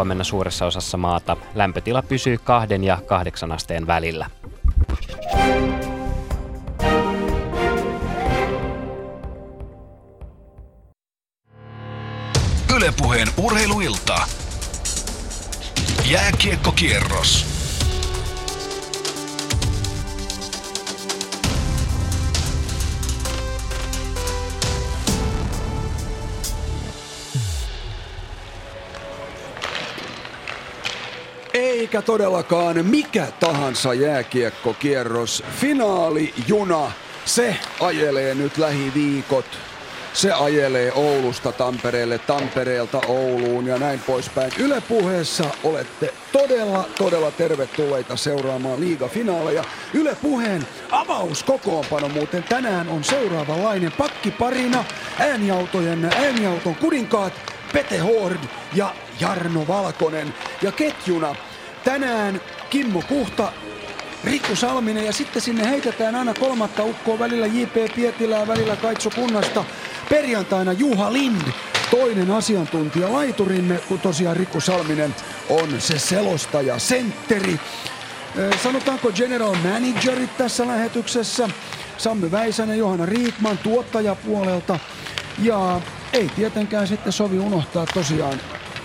Huomenna 0.00 0.24
suuressa 0.24 0.66
osassa 0.66 0.96
maata 0.96 1.36
lämpötila 1.54 2.02
pysyy 2.02 2.38
kahden 2.38 2.84
ja 2.84 2.98
kahdeksan 3.06 3.52
asteen 3.52 3.86
välillä. 3.86 4.26
Ylepuheen 12.76 13.28
urheiluilta. 13.36 14.20
Jääkiekkokierros. 16.10 17.51
Eikä 31.92 32.02
todellakaan 32.02 32.86
mikä 32.86 33.26
tahansa 33.40 33.94
jääkiekkokierros. 33.94 35.44
Finaali 35.60 36.34
juna, 36.48 36.92
se 37.24 37.56
ajelee 37.80 38.34
nyt 38.34 38.58
lähiviikot. 38.58 39.44
Se 40.12 40.32
ajelee 40.32 40.92
Oulusta 40.92 41.52
Tampereelle, 41.52 42.18
Tampereelta 42.18 43.00
Ouluun 43.06 43.66
ja 43.66 43.78
näin 43.78 44.00
poispäin. 44.06 44.52
Yle 44.58 44.82
puheessa 44.88 45.44
olette 45.64 46.14
todella, 46.32 46.84
todella 46.98 47.30
tervetulleita 47.30 48.16
seuraamaan 48.16 48.80
liigafinaaleja. 48.80 49.64
Yle 49.94 50.16
puheen 50.22 50.66
avauskokoonpano 50.90 52.08
muuten 52.08 52.42
tänään 52.42 52.88
on 52.88 53.04
seuraavanlainen 53.04 53.92
pakkiparina. 53.92 54.84
Ääniautojen, 55.18 56.04
ääniauton 56.04 56.74
kuninkaat 56.74 57.32
Pete 57.72 57.98
Hord 57.98 58.38
ja 58.74 58.94
Jarno 59.20 59.68
Valkonen. 59.68 60.34
Ja 60.62 60.72
ketjuna 60.72 61.34
tänään 61.84 62.40
Kimmo 62.70 63.02
Kuhta, 63.08 63.52
Rikku 64.24 64.56
Salminen 64.56 65.04
ja 65.04 65.12
sitten 65.12 65.42
sinne 65.42 65.70
heitetään 65.70 66.14
aina 66.14 66.34
kolmatta 66.34 66.84
ukkoa 66.84 67.18
välillä 67.18 67.46
J.P. 67.46 67.94
Pietilää, 67.94 68.46
välillä 68.46 68.76
Kaitso 68.76 69.10
Kunnasta. 69.10 69.64
Perjantaina 70.08 70.72
Juha 70.72 71.12
Lind, 71.12 71.42
toinen 71.90 72.30
asiantuntija 72.30 73.12
laiturimme, 73.12 73.80
kun 73.88 74.00
tosiaan 74.00 74.36
Rikku 74.36 74.60
Salminen 74.60 75.14
on 75.48 75.80
se 75.80 75.98
selostaja, 75.98 76.78
sentteri. 76.78 77.60
Sanotaanko 78.62 79.12
general 79.12 79.54
managerit 79.54 80.36
tässä 80.36 80.66
lähetyksessä. 80.66 81.48
Sammy 81.98 82.30
Väisänen, 82.30 82.78
Johanna 82.78 83.06
Riikman 83.06 83.58
tuottajapuolelta. 83.58 84.78
Ja 85.38 85.80
ei 86.12 86.30
tietenkään 86.36 86.88
sitten 86.88 87.12
sovi 87.12 87.38
unohtaa 87.38 87.86
tosiaan 87.94 88.40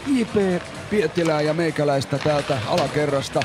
J.P. 0.07 0.61
Pietilää 0.89 1.41
ja 1.41 1.53
meikäläistä 1.53 2.17
täältä 2.17 2.57
alakerrasta, 2.67 3.39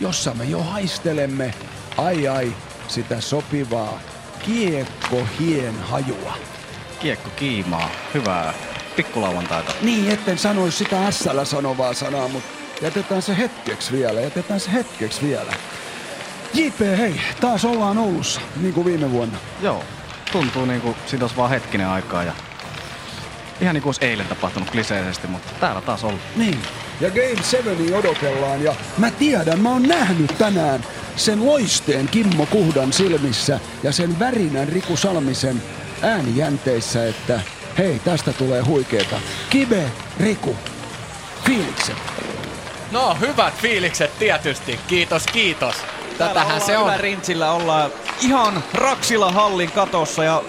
jossa 0.00 0.34
me 0.34 0.44
jo 0.44 0.62
haistelemme, 0.62 1.54
ai 1.96 2.28
ai, 2.28 2.52
sitä 2.88 3.20
sopivaa 3.20 4.00
kiekko 4.46 5.26
hien 5.40 5.74
hajua. 5.82 6.34
Kiekko 7.00 7.30
kiimaa. 7.36 7.90
Hyvää 8.14 8.54
pikkulauantaita. 8.96 9.72
Niin, 9.82 10.10
etten 10.10 10.38
sanoisi 10.38 10.78
sitä 10.78 11.10
SL 11.10 11.44
sanovaa 11.44 11.94
sanaa, 11.94 12.28
mutta 12.28 12.48
jätetään 12.82 13.22
se 13.22 13.36
hetkeksi 13.36 13.92
vielä, 13.92 14.20
jätetään 14.20 14.60
se 14.60 14.72
hetkeksi 14.72 15.22
vielä. 15.22 15.52
JP, 16.54 16.80
hei, 16.98 17.20
taas 17.40 17.64
ollaan 17.64 17.98
Oulussa, 17.98 18.40
niin 18.60 18.74
kuin 18.74 18.84
viime 18.84 19.10
vuonna. 19.10 19.38
Joo, 19.62 19.84
tuntuu 20.32 20.64
niin 20.64 20.80
kuin 20.80 20.96
siitä 21.06 21.28
vaan 21.36 21.50
hetkinen 21.50 21.88
aikaa 21.88 22.24
ja 22.24 22.32
ihan 23.60 23.74
niin 23.74 23.82
kuin 23.82 23.88
olisi 23.88 24.04
eilen 24.04 24.26
tapahtunut 24.26 24.70
kliseisesti, 24.70 25.26
mutta 25.26 25.52
täällä 25.60 25.80
taas 25.80 26.04
ollut. 26.04 26.20
Niin, 26.36 26.62
ja 27.00 27.10
Game 27.10 27.42
7 27.42 27.94
odotellaan 27.94 28.62
ja 28.62 28.74
mä 28.98 29.10
tiedän, 29.10 29.60
mä 29.60 29.70
oon 29.70 29.82
nähnyt 29.82 30.38
tänään 30.38 30.84
sen 31.16 31.46
loisteen 31.46 32.08
Kimmo 32.08 32.46
Kuhdan 32.46 32.92
silmissä 32.92 33.60
ja 33.82 33.92
sen 33.92 34.18
värinän 34.18 34.68
Riku 34.68 34.96
Salmisen 34.96 35.62
äänijänteissä, 36.02 37.08
että 37.08 37.40
hei, 37.78 38.00
tästä 38.04 38.32
tulee 38.32 38.62
huikeeta. 38.62 39.16
Kibe, 39.50 39.82
Riku, 40.20 40.56
fiilikset. 41.44 41.96
No, 42.92 43.16
hyvät 43.20 43.54
fiilikset 43.54 44.18
tietysti. 44.18 44.80
Kiitos, 44.86 45.26
kiitos. 45.26 45.74
Tätähän 46.18 46.60
se 46.60 46.78
on. 46.78 47.00
Rintsillä 47.00 47.52
ollaan 47.52 47.90
ihan 48.20 48.64
Raksila 48.74 49.32
hallin 49.32 49.70
katossa 49.70 50.24
ja 50.24 50.42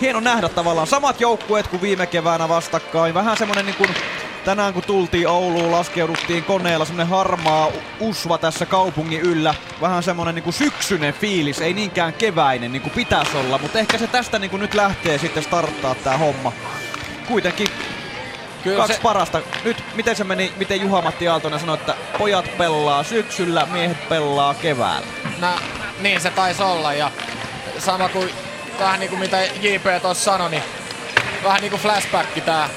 hieno 0.00 0.20
nähdä 0.20 0.48
tavallaan 0.48 0.86
samat 0.86 1.20
joukkueet 1.20 1.68
kuin 1.68 1.82
viime 1.82 2.06
keväänä 2.06 2.48
vastakkain. 2.48 3.14
Vähän 3.14 3.36
semmonen 3.36 3.66
niin 3.66 3.76
kuin 3.76 3.90
tänään 4.48 4.74
kun 4.74 4.82
tultiin 4.82 5.28
Ouluun, 5.28 5.72
laskeuduttiin 5.72 6.44
koneella 6.44 6.84
semmonen 6.84 7.08
harmaa 7.08 7.68
usva 8.00 8.38
tässä 8.38 8.66
kaupungin 8.66 9.20
yllä. 9.20 9.54
Vähän 9.80 10.02
semmonen 10.02 10.34
niinku 10.34 10.52
syksyinen 10.52 11.14
fiilis, 11.14 11.60
ei 11.60 11.72
niinkään 11.72 12.12
keväinen 12.12 12.72
niinku 12.72 12.90
pitäisi 12.90 13.36
olla, 13.36 13.58
mutta 13.58 13.78
ehkä 13.78 13.98
se 13.98 14.06
tästä 14.06 14.38
niinku 14.38 14.56
nyt 14.56 14.74
lähtee 14.74 15.18
sitten 15.18 15.42
starttaa 15.42 15.94
tää 15.94 16.16
homma. 16.16 16.52
Kuitenkin 17.26 17.68
Kyllä 18.64 18.76
kaksi 18.76 18.94
se... 18.94 19.00
parasta. 19.02 19.40
Nyt 19.64 19.84
miten 19.94 20.16
se 20.16 20.24
meni, 20.24 20.52
miten 20.56 20.80
Juha-Matti 20.80 21.28
Aaltonen 21.28 21.60
sanoi, 21.60 21.76
että 21.76 21.94
pojat 22.18 22.58
pelaa 22.58 23.02
syksyllä, 23.02 23.66
miehet 23.72 24.08
pelaa 24.08 24.54
keväällä. 24.54 25.06
No, 25.40 25.48
niin 26.00 26.20
se 26.20 26.30
taisi 26.30 26.62
olla 26.62 26.94
ja 26.94 27.10
sama 27.78 28.08
kuin 28.08 28.30
vähän 28.78 29.00
niin 29.00 29.10
kuin 29.10 29.20
mitä 29.20 29.42
JP 29.42 30.02
tuossa 30.02 30.24
sanoi, 30.24 30.50
niin 30.50 30.62
vähän 31.44 31.60
niin 31.60 31.70
kuin 31.70 31.82
flashback 31.82 32.44
tää 32.44 32.68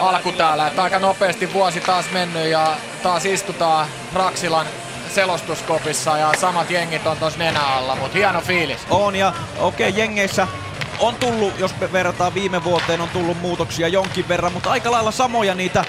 alku 0.00 0.32
täällä. 0.32 0.66
Että 0.66 0.82
aika 0.82 0.98
nopeasti 0.98 1.52
vuosi 1.52 1.80
taas 1.80 2.10
mennyt 2.10 2.46
ja 2.46 2.76
taas 3.02 3.24
istutaan 3.24 3.86
Raksilan 4.14 4.66
selostuskopissa 5.14 6.18
ja 6.18 6.32
samat 6.40 6.70
jengit 6.70 7.06
on 7.06 7.16
tuossa 7.16 7.38
nenä 7.38 7.60
alla, 7.60 7.96
mutta 7.96 8.18
hieno 8.18 8.40
fiilis. 8.40 8.80
On 8.90 9.16
ja 9.16 9.32
okei 9.58 9.88
okay, 9.88 10.00
jengeissä 10.00 10.48
on 10.98 11.14
tullut, 11.14 11.58
jos 11.58 11.74
verrataan 11.92 12.34
viime 12.34 12.64
vuoteen, 12.64 13.00
on 13.00 13.08
tullut 13.08 13.40
muutoksia 13.40 13.88
jonkin 13.88 14.28
verran, 14.28 14.52
mutta 14.52 14.70
aika 14.70 14.90
lailla 14.90 15.10
samoja 15.10 15.54
niitä 15.54 15.84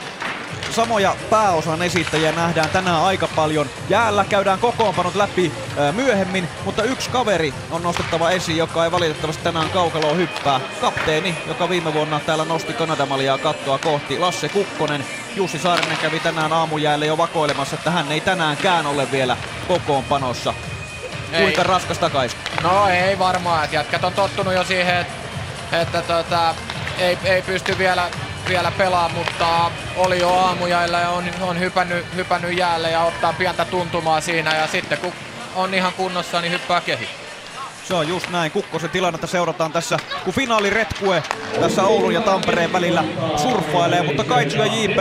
samoja 0.78 1.16
pääosan 1.30 1.82
esittäjiä 1.82 2.32
nähdään 2.32 2.70
tänään 2.70 3.02
aika 3.02 3.28
paljon. 3.36 3.70
Jäällä 3.90 4.26
käydään 4.26 4.60
kokoonpanot 4.60 5.16
läpi 5.16 5.52
myöhemmin, 5.92 6.48
mutta 6.66 6.84
yksi 6.84 7.10
kaveri 7.10 7.54
on 7.72 7.84
nostettava 7.84 8.30
esiin, 8.30 8.58
joka 8.58 8.84
ei 8.84 8.92
valitettavasti 8.92 9.44
tänään 9.44 9.70
kaukaloon 9.70 10.18
hyppää. 10.18 10.60
Kapteeni, 10.82 11.38
joka 11.48 11.70
viime 11.70 11.94
vuonna 11.94 12.20
täällä 12.20 12.46
nosti 12.46 12.74
Kanadamaliaa 12.74 13.38
kattoa 13.38 13.78
kohti, 13.78 14.20
Lasse 14.20 14.50
Kukkonen. 14.50 15.06
Jussi 15.36 15.60
Saarinen 15.60 15.98
kävi 15.98 16.20
tänään 16.20 16.54
aamujäälle 16.54 17.06
jo 17.06 17.18
vakoilemassa, 17.18 17.76
että 17.76 17.92
hän 17.92 18.12
ei 18.12 18.22
tänäänkään 18.22 18.86
ole 18.86 19.12
vielä 19.12 19.38
kokoonpanossa. 19.68 20.54
Ei. 21.32 21.42
Kuinka 21.42 21.64
raskas 21.64 21.98
takais? 21.98 22.38
No 22.64 22.88
ei 22.88 23.20
varmaan, 23.20 23.64
että 23.64 23.76
jätkät 23.76 24.04
on 24.04 24.14
tottunut 24.14 24.54
jo 24.54 24.64
siihen, 24.64 24.98
että, 24.98 25.82
että 25.82 26.02
tota, 26.02 26.56
ei, 26.98 27.18
ei 27.24 27.42
pysty 27.42 27.78
vielä 27.78 28.10
vielä 28.50 28.72
pelaa, 28.78 29.10
mutta 29.10 29.72
oli 29.96 30.20
jo 30.20 30.34
aamujailla 30.34 31.00
ja 31.00 31.10
on, 31.10 31.24
on 31.42 31.60
hypännyt, 31.60 32.06
hypännyt 32.16 32.58
jäälle 32.58 32.92
ja 32.92 33.04
ottaa 33.04 33.34
pientä 33.34 33.66
tuntumaa 33.66 34.22
siinä 34.22 34.56
ja 34.56 34.68
sitten 34.68 34.98
kun 34.98 35.14
on 35.56 35.74
ihan 35.74 35.94
kunnossa, 35.94 36.42
niin 36.42 36.54
hyppää 36.54 36.82
kehi. 36.82 37.08
Se 37.88 37.94
on 37.94 38.08
just 38.08 38.30
näin. 38.30 38.52
Kukkosen 38.52 38.90
tilannetta 38.90 39.28
seurataan 39.28 39.72
tässä, 39.72 39.98
kun 40.24 40.34
finaali 40.34 40.70
retkue 40.70 41.24
tässä 41.60 41.84
Oulun 41.84 42.14
ja 42.14 42.22
Tampereen 42.22 42.74
välillä 42.74 43.04
surffailee. 43.38 44.04
Mutta 44.04 44.24
Kaitsu 44.24 44.58
ja 44.58 44.66
JP, 44.66 44.98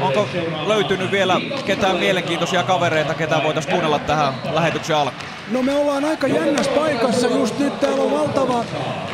onko 0.00 0.28
löytynyt 0.66 1.10
vielä 1.10 1.40
ketään 1.66 1.96
mielenkiintoisia 1.96 2.62
kavereita, 2.62 3.14
ketä 3.14 3.42
voitaisiin 3.42 3.72
kuunnella 3.72 3.98
tähän 3.98 4.34
lähetyksen 4.52 4.96
alkuun? 4.96 5.39
No 5.50 5.62
me 5.62 5.74
ollaan 5.74 6.04
aika 6.04 6.26
jännässä 6.26 6.72
paikassa 6.72 7.26
just 7.26 7.58
nyt. 7.58 7.80
Täällä 7.80 8.02
on 8.02 8.10
valtava 8.10 8.64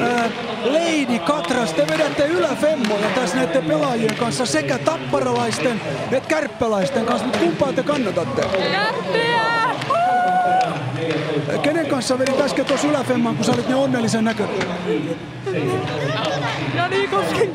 ää, 0.01 0.31
Lady 0.65 1.19
Katras. 1.19 1.73
Te 1.73 1.87
vedätte 1.87 2.27
yläfemmoja 2.27 3.09
tässä 3.15 3.37
näiden 3.37 3.65
pelaajien 3.65 4.17
kanssa 4.17 4.47
sekä 4.47 4.79
tapparalaisten 4.79 5.81
että 6.13 6.29
kärppäläisten 6.29 7.07
kanssa. 7.07 7.27
Mutta 7.27 7.39
kumpaa 7.39 7.73
te 7.73 7.83
kannatatte? 7.83 8.43
Kärppiä! 8.73 9.96
Kenen 11.63 11.87
kanssa 11.87 12.19
vedit 12.19 12.41
äsken 12.41 12.65
tuossa 12.65 12.89
yläfemman, 12.89 13.37
kun 13.37 13.45
sä 13.45 13.53
olit 13.53 13.67
niin 13.67 13.77
onnellisen 13.77 14.25
näköinen? 14.25 14.57
No 16.75 16.89
niin, 16.89 17.11
koski. 17.11 17.51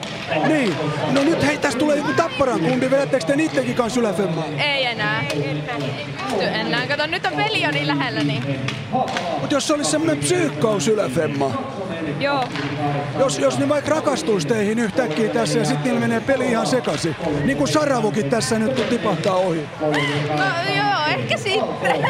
Niin. 0.47 0.75
No 1.11 1.23
nyt 1.23 1.45
hei, 1.45 1.57
tästä 1.57 1.79
tulee 1.79 1.97
joku 1.97 2.11
tapparan 2.13 2.59
kundi. 2.59 2.91
Vedättekö 2.91 3.25
te 3.25 3.35
niittenkin 3.35 3.75
kanssa 3.75 3.99
yläfemmaa? 3.99 4.45
Ei 4.57 4.85
enää. 4.85 5.23
enää. 6.41 6.87
Kato, 6.87 7.07
nyt 7.07 7.25
on 7.25 7.33
peli 7.33 7.61
jo 7.61 7.71
niin 7.71 7.87
lähellä, 7.87 8.23
niin... 8.23 8.43
Mut 9.41 9.51
jos 9.51 9.67
se 9.67 9.73
olisi 9.73 9.91
semmonen 9.91 10.17
psyykkaus 10.17 10.87
yläfemma, 10.87 11.51
Joo. 12.19 12.43
Jos, 13.19 13.39
jos 13.39 13.59
ne 13.59 13.69
vaikka 13.69 13.91
rakastuisi 13.91 14.47
teihin 14.47 14.79
yhtäkkiä 14.79 15.29
tässä 15.29 15.59
ja 15.59 15.65
sitten 15.65 15.83
niillä 15.83 15.99
menee 15.99 16.19
peli 16.19 16.45
ihan 16.45 16.67
sekaisin. 16.67 17.15
Niin 17.43 17.57
kuin 17.57 17.67
Saravukin 17.67 18.29
tässä 18.29 18.59
nyt 18.59 18.75
kun 18.75 18.85
tipahtaa 18.85 19.35
ohi. 19.35 19.69
No 19.81 20.43
joo, 20.77 21.05
ehkä 21.17 21.37
sitten. 21.37 22.05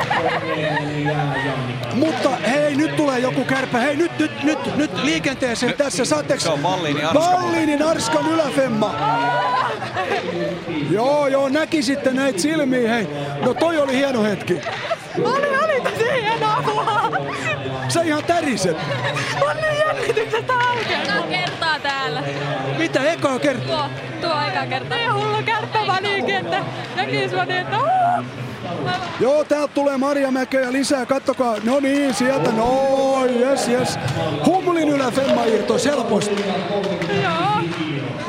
Mutta 2.06 2.30
hei, 2.30 2.76
nyt 2.76 2.96
tulee 2.96 3.20
joku 3.20 3.44
kärpä. 3.46 3.80
Hei, 3.80 3.96
nyt, 3.96 4.20
nyt, 4.20 4.44
nyt, 4.44 4.78
nyt 4.78 5.04
liikenteeseen 5.04 5.74
tässä. 5.74 6.06
Saatteko... 6.06 6.40
Se 6.40 6.50
on 6.50 6.60
Malliinin 6.60 7.06
Arskan. 7.06 7.42
Malliinin 7.42 7.84
Arskan 7.84 8.28
yläfemma. 8.28 8.96
Joo, 10.92 11.28
joo, 11.28 11.50
näki 11.50 11.84
sitten 11.84 12.16
näitä 12.16 12.40
silmiä, 12.40 12.94
hei. 12.94 13.08
No 13.46 13.54
toi 13.54 13.78
oli 13.78 13.96
hieno 13.96 14.24
hetki. 14.24 14.54
Oli, 15.24 15.48
oli 15.48 15.82
tosi 15.82 16.22
hienoa. 16.22 17.11
Sä 17.94 18.02
ihan 18.02 18.24
täriset. 18.24 18.78
On 19.42 19.56
niin 19.56 19.80
jännityksestä 19.88 20.54
aukeaa. 20.54 21.02
Ekaa 21.04 21.28
kertaa 21.30 21.80
täällä. 21.80 22.24
Mitä 22.78 23.12
ekaa 23.12 23.40
kertaa? 23.40 23.90
Tuo, 24.22 24.30
tuo 24.30 24.42
ekaa 24.48 24.68
kertaa. 24.68 24.98
Niin 24.98 25.14
hullu 25.14 25.44
kärppä 25.46 25.80
vaniikin, 25.88 26.36
että 26.36 26.64
näkis 26.96 27.32
mä 27.32 27.46
niin, 27.46 27.60
että 27.60 27.78
uh. 27.80 28.26
Joo, 29.20 29.44
täältä 29.44 29.74
tulee 29.74 29.98
Maria 29.98 30.32
Mäkeä 30.32 30.72
lisää, 30.72 31.06
kattokaa. 31.06 31.56
No 31.64 31.80
niin, 31.80 32.14
sieltä, 32.14 32.52
no, 32.52 33.26
yes, 33.40 33.68
yes. 33.68 34.00
Humlin 34.46 34.90
ylä 34.90 35.12
Femma 35.12 35.44
irtos 35.46 35.86
helposti. 35.86 36.46
Joo. 37.24 37.84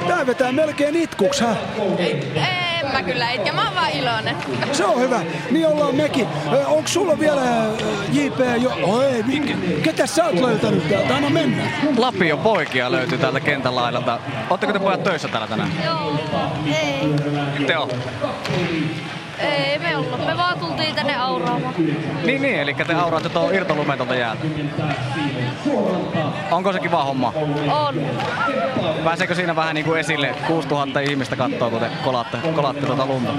Tää 0.09 0.27
vetää 0.27 0.53
melkein 0.53 0.97
itkuks, 0.97 1.41
hä? 1.41 1.57
En 1.99 2.62
mä 2.93 3.03
kyllä 3.03 3.31
itke, 3.31 3.53
mä 3.53 3.65
oon 3.65 3.75
vaan 3.75 3.91
iloinen. 3.91 4.37
Se 4.73 4.85
on 4.85 5.01
hyvä. 5.01 5.21
Niin 5.51 5.67
ollaan 5.67 5.95
mekin. 5.95 6.27
Ö, 6.53 6.67
Onks 6.67 6.93
sulla 6.95 7.19
vielä 7.19 7.43
JP 8.13 8.41
jo... 8.63 8.73
Oi, 8.83 9.23
mikä? 9.27 9.55
Ketä 9.83 10.07
sä 10.07 10.25
oot 10.25 10.41
löytänyt 10.41 10.89
täältä? 10.89 11.17
Anna 11.17 11.31
mennä. 11.31 11.63
Lapio 11.97 12.37
poikia 12.37 12.93
löytyy 12.93 13.19
täältä 13.19 13.41
kentän 13.41 13.77
laidalta. 13.77 14.19
Ootteko 14.51 14.73
te 14.73 14.79
pojat 14.79 15.03
töissä 15.03 15.29
täällä 15.29 15.47
tänään? 15.47 15.71
Joo. 15.85 16.13
Ei. 16.67 17.67
Te 17.67 17.79
ootte. 17.79 17.97
Ei 19.43 19.79
me 19.79 19.97
ollut. 19.97 20.27
Me 20.27 20.37
vaan 20.37 20.59
tultiin 20.59 20.95
tänne 20.95 21.17
auraamaan. 21.17 21.75
Niin, 22.25 22.43
niin, 22.43 22.61
eli 22.61 22.75
te 22.75 22.95
auraatte 22.95 23.29
tuon 23.29 23.55
irtolumetonta 23.55 24.15
jäältä. 24.15 24.45
Onko 26.51 26.73
se 26.73 26.81
kiva 26.81 27.05
homma? 27.05 27.33
On. 27.71 27.95
Pääseekö 29.05 29.35
siinä 29.35 29.57
vähän 29.57 29.75
niin 29.75 29.85
kuin 29.85 30.01
esille, 30.01 30.29
että 30.29 30.47
6000 30.47 31.01
ihmistä 31.01 31.37
katsoo, 31.37 31.71
kun 31.71 31.81
te 31.81 31.87
kolaatte, 32.05 32.39
kolaatte 32.55 32.87
tuota 32.87 33.07
lunta? 33.07 33.33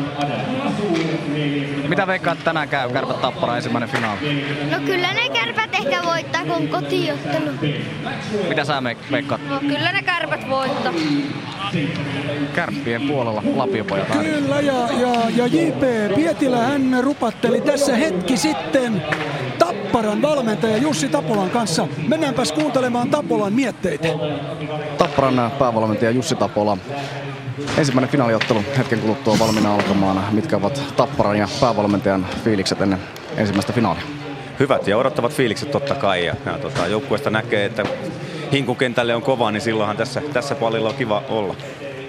Mitä 1.87 2.07
veikkaat 2.07 2.43
tänään 2.43 2.69
käy? 2.69 2.89
Kärpät 2.89 3.21
tappara 3.21 3.55
ensimmäinen 3.55 3.89
finaali. 3.89 4.45
No 4.71 4.77
kyllä 4.85 5.13
ne 5.13 5.29
kärpät 5.29 5.75
ehkä 5.75 6.03
voittaa, 6.05 6.41
kun 6.41 6.51
on 6.51 6.67
kotiottelu. 6.67 7.51
Mitä 8.49 8.63
sä 8.63 8.83
veikkaat? 9.11 9.41
No 9.49 9.59
kyllä 9.59 9.91
ne 9.91 10.03
kärpät 10.03 10.49
voittaa. 10.49 10.93
Kärppien 12.55 13.01
puolella 13.01 13.43
lapiopojat 13.55 14.11
aina. 14.11 14.23
Kyllä, 14.23 14.61
ja, 14.61 14.73
ja, 14.73 15.29
ja 15.35 15.47
JP 15.47 15.83
Pietilä 16.15 16.57
hän 16.57 16.97
rupatteli 17.01 17.61
tässä 17.61 17.95
hetki 17.95 18.37
sitten 18.37 19.03
Tapparan 19.59 20.21
valmentaja 20.21 20.77
Jussi 20.77 21.09
Tapolan 21.09 21.49
kanssa. 21.49 21.87
Mennäänpäs 22.07 22.51
kuuntelemaan 22.51 23.09
Tapolan 23.09 23.53
mietteitä. 23.53 24.07
Tapparan 24.97 25.51
päävalmentaja 25.59 26.11
Jussi 26.11 26.35
Tapola. 26.35 26.77
Ensimmäinen 27.77 28.09
finaaliottelu 28.09 28.63
hetken 28.77 28.99
kuluttua 28.99 29.39
valmiina 29.39 29.73
alkamaan. 29.73 30.23
Mitkä 30.31 30.57
ovat 30.57 30.81
Tapparan 30.95 31.37
ja 31.37 31.47
päävalmentajan 31.61 32.27
fiilikset 32.43 32.81
ennen 32.81 32.99
ensimmäistä 33.37 33.73
finaalia? 33.73 34.03
hyvät 34.59 34.87
ja 34.87 34.97
odottavat 34.97 35.33
fiilikset 35.33 35.71
totta 35.71 35.95
kai. 35.95 36.25
Ja, 36.25 36.35
ja 36.45 36.57
tota, 36.57 36.87
joukkueesta 36.87 37.29
näkee, 37.29 37.65
että 37.65 37.83
hinkukentälle 38.51 39.15
on 39.15 39.21
kova, 39.21 39.51
niin 39.51 39.61
silloinhan 39.61 39.97
tässä, 39.97 40.21
tässä 40.33 40.55
pallilla 40.55 40.89
on 40.89 40.95
kiva 40.95 41.23
olla. 41.29 41.55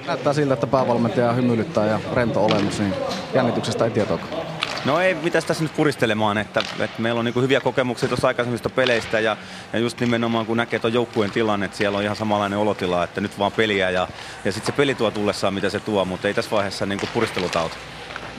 Näyttää 0.07 0.33
siltä, 0.33 0.55
että 0.55 0.67
päävalmentaja 0.67 1.33
hymyilyttää 1.33 1.87
ja 1.87 2.01
rento 2.15 2.45
olemus, 2.45 2.79
niin 2.79 2.95
jännityksestä 3.35 3.85
ei 3.85 3.91
tietoakaan. 3.91 4.47
No 4.85 5.01
ei, 5.01 5.15
mitäs 5.15 5.45
tässä 5.45 5.63
nyt 5.63 5.77
puristelemaan, 5.77 6.39
että, 6.39 6.61
että 6.61 7.03
meillä 7.03 7.19
on 7.19 7.25
niin 7.25 7.43
hyviä 7.43 7.61
kokemuksia 7.61 8.09
tuossa 8.09 8.29
aikaisemmista 8.29 8.71
peleistä 8.71 9.21
ja, 9.21 9.37
ja 9.73 9.79
just 9.79 10.01
nimenomaan 10.01 10.47
kun 10.47 10.57
näkee 10.57 10.79
tuon 10.79 10.93
joukkueen 10.93 11.31
tilanne, 11.31 11.67
että 11.67 11.79
siellä 11.79 11.99
on 11.99 12.05
ihan 12.05 12.17
samanlainen 12.17 12.59
olotila, 12.59 13.05
että 13.05 13.21
nyt 13.21 13.39
vaan 13.39 13.53
peliä 13.53 13.91
ja, 13.91 14.09
ja 14.45 14.53
sitten 14.53 14.73
se 14.73 14.77
peli 14.77 14.95
tuo 14.95 15.11
tullessaan 15.11 15.55
mitä 15.55 15.71
se 15.71 15.81
tuo, 15.81 16.05
mutta 16.05 16.29
ei 16.29 16.35
tässä 16.35 16.51
vaiheessa 16.51 16.87
niin 16.87 17.01
puristelut 17.15 17.57
auta. 17.57 17.77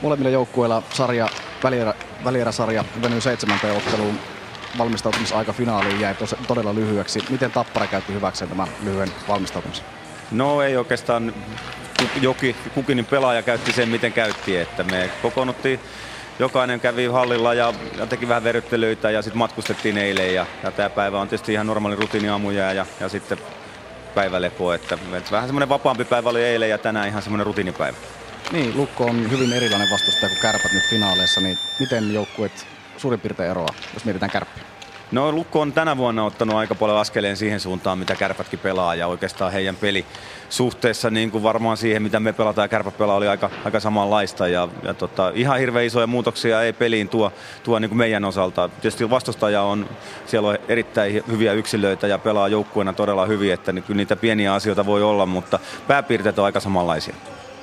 Molemmilla 0.01 0.29
joukkueilla 0.29 0.83
sarja, 0.93 1.29
välierä, 1.63 1.93
välieräsarja 2.23 2.85
venyy 3.01 3.21
seitsemänteen 3.21 3.77
otteluun. 3.77 4.19
Valmistautumisaika 4.77 5.53
finaaliin 5.53 5.99
jäi 5.99 6.15
tos, 6.15 6.35
todella 6.47 6.75
lyhyeksi. 6.75 7.19
Miten 7.29 7.51
Tappara 7.51 7.87
käytti 7.87 8.13
hyväkseen 8.13 8.49
tämän 8.49 8.67
lyhyen 8.83 9.11
valmistautumisen? 9.27 9.94
No 10.31 10.61
ei 10.61 10.77
oikeastaan 10.77 11.33
joki, 12.21 12.55
kukin 12.75 13.05
pelaaja 13.05 13.41
käytti 13.41 13.73
sen 13.73 13.89
miten 13.89 14.13
käytti, 14.13 14.57
että 14.57 14.83
me 14.83 15.09
kokoonnuttiin 15.21 15.79
jokainen 16.39 16.79
kävi 16.79 17.05
hallilla 17.05 17.53
ja, 17.53 17.73
ja 17.97 18.05
teki 18.05 18.27
vähän 18.27 18.43
verryttelyitä 18.43 19.11
ja 19.11 19.21
sitten 19.21 19.37
matkustettiin 19.37 19.97
eilen 19.97 20.33
ja, 20.33 20.45
ja 20.63 20.71
tämä 20.71 20.89
päivä 20.89 21.19
on 21.19 21.27
tietysti 21.27 21.53
ihan 21.53 21.67
normaali 21.67 21.95
rutiiniaamuja 21.95 22.73
ja, 22.73 22.85
ja 22.99 23.09
sitten 23.09 23.37
päivälepo, 24.15 24.73
että, 24.73 24.97
että 25.17 25.31
vähän 25.31 25.47
semmoinen 25.47 25.69
vapaampi 25.69 26.05
päivä 26.05 26.29
oli 26.29 26.43
eilen 26.43 26.69
ja 26.69 26.77
tänään 26.77 27.07
ihan 27.07 27.21
semmoinen 27.21 27.45
rutiinipäivä. 27.45 27.97
Niin, 28.51 28.77
Lukko 28.77 29.05
on 29.05 29.31
hyvin 29.31 29.53
erilainen 29.53 29.89
vastustaja 29.91 30.29
kuin 30.29 30.41
kärpät 30.41 30.73
nyt 30.73 30.89
finaaleissa, 30.89 31.41
niin 31.41 31.57
miten 31.79 32.13
joukkueet 32.13 32.67
suurin 32.97 33.19
piirtein 33.19 33.51
eroaa, 33.51 33.73
jos 33.93 34.05
mietitään 34.05 34.31
kärppiä? 34.31 34.74
No 35.15 35.31
Lukko 35.31 35.61
on 35.61 35.73
tänä 35.73 35.97
vuonna 35.97 36.25
ottanut 36.25 36.55
aika 36.55 36.75
paljon 36.75 36.97
askeleen 36.97 37.37
siihen 37.37 37.59
suuntaan, 37.59 37.99
mitä 37.99 38.15
kärpätkin 38.15 38.59
pelaa 38.59 38.95
ja 38.95 39.07
oikeastaan 39.07 39.51
heidän 39.51 39.75
peli 39.75 40.05
suhteessa 40.49 41.09
niin 41.09 41.31
kuin 41.31 41.43
varmaan 41.43 41.77
siihen, 41.77 42.03
mitä 42.03 42.19
me 42.19 42.33
pelataan 42.33 42.63
ja 42.63 42.67
kärpät 42.69 42.97
pelaa, 42.97 43.15
oli 43.15 43.27
aika, 43.27 43.49
aika 43.65 43.79
samanlaista 43.79 44.47
ja, 44.47 44.67
ja 44.83 44.93
tota, 44.93 45.31
ihan 45.35 45.59
hirveän 45.59 45.85
isoja 45.85 46.07
muutoksia 46.07 46.61
ei 46.61 46.73
peliin 46.73 47.09
tuo, 47.09 47.31
tuo 47.63 47.79
niin 47.79 47.89
kuin 47.89 47.97
meidän 47.97 48.25
osalta. 48.25 48.69
Tietysti 48.69 49.09
vastustaja 49.09 49.61
on, 49.61 49.89
siellä 50.25 50.49
on 50.49 50.57
erittäin 50.67 51.23
hyviä 51.27 51.53
yksilöitä 51.53 52.07
ja 52.07 52.17
pelaa 52.19 52.47
joukkueena 52.47 52.93
todella 52.93 53.25
hyvin, 53.25 53.53
että 53.53 53.71
niin 53.71 53.83
kyllä 53.83 53.97
niitä 53.97 54.15
pieniä 54.15 54.53
asioita 54.53 54.85
voi 54.85 55.03
olla, 55.03 55.25
mutta 55.25 55.59
pääpiirteet 55.87 56.39
on 56.39 56.45
aika 56.45 56.59
samanlaisia. 56.59 57.15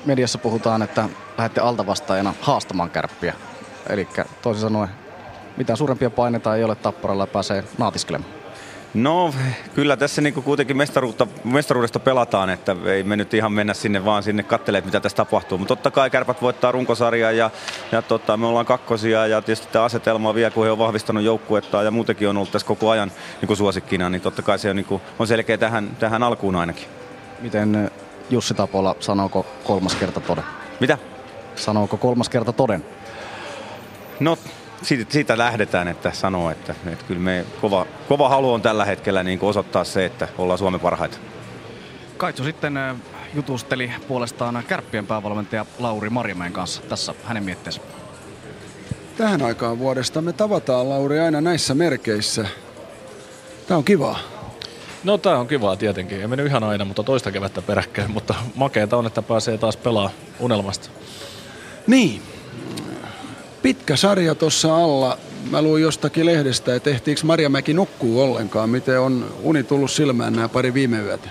Mediassa 0.05 0.38
puhutaan, 0.38 0.82
että 0.82 1.08
lähdette 1.38 1.60
altavastaajana 1.60 2.34
haastamaan 2.40 2.90
kärppiä. 2.90 3.34
Eli 3.88 4.08
toisin 4.43 4.60
sanoen, 4.60 5.01
mitään 5.56 5.76
suurempia 5.76 6.10
paineita 6.10 6.56
ei 6.56 6.64
ole 6.64 6.75
tapparalla 6.75 7.22
ja 7.22 7.26
pääsee 7.26 7.64
naatiskelemaan. 7.78 8.43
No 8.94 9.34
kyllä 9.75 9.96
tässä 9.96 10.22
niin 10.22 10.34
kuitenkin 10.34 10.76
mestaruutta, 10.76 11.26
mestaruudesta 11.44 11.99
pelataan, 12.00 12.50
että 12.50 12.76
ei 12.87 13.02
me 13.02 13.16
nyt 13.16 13.34
ihan 13.34 13.52
mennä 13.52 13.75
sinne 13.75 14.04
vaan 14.04 14.22
sinne 14.22 14.43
katselemaan, 14.43 14.87
mitä 14.87 15.00
tässä 15.00 15.16
tapahtuu. 15.16 15.58
Mutta 15.58 15.76
totta 15.76 15.90
kai 15.90 16.10
kärpät 16.10 16.43
voittaa 16.43 16.72
runkosarjaa 16.72 17.32
ja, 17.32 17.50
ja 17.93 18.02
tota, 18.02 18.37
me 18.37 18.46
ollaan 18.46 18.66
kakkosia 18.66 19.26
ja 19.26 19.43
tietysti 19.43 19.72
tämä 19.72 19.84
asetelma 19.84 20.34
vielä, 20.34 20.50
kun 20.50 20.64
he 20.64 20.70
on 20.70 20.78
vahvistanut 20.78 21.22
joukkuetta 21.22 21.82
ja 21.82 21.90
muutenkin 21.90 22.28
on 22.28 22.37
ollut 22.37 22.52
tässä 22.52 22.69
koko 22.69 22.90
ajan 22.90 23.12
niin 23.43 23.56
suosikkina, 23.56 24.08
niin 24.08 24.22
totta 24.22 24.43
kai 24.43 24.58
se 24.58 24.70
on, 24.70 24.76
niin 24.76 24.87
kuin, 24.87 25.02
on 25.19 25.26
selkeä 25.26 25.58
tähän, 25.58 25.96
tähän 25.98 26.22
alkuun 26.22 26.56
ainakin. 26.56 26.84
Miten 27.40 27.90
Jussi 28.31 28.55
Tapola, 28.55 28.96
sanooko 29.00 29.46
kolmas 29.64 29.94
kerta 29.94 30.20
toden? 30.20 30.44
Mitä? 30.81 30.98
Sanooko 31.56 31.96
kolmas 31.96 32.28
kerta 32.28 32.52
toden? 32.52 32.84
No 34.20 34.38
siitä, 34.82 35.12
siitä 35.12 35.39
lähdetään, 35.39 35.89
että 35.89 36.12
sanoo, 36.12 36.51
että, 36.51 36.74
että 36.86 37.05
kyllä 37.05 37.20
me 37.20 37.44
kova, 37.60 37.86
kova 38.08 38.29
halu 38.29 38.53
on 38.53 38.62
tällä 38.62 38.84
hetkellä 38.84 39.22
niin 39.22 39.39
osoittaa 39.43 39.84
se, 39.84 40.05
että 40.05 40.29
ollaan 40.39 40.58
Suomen 40.58 40.81
parhaita. 40.81 41.19
Kaitsu 42.17 42.44
sitten 42.44 42.79
jutusteli 43.34 43.93
puolestaan 44.08 44.65
kärppien 44.69 45.06
päävalmentaja 45.06 45.67
Lauri 45.79 46.10
Marjamäen 46.10 46.53
kanssa. 46.53 46.82
Tässä 46.82 47.15
hänen 47.24 47.44
mietteensä. 47.44 47.81
Tähän 49.17 49.43
aikaan 49.43 49.79
vuodesta 49.79 50.22
me 50.22 50.32
tavataan 50.32 50.89
Lauri 50.89 51.20
aina 51.20 51.41
näissä 51.41 51.74
merkeissä. 51.74 52.46
Tämä 53.67 53.79
on 53.79 53.84
kivaa. 53.84 54.19
No 55.05 55.19
tää 55.19 55.39
on 55.39 55.48
kivaa 55.48 55.77
tietenkin. 55.77 56.20
Ei 56.20 56.27
mennyt 56.27 56.46
ihan 56.46 56.65
aina, 56.65 56.84
mutta 56.84 57.03
toista 57.03 57.32
kevättä 57.32 57.62
peräkkäin. 57.62 58.10
Mutta 58.10 58.34
makeeta 58.55 58.96
on, 58.96 59.06
että 59.06 59.22
pääsee 59.22 59.58
taas 59.58 59.77
pelaa 59.77 60.10
unelmasta. 60.41 60.91
Niin. 61.86 62.22
Pitkä 63.62 63.96
sarja 63.96 64.34
tuossa 64.34 64.76
alla. 64.76 65.19
Mä 65.50 65.62
luin 65.62 65.82
jostakin 65.82 66.26
lehdestä, 66.26 66.74
että 66.74 66.90
ehtiikö 66.90 67.20
Marjamäki 67.24 67.74
nukkuu 67.74 68.22
ollenkaan. 68.22 68.70
Miten 68.70 69.00
on 69.00 69.34
uni 69.42 69.62
tullut 69.62 69.90
silmään 69.90 70.32
nämä 70.32 70.48
pari 70.48 70.74
viime 70.74 70.98
yötä? 70.98 71.28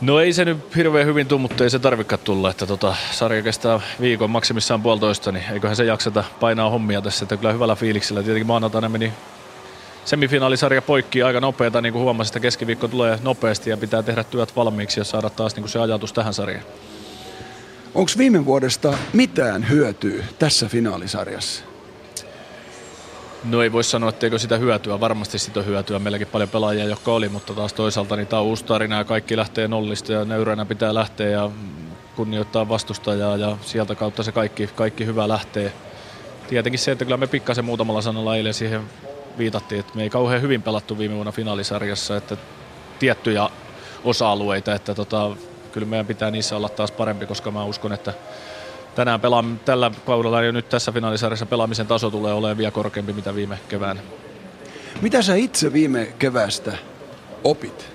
No 0.00 0.20
ei 0.20 0.32
se 0.32 0.44
nyt 0.44 0.76
hirveän 0.76 1.06
hyvin 1.06 1.26
tuu, 1.26 1.38
mutta 1.38 1.64
ei 1.64 1.70
se 1.70 1.78
tarvikaan 1.78 2.20
tulla. 2.24 2.50
Että 2.50 2.66
tota, 2.66 2.94
sarja 3.12 3.42
kestää 3.42 3.80
viikon, 4.00 4.30
maksimissaan 4.30 4.82
puolitoista, 4.82 5.32
niin 5.32 5.44
eiköhän 5.52 5.76
se 5.76 5.84
jakseta 5.84 6.24
painaa 6.40 6.70
hommia 6.70 7.02
tässä. 7.02 7.24
Että 7.24 7.36
kyllä 7.36 7.52
hyvällä 7.52 7.76
fiiliksellä. 7.76 8.22
Tietenkin 8.22 8.46
maanantaina 8.46 8.88
meni 8.88 9.12
semifinaalisarja 10.04 10.82
poikki 10.82 11.22
aika 11.22 11.40
nopeeta, 11.40 11.80
niin 11.80 11.92
kuin 11.92 12.02
huomasin, 12.02 12.30
että 12.30 12.40
keskiviikko 12.40 12.88
tulee 12.88 13.18
nopeasti 13.22 13.70
ja 13.70 13.76
pitää 13.76 14.02
tehdä 14.02 14.24
työt 14.24 14.56
valmiiksi 14.56 15.00
ja 15.00 15.04
saada 15.04 15.30
taas 15.30 15.54
niin 15.54 15.62
kuin 15.62 15.70
se 15.70 15.78
ajatus 15.78 16.12
tähän 16.12 16.34
sarjaan. 16.34 16.64
Onko 17.94 18.10
viime 18.18 18.44
vuodesta 18.44 18.98
mitään 19.12 19.68
hyötyä 19.68 20.24
tässä 20.38 20.68
finaalisarjassa? 20.68 21.64
No 23.44 23.62
ei 23.62 23.72
voi 23.72 23.84
sanoa, 23.84 24.08
etteikö 24.08 24.38
sitä 24.38 24.58
hyötyä. 24.58 25.00
Varmasti 25.00 25.38
sitä 25.38 25.60
on 25.60 25.66
hyötyä. 25.66 25.98
Meilläkin 25.98 26.26
paljon 26.26 26.48
pelaajia, 26.48 26.84
jotka 26.84 27.12
oli, 27.12 27.28
mutta 27.28 27.54
taas 27.54 27.72
toisaalta 27.72 28.16
niin 28.16 28.26
tämä 28.26 28.40
on 28.40 28.46
uusi 28.46 28.64
tarina 28.64 28.98
ja 28.98 29.04
kaikki 29.04 29.36
lähtee 29.36 29.68
nollista 29.68 30.12
ja 30.12 30.24
nöyränä 30.24 30.64
pitää 30.64 30.94
lähteä 30.94 31.28
ja 31.28 31.50
kunnioittaa 32.16 32.68
vastustajaa 32.68 33.36
ja 33.36 33.56
sieltä 33.62 33.94
kautta 33.94 34.22
se 34.22 34.32
kaikki, 34.32 34.66
kaikki 34.66 35.06
hyvä 35.06 35.28
lähtee. 35.28 35.72
Tietenkin 36.48 36.78
se, 36.78 36.92
että 36.92 37.04
kyllä 37.04 37.16
me 37.16 37.26
pikkasen 37.26 37.64
muutamalla 37.64 38.02
sanalla 38.02 38.36
eilen 38.36 38.54
siihen 38.54 38.82
viitattiin, 39.38 39.80
että 39.80 39.96
me 39.96 40.02
ei 40.02 40.10
kauhean 40.10 40.42
hyvin 40.42 40.62
pelattu 40.62 40.98
viime 40.98 41.14
vuonna 41.14 41.32
finaalisarjassa, 41.32 42.16
että 42.16 42.36
tiettyjä 42.98 43.48
osa-alueita, 44.04 44.74
että 44.74 44.94
tota, 44.94 45.30
kyllä 45.74 45.86
meidän 45.86 46.06
pitää 46.06 46.30
niissä 46.30 46.56
olla 46.56 46.68
taas 46.68 46.92
parempi, 46.92 47.26
koska 47.26 47.50
mä 47.50 47.64
uskon, 47.64 47.92
että 47.92 48.14
tänään 48.94 49.20
pelaam, 49.20 49.58
tällä 49.64 49.90
kaudella 50.06 50.42
ja 50.42 50.52
nyt 50.52 50.68
tässä 50.68 50.92
finaalisarjassa 50.92 51.46
pelaamisen 51.46 51.86
taso 51.86 52.10
tulee 52.10 52.32
olemaan 52.32 52.58
vielä 52.58 52.70
korkeampi 52.70 53.12
mitä 53.12 53.34
viime 53.34 53.58
keväänä. 53.68 54.00
Mitä 55.02 55.22
sä 55.22 55.34
itse 55.34 55.72
viime 55.72 56.06
kevästä 56.18 56.78
opit? 57.44 57.94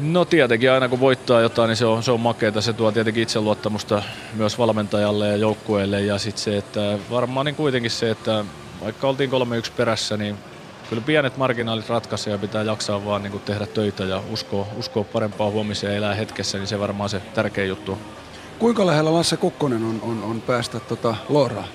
No 0.00 0.24
tietenkin 0.24 0.72
aina 0.72 0.88
kun 0.88 1.00
voittaa 1.00 1.40
jotain, 1.40 1.68
niin 1.68 1.76
se 1.76 1.86
on, 1.86 2.02
se 2.02 2.10
on 2.10 2.20
makeeta. 2.20 2.60
Se 2.60 2.72
tuo 2.72 2.92
tietenkin 2.92 3.22
itseluottamusta 3.22 4.02
myös 4.34 4.58
valmentajalle 4.58 5.28
ja 5.28 5.36
joukkueelle. 5.36 6.00
Ja 6.00 6.18
sitten 6.18 6.42
se, 6.42 6.56
että 6.56 6.98
varmaan 7.10 7.46
niin 7.46 7.56
kuitenkin 7.56 7.90
se, 7.90 8.10
että 8.10 8.44
vaikka 8.80 9.08
oltiin 9.08 9.30
3-1 9.30 9.32
perässä, 9.76 10.16
niin 10.16 10.36
kyllä 10.88 11.02
pienet 11.02 11.36
marginaalit 11.36 11.88
ratkaisee 11.88 12.32
ja 12.32 12.38
pitää 12.38 12.62
jaksaa 12.62 13.04
vaan 13.04 13.22
niin 13.22 13.30
kuin 13.30 13.42
tehdä 13.42 13.66
töitä 13.66 14.04
ja 14.04 14.22
uskoa, 14.30 14.66
uskoa 14.76 15.04
parempaa 15.04 15.50
huomiseen 15.50 15.92
ja 15.92 15.96
elää 15.98 16.14
hetkessä, 16.14 16.58
niin 16.58 16.66
se 16.66 16.80
varmaan 16.80 17.10
se 17.10 17.20
tärkein 17.34 17.68
juttu. 17.68 17.98
Kuinka 18.58 18.86
lähellä 18.86 19.12
Lasse 19.12 19.36
Kukkonen 19.36 19.84
on, 19.84 20.00
on, 20.02 20.22
on 20.22 20.40
päästä 20.40 20.80
tota 20.80 21.14
Loraa? 21.28 21.68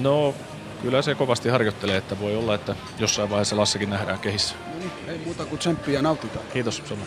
No 0.00 0.34
kyllä 0.82 1.02
se 1.02 1.14
kovasti 1.14 1.48
harjoittelee, 1.48 1.96
että 1.96 2.20
voi 2.20 2.36
olla, 2.36 2.54
että 2.54 2.76
jossain 2.98 3.30
vaiheessa 3.30 3.56
Lassekin 3.56 3.90
nähdään 3.90 4.18
kehissä. 4.18 4.54
No 4.72 4.78
niin, 4.78 4.90
ei 5.08 5.18
muuta 5.24 5.44
kuin 5.44 5.58
tsemppiä 5.58 6.02
nautitaan. 6.02 6.44
Kiitos 6.52 6.82
Soma. 6.84 7.04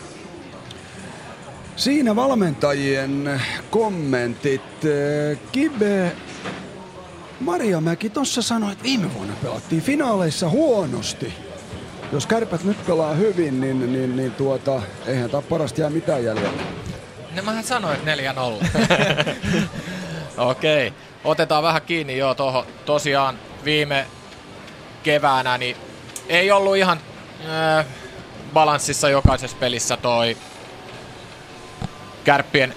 Siinä 1.76 2.16
valmentajien 2.16 3.40
kommentit. 3.70 4.62
Kibe 5.52 6.12
Maria 7.40 7.80
Mäki 7.80 8.10
tuossa 8.10 8.42
sanoi, 8.42 8.72
että 8.72 8.84
viime 8.84 9.14
vuonna 9.14 9.34
pelattiin 9.42 9.82
finaaleissa 9.82 10.48
huonosti. 10.48 11.34
Jos 12.12 12.26
kärpät 12.26 12.64
nyt 12.64 12.86
pelaa 12.86 13.14
hyvin, 13.14 13.60
niin, 13.60 13.92
niin, 13.92 14.16
niin 14.16 14.32
tuota, 14.32 14.82
eihän 15.06 15.30
tapparasta 15.30 15.80
jää 15.80 15.90
mitään 15.90 16.24
jäljellä. 16.24 16.62
No 17.36 17.42
mähän 17.42 17.64
sanoin, 17.64 17.96
että 17.96 18.14
4-0. 18.14 18.18
Okei, 20.36 20.88
okay. 20.88 20.98
otetaan 21.24 21.62
vähän 21.62 21.82
kiinni 21.82 22.18
jo 22.18 22.34
tuohon. 22.34 22.64
Tosiaan 22.84 23.38
viime 23.64 24.06
keväänä 25.02 25.58
niin 25.58 25.76
ei 26.28 26.50
ollut 26.50 26.76
ihan 26.76 27.00
äh, 27.78 27.86
balanssissa 28.52 29.08
jokaisessa 29.08 29.56
pelissä 29.60 29.96
toi 29.96 30.36
kärppien, 32.24 32.74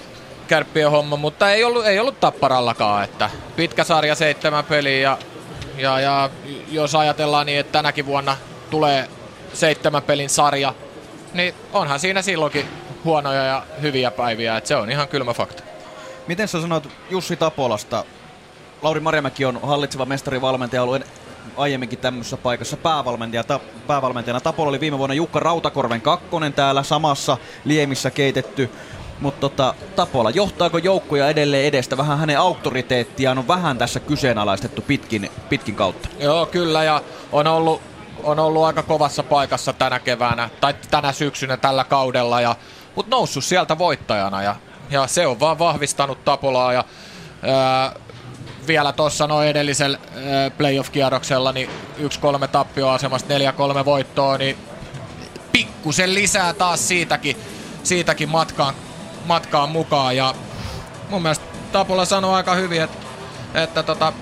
kärppien 0.54 0.92
homma, 0.92 1.18
mutta 1.18 1.52
ei 1.52 1.64
ollut, 1.64 1.86
ei 1.86 2.00
ollut 2.00 2.20
tapparallakaan. 2.20 3.04
Että 3.04 3.30
pitkä 3.56 3.84
sarja, 3.84 4.16
seitsemän 4.16 4.64
peliä 4.64 5.00
ja, 5.00 5.18
ja, 5.78 6.00
ja 6.00 6.30
jos 6.72 6.96
ajatellaan 6.96 7.46
niin, 7.46 7.60
että 7.60 7.72
tänäkin 7.72 8.06
vuonna 8.06 8.38
tulee 8.70 9.10
seitsemän 9.54 10.04
pelin 10.04 10.30
sarja, 10.30 10.74
niin 11.34 11.54
onhan 11.74 12.00
siinä 12.00 12.22
silloinkin 12.22 12.66
huonoja 13.04 13.44
ja 13.44 13.64
hyviä 13.82 14.12
päiviä, 14.12 14.58
että 14.58 14.68
se 14.68 14.76
on 14.76 14.92
ihan 14.92 15.08
kylmä 15.08 15.34
fakta. 15.34 15.64
Miten 16.28 16.48
sä 16.48 16.62
sanoit 16.62 16.90
Jussi 17.10 17.38
Tapolasta? 17.38 18.06
Lauri 18.82 19.00
Marjamäki 19.00 19.46
on 19.46 19.60
hallitseva 19.64 20.06
mestarivalmentaja 20.06 20.84
ollut 20.84 21.02
aiemminkin 21.58 22.00
tämmöisessä 22.00 22.38
paikassa 22.38 22.78
päävalmentaja, 22.78 23.44
ta, 23.44 23.60
päävalmentajana. 23.88 24.42
Tapola 24.42 24.70
oli 24.70 24.80
viime 24.80 24.98
vuonna 24.98 25.14
Jukka 25.14 25.40
Rautakorven 25.40 26.02
kakkonen 26.02 26.54
täällä 26.54 26.84
samassa 26.84 27.38
liemissä 27.66 28.12
keitetty. 28.12 28.70
Mutta 29.24 29.40
tota, 29.40 29.76
Tapola, 29.96 30.30
johtaako 30.30 30.78
joukkoja 30.78 31.30
edelleen 31.30 31.66
edestä? 31.66 31.98
Vähän 31.98 32.20
hänen 32.20 32.40
auktoriteettiaan 32.40 33.38
on 33.38 33.48
vähän 33.48 33.78
tässä 33.78 34.00
kyseenalaistettu 34.00 34.82
pitkin, 34.82 35.32
pitkin 35.50 35.76
kautta. 35.76 36.10
Joo, 36.20 36.46
kyllä, 36.46 36.84
ja 36.84 37.02
on 37.32 37.48
ollut, 37.48 37.82
on 38.24 38.40
ollut 38.40 38.64
aika 38.64 38.84
kovassa 38.84 39.24
paikassa 39.24 39.74
tänä 39.74 40.00
keväänä, 40.00 40.50
tai 40.62 40.74
tänä 40.92 41.12
syksynä 41.12 41.58
tällä 41.58 41.84
kaudella, 41.84 42.42
ja, 42.42 42.56
mutta 42.96 43.16
noussut 43.16 43.44
sieltä 43.44 43.78
voittajana, 43.78 44.42
ja, 44.42 44.56
ja 44.90 45.08
se 45.08 45.28
on 45.28 45.40
vaan 45.40 45.60
vahvistanut 45.60 46.26
Tapolaa, 46.26 46.74
ja 46.74 46.84
ää, 47.44 47.96
vielä 48.68 48.92
tuossa 48.92 49.28
noin 49.28 49.48
edellisellä 49.48 49.98
playoff-kierroksella, 50.58 51.52
niin 51.52 51.70
1-3 52.44 52.48
tappioasemasta 52.48 53.34
4-3 53.82 53.86
voittoa, 53.86 54.38
niin 54.38 54.58
pikkusen 55.52 56.14
lisää 56.14 56.54
taas 56.54 56.88
siitäkin, 56.88 57.38
siitäkin 57.84 58.30
matkaan 58.30 58.74
matkaan 59.26 59.70
mukaan. 59.70 60.18
Ja 60.18 60.36
mun 61.10 61.22
mielestä 61.22 61.46
Tapola 61.72 62.06
sanoi 62.06 62.36
aika 62.36 62.56
hyvin, 62.56 62.82
että, 62.82 62.98
että 63.54 63.84
tota, 63.84 64.14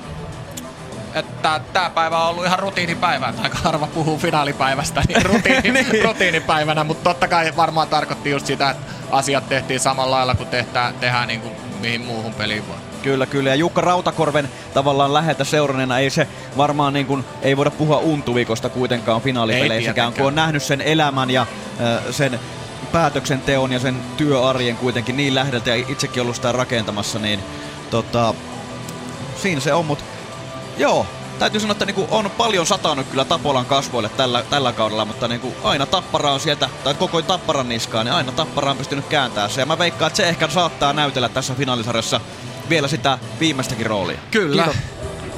että 1.15 1.61
tämä 1.73 1.89
päivä 1.89 2.23
on 2.23 2.29
ollut 2.29 2.45
ihan 2.45 2.59
rutiinipäivä, 2.59 3.33
aika 3.43 3.57
harva 3.63 3.87
puhuu 3.87 4.17
finaalipäivästä, 4.17 5.03
niin, 5.07 5.25
rutiini, 5.33 5.71
niin. 5.71 6.03
rutiinipäivänä, 6.03 6.83
mutta 6.83 7.03
totta 7.03 7.27
kai 7.27 7.53
varmaan 7.55 7.87
tarkoitti 7.87 8.29
just 8.29 8.45
sitä, 8.45 8.69
että 8.69 8.93
asiat 9.11 9.49
tehtiin 9.49 9.79
samalla 9.79 10.15
lailla 10.15 10.35
kuin 10.35 10.49
tehdään, 10.49 10.93
tehdään 10.93 11.27
niin 11.27 11.41
kuin 11.41 11.53
mihin 11.81 12.01
muuhun 12.01 12.33
peliin 12.33 12.67
voi. 12.67 12.77
Kyllä, 13.03 13.25
kyllä. 13.25 13.49
Ja 13.49 13.55
Jukka 13.55 13.81
Rautakorven 13.81 14.49
tavallaan 14.73 15.13
läheltä 15.13 15.43
seuranneena 15.43 15.99
ei 15.99 16.09
se 16.09 16.27
varmaan 16.57 16.93
niin 16.93 17.05
kuin, 17.05 17.25
ei 17.41 17.57
voida 17.57 17.71
puhua 17.71 17.97
untuvikosta 17.97 18.69
kuitenkaan 18.69 19.21
finaalipeleissäkään, 19.21 20.13
kun 20.13 20.25
on 20.25 20.35
nähnyt 20.35 20.63
sen 20.63 20.81
elämän 20.81 21.29
ja 21.29 21.41
äh, 21.41 22.03
sen 22.11 22.39
päätöksenteon 22.91 23.71
ja 23.71 23.79
sen 23.79 23.95
työarjen 24.17 24.77
kuitenkin 24.77 25.17
niin 25.17 25.35
lähdeltä 25.35 25.69
ja 25.69 25.85
itsekin 25.87 26.21
ollut 26.21 26.35
sitä 26.35 26.51
rakentamassa, 26.51 27.19
niin 27.19 27.39
tota, 27.89 28.33
siinä 29.41 29.61
se 29.61 29.73
on, 29.73 29.85
mutta 29.85 30.03
joo, 30.77 31.05
täytyy 31.39 31.59
sanoa, 31.59 31.71
että 31.71 31.85
niinku 31.85 32.07
on 32.11 32.31
paljon 32.37 32.65
satanut 32.65 33.07
kyllä 33.07 33.25
Tapolan 33.25 33.65
kasvoille 33.65 34.09
tällä, 34.09 34.43
tällä 34.49 34.71
kaudella, 34.71 35.05
mutta 35.05 35.27
niinku 35.27 35.53
aina 35.63 35.85
Tappara 35.85 36.31
on 36.31 36.39
sieltä, 36.39 36.69
tai 36.83 36.93
koko 36.93 37.21
Tapparan 37.21 37.69
niskaan, 37.69 38.05
niin 38.05 38.13
aina 38.13 38.31
Tappara 38.31 38.71
on 38.71 38.77
pystynyt 38.77 39.05
kääntämään 39.05 39.49
se. 39.49 39.61
Ja 39.61 39.65
mä 39.65 39.77
veikkaan, 39.77 40.07
että 40.07 40.17
se 40.17 40.29
ehkä 40.29 40.47
saattaa 40.47 40.93
näytellä 40.93 41.29
tässä 41.29 41.53
finaalisarjassa 41.55 42.21
vielä 42.69 42.87
sitä 42.87 43.17
viimeistäkin 43.39 43.85
roolia. 43.85 44.17
Kyllä. 44.31 44.63
Kiitos, 44.63 44.81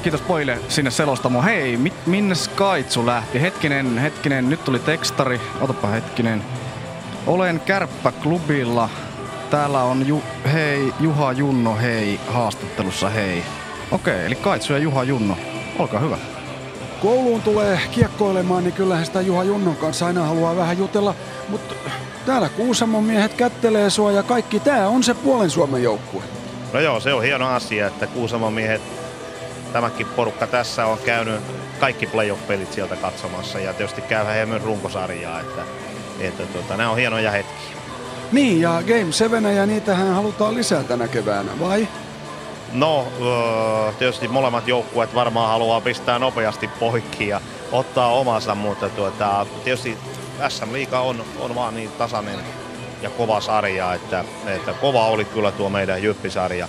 kiitos 0.02 0.20
pojille 0.20 0.58
sinne 0.68 0.90
selostamoon. 0.90 1.44
Hei, 1.44 1.76
mit, 1.76 2.06
minne 2.06 2.34
Skaitsu 2.34 3.06
lähti? 3.06 3.40
Hetkinen, 3.40 3.98
hetkinen, 3.98 4.50
nyt 4.50 4.64
tuli 4.64 4.78
tekstari. 4.78 5.40
Otapa 5.60 5.88
hetkinen. 5.88 6.44
Olen 7.26 7.60
Kärppäklubilla. 7.60 8.88
Täällä 9.50 9.82
on 9.82 10.08
Ju, 10.08 10.22
hei, 10.52 10.94
Juha 11.00 11.32
Junno, 11.32 11.76
hei, 11.76 12.20
haastattelussa, 12.28 13.08
hei. 13.08 13.42
Okei, 13.90 14.26
eli 14.26 14.34
Kaitsu 14.34 14.72
ja 14.72 14.78
Juha 14.78 15.04
Junno. 15.04 15.36
Olkaa 15.78 16.00
hyvä. 16.00 16.18
Kouluun 17.02 17.42
tulee 17.42 17.80
kiekkoilemaan, 17.90 18.64
niin 18.64 18.74
kyllähän 18.74 19.06
sitä 19.06 19.20
Juha 19.20 19.44
Junnon 19.44 19.76
kanssa 19.76 20.06
aina 20.06 20.24
haluaa 20.24 20.56
vähän 20.56 20.78
jutella. 20.78 21.14
Mutta 21.48 21.74
täällä 22.26 22.48
Kuusamon 22.48 23.04
miehet 23.04 23.34
kättelee 23.34 23.90
sua 23.90 24.12
ja 24.12 24.22
kaikki. 24.22 24.60
Tää 24.60 24.88
on 24.88 25.02
se 25.02 25.14
puolen 25.14 25.50
Suomen 25.50 25.82
joukkue. 25.82 26.22
No 26.72 26.80
joo, 26.80 27.00
se 27.00 27.14
on 27.14 27.22
hieno 27.22 27.48
asia, 27.48 27.86
että 27.86 28.06
Kuusamon 28.06 28.52
miehet, 28.52 28.82
tämäkin 29.72 30.06
porukka 30.06 30.46
tässä 30.46 30.86
on 30.86 30.98
käynyt 30.98 31.40
kaikki 31.80 32.06
playoff-pelit 32.06 32.72
sieltä 32.72 32.96
katsomassa 32.96 33.58
ja 33.58 33.74
tietysti 33.74 34.02
käy 34.02 34.46
myös 34.46 34.62
runkosarjaa, 34.62 35.40
että 35.40 35.62
että 36.20 36.42
tuota, 36.46 36.76
nämä 36.76 36.90
on 36.90 36.96
hienoja 36.96 37.30
hetkiä. 37.30 37.74
Niin, 38.32 38.60
ja 38.60 38.82
Game 38.86 39.12
7 39.12 39.56
ja 39.56 39.66
niitähän 39.66 40.14
halutaan 40.14 40.54
lisää 40.54 40.82
tänä 40.82 41.08
keväänä, 41.08 41.50
vai? 41.60 41.88
No, 42.72 43.06
tietysti 43.98 44.28
molemmat 44.28 44.68
joukkueet 44.68 45.14
varmaan 45.14 45.48
haluaa 45.48 45.80
pistää 45.80 46.18
nopeasti 46.18 46.68
poikki 46.68 47.28
ja 47.28 47.40
ottaa 47.72 48.08
omansa, 48.08 48.54
mutta 48.54 48.88
tuota, 48.88 49.46
tietysti 49.64 49.98
SM 50.48 50.72
Liiga 50.72 51.00
on, 51.00 51.24
on 51.40 51.54
vaan 51.54 51.74
niin 51.74 51.90
tasainen 51.90 52.38
ja 53.02 53.10
kova 53.10 53.40
sarja, 53.40 53.94
että, 53.94 54.24
että 54.46 54.72
kova 54.72 55.06
oli 55.06 55.24
kyllä 55.24 55.52
tuo 55.52 55.68
meidän 55.68 56.02
Jyppisarja 56.02 56.68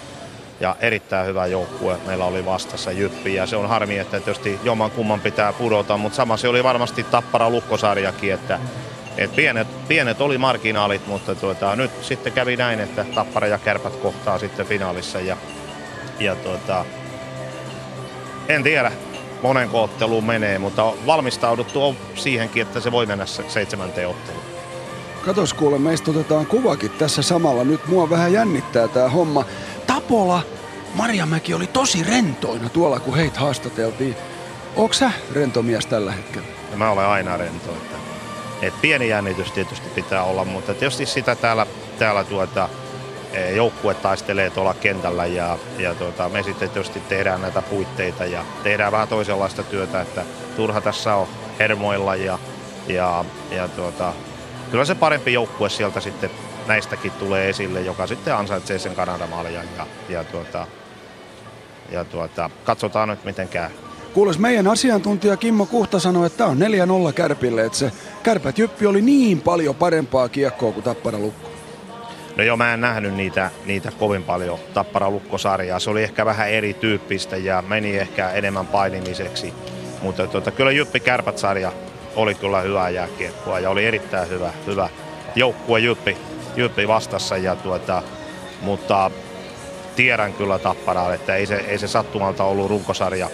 ja 0.59 0.75
erittäin 0.79 1.27
hyvä 1.27 1.45
joukkue 1.45 1.97
meillä 2.05 2.25
oli 2.25 2.45
vastassa 2.45 2.91
Jyppi 2.91 3.35
ja 3.35 3.45
se 3.45 3.55
on 3.55 3.69
harmi, 3.69 3.97
että 3.97 4.19
tietysti 4.19 4.59
jomman 4.63 4.91
kumman 4.91 5.21
pitää 5.21 5.53
pudota, 5.53 5.97
mutta 5.97 6.15
sama 6.15 6.37
se 6.37 6.47
oli 6.47 6.63
varmasti 6.63 7.03
Tappara 7.03 7.49
Lukkosarjakin, 7.49 8.33
että 8.33 8.59
et 9.17 9.35
pienet, 9.35 9.87
pienet 9.87 10.21
oli 10.21 10.37
marginaalit, 10.37 11.07
mutta 11.07 11.35
tuota, 11.35 11.75
nyt 11.75 11.91
sitten 12.01 12.33
kävi 12.33 12.57
näin, 12.57 12.79
että 12.79 13.05
Tappara 13.15 13.47
ja 13.47 13.57
Kärpät 13.57 13.95
kohtaa 13.95 14.39
sitten 14.39 14.65
finaalissa. 14.65 15.19
Ja, 15.19 15.37
ja 16.19 16.35
tuota, 16.35 16.85
en 18.47 18.63
tiedä, 18.63 18.91
monen 19.41 19.69
kootteluun 19.69 20.25
menee, 20.25 20.59
mutta 20.59 20.93
valmistauduttu 21.05 21.83
on 21.83 21.95
siihenkin, 22.15 22.61
että 22.61 22.79
se 22.79 22.91
voi 22.91 23.05
mennä 23.05 23.25
seitsemänteen 23.25 24.07
otteluun. 24.07 24.43
Katos 25.25 25.53
kuule, 25.53 25.77
meistä 25.77 26.11
otetaan 26.11 26.45
kuvakin 26.45 26.91
tässä 26.91 27.21
samalla. 27.21 27.63
Nyt 27.63 27.87
mua 27.87 28.09
vähän 28.09 28.33
jännittää 28.33 28.87
tämä 28.87 29.09
homma. 29.09 29.45
Tapola, 29.87 30.41
Marjamäki 30.93 31.53
oli 31.53 31.67
tosi 31.67 32.03
rentoina 32.03 32.69
tuolla, 32.69 32.99
kun 32.99 33.15
heitä 33.15 33.39
haastateltiin. 33.39 34.15
Onko 34.75 34.93
sä 34.93 35.11
rentomies 35.33 35.85
tällä 35.85 36.11
hetkellä? 36.11 36.47
Ja 36.71 36.77
mä 36.77 36.91
olen 36.91 37.05
aina 37.05 37.37
rento. 37.37 37.71
Että 37.71 37.94
et 38.61 38.81
pieni 38.81 39.09
jännitys 39.09 39.51
tietysti 39.51 39.89
pitää 39.89 40.23
olla, 40.23 40.45
mutta 40.45 40.73
tietysti 40.73 41.05
sitä 41.05 41.35
täällä, 41.35 41.65
täällä 41.99 42.23
tuota, 42.23 42.69
e, 43.33 43.51
joukkue 43.51 43.93
taistelee 43.93 44.49
tuolla 44.49 44.73
kentällä 44.73 45.25
ja, 45.25 45.57
ja 45.77 45.95
tuota, 45.95 46.29
me 46.29 46.43
sitten 46.43 46.69
tietysti 46.69 46.99
tehdään 46.99 47.41
näitä 47.41 47.61
puitteita 47.61 48.25
ja 48.25 48.45
tehdään 48.63 48.91
vähän 48.91 49.07
toisenlaista 49.07 49.63
työtä, 49.63 50.01
että 50.01 50.23
turha 50.55 50.81
tässä 50.81 51.15
on 51.15 51.27
hermoilla 51.59 52.15
ja, 52.15 52.39
ja, 52.87 53.25
ja 53.51 53.67
tuota, 53.67 54.13
kyllä 54.71 54.85
se 54.85 54.95
parempi 54.95 55.33
joukkue 55.33 55.69
sieltä 55.69 55.99
sitten 55.99 56.31
näistäkin 56.67 57.11
tulee 57.11 57.49
esille, 57.49 57.81
joka 57.81 58.07
sitten 58.07 58.35
ansaitsee 58.35 58.79
sen 58.79 58.95
Kanadamaljan 58.95 59.65
ja, 59.77 59.87
ja, 60.09 60.23
tuota, 60.23 60.67
ja 61.91 62.03
tuota, 62.03 62.49
katsotaan 62.63 63.09
nyt 63.09 63.23
miten 63.23 63.47
käy. 63.47 63.69
Kuules, 64.15 64.39
meidän 64.39 64.67
asiantuntija 64.67 65.37
Kimmo 65.37 65.65
Kuhta 65.65 65.99
sanoi, 65.99 66.25
että 66.25 66.37
tämä 66.37 66.49
on 66.49 66.57
4-0 67.09 67.13
Kärpille, 67.13 67.65
että 67.65 67.77
se 67.77 67.91
Kärpät 68.23 68.57
Jyppi 68.57 68.85
oli 68.85 69.01
niin 69.01 69.41
paljon 69.41 69.75
parempaa 69.75 70.29
kiekkoa 70.29 70.71
kuin 70.71 70.83
Tappara 70.83 71.19
Lukko. 71.19 71.49
No 72.37 72.43
joo, 72.43 72.57
mä 72.57 72.73
en 72.73 72.81
nähnyt 72.81 73.13
niitä, 73.13 73.51
niitä 73.65 73.91
kovin 73.99 74.23
paljon 74.23 74.59
Tappara 74.73 75.09
Lukkosarjaa. 75.09 75.79
Se 75.79 75.89
oli 75.89 76.03
ehkä 76.03 76.25
vähän 76.25 76.49
erityyppistä 76.49 77.37
ja 77.37 77.63
meni 77.67 77.97
ehkä 77.97 78.29
enemmän 78.29 78.67
painimiseksi. 78.67 79.53
Mutta 80.01 80.27
tuota, 80.27 80.51
kyllä 80.51 80.71
Jyppi 80.71 80.99
Kärpät-sarja 80.99 81.71
oli 82.15 82.35
kyllä 82.35 82.61
hyvää 82.61 82.89
jääkiekkoa 82.89 83.59
ja 83.59 83.69
oli 83.69 83.85
erittäin 83.85 84.29
hyvä, 84.29 84.51
hyvä 84.67 84.89
joukkue 85.35 85.79
Jyppi, 85.79 86.17
Jyppi 86.55 86.87
vastassa. 86.87 87.37
Ja 87.37 87.55
tuota, 87.55 88.03
mutta 88.61 89.11
tiedän 89.95 90.33
kyllä 90.33 90.59
Tapparaa, 90.59 91.13
että 91.13 91.35
ei 91.35 91.45
se, 91.45 91.55
ei 91.55 91.77
se 91.77 91.87
sattumalta 91.87 92.43
ollut 92.43 92.69
runkosarja 92.69 93.29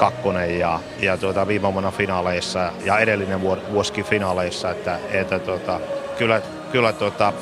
kakkonen 0.00 0.58
ja, 0.58 0.80
ja 1.00 1.16
tuota, 1.16 1.46
viime 1.46 1.72
vuonna 1.72 1.90
finaaleissa 1.90 2.72
ja 2.84 2.98
edellinen 2.98 3.40
vuosikin 3.72 4.04
finaaleissa, 4.04 4.70
että, 4.70 4.98
että 5.10 5.38
tuota, 5.38 5.80
kyllä, 6.18 6.42
kyllä 6.72 6.92
tuota, 6.92 7.32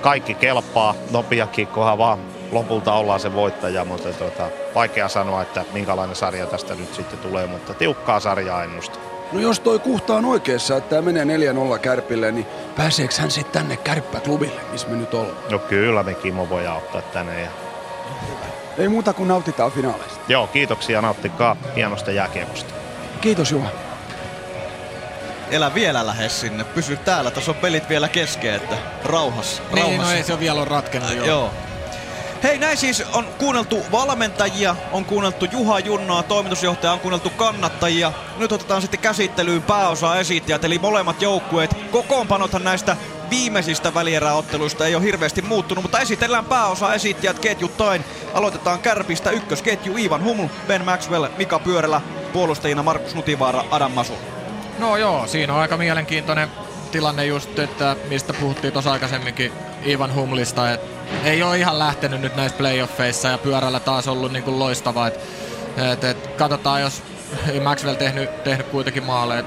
kaikki 0.00 0.34
kelpaa, 0.34 0.94
nopea 1.10 1.46
kiekkohan 1.46 1.98
vaan 1.98 2.18
lopulta 2.52 2.92
ollaan 2.92 3.20
se 3.20 3.34
voittaja, 3.34 3.84
mutta 3.84 4.12
tuota, 4.12 4.48
vaikea 4.74 5.08
sanoa, 5.08 5.42
että 5.42 5.64
minkälainen 5.72 6.16
sarja 6.16 6.46
tästä 6.46 6.74
nyt 6.74 6.94
sitten 6.94 7.18
tulee, 7.18 7.46
mutta 7.46 7.74
tiukkaa 7.74 8.20
sarjaa 8.20 8.64
ennusta. 8.64 8.98
No 9.32 9.40
jos 9.40 9.60
toi 9.60 9.78
Kuhta 9.78 10.14
on 10.14 10.24
oikeassa, 10.24 10.76
että 10.76 10.90
tämä 10.90 11.12
menee 11.12 11.52
4-0 11.76 11.78
Kärpille, 11.78 12.32
niin 12.32 12.46
pääseekö 12.76 13.14
hän 13.18 13.30
sitten 13.30 13.62
tänne 13.62 13.76
Kärppäklubille, 13.76 14.60
missä 14.72 14.88
me 14.88 14.96
nyt 14.96 15.14
ollaan? 15.14 15.36
No 15.50 15.58
kyllä 15.58 16.02
me 16.02 16.14
Kimmo 16.14 16.48
voidaan 16.48 16.76
ottaa 16.76 17.02
tänne. 17.02 17.42
Ja... 17.42 17.50
Ei 18.78 18.88
muuta 18.88 19.12
kuin 19.12 19.28
nautitaan 19.28 19.72
finaaleista. 19.72 20.20
Joo, 20.28 20.46
kiitoksia, 20.46 21.02
nauttikaa 21.02 21.56
hienosta 21.76 22.10
jääkiekosta. 22.10 22.74
Kiitos 23.20 23.50
Juha. 23.52 23.70
Elä 25.50 25.74
vielä 25.74 26.06
lähes 26.06 26.40
sinne, 26.40 26.64
pysy 26.64 26.96
täällä, 26.96 27.30
tässä 27.30 27.50
on 27.50 27.56
pelit 27.56 27.88
vielä 27.88 28.08
kesken, 28.08 28.54
että 28.54 28.76
rauhassa. 29.04 29.62
Niin, 29.62 29.84
rauhassa. 29.84 30.02
no 30.02 30.16
ei 30.16 30.22
se 30.22 30.32
ole 30.32 30.40
vielä 30.40 30.64
ratkennut. 30.64 31.16
Joo. 31.16 31.26
joo. 31.26 31.50
Hei, 32.42 32.58
näin 32.58 32.76
siis 32.76 33.04
on 33.12 33.24
kuunneltu 33.38 33.82
valmentajia, 33.92 34.76
on 34.92 35.04
kuunneltu 35.04 35.44
Juha 35.52 35.78
Junnoa, 35.78 36.22
toimitusjohtaja, 36.22 36.92
on 36.92 37.00
kuunneltu 37.00 37.30
kannattajia. 37.30 38.12
Nyt 38.38 38.52
otetaan 38.52 38.82
sitten 38.82 39.00
käsittelyyn 39.00 39.62
pääosa 39.62 40.18
esittäjät, 40.18 40.64
eli 40.64 40.78
molemmat 40.78 41.22
joukkueet. 41.22 41.76
Kokoonpanothan 41.90 42.64
näistä 42.64 42.96
viimeisistä 43.30 43.94
välieräotteluista 43.94 44.86
ei 44.86 44.94
ole 44.94 45.04
hirveästi 45.04 45.42
muuttunut, 45.42 45.84
mutta 45.84 46.00
esitellään 46.00 46.44
pääosa 46.44 46.94
esittäjät 46.94 47.38
ketjuttain. 47.38 48.04
Aloitetaan 48.34 48.78
kärpistä 48.78 49.30
ykkösketju 49.30 49.96
Ivan 49.96 50.24
Huml, 50.24 50.46
Ben 50.66 50.84
Maxwell, 50.84 51.26
Mika 51.36 51.58
Pyörälä, 51.58 52.00
puolustajina 52.32 52.82
Markus 52.82 53.14
Nutivaara, 53.14 53.64
Adam 53.70 53.92
Masu. 53.92 54.14
No 54.78 54.96
joo, 54.96 55.26
siinä 55.26 55.54
on 55.54 55.60
aika 55.60 55.76
mielenkiintoinen 55.76 56.48
tilanne 56.92 57.26
just, 57.26 57.58
että 57.58 57.96
mistä 58.08 58.32
puhuttiin 58.32 58.72
tuossa 58.72 58.92
aikaisemminkin 58.92 59.52
Ivan 59.86 60.14
Humlista, 60.14 60.72
että 60.72 60.86
ei 61.24 61.42
ole 61.42 61.58
ihan 61.58 61.78
lähtenyt 61.78 62.20
nyt 62.20 62.36
näissä 62.36 62.58
playoffeissa 62.58 63.28
ja 63.28 63.38
pyörällä 63.38 63.80
taas 63.80 64.08
ollut 64.08 64.32
niin 64.32 64.42
kuin 64.42 64.58
loistava. 64.58 65.06
Et, 65.06 65.20
et, 65.92 66.04
et, 66.04 66.26
katsotaan, 66.26 66.80
jos 66.80 67.02
Maxwell 67.62 67.94
tehnyt, 67.94 68.44
tehnyt 68.44 68.66
kuitenkin 68.66 69.04
maaleja. 69.04 69.44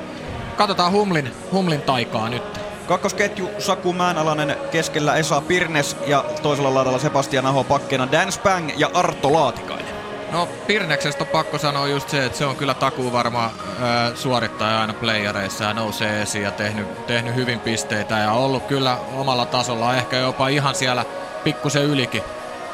Katsotaan 0.57 0.91
Humlin, 0.91 1.31
Humlin 1.51 1.81
taikaa 1.81 2.29
nyt. 2.29 2.62
Kakkosketju 2.87 3.49
Saku 3.59 3.93
Määnalainen 3.93 4.55
keskellä 4.71 5.15
Esa 5.15 5.41
Pirnes 5.41 5.97
ja 6.07 6.25
toisella 6.41 6.73
laidalla 6.73 6.99
Sebastian 6.99 7.45
Aho 7.45 7.63
pakkena 7.63 8.11
Dan 8.11 8.31
Spang 8.31 8.69
ja 8.77 8.89
Arto 8.93 9.33
Laatikainen. 9.33 9.93
No 10.31 10.49
Pirneksestä 10.67 11.23
on 11.23 11.27
pakko 11.27 11.57
sanoa 11.57 11.87
just 11.87 12.09
se, 12.09 12.25
että 12.25 12.37
se 12.37 12.45
on 12.45 12.55
kyllä 12.55 12.73
takuu 12.73 13.11
varma 13.11 13.45
ö, 13.45 14.15
suorittaja 14.15 14.81
aina 14.81 14.93
playereissa 14.93 15.63
ja 15.63 15.73
nousee 15.73 16.21
esiin 16.21 16.43
ja 16.43 16.51
tehnyt, 16.51 17.07
tehnyt 17.07 17.35
hyvin 17.35 17.59
pisteitä 17.59 18.17
ja 18.17 18.31
ollut 18.31 18.63
kyllä 18.63 18.97
omalla 19.15 19.45
tasolla 19.45 19.95
ehkä 19.95 20.17
jopa 20.17 20.47
ihan 20.47 20.75
siellä 20.75 21.05
pikkusen 21.43 21.83
ylikin. 21.83 22.23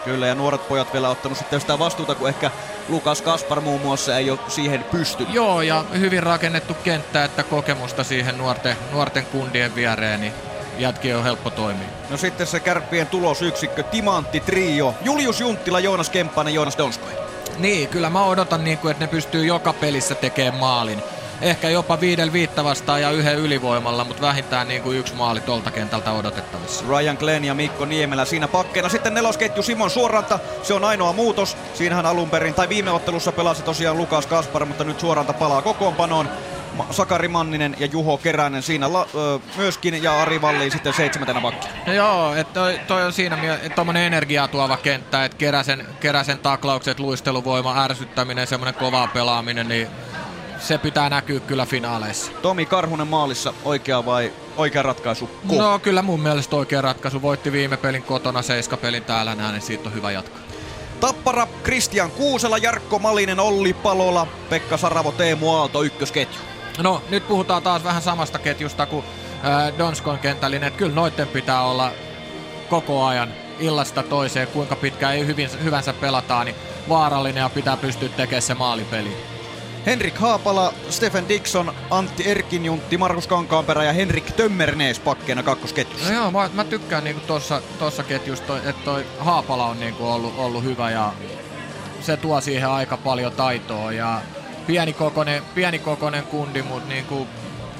Kyllä, 0.03 0.27
ja 0.27 0.35
nuoret 0.35 0.67
pojat 0.67 0.93
vielä 0.93 1.09
ottanut 1.09 1.37
sitten 1.37 1.61
sitä 1.61 1.79
vastuuta, 1.79 2.15
kun 2.15 2.29
ehkä 2.29 2.51
Lukas 2.89 3.21
Kaspar 3.21 3.61
muun 3.61 3.81
muassa 3.81 4.17
ei 4.17 4.31
ole 4.31 4.39
siihen 4.47 4.83
pystynyt. 4.83 5.33
Joo, 5.33 5.61
ja 5.61 5.85
hyvin 5.99 6.23
rakennettu 6.23 6.73
kenttä, 6.73 7.23
että 7.23 7.43
kokemusta 7.43 8.03
siihen 8.03 8.37
nuorten, 8.37 8.77
nuorten 8.91 9.25
kundien 9.25 9.75
viereen, 9.75 10.21
niin 10.21 10.33
jätkien 10.77 11.17
on 11.17 11.23
helppo 11.23 11.49
toimia. 11.49 11.87
No 12.09 12.17
sitten 12.17 12.47
se 12.47 12.59
kärppien 12.59 13.07
tulosyksikkö, 13.07 13.83
Timantti 13.83 14.39
Trio, 14.39 14.95
Julius 15.01 15.39
Junttila, 15.39 15.79
Joonas 15.79 16.09
Kemppainen, 16.09 16.53
Joonas 16.53 16.77
Donskoi. 16.77 17.11
Niin, 17.57 17.89
kyllä 17.89 18.09
mä 18.09 18.23
odotan, 18.23 18.63
niin 18.63 18.77
kuin, 18.77 18.91
että 18.91 19.03
ne 19.03 19.07
pystyy 19.07 19.45
joka 19.45 19.73
pelissä 19.73 20.15
tekemään 20.15 20.59
maalin. 20.59 21.03
Ehkä 21.41 21.69
jopa 21.69 21.99
viidel 21.99 22.33
viittä 22.33 22.63
vastaan 22.63 23.01
ja 23.01 23.11
yhden 23.11 23.35
ylivoimalla, 23.35 24.03
mutta 24.03 24.21
vähintään 24.21 24.67
niin 24.67 24.81
kuin 24.81 24.97
yksi 24.97 25.13
maali 25.13 25.41
tolta 25.41 25.71
kentältä 25.71 26.11
odotettavissa. 26.11 26.85
Ryan 26.89 27.17
Glenn 27.19 27.45
ja 27.45 27.53
Mikko 27.53 27.85
Niemelä 27.85 28.25
siinä 28.25 28.47
pakkeena. 28.47 28.89
Sitten 28.89 29.13
nelosketju 29.13 29.63
Simon 29.63 29.89
Suoranta, 29.89 30.39
se 30.63 30.73
on 30.73 30.83
ainoa 30.83 31.13
muutos. 31.13 31.57
Siinähän 31.73 32.05
alun 32.05 32.29
perin, 32.29 32.53
tai 32.53 32.69
viime 32.69 32.91
ottelussa 32.91 33.31
pelasi 33.31 33.63
tosiaan 33.63 33.97
Lukas 33.97 34.27
Kaspar, 34.27 34.65
mutta 34.65 34.83
nyt 34.83 34.99
Suoranta 34.99 35.33
palaa 35.33 35.61
kokoonpanoon. 35.61 36.29
Sakari 36.91 37.27
Manninen 37.27 37.75
ja 37.79 37.85
Juho 37.85 38.17
Keränen 38.17 38.63
siinä 38.63 38.93
la, 38.93 39.07
ö, 39.15 39.39
myöskin 39.57 40.03
ja 40.03 40.21
Ari 40.21 40.41
Valli 40.41 40.71
sitten 40.71 40.93
seitsemäntenä 40.93 41.41
pakkia. 41.41 41.71
No 41.87 41.93
joo, 41.93 42.35
että 42.35 42.53
toi, 42.53 42.79
toi, 42.87 43.03
on 43.03 43.13
siinä 43.13 43.59
tuommoinen 43.75 44.03
energiaa 44.03 44.47
tuova 44.47 44.77
kenttä, 44.77 45.25
että 45.25 45.37
Keräsen, 45.37 45.87
Keräsen 45.99 46.39
taklaukset, 46.39 46.99
luisteluvoima, 46.99 47.83
ärsyttäminen, 47.83 48.47
semmoinen 48.47 48.73
kova 48.73 49.07
pelaaminen, 49.07 49.67
niin 49.67 49.87
se 50.59 50.77
pitää 50.77 51.09
näkyä 51.09 51.39
kyllä 51.39 51.65
finaaleissa. 51.65 52.31
Tomi 52.41 52.65
Karhunen 52.65 53.07
maalissa, 53.07 53.53
oikea 53.65 54.05
vai 54.05 54.33
oikea 54.57 54.83
ratkaisu? 54.83 55.29
Ko? 55.47 55.55
No 55.55 55.79
kyllä 55.79 56.01
mun 56.01 56.19
mielestä 56.19 56.55
oikea 56.55 56.81
ratkaisu. 56.81 57.21
Voitti 57.21 57.51
viime 57.51 57.77
pelin 57.77 58.03
kotona, 58.03 58.41
seiska 58.41 58.77
pelin 58.77 59.03
täällä 59.03 59.35
näin, 59.35 59.53
niin 59.53 59.61
siitä 59.61 59.89
on 59.89 59.95
hyvä 59.95 60.11
jatkaa. 60.11 60.41
Tappara, 60.99 61.47
Kristian 61.63 62.11
Kuusela, 62.11 62.57
Jarkko 62.57 62.99
Malinen, 62.99 63.39
Olli 63.39 63.73
Palola, 63.73 64.27
Pekka 64.49 64.77
Saravo, 64.77 65.11
Teemu 65.11 65.51
Aalto, 65.51 65.83
ykkösketju. 65.83 66.39
No 66.77 67.01
nyt 67.09 67.27
puhutaan 67.27 67.63
taas 67.63 67.83
vähän 67.83 68.01
samasta 68.01 68.39
ketjusta 68.39 68.85
kuin 68.85 69.05
äh, 69.45 69.77
Donskon 69.77 70.19
kentällinen, 70.19 70.67
että 70.67 70.77
kyllä 70.77 70.95
noitten 70.95 71.27
pitää 71.27 71.63
olla 71.63 71.91
koko 72.69 73.05
ajan 73.05 73.33
illasta 73.59 74.03
toiseen, 74.03 74.47
kuinka 74.47 74.75
pitkään 74.75 75.13
ei 75.15 75.25
hyvin, 75.25 75.49
hyvänsä 75.63 75.93
pelataan, 75.93 76.45
niin 76.45 76.55
vaarallinen 76.89 77.41
ja 77.41 77.49
pitää 77.49 77.77
pystyä 77.77 78.09
tekemään 78.09 78.41
se 78.41 78.53
maalipeli. 78.53 79.38
Henrik 79.89 80.17
Haapala, 80.17 80.73
Stephen 80.89 81.29
Dixon, 81.29 81.73
Antti 81.89 82.29
Erkinjuntti, 82.29 82.97
Markus 82.97 83.27
Kankaanperä 83.27 83.83
ja 83.83 83.93
Henrik 83.93 84.31
Tömmernees 84.31 84.99
pakkeena 84.99 85.43
kakkosketjussa. 85.43 86.09
No 86.09 86.15
joo, 86.15 86.31
mä, 86.31 86.49
mä 86.53 86.63
tykkään 86.63 87.03
niinku 87.03 87.21
tossa, 87.27 87.61
tossa 87.79 88.03
ketjussa, 88.03 88.57
että 88.57 88.85
toi 88.85 89.05
Haapala 89.19 89.65
on 89.65 89.79
niinku 89.79 90.07
ollut, 90.07 90.33
ollut 90.37 90.63
hyvä 90.63 90.91
ja 90.91 91.13
se 92.01 92.17
tuo 92.17 92.41
siihen 92.41 92.69
aika 92.69 92.97
paljon 92.97 93.31
taitoa 93.31 93.91
ja 93.91 94.21
pienikokoinen, 94.67 95.43
pienikokoinen 95.55 96.23
kundi, 96.23 96.61
mutta 96.61 96.89
niinku 96.89 97.27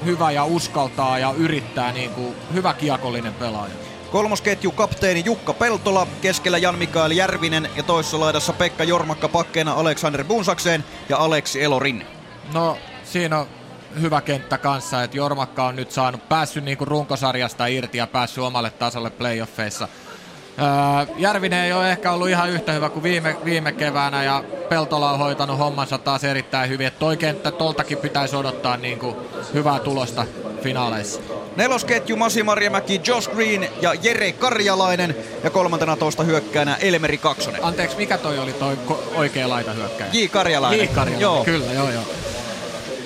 hyvä 0.04 0.30
ja 0.30 0.44
uskaltaa 0.44 1.18
ja 1.18 1.34
yrittää 1.36 1.92
niinku 1.92 2.34
hyvä 2.54 2.74
kiekollinen 2.74 3.34
pelaaja. 3.34 3.74
Kolmosketju 4.12 4.70
kapteeni 4.70 5.22
Jukka 5.24 5.52
Peltola, 5.52 6.06
keskellä 6.22 6.58
Jan-Mikael 6.58 7.10
Järvinen 7.10 7.70
ja 7.76 7.82
toisessa 7.82 8.20
laidassa 8.20 8.52
Pekka 8.52 8.84
Jormakka 8.84 9.28
pakkeena 9.28 9.72
Aleksander 9.72 10.24
Bunsakseen 10.24 10.84
ja 11.08 11.16
Aleksi 11.18 11.62
Elorin. 11.62 12.06
No 12.52 12.78
siinä 13.04 13.38
on 13.38 13.46
hyvä 14.00 14.20
kenttä 14.20 14.58
kanssa, 14.58 15.02
että 15.02 15.16
Jormakka 15.16 15.66
on 15.66 15.76
nyt 15.76 15.90
saanut, 15.90 16.28
päässyt 16.28 16.64
niinku 16.64 16.84
runkosarjasta 16.84 17.66
irti 17.66 17.98
ja 17.98 18.06
päässyt 18.06 18.44
omalle 18.44 18.70
tasolle 18.70 19.10
playoffeissa. 19.10 19.88
Öö, 20.58 21.14
Järvinen 21.16 21.64
ei 21.64 21.72
ole 21.72 21.92
ehkä 21.92 22.12
ollut 22.12 22.28
ihan 22.28 22.50
yhtä 22.50 22.72
hyvä 22.72 22.88
kuin 22.88 23.02
viime, 23.02 23.36
viime 23.44 23.72
keväänä 23.72 24.24
ja 24.24 24.44
Peltola 24.68 25.10
on 25.10 25.18
hoitanut 25.18 25.58
hommansa 25.58 25.98
taas 25.98 26.24
erittäin 26.24 26.70
hyvin. 26.70 26.86
Että 26.86 27.00
toi 27.00 27.16
kenttä 27.16 27.50
toltakin 27.50 27.98
pitäisi 27.98 28.36
odottaa 28.36 28.76
niin 28.76 28.98
kuin 28.98 29.16
hyvää 29.54 29.78
tulosta 29.78 30.26
finaaleissa. 30.62 31.20
Nelosketju 31.60 32.16
Masi 32.16 32.42
Marjamäki, 32.42 33.00
Josh 33.06 33.30
Green 33.30 33.68
ja 33.82 33.94
Jere 33.94 34.32
Karjalainen 34.32 35.16
ja 35.44 35.50
kolmantena 35.50 35.96
toista 35.96 36.22
hyökkäänä 36.22 36.76
Elmeri 36.76 37.18
Kaksonen. 37.18 37.64
Anteeksi, 37.64 37.96
mikä 37.96 38.18
toi 38.18 38.38
oli 38.38 38.52
toi 38.52 38.78
oikea 39.14 39.48
laita 39.48 39.72
hyökkäjä? 39.72 40.10
J. 40.12 40.26
Karjalainen. 40.26 40.80
J. 40.80 40.86
Karjalainen, 40.86 41.20
joo. 41.20 41.44
kyllä, 41.44 41.72
joo 41.72 41.90
joo. 41.90 42.02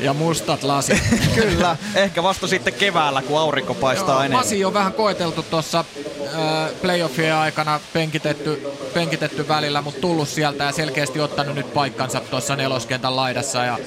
Ja 0.00 0.12
mustat 0.12 0.62
lasit. 0.62 1.02
Kyllä, 1.40 1.76
ehkä 1.94 2.22
vasta 2.22 2.46
sitten 2.46 2.74
keväällä, 2.74 3.22
kun 3.22 3.38
aurinko 3.38 3.74
paistaa 3.74 4.14
Joo, 4.14 4.20
enemmän. 4.20 4.40
Masi 4.40 4.64
on 4.64 4.74
vähän 4.74 4.92
koeteltu 4.92 5.42
tuossa 5.42 5.78
äh, 5.78 6.70
playoffien 6.82 7.34
aikana 7.34 7.80
penkitetty, 7.92 8.66
penkitetty 8.94 9.48
välillä, 9.48 9.82
mutta 9.82 10.00
tullut 10.00 10.28
sieltä 10.28 10.64
ja 10.64 10.72
selkeästi 10.72 11.20
ottanut 11.20 11.54
nyt 11.54 11.74
paikkansa 11.74 12.20
tuossa 12.20 12.56
neloskentän 12.56 13.16
laidassa. 13.16 13.64
Ja, 13.64 13.78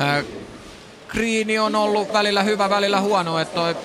äh, 0.00 0.24
Kriini 1.08 1.58
on 1.58 1.74
ollut 1.74 2.12
välillä 2.12 2.42
hyvä, 2.42 2.70
välillä 2.70 3.00
huono, 3.00 3.38
että 3.38 3.54
toi 3.54 3.76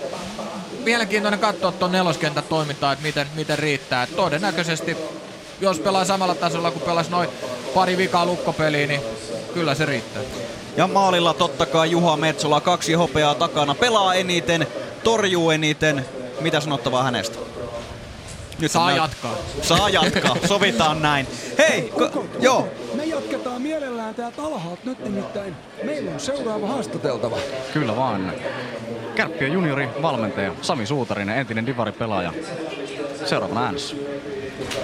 mielenkiintoinen 0.83 1.39
katsoa 1.39 1.71
tuon 1.71 1.91
neloskentän 1.91 2.43
toimintaa, 2.43 2.93
että 2.93 3.03
miten, 3.03 3.27
miten 3.35 3.59
riittää. 3.59 4.03
Et 4.03 4.15
todennäköisesti, 4.15 4.97
jos 5.61 5.79
pelaa 5.79 6.05
samalla 6.05 6.35
tasolla 6.35 6.71
kuin 6.71 6.83
pelas 6.83 7.09
noin 7.09 7.29
pari 7.73 7.97
vikaa 7.97 8.25
lukkopeliä, 8.25 8.87
niin 8.87 9.01
kyllä 9.53 9.75
se 9.75 9.85
riittää. 9.85 10.23
Ja 10.77 10.87
maalilla 10.87 11.33
totta 11.33 11.65
kai 11.65 11.91
Juha 11.91 12.17
Metsola, 12.17 12.61
kaksi 12.61 12.93
hopeaa 12.93 13.35
takana, 13.35 13.75
pelaa 13.75 14.13
eniten, 14.13 14.67
torjuu 15.03 15.49
eniten. 15.49 16.05
Mitä 16.41 16.59
sanottavaa 16.59 17.03
hänestä? 17.03 17.39
Nyt 18.59 18.71
Saa 18.71 18.91
jatkaa. 18.91 19.35
Saa 19.61 19.89
jatkaa, 19.89 20.35
sovitaan 20.47 21.01
näin. 21.01 21.27
Hei, 21.57 21.93
joo. 22.39 22.67
Jatketaan 23.11 23.61
mielellään 23.61 24.15
täältä 24.15 24.41
alhaalta 24.41 24.81
nyt 24.85 25.03
nimittäin. 25.03 25.53
Meillä 25.83 26.11
on 26.11 26.19
seuraava 26.19 26.67
haastateltava. 26.67 27.37
Kyllä 27.73 27.95
vaan. 27.95 28.33
Kärppien 29.15 29.53
juniori 29.53 29.89
valmentaja 30.01 30.51
Sami 30.61 30.85
Suutarinen, 30.85 31.37
entinen 31.37 31.65
divaripelaaja. 31.65 32.33
Seuraavana 33.25 33.65
äänessä. 33.65 33.95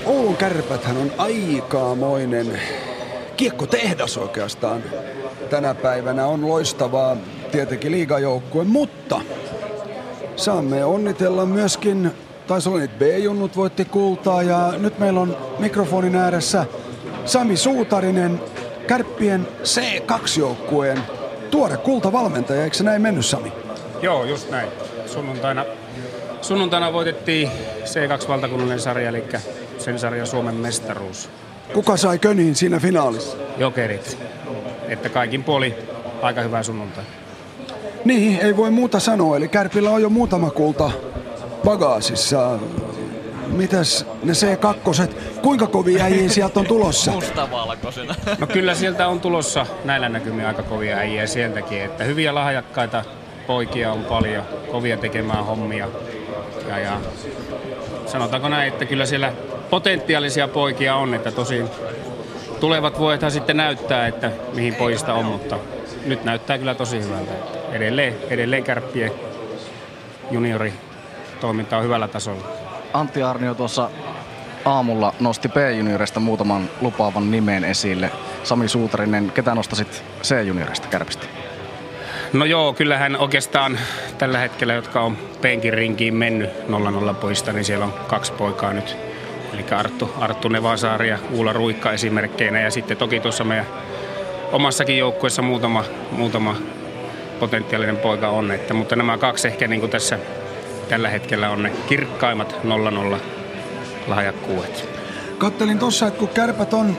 Oulun 0.05 0.37
kärpäthän 0.37 0.97
on 0.97 1.11
aikamoinen 1.17 2.61
kiekkotehdas 3.37 4.17
oikeastaan. 4.17 4.83
Tänä 5.49 5.73
päivänä 5.73 6.27
on 6.27 6.47
loistavaa 6.47 7.17
tietenkin 7.51 7.91
liigajoukkue, 7.91 8.63
mutta 8.63 9.21
saamme 10.35 10.85
onnitella 10.85 11.45
myöskin, 11.45 12.11
taisi 12.47 12.69
olla 12.69 12.79
niitä 12.79 12.99
B-junnut 12.99 13.57
voitti 13.57 13.85
kultaa 13.85 14.43
ja 14.43 14.73
nyt 14.77 14.99
meillä 14.99 15.19
on 15.19 15.37
mikrofonin 15.59 16.15
ääressä 16.15 16.65
Sami 17.27 17.57
Suutarinen, 17.57 18.41
Kärppien 18.87 19.47
C2-joukkueen 19.63 20.99
tuore 21.51 21.77
kultavalmentaja, 21.77 22.63
eikö 22.63 22.77
se 22.77 22.83
näin 22.83 23.01
mennyt 23.01 23.25
Sami? 23.25 23.53
Joo, 24.01 24.23
just 24.23 24.51
näin. 24.51 24.69
Sunnuntaina, 25.05 25.65
sunnuntaina 26.41 26.93
voitettiin 26.93 27.49
C2-valtakunnallinen 27.83 28.79
sarja, 28.79 29.09
eli 29.09 29.23
sen 29.77 29.99
sarjan 29.99 30.27
Suomen 30.27 30.55
mestaruus. 30.55 31.29
Kuka 31.73 31.97
sai 31.97 32.19
köniin 32.19 32.55
siinä 32.55 32.79
finaalissa? 32.79 33.37
Jokerit. 33.57 34.17
Että 34.87 35.09
kaikin 35.09 35.43
puoli 35.43 35.75
aika 36.21 36.41
hyvä 36.41 36.63
sunnuntai. 36.63 37.03
Niin, 38.05 38.39
ei 38.41 38.57
voi 38.57 38.71
muuta 38.71 38.99
sanoa. 38.99 39.37
Eli 39.37 39.47
Kärpillä 39.47 39.89
on 39.91 40.01
jo 40.01 40.09
muutama 40.09 40.49
kulta 40.49 40.91
bagaasissa. 41.63 42.59
Mitäs 43.49 44.05
ne 44.23 44.33
C2, 44.33 45.13
kuinka 45.41 45.67
kovia 45.67 46.03
äijiä 46.03 46.29
sieltä 46.29 46.59
on 46.59 46.65
tulossa? 46.65 47.11
Mustavalkoisena. 47.11 48.15
No 48.39 48.47
kyllä 48.47 48.75
sieltä 48.75 49.07
on 49.07 49.19
tulossa 49.19 49.65
näillä 49.85 50.09
näkymin 50.09 50.45
aika 50.45 50.63
kovia 50.63 50.97
äijä 50.97 51.27
sieltäkin. 51.27 51.81
Että 51.81 52.03
hyviä 52.03 52.35
lahjakkaita 52.35 53.03
poikia 53.47 53.91
on 53.91 54.05
paljon, 54.05 54.43
kovia 54.71 54.97
tekemään 54.97 55.45
hommia. 55.45 55.87
Ja, 56.67 56.79
ja 56.79 56.97
sanotaanko 58.05 58.49
näin, 58.49 58.67
että 58.67 58.85
kyllä 58.85 59.05
siellä 59.05 59.33
potentiaalisia 59.69 60.47
poikia 60.47 60.95
on, 60.95 61.13
että 61.13 61.31
tosin 61.31 61.69
tulevat 62.59 62.99
vuodethan 62.99 63.31
sitten 63.31 63.57
näyttää, 63.57 64.07
että 64.07 64.31
mihin 64.53 64.75
pojista 64.75 65.13
on, 65.13 65.25
mutta 65.25 65.59
nyt 66.05 66.23
näyttää 66.23 66.57
kyllä 66.57 66.75
tosi 66.75 67.01
hyvältä. 67.01 67.31
Edelleen, 67.71 68.15
edelleen 68.29 68.63
kärppien 68.63 69.11
juniori 70.31 70.73
toiminta 71.41 71.77
on 71.77 71.83
hyvällä 71.83 72.07
tasolla. 72.07 72.66
Antti 72.97 73.23
Arnio 73.23 73.55
tuossa 73.55 73.89
aamulla 74.65 75.13
nosti 75.19 75.49
B-juniorista 75.49 76.19
muutaman 76.19 76.69
lupaavan 76.81 77.31
nimen 77.31 77.63
esille. 77.65 78.11
Sami 78.43 78.67
Suutarinen, 78.67 79.31
ketä 79.31 79.55
nostasit 79.55 80.03
C-juniorista 80.23 80.87
kärpistä? 80.87 81.27
No 82.33 82.45
joo, 82.45 82.73
kyllähän 82.73 83.17
oikeastaan 83.17 83.79
tällä 84.17 84.37
hetkellä, 84.37 84.73
jotka 84.73 85.01
on 85.01 85.17
penkin 85.41 85.73
rinkiin 85.73 86.13
mennyt 86.13 86.49
0-0 87.11 87.13
poista, 87.13 87.53
niin 87.53 87.65
siellä 87.65 87.85
on 87.85 87.93
kaksi 88.07 88.31
poikaa 88.31 88.73
nyt. 88.73 88.97
Eli 89.53 89.65
Arttu, 89.71 90.13
Arttu 90.19 90.47
Nevasaari 90.47 91.09
ja 91.09 91.17
Uula 91.31 91.53
Ruikka 91.53 91.91
esimerkkeinä. 91.91 92.59
Ja 92.59 92.71
sitten 92.71 92.97
toki 92.97 93.19
tuossa 93.19 93.43
meidän 93.43 93.65
omassakin 94.51 94.97
joukkueessa 94.97 95.41
muutama, 95.41 95.83
muutama 96.11 96.55
potentiaalinen 97.39 97.97
poika 97.97 98.29
on. 98.29 98.51
Että, 98.51 98.73
mutta 98.73 98.95
nämä 98.95 99.17
kaksi 99.17 99.47
ehkä 99.47 99.67
niin 99.67 99.79
kuin 99.79 99.91
tässä 99.91 100.19
tällä 100.89 101.09
hetkellä 101.09 101.49
on 101.49 101.63
ne 101.63 101.71
kirkkaimmat 101.87 102.55
0-0 103.15 103.17
lahjakkuudet. 104.07 104.89
Kattelin 105.37 105.79
tossa, 105.79 106.07
että 106.07 106.19
kun 106.19 106.27
kärpät 106.27 106.73
on 106.73 106.97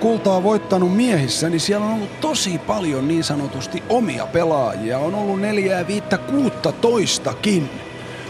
kultaa 0.00 0.42
voittanut 0.42 0.96
miehissä, 0.96 1.48
niin 1.48 1.60
siellä 1.60 1.86
on 1.86 1.92
ollut 1.92 2.20
tosi 2.20 2.58
paljon 2.58 3.08
niin 3.08 3.24
sanotusti 3.24 3.82
omia 3.88 4.26
pelaajia. 4.26 4.98
On 4.98 5.14
ollut 5.14 5.40
neljää, 5.40 5.86
viittä, 5.86 6.18
kuutta 6.18 6.72
toistakin 6.72 7.70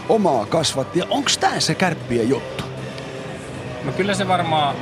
omaa 0.09 0.45
kasvattia. 0.45 1.05
Onko 1.09 1.29
tämä 1.39 1.59
se 1.59 1.75
kärppien 1.75 2.29
juttu? 2.29 2.63
No 3.83 3.91
kyllä 3.91 4.13
se 4.13 4.27
varmaan 4.27 4.75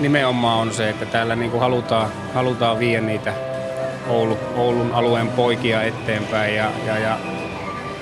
nimenomaan 0.00 0.58
on 0.58 0.74
se, 0.74 0.90
että 0.90 1.06
täällä 1.06 1.36
niin 1.36 1.50
kuin 1.50 1.60
halutaan, 1.60 2.10
halutaan 2.34 2.78
viedä 2.78 3.00
niitä 3.00 3.34
Oulu, 4.08 4.38
Oulun 4.56 4.92
alueen 4.92 5.28
poikia 5.28 5.82
eteenpäin. 5.82 6.54
Ja, 6.54 6.70
ja, 6.86 6.98
ja 6.98 7.18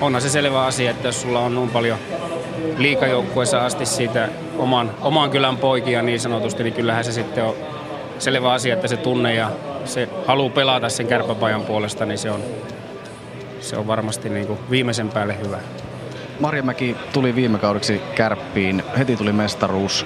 onhan 0.01 0.21
se 0.21 0.29
selvä 0.29 0.65
asia, 0.65 0.91
että 0.91 1.07
jos 1.07 1.21
sulla 1.21 1.39
on 1.39 1.55
niin 1.55 1.69
paljon 1.69 1.97
liikajoukkueessa 2.77 3.65
asti 3.65 3.85
siitä 3.85 4.29
oman, 4.57 4.91
oman 5.01 5.29
kylän 5.29 5.57
poikia 5.57 6.01
niin 6.01 6.19
sanotusti, 6.19 6.63
niin 6.63 6.73
kyllähän 6.73 7.03
se 7.03 7.11
sitten 7.11 7.43
on 7.43 7.55
selvä 8.19 8.51
asia, 8.51 8.73
että 8.73 8.87
se 8.87 8.97
tunne 8.97 9.35
ja 9.35 9.51
se 9.85 10.09
halu 10.27 10.49
pelata 10.49 10.89
sen 10.89 11.07
kärpäpajan 11.07 11.61
puolesta, 11.61 12.05
niin 12.05 12.17
se 12.17 12.31
on, 12.31 12.39
se 13.59 13.77
on 13.77 13.87
varmasti 13.87 14.29
niin 14.29 14.47
kuin 14.47 14.59
viimeisen 14.69 15.09
päälle 15.09 15.37
hyvä. 15.45 15.57
Marjamäki 16.39 16.95
tuli 17.13 17.35
viime 17.35 17.57
kaudeksi 17.57 18.01
kärppiin, 18.15 18.83
heti 18.97 19.17
tuli 19.17 19.33
mestaruus. 19.33 20.05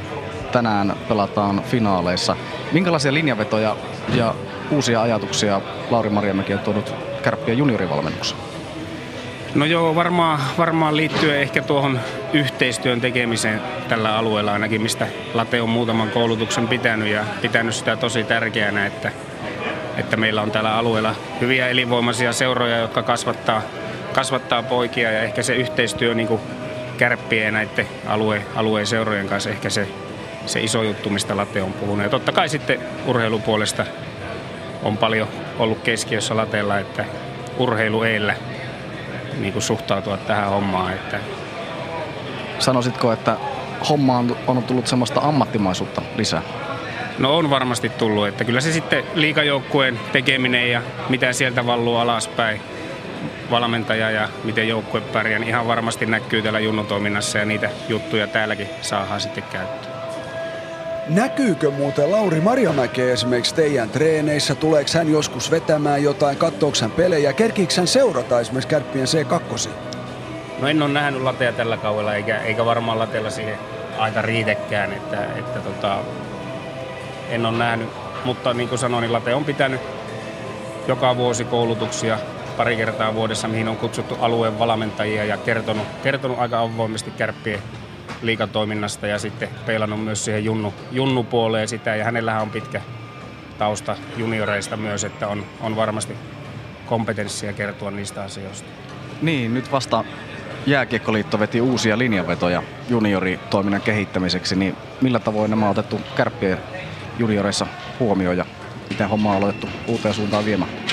Tänään 0.52 0.96
pelataan 1.08 1.64
finaaleissa. 1.64 2.36
Minkälaisia 2.72 3.14
linjavetoja 3.14 3.76
ja 4.16 4.36
uusia 4.72 5.02
ajatuksia 5.02 5.62
Lauri 5.90 6.10
Marjamäki 6.10 6.54
on 6.54 6.60
tuonut 6.60 6.94
kärppien 7.24 7.58
juniorivalmennukseen? 7.58 8.49
No 9.56 9.66
joo, 9.66 9.96
varmaan, 9.96 10.40
varmaan 10.58 10.98
liittyen 10.98 11.42
ehkä 11.42 11.62
tuohon 11.62 12.00
yhteistyön 12.34 13.02
tekemiseen 13.02 13.62
tällä 13.88 14.18
alueella 14.18 14.54
ainakin, 14.54 14.82
mistä 14.82 15.08
Late 15.34 15.62
on 15.62 15.70
muutaman 15.70 16.10
koulutuksen 16.10 16.68
pitänyt 16.68 17.08
ja 17.08 17.26
pitänyt 17.42 17.76
sitä 17.76 17.96
tosi 17.96 18.24
tärkeänä, 18.24 18.86
että, 18.86 19.12
että 19.98 20.18
meillä 20.18 20.42
on 20.42 20.52
tällä 20.52 20.76
alueella 20.76 21.16
hyviä 21.42 21.68
elinvoimaisia 21.68 22.34
seuroja, 22.34 22.78
jotka 22.78 23.04
kasvattaa, 23.04 23.62
kasvattaa 24.14 24.64
poikia 24.64 25.12
ja 25.12 25.22
ehkä 25.22 25.44
se 25.44 25.56
yhteistyö 25.56 26.14
niin 26.14 26.28
kuin 26.28 26.42
näiden 27.52 27.88
alue, 28.08 28.42
alueen 28.56 28.88
seurojen 28.88 29.28
kanssa 29.28 29.50
ehkä 29.50 29.70
se, 29.70 29.88
se 30.46 30.60
iso 30.60 30.84
juttu, 30.84 31.10
mistä 31.10 31.38
Late 31.38 31.62
on 31.62 31.74
puhunut. 31.74 32.04
Ja 32.04 32.10
totta 32.10 32.32
kai 32.32 32.50
sitten 32.50 32.80
urheilupuolesta 33.06 33.86
on 34.84 34.98
paljon 34.98 35.28
ollut 35.60 35.80
keskiössä 35.80 36.38
Lateella, 36.38 36.80
että 36.80 37.06
urheilu 37.58 38.04
eillä 38.04 38.36
niin 39.40 39.54
kuin 39.54 39.64
suhtautua 39.64 40.18
tähän 40.18 40.50
hommaan. 40.50 40.94
Että... 40.94 41.20
Sanoisitko, 42.60 43.12
että 43.12 43.38
homma 43.90 44.18
on, 44.18 44.38
on 44.48 44.64
tullut 44.64 44.88
semmoista 44.88 45.22
ammattimaisuutta 45.22 46.02
lisää? 46.16 46.42
No 47.20 47.38
on 47.38 47.50
varmasti 47.50 47.90
tullut, 47.90 48.28
että 48.28 48.44
kyllä 48.44 48.62
se 48.62 48.72
sitten 48.72 49.04
liikajoukkueen 49.14 50.00
tekeminen 50.12 50.72
ja 50.72 50.82
mitä 51.10 51.34
sieltä 51.34 51.66
valluu 51.66 51.96
alaspäin, 51.96 52.62
valmentaja 53.52 54.12
ja 54.12 54.30
miten 54.44 54.68
joukkue 54.68 55.02
pärjää, 55.02 55.40
niin 55.40 55.50
ihan 55.50 55.68
varmasti 55.68 56.06
näkyy 56.06 56.42
täällä 56.42 56.60
junnutoiminnassa 56.60 57.38
ja 57.38 57.46
niitä 57.46 57.70
juttuja 57.90 58.28
täälläkin 58.28 58.70
saadaan 58.82 59.22
sitten 59.22 59.44
käyttöön. 59.44 59.89
Näkyykö 61.10 61.72
muuten 61.72 62.12
Lauri 62.12 62.42
Marjamäki 62.42 63.02
esimerkiksi 63.02 63.56
teidän 63.56 63.90
treeneissä? 63.90 64.56
Tuleeko 64.56 64.90
hän 64.94 65.12
joskus 65.12 65.52
vetämään 65.52 66.04
jotain? 66.04 66.38
Katsoako 66.38 66.78
hän 66.82 66.92
pelejä? 66.92 67.34
Kerkiikö 67.34 67.74
hän 67.78 67.88
seurata 67.88 68.40
esimerkiksi 68.40 68.68
Kärppien 68.68 69.08
C2? 69.08 69.70
No 70.60 70.68
en 70.68 70.82
ole 70.82 70.94
nähnyt 70.94 71.22
lateja 71.22 71.54
tällä 71.54 71.78
kaudella, 71.78 72.16
eikä, 72.16 72.38
eikä 72.42 72.66
varmaan 72.66 73.00
lateella 73.00 73.30
siihen 73.30 73.58
aika 73.98 74.22
riitekään, 74.22 74.94
että, 74.94 75.26
että 75.36 75.60
tota, 75.60 75.98
en 77.30 77.46
ole 77.46 77.58
nähnyt. 77.58 77.90
Mutta 78.26 78.54
niin 78.54 78.70
kuin 78.70 78.80
sanoin, 78.80 79.02
niin 79.02 79.14
late 79.14 79.36
on 79.36 79.46
pitänyt 79.46 79.82
joka 80.88 81.18
vuosi 81.18 81.46
koulutuksia 81.46 82.20
pari 82.58 82.76
kertaa 82.76 83.16
vuodessa, 83.16 83.48
mihin 83.48 83.68
on 83.68 83.78
kutsuttu 83.78 84.18
alueen 84.22 84.60
valmentajia 84.60 85.26
ja 85.26 85.38
kertonut, 85.38 85.88
kertonut 86.04 86.40
aika 86.40 86.60
avoimesti 86.60 87.12
kärppien 87.12 87.60
liikatoiminnasta 88.22 89.08
ja 89.08 89.20
sitten 89.20 89.50
peilannut 89.66 90.04
myös 90.04 90.26
siihen 90.26 90.46
junnu, 90.46 90.74
junnupuoleen 90.92 91.68
sitä 91.68 91.96
ja 91.96 92.06
hänellähän 92.06 92.42
on 92.42 92.50
pitkä 92.50 92.82
tausta 93.58 93.96
junioreista 94.18 94.78
myös, 94.78 95.04
että 95.04 95.28
on, 95.28 95.46
on 95.62 95.76
varmasti 95.76 96.14
kompetenssia 96.86 97.54
kertoa 97.54 97.92
niistä 97.92 98.24
asioista. 98.24 98.68
Niin, 99.22 99.54
nyt 99.54 99.72
vasta 99.72 100.04
Jääkiekkoliitto 100.66 101.40
veti 101.40 101.62
uusia 101.62 101.98
linjavetoja 101.98 102.64
junioritoiminnan 102.90 103.82
kehittämiseksi, 103.82 104.56
niin 104.56 104.76
millä 105.02 105.20
tavoin 105.20 105.50
nämä 105.50 105.66
on 105.66 105.72
otettu 105.72 106.02
kärppien 106.16 106.58
junioreissa 107.20 107.68
huomioon 108.00 108.38
ja 108.38 108.46
miten 108.90 109.10
homma 109.10 109.32
on 109.32 109.38
aloitettu 109.38 109.70
uuteen 109.88 110.14
suuntaan 110.14 110.46
viemään? 110.46 110.89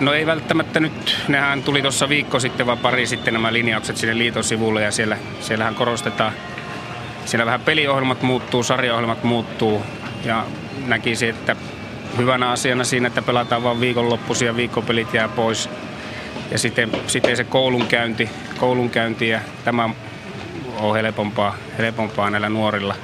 No 0.00 0.12
ei 0.12 0.26
välttämättä 0.26 0.80
nyt, 0.80 1.24
nehän 1.28 1.62
tuli 1.62 1.82
tuossa 1.82 2.08
viikko 2.08 2.40
sitten 2.40 2.66
vai 2.66 2.76
pari 2.76 3.06
sitten 3.06 3.34
nämä 3.34 3.52
linjaukset 3.52 3.96
sinne 3.96 4.18
liiton 4.18 4.44
sivulle 4.44 4.82
ja 4.82 4.90
siellä, 4.90 5.16
siellähän 5.40 5.74
korostetaan, 5.74 6.32
siellä 7.24 7.46
vähän 7.46 7.60
peliohjelmat 7.60 8.22
muuttuu, 8.22 8.62
sarjaohjelmat 8.62 9.24
muuttuu 9.24 9.82
ja 10.24 10.46
näkisin, 10.86 11.30
että 11.30 11.56
hyvänä 12.18 12.50
asiana 12.50 12.84
siinä, 12.84 13.08
että 13.08 13.22
pelataan 13.22 13.62
vain 13.62 13.80
viikonloppuisia, 13.80 14.56
viikkopelit 14.56 15.14
jää 15.14 15.28
pois. 15.28 15.70
Ja 16.50 16.58
sitten, 16.58 16.92
sitten 17.06 17.36
se 17.36 17.44
koulunkäynti, 17.44 18.30
koulunkäynti 18.58 19.28
ja 19.28 19.40
tämä 19.64 19.88
on 20.78 20.94
helpompaa, 20.94 21.56
helpompaa 21.78 22.30
näillä 22.30 22.48
nuorilla. 22.48 22.94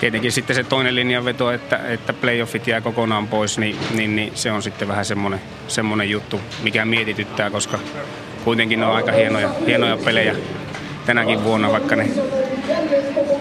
Tietenkin 0.00 0.32
sitten 0.32 0.56
se 0.56 0.64
toinen 0.64 0.94
linjanveto, 0.94 1.50
että, 1.50 1.76
että 1.88 2.12
playoffit 2.12 2.66
jää 2.66 2.80
kokonaan 2.80 3.28
pois, 3.28 3.58
niin, 3.58 3.76
niin, 3.94 4.16
niin 4.16 4.32
se 4.34 4.52
on 4.52 4.62
sitten 4.62 4.88
vähän 4.88 5.04
semmoinen, 5.04 5.40
semmoinen 5.68 6.10
juttu, 6.10 6.40
mikä 6.62 6.84
mietityttää, 6.84 7.50
koska 7.50 7.78
kuitenkin 8.44 8.80
ne 8.80 8.86
on 8.86 8.96
aika 8.96 9.12
hienoja, 9.12 9.50
hienoja 9.66 9.96
pelejä 9.96 10.34
tänäkin 11.06 11.44
vuonna, 11.44 11.72
vaikka 11.72 11.96
ne 11.96 12.08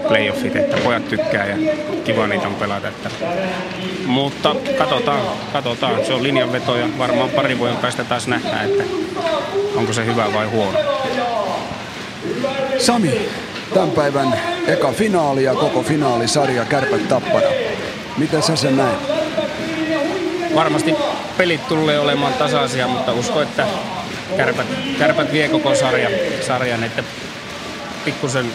playoffit, 0.07 0.55
että 0.55 0.77
pojat 0.77 1.09
tykkää 1.09 1.45
ja 1.45 1.55
kiva 2.03 2.27
niitä 2.27 2.47
on 2.47 2.55
pelata. 2.55 2.87
Että. 2.87 3.09
Mutta 4.05 4.55
katsotaan, 4.77 5.21
katsotaan, 5.53 6.05
se 6.05 6.13
on 6.13 6.23
linjanveto 6.23 6.75
ja 6.75 6.87
varmaan 6.97 7.29
pari 7.29 7.59
vuoden 7.59 7.77
päästä 7.77 8.03
taas 8.03 8.27
nähdään, 8.27 8.65
että 8.65 8.83
onko 9.75 9.93
se 9.93 10.05
hyvä 10.05 10.33
vai 10.33 10.45
huono. 10.45 10.79
Sami, 12.77 13.29
tämän 13.73 13.91
päivän 13.91 14.39
eka 14.67 14.91
finaali 14.91 15.43
ja 15.43 15.53
koko 15.55 15.83
finaalisarja 15.83 16.65
Kärpät 16.65 17.07
Tappara. 17.07 17.49
Miten 18.17 18.43
sä 18.43 18.55
sen 18.55 18.77
näet? 18.77 18.97
Varmasti 20.55 20.95
pelit 21.37 21.67
tulee 21.67 21.99
olemaan 21.99 22.33
tasaisia, 22.33 22.87
mutta 22.87 23.13
uskon, 23.13 23.43
että 23.43 23.67
kärpät, 24.37 24.67
kärpät 24.99 25.31
vie 25.31 25.47
koko 25.47 25.75
sarja, 25.75 26.09
sarjan. 26.41 26.83
Että 26.83 27.03
pikkusen 28.05 28.45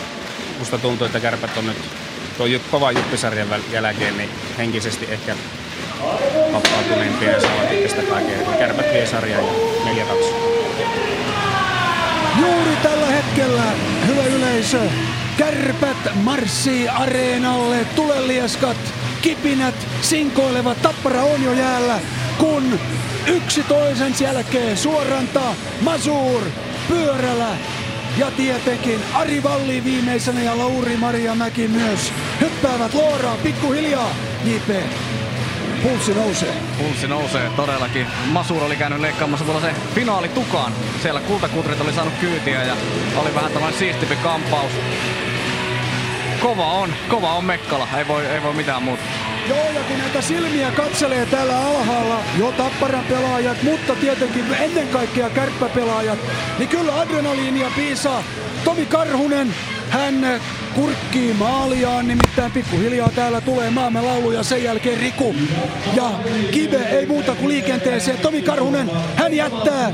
musta 0.59 0.79
tuntuu, 0.79 1.07
että 1.07 1.21
kärpät 1.21 1.57
on 1.57 1.67
nyt 1.67 1.77
tuo 2.37 2.47
kova 2.71 2.93
juppisarjan 2.93 3.49
jälkeen 3.73 4.17
niin 4.17 4.31
henkisesti 4.59 5.09
ehkä 5.11 5.37
vapaatuneempia 6.53 7.31
ja 7.31 7.41
saavat 7.41 7.73
itsestä 7.73 8.03
kaiken. 8.03 8.47
Kärpät 8.59 8.93
vie 8.93 9.07
sarjaa 9.07 9.41
ja 9.41 9.47
4-2. 9.93 11.50
Juuri 12.41 12.77
tällä 12.83 13.07
hetkellä, 13.07 13.63
hyvä 14.07 14.23
yleisö, 14.23 14.81
kärpät 15.37 15.97
marssii 16.15 16.89
areenalle, 16.89 17.85
tulelieskat, 17.97 18.77
kipinät, 19.23 19.75
sinkoilevat, 20.03 20.83
tappara 20.83 21.23
on 21.23 21.43
jo 21.43 21.53
jäällä, 21.53 22.01
kun 22.39 22.79
yksi 23.27 23.63
toisen 23.63 24.15
jälkeen 24.21 24.77
suoranta, 24.77 25.41
Masur, 25.81 26.43
pyörällä 26.89 27.57
ja 28.19 28.31
tietenkin 28.31 29.01
Ari 29.15 29.43
Valli 29.43 29.85
viimeisenä 29.85 30.43
ja 30.43 30.59
Lauri 30.59 30.97
Maria 30.97 31.35
Mäki 31.35 31.69
myös 31.69 32.13
hyppäävät 32.41 32.95
luoraan 32.95 33.39
pikkuhiljaa. 33.39 34.15
JP, 34.45 34.69
pulssi 35.83 36.15
nousee. 36.15 36.55
Pulssi 36.79 37.09
nousee 37.09 37.51
todellakin. 37.57 38.07
Masur 38.27 38.63
oli 38.63 38.77
käynyt 38.77 39.01
leikkaamassa 39.01 39.45
tuolla 39.45 39.61
se 39.61 39.75
finaalitukaan. 39.95 40.73
Siellä 41.03 41.21
kultakutrit 41.21 41.81
oli 41.81 41.93
saanut 41.93 42.15
kyytiä 42.21 42.63
ja 42.63 42.77
oli 43.17 43.35
vähän 43.35 43.53
tällainen 43.53 43.79
siistimpi 43.79 44.17
kampaus. 44.17 44.73
Kova 46.41 46.67
on, 46.67 46.95
kova 47.09 47.35
on 47.35 47.45
Mekkala, 47.45 47.89
ei 47.99 48.09
voi, 48.09 48.27
ei 48.27 48.43
voi 48.43 48.55
mitään 48.55 48.83
muuta. 48.83 49.03
Joo, 49.49 49.71
ja 49.75 49.81
kun 49.89 49.99
näitä 49.99 50.21
silmiä 50.21 50.71
katselee 50.71 51.27
täällä 51.27 51.59
alhaalla, 51.59 52.21
jo 52.39 52.53
Tapparan 52.53 53.05
pelaajat, 53.05 53.63
mutta 53.63 53.95
tietenkin 53.95 54.55
ennen 54.61 54.89
kaikkea 54.89 55.31
kärppäpelaajat, 55.31 56.19
niin 56.59 56.69
kyllä 56.69 57.01
adrenaliinia 57.01 57.71
piisaa. 57.77 58.23
Tomi 58.65 58.87
Karhunen, 58.87 59.55
hän 59.91 60.41
kurkkii 60.75 61.33
maaliaan, 61.33 62.09
nimittäin 62.09 62.53
pikkuhiljaa 62.53 63.09
täällä 63.09 63.41
tulee 63.41 63.71
maamme 63.71 64.01
laulu 64.01 64.31
ja 64.31 64.43
sen 64.43 64.65
jälkeen 64.65 65.01
Riku. 65.01 65.35
Ja 65.97 66.11
Kive 66.51 66.77
ei 66.77 67.07
muuta 67.07 67.35
kuin 67.35 67.49
liikenteeseen. 67.49 68.19
Tomi 68.19 68.43
Karhunen, 68.43 68.91
hän 69.17 69.35
jättää 69.35 69.93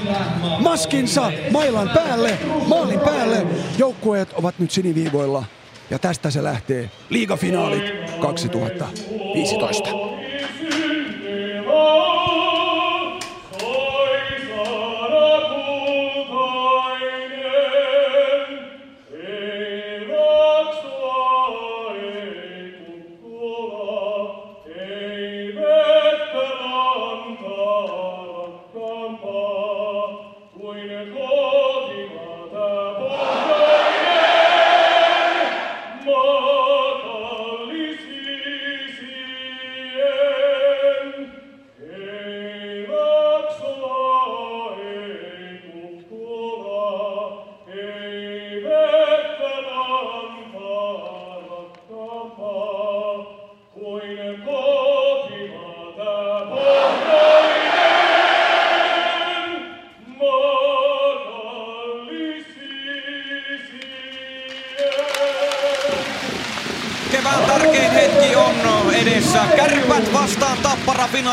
maskinsa 0.58 1.32
mailan 1.50 1.90
päälle, 1.94 2.38
maalin 2.68 3.00
päälle. 3.00 3.46
Joukkueet 3.78 4.32
ovat 4.32 4.58
nyt 4.58 4.70
siniviivoilla 4.70 5.44
ja 5.90 5.98
tästä 5.98 6.30
se 6.30 6.42
lähtee 6.42 6.90
liigafinaalit 7.10 7.84
2015. 8.20 10.05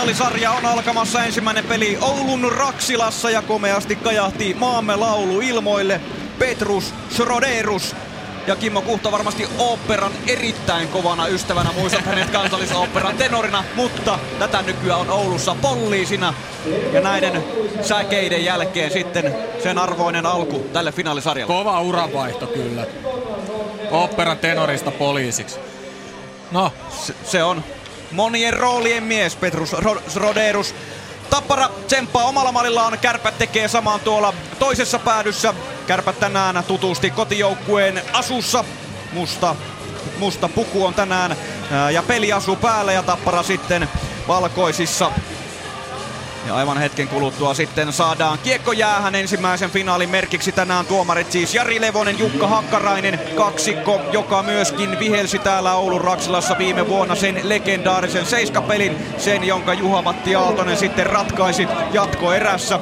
finaalisarja 0.04 0.52
on 0.52 0.66
alkamassa 0.66 1.24
ensimmäinen 1.24 1.66
peli 1.66 1.98
Oulun 2.02 2.52
Raksilassa 2.52 3.30
ja 3.30 3.42
komeasti 3.42 3.96
kajahti 3.96 4.54
maamme 4.54 4.96
laulu 4.96 5.42
ilmoille. 5.42 6.02
Petrus 6.40 6.94
Schroderus 7.10 7.96
ja 8.48 8.56
Kimmo 8.56 8.82
Kuhta 8.82 9.12
varmasti 9.12 9.48
oopperan 9.60 10.12
erittäin 10.28 10.88
kovana 10.88 11.28
ystävänä. 11.28 11.72
Muistat 11.72 12.06
hänet 12.06 12.30
kansallisoopperan 12.30 13.18
tenorina, 13.18 13.64
mutta 13.76 14.20
tätä 14.40 14.62
nykyään 14.62 15.00
on 15.00 15.10
Oulussa 15.10 15.56
poliisina. 15.62 16.34
Ja 16.94 17.02
näiden 17.02 17.44
säkeiden 17.82 18.46
jälkeen 18.46 18.92
sitten 18.92 19.36
sen 19.64 19.78
arvoinen 19.78 20.26
alku 20.26 20.60
tälle 20.74 20.92
finaalisarjalle. 20.92 21.54
Kova 21.54 21.82
uranvaihto 21.82 22.48
kyllä. 22.48 22.86
Oopperan 23.92 24.38
tenorista 24.38 24.92
poliisiksi. 24.92 25.60
No. 26.52 26.72
Se, 26.90 27.16
se 27.24 27.44
on 27.44 27.64
monien 28.14 28.54
roolien 28.54 29.04
mies 29.04 29.36
Petrus 29.36 29.76
Roderus. 30.16 30.76
Tappara 31.30 31.70
tsemppaa 31.88 32.24
omalla 32.24 32.52
mallillaan, 32.52 33.00
Kärpät 33.00 33.38
tekee 33.38 33.68
samaan 33.68 34.00
tuolla 34.00 34.34
toisessa 34.60 35.00
päädyssä. 35.00 35.54
Kärpät 35.88 36.20
tänään 36.20 36.64
tutusti 36.68 37.10
kotijoukkueen 37.10 38.02
asussa. 38.14 38.66
Musta, 39.12 39.56
musta 40.18 40.50
puku 40.50 40.86
on 40.86 40.94
tänään 40.94 41.36
ja 41.94 42.04
peli 42.04 42.34
asuu 42.34 42.56
päällä 42.56 42.94
ja 42.94 43.04
Tappara 43.04 43.44
sitten 43.44 43.90
valkoisissa 44.28 45.12
ja 46.48 46.56
aivan 46.56 46.78
hetken 46.78 47.08
kuluttua 47.08 47.54
sitten 47.54 47.94
saadaan 47.94 48.40
kiekko 48.40 48.72
jäähän 48.72 49.16
ensimmäisen 49.16 49.72
finaalin 49.72 50.10
merkiksi 50.10 50.52
tänään 50.52 50.86
tuomarit 50.86 51.32
siis 51.32 51.56
Jari 51.56 51.82
Levonen, 51.82 52.20
Jukka 52.20 52.48
Hakkarainen, 52.48 53.20
kaksikko, 53.36 54.02
joka 54.12 54.44
myöskin 54.44 55.00
vihelsi 55.00 55.40
täällä 55.40 55.74
Oulun 55.74 56.02
Raksilassa 56.02 56.58
viime 56.58 56.88
vuonna 56.88 57.16
sen 57.16 57.40
legendaarisen 57.44 58.26
seiskapelin, 58.26 58.98
sen 59.18 59.44
jonka 59.44 59.74
Juha-Matti 59.74 60.36
Aaltonen 60.36 60.78
sitten 60.78 61.06
ratkaisi 61.06 61.68
jatkoerässä. 61.92 62.80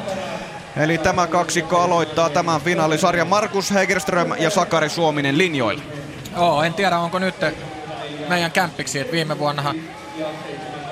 Eli 0.77 0.97
tämä 0.97 1.27
kaksikko 1.27 1.79
aloittaa 1.79 2.29
tämän 2.29 2.61
finaalisarjan 2.61 3.27
Markus 3.27 3.71
Hegerström 3.73 4.31
ja 4.39 4.49
Sakari 4.49 4.89
Suominen 4.89 5.37
linjoille. 5.37 5.83
Joo, 6.35 6.63
en 6.63 6.73
tiedä 6.73 6.99
onko 6.99 7.19
nyt 7.19 7.35
meidän 8.29 8.51
kämppiksi, 8.51 8.99
että 8.99 9.11
viime 9.11 9.39
vuonnahan 9.39 9.75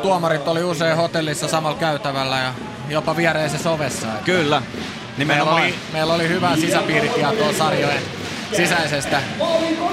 tuomarit 0.02 0.48
oli 0.48 0.64
usein 0.64 0.98
hotellissa 0.98 1.48
samalla 1.48 1.78
käytävällä 1.78 2.38
ja 2.38 2.54
jopa 2.90 3.16
viereisessä 3.16 3.72
ovessa. 3.72 4.08
Kyllä. 4.26 4.62
Meillä 5.26 5.52
oli, 5.52 5.76
meillä 5.94 6.14
oli 6.14 6.30
hyvää 6.30 6.56
sisäpiiritietoa 6.56 7.54
sarjojen 7.54 8.02
sisäisestä 8.56 9.22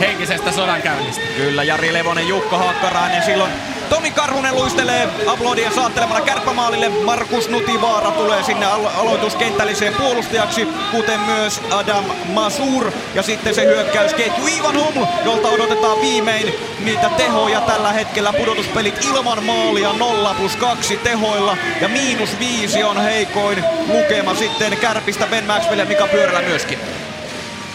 henkisestä 0.01 0.53
sodankäynnistä. 0.53 1.23
Kyllä, 1.37 1.63
Jari 1.63 1.93
Levonen, 1.93 2.29
Jukka 2.29 2.59
Hakkarainen 2.59 3.23
silloin 3.23 3.53
Tomi 3.91 4.11
Karhunen 4.11 4.55
luistelee 4.55 5.09
aplodien 5.27 5.75
saattelemana 5.75 6.21
kärppämaalille. 6.21 6.89
Markus 6.89 7.49
Nutivaara 7.49 8.11
tulee 8.11 8.43
sinne 8.43 8.67
alo- 8.67 8.91
aloituskentälliseen 8.97 9.95
puolustajaksi, 9.95 10.69
kuten 10.91 11.21
myös 11.21 11.61
Adam 11.71 12.05
Masur. 12.29 12.93
Ja 13.15 13.23
sitten 13.23 13.55
se 13.55 13.65
hyökkäysketju 13.65 14.47
Ivan 14.47 14.75
Huml, 14.75 15.07
jolta 15.25 15.49
odotetaan 15.49 16.01
viimein 16.01 16.55
niitä 16.85 17.11
tehoja 17.17 17.61
tällä 17.61 17.93
hetkellä. 17.93 18.33
Pudotuspelit 18.33 19.05
ilman 19.05 19.45
maalia 19.45 19.93
0 19.93 20.35
plus 20.35 20.57
2 20.57 20.97
tehoilla 20.97 21.57
ja 21.81 21.89
miinus 21.89 22.39
5 22.39 22.83
on 22.83 23.01
heikoin 23.01 23.65
lukema 23.89 24.35
sitten 24.35 24.77
Kärpistä 24.77 25.27
Ben 25.27 25.45
Maxwell 25.45 25.79
ja 25.79 25.85
Mika 25.85 26.07
Pyörälä 26.07 26.43
myöskin. 26.43 26.79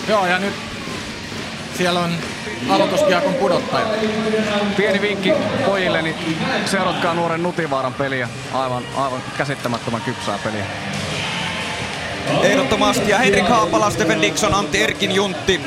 Joo, 0.08 0.26
ja 0.26 0.39
nyt 0.39 0.54
siellä 1.78 2.00
on 2.00 2.17
aloituskiekon 2.69 3.34
pudottaja. 3.34 3.86
Pieni 4.78 5.02
vinkki 5.02 5.34
pojille, 5.65 6.02
niin 6.02 6.15
seuratkaa 6.65 7.13
nuoren 7.13 7.43
Nutivaaran 7.43 7.93
peliä. 7.93 8.30
Aivan, 8.54 8.84
aivan 8.97 9.21
käsittämättömän 9.38 10.02
kypsää 10.02 10.38
peliä. 10.43 10.65
Ehdottomasti. 12.43 13.10
Ja 13.10 13.17
Henrik 13.17 13.50
Haapala, 13.50 13.89
Stephen 13.89 14.21
Dixon, 14.21 14.54
Antti 14.54 14.84
Erkin 14.84 15.12
Juntti. 15.12 15.62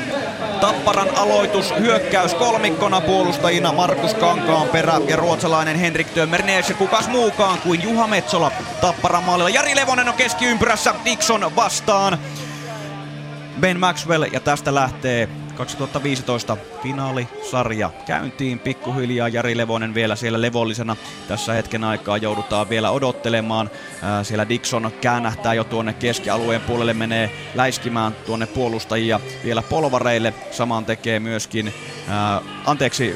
Tapparan 0.61 1.09
aloitus, 1.17 1.73
hyökkäys 1.79 2.33
kolmikkona 2.33 3.01
puolustajina 3.01 3.71
Markus 3.71 4.13
Kankaanperä 4.13 4.99
ja 5.07 5.15
ruotsalainen 5.15 5.75
Henrik 5.75 6.09
Tömmernes 6.09 6.69
ja 6.69 6.75
kukas 6.75 7.07
muukaan 7.07 7.59
kuin 7.61 7.83
Juha 7.83 8.07
Metsola 8.07 8.51
Tapparan 8.81 9.23
maalilla. 9.23 9.49
Jari 9.49 9.75
Levonen 9.75 10.09
on 10.09 10.13
keskiympyrässä 10.13 10.95
Dixon 11.05 11.55
vastaan. 11.55 12.17
Ben 13.59 13.79
Maxwell 13.79 14.23
ja 14.23 14.39
tästä 14.39 14.75
lähtee 14.75 15.29
2015 15.55 16.57
finaalisarja 16.83 17.89
käyntiin 18.05 18.59
pikkuhiljaa. 18.59 19.27
Jari 19.27 19.57
Levonen 19.57 19.93
vielä 19.93 20.15
siellä 20.15 20.41
levollisena. 20.41 20.95
Tässä 21.27 21.53
hetken 21.53 21.83
aikaa 21.83 22.17
joudutaan 22.17 22.69
vielä 22.69 22.91
odottelemaan. 22.91 23.69
Siellä 24.23 24.49
Dixon 24.49 24.91
käännähtää 25.01 25.53
jo 25.53 25.63
tuonne 25.63 25.93
keskialueen 25.93 26.61
puolelle, 26.61 26.93
menee 26.93 27.31
läiskimään 27.55 28.15
tuonne 28.25 28.45
puolustajia 28.45 29.19
vielä 29.43 29.61
polvareille. 29.61 30.33
Saman 30.51 30.85
tekee 30.85 31.19
myöskin, 31.19 31.73
anteeksi, 32.65 33.15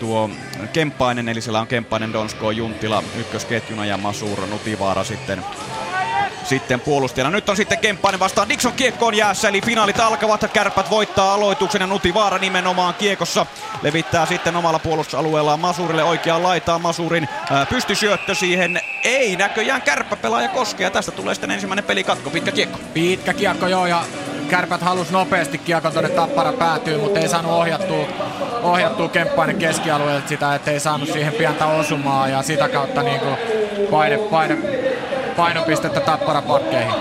tuo 0.00 0.30
Kemppainen, 0.72 1.28
eli 1.28 1.40
siellä 1.40 1.60
on 1.60 1.66
Kemppainen, 1.66 2.12
Donsko, 2.12 2.50
Juntila 2.50 3.02
ykkösketjuna 3.18 3.86
ja 3.86 3.96
Masuro 3.96 4.46
Nutivaara 4.46 5.04
sitten 5.04 5.44
sitten 6.44 6.80
puolustajana. 6.80 7.30
Nyt 7.30 7.48
on 7.48 7.56
sitten 7.56 7.78
Kemppainen 7.78 8.20
vastaan 8.20 8.48
Dixon 8.48 8.72
kiekkoon 8.72 9.14
jäässä, 9.14 9.48
eli 9.48 9.60
finaalit 9.60 10.00
alkavat. 10.00 10.50
Kärpät 10.52 10.90
voittaa 10.90 11.34
aloituksen 11.34 11.80
ja 11.80 11.86
Nutivaara 11.86 12.38
nimenomaan 12.38 12.94
kiekossa 12.94 13.46
levittää 13.82 14.26
sitten 14.26 14.56
omalla 14.56 14.78
puolustusalueellaan 14.78 15.60
Masurille 15.60 16.04
oikeaan 16.04 16.42
laitaan. 16.42 16.80
Masurin 16.80 17.28
ää, 17.50 17.66
pystysyöttö 17.66 18.34
siihen 18.34 18.80
ei 19.04 19.36
näköjään 19.36 19.82
kärppäpelaaja 19.82 20.48
koskea. 20.48 20.90
Tästä 20.90 21.12
tulee 21.12 21.34
sitten 21.34 21.50
ensimmäinen 21.50 21.84
pelikatko, 21.84 22.30
pitkä 22.30 22.52
kiekko. 22.52 22.78
Pitkä 22.94 23.34
kiekko 23.34 23.66
joo 23.66 23.86
ja 23.86 24.04
kärpät 24.50 24.80
halus 24.82 25.10
nopeasti 25.10 25.58
kiekon 25.58 25.92
tuonne 25.92 26.10
tappara 26.10 26.52
päätyy, 26.52 26.98
mutta 26.98 27.20
ei 27.20 27.28
saanut 27.28 27.52
ohjattua, 27.52 28.06
ohjattua 28.62 29.08
Kemppainen 29.08 29.56
keskialueelta 29.56 30.28
sitä, 30.28 30.54
että 30.54 30.70
ei 30.70 30.80
saanut 30.80 31.08
siihen 31.08 31.32
pientä 31.32 31.66
osumaa 31.66 32.28
ja 32.28 32.42
sitä 32.42 32.68
kautta 32.68 33.02
niin 33.02 33.20
kuin 33.20 33.36
paine, 33.90 34.18
paine, 34.18 34.58
painopistettä 35.36 36.00
tappara 36.00 36.42
pakkeihin. 36.42 36.94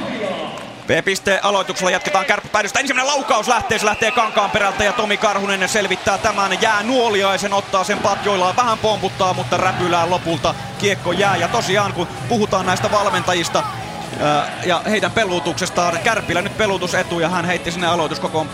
B-piste 0.88 1.40
aloituksella 1.44 1.92
jatketaan 1.92 2.26
kärppäpäädystä. 2.26 2.80
Ensimmäinen 2.80 3.14
laukaus 3.14 3.48
lähtee, 3.48 3.80
se 3.80 3.86
lähtee 3.86 4.12
kankaan 4.12 4.52
perältä 4.52 4.84
ja 4.84 4.94
Tomi 4.94 5.18
Karhunen 5.18 5.70
selvittää 5.70 6.18
tämän. 6.18 6.62
Jää 6.62 6.84
nuoliaisen, 6.84 7.54
ottaa 7.54 7.84
sen 7.84 7.98
patjoillaan, 7.98 8.56
vähän 8.56 8.78
pomputtaa, 8.78 9.34
mutta 9.34 9.58
räpylää 9.58 10.10
lopulta 10.10 10.56
kiekko 10.78 11.12
jää. 11.12 11.38
Ja 11.38 11.48
tosiaan 11.48 11.94
kun 11.94 12.08
puhutaan 12.30 12.66
näistä 12.66 12.92
valmentajista, 12.92 13.64
ää, 14.20 14.52
ja 14.66 14.82
heidän 14.90 15.12
pelutuksestaan. 15.12 16.00
Kärpillä 16.04 16.42
nyt 16.42 16.58
pelutusetu 16.58 17.20
ja 17.20 17.30
hän 17.30 17.46
heitti 17.46 17.72
sinne 17.72 17.88
aloitus 17.88 18.20
koko 18.20 18.46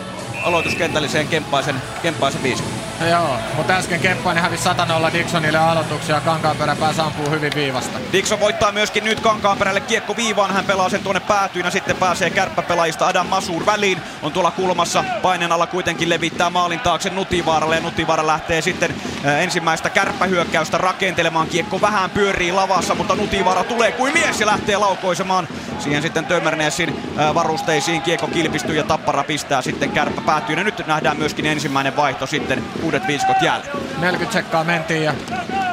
aloituskentälliseen 0.44 1.28
kemppaisen, 1.28 1.82
kemppaisen 2.02 2.42
biisin. 2.42 2.87
Joo, 3.06 3.38
mutta 3.56 3.74
äsken 3.74 4.00
Kemppainen 4.00 4.44
hävisi 4.44 4.64
100 4.64 5.14
Dixonille 5.14 5.58
aloituksia 5.58 6.16
ja 6.16 6.22
Kankaanperä 6.22 6.76
pääsi 6.76 7.02
ampuu 7.02 7.30
hyvin 7.30 7.52
viivasta. 7.56 8.00
Dixon 8.12 8.40
voittaa 8.40 8.72
myöskin 8.72 9.04
nyt 9.04 9.20
Kankaanperälle 9.20 9.80
kiekko 9.80 10.16
viivaan. 10.18 10.54
Hän 10.54 10.66
pelaa 10.66 10.90
sen 10.90 11.04
tuonne 11.04 11.20
päätyyn 11.20 11.66
ja 11.66 11.72
sitten 11.72 11.96
pääsee 11.96 12.30
kärppäpelaajista 12.30 13.08
Adam 13.08 13.28
Masur 13.28 13.66
väliin. 13.66 14.02
On 14.22 14.32
tuolla 14.32 14.52
kulmassa 14.52 15.04
painen 15.22 15.52
alla 15.52 15.68
kuitenkin 15.68 16.10
levittää 16.10 16.50
maalin 16.50 16.80
taakse 16.80 17.10
Nutivaaralle 17.10 17.76
ja 17.76 17.82
Nutivaara 17.82 18.28
lähtee 18.28 18.62
sitten 18.62 18.96
äh, 19.26 19.42
ensimmäistä 19.42 19.90
kärppähyökkäystä 19.90 20.78
rakentelemaan. 20.78 21.48
Kiekko 21.48 21.82
vähän 21.82 22.10
pyörii 22.10 22.52
lavassa, 22.52 22.96
mutta 22.96 23.16
Nutivaara 23.16 23.64
tulee 23.64 23.92
kuin 23.92 24.14
mies 24.14 24.40
ja 24.40 24.48
lähtee 24.48 24.78
laukoisemaan 24.78 25.48
siihen 25.80 26.02
sitten 26.02 26.26
Tömmernesin 26.26 26.90
äh, 27.20 27.34
varusteisiin. 27.36 28.02
Kiekko 28.02 28.28
kilpistyy 28.28 28.76
ja 28.76 28.84
Tappara 28.84 29.24
pistää 29.24 29.62
sitten 29.62 29.92
kärppä 29.92 30.22
päätyyn. 30.22 30.58
Ja 30.58 30.64
nyt 30.64 30.88
nähdään 30.88 31.18
myöskin 31.18 31.46
ensimmäinen 31.46 31.96
vaihto 31.96 32.28
sitten 32.28 32.64
uudet 32.88 33.08
viiskot 33.08 33.42
jälleen. 33.42 33.72
40 33.98 34.34
sekkaa 34.34 34.64
mentiin 34.64 35.04
ja 35.04 35.14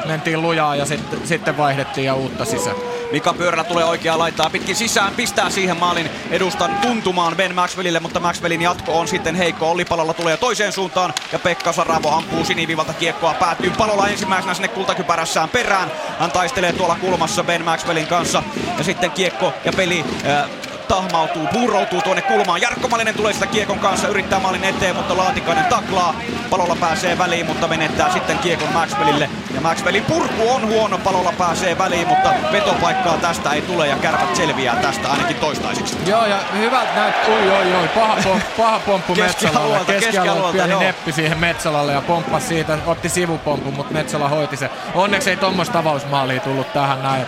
mentiin 0.05 0.41
lujaa 0.41 0.75
ja 0.75 0.85
sitten, 0.85 1.27
sitten 1.27 1.57
vaihdettiin 1.57 2.05
ja 2.05 2.15
uutta 2.15 2.45
sisään. 2.45 2.75
Mika 3.11 3.33
Pyörälä 3.33 3.63
tulee 3.63 3.85
oikeaa 3.85 4.17
laittaa 4.17 4.49
pitkin 4.49 4.75
sisään, 4.75 5.13
pistää 5.15 5.49
siihen 5.49 5.77
maalin 5.77 6.09
edustan 6.31 6.75
tuntumaan 6.75 7.35
Ben 7.35 7.55
Maxwellille, 7.55 7.99
mutta 7.99 8.19
Maxwellin 8.19 8.61
jatko 8.61 8.99
on 8.99 9.07
sitten 9.07 9.35
heikko. 9.35 9.71
Olli 9.71 9.85
Palolla 9.85 10.13
tulee 10.13 10.37
toiseen 10.37 10.71
suuntaan 10.71 11.13
ja 11.31 11.39
Pekka 11.39 11.71
Saravo 11.71 12.09
ampuu 12.09 12.45
sinivivalta 12.45 12.93
kiekkoa 12.93 13.33
päätyy. 13.33 13.71
Palolla 13.77 14.07
ensimmäisenä 14.07 14.53
sinne 14.53 14.67
kultakypärässään 14.67 15.49
perään. 15.49 15.91
Hän 16.19 16.31
taistelee 16.31 16.73
tuolla 16.73 16.97
kulmassa 17.01 17.43
Ben 17.43 17.65
Maxwellin 17.65 18.07
kanssa 18.07 18.43
ja 18.77 18.83
sitten 18.83 19.11
kiekko 19.11 19.53
ja 19.65 19.71
peli 19.73 20.05
äh, 20.25 20.64
tahmautuu, 20.85 21.47
puuroutuu 21.53 22.01
tuonne 22.01 22.21
kulmaan. 22.21 22.61
Jarkko 22.61 22.87
Malinen 22.87 23.15
tulee 23.15 23.33
sitä 23.33 23.47
kiekon 23.47 23.79
kanssa, 23.79 24.07
yrittää 24.07 24.39
maalin 24.39 24.63
eteen, 24.63 24.95
mutta 24.95 25.17
Laatikainen 25.17 25.65
taklaa. 25.65 26.15
Palolla 26.49 26.75
pääsee 26.75 27.17
väliin, 27.17 27.45
mutta 27.45 27.67
menettää 27.67 28.13
sitten 28.13 28.37
kiekon 28.37 28.73
Maxwellille. 28.73 29.29
Ja 29.53 29.61
Maxwellin 29.61 30.03
purku 30.03 30.49
on 30.49 30.67
huono, 30.67 30.97
palolla 30.97 31.33
pääsee 31.37 31.77
väliin, 31.77 32.07
mutta 32.07 32.29
vetopaikkaa 32.51 33.17
tästä 33.17 33.51
ei 33.51 33.61
tule 33.61 33.87
ja 33.87 33.95
kärpät 33.95 34.35
selviää 34.35 34.75
tästä 34.75 35.09
ainakin 35.09 35.35
toistaiseksi. 35.35 35.97
Joo, 36.05 36.25
ja 36.25 36.37
hyvältä 36.57 36.95
näyttää, 36.95 37.35
oi 37.35 37.49
oi 37.49 37.75
oi, 37.75 37.87
paha, 37.87 38.17
pom, 38.23 38.41
paha 38.57 38.79
pomppu 38.79 39.15
Metsolalle. 39.15 39.79
Keskialueelta, 39.87 40.51
pieni 40.51 40.71
joo. 40.71 40.81
neppi 40.81 41.11
siihen 41.11 41.37
Metsolalle 41.37 41.91
ja 41.91 42.01
pomppasi 42.01 42.47
siitä, 42.47 42.77
otti 42.85 43.09
sivupompun, 43.09 43.73
mutta 43.73 43.93
Metsola 43.93 44.29
hoiti 44.29 44.57
se. 44.57 44.69
Onneksi 44.95 45.29
ei 45.29 45.37
tuommoista 45.37 45.79
avausmaalia 45.79 46.39
tullut 46.39 46.73
tähän 46.73 47.03
näin. 47.03 47.25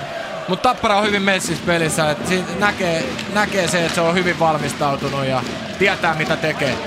Mutta 0.48 0.70
Tappara 0.70 0.98
on 0.98 1.06
hyvin 1.06 1.22
messissä 1.22 1.64
pelissä, 1.66 2.16
siinä 2.26 2.48
näkee, 2.60 3.06
näkee 3.34 3.68
se, 3.68 3.86
että 3.86 3.96
se 3.96 4.02
on 4.02 4.16
hyvin 4.16 4.40
valmistautunut 4.40 5.26
ja 5.26 5.42
tietää 5.80 6.14
mitä 6.14 6.36
tekee. 6.36 6.78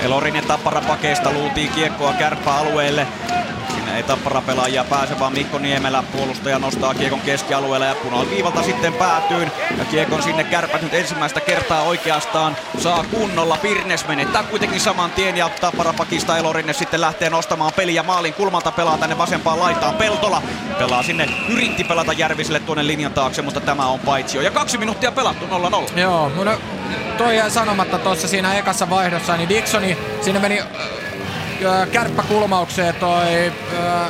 Elorinen 0.00 0.44
Tappara 0.44 0.80
pakeista 0.80 1.32
luutii 1.32 1.68
kiekkoa 1.68 2.12
kärppäalueelle. 2.12 3.06
Sinne 3.70 3.96
ei 3.96 4.02
Tappara 4.02 4.40
pelaajia 4.40 4.84
pääse, 4.84 5.18
vaan 5.18 5.32
Mikko 5.32 5.58
Niemelä 5.58 6.04
puolustaja 6.12 6.58
nostaa 6.58 6.94
kiekon 6.94 7.20
keskialueelle 7.20 7.86
ja 7.86 7.94
punalviivalta 7.94 8.62
sitten 8.62 8.92
päätyyn. 8.92 9.52
Ja 9.78 9.84
kiekon 9.84 10.22
sinne 10.22 10.44
kärpät 10.44 10.82
nyt 10.82 10.94
ensimmäistä 10.94 11.40
kertaa 11.40 11.82
oikeastaan 11.82 12.56
saa 12.78 13.04
kunnolla. 13.10 13.56
Pirnes 13.56 14.06
menettää 14.06 14.42
kuitenkin 14.42 14.80
saman 14.80 15.10
tien 15.10 15.36
ja 15.36 15.50
Tappara 15.60 15.92
pakista 15.92 16.38
Elorinen 16.38 16.74
sitten 16.74 17.00
lähtee 17.00 17.30
nostamaan 17.30 17.72
peliä 17.76 18.02
maalin 18.02 18.34
kulmalta 18.34 18.72
pelaa 18.72 18.98
tänne 18.98 19.18
vasempaan 19.18 19.60
laitaan. 19.60 19.94
Peltola 19.94 20.42
pelaa 20.78 21.02
sinne, 21.02 21.28
yritti 21.48 21.84
pelata 21.84 22.12
Järviselle 22.12 22.60
tuonne 22.60 22.86
linjan 22.86 23.12
taakse, 23.12 23.42
mutta 23.42 23.60
tämä 23.60 23.86
on 23.86 24.00
paitsio. 24.00 24.40
Ja 24.40 24.50
kaksi 24.50 24.78
minuuttia 24.78 25.12
pelattu 25.12 25.46
0-0. 25.46 25.98
Joo, 26.00 26.28
no 26.28 26.58
toi 27.18 27.36
jäi 27.36 27.50
sanomatta 27.50 27.98
tuossa 27.98 28.28
siinä 28.28 28.54
ekassa 28.54 28.90
vaihdossa, 28.90 29.36
niin 29.36 29.48
Dixoni, 29.48 29.98
siinä 30.20 30.40
meni 30.40 30.62
kärppäkulmaukseen 31.92 32.94
toi 32.94 33.52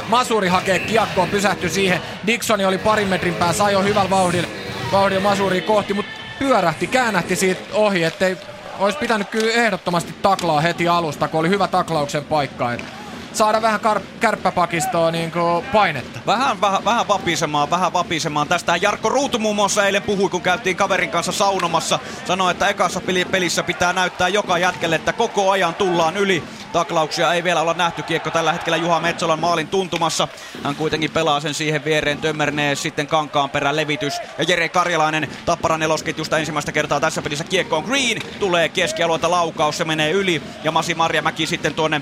Masuri 0.08 0.48
hakee 0.48 0.78
kiekkoon, 0.78 1.28
pysähtyi 1.28 1.70
siihen. 1.70 2.00
Dixoni 2.26 2.64
oli 2.64 2.78
parin 2.78 3.08
metrin 3.08 3.34
päässä, 3.34 3.64
ajoi 3.64 3.84
hyvällä 3.84 4.10
vauhdilla, 4.10 4.48
vauhdilla 4.92 5.22
Masuria 5.22 5.62
kohti, 5.62 5.94
mutta 5.94 6.10
pyörähti, 6.38 6.86
käännähti 6.86 7.36
siitä 7.36 7.60
ohi, 7.72 8.04
ettei 8.04 8.36
olisi 8.78 8.98
pitänyt 8.98 9.28
kyllä 9.28 9.52
ehdottomasti 9.52 10.14
taklaa 10.22 10.60
heti 10.60 10.88
alusta, 10.88 11.28
kun 11.28 11.40
oli 11.40 11.48
hyvä 11.48 11.68
taklauksen 11.68 12.24
paikka. 12.24 12.72
Et 12.72 12.84
saada 13.32 13.62
vähän 13.62 13.80
kar- 13.80 14.02
kärppäpakistoa 14.20 15.10
niin 15.10 15.32
painetta. 15.72 16.20
Vähän, 16.26 16.60
vähän, 16.60 16.84
vähän 16.84 17.08
vapisemaan, 17.08 17.70
vähän 17.70 17.92
vapisemaan. 17.92 18.48
Tästä 18.48 18.76
Jarkko 18.76 19.08
Ruutu 19.08 19.38
muun 19.38 19.56
muassa 19.56 19.86
eilen 19.86 20.02
puhui, 20.02 20.30
kun 20.30 20.42
käytiin 20.42 20.76
kaverin 20.76 21.10
kanssa 21.10 21.32
saunomassa. 21.32 21.98
Sanoi, 22.24 22.50
että 22.50 22.68
ekassa 22.68 23.00
peli- 23.00 23.24
pelissä 23.24 23.62
pitää 23.62 23.92
näyttää 23.92 24.28
joka 24.28 24.58
jätkelle, 24.58 24.96
että 24.96 25.12
koko 25.12 25.50
ajan 25.50 25.74
tullaan 25.74 26.16
yli. 26.16 26.42
taklauksia 26.72 27.32
ei 27.34 27.44
vielä 27.44 27.60
olla 27.60 27.74
nähty. 27.74 28.02
Kiekko 28.02 28.30
tällä 28.30 28.52
hetkellä 28.52 28.76
Juha 28.76 29.00
Metsolan 29.00 29.38
maalin 29.38 29.68
tuntumassa. 29.68 30.28
Hän 30.64 30.74
kuitenkin 30.74 31.10
pelaa 31.10 31.40
sen 31.40 31.54
siihen 31.54 31.84
viereen. 31.84 32.18
Tömmernee 32.18 32.74
sitten 32.74 33.06
kankaan 33.06 33.50
perään 33.50 33.76
levitys. 33.76 34.14
Ja 34.38 34.44
Jere 34.44 34.68
Karjalainen 34.68 35.28
Tapparan 35.46 35.80
nelosketjusta 35.80 36.38
ensimmäistä 36.38 36.72
kertaa 36.72 37.00
tässä 37.00 37.22
pelissä 37.22 37.44
kiekko 37.44 37.76
on 37.76 37.84
Green. 37.84 38.18
Tulee 38.38 38.68
keskialueelta 38.68 39.30
laukaus, 39.30 39.78
se 39.78 39.84
menee 39.84 40.10
yli. 40.10 40.42
Ja 40.64 40.72
Masi 40.72 40.94
Marjamäki 40.94 41.46
sitten 41.46 41.74
tuonne 41.74 42.00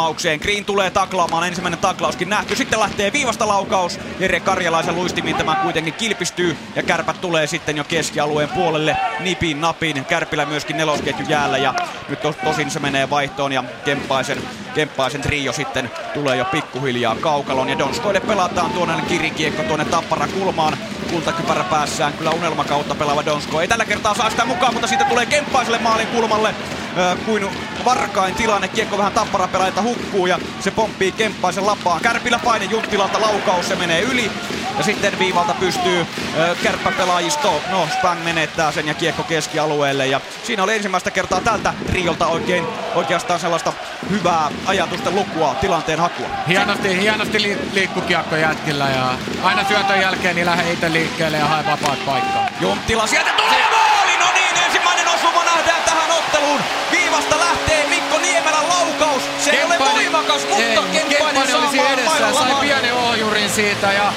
kärppäkulmaukseen. 0.00 0.40
Green 0.40 0.64
tulee 0.64 0.90
taklaamaan, 0.90 1.46
ensimmäinen 1.46 1.80
taklauskin 1.80 2.28
nähty. 2.28 2.56
Sitten 2.56 2.80
lähtee 2.80 3.12
viivasta 3.12 3.48
laukaus. 3.48 3.98
Jere 4.18 4.40
Karjalaisen 4.40 4.94
luistimin 4.94 5.36
tämä 5.36 5.54
kuitenkin 5.54 5.94
kilpistyy. 5.94 6.56
Ja 6.76 6.82
kärpät 6.82 7.20
tulee 7.20 7.46
sitten 7.46 7.76
jo 7.76 7.84
keskialueen 7.84 8.48
puolelle 8.48 8.96
nipin 9.20 9.60
napin. 9.60 10.04
Kärpillä 10.04 10.46
myöskin 10.46 10.76
nelosketju 10.76 11.26
jäällä 11.28 11.58
ja 11.58 11.74
nyt 12.08 12.20
tos, 12.20 12.36
tosin 12.36 12.70
se 12.70 12.80
menee 12.80 13.10
vaihtoon 13.10 13.52
ja 13.52 13.64
Kemppaisen, 13.84 14.42
Kemppaisen 14.74 15.20
trio 15.20 15.52
sitten 15.52 15.90
tulee 16.14 16.36
jo 16.36 16.44
pikkuhiljaa 16.44 17.16
kaukalon 17.16 17.68
ja 17.68 17.78
Donskoille 17.78 18.20
pelataan 18.20 18.70
tuonne 18.70 19.02
kirikiekko 19.08 19.62
tuonne 19.62 19.84
tappara 19.84 20.26
kulmaan. 20.26 20.78
Kultakypärä 21.10 21.64
päässään 21.64 22.12
kyllä 22.12 22.30
unelma 22.30 22.64
kautta 22.64 22.94
pelaava 22.94 23.24
Donsko. 23.24 23.60
Ei 23.60 23.68
tällä 23.68 23.84
kertaa 23.84 24.14
saa 24.14 24.30
sitä 24.30 24.44
mukaan, 24.44 24.72
mutta 24.72 24.88
siitä 24.88 25.04
tulee 25.04 25.26
Kemppaiselle 25.26 25.78
maalin 25.78 26.06
kulmalle 26.06 26.54
kuin 27.26 27.46
varkain 27.84 28.34
tilanne. 28.34 28.68
Kiekko 28.68 28.98
vähän 28.98 29.12
tappara 29.12 29.48
pelaajilta 29.48 29.82
hukkuu 29.82 30.26
ja 30.26 30.38
se 30.60 30.70
pomppii 30.70 31.12
Kemppaisen 31.12 31.66
lapaan. 31.66 32.00
Kärpillä 32.00 32.38
paine 32.38 32.64
Junttilalta 32.64 33.20
laukaus, 33.20 33.68
se 33.68 33.76
menee 33.76 34.00
yli. 34.00 34.30
Ja 34.78 34.84
sitten 34.84 35.18
viivalta 35.18 35.54
pystyy 35.60 36.06
kärppäpelaajisto. 36.62 37.62
No, 37.70 37.88
Spang 37.98 38.24
menettää 38.24 38.72
sen 38.72 38.86
ja 38.86 38.94
kiekko 38.94 39.22
keskialueelle. 39.22 40.06
Ja 40.06 40.20
siinä 40.42 40.62
oli 40.62 40.74
ensimmäistä 40.74 41.10
kertaa 41.10 41.40
tältä 41.40 41.74
triolta 41.86 42.26
oikein, 42.26 42.66
oikeastaan 42.94 43.40
sellaista 43.40 43.72
hyvää 44.10 44.50
ajatusten 44.66 45.14
lukua, 45.14 45.54
tilanteen 45.54 46.00
hakua. 46.00 46.26
Hienosti, 46.48 47.00
hienosti 47.00 47.42
li- 47.42 47.58
liikku 47.72 48.00
kiekko 48.00 48.36
jätkillä 48.36 48.88
ja 48.88 49.14
aina 49.42 49.64
syötön 49.68 50.00
jälkeen 50.00 50.34
niin 50.36 50.46
lähde 50.46 50.72
itse 50.72 50.92
liikkeelle 50.92 51.38
ja 51.38 51.44
hae 51.46 51.64
vapaat 51.66 52.06
paikkaa. 52.06 52.46
Junttila 52.60 53.06
sieltä 53.06 53.30
tulee 53.36 53.64
maali! 53.70 54.16
No 54.18 54.26
niin, 54.34 54.64
ensimmäinen 54.66 55.08
osuma 55.08 55.44
nähdään 55.44 55.82
tähän 55.84 56.10
otteluun. 56.10 56.60
Viivasta 56.90 57.38
lähtee 57.38 57.86
Mikko 57.88 58.18
Niemelän 58.18 58.68
laukaus. 58.68 59.22
Se 59.44 59.50
ei 59.50 59.64
ole 59.64 59.78
voimakas, 59.78 60.42
mutta 60.48 60.62
ei, 60.62 61.04
Kemppainen 61.08 61.56
oli 61.56 61.68
siinä 61.70 61.88
edessä 61.90 62.22
ja 62.26 62.32
sai 62.34 62.54
pienen 62.60 62.94
ohjurin 62.94 63.50
siitä 63.50 63.92
ja 63.92 64.12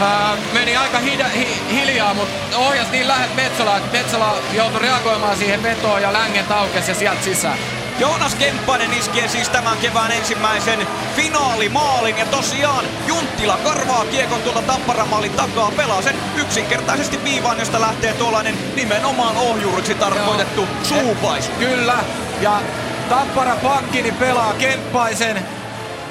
ää, 0.00 0.36
meni 0.52 0.76
aika 0.76 0.98
hida, 0.98 1.28
hi, 1.28 1.48
hiljaa, 1.72 2.14
mutta 2.14 2.58
ohjas 2.58 2.90
niin 2.90 3.08
lähet 3.08 3.34
Metsola, 3.36 3.76
että 3.76 3.98
Metsola 3.98 4.38
joutui 4.52 4.80
reagoimaan 4.80 5.36
siihen 5.36 5.62
vetoon 5.62 6.02
ja 6.02 6.12
länget 6.12 6.50
aukesi 6.50 6.90
ja 6.90 6.94
sieltä 6.94 7.24
sisään. 7.24 7.58
Joonas 7.98 8.34
Kemppainen 8.34 8.92
iskee 8.92 9.28
siis 9.28 9.48
tämän 9.48 9.78
kevään 9.78 10.12
ensimmäisen 10.12 10.86
finaalimaalin 11.16 12.18
ja 12.18 12.26
tosiaan 12.26 12.84
Junttila 13.06 13.56
karvaa 13.64 14.04
kiekon 14.04 14.42
tuolta 14.42 14.62
Tapparamaalin 14.62 15.32
takaa, 15.32 15.72
pelaa 15.76 16.02
sen 16.02 16.16
yksinkertaisesti 16.36 17.24
viivaan, 17.24 17.58
josta 17.58 17.80
lähtee 17.80 18.12
tuollainen 18.12 18.54
nimenomaan 18.76 19.36
ohjuriksi 19.36 19.94
tarkoitettu 19.94 20.68
suupaisu. 20.82 21.50
Kyllä, 21.58 21.98
ja 22.40 22.60
Tappara 23.08 23.56
pakkini 23.56 24.12
pelaa 24.12 24.52
Kemppaisen, 24.52 25.46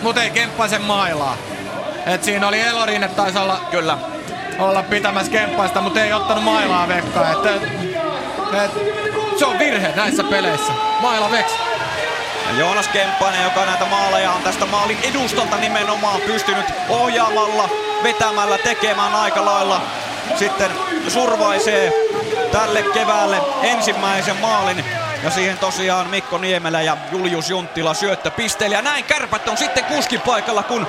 mutta 0.01 0.23
ei 0.23 0.29
Kemppaisen 0.29 0.81
mailaa. 0.81 1.37
Et 2.05 2.23
siinä 2.23 2.47
oli 2.47 2.61
Elorin, 2.61 3.03
että 3.03 3.15
taisi 3.15 3.37
olla, 3.37 3.61
Kyllä. 3.71 3.97
olla 4.59 4.83
pitämässä 4.83 5.31
Kemppaista, 5.31 5.81
mutta 5.81 6.01
ei 6.01 6.13
ottanut 6.13 6.43
mailaa 6.43 6.87
vekkaa. 6.87 7.31
Et, 7.31 7.45
et, 8.63 8.71
se 9.39 9.45
on 9.45 9.59
virhe 9.59 9.93
näissä 9.95 10.23
peleissä. 10.23 10.73
Maila 11.01 11.31
veks. 11.31 11.51
Joonas 12.57 12.87
Kemppainen, 12.87 13.43
joka 13.43 13.65
näitä 13.65 13.85
maaleja 13.85 14.31
on 14.31 14.41
tästä 14.41 14.65
maalin 14.65 14.97
edustalta 15.03 15.57
nimenomaan 15.57 16.21
pystynyt 16.21 16.65
ohjaamalla, 16.89 17.69
vetämällä, 18.03 18.57
tekemään 18.57 19.15
aika 19.15 19.45
lailla. 19.45 19.81
Sitten 20.35 20.71
survaisee 21.07 21.93
tälle 22.51 22.83
keväälle 22.93 23.37
ensimmäisen 23.63 24.37
maalin. 24.37 24.85
Ja 25.23 25.29
siihen 25.29 25.57
tosiaan 25.57 26.07
Mikko 26.09 26.37
Niemelä 26.37 26.81
ja 26.81 26.97
Julius 27.11 27.49
Junttila 27.49 27.93
syöttöpisteellä. 27.93 28.75
Ja 28.75 28.81
näin 28.81 29.03
kärpät 29.03 29.47
on 29.47 29.57
sitten 29.57 29.85
kuskin 29.85 30.21
paikalla, 30.21 30.63
kun 30.63 30.87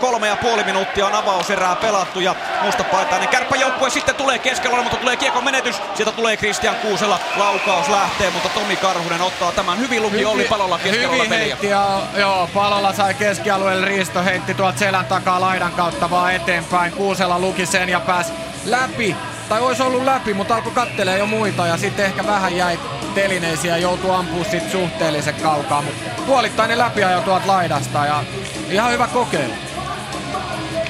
kolme 0.00 0.26
ja 0.28 0.36
puoli 0.36 0.64
minuuttia 0.64 1.06
on 1.06 1.14
avauserää 1.14 1.76
pelattu. 1.76 2.20
Ja 2.20 2.34
mustapaitainen 2.62 3.28
kärppäjoukkue 3.28 3.90
sitten 3.90 4.14
tulee 4.14 4.38
keskellä, 4.38 4.82
mutta 4.82 4.96
tulee 4.96 5.16
kiekon 5.16 5.44
menetys. 5.44 5.76
Sieltä 5.94 6.12
tulee 6.12 6.36
Kristian 6.36 6.74
Kuusela. 6.76 7.18
Laukaus 7.36 7.88
lähtee, 7.88 8.30
mutta 8.30 8.48
Tomi 8.48 8.76
Karhunen 8.76 9.22
ottaa 9.22 9.52
tämän 9.52 9.78
hyvin 9.78 10.02
luki 10.02 10.24
Olli 10.24 10.44
Palolla 10.44 10.78
keskellä 10.78 11.08
Hyvin 11.08 11.28
peliä. 11.28 11.44
heitti 11.44 11.68
ja 11.68 12.00
joo, 12.16 12.48
Palolla 12.54 12.92
sai 12.92 13.14
keskialueelle 13.14 13.86
Risto 13.86 14.22
heitti 14.22 14.54
tuolta 14.54 14.78
selän 14.78 15.06
takaa 15.06 15.40
laidan 15.40 15.72
kautta 15.72 16.10
vaan 16.10 16.34
eteenpäin. 16.34 16.92
Kuusela 16.92 17.38
luki 17.38 17.66
sen 17.66 17.88
ja 17.88 18.00
pääsi 18.00 18.32
läpi. 18.64 19.16
Tai 19.48 19.60
olisi 19.60 19.82
ollut 19.82 20.04
läpi, 20.04 20.34
mutta 20.34 20.54
alkoi 20.54 20.72
kattelee 20.72 21.18
jo 21.18 21.26
muita 21.26 21.66
ja 21.66 21.76
sitten 21.76 22.04
ehkä 22.04 22.26
vähän 22.26 22.56
jäi 22.56 22.78
telineisiä 23.14 23.76
ja 23.76 23.82
joutui 23.82 24.14
ampua 24.14 24.44
sit 24.44 24.70
suhteellisen 24.70 25.34
kaukaa. 25.34 25.82
Mutta 25.82 26.22
puolittainen 26.26 26.78
läpiajo 26.78 27.20
tuolta 27.20 27.46
laidasta 27.46 28.06
ja 28.06 28.24
ihan 28.70 28.92
hyvä 28.92 29.06
kokeilu. 29.06 29.52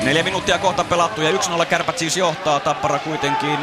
Neljä 0.07 0.23
minuuttia 0.23 0.59
kohta 0.59 0.85
pelattu 0.85 1.23
ja 1.23 1.31
1-0 1.31 1.67
kärpät 1.67 1.99
siis 1.99 2.17
johtaa. 2.17 2.61
Tappara 2.61 2.99
kuitenkin 2.99 3.59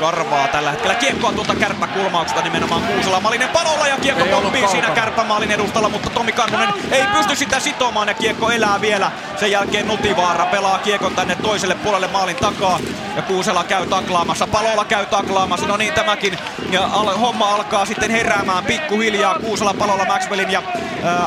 karvaa 0.00 0.48
tällä 0.48 0.70
hetkellä 0.70 0.94
kiekkoa 0.94 1.32
tuolta 1.32 1.54
kärppäkulmauksesta 1.54 2.42
nimenomaan 2.42 2.82
Kuusela. 2.82 3.20
Malinen 3.20 3.48
palolla 3.48 3.88
ja 3.88 3.96
kiekko 3.96 4.24
pomppii 4.24 4.68
siinä 4.68 4.90
kärppämaalin 4.90 5.50
edustalla, 5.50 5.88
mutta 5.88 6.10
Tomi 6.10 6.32
Karhunen 6.32 6.68
ei 6.90 7.02
pysty 7.16 7.36
sitä 7.36 7.60
sitomaan 7.60 8.08
ja 8.08 8.14
kiekko 8.14 8.50
elää 8.50 8.80
vielä. 8.80 9.10
Sen 9.36 9.50
jälkeen 9.50 9.86
Nutivaara 9.88 10.46
pelaa 10.46 10.78
kiekon 10.78 11.14
tänne 11.14 11.34
toiselle 11.34 11.74
puolelle 11.74 12.06
maalin 12.08 12.36
takaa 12.36 12.78
ja 13.16 13.22
Kuusela 13.22 13.64
käy 13.64 13.86
taklaamassa. 13.86 14.46
Palolla 14.46 14.84
käy 14.84 15.06
taklaamassa. 15.06 15.66
No 15.66 15.76
niin 15.76 15.94
tämäkin 15.94 16.38
ja 16.70 16.84
al- 16.92 17.16
homma 17.18 17.54
alkaa 17.54 17.84
sitten 17.84 18.10
heräämään 18.10 18.64
pikkuhiljaa. 18.64 19.38
Kuusela 19.38 19.74
palolla 19.74 20.04
Maxwellin 20.04 20.50
ja 20.50 20.62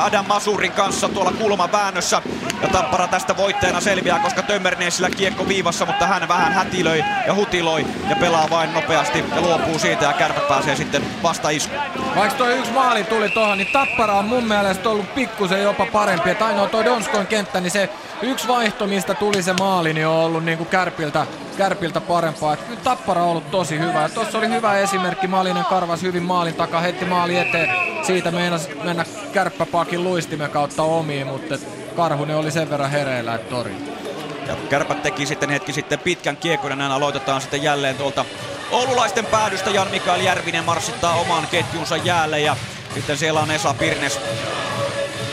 Adam 0.00 0.26
Masurin 0.26 0.72
kanssa 0.72 1.08
tuolla 1.08 1.32
kulmaväännössä. 1.32 2.22
Ja 2.62 2.68
Tappara 2.68 3.08
tästä 3.08 3.36
voittajana 3.36 3.80
selviää, 3.80 4.01
koska 4.22 4.42
Tömmerneesillä 4.42 5.10
kiekko 5.10 5.48
viivassa, 5.48 5.86
mutta 5.86 6.06
hän 6.06 6.28
vähän 6.28 6.52
hätilöi 6.52 7.04
ja 7.26 7.34
hutiloi 7.34 7.86
ja 8.08 8.16
pelaa 8.16 8.50
vain 8.50 8.74
nopeasti 8.74 9.24
ja 9.34 9.40
luopuu 9.40 9.78
siitä 9.78 10.04
ja 10.04 10.12
kärpät 10.12 10.48
pääsee 10.48 10.76
sitten 10.76 11.02
vasta 11.22 11.50
iskuun. 11.50 11.82
Vaikka 12.16 12.38
toi 12.38 12.58
yksi 12.58 12.72
maali 12.72 13.04
tuli 13.04 13.28
tohon, 13.28 13.58
niin 13.58 13.72
Tappara 13.72 14.14
on 14.14 14.24
mun 14.24 14.44
mielestä 14.44 14.88
ollut 14.88 15.14
pikkusen 15.14 15.62
jopa 15.62 15.86
parempi. 15.86 16.30
Että 16.30 16.46
ainoa 16.46 16.66
toi 16.66 16.84
Donskon 16.84 17.26
kenttä, 17.26 17.60
niin 17.60 17.70
se 17.70 17.88
yksi 18.22 18.48
vaihto, 18.48 18.86
mistä 18.86 19.14
tuli 19.14 19.42
se 19.42 19.52
maali, 19.52 19.94
niin 19.94 20.06
on 20.06 20.14
ollut 20.24 20.44
niinku 20.44 20.64
kärpiltä, 20.64 21.26
kärpiltä 21.56 22.00
parempaa. 22.00 22.54
Et 22.54 22.82
Tappara 22.82 23.22
on 23.22 23.28
ollut 23.28 23.50
tosi 23.50 23.78
hyvä. 23.78 24.02
Ja 24.02 24.08
tossa 24.08 24.38
oli 24.38 24.48
hyvä 24.48 24.78
esimerkki, 24.78 25.26
Malinen 25.26 25.64
karvas 25.64 26.02
hyvin 26.02 26.22
maalin 26.22 26.54
takaa, 26.54 26.80
heti 26.80 27.04
maali 27.04 27.38
eteen. 27.38 27.68
Siitä 28.06 28.30
meinas 28.30 28.68
mennä 28.84 29.04
kärppäpakin 29.32 30.04
luistimen 30.04 30.50
kautta 30.50 30.82
omiin, 30.82 31.26
mutta 31.26 31.54
et 31.54 31.81
Karhunen 31.92 32.36
oli 32.36 32.50
sen 32.50 32.70
verran 32.70 32.90
hereillä, 32.90 33.34
että 33.34 33.50
tori. 33.50 33.76
Ja 34.46 34.56
kärpät 34.70 35.02
teki 35.02 35.26
sitten 35.26 35.50
hetki 35.50 35.72
sitten 35.72 35.98
pitkän 35.98 36.36
kiekon 36.36 36.70
ja 36.70 36.76
näin 36.76 36.92
aloitetaan 36.92 37.40
sitten 37.40 37.62
jälleen 37.62 37.96
tuolta 37.96 38.24
Oululaisten 38.70 39.26
päädystä. 39.26 39.70
Jan 39.70 39.90
Mikael 39.90 40.20
Järvinen 40.20 40.64
marssittaa 40.64 41.14
oman 41.14 41.46
ketjunsa 41.46 41.96
jäälle 41.96 42.40
ja 42.40 42.56
sitten 42.94 43.18
siellä 43.18 43.40
on 43.40 43.50
Esa 43.50 43.74
Pirnes 43.74 44.20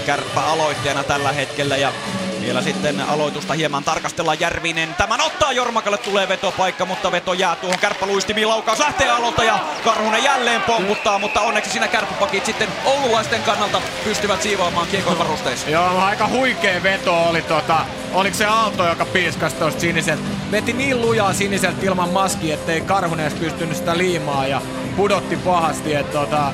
kärppä 0.06 0.42
aloitteena 0.42 1.04
tällä 1.04 1.32
hetkellä 1.32 1.78
ja 1.78 1.94
vielä 2.42 2.62
sitten 2.62 3.02
aloitusta 3.02 3.54
hieman 3.54 3.84
tarkastellaan 3.84 4.40
Järvinen. 4.40 4.96
Tämän 4.96 5.22
ottaa 5.22 5.52
Jormakalle 5.52 5.98
tulee 5.98 6.28
vetopaikka, 6.28 6.86
mutta 6.86 7.12
veto 7.12 7.34
jää 7.34 7.56
tuohon 7.56 7.80
kärppäluistimiin. 7.80 8.50
Laukaus 8.50 8.80
lähtee 8.80 9.10
alolta 9.10 9.44
ja 9.44 9.60
Karhunen 9.84 10.24
jälleen 10.24 10.62
pomputtaa, 10.62 11.20
mutta 11.20 11.42
onneksi 11.42 11.72
siinä 11.72 11.88
kärppäpakit 11.88 12.46
sitten 12.46 12.68
oululaisten 12.86 13.44
kannalta 13.44 13.82
pystyvät 14.04 14.42
siivoamaan 14.42 14.88
kiekon 14.88 15.20
varusteissa. 15.20 15.70
Joo, 15.70 16.00
aika 16.00 16.28
huikea 16.28 16.84
veto 16.84 17.24
oli 17.24 17.42
tota, 17.42 17.86
oliko 18.14 18.38
se 18.38 18.46
Aalto, 18.46 18.88
joka 18.88 19.06
piiskas 19.06 19.54
tosta 19.54 19.80
siniseltä. 19.82 20.24
Veti 20.52 20.74
niin 20.74 21.02
lujaa 21.02 21.34
siniseltä 21.34 21.86
ilman 21.86 22.10
maskia, 22.10 22.54
ettei 22.54 22.82
Karhunen 22.82 23.26
edes 23.26 23.40
pystynyt 23.40 23.78
sitä 23.78 23.98
liimaa 23.98 24.48
ja 24.48 24.62
pudotti 24.96 25.38
pahasti, 25.38 25.96
että 25.96 26.12
tota, 26.20 26.54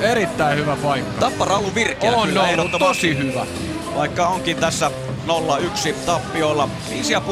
erittäin 0.00 0.58
hyvä 0.58 0.76
paikka. 0.76 1.20
Tappara 1.20 1.54
on 1.54 1.60
ollut 1.60 1.74
virkeä 1.74 2.12
On 2.12 2.28
kyllä, 2.28 2.42
ollut 2.42 2.78
tosi 2.78 3.18
hyvä. 3.18 3.46
Vaikka 3.94 4.28
onkin 4.28 4.56
tässä 4.56 4.90
0-1 5.26 5.92
tappiolla. 6.06 6.68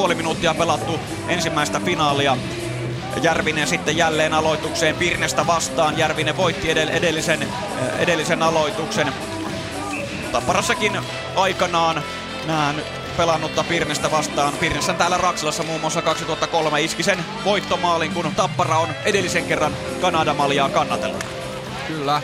5,5 0.09 0.15
minuuttia 0.15 0.55
pelattu 0.55 1.01
ensimmäistä 1.29 1.81
finaalia. 1.81 2.37
Järvinen 3.23 3.67
sitten 3.67 3.97
jälleen 3.97 4.35
aloitukseen 4.35 4.97
Pirnestä 4.97 5.47
vastaan. 5.47 5.99
Järvinen 5.99 6.37
voitti 6.37 6.73
edell- 6.73 6.91
edellisen, 6.91 7.43
eh, 7.43 7.49
edellisen 7.99 8.43
aloituksen. 8.43 9.13
Tapparassakin 10.33 10.99
aikanaan 11.37 12.03
näen 12.47 12.83
pelannutta 13.17 13.65
Pirnestä 13.65 14.11
vastaan. 14.11 14.53
Pirnes 14.53 14.89
on 14.89 14.97
täällä 14.97 15.19
Raksilassa 15.19 15.63
muun 15.63 15.81
muassa 15.81 16.03
2003 16.03 16.81
iski 16.81 17.03
sen 17.03 17.25
voittomaalin, 17.45 18.13
kun 18.13 18.33
Tappara 18.37 18.79
on 18.79 18.89
edellisen 19.05 19.45
kerran 19.45 19.73
Kanadamaljaa 20.01 20.69
kannatellut. 20.69 21.25
Kyllä. 21.89 22.23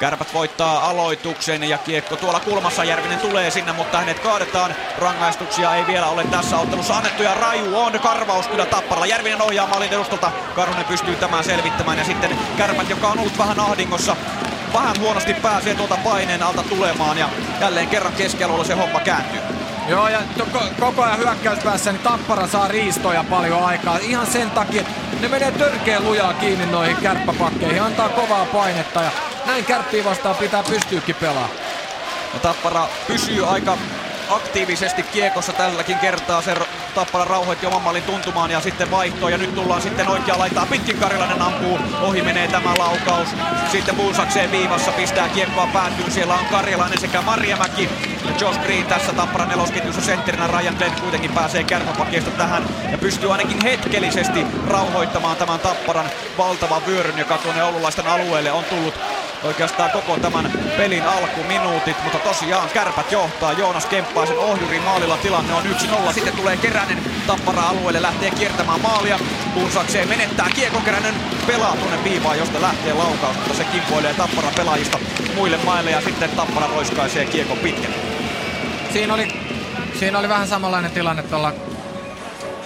Kärpät 0.00 0.34
voittaa 0.34 0.88
aloituksen 0.90 1.64
ja 1.64 1.78
kiekko 1.78 2.16
tuolla 2.16 2.40
kulmassa 2.40 2.84
Järvinen 2.84 3.18
tulee 3.18 3.50
sinne, 3.50 3.72
mutta 3.72 3.98
hänet 3.98 4.18
kaadetaan. 4.18 4.74
Rangaistuksia 4.98 5.74
ei 5.74 5.86
vielä 5.86 6.06
ole 6.06 6.24
tässä 6.24 6.58
ottelussa 6.58 6.96
annettu 6.96 7.22
ja 7.22 7.34
Raju 7.34 7.78
on 7.78 7.92
karvaus 7.92 8.46
kyllä 8.48 8.66
tapparalla. 8.66 9.06
Järvinen 9.06 9.42
ohjaa 9.42 9.66
maalin 9.66 9.92
edustalta. 9.92 10.32
Karhunen 10.54 10.84
pystyy 10.84 11.16
tämän 11.16 11.44
selvittämään 11.44 11.98
ja 11.98 12.04
sitten 12.04 12.38
Kärpät, 12.56 12.90
joka 12.90 13.08
on 13.08 13.18
ollut 13.18 13.38
vähän 13.38 13.60
ahdingossa, 13.60 14.16
vähän 14.74 14.96
huonosti 15.00 15.34
pääsee 15.34 15.74
tuolta 15.74 15.98
paineen 16.04 16.42
alta 16.42 16.62
tulemaan 16.62 17.18
ja 17.18 17.28
jälleen 17.60 17.88
kerran 17.88 18.12
keskialueella 18.12 18.64
se 18.64 18.74
homma 18.74 19.00
kääntyy. 19.00 19.40
Joo, 19.88 20.08
ja 20.08 20.18
to, 20.38 20.46
koko 20.80 21.02
ajan 21.02 21.18
hyökkäyspäässä 21.18 21.92
niin 21.92 22.02
Tappara 22.02 22.46
saa 22.46 22.68
riistoja 22.68 23.24
paljon 23.30 23.64
aikaa. 23.64 23.98
Ihan 23.98 24.26
sen 24.26 24.50
takia, 24.50 24.80
että 24.80 24.92
ne 25.20 25.28
menee 25.28 25.50
törkeä 25.50 26.00
lujaa 26.00 26.34
kiinni 26.34 26.66
noihin 26.66 26.96
kärppäpakkeihin, 26.96 27.82
antaa 27.82 28.08
kovaa 28.08 28.44
painetta 28.44 29.02
ja 29.02 29.10
näin 29.46 29.64
kärppiä 29.64 30.04
vastaan 30.04 30.36
pitää 30.36 30.62
pystyykin 30.62 31.14
pelaamaan. 31.14 31.50
Ja 32.34 32.40
Tappara 32.40 32.88
pysyy 33.06 33.46
aika 33.46 33.78
aktiivisesti 34.30 35.02
kiekossa 35.02 35.52
tälläkin 35.52 35.98
kertaa. 35.98 36.42
Se 36.42 36.54
Tappara 36.96 37.24
rauhoitti 37.24 37.66
oman 37.66 37.82
mallin 37.82 38.02
tuntumaan 38.02 38.50
ja 38.50 38.60
sitten 38.60 38.90
vaihtoo. 38.90 39.28
Ja 39.28 39.38
nyt 39.38 39.54
tullaan 39.54 39.82
sitten 39.82 40.08
oikea 40.08 40.38
laitaa 40.38 40.66
pitkin. 40.66 40.98
Karilainen 40.98 41.42
ampuu. 41.42 41.78
Ohi 42.00 42.22
menee 42.22 42.48
tämä 42.48 42.78
laukaus. 42.78 43.28
Sitten 43.72 43.96
Buusakseen 43.96 44.50
viivassa 44.50 44.92
pistää 44.92 45.28
kiekkoa 45.28 45.68
päätyyn. 45.72 46.12
Siellä 46.12 46.34
on 46.34 46.46
Karjalainen 46.50 47.00
sekä 47.00 47.22
Marjamäki. 47.22 47.88
Ja 48.24 48.32
Josh 48.40 48.60
Green 48.60 48.86
tässä 48.86 49.12
Tapparan 49.12 49.48
nelosketjussa 49.48 50.00
sentterinä. 50.00 50.46
Ryan 50.46 50.74
Glenn 50.74 51.00
kuitenkin 51.00 51.32
pääsee 51.32 51.64
kärpäpakeista 51.64 52.30
tähän. 52.30 52.62
Ja 52.92 52.98
pystyy 52.98 53.32
ainakin 53.32 53.64
hetkellisesti 53.64 54.46
rauhoittamaan 54.66 55.36
tämän 55.36 55.60
Tapparan 55.60 56.10
valtavan 56.38 56.86
vyöryn, 56.86 57.18
joka 57.18 57.38
tuonne 57.38 57.64
Oululaisten 57.64 58.06
alueelle 58.06 58.52
on 58.52 58.64
tullut 58.64 58.94
oikeastaan 59.44 59.90
koko 59.90 60.18
tämän 60.18 60.52
pelin 60.76 61.02
alkuminuutit, 61.02 61.96
mutta 62.02 62.18
tosiaan 62.18 62.68
kärpät 62.68 63.12
johtaa. 63.12 63.52
Joonas 63.52 63.86
Kemppaisen 63.86 64.38
ohjurin 64.38 64.82
maalilla 64.82 65.16
tilanne 65.16 65.54
on 65.54 65.62
1-0. 66.08 66.12
Sitten 66.12 66.36
tulee 66.36 66.56
Keränen 66.86 67.12
Tappara-alueelle, 67.26 68.02
lähtee 68.02 68.30
kiertämään 68.30 68.80
maalia. 68.80 69.18
Punsakseen 69.54 70.08
menettää 70.08 70.48
kiekon 70.54 70.82
Keränen, 70.82 71.14
pelaa 71.46 71.76
tuonne 71.76 72.04
viivaan, 72.04 72.38
josta 72.38 72.62
lähtee 72.62 72.92
laukaus, 72.92 73.36
mutta 73.36 73.54
se 73.54 73.64
kimpoilee 73.64 74.14
Tappara 74.14 74.48
pelaajista 74.56 74.98
muille 75.34 75.56
maille 75.64 75.90
ja 75.90 76.00
sitten 76.00 76.30
Tappara 76.30 76.66
roiskaisee 76.66 77.24
kiekon 77.24 77.58
pitkän. 77.58 77.94
Siinä 78.92 79.14
oli, 79.14 79.28
siinä 79.98 80.18
oli 80.18 80.28
vähän 80.28 80.48
samanlainen 80.48 80.90
tilanne 80.90 81.22
tuolla 81.22 81.52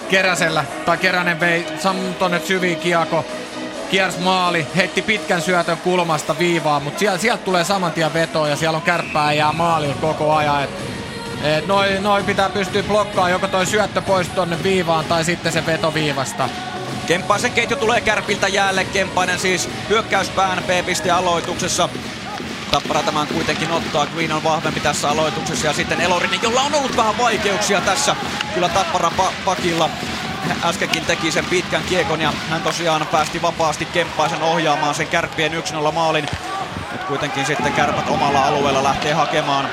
Keräsellä, 0.09 0.65
tai 0.85 0.97
Keränen 0.97 1.39
vei 1.39 1.65
sam 1.79 1.95
tonne 2.19 2.39
syviin 2.39 2.77
kiekko 2.77 3.25
kiersi 3.91 4.19
maali, 4.19 4.67
heitti 4.75 5.01
pitkän 5.01 5.41
syötön 5.41 5.77
kulmasta 5.77 6.35
viivaa, 6.39 6.79
mutta 6.79 6.99
sieltä, 6.99 7.37
tulee 7.37 7.63
saman 7.63 7.91
tien 7.91 8.13
vetoa 8.13 8.47
ja 8.47 8.55
siellä 8.55 8.75
on 8.75 8.81
kärppää 8.81 9.33
ja 9.33 9.53
maali 9.53 9.95
koko 10.01 10.33
ajan. 10.33 10.63
Et, 10.63 10.90
et 11.43 11.67
noin 11.67 12.03
noi 12.03 12.23
pitää 12.23 12.49
pystyä 12.49 12.83
blokkaamaan 12.83 13.31
joko 13.31 13.47
toi 13.47 13.65
syöttö 13.65 14.01
pois 14.01 14.27
tonne 14.27 14.63
viivaan 14.63 15.05
tai 15.05 15.23
sitten 15.25 15.51
se 15.51 15.65
veto 15.65 15.93
viivasta. 15.93 16.49
Kemppaisen 17.07 17.51
ketju 17.51 17.77
tulee 17.77 18.01
kärpiltä 18.01 18.47
jäälle. 18.47 18.83
Kemppainen 18.85 19.39
siis 19.39 19.69
hyökkäyspään 19.89 20.63
B-piste 20.63 21.11
aloituksessa. 21.11 21.89
Tappara 22.71 23.03
tämän 23.03 23.27
kuitenkin 23.27 23.71
ottaa. 23.71 24.05
Green 24.05 24.31
on 24.31 24.43
vahvempi 24.43 24.79
tässä 24.79 25.09
aloituksessa 25.09 25.67
ja 25.67 25.73
sitten 25.73 26.01
Elorinen, 26.01 26.39
jolla 26.43 26.61
on 26.61 26.75
ollut 26.75 26.97
vähän 26.97 27.17
vaikeuksia 27.17 27.81
tässä. 27.81 28.15
Kyllä 28.53 28.69
Tappara 28.69 29.11
pa- 29.17 29.33
pakilla 29.45 29.89
äskenkin 30.63 31.05
teki 31.05 31.31
sen 31.31 31.45
pitkän 31.45 31.83
kiekon 31.89 32.21
ja 32.21 32.33
hän 32.49 32.61
tosiaan 32.61 33.07
päästi 33.11 33.41
vapaasti 33.41 33.85
Kemppaisen 33.85 34.41
ohjaamaan 34.41 34.95
sen 34.95 35.07
kärppien 35.07 35.51
1-0 35.89 35.91
maalin. 35.91 36.25
Nyt 36.91 37.03
kuitenkin 37.03 37.45
sitten 37.45 37.73
kärpät 37.73 38.09
omalla 38.09 38.45
alueella 38.45 38.83
lähtee 38.83 39.13
hakemaan 39.13 39.69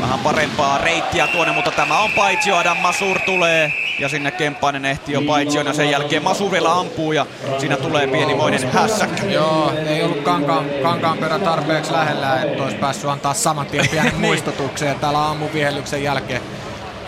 vähän 0.00 0.18
parempaa 0.18 0.78
reittiä 0.78 1.26
tuonne, 1.26 1.52
mutta 1.52 1.70
tämä 1.70 1.98
on 1.98 2.10
paitsi 2.16 2.52
Adam 2.52 2.76
Masur 2.76 3.18
tulee 3.26 3.72
ja 4.00 4.08
sinne 4.08 4.30
Kemppainen 4.30 4.84
ehti 4.84 5.12
jo 5.12 5.22
paitsioon 5.22 5.66
ja 5.66 5.72
sen 5.72 5.90
jälkeen 5.90 6.22
Masurilla 6.22 6.72
ampuu 6.72 7.12
ja 7.12 7.26
siinä 7.58 7.76
tulee 7.76 8.06
pienimoinen 8.06 8.72
hässäkkä. 8.72 9.24
Joo, 9.24 9.72
ei 9.86 10.02
ollut 10.02 10.20
kankaan, 10.22 10.64
kankaan 10.82 11.18
perä 11.18 11.38
tarpeeksi 11.38 11.92
lähellä, 11.92 12.42
että 12.42 12.62
olisi 12.62 12.76
päässyt 12.76 13.10
antaa 13.10 13.34
saman 13.34 13.66
tien 13.66 13.88
pienen 13.90 14.12
niin. 14.12 14.20
muistutuksen 14.20 15.00
täällä 15.00 15.18
aamuvihellyksen 15.18 16.02
jälkeen. 16.02 16.42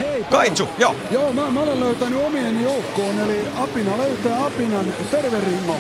Hei, 0.01 0.25
Kaitsu, 0.31 0.69
joo. 0.79 0.97
Joo, 1.11 1.33
mä, 1.33 1.51
mä 1.51 1.61
olen 1.61 1.81
löytänyt 1.81 2.25
omien 2.25 2.63
joukkoon, 2.63 3.21
eli 3.21 3.41
Apina 3.59 3.99
löytää 3.99 4.45
Apinan. 4.47 4.85
Terve 5.11 5.41
Ringo. 5.41 5.77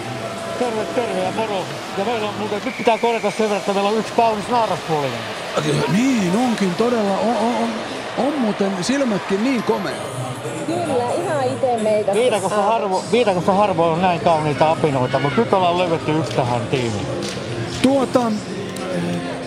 Terve, 0.62 0.84
terve 0.84 1.20
ja 1.24 1.32
moro. 1.36 1.64
Ja 1.98 2.04
meillä 2.04 2.28
on 2.28 2.34
muuten, 2.38 2.60
nyt 2.64 2.76
pitää 2.76 2.98
korjata 2.98 3.30
sen 3.30 3.40
verran, 3.40 3.58
että 3.58 3.72
meillä 3.72 3.90
on 3.90 3.98
yksi 3.98 4.12
kaunis 4.12 4.48
naaraspuolinen. 4.48 5.18
Niin 5.92 6.36
onkin 6.36 6.74
todella, 6.74 7.18
on, 7.18 7.36
on, 7.36 7.54
on, 7.62 7.70
on 8.26 8.32
muuten 8.38 8.84
silmätkin 8.84 9.44
niin 9.44 9.62
komea. 9.62 9.94
Kyllä, 10.66 11.12
ihan 11.22 11.44
itse 11.44 11.76
meitä. 11.82 12.14
Viidakossa, 12.14 12.62
harvo, 12.62 13.04
viidakossa 13.12 13.52
harvoin 13.52 13.92
on 13.92 14.02
näin 14.02 14.20
kauniita 14.20 14.70
apinoita, 14.70 15.18
mutta 15.18 15.40
nyt 15.40 15.52
ollaan 15.52 15.78
löydetty 15.78 16.18
yksi 16.18 16.32
tähän 16.32 16.66
tiimiin. 16.70 17.06
Tuota, 17.82 18.32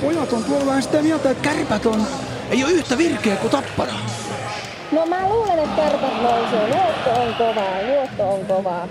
pojat 0.02 0.34
on 0.34 0.44
tuolla 0.44 0.66
vähän 0.66 0.84
sitä 0.84 1.02
mieltä, 1.02 1.30
että 1.30 1.50
kärpät 1.50 1.86
on, 1.86 2.08
ei 2.50 2.64
ole 2.64 2.72
yhtä 2.72 2.98
virkeä 2.98 3.36
kuin 3.36 3.52
tappara. 3.52 3.94
No 4.92 5.06
mä 5.06 5.30
luulen, 5.30 5.60
että 5.60 5.82
kärpät 5.82 6.22
nousee. 6.22 6.68
Luotto 6.68 7.22
on 7.22 7.34
kovaa, 7.34 7.76
luotto 7.88 8.30
on 8.34 8.46
kovaa. 8.46 8.88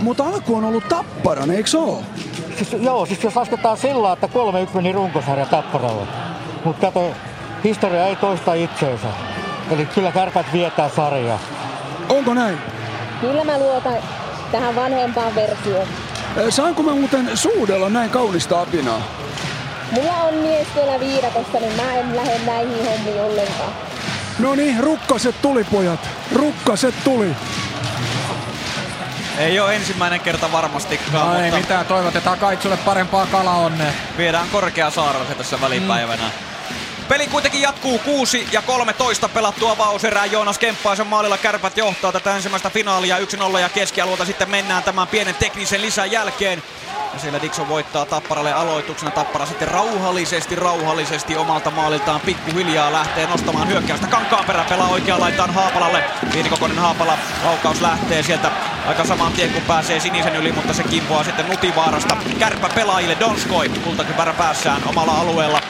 Mutta 0.00 0.24
alku 0.24 0.56
on 0.56 0.64
ollut 0.64 0.88
tapparan, 0.88 1.50
eikö 1.50 1.78
oo? 1.78 2.02
Siis, 2.56 2.72
joo, 2.72 3.06
siis 3.06 3.24
jos 3.24 3.36
lasketaan 3.36 3.76
sillä, 3.76 4.12
että 4.12 4.26
3-1 4.26 4.30
meni 4.74 4.92
runkosarja 4.92 5.46
tapparalle. 5.46 6.06
Mutta 6.64 6.86
kato, 6.86 7.10
historia 7.64 8.06
ei 8.06 8.16
toista 8.16 8.54
itseensä. 8.54 9.06
Eli 9.70 9.86
kyllä 9.86 10.12
kärpät 10.12 10.46
vietää 10.52 10.90
sarjaa. 10.96 11.38
Onko 12.08 12.34
näin? 12.34 12.58
Kyllä 13.20 13.44
mä 13.44 13.58
luotan 13.58 13.96
tähän 14.52 14.76
vanhempaan 14.76 15.34
versioon. 15.34 15.86
Saanko 16.50 16.82
mä 16.82 16.92
muuten 16.92 17.30
suudella 17.36 17.88
näin 17.88 18.10
kaunista 18.10 18.60
apinaa? 18.60 19.02
Mulla 19.92 20.12
on 20.12 20.34
mies 20.34 20.66
siellä 20.74 21.00
viidakossa, 21.00 21.58
niin 21.60 21.76
mä 21.76 21.94
en 21.94 22.16
lähde 22.16 22.40
näihin 22.46 22.86
hommiin 22.86 23.20
ollenkaan. 23.20 23.72
No 24.38 24.54
niin, 24.54 24.80
rukkaset 24.80 25.34
tuli 25.42 25.64
pojat. 25.64 26.00
Rukkaset 26.34 26.94
tuli. 27.04 27.36
Ei 29.38 29.60
ole 29.60 29.76
ensimmäinen 29.76 30.20
kerta 30.20 30.52
varmastikaan, 30.52 31.12
no 31.12 31.24
mutta... 31.24 31.44
ei 31.44 31.50
mitään, 31.50 31.86
toivotetaan 31.86 32.38
Kaitsulle 32.38 32.76
parempaa 32.76 33.26
kalaonne. 33.26 33.94
Viedään 34.16 34.48
korkea 34.48 34.90
saarelle 34.90 35.34
tässä 35.34 35.60
välipäivänä. 35.60 36.22
Mm. 36.22 36.47
Peli 37.08 37.26
kuitenkin 37.26 37.62
jatkuu 37.62 37.98
6 37.98 38.48
ja 38.52 38.62
13 38.62 39.28
pelattua 39.28 39.72
avauserää. 39.72 40.26
Joonas 40.26 40.58
Kemppaisen 40.58 41.06
maalilla 41.06 41.38
kärpät 41.38 41.76
johtaa 41.76 42.12
tätä 42.12 42.36
ensimmäistä 42.36 42.70
finaalia 42.70 43.18
1-0 43.18 43.58
ja 43.58 43.68
keskialueelta 43.68 44.24
sitten 44.24 44.50
mennään 44.50 44.82
tämän 44.82 45.08
pienen 45.08 45.34
teknisen 45.34 45.82
lisän 45.82 46.10
jälkeen. 46.10 46.62
Ja 47.12 47.18
siellä 47.18 47.42
Dixon 47.42 47.68
voittaa 47.68 48.06
Tapparalle 48.06 48.52
aloituksena. 48.52 49.10
Tappara 49.10 49.46
sitten 49.46 49.68
rauhallisesti, 49.68 50.56
rauhallisesti 50.56 51.36
omalta 51.36 51.70
maaliltaan 51.70 52.20
pikkuhiljaa 52.20 52.92
lähtee 52.92 53.26
nostamaan 53.26 53.68
hyökkäystä. 53.68 54.06
Kankaanperä 54.06 54.64
pelaa 54.64 54.88
oikeaan 54.88 55.20
laitaan 55.20 55.54
Haapalalle. 55.54 56.04
Pienikokoinen 56.32 56.78
Haapala. 56.78 57.18
Laukaus 57.44 57.80
lähtee 57.80 58.22
sieltä 58.22 58.50
aika 58.86 59.04
saman 59.04 59.32
tien 59.32 59.52
kun 59.52 59.62
pääsee 59.62 60.00
sinisen 60.00 60.36
yli, 60.36 60.52
mutta 60.52 60.72
se 60.72 60.82
kimpoaa 60.82 61.24
sitten 61.24 61.48
Nutivaarasta. 61.48 62.16
Kärppä 62.38 62.68
pelaajille 62.74 63.16
Donskoi. 63.20 63.68
Kultakypärä 63.68 64.32
päässään 64.32 64.82
omalla 64.86 65.12
alueella. 65.12 65.60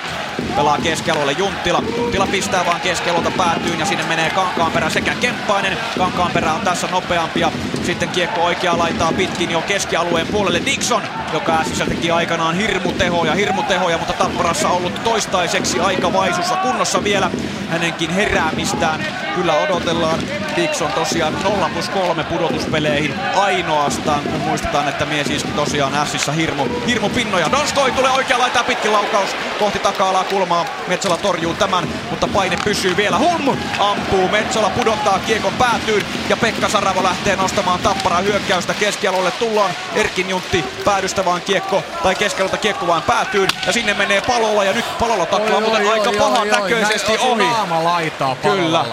Pelaa 0.57 0.79
keskialueelle 0.79 1.33
Junttila. 1.33 1.83
Junttila 1.97 2.27
pistää 2.27 2.67
vaan 2.67 2.81
keskialueelta 2.81 3.31
päätyyn 3.31 3.79
ja 3.79 3.87
sinne 3.87 4.05
menee 4.05 4.31
Kankaanperä 4.31 4.91
sekä 4.91 5.15
Kemppainen. 5.21 5.79
Kankaanperä 5.99 6.53
on 6.53 6.61
tässä 6.61 6.87
nopeampi 6.91 7.41
ja 7.41 7.53
sitten 7.83 8.09
kiekko 8.09 8.41
oikeaa 8.45 8.79
laitaa 8.79 9.13
pitkin 9.13 9.51
jo 9.51 9.61
keskialueen 9.61 10.27
puolelle 10.27 10.63
Dixon, 10.67 11.03
joka 11.33 11.59
äsken 11.61 11.89
teki 11.89 12.11
aikanaan 12.11 12.57
hirmutehoja, 12.57 13.35
hirmutehoja, 13.35 13.99
mutta 13.99 14.13
Tapparassa 14.13 14.69
ollut 14.69 15.05
toistaiseksi 15.05 15.81
aika 15.81 16.13
vaisussa 16.13 16.57
kunnossa 16.57 17.05
vielä 17.05 17.31
hänenkin 17.71 18.11
heräämistään. 18.11 19.07
Kyllä 19.35 19.55
odotellaan 19.55 20.19
Dixon 20.57 20.93
tosiaan 20.93 21.37
0 21.43 21.71
plus 21.73 21.89
3 21.89 22.25
pudotuspeleihin 22.25 23.15
ainoastaan, 23.37 24.21
kun 24.21 24.41
muistetaan, 24.41 24.89
että 24.89 25.07
mies 25.07 25.31
iski 25.31 25.49
tosiaan 25.49 25.95
Ässissä 25.95 26.33
hirmu, 26.33 26.69
hirmu 26.87 27.09
pinnoja. 27.09 27.53
Donskoi 27.53 27.93
tulee 27.93 28.11
oikea 28.11 28.39
laitaa 28.39 28.65
pitkin 28.65 28.93
laukaus 28.93 29.37
kohti 29.59 29.79
taka-alaa 29.79 30.25
kulmaa. 30.31 30.67
Metsola 30.87 31.17
torjuu 31.17 31.55
tämän, 31.55 31.89
mutta 32.11 32.29
paine 32.29 32.57
pysyy 32.65 32.97
vielä. 32.97 33.19
Hulm 33.19 33.57
ampuu, 33.79 34.29
Metsola 34.29 34.71
pudottaa 34.71 35.19
kiekon 35.19 35.53
päätyyn 35.53 36.05
ja 36.29 36.37
Pekka 36.37 36.69
Saravo 36.69 37.03
lähtee 37.03 37.37
nostamaan 37.37 37.81
Tappara 37.81 38.17
hyökkäystä 38.17 38.75
keskialueelle. 38.75 39.31
Tullaan 39.31 39.71
Erkin 39.95 40.31
Juntti 40.31 40.65
päädystä 40.85 41.25
vaan 41.25 41.41
kiekko, 41.43 41.83
tai 42.03 42.15
keskialulta 42.15 42.57
kiekko 42.57 42.87
vaan 42.87 43.03
päätyyn 43.03 43.49
ja 43.67 43.73
sinne 43.73 43.95
menee 43.95 44.21
palolla 44.21 44.65
ja 44.65 44.73
nyt 44.73 44.99
palolla 44.99 45.27
taklaa 45.27 45.61
muuten 45.61 45.93
aika 45.93 46.13
pahan 46.19 46.49
näköisesti 46.49 47.19
ohi. 47.19 47.45
laitaa 47.83 48.37
Kyllä. 48.43 48.85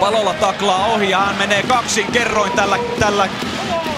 Palolla 0.00 0.34
taklaa 0.34 0.86
ohi 0.86 1.10
ja 1.10 1.18
hän 1.18 1.36
menee 1.36 1.62
kaksin 1.62 2.12
kerroin 2.12 2.52
tällä, 2.52 2.78
tällä 3.00 3.28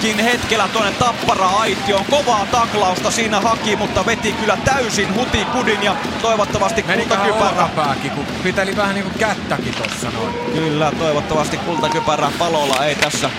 tälläkin 0.03 0.25
hetkellä 0.25 0.69
tuonne 0.69 0.93
tappara-aitioon. 0.93 2.05
Kovaa 2.05 2.47
taklausta 2.47 3.11
siinä 3.11 3.41
haki, 3.41 3.77
mutta 3.77 4.07
veti 4.07 4.33
kyllä 4.33 4.59
täysin 4.65 5.15
hutikudin 5.15 5.83
ja 5.83 5.97
toivottavasti 6.23 6.83
kultakypärä. 6.83 7.49
olkapääkin, 7.49 8.11
kun 8.11 8.27
piteli 8.43 8.77
vähän 8.77 8.95
niinku 8.95 9.19
kättäkin 9.19 9.75
tossa 9.75 10.11
noin. 10.11 10.35
Kyllä, 10.53 10.93
toivottavasti 10.99 11.57
kultakypärä 11.57 12.33
palolla 12.39 12.85
ei 12.85 12.95
tässä 12.95 13.31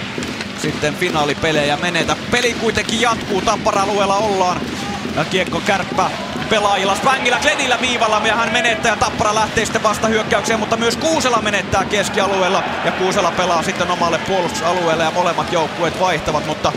sitten 0.61 0.95
finaalipelejä 0.95 1.77
menetä. 1.77 2.15
Peli 2.31 2.53
kuitenkin 2.53 3.01
jatkuu, 3.01 3.41
tappara-alueella 3.41 4.15
ollaan. 4.15 4.61
Ja 5.15 5.25
kiekko 5.25 5.61
kärppä 5.65 6.11
pelaajilla. 6.49 6.95
Spangilla 6.95 7.39
Glenillä 7.39 7.81
viivalla 7.81 8.21
ja 8.25 8.35
hän 8.35 8.51
menettää 8.51 8.91
ja 8.91 8.95
Tappara 8.95 9.35
lähtee 9.35 9.65
sitten 9.65 9.83
vasta 9.83 10.07
hyökkäykseen, 10.07 10.59
mutta 10.59 10.77
myös 10.77 10.97
Kuusela 10.97 11.41
menettää 11.41 11.85
keskialueella 11.85 12.63
ja 12.85 12.91
Kuusela 12.91 13.31
pelaa 13.31 13.63
sitten 13.63 13.91
omalle 13.91 14.17
puolustusalueelle 14.17 15.03
ja 15.03 15.11
molemmat 15.11 15.53
joukkueet 15.53 15.99
vaihtavat, 15.99 16.45
mutta 16.45 16.71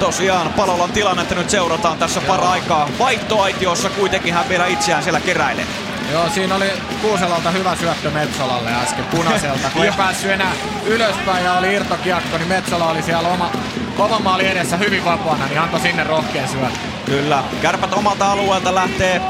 tosiaan 0.00 0.52
Palolan 0.52 0.92
tilannetta 0.92 1.34
nyt 1.34 1.50
seurataan 1.50 1.98
tässä 1.98 2.20
paraikaa. 2.20 2.88
Vaihtoaitiossa 2.98 3.90
kuitenkin 3.90 4.34
hän 4.34 4.48
vielä 4.48 4.66
itseään 4.66 5.02
siellä 5.02 5.20
keräilee. 5.20 5.66
Joo, 6.12 6.28
siinä 6.28 6.54
oli 6.54 6.72
Kuuselalta 7.02 7.50
hyvä 7.50 7.76
syöttö 7.76 8.10
Metsolalle 8.10 8.70
äsken 8.74 9.04
punaiselta, 9.04 9.70
kun 9.70 9.84
ei 9.84 9.92
päässyt 10.06 10.30
enää 10.30 10.52
ylöspäin 10.86 11.44
ja 11.44 11.52
oli 11.52 11.74
irtokiekko, 11.74 12.38
niin 12.38 12.48
Metsola 12.48 12.90
oli 12.90 13.02
siellä 13.02 13.28
oma, 13.28 13.50
oma 13.98 14.18
maali 14.18 14.46
edessä 14.46 14.76
hyvin 14.76 15.04
vapaana, 15.04 15.46
niin 15.46 15.60
antoi 15.60 15.80
sinne 15.80 16.04
rohkeen 16.04 16.48
syöttö. 16.48 16.97
Kyllä, 17.08 17.42
kärpät 17.62 17.92
omalta 17.92 18.32
alueelta 18.32 18.74
lähtee 18.74 19.20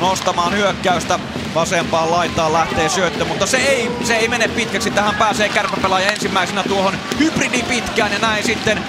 nostamaan 0.00 0.52
hyökkäystä. 0.52 1.18
Vasempaan 1.54 2.10
laitaan 2.10 2.52
lähtee 2.52 2.88
syöttö, 2.88 3.24
mutta 3.24 3.46
se 3.46 3.56
ei, 3.56 3.90
se 4.04 4.16
ei 4.16 4.28
mene 4.28 4.48
pitkäksi. 4.48 4.90
Tähän 4.90 5.14
pääsee 5.14 5.48
kärpäpelaaja 5.48 6.10
ensimmäisenä 6.10 6.62
tuohon 6.62 6.94
hybridi 7.18 7.62
pitkään 7.62 8.12
ja 8.12 8.18
näin 8.18 8.44
sitten 8.44 8.84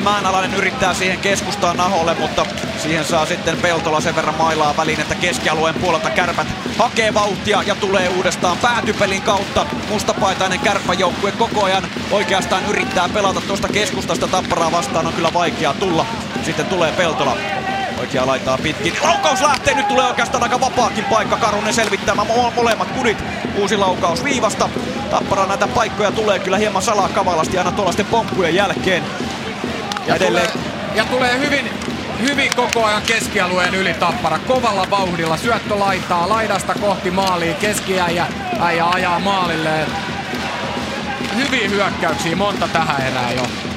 Määnalainen 0.00 0.54
yrittää 0.54 0.94
siihen 0.94 1.18
keskustaan 1.18 1.76
naholle, 1.76 2.14
mutta 2.14 2.46
siihen 2.78 3.04
saa 3.04 3.26
sitten 3.26 3.56
Peltola 3.56 4.00
sen 4.00 4.16
verran 4.16 4.34
mailaa 4.38 4.76
väliin, 4.76 5.00
että 5.00 5.14
keskialueen 5.14 5.74
puolelta 5.74 6.10
kärpät 6.10 6.46
hakee 6.78 7.14
vauhtia 7.14 7.62
ja 7.66 7.74
tulee 7.74 8.08
uudestaan 8.08 8.58
päätypelin 8.58 9.22
kautta. 9.22 9.66
Mustapaitainen 9.88 10.60
kärppäjoukkue 10.60 11.32
koko 11.32 11.64
ajan 11.64 11.86
oikeastaan 12.10 12.66
yrittää 12.66 13.08
pelata 13.08 13.40
tuosta 13.40 13.68
keskustasta 13.68 14.28
tapparaa 14.28 14.72
vastaan, 14.72 15.06
on 15.06 15.12
kyllä 15.12 15.32
vaikea 15.34 15.74
tulla. 15.74 16.06
Sitten 16.42 16.66
tulee 16.66 16.92
Peltola 16.92 17.36
Oikea 18.00 18.26
laitaa 18.26 18.58
pitkin. 18.58 18.92
Laukaus 19.02 19.40
lähtee, 19.40 19.74
nyt 19.74 19.88
tulee 19.88 20.06
oikeastaan 20.06 20.42
aika 20.42 20.60
vapaakin 20.60 21.04
paikka. 21.04 21.36
Karunen 21.36 21.74
selvittämään 21.74 22.28
mo- 22.28 22.54
molemmat 22.54 22.88
kudit. 22.88 23.24
Uusi 23.56 23.76
laukaus 23.76 24.24
viivasta. 24.24 24.68
Tappara 25.10 25.46
näitä 25.46 25.66
paikkoja 25.68 26.10
tulee 26.10 26.38
kyllä 26.38 26.58
hieman 26.58 26.82
salaa 26.82 27.08
kavalasti 27.08 27.58
aina 27.58 27.72
tuollaisten 27.72 28.06
pomppujen 28.06 28.54
jälkeen. 28.54 29.02
Ja, 30.06 30.14
edelleen... 30.14 30.50
tulee, 30.50 30.64
ja 30.94 31.04
tulee 31.04 31.38
hyvin, 31.38 31.70
hyvin 32.20 32.52
koko 32.56 32.84
ajan 32.84 33.02
keskialueen 33.02 33.74
yli 33.74 33.94
Tappara. 33.94 34.38
Kovalla 34.38 34.86
vauhdilla 34.90 35.36
syöttö 35.36 35.78
laitaa 35.78 36.28
laidasta 36.28 36.74
kohti 36.74 37.10
maaliin. 37.10 37.56
Keskiäjä 37.56 38.26
äijä 38.60 38.86
ajaa 38.86 39.18
maalille. 39.18 39.70
Hyvin 41.36 41.70
hyökkäyksiä, 41.70 42.36
monta 42.36 42.68
tähän 42.68 43.06
erää 43.06 43.32
jo. 43.32 43.69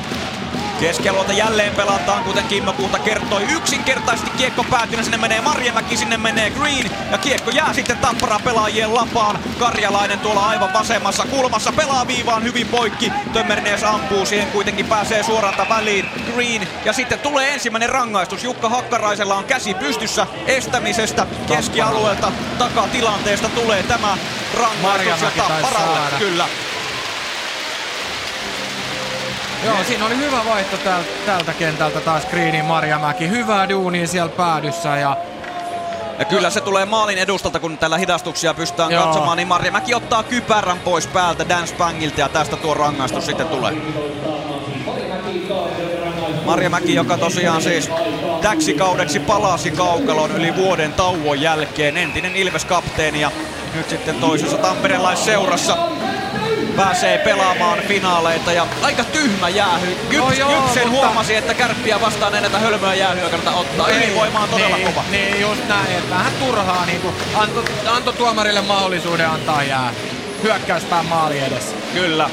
Keskialueelta 0.83 1.33
jälleen 1.33 1.75
pelataan, 1.75 2.23
kuten 2.23 2.43
Kimmo 2.43 2.73
Kuhta 2.73 2.99
kertoi. 2.99 3.43
Yksinkertaisesti 3.43 4.31
kiekko 4.37 4.63
päätynä, 4.63 5.03
sinne 5.03 5.17
menee 5.17 5.41
Marjamäki, 5.41 5.97
sinne 5.97 6.17
menee 6.17 6.49
Green. 6.49 6.91
Ja 7.11 7.17
kiekko 7.17 7.51
jää 7.51 7.73
sitten 7.73 7.97
Tappara 7.97 8.39
pelaajien 8.43 8.93
lapaan. 8.93 9.39
Karjalainen 9.59 10.19
tuolla 10.19 10.49
aivan 10.49 10.73
vasemmassa 10.73 11.25
kulmassa 11.25 11.71
pelaa 11.71 12.07
viivaan 12.07 12.43
hyvin 12.43 12.67
poikki. 12.67 13.11
Tömmernees 13.33 13.83
ampuu, 13.83 14.25
siihen 14.25 14.51
kuitenkin 14.51 14.85
pääsee 14.85 15.23
suoralta 15.23 15.65
väliin. 15.69 16.09
Green. 16.33 16.67
Ja 16.85 16.93
sitten 16.93 17.19
tulee 17.19 17.53
ensimmäinen 17.53 17.89
rangaistus. 17.89 18.43
Jukka 18.43 18.69
Hakkaraisella 18.69 19.35
on 19.35 19.43
käsi 19.43 19.73
pystyssä 19.73 20.27
estämisestä. 20.47 21.27
Keskialueelta 21.47 22.31
takatilanteesta 22.57 23.49
tulee 23.49 23.83
tämä 23.83 24.17
rangaistus 24.53 25.21
ja 25.21 25.31
Tapparalle. 25.37 25.99
Kyllä. 26.19 26.47
Joo, 29.65 29.83
siinä 29.83 30.05
oli 30.05 30.17
hyvä 30.17 30.45
vaihto 30.45 30.77
täl, 30.77 31.03
tältä 31.25 31.53
kentältä 31.53 32.01
taas 32.01 32.25
Greenin 32.25 32.65
Marjamäki. 32.65 33.29
Hyvää 33.29 33.69
duunia 33.69 34.07
siellä 34.07 34.31
päädyssä 34.37 34.97
ja 34.97 35.17
ja 36.19 36.25
kyllä 36.25 36.49
se 36.49 36.61
tulee 36.61 36.85
maalin 36.85 37.17
edustalta, 37.17 37.59
kun 37.59 37.77
tällä 37.77 37.97
hidastuksia 37.97 38.53
pystytään 38.53 38.91
Joo. 38.91 39.03
katsomaan, 39.03 39.37
niin 39.37 39.47
Marjamäki 39.47 39.93
ottaa 39.93 40.23
kypärän 40.23 40.79
pois 40.79 41.07
päältä 41.07 41.49
Dan 41.49 41.67
Spangilta 41.67 42.19
ja 42.19 42.29
tästä 42.29 42.57
tuo 42.57 42.73
rangaistus 42.73 43.25
sitten 43.25 43.47
tulee. 43.47 43.73
Marjamäki, 46.45 46.95
joka 46.95 47.17
tosiaan 47.17 47.61
siis 47.61 47.89
täksi 48.41 48.73
kaudeksi 48.73 49.19
palasi 49.19 49.71
kaukalon 49.71 50.31
yli 50.31 50.55
vuoden 50.55 50.93
tauon 50.93 51.41
jälkeen, 51.41 51.97
entinen 51.97 52.35
Ilves-kapteeni 52.35 53.21
ja 53.21 53.31
nyt 53.75 53.89
sitten 53.89 54.15
toisessa 54.15 54.57
tamperelaisseurassa 54.57 55.77
pääsee 56.75 57.17
pelaamaan 57.17 57.79
finaaleita 57.79 58.53
ja 58.53 58.67
aika 58.81 59.03
tyhmä 59.03 59.49
jäähy. 59.49 59.97
Gyps, 60.09 60.23
no 60.23 60.31
joo, 60.31 60.61
mutta... 60.61 60.89
huomasi, 60.89 61.35
että 61.35 61.53
kärppiä 61.53 62.01
vastaan 62.01 62.35
ei 62.35 62.41
näitä 62.41 62.59
hölmöä 62.59 62.93
jäähyä 62.93 63.29
kannata 63.29 63.51
ottaa. 63.51 63.89
Ei, 63.89 63.97
Ylivoima 63.97 64.39
on 64.39 64.49
todella 64.49 64.75
niin, 64.75 64.87
kova. 64.87 65.03
Niin 65.11 65.41
just 65.41 65.67
näin, 65.67 65.91
että 65.91 66.09
vähän 66.09 66.33
turhaa 66.39 66.85
niin 66.85 67.01
kuin 67.01 67.15
anto, 67.35 67.65
anto 67.87 68.11
tuomarille 68.11 68.61
mahdollisuuden 68.61 69.29
antaa 69.29 69.63
jää 69.63 69.93
hyökkäyspään 70.43 71.05
maali 71.05 71.39
edessä. 71.39 71.75
Kyllä. 71.93 72.29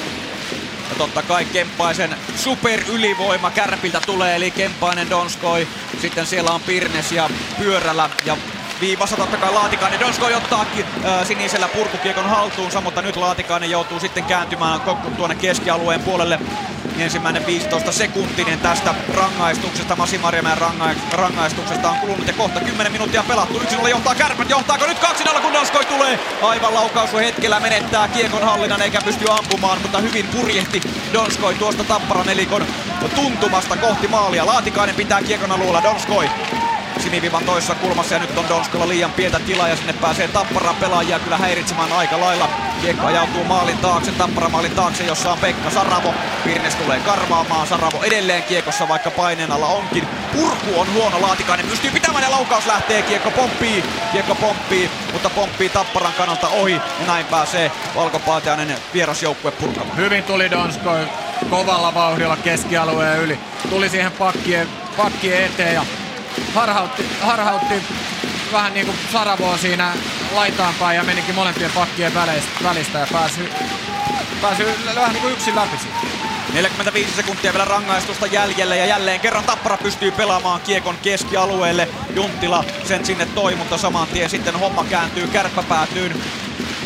Ja 0.91 0.97
totta 0.99 1.23
kai 1.23 1.45
Kemppaisen 1.45 2.17
super 2.37 2.81
ylivoima 2.89 3.51
Kärpiltä 3.51 4.01
tulee, 4.07 4.37
eli 4.37 4.51
Kemppainen 4.51 5.11
Donskoi. 5.11 5.69
Sitten 6.01 6.27
siellä 6.27 6.51
on 6.51 6.61
Pirnes 6.61 7.13
ja 7.13 7.31
Pyörällä 7.59 8.11
ja 8.25 8.37
viivassa 8.81 9.17
totta 9.17 9.37
kai 9.37 9.53
Laatikainen. 9.53 10.01
Donskoi 10.01 10.35
ottaa 10.35 10.61
äh, 10.61 11.27
sinisellä 11.27 11.69
purkukiekon 11.69 12.29
haltuunsa, 12.29 12.81
mutta 12.81 13.03
nyt 13.03 13.17
Laatikainen 13.17 13.71
joutuu 13.71 14.01
sitten 14.01 14.25
kääntymään 14.25 14.81
tuonne 15.17 15.37
keskialueen 15.37 16.01
puolelle. 16.01 16.41
Ensimmäinen 16.99 17.47
15 17.47 17.93
sekuntinen 17.93 18.59
tästä 18.59 18.95
rangaistuksesta, 19.15 19.97
Masi 19.97 20.19
Marjamäen 20.19 20.59
ranga- 20.59 20.95
rangaistuksesta 21.13 21.91
on 21.91 21.99
kulunut 21.99 22.27
ja 22.27 22.33
kohta 22.33 22.61
10 22.61 22.93
minuuttia 22.93 23.25
pelattu. 23.29 23.59
1-0 23.59 23.89
johtaa 23.89 24.15
Kärpät, 24.15 24.51
johtaako 24.51 24.87
nyt 24.87 24.99
2-0 24.99 25.41
kun 25.41 25.53
Donskoi 25.53 25.85
tulee? 25.85 26.19
Aivan 26.43 26.75
laukausu 26.75 27.17
hetkellä 27.17 27.61
menettää 27.61 28.09
kiekon 28.09 28.43
hallinnan 28.43 28.83
eikä 28.83 29.01
pysty 29.05 29.25
ampumaan, 29.31 29.83
mutta 29.83 29.99
hyvin 29.99 30.27
purjehti 30.27 30.81
Donskoi 31.13 31.55
tuosta 31.55 31.85
Tapparan 31.85 32.27
nelikon 32.27 32.67
tuntumasta 33.15 33.77
kohti 33.77 34.09
maalia. 34.09 34.47
Laatikainen 34.47 34.95
pitää 34.95 35.23
kiekon 35.23 35.53
alueella, 35.53 35.83
Donskoi 35.83 36.31
sinivivan 36.99 37.45
toisessa 37.45 37.75
kulmassa 37.75 38.15
ja 38.15 38.21
nyt 38.21 38.39
on 38.39 38.49
Donskolla 38.49 38.89
liian 38.89 39.13
pientä 39.13 39.39
tilaa 39.39 39.69
ja 39.69 39.77
sinne 39.77 39.93
pääsee 39.93 40.29
Tapparan 40.29 40.77
pelaajia 40.77 41.19
kyllä 41.19 41.37
häiritsemään 41.37 41.93
aika 41.93 42.21
lailla. 42.21 42.49
Kiekko 42.81 43.07
ajautuu 43.07 43.45
maalin 43.45 43.79
taakse, 43.79 44.13
Tappara 44.13 44.49
maalin 44.49 44.71
taakse, 44.71 45.05
jossa 45.05 45.33
on 45.33 45.39
Pekka 45.39 45.71
Saravo. 45.71 46.15
Pirnes 46.45 46.75
tulee 46.75 47.01
karvaamaan, 47.01 47.67
Saravo 47.67 48.03
edelleen 48.03 48.43
kiekossa 48.43 48.89
vaikka 48.89 49.11
paineen 49.11 49.53
alla 49.53 49.67
onkin. 49.67 50.09
Purku 50.33 50.81
on 50.81 50.93
huono, 50.95 51.23
Laatikainen 51.23 51.67
pystyy 51.67 51.91
pitämään 51.91 52.25
ja 52.25 52.31
laukaus 52.31 52.67
lähtee, 52.67 53.03
kiekko 53.03 53.31
pomppii, 53.31 53.85
kiekko 54.13 54.35
pomppii, 54.35 54.91
mutta 55.13 55.31
pomppii 55.31 55.69
Tapparan 55.69 56.13
kannalta 56.13 56.49
ohi 56.49 56.75
ja 56.75 57.07
näin 57.07 57.27
pääsee 57.27 57.73
valkopaatiainen 57.95 58.77
vierasjoukkue 58.95 59.51
purkamaan. 59.51 59.97
Hyvin 59.97 60.25
tuli 60.25 60.51
Donskoi 60.51 61.09
kovalla 61.51 61.95
vauhdilla 61.95 62.37
keskialueen 62.37 63.21
yli. 63.21 63.39
Tuli 63.71 63.89
siihen 63.89 64.13
pakkien, 64.13 64.69
pakkien 64.97 65.45
eteen 65.45 65.75
ja 65.75 65.85
harhautti, 66.55 67.07
harhautti 67.21 67.75
vähän 68.53 68.75
niin 68.75 68.87
kuin 68.87 68.99
Saravoa 69.13 69.57
siinä 69.59 69.93
laitaanpäin 70.35 70.97
ja 70.97 71.05
menikin 71.05 71.35
molempien 71.35 71.71
pakkien 71.71 72.15
välistä 72.63 72.99
ja 72.99 73.07
pääsi, 73.13 73.49
pääsi 74.43 74.65
vähän 74.95 75.13
niin 75.13 75.23
kuin 75.23 75.33
yksin 75.33 75.55
läpi 75.55 75.79
siitä. 75.79 76.21
45 76.53 77.13
sekuntia 77.17 77.53
vielä 77.53 77.65
rangaistusta 77.65 78.27
jäljellä 78.27 78.77
ja 78.77 78.87
jälleen 78.87 79.21
kerran 79.21 79.45
Tappara 79.45 79.77
pystyy 79.77 80.11
pelaamaan 80.11 80.61
kiekon 80.61 80.97
keskialueelle. 81.03 81.89
Junttila 82.15 82.65
sen 82.85 83.05
sinne 83.05 83.27
toi, 83.27 83.57
mutta 83.57 83.79
saman 83.79 84.09
tien 84.09 84.31
sitten 84.31 84.59
homma 84.59 84.85
kääntyy 84.85 85.27
kärppäpäätyyn 85.27 86.23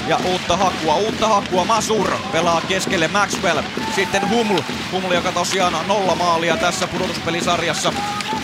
ja 0.08 0.18
uutta 0.24 0.56
hakua, 0.56 0.96
uutta 0.96 1.28
hakua. 1.28 1.64
Masur 1.64 2.10
pelaa 2.32 2.60
keskelle 2.68 3.08
Maxwell. 3.08 3.62
Sitten 3.94 4.28
Huml, 4.28 4.60
Huml 4.92 5.12
joka 5.12 5.32
tosiaan 5.32 5.88
nolla 5.88 6.14
maalia 6.14 6.56
tässä 6.56 6.86
pudotuspelisarjassa 6.86 7.92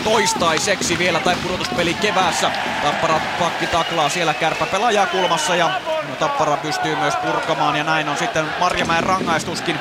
toistaiseksi 0.03 0.97
vielä 0.97 1.19
tai 1.19 1.35
pudotuspeli 1.35 1.93
keväässä. 1.93 2.51
Tappara 2.81 3.19
pakki 3.39 3.67
taklaa 3.67 4.09
siellä 4.09 4.33
kärpä 4.33 4.65
pelaaja 4.65 5.05
kulmassa 5.05 5.55
ja 5.55 5.81
Tappara 6.19 6.57
pystyy 6.57 6.95
myös 6.95 7.15
purkamaan 7.15 7.75
ja 7.75 7.83
näin 7.83 8.09
on 8.09 8.17
sitten 8.17 8.45
Marjamäen 8.59 9.03
rangaistuskin 9.03 9.79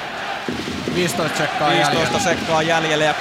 15 0.95 1.38
sekkaa 1.38 1.70
15 1.70 1.97
jäljellä. 1.97 2.18
sekkaa 2.18 2.62
jäljellä 2.62 3.05
ja 3.05 3.14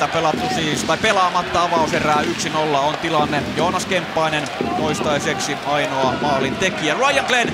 8.40 0.00 0.08
pelattu 0.12 0.54
siis, 0.54 0.84
tai 0.84 0.96
pelaamatta 0.96 1.62
avauserää 1.62 2.22
1-0 2.22 2.56
on 2.76 2.96
tilanne. 3.02 3.42
Joonas 3.56 3.86
Kemppainen 3.86 4.48
toistaiseksi 4.76 5.56
ainoa 5.66 6.14
maalin 6.22 6.56
tekijä. 6.56 6.94
Ryan 6.94 7.24
Glenn 7.26 7.52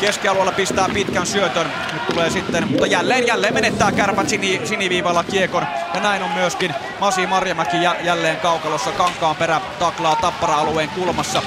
keskialueella 0.00 0.52
pistää 0.52 0.88
pitkän 0.94 1.26
syötön. 1.26 1.66
Nyt 1.92 2.06
tulee 2.06 2.30
sitten, 2.30 2.68
mutta 2.68 2.86
jälleen, 2.86 3.26
jälleen 3.26 3.54
menettää 3.54 3.92
kärpät 3.92 4.28
sini, 4.28 4.60
siniviivalla 4.64 5.24
kiekon. 5.24 5.66
Ja 5.94 6.00
näin 6.00 6.22
on 6.22 6.30
myöskin 6.30 6.74
Masi 7.00 7.26
Marjamäki 7.26 7.76
jälleen 8.02 8.36
kaukalossa. 8.36 8.92
Kankaan 8.92 9.36
perä 9.36 9.60
taklaa 9.78 10.16
tappara-alueen 10.16 10.88
kulmassa 10.88 11.42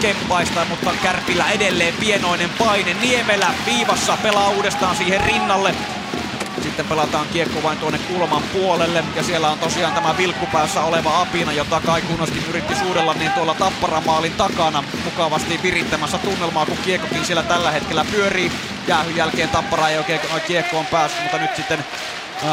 kemppaista, 0.00 0.64
mutta 0.64 0.90
Kärpillä 1.02 1.50
edelleen 1.50 1.94
pienoinen 2.00 2.50
paine. 2.58 2.94
Niemelä 2.94 3.54
viivassa 3.66 4.16
pelaa 4.22 4.48
uudestaan 4.48 4.96
siihen 4.96 5.20
rinnalle. 5.20 5.74
Sitten 6.62 6.86
pelataan 6.86 7.26
kiekko 7.32 7.62
vain 7.62 7.78
tuonne 7.78 7.98
kulman 7.98 8.42
puolelle 8.42 9.04
ja 9.16 9.22
siellä 9.22 9.50
on 9.50 9.58
tosiaan 9.58 9.92
tämä 9.92 10.16
vilkkupäässä 10.16 10.82
oleva 10.82 11.20
Apina, 11.20 11.52
jota 11.52 11.80
Kai 11.80 12.02
Kunnaskin 12.02 12.44
yritti 12.48 12.74
suudella 12.74 13.14
niin 13.14 13.32
tuolla 13.32 13.54
Tapparamaalin 13.54 14.32
takana 14.32 14.84
mukavasti 15.04 15.60
virittämässä 15.62 16.18
tunnelmaa, 16.18 16.66
kun 16.66 16.78
kiekkokin 16.84 17.24
siellä 17.24 17.42
tällä 17.42 17.70
hetkellä 17.70 18.04
pyörii. 18.04 18.52
Jäähyn 18.86 19.16
jälkeen 19.16 19.48
Tappara 19.48 19.88
ei 19.88 19.98
oikein 19.98 20.20
kiekkoon 20.46 20.86
päässyt, 20.86 21.22
mutta 21.22 21.38
nyt 21.38 21.56
sitten 21.56 21.84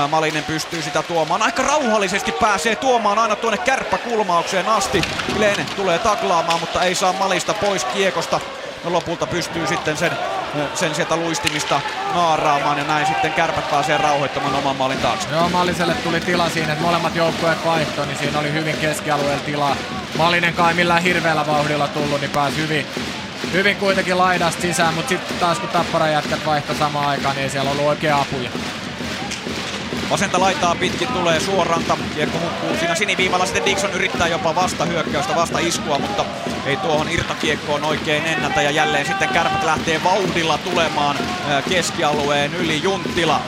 Malinen 0.10 0.44
pystyy 0.44 0.82
sitä 0.82 1.04
tuomaan. 1.04 1.42
Aika 1.42 1.64
rauhallisesti 1.64 2.32
pääsee 2.32 2.76
tuomaan 2.76 3.20
aina 3.20 3.36
tuonne 3.36 3.58
kärppäkulmaukseen 3.58 4.70
asti. 4.70 5.02
Glenn 5.36 5.66
tulee 5.76 6.00
taklaamaan, 6.00 6.60
mutta 6.60 6.82
ei 6.82 6.96
saa 6.96 7.14
Malista 7.14 7.54
pois 7.54 7.86
kiekosta. 7.86 8.40
No 8.84 8.94
lopulta 8.94 9.28
pystyy 9.28 9.68
sitten 9.68 9.98
sen, 9.98 10.12
sen 10.74 10.96
sieltä 10.96 11.16
luistimista 11.16 11.82
naaraamaan 12.14 12.78
ja 12.78 12.84
näin 12.84 13.06
sitten 13.06 13.34
kärpät 13.34 13.72
pääsee 13.72 13.98
rauhoittamaan 13.98 14.56
oman 14.56 14.76
maalin 14.76 14.98
taakse. 14.98 15.28
Joo, 15.32 15.50
Maliselle 15.50 15.94
tuli 15.94 16.20
tila 16.20 16.50
siinä, 16.50 16.74
että 16.74 16.86
molemmat 16.86 17.16
joukkueet 17.16 17.66
vaihtoi, 17.66 18.06
niin 18.06 18.18
siinä 18.18 18.40
oli 18.40 18.54
hyvin 18.54 18.78
keskialueella 18.78 19.44
tilaa. 19.44 19.76
Malinen 20.18 20.54
kai 20.54 20.74
millään 20.74 21.04
hirveällä 21.04 21.48
vauhdilla 21.48 21.88
tullut, 21.88 22.22
niin 22.22 22.32
pääsi 22.32 22.58
hyvin, 22.58 22.86
hyvin 23.54 23.78
kuitenkin 23.78 24.18
laidasta 24.18 24.62
sisään, 24.62 24.94
mutta 24.94 25.10
sitten 25.10 25.38
taas 25.38 25.60
kun 25.60 25.70
Tappara 25.70 26.08
jätkät 26.08 26.46
vaihto 26.46 26.74
samaan 26.74 27.08
aikaan, 27.08 27.36
niin 27.36 27.44
ei 27.44 27.50
siellä 27.50 27.72
ollut 27.72 27.86
oikea 27.86 28.20
apuja. 28.20 28.50
Vasenta 30.12 30.40
laitaa 30.40 30.76
pitkin 30.76 31.08
tulee 31.08 31.40
suoranta. 31.40 31.98
Kiekko 32.16 32.40
hukkuu 32.40 32.78
siinä 32.80 32.96
siniviivalla. 32.96 33.46
Sitten 33.46 33.66
Dixon 33.66 33.94
yrittää 33.94 34.28
jopa 34.28 34.56
vasta 34.56 34.86
hyökkäystä, 34.86 35.36
vasta 35.36 35.60
iskua, 35.60 36.00
mutta 36.00 36.26
ei 36.66 36.78
tuohon 36.78 37.10
irtokiekkoon 37.10 37.84
oikein 37.84 38.26
ennätä. 38.26 38.62
Ja 38.62 38.72
jälleen 38.72 39.06
sitten 39.06 39.30
kärpät 39.30 39.64
lähtee 39.64 40.04
vauhdilla 40.04 40.58
tulemaan 40.58 41.18
keskialueen 41.70 42.54
yli 42.54 42.84
Junttila. 42.84 43.42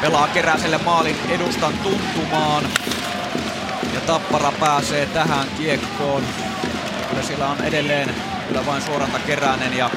Pelaa 0.00 0.28
Keräselle 0.28 0.78
maalin 0.78 1.16
edustan 1.28 1.72
tuntumaan. 1.82 2.64
Ja 3.94 4.00
Tappara 4.00 4.52
pääsee 4.60 5.06
tähän 5.06 5.46
kiekkoon. 5.58 6.22
Kyllä 7.10 7.22
sillä 7.22 7.48
on 7.48 7.64
edelleen 7.64 8.14
kyllä 8.48 8.66
vain 8.66 8.82
suoranta 8.82 9.18
Keränen 9.18 9.76
ja 9.76 9.90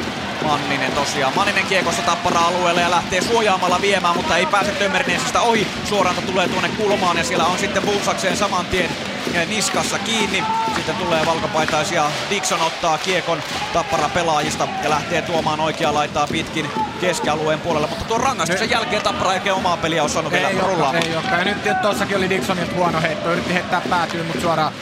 Manninen 0.43 0.91
tosiaan. 0.91 1.33
Manninen 1.35 1.65
kiekossa 1.65 2.01
tappara 2.01 2.39
alueelle 2.39 2.81
ja 2.81 2.91
lähtee 2.91 3.21
suojaamalla 3.21 3.81
viemään, 3.81 4.15
mutta 4.15 4.37
ei 4.37 4.45
pääse 4.45 4.71
Tömmerniesistä 4.71 5.41
ohi. 5.41 5.67
Suoranta 5.85 6.21
tulee 6.21 6.47
tuonne 6.47 6.69
kulmaan 6.69 7.17
ja 7.17 7.23
siellä 7.23 7.45
on 7.45 7.59
sitten 7.59 7.83
Bulsakseen 7.83 8.37
saman 8.37 8.65
tien 8.65 8.89
eh, 9.33 9.47
niskassa 9.47 9.99
kiinni. 9.99 10.43
Sitten 10.75 10.95
tulee 10.95 11.25
valkopaitaisia. 11.25 12.05
Dixon 12.29 12.61
ottaa 12.61 12.97
kiekon 12.97 13.43
tappara 13.73 14.09
pelaajista 14.09 14.67
ja 14.83 14.89
lähtee 14.89 15.21
tuomaan 15.21 15.59
oikea 15.59 15.93
laitaa 15.93 16.27
pitkin 16.27 16.71
keskialueen 17.01 17.59
puolelle. 17.59 17.87
Mutta 17.87 18.05
tuon 18.05 18.21
rangaistuksen 18.21 18.69
jälkeen 18.69 19.01
tappara 19.01 19.33
ei 19.33 19.51
omaa 19.51 19.77
peliä 19.77 20.03
osannut 20.03 20.33
vielä 20.33 20.49
rullaamaan. 20.49 21.07
Ei 21.07 21.15
olekaan. 21.15 21.39
Ja 21.39 21.45
nyt 21.45 21.81
tossakin 21.81 22.17
oli 22.17 22.29
Dixonilta 22.29 22.75
huono 22.75 23.01
heitto. 23.01 23.31
Yritti 23.31 23.53
heittää 23.53 23.81
päätyyn, 23.89 24.25
mutta 24.25 24.41
suoraan, 24.41 24.73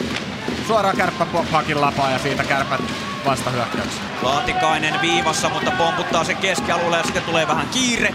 suoraan 0.66 0.96
kärppä 0.96 1.26
lapaa 1.74 2.10
ja 2.10 2.18
siitä 2.18 2.44
kärpät 2.44 2.80
vastahyökkäyksessä. 3.26 4.02
Laatikainen 4.22 5.00
viivassa, 5.00 5.48
mutta 5.48 5.70
pomputtaa 5.70 6.24
sen 6.24 6.36
keskialueelle 6.36 6.96
ja 6.96 7.02
sitten 7.02 7.22
tulee 7.22 7.48
vähän 7.48 7.68
kiire 7.68 8.14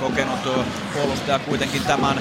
kokenut 0.00 0.40
puolustaja 0.94 1.38
kuitenkin 1.38 1.82
tämän 1.82 2.20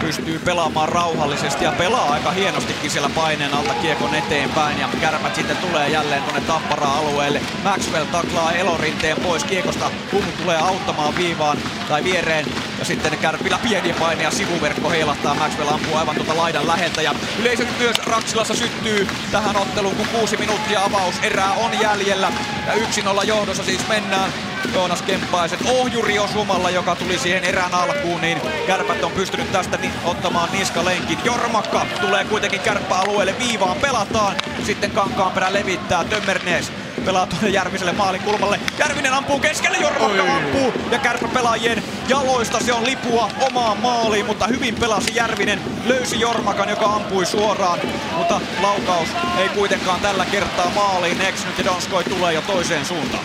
pystyy 0.00 0.38
pelaamaan 0.38 0.88
rauhallisesti 0.88 1.64
ja 1.64 1.72
pelaa 1.72 2.12
aika 2.12 2.30
hienostikin 2.30 2.90
siellä 2.90 3.10
paineen 3.14 3.54
alta 3.54 3.74
kiekon 3.74 4.14
eteenpäin 4.14 4.80
ja 4.80 4.88
kärpät 5.00 5.34
sitten 5.34 5.56
tulee 5.56 5.88
jälleen 5.88 6.22
tuonne 6.22 6.40
Tappara-alueelle. 6.40 7.40
Maxwell 7.64 8.04
taklaa 8.04 8.52
elorinteen 8.52 9.16
pois 9.16 9.44
kiekosta, 9.44 9.90
Hum 10.12 10.24
tulee 10.42 10.56
auttamaan 10.56 11.16
viivaan 11.16 11.58
tai 11.88 12.04
viereen 12.04 12.46
ja 12.78 12.84
sitten 12.84 13.18
Kärpillä 13.18 13.58
paine 13.98 14.22
ja 14.22 14.30
sivuverkko 14.30 14.90
heilahtaa. 14.90 15.34
Maxwell 15.34 15.68
ampuu 15.68 15.96
aivan 15.96 16.16
tuota 16.16 16.36
laidan 16.36 16.66
läheltä 16.66 17.02
ja 17.02 17.14
yleisö 17.40 17.66
myös 17.78 17.98
Raksilassa 17.98 18.54
syttyy 18.54 19.08
tähän 19.32 19.56
otteluun, 19.56 19.96
kun 19.96 20.08
kuusi 20.08 20.36
minuuttia 20.36 20.84
avaus 20.84 21.14
erää 21.22 21.52
on 21.52 21.80
jäljellä 21.80 22.32
ja 22.66 22.72
1-0 22.72 23.24
johdossa 23.24 23.64
siis 23.64 23.88
mennään. 23.88 24.51
Joonas 24.74 25.02
Kemppaisen 25.02 25.58
ohjuri 25.66 26.18
osumalla, 26.18 26.70
joka 26.70 26.96
tuli 26.96 27.18
siihen 27.18 27.44
erään 27.44 27.74
alkuun, 27.74 28.20
niin 28.20 28.40
kärpät 28.66 29.04
on 29.04 29.12
pystynyt 29.12 29.52
tästä 29.52 29.78
ottamaan 30.04 30.48
niskalenkin. 30.52 31.18
Jormakka 31.24 31.86
tulee 32.00 32.24
kuitenkin 32.24 32.60
kärppäalueelle 32.60 33.34
viivaan, 33.38 33.76
pelataan. 33.76 34.36
Sitten 34.66 34.90
Kankaanperä 34.90 35.52
levittää, 35.52 36.04
Tömmernees 36.04 36.72
pelaa 37.04 37.26
tuonne 37.26 37.48
Järviselle 37.48 37.92
maalin 37.92 38.22
kulmalle. 38.22 38.60
Järvinen 38.78 39.12
ampuu 39.12 39.40
keskelle, 39.40 39.76
Jormakka 39.76 40.22
Oi. 40.22 40.30
ampuu 40.30 40.72
ja 40.90 40.98
kärppäpelaajien 40.98 41.82
jaloista 42.08 42.60
se 42.60 42.72
on 42.72 42.86
lipua 42.86 43.30
omaan 43.40 43.78
maaliin, 43.78 44.26
mutta 44.26 44.46
hyvin 44.46 44.74
pelasi 44.74 45.14
Järvinen. 45.14 45.60
Löysi 45.84 46.20
Jormakan, 46.20 46.68
joka 46.68 46.86
ampui 46.86 47.26
suoraan, 47.26 47.78
mutta 48.16 48.40
laukaus 48.62 49.08
ei 49.38 49.48
kuitenkaan 49.48 50.00
tällä 50.00 50.24
kertaa 50.24 50.70
maaliin. 50.74 51.20
Eksynyt 51.20 51.58
ja 51.58 51.64
Donskoi 51.64 52.04
tulee 52.04 52.32
jo 52.32 52.42
toiseen 52.42 52.84
suuntaan. 52.84 53.24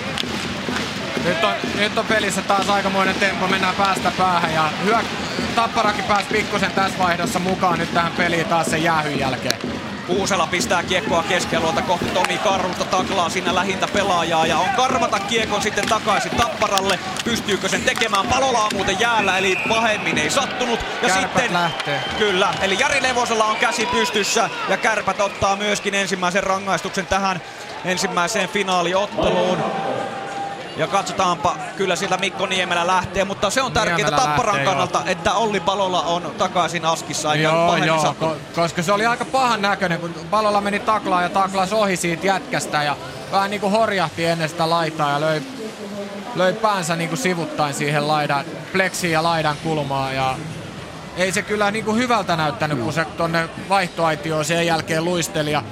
Nyt 1.27 1.43
on, 1.43 1.53
nyt 1.75 1.97
on 1.97 2.05
pelissä 2.05 2.41
taas 2.41 2.69
aikamoinen 2.69 3.15
tempo, 3.15 3.47
mennään 3.47 3.75
päästä 3.75 4.11
päähän 4.17 4.53
ja 4.53 4.69
hyök, 4.83 5.05
Tapparakin 5.55 6.03
pääsi 6.03 6.27
pikkusen 6.31 6.71
tässä 6.71 6.99
vaihdossa 6.99 7.39
mukaan 7.39 7.79
nyt 7.79 7.93
tähän 7.93 8.11
peliin 8.11 8.45
taas 8.45 8.67
sen 8.67 8.83
jäähyn 8.83 9.19
jälkeen. 9.19 9.59
Kuusela 10.07 10.47
pistää 10.47 10.83
kiekkoa 10.83 11.23
keskialueelta 11.23 11.81
kohti 11.81 12.05
Tomi 12.05 12.37
Karvusta, 12.37 12.85
taklaa 12.85 13.29
siinä 13.29 13.55
lähintä 13.55 13.87
pelaajaa 13.87 14.45
ja 14.45 14.57
on 14.57 14.69
karvata 14.69 15.19
kiekon 15.19 15.61
sitten 15.61 15.87
takaisin 15.89 16.31
Tapparalle. 16.31 16.99
Pystyykö 17.23 17.69
sen 17.69 17.81
tekemään? 17.81 18.27
Palola 18.27 18.59
on 18.59 18.71
muuten 18.73 18.99
jäällä, 18.99 19.37
eli 19.37 19.57
pahemmin 19.69 20.17
ei 20.17 20.29
sattunut. 20.29 20.79
Ja 20.79 21.07
Kärpät 21.07 21.31
sitten, 21.31 21.53
lähtee. 21.53 22.03
Kyllä, 22.17 22.53
eli 22.61 22.79
Jari 22.79 23.03
Levosella 23.03 23.45
on 23.45 23.55
käsi 23.55 23.85
pystyssä 23.85 24.49
ja 24.69 24.77
Kärpät 24.77 25.19
ottaa 25.19 25.55
myöskin 25.55 25.95
ensimmäisen 25.95 26.43
rangaistuksen 26.43 27.07
tähän 27.07 27.41
ensimmäiseen 27.85 28.49
finaaliotteluun. 28.49 29.63
Ja 30.77 30.87
katsotaanpa, 30.87 31.55
kyllä 31.77 31.95
sillä 31.95 32.17
Mikko 32.17 32.45
Niemelä 32.45 32.87
lähtee, 32.87 33.25
mutta 33.25 33.49
se 33.49 33.61
on 33.61 33.71
tärkeää 33.71 34.11
Tapparan 34.11 34.55
lähtee, 34.55 34.65
kannalta, 34.65 34.99
joo. 34.99 35.11
että 35.11 35.33
Olli 35.33 35.59
Palola 35.59 36.01
on 36.01 36.31
takaisin 36.37 36.85
Askissa. 36.85 37.35
Joo, 37.35 37.77
joo, 37.77 38.15
ko- 38.21 38.35
koska 38.55 38.83
se 38.83 38.91
oli 38.91 39.05
aika 39.05 39.25
pahan 39.25 39.61
näköinen, 39.61 39.99
kun 39.99 40.13
Palola 40.29 40.61
meni 40.61 40.79
taklaan 40.79 41.23
ja 41.23 41.29
taklas 41.29 41.73
ohi 41.73 41.97
siitä 41.97 42.27
jätkästä 42.27 42.83
ja 42.83 42.95
vähän 43.31 43.49
niin 43.49 43.61
kuin 43.61 43.71
horjahti 43.71 44.25
ennen 44.25 44.49
sitä 44.49 44.69
laitaa 44.69 45.11
ja 45.11 45.21
löi, 45.21 45.41
löi 46.35 46.53
päänsä 46.53 46.95
niin 46.95 47.09
kuin 47.09 47.19
sivuttain 47.19 47.73
siihen 47.73 48.07
laidan, 48.07 48.45
pleksiin 48.71 49.13
ja 49.13 49.23
laidan 49.23 49.55
kulmaan 49.63 50.15
ja 50.15 50.35
ei 51.17 51.31
se 51.31 51.41
kyllä 51.41 51.71
niin 51.71 51.85
kuin 51.85 51.97
hyvältä 51.97 52.35
näyttänyt, 52.35 52.79
kun 52.79 52.93
se 52.93 53.05
tonne 53.05 53.49
vaihtoaitioon 53.69 54.45
sen 54.45 54.65
jälkeen 54.65 55.05
luisteli 55.05 55.51
ja 55.51 55.63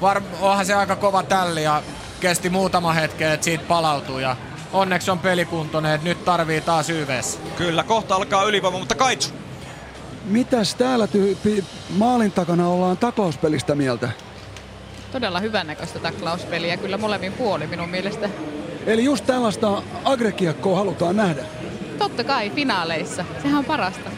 var, 0.00 0.22
onhan 0.40 0.66
se 0.66 0.74
aika 0.74 0.96
kova 0.96 1.22
tälli 1.22 1.62
ja 1.62 1.82
kesti 2.20 2.50
muutama 2.50 2.92
hetken, 2.92 3.30
että 3.30 3.44
siitä 3.44 3.64
palautuu 3.68 4.18
ja 4.18 4.36
onneksi 4.72 5.10
on 5.10 5.18
pelikuntoinen, 5.18 5.92
että 5.92 6.08
nyt 6.08 6.24
tarvii 6.24 6.60
taas 6.60 6.90
YVS. 6.90 7.40
Kyllä, 7.56 7.84
kohta 7.84 8.14
alkaa 8.14 8.44
ylivoima, 8.44 8.78
mutta 8.78 8.94
Kaitsu. 8.94 9.30
Mitäs 10.24 10.74
täällä 10.74 11.06
tyyppi 11.06 11.64
maalin 11.96 12.32
takana 12.32 12.68
ollaan 12.68 12.96
taklauspelistä 12.96 13.74
mieltä? 13.74 14.08
Todella 15.12 15.40
hyvännäköistä 15.40 15.98
taklauspeliä, 15.98 16.76
kyllä 16.76 16.98
molemmin 16.98 17.32
puoli 17.32 17.66
minun 17.66 17.88
mielestä. 17.88 18.28
Eli 18.86 19.04
just 19.04 19.26
tällaista 19.26 19.82
agrekiakkoa 20.04 20.76
halutaan 20.76 21.16
nähdä? 21.16 21.42
Totta 21.98 22.24
kai, 22.24 22.50
finaaleissa. 22.50 23.24
Sehän 23.42 23.58
on 23.58 23.64
parasta. 23.64 24.10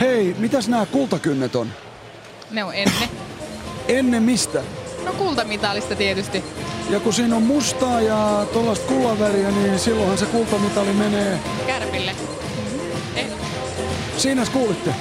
Hei, 0.00 0.36
mitäs 0.38 0.68
nämä 0.68 0.86
kultakynnet 0.86 1.56
on? 1.56 1.68
Ne 2.50 2.64
on 2.64 2.74
ennen. 2.74 3.08
Ennen 3.88 4.22
mistä? 4.22 4.62
No 5.04 5.12
kultamitalista 5.12 5.96
tietysti. 5.96 6.44
Ja 6.90 7.00
kun 7.00 7.12
siinä 7.12 7.36
on 7.36 7.42
mustaa 7.42 8.00
ja 8.00 8.46
tuollaista 8.52 8.86
kullaväriä, 8.86 9.50
niin 9.50 9.78
silloinhan 9.78 10.18
se 10.18 10.26
kultamitali 10.26 10.92
menee... 10.92 11.38
Kärpille. 11.66 12.14
Eh. 13.16 13.26
Siinä 14.16 14.46
kuulitte. 14.52 14.94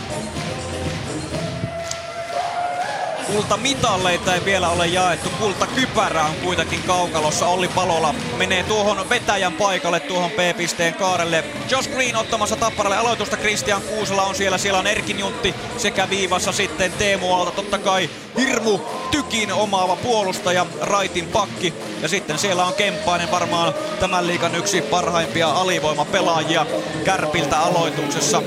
Kultamitalleita 3.28 4.34
ei 4.36 4.46
vielä 4.46 4.70
ole 4.70 4.88
jaettu. 4.88 5.30
Kultakypärä 5.40 6.24
on 6.24 6.36
kuitenkin 6.44 6.84
kaukalossa. 6.84 7.48
Olli 7.48 7.68
Palola 7.68 8.16
menee 8.38 8.64
tuohon 8.64 9.10
vetäjän 9.10 9.54
paikalle 9.54 10.00
tuohon 10.00 10.32
P-pisteen 10.32 10.94
kaarelle. 10.94 11.44
Josh 11.70 11.90
Green 11.90 12.16
ottamassa 12.16 12.56
tapparalle 12.56 12.98
aloitusta. 12.98 13.38
Christian 13.38 13.82
Kuusela 13.82 14.24
on 14.24 14.36
siellä. 14.36 14.58
Siellä 14.58 14.80
on 14.80 14.88
Erkin 14.88 15.20
Juntti 15.20 15.56
sekä 15.78 16.10
viivassa 16.10 16.52
sitten 16.52 16.92
Teemu 16.92 17.34
Aalto. 17.34 17.52
Totta 17.52 17.78
kai 17.78 18.10
hirmu 18.38 18.80
tykin 19.12 19.54
omaava 19.54 19.96
puolustaja, 19.96 20.66
Raitin 20.82 21.28
pakki. 21.28 21.74
Ja 22.02 22.08
sitten 22.08 22.40
siellä 22.40 22.66
on 22.66 22.74
Kemppainen 22.74 23.32
varmaan 23.32 23.74
tämän 24.00 24.28
liikan 24.28 24.56
yksi 24.56 24.82
parhaimpia 24.82 25.52
alivoimapelaajia 25.52 26.66
Kärpiltä 27.04 27.60
aloituksessa. 27.60 28.42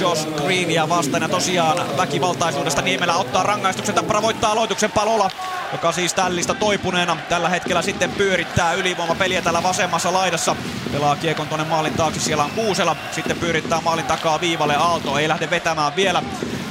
Josh 0.00 0.28
Greenia 0.36 0.88
vastaan 0.88 1.22
ja 1.22 1.28
tosiaan 1.28 1.96
väkivaltaisuudesta 1.96 2.82
Niemelä 2.82 3.16
ottaa 3.16 3.42
rangaistuksen. 3.42 3.94
Tappara 3.94 4.22
voittaa 4.22 4.52
aloituksen 4.52 4.92
Palola, 4.92 5.30
joka 5.72 5.92
siis 5.92 6.14
tällistä 6.14 6.54
toipuneena 6.54 7.16
tällä 7.28 7.48
hetkellä 7.48 7.82
sitten 7.82 8.10
pyörittää 8.10 8.72
ylivoimapeliä 8.72 9.42
täällä 9.42 9.62
vasemmassa 9.62 10.12
laidassa. 10.12 10.56
Pelaa 10.92 11.16
kiekon 11.16 11.48
tuonne 11.48 11.66
maalin 11.66 11.94
taakse, 11.94 12.20
siellä 12.20 12.44
on 12.44 12.50
Kuusela. 12.50 12.96
Sitten 13.12 13.36
pyörittää 13.36 13.80
maalin 13.80 14.04
takaa 14.04 14.40
viivalle 14.40 14.76
Aalto, 14.76 15.18
ei 15.18 15.28
lähde 15.28 15.50
vetämään 15.50 15.96
vielä. 15.96 16.22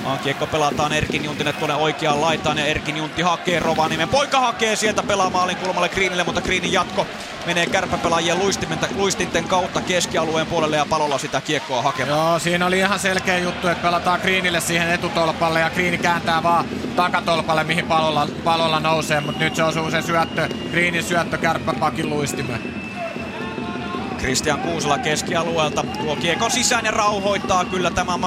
Vaan 0.05 0.19
kiekko 0.19 0.47
pelataan 0.47 0.93
Erkin 0.93 1.25
Juntille 1.25 1.53
tuonne 1.53 1.75
oikeaan 1.75 2.21
laitaan 2.21 2.57
ja 2.57 2.65
Erkin 2.65 2.97
Juntti 2.97 3.21
hakee 3.21 3.59
Rovaniemen. 3.59 4.09
Poika 4.09 4.39
hakee 4.39 4.75
sieltä 4.75 5.03
pelaa 5.03 5.29
maalin 5.29 5.57
kulmalle 5.57 5.89
Greenille, 5.89 6.23
mutta 6.23 6.41
Greenin 6.41 6.71
jatko 6.71 7.07
menee 7.45 7.65
kärppäpelaajien 7.65 8.37
luistinten 8.95 9.43
kautta 9.43 9.81
keskialueen 9.81 10.47
puolelle 10.47 10.77
ja 10.77 10.85
palolla 10.89 11.17
sitä 11.17 11.41
kiekkoa 11.41 11.81
hakemaan. 11.81 12.29
Joo, 12.29 12.39
siinä 12.39 12.65
oli 12.65 12.79
ihan 12.79 12.99
selkeä 12.99 13.37
juttu, 13.37 13.67
että 13.67 13.81
pelataan 13.81 14.19
Greenille 14.21 14.61
siihen 14.61 14.91
etutolpalle 14.91 15.59
ja 15.59 15.69
Greeni 15.69 15.97
kääntää 15.97 16.43
vaan 16.43 16.65
takatolpalle, 16.95 17.63
mihin 17.63 17.85
palolla, 17.85 18.27
palolla 18.43 18.79
nousee, 18.79 19.21
mutta 19.21 19.43
nyt 19.43 19.55
se 19.55 19.63
osuu 19.63 19.91
se 19.91 20.01
syöttö, 20.01 20.49
Greenin 20.71 21.03
syöttö 21.03 21.37
kärppäpakin 21.37 22.09
luistimeen. 22.09 22.81
Christian 24.17 24.59
Kuusela 24.59 24.97
keskialueelta 24.97 25.83
tuo 25.83 26.15
kiekon 26.15 26.51
sisään 26.51 26.85
ja 26.85 26.91
rauhoittaa 26.91 27.65
kyllä 27.65 27.91
tämä 27.91 28.17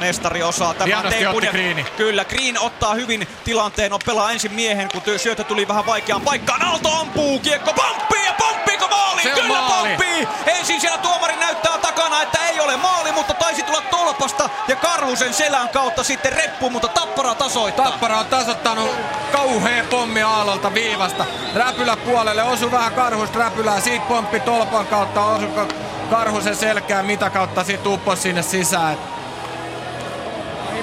mestari 0.00 0.42
osaa. 0.42 0.74
Tämä 0.74 0.86
Hienosti 0.86 1.26
otti 1.26 1.46
Greeni. 1.46 1.84
Kyllä, 1.96 2.24
Green 2.24 2.60
ottaa 2.60 2.94
hyvin 2.94 3.28
tilanteen, 3.44 3.92
on 3.92 4.00
pelaa 4.06 4.30
ensin 4.32 4.52
miehen, 4.52 4.88
kun 4.92 5.02
syöttö 5.16 5.44
tuli 5.44 5.68
vähän 5.68 5.86
vaikeaan 5.86 6.22
paikkaan. 6.22 6.62
Aalto 6.62 6.92
ampuu, 7.00 7.38
kiekko 7.38 7.72
pomppii 7.72 8.26
ja 8.26 8.32
pomppiiko 8.32 8.88
maali? 8.88 9.22
Se 9.22 9.30
Kyllä 9.30 9.48
maali. 9.48 9.88
pomppii! 9.88 10.28
Ensin 10.46 10.80
siellä 10.80 10.98
tuomari 10.98 11.36
näyttää 11.36 11.78
takana, 11.78 12.22
että 12.22 12.38
ei 12.48 12.60
ole 12.60 12.76
maali, 12.76 13.12
mutta 13.12 13.34
taisi 13.34 13.62
tulla 13.62 13.80
tolpasta 13.90 14.50
ja 14.68 14.76
Karhusen 14.76 15.34
selän 15.34 15.68
kautta 15.68 16.02
sitten 16.04 16.32
reppu, 16.32 16.70
mutta 16.70 16.88
Tappara 16.88 17.34
tasoittaa. 17.34 17.90
Tappara 17.90 18.18
on 18.18 18.26
tasoittanut 18.26 18.90
kauhea 19.32 19.84
pommi 19.90 20.22
Aallolta 20.22 20.74
viivasta. 20.74 21.26
Räpylä 21.54 21.96
puolelle, 21.96 22.42
osu 22.42 22.70
vähän 22.72 22.92
Karhusta 22.94 23.38
räpylää, 23.38 23.80
siitä 23.80 24.04
pomppi 24.08 24.40
tolpan 24.40 24.86
kautta, 24.86 25.24
osuko 25.24 25.68
Karhusen 26.10 26.56
selkään, 26.56 27.06
mitä 27.06 27.30
kautta 27.30 27.64
sit 27.64 27.86
uppos 27.86 28.22
sinne 28.22 28.42
sisään. 28.42 28.96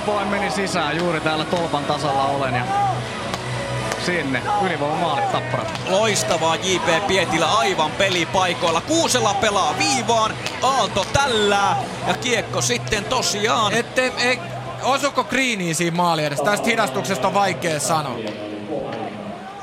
Ipoen 0.07 0.27
meni 0.27 0.51
sisään, 0.51 0.97
juuri 0.97 1.21
täällä 1.21 1.45
tolpan 1.45 1.85
tasalla 1.85 2.25
olen 2.25 2.55
ja 2.55 2.63
sinne 4.05 4.41
ylivoimamaalit 4.65 5.31
tappara. 5.31 5.63
Loistavaa 5.89 6.55
JP 6.55 7.07
Pietilä 7.07 7.45
aivan 7.45 7.91
pelipaikoilla. 7.91 8.81
Kuusela 8.81 9.33
pelaa 9.33 9.75
viivaan, 9.79 10.33
Aalto 10.61 11.05
tällää 11.13 11.77
ja 12.07 12.13
kiekko 12.13 12.61
sitten 12.61 13.05
tosiaan. 13.05 13.73
Ette, 13.73 14.13
ei, 14.17 14.39
osuko 14.83 15.23
Greeniin 15.23 15.75
siinä 15.75 15.97
maali 15.97 16.25
edes? 16.25 16.41
Tästä 16.41 16.65
hidastuksesta 16.65 17.27
on 17.27 17.33
vaikea 17.33 17.79
sanoa. 17.79 18.17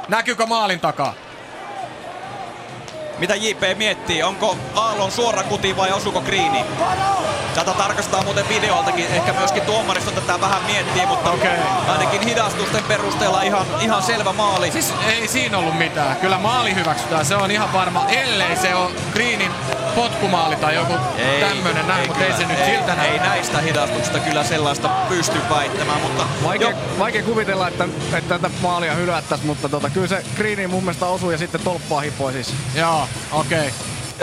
Näkyykö 0.08 0.46
maalin 0.46 0.80
takaa? 0.80 1.14
Mitä 3.18 3.34
JP 3.34 3.78
miettii? 3.78 4.22
Onko 4.22 4.56
Aallon 4.74 5.10
suora 5.12 5.42
kuti 5.42 5.76
vai 5.76 5.92
osuko 5.92 6.20
Greeni? 6.20 6.64
Tätä 7.54 7.72
tarkastaa 7.72 8.22
muuten 8.22 8.48
videoltakin. 8.48 9.06
Ehkä 9.06 9.32
myöskin 9.32 9.62
tuomaristo 9.62 10.10
tätä 10.10 10.40
vähän 10.40 10.62
miettii, 10.62 11.06
mutta 11.06 11.30
Okei. 11.30 11.58
ainakin 11.88 12.20
hidastusten 12.20 12.84
perusteella 12.84 13.42
ihan, 13.42 13.66
ihan 13.80 14.02
selvä 14.02 14.32
maali. 14.32 14.70
Siis 14.70 14.94
ei 15.08 15.28
siinä 15.28 15.58
ollut 15.58 15.78
mitään. 15.78 16.16
Kyllä 16.16 16.38
maali 16.38 16.74
hyväksytään, 16.74 17.24
se 17.24 17.36
on 17.36 17.50
ihan 17.50 17.72
varma. 17.72 18.06
Ellei 18.08 18.56
se 18.56 18.74
on 18.74 18.92
Greenin 19.12 19.50
potkumaali 19.94 20.56
tai 20.56 20.74
joku 20.74 20.92
tämmönen 21.40 21.88
näin, 21.88 22.06
mutta 22.06 22.24
ei, 22.24 22.32
se 22.32 22.46
nyt 22.46 22.58
ei, 22.58 22.76
siltä 22.76 22.94
näy. 22.94 23.06
Ei 23.06 23.18
näistä 23.18 23.58
hidastuksista 23.58 24.18
kyllä 24.18 24.44
sellaista 24.44 24.88
pysty 24.88 25.38
väittämään, 25.50 26.00
mutta 26.00 26.26
Vaikea, 26.44 26.72
vaikea 26.98 27.22
kuvitella, 27.22 27.68
että, 27.68 27.84
että 28.12 28.38
tätä 28.38 28.50
maalia 28.62 28.94
hylättäisiin, 28.94 29.46
mutta 29.46 29.68
tota, 29.68 29.90
kyllä 29.90 30.06
se 30.06 30.22
Greeniin 30.36 30.70
mun 30.70 30.82
mielestä 30.82 31.06
osui 31.06 31.34
ja 31.34 31.38
sitten 31.38 31.60
tolppaa 31.60 32.00
hipoi 32.00 32.32
siis. 32.32 32.54
Joo, 32.74 33.03
okei. 33.32 33.70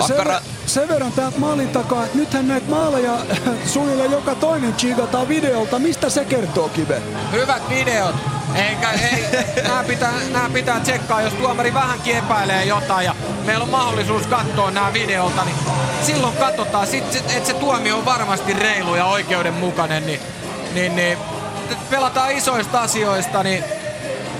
Sen, 0.08 0.18
ver- 0.18 0.42
sen 0.66 0.88
verran 0.88 1.12
täältä 1.12 1.40
maalin 1.40 1.70
takaa, 1.70 2.06
että 2.06 2.18
nythän 2.18 2.48
näitä 2.48 2.70
maaleja 2.70 3.18
suunnilleen 3.74 4.12
joka 4.12 4.36
toinen 4.36 4.74
chigataan 4.74 5.28
videolta. 5.28 5.80
Mistä 5.80 6.10
se 6.10 6.26
kertoo, 6.26 6.70
Kive? 6.70 7.02
Hyvät 7.32 7.70
videot. 7.70 8.16
Eikä, 8.56 8.92
ei, 8.92 9.26
nää 9.68 9.84
pitää, 9.84 10.14
nää 10.32 10.50
pitää 10.50 10.80
tsekkaa, 10.80 11.22
jos 11.22 11.34
tuomari 11.34 11.74
vähänkin 11.74 12.18
epäilee 12.18 12.66
jotain 12.66 13.06
ja 13.06 13.16
meillä 13.46 13.64
on 13.64 13.70
mahdollisuus 13.70 14.28
katsoa 14.28 14.72
nämä 14.72 14.94
videolta, 14.94 15.46
niin 15.46 15.56
silloin 16.06 16.38
katsotaan, 16.38 16.88
sit, 16.88 17.12
sit, 17.12 17.32
että 17.32 17.48
se 17.48 17.54
tuomio 17.54 17.98
on 17.98 18.06
varmasti 18.06 18.54
reilu 18.54 18.96
ja 18.96 19.06
oikeudenmukainen, 19.06 20.06
niin, 20.06 20.20
niin, 20.74 20.96
niin 20.96 21.18
pelataan 21.90 22.32
isoista 22.32 22.82
asioista, 22.82 23.44
niin 23.44 23.64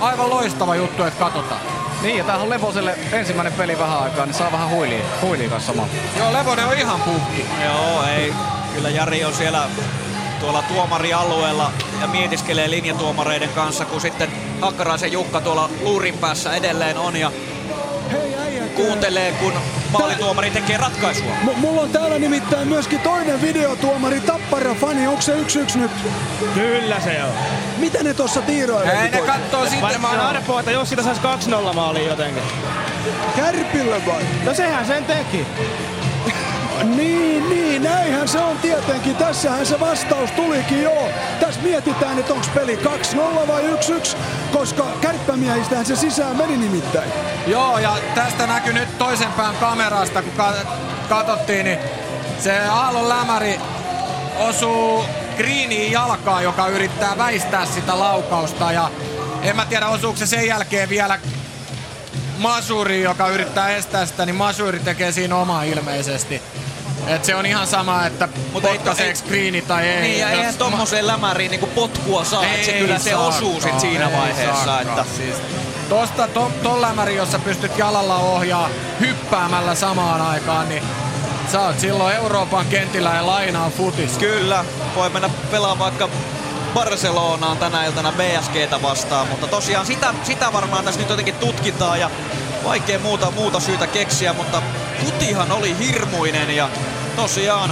aivan 0.00 0.30
loistava 0.30 0.76
juttu, 0.76 1.02
että 1.02 1.24
katsotaan. 1.24 1.60
Niin, 2.02 2.18
ja 2.18 2.24
tämähän 2.24 2.42
on 2.42 2.50
Leposelle 2.50 2.98
ensimmäinen 3.12 3.52
peli 3.52 3.78
vähän 3.78 3.98
aikaa, 3.98 4.26
niin 4.26 4.34
saa 4.34 4.52
vähän 4.52 4.70
huilia, 4.70 5.04
huilia 5.22 5.48
kanssa 5.48 5.72
samalla. 5.72 5.92
Joo, 6.18 6.32
Levonen 6.32 6.66
on 6.66 6.78
ihan 6.78 7.00
puhki. 7.00 7.46
Joo, 7.64 8.04
ei. 8.16 8.34
Kyllä 8.74 8.90
Jari 8.90 9.24
on 9.24 9.34
siellä 9.34 9.68
tuolla 10.40 10.62
tuomarialueella 10.62 11.72
ja 12.00 12.06
mietiskelee 12.06 12.70
linjatuomareiden 12.70 13.48
kanssa, 13.48 13.84
kun 13.84 14.00
sitten 14.00 14.30
Hakkaraisen 14.60 15.12
Jukka 15.12 15.40
tuolla 15.40 15.70
luurin 15.82 16.18
päässä 16.18 16.54
edelleen 16.54 16.98
on 16.98 17.16
ja 17.16 17.32
kuuntelee, 18.72 19.32
kun 19.32 19.52
maalituomari 19.92 20.50
tekee 20.50 20.76
ratkaisua. 20.76 21.32
M- 21.42 21.58
mulla 21.58 21.80
on 21.82 21.90
täällä 21.90 22.18
nimittäin 22.18 22.68
myöskin 22.68 23.00
toinen 23.00 23.42
videotuomari, 23.42 24.20
Tappara-fani. 24.20 25.06
Onko 25.06 25.22
se 25.22 25.32
yksi 25.32 25.58
yksi 25.58 25.78
nyt? 25.78 25.90
Kyllä 26.54 27.00
se 27.00 27.24
on. 27.24 27.30
Mitä 27.78 28.02
ne 28.02 28.14
tuossa 28.14 28.42
tiiroilee? 28.42 29.02
Ei 29.02 29.10
ne 29.10 29.20
kattoo 29.20 29.62
sitten. 29.62 29.82
Varmaan 29.82 30.20
arpoa, 30.20 30.60
että 30.60 30.70
jos 30.72 30.88
sitä 30.88 31.02
saisi 31.02 31.20
2-0 31.70 31.74
maaliin 31.74 32.06
jotenkin. 32.06 32.42
Kärpillä 33.36 33.96
vai? 34.06 34.22
No 34.44 34.54
sehän 34.54 34.86
sen 34.86 35.04
teki. 35.04 35.46
Niin, 36.82 37.48
niin, 37.48 37.82
näinhän 37.82 38.28
se 38.28 38.38
on 38.38 38.58
tietenkin. 38.58 39.16
Tässähän 39.16 39.66
se 39.66 39.80
vastaus 39.80 40.30
tulikin 40.30 40.82
jo. 40.82 41.08
Tässä 41.40 41.60
mietitään, 41.60 42.18
että 42.18 42.32
onko 42.32 42.46
peli 42.54 42.76
2-0 42.76 43.48
vai 43.48 43.62
1-1, 43.62 44.16
koska 44.52 44.86
kärppämiehistähän 45.00 45.86
se 45.86 45.96
sisään 45.96 46.36
meni 46.36 46.56
nimittäin. 46.56 47.10
Joo, 47.46 47.78
ja 47.78 47.96
tästä 48.14 48.46
näkyy 48.46 48.72
nyt 48.72 48.98
toisen 48.98 49.32
pään 49.32 49.56
kamerasta, 49.56 50.22
kun 50.22 50.32
ka- 50.32 50.54
katsottiin, 51.08 51.64
niin 51.64 51.78
se 52.38 52.58
Aallon 52.58 53.08
lämäri 53.08 53.60
osuu 54.38 55.04
Greeniin 55.36 55.92
jalkaan, 55.92 56.44
joka 56.44 56.66
yrittää 56.66 57.18
väistää 57.18 57.66
sitä 57.66 57.98
laukausta. 57.98 58.72
Ja 58.72 58.90
en 59.42 59.56
mä 59.56 59.66
tiedä, 59.66 59.88
osuuko 59.88 60.18
se 60.18 60.26
sen 60.26 60.46
jälkeen 60.46 60.88
vielä 60.88 61.20
Masuri, 62.38 63.02
joka 63.02 63.28
yrittää 63.28 63.70
estää 63.70 64.06
sitä, 64.06 64.26
niin 64.26 64.36
Masuri 64.36 64.80
tekee 64.80 65.12
siinä 65.12 65.36
oma 65.36 65.62
ilmeisesti. 65.62 66.42
Et 67.06 67.24
se 67.24 67.34
on 67.34 67.46
ihan 67.46 67.66
sama, 67.66 68.06
että 68.06 68.28
potkaiseeko 68.52 69.20
Greeni 69.28 69.62
tai 69.62 69.88
ei. 69.88 70.02
Niin, 70.02 70.20
ja 70.20 70.30
Jos 70.30 70.38
eihän 70.38 70.54
tommoseen 70.54 71.06
lämäriin 71.06 71.50
niinku 71.50 71.66
potkua 71.66 72.24
saa, 72.24 72.44
että 72.44 72.66
se 72.66 72.72
kyllä 72.72 72.98
se 72.98 73.16
osuu 73.16 73.60
sit 73.60 73.80
siinä 73.80 74.08
ei 74.08 74.16
vaiheessa. 74.16 74.64
saakaan. 74.64 74.98
Että... 74.98 75.04
Siis 75.16 75.36
tosta 75.88 76.28
to, 76.28 76.52
ton 76.62 76.80
lämäri, 76.80 77.16
jossa 77.16 77.38
pystyt 77.38 77.78
jalalla 77.78 78.16
ohjaa 78.16 78.68
hyppäämällä 79.00 79.74
samaan 79.74 80.20
aikaan, 80.20 80.68
niin 80.68 80.82
sä 81.52 81.60
oot 81.60 81.80
silloin 81.80 82.16
Euroopan 82.16 82.66
kentillä 82.66 83.14
ja 83.14 83.26
lainaa 83.26 83.70
futis. 83.70 84.18
Kyllä, 84.18 84.64
voi 84.94 85.10
mennä 85.10 85.30
pelaamaan 85.50 85.78
vaikka 85.78 86.08
Barcelonaan 86.74 87.58
tänä 87.58 87.84
iltana 87.86 88.12
BSGtä 88.12 88.82
vastaan, 88.82 89.28
mutta 89.28 89.46
tosiaan 89.46 89.86
sitä, 89.86 90.14
sitä 90.22 90.52
varmaan 90.52 90.84
tässä 90.84 91.00
nyt 91.00 91.10
jotenkin 91.10 91.34
tutkitaan 91.34 92.00
ja 92.00 92.10
vaikea 92.64 92.98
muuta, 92.98 93.30
muuta 93.30 93.60
syytä 93.60 93.86
keksiä, 93.86 94.32
mutta 94.32 94.62
kutihan 95.04 95.52
oli 95.52 95.78
hirmuinen 95.78 96.56
ja 96.56 96.68
tosiaan 97.16 97.70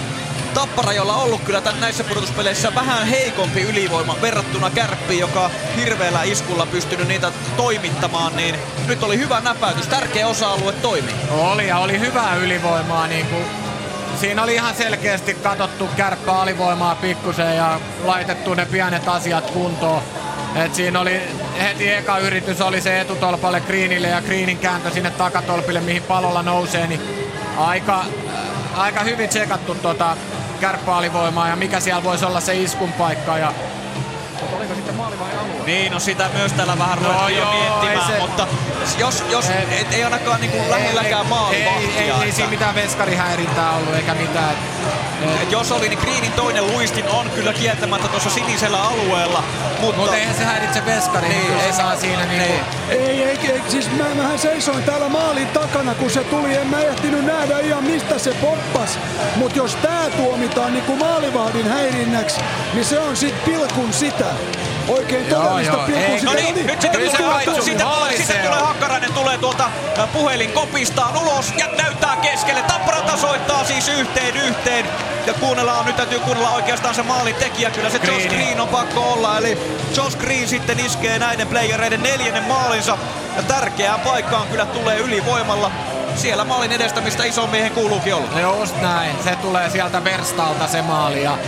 Tappara, 0.55 0.93
jolla 0.93 1.15
on 1.15 1.23
ollut 1.23 1.41
kyllä 1.41 1.63
näissä 1.81 2.05
pudotuspeleissä 2.05 2.75
vähän 2.75 3.07
heikompi 3.07 3.61
ylivoima 3.63 4.17
verrattuna 4.23 4.71
Kärppiin, 4.71 5.21
joka 5.21 5.51
hirveällä 5.77 6.23
iskulla 6.23 6.67
pystynyt 6.67 7.09
niitä 7.09 7.33
toimittamaan, 7.57 8.37
niin 8.37 8.55
nyt 8.87 9.03
oli 9.03 9.19
hyvä 9.19 9.41
näpäytys. 9.41 9.87
Tärkeä 9.87 10.27
osa-alue 10.27 10.73
toimi. 10.73 11.11
Oli 11.31 11.69
ja 11.69 11.79
oli 11.79 12.01
hyvää 12.01 12.37
ylivoimaa 12.37 13.07
niin 13.07 13.27
kuin 13.27 13.45
Siinä 14.21 14.43
oli 14.43 14.55
ihan 14.55 14.75
selkeästi 14.75 15.35
katsottu 15.35 15.89
kärppä 15.97 16.33
alivoimaa 16.33 16.95
pikkusen 16.95 17.57
ja 17.57 17.81
laitettu 18.05 18.55
ne 18.55 18.67
pienet 18.67 19.09
asiat 19.09 19.51
kuntoon. 19.51 20.03
Et 20.55 20.75
siinä 20.75 21.01
oli 21.01 21.23
heti 21.63 21.93
eka 21.93 22.19
yritys 22.19 22.61
oli 22.61 22.81
se 22.81 23.01
etutolpalle 23.01 23.61
Greenille 23.61 24.09
ja 24.09 24.23
Greenin 24.23 24.59
kääntö 24.59 24.91
sinne 24.91 25.11
takatolpille, 25.11 25.81
mihin 25.81 26.03
palolla 26.03 26.43
nousee, 26.43 26.87
niin 26.87 27.01
aika, 27.57 28.05
aika 28.77 29.01
hyvin 29.01 29.29
tsekattu 29.29 29.75
tota 29.75 30.17
kärppäalivoimaa 30.61 31.49
ja 31.49 31.57
mikä 31.57 31.81
siellä 31.81 32.05
voisi 32.05 32.25
olla 32.25 32.41
se 32.41 32.55
iskun 32.55 32.93
paikka. 32.93 33.39
Ja 33.39 33.53
Oliko 34.57 34.75
sitten 34.75 34.95
maali 34.95 35.19
vai 35.21 35.29
alue? 35.41 35.67
Niin, 35.67 35.93
no 35.93 36.01
sitä 36.01 36.31
myös 36.35 36.53
täällä 36.53 36.79
vähän 36.79 36.99
No 37.03 37.09
ruvettiin 37.09 37.39
jo 37.39 37.43
joo, 37.45 37.53
miettimään, 37.53 38.11
ei 38.11 38.15
se- 38.17 38.21
mutta 38.21 38.47
jos, 38.99 39.25
jos 39.31 39.51
Ei- 39.51 39.67
ei, 39.71 39.87
ei 39.91 40.05
ainakaan 40.05 40.41
niinku 40.41 40.71
lähelläkään 40.71 41.27
maalivahtia. 41.27 41.71
ei, 41.81 41.91
ei, 41.99 42.11
ei 42.11 42.23
että- 42.23 42.35
siinä 42.35 42.51
mitään 42.51 42.75
veskarihäirintää 42.75 43.71
ollut 43.77 43.95
eikä 43.95 44.15
mitään. 44.15 44.55
Et 45.43 45.53
jos 45.53 45.73
oli, 45.73 45.89
niin 45.89 45.99
Greenin 45.99 46.33
toinen 46.33 46.67
luistin 46.67 47.09
on 47.09 47.31
kyllä 47.31 47.53
kieltämättä 47.53 48.09
tuossa 48.09 48.31
sinisellä 48.31 48.83
alueella, 48.83 49.45
mutta... 49.81 49.97
Mutta 50.01 50.17
eihän 50.17 50.35
se 50.35 50.45
häiritse 50.45 50.85
veskari, 50.87 51.29
niin, 51.29 51.47
kyllä 51.47 51.63
se 51.63 51.73
saa 51.73 51.97
siinä 51.97 52.25
niinku... 52.25 52.53
Ei, 52.89 53.23
ei, 53.23 53.39
ei, 53.53 53.63
siis 53.69 53.91
mä, 53.91 54.05
mähän 54.15 54.39
seisoin 54.39 54.83
täällä 54.83 55.09
maalin 55.09 55.49
takana, 55.49 55.95
kun 55.95 56.11
se 56.11 56.25
tuli. 56.25 56.57
En 56.57 56.67
mä 56.67 56.81
ehtinyt 56.81 57.25
nähdä 57.25 57.59
ihan 57.59 57.85
mistä 57.85 58.19
se 58.19 58.35
poppas. 58.35 58.99
Mutta 59.37 59.59
jos 59.59 59.75
tää 59.75 60.11
tuomitaan 60.11 60.73
niin 60.73 60.85
kuin 60.85 60.99
maalivahdin 60.99 61.69
häirinnäksi, 61.69 62.41
niin 62.75 62.85
se 62.85 62.99
on 62.99 63.17
sit 63.17 63.45
pilkun 63.45 63.93
sitä. 63.93 64.27
Oikein 64.89 65.29
Joo, 65.29 65.43
todellista 65.43 65.77
joo. 65.77 65.87
pilkun 65.87 66.03
Ei, 66.05 66.19
sitä. 66.21 66.31
no 66.31 66.37
niin, 66.37 66.55
niin, 66.55 66.67
nyt 66.67 66.81
sitten 66.81 67.01
tulee, 67.17 67.45
on 67.49 67.63
sitten 67.63 67.87
tulee, 67.87 68.17
sitten 68.17 68.37
tulee 68.37 68.61
Hakkarainen, 68.61 69.13
tulee 69.13 69.39
tuolta 69.39 69.71
ä, 69.99 70.07
puhelin 70.07 70.53
kopistaan 70.53 71.17
ulos 71.19 71.53
ja 71.57 71.67
näyttää 71.83 72.17
keskelle. 72.17 72.63
Tappara 72.63 73.01
tasoittaa 73.01 73.65
siis 73.65 73.89
yhteen 73.89 74.37
yhteen. 74.37 74.87
Ja 75.27 75.35
kuunnellaan, 75.35 75.87
nyt 75.87 75.97
täytyy 75.97 76.19
kuunnella 76.19 76.51
oikeastaan 76.51 76.95
se 76.95 77.03
maalin 77.03 77.35
tekijä. 77.35 77.71
Kyllä 77.71 77.91
se 77.91 77.97
Josh 77.97 78.07
Greeni. 78.09 78.29
Green 78.29 78.61
on 78.61 78.69
pakko 78.69 79.01
olla. 79.13 79.39
Eli 79.39 79.59
Josh 79.97 80.19
Green 80.19 80.49
sitten 80.49 80.81
iskee 80.81 81.19
näiden 81.19 81.47
playereiden 81.49 82.03
neljännen 82.03 82.45
maalinsa. 82.45 82.99
Ja 83.37 83.43
tärkeään 83.43 84.01
paikkaan 84.01 84.47
kyllä 84.49 84.67
tulee 84.67 84.99
ylivoimalla. 84.99 85.71
Siellä 86.17 86.45
maalin 86.45 86.73
edestä, 86.73 87.01
mistä 87.01 87.25
ison 87.25 87.51
miehen 87.51 87.73
kuuluukin 87.73 88.15
olla. 88.15 88.41
Just 88.41 88.81
näin. 88.81 89.17
Se 89.25 89.37
tulee 89.37 89.71
sieltä 89.71 90.05
Verstalta 90.05 90.67
se 90.67 90.83
maali 90.83 91.23
ja 91.23 91.39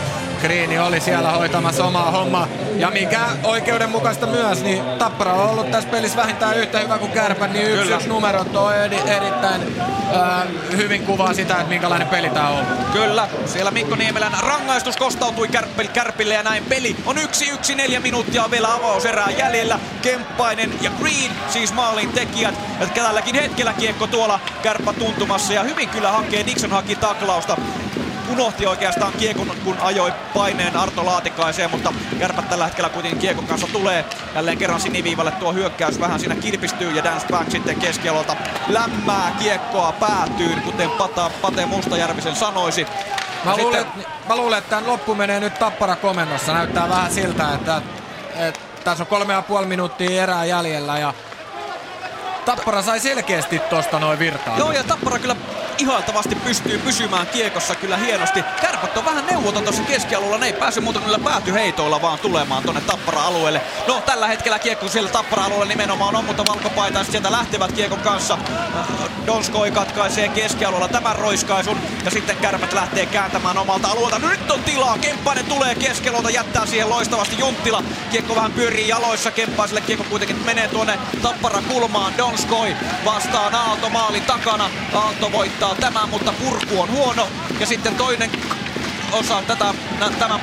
Kriini 0.42 0.78
oli 0.78 1.00
siellä 1.00 1.30
hoitamassa 1.30 1.84
omaa 1.84 2.10
hommaa. 2.10 2.48
Ja 2.76 2.90
mikä 2.90 3.20
oikeudenmukaista 3.44 4.26
myös, 4.26 4.62
niin 4.62 4.84
Tappara 4.98 5.32
on 5.32 5.50
ollut 5.50 5.70
tässä 5.70 5.90
pelissä 5.90 6.16
vähintään 6.16 6.56
yhtä 6.56 6.78
hyvä 6.78 6.98
kuin 6.98 7.12
Kärpän, 7.12 7.52
niin 7.52 7.66
yksi, 7.66 7.82
Kyllä. 7.82 7.96
yksi 7.96 8.08
numerot 8.08 8.56
on 8.56 8.76
eri, 8.76 8.98
erittäin 9.06 9.62
äh, 10.16 10.48
hyvin 10.76 11.02
kuvaa 11.02 11.34
sitä, 11.34 11.54
että 11.54 11.68
minkälainen 11.68 12.08
peli 12.08 12.30
tää 12.30 12.48
on. 12.48 12.66
Kyllä, 12.92 13.28
siellä 13.46 13.70
Mikko 13.70 13.96
Niemelän 13.96 14.32
rangaistus 14.40 14.96
kostautui 14.96 15.48
Kärppil, 15.48 15.88
Kärpille 15.88 16.34
ja 16.34 16.42
näin 16.42 16.64
peli 16.64 16.96
on 17.06 17.18
yksi 17.18 17.48
yksi 17.48 17.74
neljä 17.74 18.00
minuuttia 18.00 18.50
vielä 18.50 18.74
avauserää 18.74 19.30
jäljellä. 19.38 19.78
Kemppainen 20.02 20.72
ja 20.80 20.90
Green 21.00 21.32
siis 21.48 21.72
maalin 21.72 22.12
tekijät. 22.12 22.54
Tälläkin 22.94 23.34
hetkellä 23.34 23.72
kiekko 23.72 24.06
tuolla 24.06 24.40
Kärppä 24.62 24.92
tuntumassa 24.92 25.52
ja 25.52 25.62
hyvin 25.62 25.88
kyllä 25.88 26.12
hakee. 26.12 26.46
Dixon 26.46 26.70
haki 26.70 26.96
taklausta. 26.96 27.56
Unohti 28.28 28.66
oikeastaan 28.66 29.12
kiekon, 29.12 29.52
kun 29.64 29.76
ajoi 29.80 30.12
paineen 30.34 30.76
Arto 30.76 31.06
Laatikaiseen, 31.06 31.70
mutta 31.70 31.92
Kärpät 32.18 32.48
tällä 32.48 32.64
hetkellä 32.64 32.88
kuitenkin 32.90 33.20
kiekon 33.20 33.46
kanssa 33.46 33.66
tulee. 33.72 34.04
Jälleen 34.34 34.58
kerran 34.58 34.80
siniviivalle 34.80 35.30
tuo 35.30 35.52
hyökkäys 35.52 36.00
vähän 36.00 36.20
siinä 36.20 36.34
kilpistyy 36.34 36.90
ja 36.90 37.04
Dance 37.04 37.26
Back 37.30 37.50
sitten 37.50 37.76
keskialolta 37.76 38.36
lämmää 38.68 39.32
kiekkoa 39.38 39.92
päätyyn, 39.92 40.62
kuten 40.62 40.90
Pata, 40.90 41.30
Pate 41.42 41.66
Mustajärvisen 41.66 42.36
sanoisi. 42.36 42.86
Mä 43.44 43.54
Sitten- 43.54 43.64
luulen, 43.64 43.80
että, 43.80 44.08
mä 44.28 44.36
luulen, 44.36 44.58
että 44.58 44.70
tämän 44.70 44.86
loppu 44.86 45.14
menee 45.14 45.40
nyt 45.40 45.58
Tappara 45.58 45.96
komennossa. 45.96 46.52
Näyttää 46.52 46.88
vähän 46.88 47.10
siltä, 47.10 47.54
että, 47.54 47.82
että 48.36 48.60
tässä 48.84 49.02
on 49.02 49.06
kolme 49.06 49.32
ja 49.32 49.42
puoli 49.42 49.66
minuuttia 49.66 50.22
erää 50.22 50.44
jäljellä 50.44 50.98
ja 50.98 51.14
Tappara 52.44 52.82
sai 52.82 53.00
selkeästi 53.00 53.58
tosta 53.58 53.98
noin 53.98 54.18
virtaa. 54.18 54.58
Joo, 54.58 54.72
ja 54.72 54.84
Tappara 54.84 55.18
kyllä 55.18 55.36
ihailtavasti 55.78 56.34
pystyy 56.34 56.78
pysymään 56.78 57.26
kiekossa 57.26 57.74
kyllä 57.74 57.96
hienosti. 57.96 58.44
Kärpät 58.60 58.96
on 58.96 59.04
vähän 59.04 59.26
neuvoton 59.26 59.62
tuossa 59.62 59.82
keskialueella, 59.82 60.38
ne 60.38 60.46
ei 60.46 60.52
pääse 60.52 60.80
muuta 60.80 61.00
kyllä 61.00 61.18
päätyheitoilla 61.18 62.02
vaan 62.02 62.18
tulemaan 62.18 62.62
tonne 62.62 62.80
Tappara-alueelle. 62.80 63.60
No 63.88 64.00
tällä 64.00 64.26
hetkellä 64.28 64.58
kiekko 64.58 64.88
siellä 64.88 65.10
Tappara-alueella 65.10 65.64
nimenomaan 65.64 66.16
on, 66.16 66.24
mutta 66.24 66.46
valkopaitaiset 66.46 67.10
sieltä 67.10 67.32
lähtevät 67.32 67.72
kiekon 67.72 67.98
kanssa. 67.98 68.38
Äh, 68.76 68.86
Donskoi 69.26 69.70
katkaisee 69.70 70.28
keskialueella 70.28 70.88
tämän 70.88 71.16
roiskaisun 71.16 71.78
ja 72.04 72.10
sitten 72.10 72.36
kärpät 72.36 72.72
lähtee 72.72 73.06
kääntämään 73.06 73.58
omalta 73.58 73.88
alueelta. 73.88 74.18
Nyt 74.18 74.50
on 74.50 74.62
tilaa, 74.62 74.98
Kemppainen 74.98 75.46
tulee 75.46 75.74
keskialueelta, 75.74 76.30
jättää 76.30 76.66
siihen 76.66 76.90
loistavasti 76.90 77.38
Junttila. 77.38 77.82
Kiekko 78.10 78.34
vähän 78.34 78.52
pyörii 78.52 78.88
jaloissa, 78.88 79.30
Kemppaiselle 79.30 79.80
kiekko 79.80 80.04
kuitenkin 80.10 80.42
menee 80.44 80.68
tuonne 80.68 80.98
Tappara 81.22 81.62
kulmaan. 81.68 82.12
Donskoi 82.32 82.76
vastaan 83.04 83.54
Aalto 83.54 83.88
maalin 83.90 84.22
takana. 84.22 84.70
Aalto 84.94 85.32
voittaa 85.32 85.74
tämän, 85.74 86.08
mutta 86.08 86.32
purku 86.32 86.80
on 86.80 86.90
huono. 86.90 87.28
Ja 87.60 87.66
sitten 87.66 87.94
toinen 87.94 88.30
osa 89.12 89.42
tätä, 89.46 89.74
tämän 90.18 90.40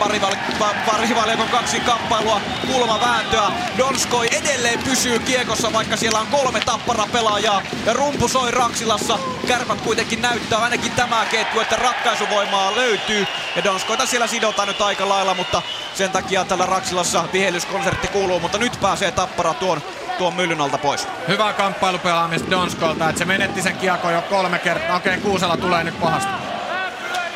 parivalikon 0.85 1.47
kaksi 1.51 1.79
kamppailua, 1.79 2.41
kulmavääntöä. 2.67 3.51
Donskoi 3.77 4.27
edelleen 4.31 4.79
pysyy 4.83 5.19
kiekossa, 5.19 5.73
vaikka 5.73 5.97
siellä 5.97 6.19
on 6.19 6.27
kolme 6.27 6.59
tappara 6.59 7.07
pelaajaa. 7.13 7.61
Ja 7.85 7.93
rumpu 7.93 8.27
soi 8.27 8.51
Raksilassa. 8.51 9.19
Kärpät 9.47 9.81
kuitenkin 9.81 10.21
näyttää 10.21 10.59
ainakin 10.59 10.91
tämä 10.91 11.25
ketju, 11.25 11.59
että 11.61 11.75
ratkaisuvoimaa 11.75 12.75
löytyy. 12.75 13.27
Ja 13.55 13.63
Donskoita 13.63 14.05
siellä 14.05 14.27
sidotaan 14.27 14.67
nyt 14.67 14.81
aika 14.81 15.09
lailla, 15.09 15.33
mutta 15.33 15.61
sen 15.93 16.11
takia 16.11 16.45
tällä 16.45 16.65
Raksilassa 16.65 17.25
vihellyskonsertti 17.33 18.07
kuuluu. 18.07 18.39
Mutta 18.39 18.57
nyt 18.57 18.79
pääsee 18.81 19.11
tappara 19.11 19.53
tuon, 19.53 19.81
tuon 20.19 20.33
myllyn 20.33 20.61
alta 20.61 20.77
pois. 20.77 21.07
Hyvää 21.27 21.53
kamppailupelaamista 21.53 22.51
Donskolta, 22.51 23.09
että 23.09 23.19
se 23.19 23.25
menetti 23.25 23.61
sen 23.61 23.77
kiekon 23.77 24.13
jo 24.13 24.21
kolme 24.21 24.59
kertaa. 24.59 24.95
Okei, 24.97 25.17
Kuusela 25.17 25.57
tulee 25.57 25.83
nyt 25.83 25.99
pahasti. 25.99 26.31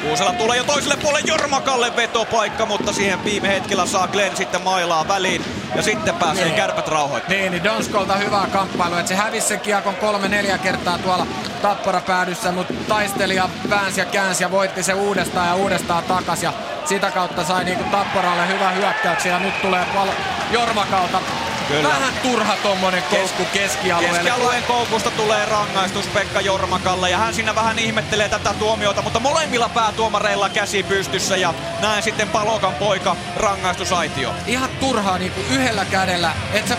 Kuusela 0.02 0.34
tulee 0.34 0.58
jo 0.58 0.64
toiselle 0.64 0.98
puolelle 0.98 1.28
Jormakalle 1.28 1.96
vetopaikka, 1.96 2.66
mutta 2.66 2.94
siihen 2.94 3.24
viime 3.24 3.48
hetkellä 3.48 3.86
saa 3.86 4.08
Glenn 4.08 4.36
sitten 4.38 4.62
mailaa 4.62 5.08
väliin 5.08 5.46
ja 5.76 5.82
sitten 5.82 6.16
pääsee 6.16 6.46
Niin. 6.46 6.56
kärpät 6.56 6.88
rauhoittamaan. 6.88 7.40
Niin, 7.42 7.52
niin 7.52 7.64
Donskolta 7.64 8.16
hyvää 8.16 8.48
kamppailua, 8.54 9.00
että 9.00 9.10
se 9.10 9.16
hävisi 9.16 9.48
sen 9.48 9.60
kiekon 9.60 9.96
kolme-neljä 9.96 10.58
kertaa 10.58 10.98
tuolla 10.98 11.28
Tappara 11.62 12.02
päädyssä, 12.02 12.52
mutta 12.52 12.74
taisteli 12.88 13.36
ja 13.36 13.50
väänsi 13.70 14.00
ja 14.00 14.06
käänsi 14.06 14.44
ja 14.44 14.52
voitti 14.52 14.84
se 14.84 14.94
uudestaan 14.94 15.48
ja 15.48 15.56
uudestaan 15.56 16.04
takas 16.04 16.44
ja 16.44 16.54
sitä 16.86 17.12
kautta 17.12 17.44
sai 17.44 17.64
niinku 17.64 17.84
Tapparalle 17.84 18.48
hyvä 18.48 18.70
hyökkäyksen 18.70 19.32
ja 19.32 19.40
nyt 19.40 19.62
tulee 19.62 19.86
pal- 19.96 20.08
Jormakalta 20.52 21.22
Kyllä. 21.68 21.90
vähän 21.90 22.14
turha 22.24 22.56
tommonen 22.64 23.04
koukku 23.04 23.46
keskialueelle. 23.54 24.18
Keskialueen 24.18 24.64
koukusta 24.64 25.12
tulee 25.12 25.46
rangaistus 25.46 26.08
Pekka 26.08 26.42
Jormakalle 26.42 27.10
ja 27.10 27.18
hän 27.18 27.34
siinä 27.34 27.56
vähän 27.56 27.80
ihmettelee 27.80 28.30
tätä 28.30 28.54
tuomiota, 28.54 29.02
mutta 29.02 29.20
molemmilla 29.20 29.70
päätuomareilla 29.70 30.50
käsi 30.50 30.84
pystyssä 30.84 31.38
ja 31.38 31.54
näin 31.82 32.04
sitten 32.04 32.30
Palokan 32.30 32.74
poika 32.74 33.16
rangaistusaitio. 33.36 34.34
Ihan 34.48 34.70
turhaa 34.80 35.18
niinku 35.18 35.42
yhdellä 35.52 35.86
kädellä, 35.86 36.32
et 36.54 36.68
sä, 36.68 36.78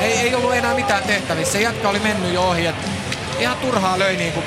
ei, 0.00 0.12
ei 0.12 0.34
ollut 0.34 0.54
enää 0.54 0.74
mitään 0.74 1.02
tehtävissä. 1.02 1.52
Se 1.52 1.60
jätkä 1.60 1.88
oli 1.88 1.98
mennyt 1.98 2.32
jo 2.32 2.42
ohi, 2.42 2.66
et 2.66 2.76
ihan 3.38 3.56
turhaa 3.56 3.98
löi 3.98 4.16
niinku 4.16 4.42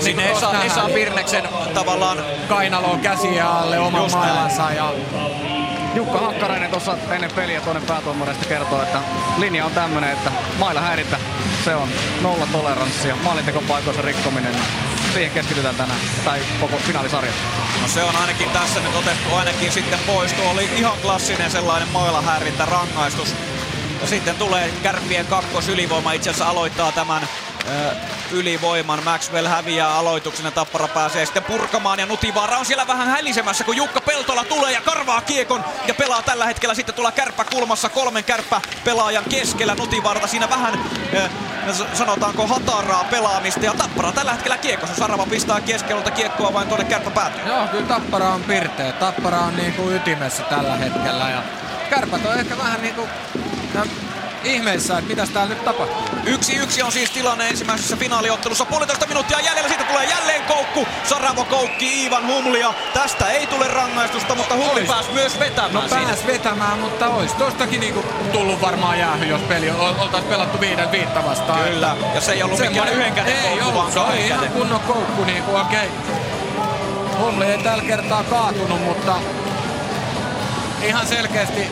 Sinne 0.00 0.30
Esa. 0.30 0.62
Esa 0.64 0.86
Virneksen 0.94 1.48
tavallaan 1.74 2.18
kainaloon 2.48 3.00
käsiä 3.00 3.50
alle 3.50 3.78
oman 3.78 4.02
Just 4.02 4.14
mailansa 4.14 4.70
ja 4.70 4.92
Jukka 5.98 6.18
Hakkarainen 6.18 6.70
tuossa 6.70 6.96
ennen 7.10 7.30
peliä 7.30 7.60
toinen 7.60 7.82
päätuomareista 7.82 8.44
kertoo, 8.44 8.82
että 8.82 9.00
linja 9.38 9.64
on 9.64 9.72
tämmönen, 9.72 10.12
että 10.12 10.30
mailla 10.58 10.80
häirintä, 10.80 11.18
se 11.64 11.74
on 11.74 11.88
nolla 12.22 12.46
toleranssi 12.52 13.08
ja 13.08 13.16
maalintekopaikoissa 13.16 14.02
rikkominen, 14.02 14.54
siihen 15.12 15.30
keskitytään 15.30 15.74
tänään, 15.74 16.00
tai 16.24 16.40
koko 16.60 16.76
finaalisarja. 16.76 17.32
No 17.82 17.88
se 17.88 18.02
on 18.02 18.16
ainakin 18.16 18.50
tässä 18.50 18.80
nyt 18.80 18.96
otettu 18.96 19.34
ainakin 19.34 19.72
sitten 19.72 19.98
pois. 20.06 20.32
Tuo 20.32 20.50
oli 20.50 20.68
ihan 20.76 20.98
klassinen 21.02 21.50
sellainen 21.50 21.88
mailahäirintä 21.88 22.64
rangaistus. 22.64 23.34
Ja 24.00 24.06
sitten 24.06 24.36
tulee 24.36 24.72
kärppien 24.82 25.26
kakkos 25.26 25.68
ylivoima 25.68 26.12
itse 26.12 26.30
asiassa 26.30 26.48
aloittaa 26.48 26.92
tämän 26.92 27.28
ylivoiman. 28.30 29.04
Maxwell 29.04 29.46
häviää 29.46 29.94
aloituksen 29.94 30.44
ja 30.44 30.50
Tappara 30.50 30.88
pääsee 30.88 31.24
sitten 31.24 31.44
purkamaan 31.44 31.98
ja 31.98 32.06
Nutivaara 32.06 32.58
on 32.58 32.66
siellä 32.66 32.86
vähän 32.86 33.08
hälisemässä 33.08 33.64
kun 33.64 33.76
Jukka 33.76 34.00
Peltola 34.00 34.44
tulee 34.44 34.72
ja 34.72 34.80
karvaa 34.80 35.20
kiekon 35.20 35.64
ja 35.86 35.94
pelaa 35.94 36.22
tällä 36.22 36.46
hetkellä 36.46 36.74
sitten 36.74 36.94
tuolla 36.94 37.12
kärppä 37.12 37.44
kulmassa 37.44 37.88
kolmen 37.88 38.24
kärppä 38.24 38.60
pelaajan 38.84 39.24
keskellä 39.24 39.74
Nutivaarta 39.74 40.26
siinä 40.26 40.50
vähän 40.50 40.74
ö, 41.14 41.28
sanotaanko 41.94 42.46
hataraa 42.46 43.04
pelaamista 43.04 43.64
ja 43.64 43.74
Tappara 43.74 44.12
tällä 44.12 44.32
hetkellä 44.32 44.58
kiekossa. 44.58 44.94
Sarava 44.94 45.26
pistää 45.26 45.60
keskelulta 45.60 46.10
kiekkoa 46.10 46.52
vain 46.52 46.68
tuonne 46.68 46.84
kärppä 46.84 47.10
päätyy. 47.10 47.42
Joo, 47.46 47.66
kyllä 47.66 47.86
Tappara 47.86 48.28
on 48.28 48.44
pirteä. 48.44 48.92
Tappara 48.92 49.38
on 49.38 49.56
niinku 49.56 49.90
ytimessä 49.90 50.42
tällä 50.42 50.76
hetkellä 50.76 51.30
ja 51.30 51.42
Kärpät 51.90 52.26
on 52.26 52.38
ehkä 52.38 52.58
vähän 52.58 52.82
niinku... 52.82 53.08
Ihmeessä, 54.44 54.98
että 54.98 55.08
mitäs 55.08 55.30
täällä 55.30 55.54
nyt 55.54 55.64
tapahtuu. 55.64 56.04
Yksi 56.26 56.56
yksi 56.56 56.82
on 56.82 56.92
siis 56.92 57.10
tilanne 57.10 57.48
ensimmäisessä 57.48 57.96
finaaliottelussa. 57.96 58.64
Puolitoista 58.64 59.06
minuuttia 59.06 59.40
jäljellä, 59.40 59.68
siitä 59.68 59.84
tulee 59.84 60.04
jälleen 60.04 60.42
koukku. 60.44 60.86
Saravo 61.04 61.44
koukki 61.44 62.04
Ivan 62.06 62.26
Humlia. 62.26 62.74
Tästä 62.94 63.28
ei 63.30 63.46
tule 63.46 63.68
rangaistusta, 63.68 64.34
mutta 64.34 64.54
Humli 64.54 64.80
Ois. 64.80 64.88
pääsi 64.88 65.10
myös 65.12 65.38
vetämään 65.38 65.72
No 65.74 65.88
siinä. 65.88 66.04
pääs 66.06 66.26
vetämään, 66.26 66.78
mutta 66.78 67.06
ois 67.08 67.32
tostakin 67.34 67.80
niinku 67.80 68.04
tullut 68.32 68.60
varmaan 68.60 68.98
jäähy, 68.98 69.24
jos 69.26 69.40
peli 69.40 69.70
ol- 69.70 69.94
oltais 69.98 70.24
pelattu 70.24 70.60
viiden 70.60 70.92
viittä 70.92 71.24
vastaan. 71.24 71.64
Kyllä, 71.64 71.96
ja 72.14 72.20
se 72.20 72.32
ei 72.32 72.42
ollut 72.42 72.58
mikään 72.58 72.74
Semmoinen- 72.74 72.98
yhden 72.98 73.12
käden 73.14 73.32
Ei 73.36 73.42
koukku, 73.42 73.60
ollut, 73.60 73.74
vaan 73.74 73.92
se 73.92 73.98
oli 74.00 74.26
ihan 74.26 74.40
käden. 74.40 74.52
kunnon 74.52 74.80
koukku 74.80 75.24
niinku 75.24 75.56
okei. 75.56 75.88
Humli 77.18 77.44
ei 77.44 77.58
tällä 77.58 77.84
kertaa 77.84 78.22
kaatunut, 78.24 78.84
mutta 78.84 79.14
ihan 80.82 81.06
selkeästi 81.06 81.66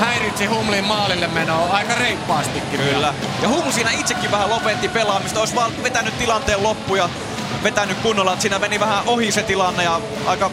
häiritsi 0.00 0.46
Humlin 0.46 0.84
maalille 0.84 1.26
menoa 1.26 1.68
aika 1.70 1.94
reippaastikin. 1.94 2.80
Kyllä. 2.80 3.14
Ja 3.42 3.48
Hum 3.48 3.72
siinä 3.72 3.90
itsekin 3.90 4.30
vähän 4.30 4.50
lopetti 4.50 4.88
pelaamista. 4.88 5.40
Olisi 5.40 5.54
vaan 5.54 5.82
vetänyt 5.82 6.18
tilanteen 6.18 6.62
loppu 6.62 6.94
ja 6.94 7.08
vetänyt 7.62 7.98
kunnolla. 7.98 8.32
Että 8.32 8.42
siinä 8.42 8.58
meni 8.58 8.80
vähän 8.80 9.02
ohi 9.06 9.32
se 9.32 9.42
tilanne 9.42 9.84
ja 9.84 10.00
aika 10.26 10.50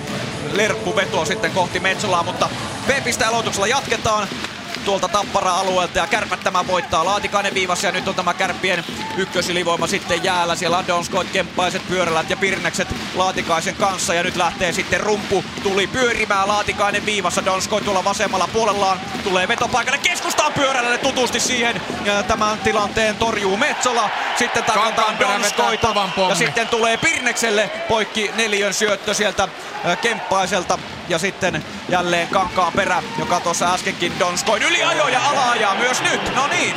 lerkku 0.53 0.95
veto 0.95 1.25
sitten 1.25 1.51
kohti 1.51 1.79
Metsolaa. 1.79 2.23
Mutta 2.23 2.49
B-piste 2.87 3.25
aloituksella 3.25 3.67
jatketaan 3.67 4.27
tuolta 4.85 5.07
Tappara-alueelta 5.07 5.97
ja 5.97 6.07
kärpät 6.07 6.39
tämä 6.43 6.67
voittaa. 6.67 7.05
Laatikainen 7.05 7.53
viivassa 7.53 7.87
ja 7.87 7.91
nyt 7.91 8.07
on 8.07 8.15
tämä 8.15 8.33
kärppien 8.33 8.83
ykkösilivoima 9.17 9.87
sitten 9.87 10.23
jäällä. 10.23 10.55
Siellä 10.55 10.77
on 10.77 10.87
Donskoit, 10.87 11.31
Kemppaiset, 11.31 11.87
Pyörälät 11.87 12.29
ja 12.29 12.37
Pirnekset 12.37 12.87
Laatikaisen 13.15 13.75
kanssa. 13.75 14.13
Ja 14.13 14.23
nyt 14.23 14.35
lähtee 14.35 14.71
sitten 14.71 14.99
rumpu 14.99 15.43
tuli 15.63 15.87
pyörimään. 15.87 16.47
Laatikainen 16.47 17.05
viivassa. 17.05 17.45
Donskoit 17.45 17.85
tuolla 17.85 18.03
vasemmalla 18.03 18.49
puolellaan. 18.53 18.99
Tulee 19.23 19.47
vetopaikalle 19.47 19.97
keskustaan 19.97 20.53
Pyörälälle 20.53 20.97
tutusti 20.97 21.39
siihen. 21.39 21.81
Ja 22.05 22.23
tämän 22.23 22.57
tilanteen 22.57 23.15
torjuu 23.15 23.57
Metsola. 23.57 24.09
Sitten 24.37 24.63
takataan 24.63 25.19
Donskoita. 25.19 25.95
ja 26.29 26.35
sitten 26.35 26.67
tulee 26.67 26.97
Pirnekselle 26.97 27.69
poikki 27.87 28.31
neljön 28.35 28.73
syöttö 28.73 29.13
sieltä 29.13 29.43
äh, 29.85 29.97
Kemppaiselta 30.01 30.79
ja 31.09 31.19
sitten 31.19 31.65
jälleen 31.89 32.27
Kankaan 32.27 32.73
perä, 32.73 33.03
joka 33.19 33.39
tuossa 33.39 33.73
äskenkin 33.73 34.19
Donskoin 34.19 34.63
yliajo 34.63 35.07
ja 35.07 35.29
alaajaa 35.29 35.75
myös 35.75 36.01
nyt. 36.03 36.35
No 36.35 36.47
niin, 36.47 36.75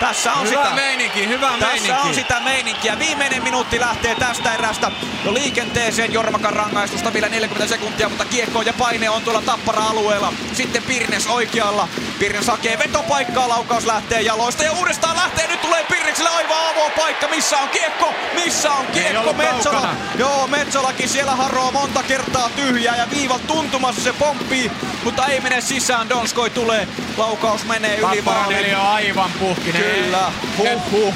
tässä 0.00 0.32
on 0.32 0.48
Hyvä 0.48 0.62
sitä. 0.64 0.74
meininki, 0.74 1.28
hyvä 1.28 1.46
Tässä 1.50 1.66
meininki. 1.66 2.08
on 2.08 2.14
sitä 2.14 2.40
meininkiä. 2.40 2.98
Viimeinen 2.98 3.42
minuutti 3.42 3.80
lähtee 3.80 4.14
tästä 4.14 4.54
erästä 4.54 4.90
jo 5.24 5.34
liikenteeseen. 5.34 6.12
Jormakan 6.12 6.52
rangaistusta 6.52 7.12
vielä 7.12 7.28
40 7.28 7.74
sekuntia, 7.74 8.08
mutta 8.08 8.24
kiekko 8.24 8.62
ja 8.62 8.72
paine 8.72 9.10
on 9.10 9.22
tuolla 9.22 9.42
Tappara-alueella. 9.42 10.32
Sitten 10.52 10.82
Pirnes 10.82 11.26
oikealla. 11.26 11.88
Pirnes 12.18 12.46
hakee 12.46 12.78
vetopaikkaa, 12.78 13.48
laukaus 13.48 13.86
lähtee 13.86 14.20
jaloista 14.22 14.64
ja 14.64 14.72
uudestaan 14.72 15.16
lähtee. 15.16 15.46
Nyt 15.46 15.60
tulee 15.62 15.84
Pirnekselle 15.84 16.30
aivan 16.30 16.58
avopaikka. 16.70 17.28
Missä 17.28 17.58
on 17.58 17.68
kiekko? 17.68 18.14
Missä 18.34 18.70
on 18.72 18.86
kiekko? 18.86 19.32
Metsola. 19.32 19.94
Joo, 20.18 20.46
Metsolakin 20.46 21.08
siellä 21.08 21.36
haroo 21.36 21.70
monta 21.72 22.02
kertaa 22.02 22.50
tyhjää 22.56 22.96
ja 22.96 23.10
viivan 23.10 23.40
tuntumassa 23.40 24.00
se 24.00 24.12
pomppii, 24.12 24.70
mutta 25.04 25.26
ei 25.26 25.40
mene 25.40 25.60
sisään. 25.60 26.08
Donskoi 26.08 26.50
tulee. 26.50 26.88
Laukaus 27.16 27.64
menee 27.64 27.96
yli 27.96 28.22
neljä 28.48 28.80
on 28.80 28.86
aivan 28.86 29.30
puhkinen. 29.38 29.82
Kyllä, 29.82 30.32
huh 30.58 30.90
huh. 30.90 31.14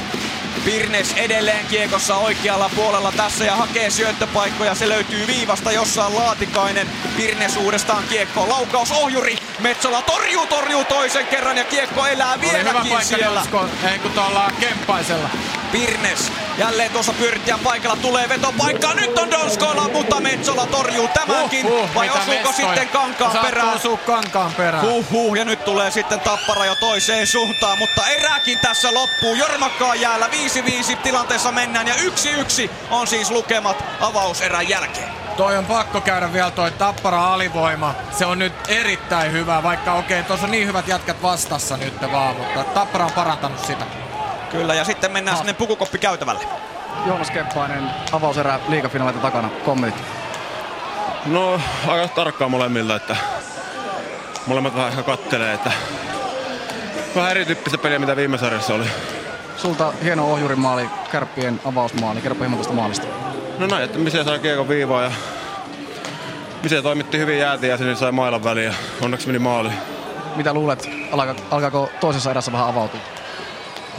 Pirnes 0.64 1.12
edelleen 1.16 1.66
kiekossa 1.66 2.16
oikealla 2.16 2.70
puolella 2.76 3.12
tässä 3.12 3.45
ja 3.45 3.57
hakee 3.57 3.91
syöttöpaikkoja. 3.91 4.74
Se 4.74 4.89
löytyy 4.89 5.26
viivasta, 5.26 5.72
jossa 5.72 6.07
on 6.07 6.16
Laatikainen. 6.16 6.91
Pirnes 7.16 7.57
uudestaan 7.57 8.05
kiekko. 8.09 8.49
Laukaus 8.49 8.93
ohjuri. 8.93 9.39
Metsola 9.59 10.03
torjuu, 10.03 10.47
torjuu 10.47 10.85
toisen 10.85 11.26
kerran 11.26 11.59
ja 11.59 11.64
kiekko 11.64 12.07
elää 12.07 12.32
Oli 12.32 12.41
hyvä 12.41 12.53
vieläkin 12.53 12.93
paikka 12.93 13.16
siellä. 13.16 13.41
Donsko, 13.41 13.68
ei 13.93 13.99
kun 13.99 14.11
tuolla 14.11 14.51
Kemppaisella. 14.61 15.30
Pirnes 15.75 16.33
jälleen 16.59 16.91
tuossa 16.91 17.12
pyörittäjän 17.12 17.61
paikalla 17.61 17.97
tulee 17.97 18.29
vetopaikka. 18.29 18.95
Nyt 18.95 19.18
on 19.18 19.31
Donskoilla, 19.31 19.89
mutta 19.89 20.20
Metsola 20.20 20.66
torjuu 20.66 21.09
tämänkin. 21.09 21.66
Huh, 21.66 21.81
huh, 21.81 21.95
Vai 21.95 22.11
osuuko 22.11 22.53
sitten 22.53 22.89
kankaan 22.89 23.33
Saattaa 23.33 23.51
perään? 23.51 23.75
osua 23.75 23.97
kankaan 23.97 24.53
perään. 24.53 24.87
Huh, 24.87 25.11
huh, 25.11 25.35
ja 25.37 25.45
nyt 25.45 25.64
tulee 25.64 25.91
sitten 25.91 26.20
tappara 26.20 26.64
jo 26.64 26.75
toiseen 26.75 27.27
suuntaan, 27.27 27.79
mutta 27.79 28.09
eräkin 28.09 28.59
tässä 28.59 28.95
loppuu. 28.95 29.35
Jormakkaan 29.35 30.01
jäällä 30.01 30.29
5-5 30.93 30.97
tilanteessa 30.97 31.53
mennään 31.53 31.89
ja 31.89 31.95
1-1 31.95 32.70
on 32.91 33.07
siis 33.07 33.31
lukemat 33.31 33.85
avauserän 34.01 34.68
jälkeen. 34.68 35.09
Toi 35.37 35.57
on 35.57 35.66
pakko 35.66 36.01
käydä 36.01 36.33
vielä 36.33 36.51
toi 36.51 36.70
Tappara 36.70 37.35
alivoima. 37.35 37.95
Se 38.18 38.27
on 38.27 38.39
nyt 38.39 38.53
erittäin 38.68 39.33
hyvä, 39.33 39.62
vaikka 39.62 39.93
okei, 39.93 40.18
okay, 40.18 40.29
tuossa 40.29 40.47
on 40.47 40.51
niin 40.51 40.66
hyvät 40.66 40.89
jätkät 40.89 41.22
vastassa 41.22 41.77
nyt 41.77 41.95
vaan, 42.12 42.37
mutta 42.37 42.64
Tappara 42.64 43.05
on 43.05 43.12
parantanut 43.12 43.66
sitä. 43.66 44.03
Kyllä, 44.55 44.74
ja 44.74 44.84
sitten 44.84 45.12
mennään 45.12 45.36
sinne 45.36 45.52
pukukoppi 45.52 45.98
käytävälle. 45.98 46.44
Joonas 47.07 47.30
Kemppainen, 47.30 47.90
avauserä 48.12 48.61
liigafinaalita 48.68 49.18
takana. 49.18 49.48
Kommentit. 49.64 50.05
No 51.26 51.61
aika 51.88 52.09
tarkkaan 52.09 52.50
molemmilta, 52.50 52.96
että 52.96 53.16
molemmat 54.46 54.74
vähän 54.74 54.90
ehkä 54.90 55.02
kattelee, 55.02 55.55
että 55.55 55.72
vähän 57.16 57.30
erityyppistä 57.30 57.78
peliä 57.78 57.98
mitä 57.98 58.16
viime 58.16 58.38
sarjassa 58.38 58.74
oli. 58.74 58.84
Sulta 59.57 59.92
hieno 60.02 60.32
ohjurimaali, 60.32 60.90
kärppien 61.12 61.61
avausmaali. 61.64 62.20
Kerropa 62.20 62.40
hieman 62.44 62.59
tästä 62.59 62.74
maalista. 62.74 63.07
No 63.59 63.66
näin, 63.66 63.84
että 63.84 63.98
Mise 63.98 64.24
sai 64.24 64.38
kiekon 64.38 64.68
viivaa 64.68 65.02
ja 65.02 65.12
Mise 66.62 66.82
toimitti 66.82 67.18
hyvin 67.18 67.38
jäätiin 67.38 67.70
ja 67.70 67.76
sinne 67.76 67.94
sai 67.94 68.12
mailan 68.12 68.44
väliin 68.44 68.66
ja 68.66 68.74
onneksi 69.00 69.26
meni 69.26 69.38
maali. 69.38 69.70
Mitä 70.36 70.55
luulet, 70.55 70.90
alka, 71.12 71.34
alkaako 71.50 71.90
toisessa 72.00 72.30
erässä 72.30 72.52
vähän 72.52 72.68
avautua? 72.68 73.00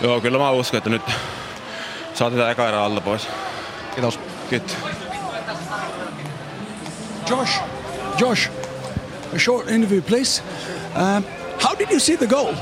Joo, 0.01 0.21
kyllä 0.21 0.37
mä 0.37 0.51
uskon, 0.51 0.77
että 0.77 0.89
nyt 0.89 1.01
saatiin 2.13 2.39
tää 2.39 2.51
eka 2.51 2.67
erä 2.67 2.83
alta 2.83 3.01
pois. 3.01 3.27
Kiitos. 3.95 4.19
Kiitos. 4.49 4.77
Josh, 7.29 7.61
Josh, 8.19 8.49
a 9.35 9.39
short 9.39 9.67
interview, 9.67 10.01
please. 10.01 10.43
Um, 10.95 11.23
how 11.59 11.75
did 11.75 11.89
you 11.89 11.99
see 11.99 12.15
the 12.15 12.27
goal? 12.27 12.53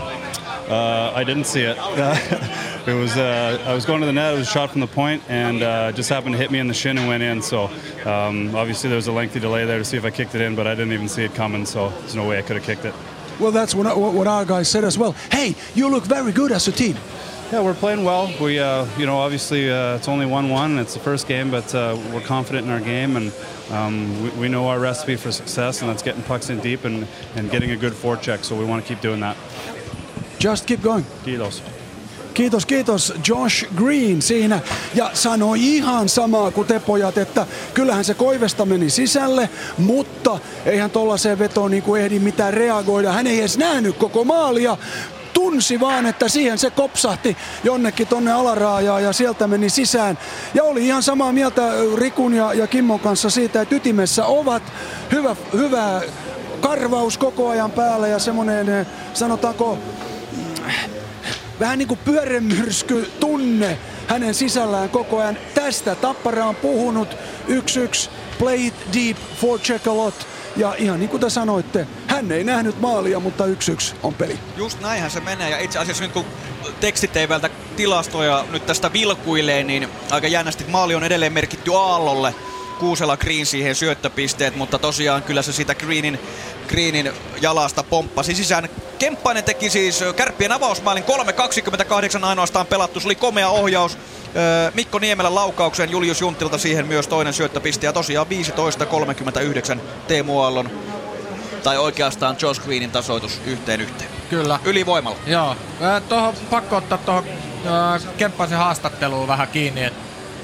Uh, 0.70 1.12
I 1.14 1.26
didn't 1.26 1.46
see 1.46 1.64
it. 1.64 1.78
it 2.88 2.94
was 2.94 3.18
uh, 3.18 3.60
I 3.68 3.74
was 3.74 3.86
going 3.86 4.00
to 4.00 4.06
the 4.06 4.14
net. 4.14 4.34
It 4.34 4.38
was 4.38 4.50
shot 4.50 4.72
from 4.72 4.82
the 4.82 4.88
point, 4.88 5.22
and 5.28 5.62
uh, 5.62 5.92
just 5.92 6.10
happened 6.10 6.36
to 6.36 6.42
hit 6.42 6.52
me 6.52 6.60
in 6.60 6.68
the 6.68 6.74
shin 6.74 6.98
and 6.98 7.08
went 7.08 7.24
in. 7.24 7.42
So 7.42 7.70
um, 8.06 8.56
obviously 8.56 8.90
there 8.90 8.96
was 8.96 9.08
a 9.08 9.12
lengthy 9.12 9.40
delay 9.42 9.66
there 9.66 9.80
to 9.80 9.86
see 9.86 9.98
if 9.98 10.06
I 10.06 10.12
kicked 10.12 10.36
it 10.36 10.42
in, 10.42 10.56
but 10.56 10.66
I 10.66 10.76
didn't 10.76 10.94
even 10.94 11.10
see 11.10 11.26
it 11.26 11.36
coming. 11.36 11.66
So 11.66 11.90
there's 11.90 12.16
no 12.16 12.26
way 12.26 12.38
I 12.38 12.42
could 12.42 12.56
have 12.56 12.66
kicked 12.66 12.86
it. 12.86 12.94
Well, 13.40 13.52
that's 13.52 13.76
what, 13.76 13.98
what 13.98 14.28
our 14.28 14.46
guys 14.46 14.70
said 14.70 14.84
as 14.84 14.98
well. 14.98 15.14
Hey, 15.32 15.56
you 15.76 15.90
look 15.90 16.06
very 16.06 16.32
good 16.32 16.52
as 16.52 16.68
a 16.68 16.72
team. 16.72 16.96
Yeah, 17.52 17.62
we're 17.62 17.76
playing 17.76 18.04
well. 18.04 18.32
We, 18.42 18.60
uh, 18.60 18.88
you 18.98 19.06
know, 19.06 19.20
obviously 19.20 19.72
uh, 19.72 19.96
it's 19.96 20.08
only 20.08 20.26
one-one. 20.26 20.80
It's 20.80 20.96
the 20.96 21.00
first 21.00 21.28
game, 21.28 21.52
but 21.52 21.76
uh, 21.76 21.96
we're 22.12 22.22
confident 22.22 22.66
in 22.66 22.74
our 22.74 22.80
game, 22.80 23.16
and 23.16 23.32
um, 23.72 24.24
we, 24.24 24.30
we 24.30 24.48
know 24.48 24.68
our 24.68 24.80
recipe 24.80 25.16
for 25.16 25.32
success, 25.32 25.82
and 25.82 25.90
that's 25.90 26.02
getting 26.04 26.24
pucks 26.24 26.50
in 26.50 26.60
deep 26.62 26.86
and, 26.86 27.08
and 27.36 27.52
getting 27.52 27.72
a 27.72 27.76
good 27.78 27.94
forecheck. 27.94 28.44
So 28.44 28.56
we 28.56 28.66
want 28.66 28.84
to 28.84 28.88
keep 28.88 29.04
doing 29.04 29.20
that. 29.20 29.38
Just 30.40 30.66
keep 30.66 30.82
going. 30.82 31.06
Kiitos. 31.26 31.62
Kiitos, 32.34 32.66
kiitos 32.66 33.14
Josh 33.28 33.66
Green 33.76 34.22
siinä. 34.22 34.60
Ja 34.96 35.12
sanoi 35.14 35.58
ihan 35.62 36.10
samaa 36.10 36.52
kuin 36.52 36.68
te 36.68 36.80
pojat, 36.80 37.18
että 37.18 37.48
kyllähän 37.74 38.06
se 38.06 38.14
Koivesta 38.14 38.66
meni 38.66 38.90
sisälle, 38.90 39.50
mutta 39.78 40.40
eihän 40.66 40.92
tollaiseen 40.92 41.40
vetoon 41.40 41.72
niin 41.72 41.84
kuin 41.84 42.02
ehdi 42.02 42.20
mitään 42.20 42.54
reagoida. 42.54 43.12
Hän 43.12 43.28
ei 43.28 43.40
edes 43.40 43.58
nähnyt 43.58 43.98
koko 43.98 44.24
maalia. 44.24 44.78
Tunsi 45.34 45.80
vaan, 45.80 46.06
että 46.06 46.28
siihen 46.28 46.58
se 46.58 46.70
kopsahti 46.70 47.38
jonnekin 47.64 48.08
tonne 48.08 48.32
alaraajaan 48.32 49.04
ja 49.04 49.14
sieltä 49.14 49.48
meni 49.48 49.70
sisään. 49.70 50.18
Ja 50.54 50.64
oli 50.64 50.86
ihan 50.86 51.04
samaa 51.04 51.32
mieltä 51.32 51.62
Rikun 51.98 52.34
ja, 52.34 52.54
ja 52.54 52.68
Kimmon 52.68 53.00
kanssa 53.00 53.30
siitä, 53.30 53.62
että 53.62 53.76
ytimessä 53.76 54.26
ovat 54.26 54.64
hyvä, 55.12 55.36
hyvä 55.54 56.02
karvaus 56.62 57.18
koko 57.18 57.50
ajan 57.50 57.72
päällä 57.72 58.08
ja 58.08 58.20
semmoinen, 58.20 58.88
sanotaanko, 59.14 59.78
vähän 61.60 61.80
niin 61.80 61.88
kuin 61.88 62.00
pyörämyrsky 62.06 63.12
tunne 63.20 63.78
hänen 64.08 64.34
sisällään 64.34 64.90
koko 64.90 65.20
ajan. 65.20 65.38
Tästä 65.54 65.96
Tappara 65.96 66.46
on 66.46 66.56
puhunut 66.56 67.18
1-1, 67.48 68.10
play 68.40 68.66
it 68.66 68.74
deep, 68.94 69.18
forecheck 69.42 69.88
a 69.88 69.98
lot. 69.98 70.28
Ja 70.56 70.76
ihan 70.78 71.00
niin 71.00 71.10
kuin 71.10 71.22
te 71.22 71.30
sanoitte, 71.30 71.88
hän 72.08 72.32
ei 72.32 72.44
nähnyt 72.44 72.82
maalia, 72.82 73.20
mutta 73.20 73.46
1-1 73.46 73.50
on 74.04 74.14
peli. 74.14 74.40
Just 74.58 74.82
näinhän 74.82 75.12
se 75.12 75.20
menee 75.20 75.50
ja 75.50 75.60
itse 75.60 75.80
asiassa 75.80 76.04
nyt 76.04 76.12
kun 76.14 76.26
tekstiteivältä 76.80 77.50
tilastoja 77.76 78.46
nyt 78.52 78.66
tästä 78.66 78.94
vilkuilee, 78.94 79.64
niin 79.64 79.90
aika 80.12 80.28
jännästi 80.28 80.66
maali 80.68 80.96
on 80.96 81.04
edelleen 81.04 81.34
merkitty 81.34 81.76
Aallolle. 81.76 82.36
Kuusella 82.84 83.18
Green 83.18 83.46
siihen 83.46 83.76
syöttöpisteet, 83.76 84.56
mutta 84.56 84.80
tosiaan 84.80 85.24
kyllä 85.24 85.42
se 85.42 85.54
sitä 85.54 85.76
Greenin, 85.76 86.20
Greenin 86.68 87.12
jalasta 87.42 87.84
pomppasi 87.84 88.36
sisään. 88.36 88.70
Kemppainen 89.00 89.44
teki 89.44 89.70
siis 89.70 90.04
kärppien 90.16 90.52
avausmaalin 90.52 91.04
3.28 92.20 92.24
ainoastaan 92.26 92.66
pelattu, 92.66 93.00
se 93.00 93.08
oli 93.08 93.16
komea 93.16 93.50
ohjaus. 93.50 93.98
Mikko 94.74 95.00
Niemelän 95.00 95.36
laukauksen 95.36 95.90
Julius 95.92 96.22
Juntilta 96.22 96.58
siihen 96.58 96.88
myös 96.88 97.08
toinen 97.08 97.34
syöttöpiste 97.34 97.86
ja 97.86 97.94
tosiaan 97.94 98.28
15.39 99.76 99.80
Teemu 100.08 100.42
Aallon 100.42 100.72
tai 101.64 101.78
oikeastaan 101.78 102.36
Josh 102.42 102.62
Greenin 102.62 102.92
tasoitus 102.92 103.42
yhteen 103.46 103.82
yhteen. 103.82 104.10
kyllä. 104.30 104.60
Ylivoimalla. 104.66 105.18
Joo. 105.28 105.56
Tuohon 106.10 106.34
pakko 106.50 106.76
ottaa 106.76 106.98
tuohon 106.98 107.24
Kemppasen 108.18 108.58
haastatteluun 108.58 109.28
vähän 109.28 109.48
kiinni, 109.48 109.84
et, 109.84 109.94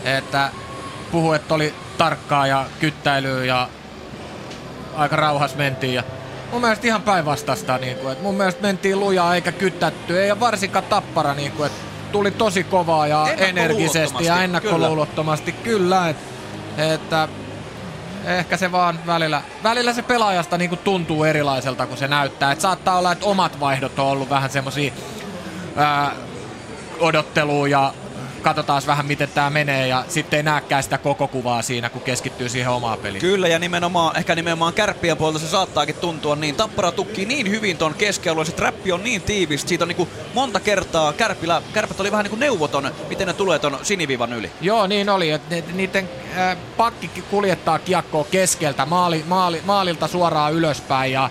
että 0.04 0.52
puhu, 1.12 1.34
että 1.34 1.54
oli 1.54 1.74
tarkkaa 1.98 2.48
ja 2.48 2.66
kyttäilyä 2.80 3.46
ja 3.46 3.70
aika 4.96 5.16
rauhas 5.16 5.56
mentiin. 5.56 5.94
Ja 5.94 6.04
mun 6.52 6.62
mielestä 6.62 6.88
ihan 6.88 7.02
päinvastaista. 7.02 7.78
Niin 7.78 7.98
kuin, 7.98 8.12
että 8.12 8.24
mun 8.24 8.36
mielestä 8.36 8.62
mentiin 8.62 9.00
lujaa 9.00 9.36
eikä 9.36 9.52
kyttätty. 9.52 10.22
Ei 10.22 10.40
varsinkaan 10.40 10.84
tappara. 10.84 11.34
Niin 11.34 11.52
kuin, 11.52 11.68
että 11.68 11.80
tuli 12.12 12.32
tosi 12.32 12.64
kovaa 12.64 13.08
ja 13.08 13.28
energisesti 13.38 14.26
ja 14.26 14.44
ennakkoluulottomasti. 14.44 15.52
Kyllä, 15.52 15.64
kyllä 15.64 16.10
että, 16.10 16.94
että 16.94 17.28
ehkä 18.26 18.58
se 18.58 18.72
vaan 18.72 19.00
välillä, 19.06 19.42
välillä 19.64 19.94
se 19.94 20.02
pelaajasta 20.02 20.58
niin 20.58 20.70
kuin 20.70 20.80
tuntuu 20.84 21.24
erilaiselta 21.24 21.88
kuin 21.88 21.98
se 21.98 22.08
näyttää. 22.08 22.52
Et 22.52 22.62
saattaa 22.62 22.98
olla, 22.98 23.12
että 23.12 23.26
omat 23.26 23.60
vaihdot 23.60 24.00
on 24.00 24.06
ollut 24.06 24.30
vähän 24.30 24.50
semmosia 24.50 24.92
ää, 25.76 26.12
odottelua 27.00 27.68
ja 27.68 27.94
katsotaan 28.40 28.82
vähän 28.88 29.06
miten 29.06 29.30
tämä 29.30 29.50
menee 29.50 29.88
ja 29.88 30.06
sitten 30.08 30.38
ei 30.38 30.44
näkään 30.44 30.84
sitä 30.84 30.98
koko 30.98 31.28
kuvaa 31.28 31.62
siinä, 31.62 31.90
kun 31.90 32.02
keskittyy 32.02 32.50
siihen 32.50 32.72
omaan 32.72 33.00
peliin. 33.00 33.22
Kyllä 33.22 33.48
ja 33.48 33.60
nimenomaan, 33.60 34.18
ehkä 34.18 34.36
nimenomaan 34.36 34.74
kärppien 34.74 35.18
puolelta 35.18 35.40
se 35.40 35.48
saattaakin 35.48 35.96
tuntua 35.96 36.36
niin. 36.36 36.56
Tappara 36.56 36.92
tukkii 36.92 37.26
niin 37.26 37.50
hyvin 37.50 37.78
ton 37.78 37.94
keskialueen, 37.94 38.46
se 38.46 38.52
trappi 38.52 38.92
on 38.92 39.04
niin 39.04 39.22
tiivis, 39.22 39.62
siitä 39.66 39.84
on 39.84 39.88
niinku 39.88 40.08
monta 40.34 40.60
kertaa 40.60 41.14
kärpillä, 41.14 41.62
kärpät 41.74 42.00
oli 42.00 42.12
vähän 42.12 42.24
niinku 42.24 42.38
neuvoton, 42.38 42.92
miten 43.10 43.28
ne 43.28 43.34
tulee 43.34 43.60
ton 43.60 43.80
sinivivan 43.84 44.34
yli. 44.34 44.52
Joo, 44.62 44.88
niin 44.88 45.10
oli. 45.10 45.32
että 45.32 45.56
niiden 45.74 46.10
äh, 46.38 46.58
pakki 46.78 47.24
kuljettaa 47.30 47.80
kiekkoa 47.80 48.26
keskeltä 48.32 48.86
maali, 48.86 49.26
maali, 49.28 49.62
maalilta 49.66 50.08
suoraan 50.08 50.54
ylöspäin 50.54 51.12
ja 51.12 51.30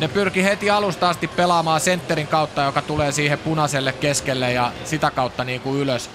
ne 0.00 0.08
pyrki 0.08 0.44
heti 0.44 0.70
alusta 0.70 1.08
asti 1.08 1.28
pelaamaan 1.28 1.80
sentterin 1.80 2.26
kautta, 2.26 2.62
joka 2.62 2.82
tulee 2.82 3.12
siihen 3.12 3.38
punaiselle 3.38 3.92
keskelle 3.92 4.52
ja 4.52 4.72
sitä 4.84 5.10
kautta 5.10 5.44
niin 5.44 5.60
kuin 5.60 5.80
ylös. 5.80 6.10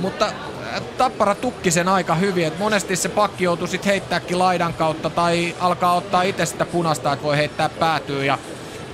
Mutta 0.00 0.26
äh, 0.26 0.82
Tappara 0.98 1.34
tukki 1.34 1.70
sen 1.70 1.88
aika 1.88 2.14
hyvin, 2.14 2.46
että 2.46 2.58
monesti 2.58 2.96
se 2.96 3.08
pakki 3.08 3.44
joutui 3.44 3.68
sitten 3.68 3.90
heittääkin 3.90 4.38
laidan 4.38 4.74
kautta 4.74 5.10
tai 5.10 5.54
alkaa 5.60 5.94
ottaa 5.94 6.22
itse 6.22 6.46
sitä 6.46 6.64
punasta, 6.64 7.12
että 7.12 7.22
voi 7.22 7.36
heittää 7.36 7.68
päätyy 7.68 8.24
ja 8.24 8.38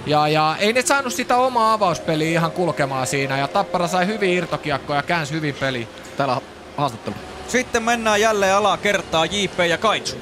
ja, 0.06 0.28
ja 0.28 0.56
ei 0.58 0.72
ne 0.72 0.82
saanut 0.82 1.12
sitä 1.12 1.36
omaa 1.36 1.72
avauspeliä 1.72 2.30
ihan 2.30 2.52
kulkemaan 2.52 3.06
siinä 3.06 3.38
ja 3.38 3.48
Tappara 3.48 3.88
sai 3.88 4.06
hyvin 4.06 4.30
irtokiekkoja 4.30 4.98
ja 4.98 5.02
käänsi 5.02 5.34
hyvin 5.34 5.54
peli. 5.54 5.88
Täällä 6.16 6.40
haastattelu. 6.76 7.14
Sitten 7.48 7.82
mennään 7.82 8.20
jälleen 8.20 8.54
alaa 8.54 8.76
kertaa 8.76 9.26
JP 9.26 9.58
ja 9.68 9.78
Kaitsu. 9.78 10.16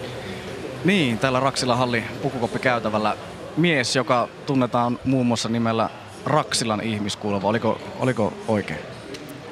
Niin, 0.85 1.19
täällä 1.19 1.41
Raksila 1.41 1.77
halli 1.77 2.05
pukukoppi 2.23 2.59
käytävällä 2.59 3.17
mies, 3.57 3.97
joka 3.97 4.29
tunnetaan 4.47 4.99
muun 5.05 5.27
muassa 5.27 5.49
nimellä 5.49 5.91
Raksilan 6.27 6.81
ihmiskulva. 6.81 7.49
Oliko, 7.49 7.81
oliko 7.99 8.33
oikein? 8.49 8.81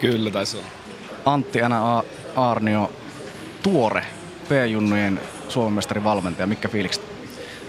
Kyllä 0.01 0.31
taisi 0.31 0.57
olla. 0.57 0.67
Antti 1.25 1.59
Enä 1.59 2.03
Aarnio, 2.37 2.93
tuore 3.63 4.07
P-junnujen 4.49 5.21
Suomen 5.49 6.05
valmentaja. 6.05 6.47
Mikä 6.47 6.69
fiilikset? 6.69 7.03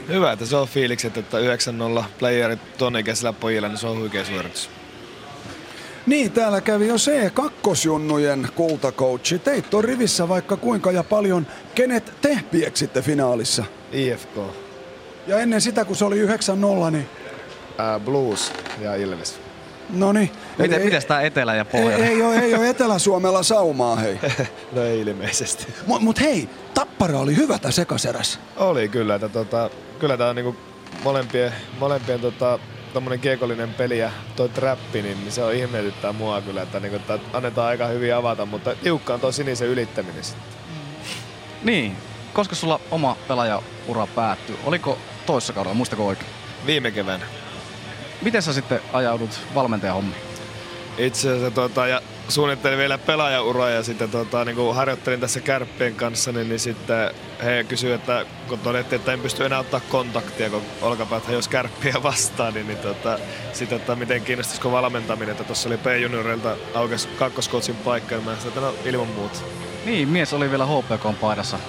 Hyvä, 0.07 0.31
että 0.31 0.45
se 0.45 0.55
on 0.55 0.67
fiilikset, 0.67 1.17
että 1.17 1.37
9-0 1.99 2.03
playerit 2.19 2.77
tuonne 2.77 2.99
ikäisellä 2.99 3.33
pojilla, 3.33 3.67
niin 3.67 3.77
se 3.77 3.87
on 3.87 3.99
huikea 3.99 4.25
suoritus. 4.25 4.69
Niin, 6.05 6.31
täällä 6.31 6.61
kävi 6.61 6.87
jo 6.87 6.95
C2-junnujen 6.95 8.47
kultakoutsi. 8.55 9.39
Teit 9.39 9.73
on 9.73 9.83
rivissä 9.83 10.29
vaikka 10.29 10.57
kuinka 10.57 10.91
ja 10.91 11.03
paljon. 11.03 11.47
Kenet 11.75 12.13
te 12.21 12.39
pieksitte 12.51 13.01
finaalissa? 13.01 13.63
IFK. 13.91 14.62
Ja 15.27 15.39
ennen 15.39 15.61
sitä, 15.61 15.85
kun 15.85 15.95
se 15.95 16.05
oli 16.05 16.25
9-0, 16.25 16.29
niin... 16.91 17.09
Ää, 17.77 17.99
Blues 17.99 18.53
ja 18.81 18.95
Ilves. 18.95 19.39
No 19.89 20.11
niin. 20.11 20.31
Miten, 20.57 20.81
mites 20.81 21.05
tää 21.05 21.21
Etelä 21.21 21.55
ja 21.55 21.65
Pohjola? 21.65 22.05
Ei, 22.05 22.13
ei, 22.13 22.21
ole, 22.21 22.39
ei 22.39 22.55
ole 22.55 22.69
Etelä-Suomella 22.69 23.43
saumaa, 23.43 23.95
hei. 23.95 24.19
no 24.75 24.83
ei 24.83 25.01
ilmeisesti. 25.01 25.67
Mut, 25.87 26.01
mut 26.01 26.19
hei, 26.21 26.49
Tappara 26.73 27.19
oli 27.19 27.35
hyvä 27.35 27.59
tää 27.59 27.71
sekaseräs. 27.71 28.39
Oli 28.57 28.89
kyllä, 28.89 29.15
että 29.15 29.29
tota, 29.29 29.69
kyllä 29.99 30.17
tää 30.17 30.29
on 30.29 30.35
niinku 30.35 30.55
molempien, 31.03 31.53
molempien 31.79 32.19
tota, 32.19 32.59
tommonen 32.93 33.19
kiekollinen 33.19 33.73
peli 33.73 33.99
ja 33.99 34.11
toi 34.35 34.49
trappi, 34.49 35.01
niin, 35.01 35.17
se 35.29 35.43
on 35.43 35.53
ihmetyttää 35.53 36.13
mua 36.13 36.41
kyllä, 36.41 36.61
että 36.61 36.79
niinku, 36.79 36.99
annetaan 37.33 37.67
aika 37.67 37.87
hyvin 37.87 38.15
avata, 38.15 38.45
mutta 38.45 38.75
tiukka 38.75 39.13
on 39.13 39.19
tuo 39.19 39.31
sinisen 39.31 39.67
ylittäminen 39.67 40.23
sitten. 40.23 40.43
Niin, 41.63 41.97
koska 42.33 42.55
sulla 42.55 42.79
oma 42.91 43.17
pelaajaura 43.27 44.07
päättyi? 44.15 44.59
Oliko 44.65 44.97
toissa 45.25 45.53
kaudella, 45.53 45.75
muistako 45.75 46.07
oikein? 46.07 46.31
Viime 46.65 46.91
keväänä. 46.91 47.25
Miten 48.21 48.41
sä 48.41 48.53
sitten 48.53 48.79
ajaudut 48.93 49.39
valmentajahommiin? 49.55 50.21
Itse 50.97 51.29
asiassa 51.29 51.51
tota, 51.51 51.87
ja 51.87 52.01
suunnittelin 52.29 52.77
vielä 52.77 52.97
pelaajauraa 52.97 53.69
ja 53.69 53.83
sitten 53.83 54.09
tota, 54.09 54.45
niin 54.45 54.55
kun 54.55 54.75
harjoittelin 54.75 55.19
tässä 55.19 55.39
kärppien 55.39 55.95
kanssa, 55.95 56.31
niin, 56.31 56.49
niin 56.49 56.59
sitten 56.59 57.11
he 57.43 57.65
kysyivät, 57.67 57.99
että 57.99 58.25
kun 58.47 58.59
todettiin, 58.59 58.99
että 58.99 59.13
en 59.13 59.19
pysty 59.19 59.45
enää 59.45 59.59
ottaa 59.59 59.79
kontaktia, 59.79 60.49
kun 60.49 60.61
olkapäät 60.81 61.29
jos 61.29 61.47
kärppiä 61.47 61.93
vastaan, 62.03 62.53
niin, 62.53 62.67
niin 62.67 62.77
tota, 62.77 63.19
sitten, 63.53 63.75
että 63.75 63.95
miten 63.95 64.21
kiinnostaisiko 64.21 64.71
valmentaminen, 64.71 65.31
että 65.31 65.43
tuossa 65.43 65.69
oli 65.69 65.77
P-junioreilta 65.77 66.55
aukesi 66.73 67.07
kakkoskoutsin 67.07 67.75
paikka, 67.75 68.15
niin 68.15 68.25
mä 68.25 68.35
sanoin, 68.35 68.47
että 68.47 68.59
no 68.59 68.73
ilman 68.85 69.07
muuta. 69.07 69.39
Niin, 69.85 70.09
mies 70.09 70.33
oli 70.33 70.49
vielä 70.49 70.65
HPK 70.65 71.19
paidassa. 71.21 71.59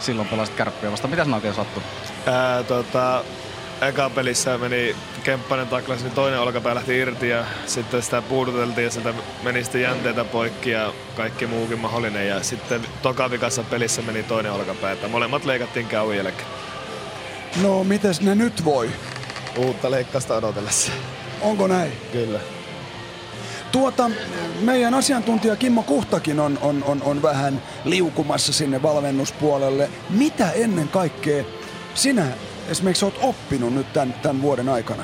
Silloin 0.00 0.28
pelasit 0.28 0.54
kärppiä 0.54 0.92
vasta. 0.92 1.08
Mitä 1.08 1.24
sinä 1.24 1.36
oikein 1.36 1.54
sattui? 1.54 1.82
Ää, 2.28 2.62
tota, 2.62 3.24
eka 3.80 4.10
pelissä 4.10 4.58
meni 4.58 4.96
Kemppanen 5.24 5.68
taklasi, 5.68 6.04
niin 6.04 6.14
toinen 6.14 6.40
olkapää 6.40 6.74
lähti 6.74 6.98
irti 6.98 7.28
ja 7.28 7.44
sitten 7.66 8.02
sitä 8.02 8.22
puuduteltiin 8.22 8.84
ja 8.84 8.90
sieltä 8.90 9.14
meni 9.42 9.62
sitten 9.64 9.82
jänteitä 9.82 10.24
poikki 10.24 10.70
ja 10.70 10.92
kaikki 11.16 11.46
muukin 11.46 11.78
mahdollinen. 11.78 12.28
Ja 12.28 12.42
sitten 12.42 12.82
tokavikassa 13.02 13.62
pelissä 13.62 14.02
meni 14.02 14.22
toinen 14.22 14.52
olkapää, 14.52 14.92
että 14.92 15.08
molemmat 15.08 15.44
leikattiin 15.44 15.86
käyn 15.86 16.16
jälkeen. 16.16 16.48
No, 17.62 17.84
mites 17.84 18.20
ne 18.20 18.34
nyt 18.34 18.64
voi? 18.64 18.90
Uutta 19.56 19.90
leikkausta 19.90 20.34
odotellessa. 20.34 20.92
Onko 21.40 21.66
näin? 21.66 21.92
Kyllä. 22.12 22.40
Tuota, 23.72 24.10
meidän 24.60 24.94
asiantuntija 24.94 25.56
Kimmo 25.56 25.82
Kuhtakin 25.82 26.40
on, 26.40 26.58
on, 26.62 26.84
on, 26.84 27.02
on 27.02 27.22
vähän 27.22 27.62
liukumassa 27.84 28.52
sinne 28.52 28.82
valmennuspuolelle. 28.82 29.90
Mitä 30.10 30.50
ennen 30.50 30.88
kaikkea 30.88 31.44
sinä 31.94 32.26
esimerkiksi 32.68 33.04
olet 33.04 33.18
oppinut 33.22 33.74
nyt 33.74 33.92
tämän, 33.92 34.14
tämän 34.22 34.42
vuoden 34.42 34.68
aikana? 34.68 35.02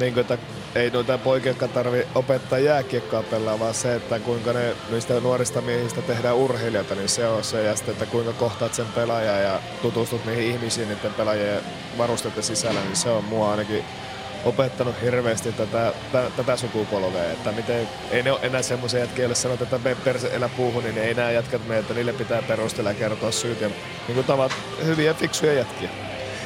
Niin 0.00 0.14
kuin, 0.14 0.20
että 0.20 0.38
ei 0.74 0.90
noita 0.90 1.18
poikia, 1.18 1.54
tarvi 1.54 2.06
opettaa 2.14 2.58
jääkiekkoa 2.58 3.22
pelaa, 3.22 3.58
vaan 3.58 3.74
se, 3.74 3.94
että 3.94 4.18
kuinka 4.18 4.52
ne 4.52 4.76
niistä 4.90 5.20
nuorista 5.20 5.60
miehistä 5.60 6.02
tehdään 6.02 6.36
urheilijoita, 6.36 6.94
niin 6.94 7.08
se 7.08 7.26
on 7.26 7.44
se. 7.44 7.62
Ja 7.62 7.76
sitten, 7.76 7.92
että 7.92 8.06
kuinka 8.06 8.32
kohtaat 8.32 8.74
sen 8.74 8.86
pelaajan 8.86 9.42
ja 9.42 9.60
tutustut 9.82 10.26
niihin 10.26 10.44
ihmisiin 10.44 10.88
niiden 10.88 11.14
pelaajien 11.14 11.62
varusteiden 11.98 12.42
sisällä, 12.42 12.80
niin 12.80 12.96
se 12.96 13.10
on 13.10 13.24
mua 13.24 13.50
ainakin 13.50 13.84
opettanut 14.44 14.94
hirveästi 15.02 15.52
tätä, 15.52 15.92
tätä, 16.12 16.30
tätä 16.36 16.56
sukupolvea, 16.56 17.32
että 17.32 17.52
miten, 17.52 17.88
ei 18.10 18.22
ne 18.22 18.32
ole 18.32 18.40
enää 18.42 18.62
semmoisia 18.62 19.00
jätkiä, 19.00 19.22
joille 19.22 19.34
sanotaan, 19.34 19.62
että 19.62 19.88
me 19.88 19.96
perse 20.04 20.30
elä 20.34 20.48
puuhun, 20.48 20.84
niin 20.84 20.98
ei 20.98 21.14
nämä 21.14 21.30
jätkät 21.30 21.68
mene, 21.68 21.80
että 21.80 21.94
niille 21.94 22.12
pitää 22.12 22.42
perustella 22.42 22.90
ja 22.90 22.94
kertoa 22.94 23.30
syyt 23.30 23.60
ja 23.60 23.68
niin 23.68 24.14
kuin 24.14 24.26
tavat 24.26 24.52
hyviä 24.84 25.14
fiksuja 25.14 25.52
jätkiä. 25.52 25.88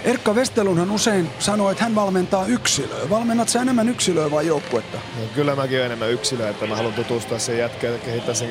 Erkka 0.05 0.35
Vestelunhan 0.35 0.91
usein 0.91 1.31
sanoo, 1.39 1.71
että 1.71 1.85
hän 1.85 1.95
valmentaa 1.95 2.47
yksilöä. 2.47 3.11
Valmennat 3.11 3.49
sä 3.49 3.63
enemmän 3.63 3.89
yksilöä 3.89 4.31
vai 4.31 4.47
joukkuetta? 4.47 4.97
No, 4.97 5.23
kyllä 5.35 5.57
mäkin 5.57 5.79
olen 5.79 5.87
enemmän 5.87 6.11
yksilöä, 6.11 6.49
että 6.49 6.67
mä 6.67 6.77
haluan 6.77 6.95
tutustua 6.95 7.39
sen 7.39 7.59
jätkeen 7.59 7.93
ja 7.93 7.99
kehittää 7.99 8.35
sen, 8.35 8.51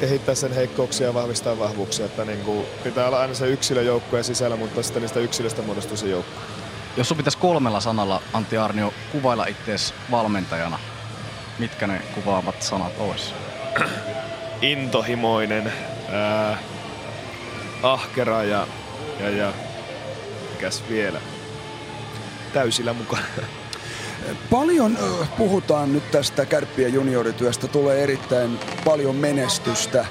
kehittää 0.00 0.34
sen 0.34 0.52
heikkouksia 0.52 1.06
ja 1.06 1.14
vahvistaa 1.14 1.58
vahvuuksia. 1.58 2.06
Että 2.06 2.24
niin 2.24 2.40
kuin 2.40 2.66
pitää 2.84 3.06
olla 3.06 3.20
aina 3.20 3.34
se 3.34 3.46
yksilö 3.46 3.82
joukkueen 3.82 4.24
sisällä, 4.24 4.56
mutta 4.56 4.82
sitten 4.82 5.02
niistä 5.02 5.20
yksilöistä 5.20 5.62
muodostuu 5.62 5.96
se 5.96 6.08
joukkue. 6.08 6.57
Jos 6.98 7.08
sun 7.08 7.16
pitäisi 7.16 7.38
kolmella 7.38 7.80
sanalla, 7.80 8.22
Antti 8.32 8.56
Arnio, 8.56 8.94
kuvailla 9.12 9.46
itseäsi 9.46 9.94
valmentajana, 10.10 10.78
mitkä 11.58 11.86
ne 11.86 12.02
kuvaavat 12.14 12.62
sanat 12.62 12.92
olisi? 12.98 13.34
Intohimoinen, 14.62 15.72
ää, 16.12 16.58
ahkera 17.82 18.44
ja, 18.44 18.66
ja, 19.20 19.30
ja 19.30 19.52
mikäs 20.50 20.84
vielä? 20.88 21.20
Täysillä 22.52 22.92
mukana. 22.92 23.22
Paljon 24.50 24.98
puhutaan 25.36 25.92
nyt 25.92 26.10
tästä 26.10 26.46
kärppien 26.46 26.94
juniorityöstä, 26.94 27.68
tulee 27.68 28.02
erittäin 28.02 28.58
paljon 28.84 29.16
menestystä. 29.16 30.06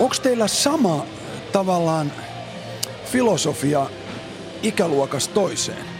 Onko 0.00 0.14
teillä 0.22 0.48
sama 0.48 1.06
tavallaan 1.52 2.12
filosofia 3.04 3.86
ikäluokas 4.62 5.28
toiseen? 5.28 5.97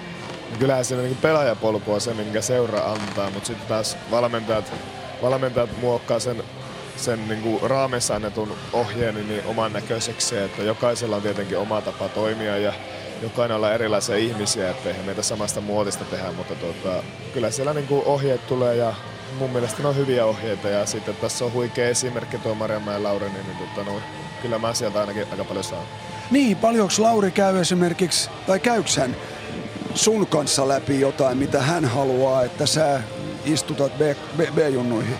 Kyllähän 0.59 0.85
se 0.85 0.97
niin 0.97 1.17
pelaajapolku 1.17 1.93
on 1.93 2.01
se, 2.01 2.15
minkä 2.15 2.41
seura 2.41 2.81
antaa, 2.81 3.31
mutta 3.31 3.47
sitten 3.47 3.69
taas 3.69 3.97
valmentajat, 4.11 4.73
valmentajat 5.23 5.71
muokkaa 5.81 6.19
sen, 6.19 6.43
sen 6.97 7.29
niin 7.29 7.43
kuin 7.43 7.61
annetun 8.15 8.53
ohjeen 8.73 9.29
niin 9.29 9.47
oman 9.47 9.73
näköiseksi, 9.73 10.39
että 10.39 10.63
jokaisella 10.63 11.17
on 11.17 11.23
tietenkin 11.23 11.59
oma 11.59 11.81
tapa 11.81 12.09
toimia 12.09 12.59
ja 12.59 12.73
jokainen 13.23 13.57
olla 13.57 13.73
erilaisia 13.73 14.17
ihmisiä, 14.17 14.71
että 14.71 14.89
eihän 14.89 15.05
meitä 15.07 15.23
samasta 15.23 15.61
muotista 15.61 16.05
tehdä, 16.05 16.33
mutta 16.33 16.55
tuota, 16.55 17.03
kyllä 17.35 17.51
siellä 17.51 17.75
niin 17.75 17.87
kuin 17.87 18.05
ohjeet 18.05 18.47
tulee 18.47 18.77
ja 18.77 18.95
mun 19.39 19.51
mielestä 19.51 19.83
ne 19.83 19.89
on 19.89 19.97
hyviä 19.97 20.27
ohjeita 20.27 20.69
ja 20.69 20.87
sitten 20.87 21.17
tässä 21.17 21.45
on 21.45 21.53
huikea 21.53 21.89
esimerkki 21.89 22.39
tuo 22.39 22.55
Marjamäen 22.55 23.03
Lauri, 23.03 23.29
niin, 23.29 23.47
niin 23.47 23.57
tuota, 23.57 23.91
no, 23.91 24.01
kyllä 24.43 24.59
mä 24.59 24.75
sieltä 24.75 25.01
ainakin 25.01 25.27
aika 25.31 25.45
paljon 25.45 25.65
saan. 25.65 25.87
Niin, 26.31 26.57
paljonko 26.57 26.95
Lauri 26.99 27.31
käy 27.31 27.61
esimerkiksi, 27.61 28.31
tai 28.47 28.61
käyks 28.61 28.97
hän 28.97 29.17
sun 29.99 30.27
kanssa 30.27 30.69
läpi 30.69 31.01
jotain, 31.01 31.39
mitä 31.39 31.63
hän 31.63 31.85
haluaa, 31.85 32.45
että 32.45 32.67
sä 32.67 33.01
istutat 33.45 33.93
B- 33.99 34.37
B- 34.37 34.55
B-junnuihin? 34.55 35.17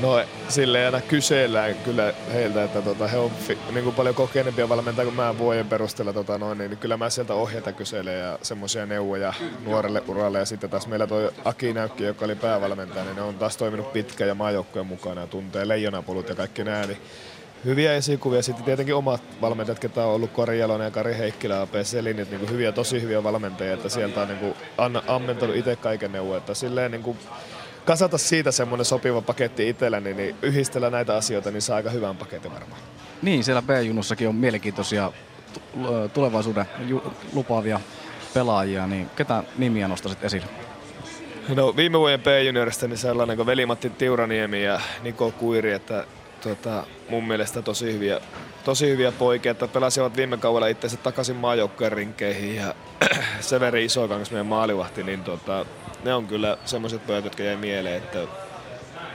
No 0.00 0.24
sille 0.48 0.86
aina 0.86 1.00
kysellään 1.00 1.74
kyllä 1.74 2.14
heiltä, 2.32 2.64
että 2.64 2.82
tota, 2.82 3.06
he 3.06 3.18
on 3.18 3.30
fi, 3.30 3.58
niin 3.72 3.84
kuin 3.84 3.96
paljon 3.96 4.14
kokeneempia 4.14 4.68
valmentajia 4.68 5.06
kuin 5.06 5.16
mä 5.16 5.38
vuoden 5.38 5.68
perusteella, 5.68 6.12
tota, 6.12 6.38
noin, 6.38 6.58
niin 6.58 6.76
kyllä 6.76 6.96
mä 6.96 7.10
sieltä 7.10 7.34
ohjeita 7.34 7.72
kyselen 7.72 8.20
ja 8.20 8.38
semmoisia 8.42 8.86
neuvoja 8.86 9.34
nuorelle 9.64 10.02
uralle. 10.08 10.38
Ja 10.38 10.44
sitten 10.44 10.70
taas 10.70 10.86
meillä 10.86 11.06
toi 11.06 11.30
Aki 11.44 11.72
Näykki, 11.72 12.04
joka 12.04 12.24
oli 12.24 12.34
päävalmentaja, 12.34 13.04
niin 13.04 13.16
ne 13.16 13.22
on 13.22 13.34
taas 13.34 13.56
toiminut 13.56 13.92
pitkä 13.92 14.24
ja 14.24 14.34
maajoukkojen 14.34 14.86
mukana 14.86 15.20
ja 15.20 15.26
tuntee 15.26 15.68
leijonapolut 15.68 16.28
ja 16.28 16.34
kaikki 16.34 16.64
nämä. 16.64 16.86
Niin 16.86 16.98
hyviä 17.66 17.94
esikuvia. 17.94 18.42
Sitten 18.42 18.64
tietenkin 18.64 18.94
omat 18.94 19.22
valmentajat, 19.40 19.78
ketä 19.78 20.04
on 20.04 20.14
ollut 20.14 20.32
Kari 20.32 20.58
Jalonen 20.58 20.84
ja 20.84 20.90
Kari 20.90 21.18
Heikkilä 21.18 21.60
AP 21.60 21.74
Selinit, 21.82 22.30
niin 22.30 22.50
hyviä, 22.50 22.72
tosi 22.72 23.02
hyviä 23.02 23.24
valmentajia, 23.24 23.74
että 23.74 23.88
sieltä 23.88 24.20
on 24.20 24.28
niin 24.28 24.38
kuin, 24.38 24.54
ammentanut 25.06 25.56
itse 25.56 25.76
kaiken 25.76 26.12
neuvoja. 26.12 26.38
Että 26.38 26.54
silleen 26.54 26.90
niin 26.90 27.02
kuin, 27.02 27.18
kasata 27.84 28.18
siitä 28.18 28.50
semmoinen 28.50 28.84
sopiva 28.84 29.22
paketti 29.22 29.68
itselleni, 29.68 30.14
niin 30.14 30.36
yhdistellä 30.42 30.90
näitä 30.90 31.16
asioita, 31.16 31.50
niin 31.50 31.62
saa 31.62 31.76
aika 31.76 31.90
hyvän 31.90 32.16
paketin 32.16 32.52
varmaan. 32.52 32.80
Niin, 33.22 33.44
siellä 33.44 33.62
B-junussakin 33.62 34.28
on 34.28 34.34
mielenkiintoisia 34.34 35.12
tulevaisuuden 36.14 36.66
lupaavia 37.32 37.80
pelaajia, 38.34 38.86
niin 38.86 39.10
ketä 39.16 39.42
nimiä 39.58 39.88
nostaisit 39.88 40.24
esille? 40.24 40.46
No 41.54 41.76
viime 41.76 41.98
vuoden 41.98 42.20
B-juniorista 42.20 42.88
niin 42.88 42.98
sellainen 42.98 43.36
kuin 43.36 43.46
Veli-Matti 43.46 43.90
Tiuraniemi 43.90 44.64
ja 44.64 44.80
Niko 45.02 45.30
Kuiri, 45.30 45.72
että 45.72 46.04
tuota, 46.40 46.86
mun 47.08 47.26
mielestä 47.26 47.62
tosi 47.62 47.92
hyviä, 47.92 48.20
tosi 48.64 48.88
hyviä 48.88 49.12
poikia, 49.12 49.52
että 49.52 49.68
pelasivat 49.68 50.16
viime 50.16 50.36
kaudella 50.36 50.66
itse 50.66 50.96
takaisin 50.96 51.36
maajoukkojen 51.36 51.92
rinkeihin 51.92 52.56
ja 52.56 52.74
Severi 53.40 53.84
Isokangas 53.84 54.30
meidän 54.30 54.46
maalivahti, 54.46 55.02
niin 55.02 55.24
tuota, 55.24 55.66
ne 56.04 56.14
on 56.14 56.26
kyllä 56.26 56.58
semmoiset 56.64 57.06
pojat, 57.06 57.24
jotka 57.24 57.42
jäi 57.42 57.56
mieleen, 57.56 57.96
että 57.96 58.18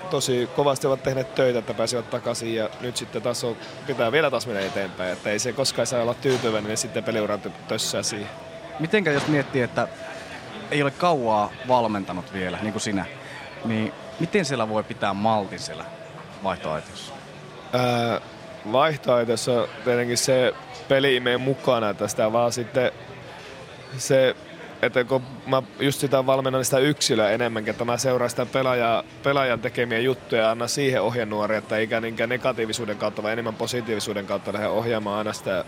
tosi 0.09 0.49
kovasti 0.55 0.87
ovat 0.87 1.03
tehneet 1.03 1.35
töitä, 1.35 1.59
että 1.59 1.73
pääsivät 1.73 2.09
takaisin 2.09 2.55
ja 2.55 2.69
nyt 2.81 2.97
sitten 2.97 3.21
taas 3.21 3.43
on, 3.43 3.57
pitää 3.87 4.11
vielä 4.11 4.31
taas 4.31 4.47
mennä 4.47 4.61
eteenpäin, 4.61 5.13
että 5.13 5.29
ei 5.29 5.39
se 5.39 5.53
koskaan 5.53 5.87
saa 5.87 6.01
olla 6.01 6.13
tyytyväinen 6.13 6.69
niin 6.69 6.77
sitten 6.77 7.03
peliuran 7.03 7.41
tössää 7.67 8.03
siihen. 8.03 8.29
Mitenkä 8.79 9.11
jos 9.11 9.27
miettii, 9.27 9.61
että 9.61 9.87
ei 10.71 10.81
ole 10.81 10.91
kauaa 10.91 11.51
valmentanut 11.67 12.33
vielä, 12.33 12.57
niin 12.61 12.73
kuin 12.73 12.81
sinä, 12.81 13.05
niin 13.65 13.93
miten 14.19 14.45
siellä 14.45 14.69
voi 14.69 14.83
pitää 14.83 15.13
maltin 15.13 15.59
siellä 15.59 15.85
vaihtoaitiossa? 16.43 17.10
Ää, 17.73 18.21
vaihtoaitiossa 18.71 19.67
tietenkin 19.83 20.17
se 20.17 20.53
peli 20.87 21.15
imee 21.15 21.37
mukana, 21.37 21.89
että 21.89 22.07
sitä 22.07 22.31
vaan 22.31 22.51
sitten 22.51 22.91
se 23.97 24.35
että 24.81 25.03
kun 25.03 25.21
mä 25.45 25.63
just 25.79 25.99
sitä 25.99 26.25
valmennan 26.25 26.65
sitä 26.65 26.79
yksilöä 26.79 27.29
enemmänkin, 27.29 27.71
että 27.71 27.85
mä 27.85 27.97
seuraan 27.97 28.29
sitä 28.29 28.45
pelaajaa, 28.45 29.03
pelaajan 29.23 29.59
tekemiä 29.59 29.99
juttuja 29.99 30.41
ja 30.41 30.51
annan 30.51 30.69
siihen 30.69 31.01
ohjenuoria, 31.01 31.57
että 31.57 31.77
eikä 31.77 32.01
niinkään 32.01 32.29
negatiivisuuden 32.29 32.97
kautta, 32.97 33.23
vaan 33.23 33.33
enemmän 33.33 33.55
positiivisuuden 33.55 34.25
kautta 34.25 34.53
lähde 34.53 34.67
ohjaamaan 34.67 35.17
aina 35.17 35.33
sitä, 35.33 35.65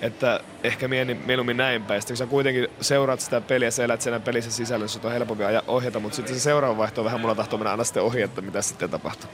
että 0.00 0.40
ehkä 0.64 0.88
mieluummin 1.26 1.56
näin 1.56 1.84
päin. 1.84 2.02
Sitten 2.02 2.14
kun 2.14 2.26
sä 2.26 2.30
kuitenkin 2.30 2.68
seuraat 2.80 3.20
sitä 3.20 3.40
peliä, 3.40 3.70
sä 3.70 3.84
elät 3.84 4.00
sen 4.00 4.22
pelissä 4.22 4.50
sisällä, 4.50 4.86
niin 4.86 5.06
on 5.06 5.12
helpompi 5.12 5.44
ohjata, 5.66 6.00
mutta 6.00 6.16
sitten 6.16 6.34
se 6.34 6.40
seuraava 6.40 6.76
vaihto 6.76 7.00
on 7.00 7.04
vähän 7.04 7.20
mulla 7.20 7.34
tahtoo 7.34 7.58
mennä 7.58 7.70
aina 7.70 7.84
sitten 7.84 8.02
ohi, 8.02 8.22
että 8.22 8.40
mitä 8.40 8.62
sitten 8.62 8.90
tapahtuu 8.90 9.30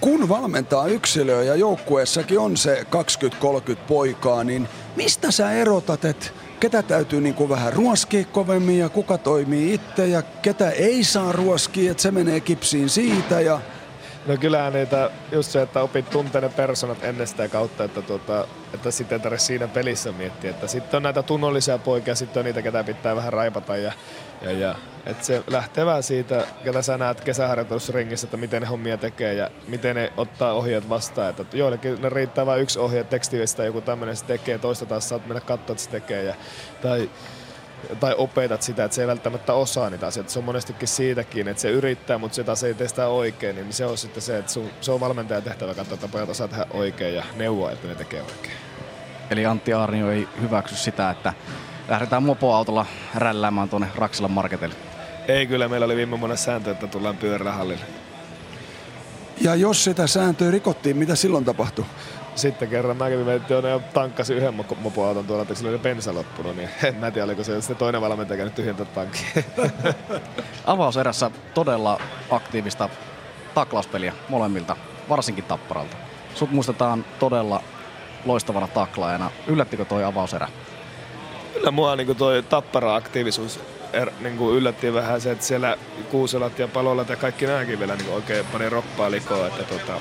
kun 0.00 0.28
valmentaa 0.28 0.86
yksilöä 0.86 1.42
ja 1.42 1.54
joukkueessakin 1.54 2.38
on 2.38 2.56
se 2.56 2.86
20-30 3.72 3.76
poikaa, 3.88 4.44
niin 4.44 4.68
mistä 4.96 5.30
sä 5.30 5.52
erotat, 5.52 6.04
että 6.04 6.26
ketä 6.60 6.82
täytyy 6.82 7.20
niin 7.20 7.34
kuin 7.34 7.48
vähän 7.48 7.72
ruoskia 7.72 8.24
kovemmin 8.24 8.78
ja 8.78 8.88
kuka 8.88 9.18
toimii 9.18 9.74
itse 9.74 10.06
ja 10.06 10.22
ketä 10.22 10.70
ei 10.70 11.04
saa 11.04 11.32
ruoskia, 11.32 11.90
että 11.90 12.02
se 12.02 12.10
menee 12.10 12.40
kipsiin 12.40 12.88
siitä 12.88 13.40
ja 13.40 13.60
No 14.26 14.36
kyllähän 14.36 14.72
niitä, 14.72 15.10
just 15.32 15.50
se, 15.50 15.62
että 15.62 15.82
opit 15.82 16.10
tuntee 16.10 16.40
ne 16.40 16.48
personat 16.48 17.04
ennen 17.04 17.26
sitä 17.26 17.48
kautta, 17.48 17.84
että, 17.84 18.02
tuota, 18.02 18.46
että 18.74 18.90
sitten 18.90 19.16
ei 19.16 19.22
tarvitse 19.22 19.46
siinä 19.46 19.68
pelissä 19.68 20.12
miettiä. 20.12 20.50
Että 20.50 20.66
sitten 20.66 20.96
on 20.96 21.02
näitä 21.02 21.22
tunnollisia 21.22 21.78
poikia, 21.78 22.14
sitten 22.14 22.40
on 22.40 22.44
niitä, 22.44 22.62
ketä 22.62 22.84
pitää 22.84 23.16
vähän 23.16 23.32
raipata. 23.32 23.76
Ja, 23.76 23.92
ja, 24.42 24.52
ja 24.52 24.74
että 25.06 25.24
se 25.24 25.42
lähtee 25.46 25.86
vähän 25.86 26.02
siitä, 26.02 26.46
ketä 26.64 26.82
sä 26.82 26.98
näet 26.98 27.20
kesäharjoitusringissä, 27.20 28.26
että 28.26 28.36
miten 28.36 28.62
ne 28.62 28.68
hommia 28.68 28.96
tekee 28.96 29.34
ja 29.34 29.50
miten 29.68 29.96
ne 29.96 30.12
ottaa 30.16 30.52
ohjeet 30.52 30.88
vastaan. 30.88 31.30
Että 31.30 31.56
joillekin 31.56 32.02
ne 32.02 32.08
riittää 32.08 32.46
vain 32.46 32.62
yksi 32.62 32.78
ohje 32.78 33.04
tekstiivistä, 33.04 33.64
joku 33.64 33.80
tämmöinen 33.80 34.16
se 34.16 34.24
tekee, 34.24 34.58
toista 34.58 34.86
taas 34.86 35.08
saat 35.08 35.26
mennä 35.26 35.40
katsoa, 35.40 35.72
että 35.72 35.84
se 35.84 35.90
tekee. 35.90 36.22
Ja, 36.22 36.34
tai 36.82 37.10
tai 38.00 38.14
opetat 38.18 38.62
sitä, 38.62 38.84
että 38.84 38.94
se 38.94 39.02
ei 39.02 39.08
välttämättä 39.08 39.52
osaa 39.52 39.90
niitä 39.90 40.06
asioita. 40.06 40.32
Se 40.32 40.38
on 40.38 40.44
monestikin 40.44 40.88
siitäkin, 40.88 41.48
että 41.48 41.62
se 41.62 41.70
yrittää, 41.70 42.18
mutta 42.18 42.34
se 42.34 42.44
taas 42.44 42.64
ei 42.64 42.74
tee 42.74 42.88
sitä 42.88 43.08
oikein, 43.08 43.56
niin 43.56 43.72
se 43.72 43.86
on 43.86 43.98
sitten 43.98 44.22
se, 44.22 44.38
että 44.38 44.52
sun, 44.52 44.70
se 44.80 44.92
on 44.92 45.00
valmentajan 45.00 45.42
tehtävä 45.42 45.74
katsoa, 45.74 45.94
että 45.94 46.08
pojat 46.08 46.28
osaa 46.28 46.48
tehdä 46.48 46.66
oikein 46.70 47.14
ja 47.14 47.24
neuvoa, 47.36 47.70
että 47.70 47.88
ne 47.88 47.94
tekee 47.94 48.22
oikein. 48.22 48.56
Eli 49.30 49.46
Antti 49.46 49.72
Aarnio 49.72 50.10
ei 50.10 50.28
hyväksy 50.40 50.76
sitä, 50.76 51.10
että 51.10 51.32
lähdetään 51.88 52.22
mopoautolla 52.22 52.86
rälläämään 53.14 53.68
tuonne 53.68 53.88
Raksilan 53.96 54.30
marketille. 54.30 54.74
Ei 55.28 55.46
kyllä, 55.46 55.68
meillä 55.68 55.84
oli 55.86 55.96
viime 55.96 56.20
vuonna 56.20 56.36
sääntö, 56.36 56.70
että 56.70 56.86
tullaan 56.86 57.16
pyörällä 57.16 57.52
hallille. 57.52 57.84
Ja 59.40 59.54
jos 59.54 59.84
sitä 59.84 60.06
sääntöä 60.06 60.50
rikottiin, 60.50 60.96
mitä 60.96 61.14
silloin 61.14 61.44
tapahtui? 61.44 61.84
sitten 62.36 62.68
kerran 62.68 62.96
mä 62.96 63.10
kävin 63.10 63.44
tuonne 63.48 63.70
ja 63.70 63.78
tankkasin 63.78 64.36
yhden 64.36 64.54
mopoauton 64.80 65.26
tuolla, 65.26 65.42
että 65.42 65.54
sillä 65.54 65.70
oli 65.70 65.78
bensa 65.78 66.14
loppunut, 66.14 66.56
niin 66.56 66.68
en 66.82 66.94
mä 66.94 67.10
tiedä, 67.10 67.24
oliko 67.24 67.44
se 67.44 67.60
sitten 67.60 67.76
toinen 67.76 68.00
valmentaja 68.00 68.36
käynyt 68.36 68.54
tyhjentää 68.54 68.86
tankkiin. 68.86 69.44
Avauserässä 70.66 71.30
todella 71.54 72.00
aktiivista 72.30 72.88
taklauspeliä 73.54 74.12
molemmilta, 74.28 74.76
varsinkin 75.08 75.44
Tapparalta. 75.44 75.96
Sut 76.34 76.50
muistetaan 76.50 77.04
todella 77.18 77.62
loistavana 78.24 78.68
taklaajana. 78.68 79.30
Yllättikö 79.46 79.84
toi 79.84 80.04
avauserä? 80.04 80.48
Kyllä 81.54 81.70
mua 81.70 81.96
niin 81.96 82.16
toi 82.16 82.42
Tappara 82.42 82.94
aktiivisuus 82.94 83.60
er, 83.96 84.10
niin 84.20 84.36
kuin 84.36 84.56
yllätti 84.56 84.94
vähän 84.94 85.20
se, 85.20 85.30
että 85.30 85.44
siellä 85.44 85.76
Kuuselat 86.10 86.58
ja 86.58 86.68
Palolat 86.68 87.08
ja 87.08 87.16
kaikki 87.16 87.46
nämäkin 87.46 87.78
vielä 87.78 87.96
niin 87.96 88.12
oikein 88.12 88.46
pani 88.52 88.70
roppaa 88.70 89.10
likoa. 89.10 89.46
Että 89.46 89.62
tota, 89.62 90.00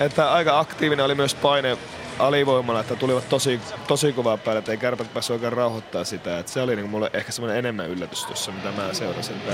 että 0.00 0.32
aika 0.32 0.58
aktiivinen 0.58 1.04
oli 1.04 1.14
myös 1.14 1.34
paine 1.34 1.78
alivoimalla, 2.18 2.80
että 2.80 2.96
tulivat 2.96 3.28
tosi, 3.28 3.60
tosi 3.86 4.12
kovaa 4.12 4.36
päälle, 4.36 4.58
että 4.58 4.72
ei 4.72 4.78
kärpät 4.78 5.14
päässyt 5.14 5.34
oikein 5.34 5.52
rauhoittaa 5.52 6.04
sitä. 6.04 6.38
Että 6.38 6.52
se 6.52 6.62
oli 6.62 6.76
niin 6.76 6.90
mulle 6.90 7.10
ehkä 7.12 7.32
semmoinen 7.32 7.58
enemmän 7.58 7.88
yllätys 7.90 8.24
tuossa, 8.24 8.52
mitä 8.52 8.72
mä 8.72 8.94
seurasin. 8.94 9.36
Että 9.36 9.52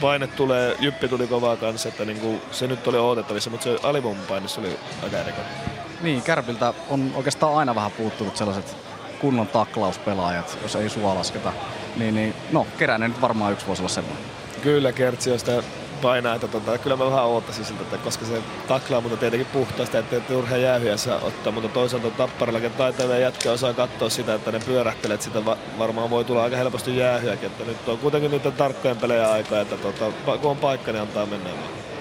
paine 0.00 0.26
tulee, 0.26 0.76
jyppi 0.80 1.08
tuli 1.08 1.26
kovaa 1.26 1.56
kanssa, 1.56 1.88
että 1.88 2.04
niin 2.04 2.20
kuin 2.20 2.42
se 2.50 2.66
nyt 2.66 2.86
oli 2.86 2.98
odotettavissa, 2.98 3.50
mutta 3.50 3.64
se 3.64 3.78
alivoiman 3.82 4.26
paine 4.28 4.46
oli 4.58 4.78
aika 5.02 5.18
erikoinen. 5.18 5.52
Niin, 6.00 6.22
Kärpiltä 6.22 6.74
on 6.90 7.12
oikeastaan 7.14 7.54
aina 7.54 7.74
vähän 7.74 7.92
puuttunut 7.92 8.36
sellaiset 8.36 8.83
kunnon 9.24 9.46
taklauspelaajat, 9.46 10.58
jos 10.62 10.76
ei 10.76 10.88
sua 10.88 11.14
lasketa. 11.14 11.52
Niin, 11.96 12.14
niin 12.14 12.34
no, 12.52 12.66
Keränen 12.78 13.10
nyt 13.10 13.20
varmaan 13.20 13.52
yksi 13.52 13.66
voisi 13.66 13.82
olla 13.82 13.88
semmoinen. 13.88 14.24
Kyllä, 14.62 14.92
Kertsi 14.92 15.30
on 15.30 15.38
sitä 15.38 15.62
painaa, 16.02 16.34
että 16.34 16.48
tota, 16.48 16.78
kyllä 16.78 16.96
mä 16.96 17.06
vähän 17.06 17.24
oottaisin 17.24 17.64
siltä, 17.64 17.82
että 17.82 17.96
koska 17.96 18.26
se 18.26 18.42
taklaa 18.68 19.00
mutta 19.00 19.16
tietenkin 19.16 19.46
puhtaasti, 19.52 19.96
että 19.96 20.20
turha 20.20 20.56
jäähyjä 20.56 20.96
saa 20.96 21.18
ottaa, 21.22 21.52
mutta 21.52 21.68
toisaalta 21.68 22.10
Tapparallakin 22.10 22.70
taitavia 22.70 23.18
jätkä 23.18 23.52
osaa 23.52 23.72
katsoa 23.72 24.10
sitä, 24.10 24.34
että 24.34 24.52
ne 24.52 24.60
pyörähtelee, 24.60 25.14
että 25.14 25.24
sitä 25.24 25.44
va- 25.44 25.56
varmaan 25.78 26.10
voi 26.10 26.24
tulla 26.24 26.42
aika 26.42 26.56
helposti 26.56 26.96
jäähyäkin, 26.96 27.46
että 27.46 27.64
nyt 27.64 27.88
on 27.88 27.98
kuitenkin 27.98 28.30
niitä 28.30 28.50
tarkkojen 28.50 28.96
pelejä 28.96 29.30
aikaa, 29.30 29.60
että 29.60 29.76
tota, 29.76 30.36
kun 30.38 30.50
on 30.50 30.56
paikka, 30.56 30.92
niin 30.92 31.02
antaa 31.02 31.26
mennä 31.26 31.50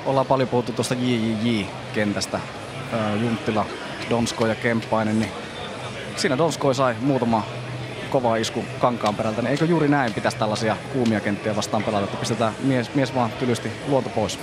Ollaan 0.06 0.26
paljon 0.26 0.50
puhuttu 0.50 0.72
tuosta 0.72 0.96
JJJ-kentästä, 0.96 2.40
Junttila, 3.22 3.66
Donsko 4.10 4.48
ja 4.48 4.56
Kemppainen, 4.56 5.20
niin 5.20 5.32
siinä 6.16 6.38
Donskoi 6.38 6.76
sai 6.76 6.96
muutama 7.00 7.44
kova 8.10 8.36
isku 8.36 8.66
kankaan 8.80 9.16
perältä, 9.16 9.42
niin 9.42 9.52
eikö 9.52 9.66
juuri 9.66 9.88
näin 9.88 10.14
pitäisi 10.14 10.38
tällaisia 10.38 10.78
kuumia 10.94 11.20
kenttiä 11.20 11.56
vastaan 11.56 11.84
pelata, 11.84 12.04
että 12.04 12.18
pistetään 12.18 12.54
mies, 12.60 12.96
mies 12.96 13.16
vaan 13.16 13.32
tylysti 13.32 13.72
luonto 13.88 14.10
pois? 14.10 14.40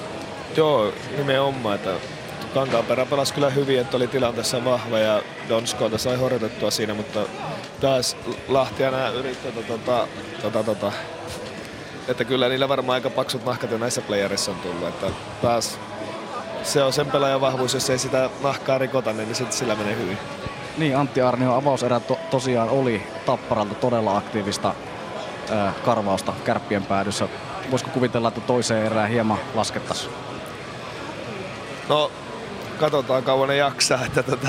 Joo, 0.57 0.93
nimenomaan, 1.17 1.75
että 1.75 1.91
kankaan 2.55 2.85
perä 2.85 3.07
pelasi 3.07 3.35
kyllä 3.35 3.51
hyvin, 3.51 3.81
että 3.81 3.97
oli 3.97 4.07
tilanteessa 4.07 4.65
vahva 4.65 4.99
ja 4.99 5.23
Donskoita 5.49 5.99
sai 5.99 6.17
horjutettua 6.17 6.71
siinä, 6.71 6.95
mutta 6.95 7.21
taas 7.81 8.17
Lahti 8.49 8.83
ja 8.83 8.91
nämä 8.91 9.09
yrittävät 9.09 9.67
tota, 9.67 10.07
tota, 10.43 10.65
tota, 10.65 10.93
että 12.09 12.25
kyllä 12.25 12.49
niillä 12.49 12.69
varmaan 12.69 12.95
aika 12.95 13.11
paksut 13.11 13.45
nahkat 13.45 13.71
jo 13.71 13.79
näissä 13.79 14.01
playerissa 14.01 14.51
on 14.51 14.57
tullut, 14.57 14.89
että 14.89 15.07
taas 15.43 15.79
se 16.63 16.83
on 16.83 16.93
sen 16.93 17.11
pelaajan 17.11 17.41
vahvuus, 17.41 17.75
jos 17.75 17.91
ei 17.91 17.99
sitä 17.99 18.31
nahkaa 18.43 18.79
rikota, 18.79 19.13
niin 19.13 19.35
sillä 19.51 19.75
menee 19.75 19.97
hyvin. 19.97 20.19
Niin, 20.81 20.97
Antti 20.97 21.23
Arnio 21.23 21.55
avauserä 21.55 22.01
to, 22.01 22.19
tosiaan 22.31 22.69
oli 22.69 23.03
Tapparalta 23.27 23.75
todella 23.75 24.17
aktiivista 24.17 24.75
ää, 25.51 25.73
karvausta 25.85 26.33
kärppien 26.45 26.87
päädyssä. 26.87 27.29
Voisiko 27.71 27.91
kuvitella, 27.91 28.29
että 28.29 28.41
toiseen 28.41 28.87
erään 28.87 29.11
hieman 29.11 29.39
laskettaisiin? 29.55 30.13
No, 31.89 32.11
katsotaan 32.79 33.23
kauan 33.23 33.49
ne 33.49 33.57
jaksaa. 33.57 34.05
Että 34.07 34.23
tota, 34.23 34.49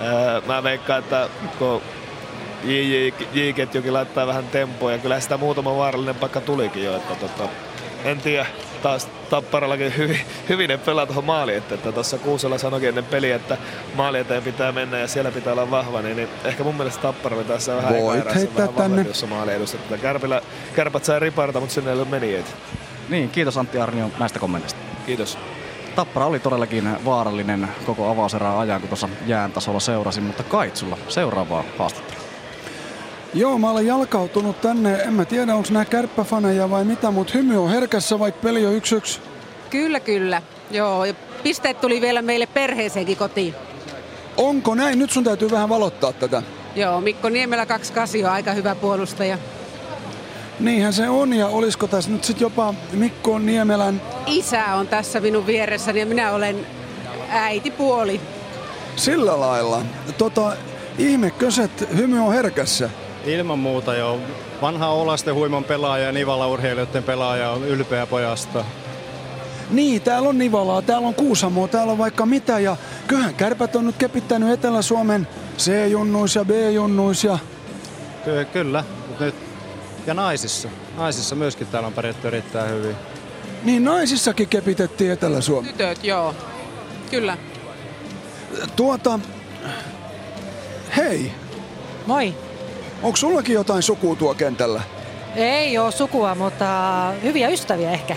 ää, 0.00 0.42
mä 0.46 0.62
veikkaan, 0.62 0.98
että 0.98 1.28
kun 1.58 1.82
JJ, 2.64 3.08
J-ketjukin 3.32 3.92
laittaa 3.92 4.26
vähän 4.26 4.48
tempoa 4.48 4.92
ja 4.92 4.98
kyllä 4.98 5.20
sitä 5.20 5.36
muutama 5.36 5.76
vaarallinen 5.76 6.14
paikka 6.14 6.40
tulikin 6.40 6.84
jo. 6.84 6.96
Että 6.96 7.14
tota, 7.14 7.48
en 8.04 8.20
tiedä, 8.20 8.46
taas 8.82 9.08
Tapparallakin 9.30 9.96
hyvin, 9.96 10.20
hyvin 10.48 10.68
ne 10.68 10.78
pelaa 10.78 11.06
tuohon 11.06 11.24
maaliin. 11.24 11.58
Että, 11.58 11.74
että 11.74 11.92
tuossa 11.92 12.18
Kuusella 12.18 12.58
sanoikin 12.58 12.88
ennen 12.88 13.04
peliä, 13.04 13.36
että 13.36 13.56
maali 13.94 14.18
eteen 14.18 14.42
pitää 14.42 14.72
mennä 14.72 14.98
ja 14.98 15.08
siellä 15.08 15.30
pitää 15.30 15.52
olla 15.52 15.70
vahva. 15.70 16.02
Niin, 16.02 16.16
niin 16.16 16.28
ehkä 16.44 16.64
mun 16.64 16.74
mielestä 16.74 17.02
Tapparalla 17.02 17.44
tässä 17.44 17.76
vähän 17.76 17.94
Voit 17.94 18.34
heittää 18.34 18.66
vähän 18.66 18.74
tänne. 18.74 19.02
jossa 19.02 19.26
maali 19.26 19.52
edustettu. 19.52 19.94
Kärpillä, 20.02 20.42
kärpät 20.74 21.04
sai 21.04 21.20
riparta, 21.20 21.60
mutta 21.60 21.74
sinne 21.74 21.90
ei 21.90 21.98
ole 21.98 22.08
menijöitä. 22.08 22.50
Niin, 23.08 23.30
kiitos 23.30 23.56
Antti 23.56 23.78
Arnio 23.78 24.10
näistä 24.18 24.38
kommenteista. 24.38 24.80
Kiitos. 25.06 25.38
Tappara 25.96 26.26
oli 26.26 26.38
todellakin 26.38 27.04
vaarallinen 27.04 27.68
koko 27.86 28.10
avauserää 28.10 28.58
ajan, 28.58 28.80
kun 28.80 28.88
tuossa 28.88 29.08
jään 29.26 29.52
tasolla 29.52 29.80
seurasin, 29.80 30.24
mutta 30.24 30.42
Kaitsulla 30.42 30.98
seuraavaa 31.08 31.64
haastattelua. 31.78 32.11
Joo, 33.34 33.58
mä 33.58 33.70
olen 33.70 33.86
jalkautunut 33.86 34.60
tänne. 34.60 34.94
En 34.94 35.12
mä 35.12 35.24
tiedä, 35.24 35.54
onko 35.54 35.68
nämä 35.72 35.84
kärppäfaneja 35.84 36.70
vai 36.70 36.84
mitä, 36.84 37.10
mutta 37.10 37.32
hymy 37.34 37.62
on 37.62 37.70
herkässä, 37.70 38.18
vaikka 38.18 38.40
peli 38.42 38.66
on 38.66 38.74
yksi 38.74 38.94
yksi. 38.94 39.20
Kyllä, 39.70 40.00
kyllä. 40.00 40.42
Joo, 40.70 41.04
ja 41.04 41.14
pisteet 41.42 41.80
tuli 41.80 42.00
vielä 42.00 42.22
meille 42.22 42.46
perheeseenkin 42.46 43.16
kotiin. 43.16 43.54
Onko 44.36 44.74
näin? 44.74 44.98
Nyt 44.98 45.10
sun 45.10 45.24
täytyy 45.24 45.50
vähän 45.50 45.68
valottaa 45.68 46.12
tätä. 46.12 46.42
Joo, 46.76 47.00
Mikko 47.00 47.28
Niemelä 47.28 47.66
28 47.66 48.24
on 48.30 48.34
aika 48.36 48.52
hyvä 48.52 48.74
puolustaja. 48.74 49.38
Niinhän 50.60 50.92
se 50.92 51.08
on, 51.08 51.32
ja 51.32 51.46
olisiko 51.46 51.86
tässä 51.86 52.10
nyt 52.10 52.24
sitten 52.24 52.44
jopa 52.44 52.74
Mikko 52.92 53.38
Niemelän 53.38 54.02
Isä 54.26 54.64
on 54.74 54.88
tässä 54.88 55.20
minun 55.20 55.46
vieressäni 55.46 56.00
ja 56.00 56.06
minä 56.06 56.32
olen 56.32 56.66
äitipuoli. 57.30 58.20
sillä 58.96 59.40
lailla. 59.40 59.82
Tota, 60.18 60.52
ihme 60.98 61.30
köset, 61.30 61.88
hymy 61.96 62.20
on 62.20 62.32
herkässä. 62.34 62.90
Ilman 63.24 63.58
muuta 63.58 63.94
jo. 63.94 64.18
Vanha 64.62 64.88
Olasten 64.88 65.34
huiman 65.34 65.64
pelaaja 65.64 66.04
ja 66.04 66.12
Nivala 66.12 66.46
urheilijoiden 66.48 67.02
pelaaja 67.02 67.50
on 67.50 67.64
ylpeä 67.64 68.06
pojasta. 68.06 68.64
Niin, 69.70 70.02
täällä 70.02 70.28
on 70.28 70.38
Nivalaa, 70.38 70.82
täällä 70.82 71.08
on 71.08 71.14
Kuusamoa, 71.14 71.68
täällä 71.68 71.92
on 71.92 71.98
vaikka 71.98 72.26
mitä. 72.26 72.58
Ja 72.58 72.76
kyllähän 73.06 73.34
kärpät 73.34 73.76
on 73.76 73.86
nyt 73.86 73.96
kepittänyt 73.96 74.50
Etelä-Suomen 74.50 75.28
C-junnuis 75.58 76.34
ja 76.34 76.44
B-junnuis 76.44 77.24
ja 77.24 77.38
Ky- 78.24 78.44
kyllä, 78.52 78.84
nyt. 79.20 79.34
Ja 80.06 80.14
naisissa. 80.14 80.68
Naisissa 80.96 81.34
myöskin 81.34 81.66
täällä 81.66 81.86
on 81.86 81.92
pärjätty 81.92 82.28
erittäin 82.28 82.70
hyvin. 82.70 82.96
niin 83.64 83.84
naisissakin 83.84 84.48
kepitettiin 84.48 85.12
Etelä-Suomi. 85.12 85.68
Tytöt, 85.68 86.04
joo. 86.04 86.34
Kyllä. 87.10 87.36
Tuota, 88.76 89.20
hei, 90.96 91.32
Moi. 92.06 92.34
Onko 93.02 93.16
sullakin 93.16 93.54
jotain 93.54 93.82
sukua 93.82 94.16
tuo 94.16 94.34
kentällä? 94.34 94.82
Ei 95.36 95.78
ole 95.78 95.92
sukua, 95.92 96.34
mutta 96.34 96.66
hyviä 97.22 97.48
ystäviä 97.48 97.90
ehkä. 97.90 98.16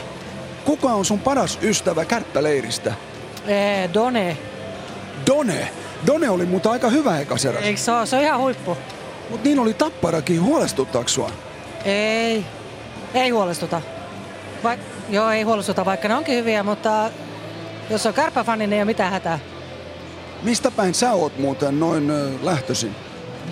Kuka 0.65 0.87
on 0.87 1.05
sun 1.05 1.19
paras 1.19 1.59
ystävä 1.61 2.05
kärppäleiristä? 2.05 2.93
Ee, 3.47 3.89
Done. 3.93 4.37
Done. 5.27 5.67
Done 6.07 6.29
oli 6.29 6.45
mutta 6.45 6.71
aika 6.71 6.89
hyvä 6.89 7.19
ekaserä. 7.19 7.59
Eikö 7.59 7.79
se 7.79 7.91
ole? 7.91 8.05
Se 8.05 8.15
on 8.15 8.21
ihan 8.23 8.39
huippu. 8.39 8.77
Mut 9.29 9.43
niin 9.43 9.59
oli 9.59 9.73
tapparakin. 9.73 10.41
Huolestuttaako 10.41 11.07
sua? 11.09 11.31
Ei. 11.85 12.45
Ei 13.13 13.29
huolestuta. 13.29 13.81
Vaik- 14.63 14.79
joo, 15.09 15.29
ei 15.29 15.43
huolestuta, 15.43 15.85
vaikka 15.85 16.07
ne 16.07 16.15
onkin 16.15 16.35
hyviä, 16.35 16.63
mutta 16.63 17.09
jos 17.89 18.05
on 18.05 18.13
kärppäfani, 18.13 18.67
niin 18.67 18.73
ei 18.73 18.79
ole 18.79 18.85
mitään 18.85 19.11
hätää. 19.11 19.39
Mistä 20.43 20.71
päin 20.71 20.93
sä 20.93 21.11
oot 21.13 21.37
muuten 21.39 21.79
noin 21.79 22.11
lähtöisin? 22.45 22.95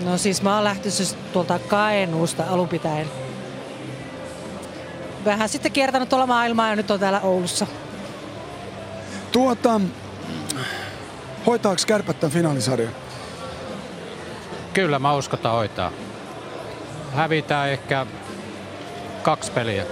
No 0.01 0.17
siis 0.17 0.41
mä 0.41 0.55
oon 0.55 0.63
lähtöisin 0.63 1.17
tuolta 1.33 1.59
Kainuusta 1.59 2.43
alun 2.49 2.67
pitäen. 2.67 3.07
Vähän 5.25 5.49
sitten 5.49 5.71
kiertänyt 5.71 6.09
tuolla 6.09 6.27
maailmaa 6.27 6.69
ja 6.69 6.75
nyt 6.75 6.91
on 6.91 6.99
täällä 6.99 7.21
Oulussa. 7.21 7.67
Tuota, 9.31 9.81
hoitaaks 11.45 11.85
kärpät 11.85 12.19
tämän 12.19 12.33
finaalisarjan? 12.33 12.93
Kyllä 14.73 14.99
mä 14.99 15.15
uskotaan 15.15 15.55
hoitaa. 15.55 15.91
Hävitään 17.15 17.69
ehkä 17.69 18.05
kaksi 19.23 19.51
peliä. 19.51 19.83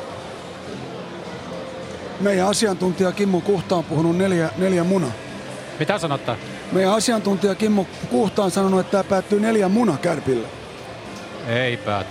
Meidän 2.19 2.47
asiantuntija 2.47 3.11
Kimmo 3.11 3.41
Kuhta 3.41 3.75
on 3.75 3.83
puhunut 3.83 4.17
neljä, 4.17 4.49
neljä 4.57 4.83
muna. 4.83 5.07
Mitä 5.79 5.97
sanottaa? 5.97 6.35
Meidän 6.71 6.93
asiantuntija 6.93 7.55
Kimmo 7.55 7.87
Kuhta 8.09 8.43
on 8.43 8.51
sanonut, 8.51 8.79
että 8.79 8.91
tämä 8.91 9.03
päättyy 9.03 9.39
neljä 9.39 9.69
muna 9.69 9.97
kärpille. 9.97 10.47
Ei 11.47 11.77
pääty. 11.77 12.09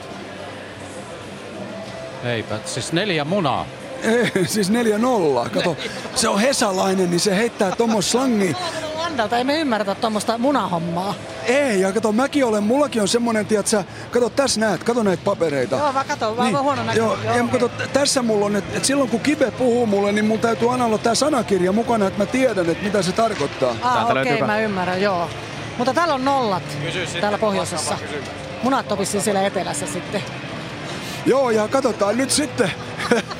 Ei 2.24 2.42
pääty. 2.42 2.68
Siis 2.68 2.92
neljä 2.92 3.24
munaa. 3.24 3.66
Ei, 4.02 4.46
siis 4.46 4.70
neljä 4.70 4.98
nolla. 4.98 5.48
Kato, 5.48 5.76
se 6.14 6.28
on 6.28 6.40
hesalainen, 6.40 7.10
niin 7.10 7.20
se 7.20 7.36
heittää 7.36 7.76
tuommoista 7.76 8.10
slangia. 8.10 8.54
Landalta 8.96 9.38
emme 9.38 9.60
ymmärrä 9.60 9.94
tuommoista 9.94 10.38
munahommaa. 10.38 11.14
Ei, 11.46 11.80
ja 11.80 11.92
kato, 11.92 12.12
mäkin 12.12 12.44
olen, 12.44 12.62
mullakin 12.62 13.02
on 13.02 13.08
semmonen, 13.08 13.46
tiedätkö, 13.46 13.84
kato 14.10 14.30
tässä 14.30 14.60
näet, 14.60 14.84
kato 14.84 15.02
näitä 15.02 15.24
papereita. 15.24 15.76
Joo, 15.76 15.92
mä 15.92 16.04
katon, 16.04 16.36
vaan 16.36 16.52
niin. 16.52 16.62
huono 16.62 16.82
näkö. 16.82 16.98
Joo, 16.98 17.18
joo, 17.36 17.48
kato, 17.52 17.68
t- 17.68 17.92
tässä 17.92 18.22
mulla 18.22 18.46
on, 18.46 18.56
että 18.56 18.76
et 18.76 18.84
silloin 18.84 19.10
kun 19.10 19.20
Kive 19.20 19.50
puhuu 19.50 19.86
mulle, 19.86 20.12
niin 20.12 20.24
mulla 20.24 20.40
täytyy 20.40 20.72
aina 20.72 20.84
olla 20.84 20.98
tää 20.98 21.14
sanakirja 21.14 21.72
mukana, 21.72 22.06
että 22.06 22.18
mä 22.18 22.26
tiedän, 22.26 22.70
että 22.70 22.84
mitä 22.84 23.02
se 23.02 23.12
tarkoittaa. 23.12 23.74
Ah, 23.82 24.10
okei, 24.10 24.34
okay, 24.34 24.46
mä 24.46 24.60
ymmärrän, 24.60 25.02
joo. 25.02 25.30
Mutta 25.78 25.94
täällä 25.94 26.14
on 26.14 26.24
nollat 26.24 26.62
täällä 27.20 27.38
pohjoisessa. 27.38 27.98
Munat 28.62 28.92
on 28.92 29.06
siellä 29.06 29.42
etelässä 29.42 29.86
sitten. 29.86 30.22
Joo, 31.26 31.50
ja 31.50 31.68
katsotaan 31.68 32.16
nyt 32.16 32.30
sitten, 32.30 32.72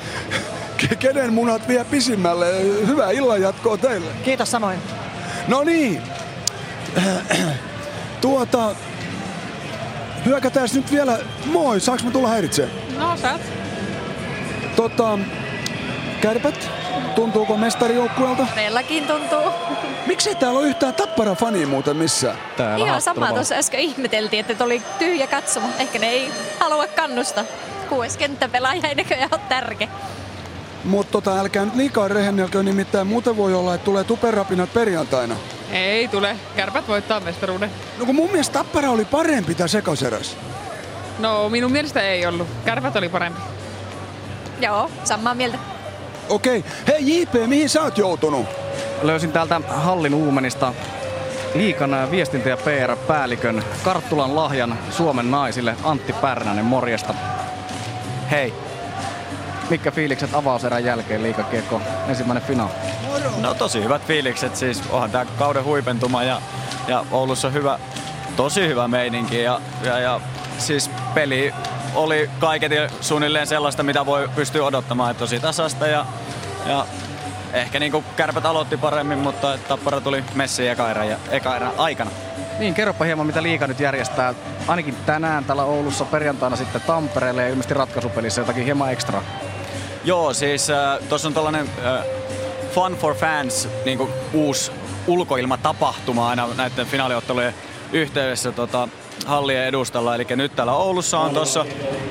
kenen 0.99 1.33
munat 1.33 1.67
vie 1.67 1.83
pisimmälle. 1.83 2.47
Hyvää 2.87 3.11
illanjatkoa 3.11 3.77
teille. 3.77 4.11
Kiitos 4.23 4.51
samoin. 4.51 4.79
No 5.47 5.63
niin. 5.63 6.01
Tuota, 8.21 8.75
hyökätään 10.25 10.67
nyt 10.73 10.91
vielä. 10.91 11.17
Moi, 11.45 11.79
saaks 11.79 12.03
mä 12.03 12.11
tulla 12.11 12.27
häiritsemään? 12.27 12.73
No 12.97 13.17
saat. 13.17 13.41
Tota, 14.75 15.19
kärpät, 16.21 16.69
tuntuuko 17.15 17.57
mestarijoukkueelta? 17.57 18.47
Todellakin 18.55 19.07
tuntuu. 19.07 19.51
Miksi 20.07 20.35
täällä 20.35 20.59
ole 20.59 20.67
yhtään 20.67 20.93
tappara 20.93 21.35
fania 21.35 21.67
muuten 21.67 21.97
missään? 21.97 22.37
Täällä 22.57 22.85
Ihan 22.85 23.01
sama 23.01 23.33
tuossa 23.33 23.55
äsken 23.55 23.79
ihmeteltiin, 23.79 24.45
että 24.49 24.63
oli 24.63 24.81
tyhjä 24.99 25.27
katsoma. 25.27 25.67
Ehkä 25.79 25.99
ne 25.99 26.09
ei 26.09 26.31
halua 26.59 26.87
kannusta. 26.87 27.45
Kuudes 27.89 28.17
kenttäpelaaja 28.17 28.87
ei 28.87 28.95
näköjään 28.95 29.29
ole 29.31 29.41
tärkeä. 29.49 29.87
Mutta 30.83 31.11
tota, 31.11 31.39
älkää 31.39 31.65
nyt 31.65 31.75
liikaa 31.75 32.07
rehennelkö, 32.07 32.63
nimittäin 32.63 33.07
muuten 33.07 33.37
voi 33.37 33.53
olla, 33.53 33.75
että 33.75 33.85
tulee 33.85 34.03
tuperapinat 34.03 34.73
perjantaina. 34.73 35.35
Ei 35.71 36.07
tule. 36.07 36.37
Kärpät 36.55 36.87
voittaa 36.87 37.19
mestaruuden. 37.19 37.71
No 37.97 38.05
kun 38.05 38.15
mun 38.15 38.31
mielestä 38.31 38.53
Tappara 38.53 38.91
oli 38.91 39.05
parempi 39.05 39.55
tässä 39.55 39.77
sekaserässä. 39.77 40.37
No 41.19 41.49
minun 41.49 41.71
mielestä 41.71 42.01
ei 42.01 42.25
ollut. 42.25 42.47
Kärpät 42.65 42.95
oli 42.95 43.09
parempi. 43.09 43.41
Joo, 44.61 44.91
samaa 45.03 45.33
mieltä. 45.33 45.57
Okei. 46.29 46.65
Hei 46.87 47.21
JP, 47.21 47.33
mihin 47.47 47.69
sä 47.69 47.81
oot 47.81 47.97
joutunut? 47.97 48.45
Löysin 49.01 49.31
täältä 49.31 49.61
Hallin 49.67 50.13
Uumenista 50.13 50.73
liikan 51.55 52.11
viestintä- 52.11 52.49
ja 52.49 52.57
PR-päällikön 52.57 53.63
Karttulan 53.83 54.35
lahjan 54.35 54.79
Suomen 54.89 55.31
naisille 55.31 55.75
Antti 55.83 56.13
Pärnänen, 56.13 56.65
morjesta. 56.65 57.13
Hei. 58.31 58.53
Mitkä 59.69 59.91
fiilikset 59.91 60.33
avauserän 60.33 60.83
jälkeen 60.83 61.23
liikakiekko 61.23 61.81
ensimmäinen 62.07 62.43
finaali? 62.43 62.71
No 63.41 63.53
tosi 63.53 63.83
hyvät 63.83 64.05
fiilikset, 64.05 64.55
siis 64.55 64.81
onhan 64.89 65.11
tää 65.11 65.25
kauden 65.25 65.63
huipentuma 65.63 66.23
ja, 66.23 66.41
ja 66.87 67.05
Oulussa 67.11 67.49
hyvä, 67.49 67.79
tosi 68.35 68.67
hyvä 68.67 68.87
meininki 68.87 69.41
ja, 69.41 69.61
ja, 69.83 69.99
ja 69.99 70.19
siis 70.57 70.91
peli 71.13 71.53
oli 71.95 72.29
kaiketi 72.39 72.75
suunnilleen 73.01 73.47
sellaista, 73.47 73.83
mitä 73.83 74.05
voi 74.05 74.29
pystyä 74.35 74.65
odottamaan, 74.65 75.11
että 75.11 75.19
tosi 75.19 75.39
tasasta 75.39 75.87
ja, 75.87 76.05
ja 76.65 76.85
ehkä 77.53 77.79
niinku 77.79 78.03
kärpät 78.15 78.45
aloitti 78.45 78.77
paremmin, 78.77 79.19
mutta 79.19 79.57
tappara 79.67 80.01
tuli 80.01 80.23
messiin 80.35 80.71
eka 80.71 80.91
erän, 80.91 81.09
ja, 81.09 81.17
eka 81.31 81.55
erän 81.55 81.71
aikana. 81.77 82.11
Niin, 82.59 82.73
kerropa 82.73 83.05
hieman, 83.05 83.27
mitä 83.27 83.43
liika 83.43 83.67
nyt 83.67 83.79
järjestää. 83.79 84.33
Ainakin 84.67 84.95
tänään 85.05 85.45
täällä 85.45 85.63
Oulussa, 85.63 86.05
perjantaina 86.05 86.55
sitten 86.55 86.81
Tampereelle 86.81 87.41
ja 87.41 87.47
ilmeisesti 87.47 87.73
ratkaisupelissä 87.73 88.41
jotakin 88.41 88.65
hieman 88.65 88.91
ekstra. 88.91 89.21
Joo, 90.03 90.33
siis 90.33 90.69
äh, 90.69 90.99
tuossa 91.09 91.27
on 91.27 91.33
tällainen 91.33 91.69
äh, 91.85 92.05
Fun 92.73 92.93
for 92.93 93.15
Fans 93.15 93.67
niin 93.85 93.99
uusi 94.33 94.71
ulkoilmatapahtuma 95.07 96.29
aina 96.29 96.47
näiden 96.57 96.85
finaaliottelujen 96.87 97.53
yhteydessä 97.93 98.51
tota, 98.51 98.87
hallien 99.25 99.65
edustalla. 99.65 100.15
Eli 100.15 100.25
nyt 100.35 100.55
täällä 100.55 100.73
Oulussa 100.73 101.19
on 101.19 101.33
tuossa 101.33 101.65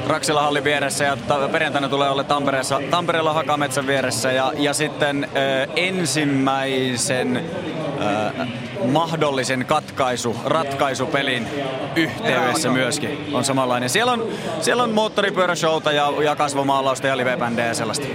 Raksila 0.06 0.42
hallin 0.42 0.64
vieressä 0.64 1.04
ja 1.04 1.16
ta- 1.16 1.48
perjantaina 1.48 1.88
tulee 1.88 2.10
olla 2.10 2.24
Tampereessa, 2.24 2.80
Tampereella 2.90 3.32
Hakametsän 3.32 3.86
vieressä. 3.86 4.32
Ja, 4.32 4.52
ja 4.56 4.74
sitten 4.74 5.28
ö, 5.36 5.66
ensimmäisen 5.76 7.36
ö, 7.36 8.46
mahdollisen 8.84 9.64
katkaisu, 9.66 10.36
ratkaisupelin 10.44 11.48
yhteydessä 11.96 12.70
myöskin 12.70 13.28
on 13.32 13.44
samanlainen. 13.44 13.90
Siellä 13.90 14.12
on, 14.12 14.28
siellä 14.60 14.82
on 14.82 14.90
moottoripyöräshowta 14.90 15.92
ja, 15.92 16.12
ja 16.24 16.36
kasvomaalausta 16.36 17.06
ja 17.06 17.16
livebändejä 17.16 17.68
ja 17.68 17.74
sellaista. 17.74 18.06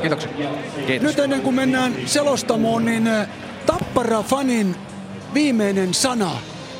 Kiitoksia. 0.00 0.30
Kiitos. 0.86 1.08
Nyt 1.08 1.18
ennen 1.18 1.40
kuin 1.40 1.54
mennään 1.54 1.94
selostamoon, 2.06 2.84
niin 2.84 3.06
äh, 3.06 3.28
Tappara-fanin 3.66 4.76
viimeinen 5.34 5.94
sana 5.94 6.30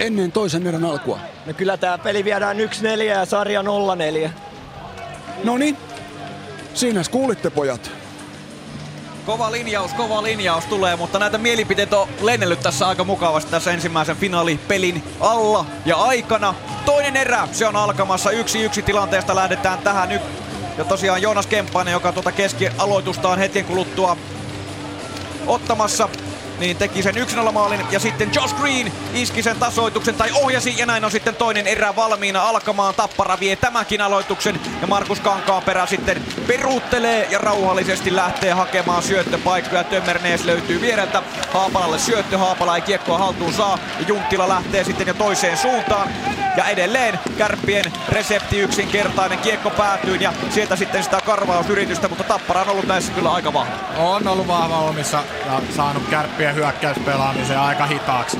ennen 0.00 0.32
toisen 0.32 0.66
erän 0.66 0.84
alkua. 0.84 1.18
No 1.46 1.54
kyllä 1.54 1.76
tää 1.76 1.98
peli 1.98 2.24
viedään 2.24 2.56
1-4 2.56 3.02
ja 3.02 3.24
sarja 3.24 3.62
0-4. 3.62 4.30
No 5.44 5.58
niin, 5.58 5.76
siinä 6.74 7.02
kuulitte 7.10 7.50
pojat. 7.50 7.90
Kova 9.26 9.52
linjaus, 9.52 9.92
kova 9.94 10.22
linjaus 10.22 10.64
tulee, 10.64 10.96
mutta 10.96 11.18
näitä 11.18 11.38
mielipiteitä 11.38 11.98
on 11.98 12.08
lennellyt 12.20 12.60
tässä 12.60 12.88
aika 12.88 13.04
mukavasti 13.04 13.50
tässä 13.50 13.72
ensimmäisen 13.72 14.16
finaalipelin 14.16 15.02
alla 15.20 15.66
ja 15.86 15.96
aikana. 15.96 16.54
Toinen 16.84 17.16
erä, 17.16 17.48
se 17.52 17.66
on 17.66 17.76
alkamassa 17.76 18.30
yksi 18.30 18.62
yksi 18.62 18.82
tilanteesta 18.82 19.34
lähdetään 19.34 19.78
tähän 19.78 20.08
nyt. 20.08 20.22
Ja 20.78 20.84
tosiaan 20.84 21.22
Joonas 21.22 21.46
Kemppainen, 21.46 21.92
joka 21.92 22.12
tuota 22.12 22.32
keskialoitustaan 22.32 23.38
hetken 23.38 23.64
kuluttua 23.64 24.16
ottamassa, 25.46 26.08
niin 26.58 26.76
teki 26.76 27.02
sen 27.02 27.14
1-0 27.14 27.52
maalin 27.52 27.86
ja 27.90 28.00
sitten 28.00 28.30
Josh 28.34 28.54
Green 28.54 28.92
iski 29.14 29.42
sen 29.42 29.56
tasoituksen 29.56 30.14
tai 30.14 30.30
ohjasi 30.32 30.74
ja 30.78 30.86
näin 30.86 31.04
on 31.04 31.10
sitten 31.10 31.36
toinen 31.36 31.66
erä 31.66 31.96
valmiina 31.96 32.42
alkamaan. 32.42 32.94
Tappara 32.94 33.40
vie 33.40 33.56
tämäkin 33.56 34.00
aloituksen 34.00 34.60
ja 34.80 34.86
Markus 34.86 35.20
Kankaanperä 35.20 35.86
sitten 35.86 36.24
peruuttelee 36.46 37.28
ja 37.30 37.38
rauhallisesti 37.38 38.16
lähtee 38.16 38.52
hakemaan 38.52 39.02
syöttöpaikkoja. 39.02 39.84
Tömmernees 39.84 40.44
löytyy 40.44 40.80
viereltä. 40.80 41.22
Haapalalle 41.52 41.98
syöttö, 41.98 42.38
Haapala 42.38 42.76
ei 42.76 42.82
kiekkoa 42.82 43.18
haltuun 43.18 43.52
saa 43.52 43.78
ja 43.98 44.04
Junttila 44.08 44.48
lähtee 44.48 44.84
sitten 44.84 45.06
jo 45.06 45.14
toiseen 45.14 45.56
suuntaan. 45.56 46.08
Ja 46.56 46.64
edelleen 46.64 47.18
kärppien 47.38 47.92
resepti 48.08 48.58
yksinkertainen, 48.58 49.38
kiekko 49.38 49.70
päätyy 49.70 50.16
ja 50.16 50.32
sieltä 50.50 50.76
sitten 50.76 51.04
sitä 51.04 51.20
karvausyritystä, 51.20 52.08
mutta 52.08 52.24
Tappara 52.24 52.60
on 52.60 52.68
ollut 52.68 52.86
näissä 52.86 53.12
kyllä 53.12 53.32
aika 53.32 53.52
vahva. 53.52 53.74
On 53.98 54.28
ollut 54.28 54.48
vahva 54.48 54.78
omissa 54.78 55.24
ja 55.46 55.60
saanut 55.76 56.02
kärppien 56.42 56.54
hyökkäyspelaamisen 56.54 57.60
aika 57.60 57.86
hitaaksi. 57.86 58.38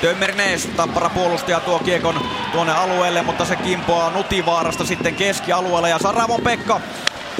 Tömmernees, 0.00 0.66
Tappara 0.66 1.08
puolustaja 1.08 1.60
tuo 1.60 1.78
kiekon 1.78 2.20
tuonne 2.52 2.72
alueelle, 2.72 3.22
mutta 3.22 3.44
se 3.44 3.56
kimpoaa 3.56 4.10
Nutivaarasta 4.10 4.84
sitten 4.84 5.14
keskialueelle 5.14 5.88
ja 5.88 5.98
Saravon 5.98 6.40
Pekka 6.40 6.80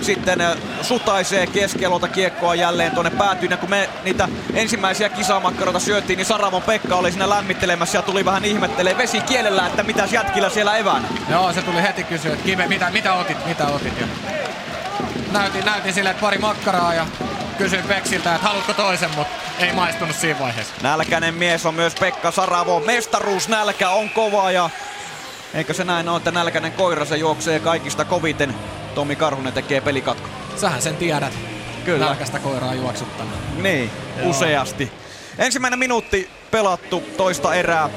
sitten 0.02 0.40
äh, 0.40 0.56
sutaisee 0.82 1.46
keskialolta 1.46 2.08
kiekkoa 2.08 2.54
jälleen 2.54 2.92
tuonne 2.92 3.10
päätyyn. 3.10 3.50
Ja 3.50 3.56
kun 3.56 3.70
me 3.70 3.88
niitä 4.04 4.28
ensimmäisiä 4.54 5.08
kisamakkaroita 5.08 5.78
syöttiin, 5.78 6.16
niin 6.16 6.26
Saravon 6.26 6.62
Pekka 6.62 6.96
oli 6.96 7.10
siinä 7.10 7.30
lämmittelemässä 7.30 7.98
ja 7.98 8.02
tuli 8.02 8.24
vähän 8.24 8.44
ihmettelee 8.44 8.98
vesi 8.98 9.20
kielellä, 9.20 9.66
että 9.66 9.82
mitäs 9.82 10.12
jätkillä 10.12 10.50
siellä 10.50 10.76
evänä. 10.76 11.08
Joo, 11.30 11.52
se 11.52 11.62
tuli 11.62 11.82
heti 11.82 12.04
kysyä, 12.04 12.32
että 12.32 12.44
Kive, 12.44 12.66
mitä, 12.66 12.90
mitä 12.90 13.14
otit, 13.14 13.46
mitä 13.46 13.66
otit. 13.66 14.00
Ja 14.00 14.06
näytin, 15.32 15.64
näytin 15.64 15.94
sille, 15.94 16.14
pari 16.20 16.38
makkaraa 16.38 16.94
ja 16.94 17.06
kysyin 17.56 17.84
Peksiltä, 17.84 18.34
että 18.34 18.48
haluatko 18.48 18.72
toisen, 18.72 19.10
mutta 19.16 19.34
ei 19.58 19.72
maistunut 19.72 20.16
siinä 20.16 20.38
vaiheessa. 20.38 20.74
Nälkäinen 20.82 21.34
mies 21.34 21.66
on 21.66 21.74
myös 21.74 21.94
Pekka 21.94 22.30
Saravo. 22.30 22.80
Mestaruusnälkä 22.80 23.90
on 23.90 24.10
kova 24.10 24.50
ja 24.50 24.70
eikö 25.54 25.74
se 25.74 25.84
näin 25.84 26.08
ole, 26.08 26.16
että 26.16 26.30
nälkäinen 26.30 26.72
koira 26.72 27.04
se 27.04 27.16
juoksee 27.16 27.60
kaikista 27.60 28.04
koviten. 28.04 28.54
Tomi 28.94 29.16
Karhunen 29.16 29.52
tekee 29.52 29.80
pelikatko. 29.80 30.28
Sähän 30.56 30.82
sen 30.82 30.96
tiedät. 30.96 31.32
Kyllä. 31.84 32.06
Nälkästä 32.06 32.38
koiraa 32.38 32.74
juoksuttanut. 32.74 33.34
Niin, 33.62 33.90
Joo. 34.18 34.30
useasti. 34.30 34.92
Ensimmäinen 35.38 35.78
minuutti 35.78 36.30
pelattu 36.50 37.04
toista 37.16 37.54
erää. 37.54 37.90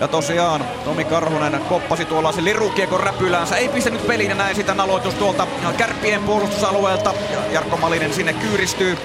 Ja 0.00 0.08
tosiaan 0.08 0.64
Tomi 0.84 1.04
Karhunen 1.04 1.60
koppasi 1.68 2.04
tuollaisen 2.04 2.44
lirukiekon 2.44 3.00
räpyläänsä. 3.00 3.56
Ei 3.56 3.68
pistänyt 3.68 4.06
peliin 4.06 4.30
ja 4.30 4.34
näin 4.34 4.56
sitä 4.56 4.74
aloitus 4.78 5.14
tuolta 5.14 5.46
kärppien 5.76 6.22
puolustusalueelta. 6.22 7.14
Ja 7.32 7.52
Jarkko 7.52 7.76
Malinen 7.76 8.14
sinne 8.14 8.32
kyyristyy 8.32 8.98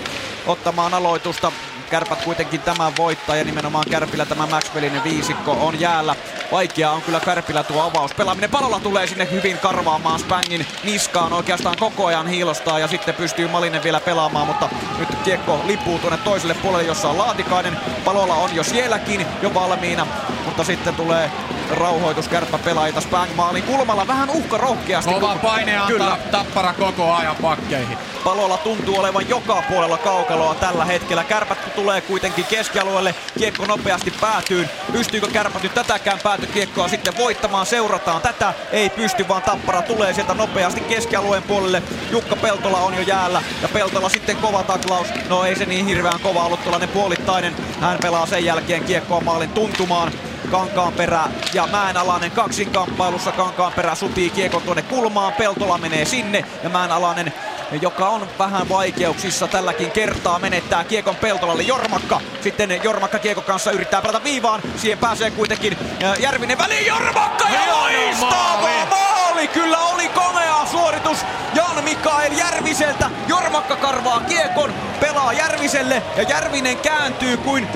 ottamaan 0.48 0.94
aloitusta. 0.94 1.52
Kärpät 1.90 2.22
kuitenkin 2.22 2.61
tämän 2.61 2.94
voittaa 2.98 3.36
ja 3.36 3.44
nimenomaan 3.44 3.86
Kärpillä 3.90 4.26
tämä 4.26 4.48
Maxwellinen 4.48 5.03
viisikko 5.03 5.52
on 5.52 5.80
jäällä. 5.80 6.15
Vaikea 6.53 6.91
on 6.91 7.01
kyllä 7.01 7.19
Kärpillä 7.19 7.63
tuo 7.63 7.81
avaus. 7.81 8.13
Pelaaminen 8.13 8.49
palolla 8.49 8.80
tulee 8.80 9.07
sinne 9.07 9.27
hyvin 9.31 9.57
karvaamaan 9.57 10.19
Spangin 10.19 10.65
niskaan 10.84 11.34
oikeastaan 11.34 11.75
koko 11.80 12.05
ajan 12.05 12.27
hiilostaa 12.27 12.80
ja 12.80 12.88
sitten 12.88 13.15
pystyy 13.15 13.47
Malinen 13.47 13.84
vielä 13.84 13.99
pelaamaan, 13.99 14.47
mutta 14.47 14.69
nyt 14.99 15.09
kiekko 15.23 15.61
lippuu 15.65 15.99
tuonne 15.99 16.17
toiselle 16.17 16.53
puolelle, 16.53 16.84
jossa 16.84 17.09
on 17.09 17.17
Laatikainen. 17.17 17.77
Palolla 18.05 18.35
on 18.35 18.55
jo 18.55 18.63
sielläkin 18.63 19.25
jo 19.41 19.53
valmiina, 19.53 20.07
mutta 20.45 20.63
sitten 20.63 20.95
tulee 20.95 21.31
rauhoitus 21.71 22.27
kärppä 22.27 22.57
pelaajita 22.57 23.01
Spang 23.01 23.35
maalin 23.35 23.63
kulmalla 23.63 24.07
vähän 24.07 24.30
uhka 24.30 24.57
rohkeasti. 24.57 25.13
Kova 25.13 25.35
paine 25.35 25.77
antaa 25.77 25.88
Kyllä. 25.88 26.17
tappara 26.31 26.73
koko 26.73 27.13
ajan 27.13 27.35
pakkeihin. 27.35 27.97
Palolla 28.23 28.57
tuntuu 28.57 28.99
olevan 28.99 29.30
joka 29.30 29.63
puolella 29.69 29.97
kaukaloa 29.97 30.55
tällä 30.55 30.85
hetkellä. 30.85 31.23
Kärpät 31.23 31.75
tulee 31.75 32.01
kuitenkin 32.01 32.45
keskialueelle. 32.45 33.15
Kiekko 33.38 33.65
nopeasti 33.65 34.13
päätyy. 34.21 34.69
Pystyykö 34.91 35.27
kärpät 35.27 35.63
nyt 35.63 35.73
tätäkään 35.73 36.19
päätökiekkoa 36.44 36.88
sitten 36.88 37.18
voittamaan? 37.18 37.65
Seurataan 37.65 38.22
tätä. 38.22 38.53
Ei 38.72 38.90
pysty, 38.90 39.28
vaan 39.28 39.41
Tappara 39.41 39.82
tulee 39.82 40.14
sieltä 40.14 40.34
nopeasti 40.34 40.82
keskialueen 40.82 41.44
puolelle. 41.44 41.84
Jukka 42.11 42.36
Peltola 42.36 42.78
on 42.78 42.94
jo 42.94 43.02
jäällä. 43.02 43.44
Ja 43.61 43.68
Peltola 43.68 44.10
sitten 44.10 44.38
kova 44.38 44.64
taklaus. 44.64 45.07
No 45.30 45.44
ei 45.44 45.56
se 45.56 45.65
niin 45.65 45.86
hirveän 45.86 46.20
kova 46.20 46.44
ollut 46.44 46.64
tuollainen 46.64 46.90
puolittainen. 46.90 47.56
Hän 47.82 47.98
pelaa 48.02 48.26
sen 48.26 48.45
jälkeen 48.45 48.84
kiekkoa 48.84 49.22
maalin 49.22 49.49
tuntumaan. 49.49 50.11
Kankaanperä 50.52 51.24
ja 51.53 51.68
Mäenalainen 51.68 52.32
kaksinkamppailussa. 52.32 53.32
Kankaanperä 53.32 53.95
sutii 53.95 54.30
kiekon 54.30 54.61
tuonne 54.61 54.82
kulmaan. 54.82 55.34
Peltola 55.34 55.78
menee 55.78 56.06
sinne 56.06 56.45
ja 56.64 56.70
Mäenalainen 56.70 57.34
joka 57.81 58.09
on 58.09 58.27
vähän 58.39 58.69
vaikeuksissa 58.69 59.47
tälläkin 59.47 59.91
kertaa, 59.91 60.39
menettää 60.39 60.83
kiekon 60.83 61.15
Peltolalle 61.15 61.63
Jormakka. 61.63 62.21
Sitten 62.41 62.79
Jormakka 62.83 63.19
kiekon 63.19 63.43
kanssa 63.43 63.71
yrittää 63.71 64.01
pelata 64.01 64.23
viivaan, 64.23 64.61
siihen 64.77 64.97
pääsee 64.99 65.31
kuitenkin 65.31 65.77
Järvinen 66.19 66.57
väliin 66.57 66.85
Jormakka 66.85 67.49
ja 67.49 67.73
loistava 67.73 68.57
maali! 68.89 69.47
Kyllä 69.47 69.79
oli 69.79 70.09
komea 70.09 70.65
suoritus 70.71 71.17
Jan 71.53 71.83
Mikael 71.83 72.31
Järviseltä. 72.31 73.09
Jormakka 73.27 73.75
karvaa 73.75 74.19
kiekon, 74.19 74.73
pelaa 74.99 75.33
Järviselle 75.33 76.03
ja 76.17 76.23
Järvinen 76.23 76.77
kääntyy 76.77 77.37
kuin 77.37 77.67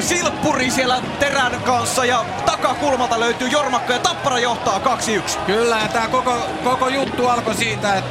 silppuri 0.00 0.70
siellä 0.70 1.02
terän 1.20 1.60
kanssa 1.64 2.04
ja 2.04 2.24
takakulmalta 2.46 3.20
löytyy 3.20 3.48
Jormakka 3.48 3.92
ja 3.92 3.98
Tappara 3.98 4.38
johtaa 4.38 4.78
2-1. 4.78 5.38
Kyllä, 5.46 5.78
ja 5.78 5.88
tää 5.88 6.08
koko, 6.08 6.46
koko 6.64 6.88
juttu 6.88 7.28
alkoi 7.28 7.54
siitä, 7.54 7.94
että 7.94 8.10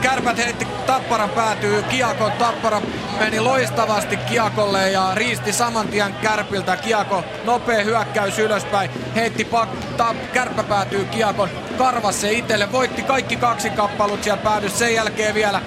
kärpät 0.00 0.38
heitti 0.38 0.64
Tapparan 0.86 1.30
päätyy 1.30 1.82
Kiakon. 1.82 2.32
Tappara 2.32 2.80
meni 3.18 3.40
loistavasti 3.40 4.16
Kiakolle 4.16 4.90
ja 4.90 5.10
riisti 5.14 5.52
saman 5.52 5.88
tien 5.88 6.14
Kärpiltä. 6.22 6.76
Kiako 6.76 7.24
nopea 7.44 7.84
hyökkäys 7.84 8.38
ylöspäin. 8.38 8.90
Heitti 9.14 9.44
pak, 9.44 9.68
ta, 9.96 10.14
kärppä 10.32 10.62
päätyy 10.62 11.04
Kiakon. 11.04 11.48
Karvas 11.78 12.20
se 12.20 12.32
itelle. 12.32 12.72
Voitti 12.72 13.02
kaikki 13.02 13.36
kaksi 13.36 13.70
kappalut 13.70 14.22
siellä 14.22 14.42
päädy. 14.42 14.68
Sen 14.68 14.94
jälkeen 14.94 15.34
vielä 15.34 15.60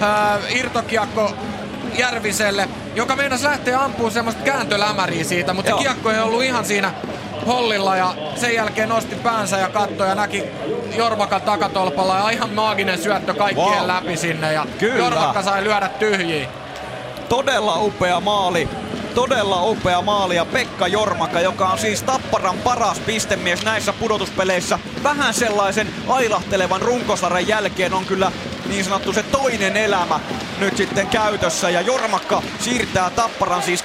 ää, 0.00 0.38
irtokiekko 0.48 1.34
Järviselle, 1.98 2.68
joka 2.94 3.16
meinasi 3.16 3.44
lähteä 3.44 3.80
ampumaan 3.80 4.12
semmoista 4.12 4.42
kääntölämäriä 4.42 5.24
siitä, 5.24 5.54
mutta 5.54 5.70
Joo. 5.70 5.78
kiekko 5.78 6.10
ei 6.10 6.20
ollut 6.20 6.42
ihan 6.42 6.64
siinä 6.64 6.92
hollilla 7.46 7.96
ja 7.96 8.14
sen 8.36 8.54
jälkeen 8.54 8.88
nosti 8.88 9.14
päänsä 9.14 9.58
ja 9.58 9.68
katsoi 9.68 10.08
ja 10.08 10.14
näki 10.14 10.42
Jormakan 10.96 11.42
takatolpalla 11.42 12.18
ja 12.18 12.30
ihan 12.30 12.50
maaginen 12.50 12.98
syöttö 13.02 13.34
kaikkien 13.34 13.68
Wow. 13.78 13.86
läpi 13.86 14.16
sinne 14.16 14.52
ja 14.52 14.66
Kyllä. 14.78 14.98
Jormakka 14.98 15.42
sai 15.42 15.64
lyödä 15.64 15.88
tyhjiin. 15.88 16.48
Todella 17.28 17.76
upea 17.80 18.20
maali. 18.20 18.68
Todella 19.14 19.62
upea 19.62 20.02
maali 20.02 20.36
ja 20.36 20.44
Pekka 20.44 20.86
Jormaka, 20.86 21.40
joka 21.40 21.66
on 21.68 21.78
siis 21.78 22.02
Tapparan 22.02 22.58
paras 22.58 22.98
pistemies 22.98 23.64
näissä 23.64 23.92
pudotuspeleissä. 23.92 24.78
Vähän 25.02 25.34
sellaisen 25.34 25.88
ailahtelevan 26.08 26.82
runkosarjan 26.82 27.48
jälkeen 27.48 27.94
on 27.94 28.04
kyllä 28.04 28.32
niin 28.68 28.84
sanottu 28.84 29.12
se 29.12 29.22
toinen 29.22 29.76
elämä 29.76 30.20
nyt 30.58 30.76
sitten 30.76 31.06
käytössä. 31.06 31.70
Ja 31.70 31.80
Jormakka 31.80 32.42
siirtää 32.60 33.10
Tapparan 33.10 33.62
siis 33.62 33.84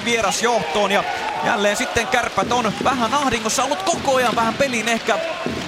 2-1 0.00 0.04
vierasjohtoon 0.04 0.90
ja 0.90 1.04
jälleen 1.44 1.76
sitten 1.76 2.06
kärpät 2.06 2.52
on 2.52 2.72
vähän 2.84 3.14
ahdingossa 3.14 3.64
ollut 3.64 3.82
koko 3.82 4.14
ajan 4.14 4.36
vähän 4.36 4.54
pelin 4.54 4.88
ehkä 4.88 5.18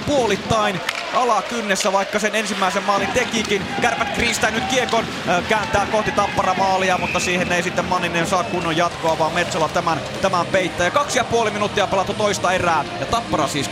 puolittain 0.05 0.81
alakynnessä, 1.13 1.93
vaikka 1.93 2.19
sen 2.19 2.35
ensimmäisen 2.35 2.83
maalin 2.83 3.11
tekikin. 3.11 3.65
Kärpät 3.81 4.09
kriistää 4.15 4.51
nyt 4.51 4.63
kiekon, 4.63 5.05
kääntää 5.49 5.85
kohti 5.91 6.11
tappara 6.11 6.53
maalia, 6.53 6.97
mutta 6.97 7.19
siihen 7.19 7.51
ei 7.51 7.63
sitten 7.63 7.85
Manninen 7.85 8.27
saa 8.27 8.43
kunnon 8.43 8.77
jatkoa, 8.77 9.19
vaan 9.19 9.33
Metsola 9.33 9.69
tämän, 9.69 9.99
tämän 10.21 10.45
peittää. 10.45 10.87
Ja 10.87 10.91
kaksi 10.91 11.17
ja 11.17 11.23
puoli 11.23 11.51
minuuttia 11.51 11.87
pelattu 11.87 12.13
toista 12.13 12.51
erää, 12.51 12.85
ja 12.99 13.05
tappara 13.05 13.47
siis 13.47 13.69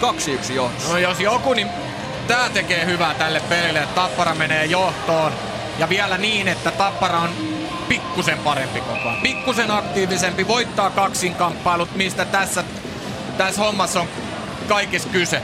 2-1 0.50 0.54
johdossa. 0.54 0.90
No 0.90 0.98
jos 0.98 1.20
joku, 1.20 1.54
niin 1.54 1.68
tää 2.28 2.50
tekee 2.50 2.86
hyvää 2.86 3.14
tälle 3.14 3.40
pelille, 3.50 3.80
että 3.80 3.96
Tappara 3.96 4.36
menee 4.36 4.66
johtoon. 4.66 5.34
Ja 5.80 5.90
vielä 5.90 6.18
niin, 6.18 6.48
että 6.48 6.72
Tappara 6.72 7.20
on 7.20 7.30
pikkusen 7.90 8.38
parempi 8.38 8.80
koko 8.82 9.10
ajan. 9.10 9.22
Pikkusen 9.22 9.72
aktiivisempi, 9.72 10.48
voittaa 10.48 10.90
kaksinkamppailut, 10.90 11.96
mistä 11.96 12.26
tässä, 12.26 12.64
tässä 13.38 13.62
hommassa 13.62 14.02
on 14.02 14.08
kaikissa 14.68 15.10
kyse. 15.10 15.42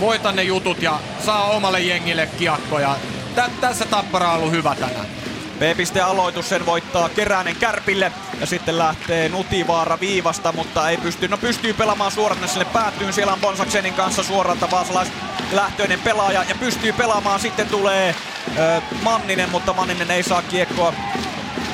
Voita 0.00 0.32
ne 0.32 0.42
jutut 0.42 0.82
ja 0.82 1.00
saa 1.24 1.44
omalle 1.44 1.80
jengille 1.80 2.28
kiekkoja. 2.38 2.96
Tä, 3.34 3.50
tässä 3.60 3.84
Tappara 3.84 4.30
on 4.32 4.38
ollut 4.38 4.52
hyvä 4.52 4.74
tänään. 4.74 5.21
B-piste-aloitus 5.62 6.48
sen 6.48 6.66
voittaa 6.66 7.08
Keränen 7.08 7.56
Kärpille 7.56 8.12
ja 8.40 8.46
sitten 8.46 8.78
lähtee 8.78 9.28
Nutivaara 9.28 10.00
viivasta, 10.00 10.52
mutta 10.52 10.88
ei 10.88 10.96
pysty, 10.96 11.28
no 11.28 11.38
pystyy 11.38 11.72
pelaamaan 11.72 12.12
suoraan 12.12 12.48
sinne 12.48 12.64
päätyyn. 12.64 13.12
Siellä 13.12 13.32
on 13.32 13.40
Bonsaksenin 13.40 13.94
kanssa 13.94 14.22
suoralta 14.22 14.68
lähtöinen 15.52 16.00
pelaaja 16.00 16.44
ja 16.48 16.54
pystyy 16.54 16.92
pelaamaan. 16.92 17.40
Sitten 17.40 17.68
tulee 17.68 18.14
ö, 18.58 18.82
Manninen, 19.02 19.50
mutta 19.50 19.72
Manninen 19.72 20.10
ei 20.10 20.22
saa 20.22 20.42
kiekkoa 20.42 20.94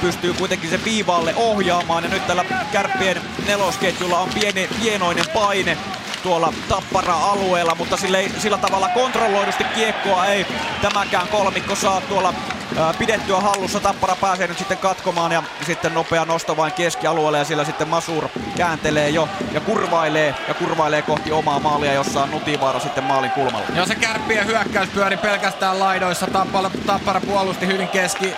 pystyy 0.01 0.35
kuitenkin 0.35 0.71
se 0.71 0.85
viivaalle 0.85 1.35
ohjaamaan 1.37 2.05
ja 2.05 2.11
nyt 2.11 2.27
tällä 2.27 2.45
kärppien 2.73 3.23
nelosketjulla 3.47 4.19
on 4.19 4.29
pieni, 4.35 4.69
pienoinen 4.83 5.25
paine 5.35 5.77
tuolla 6.23 6.53
Tappara-alueella, 6.69 7.75
mutta 7.75 7.97
sillä, 7.97 8.19
ei, 8.19 8.33
sillä 8.39 8.59
tavalla 8.59 8.89
kontrolloidusti 8.89 9.65
kiekkoa 9.65 10.27
ei 10.27 10.47
tämäkään 10.83 11.29
kolmikko 11.29 11.75
saa 11.75 12.01
tuolla 12.01 12.35
ää, 12.79 12.95
pidettyä 12.99 13.41
hallussa. 13.41 13.81
Tappara 13.81 14.17
pääsee 14.17 14.47
nyt 14.47 14.59
sitten 14.59 14.79
katkomaan 14.79 15.33
ja 15.33 15.43
sitten 15.67 15.95
nopea 15.95 16.25
nosto 16.25 16.57
vain 16.57 16.73
keskialueelle 16.73 17.39
ja 17.39 17.45
siellä 17.45 17.65
sitten 17.65 17.89
Masur 17.89 18.29
kääntelee 18.57 19.09
jo 19.09 19.29
ja 19.53 19.61
kurvailee 19.61 20.35
ja 20.49 20.55
kurvailee 20.55 21.03
kohti 21.03 21.33
omaa 21.33 21.59
maalia, 21.59 21.93
jossa 21.93 22.23
on 22.23 22.31
Nutivaara 22.31 22.81
sitten 22.81 23.05
maalin 23.05 23.31
kulmalla. 23.31 23.67
Ja 23.75 23.87
se 23.87 23.95
kärppien 23.95 24.47
hyökkäys 24.47 24.89
pyöri 24.89 25.17
pelkästään 25.17 25.81
laidoissa. 25.81 26.27
Tappara, 26.27 26.71
Tappara 26.87 27.21
puolusti 27.21 27.67
hyvin 27.67 27.89
keski, 27.89 28.35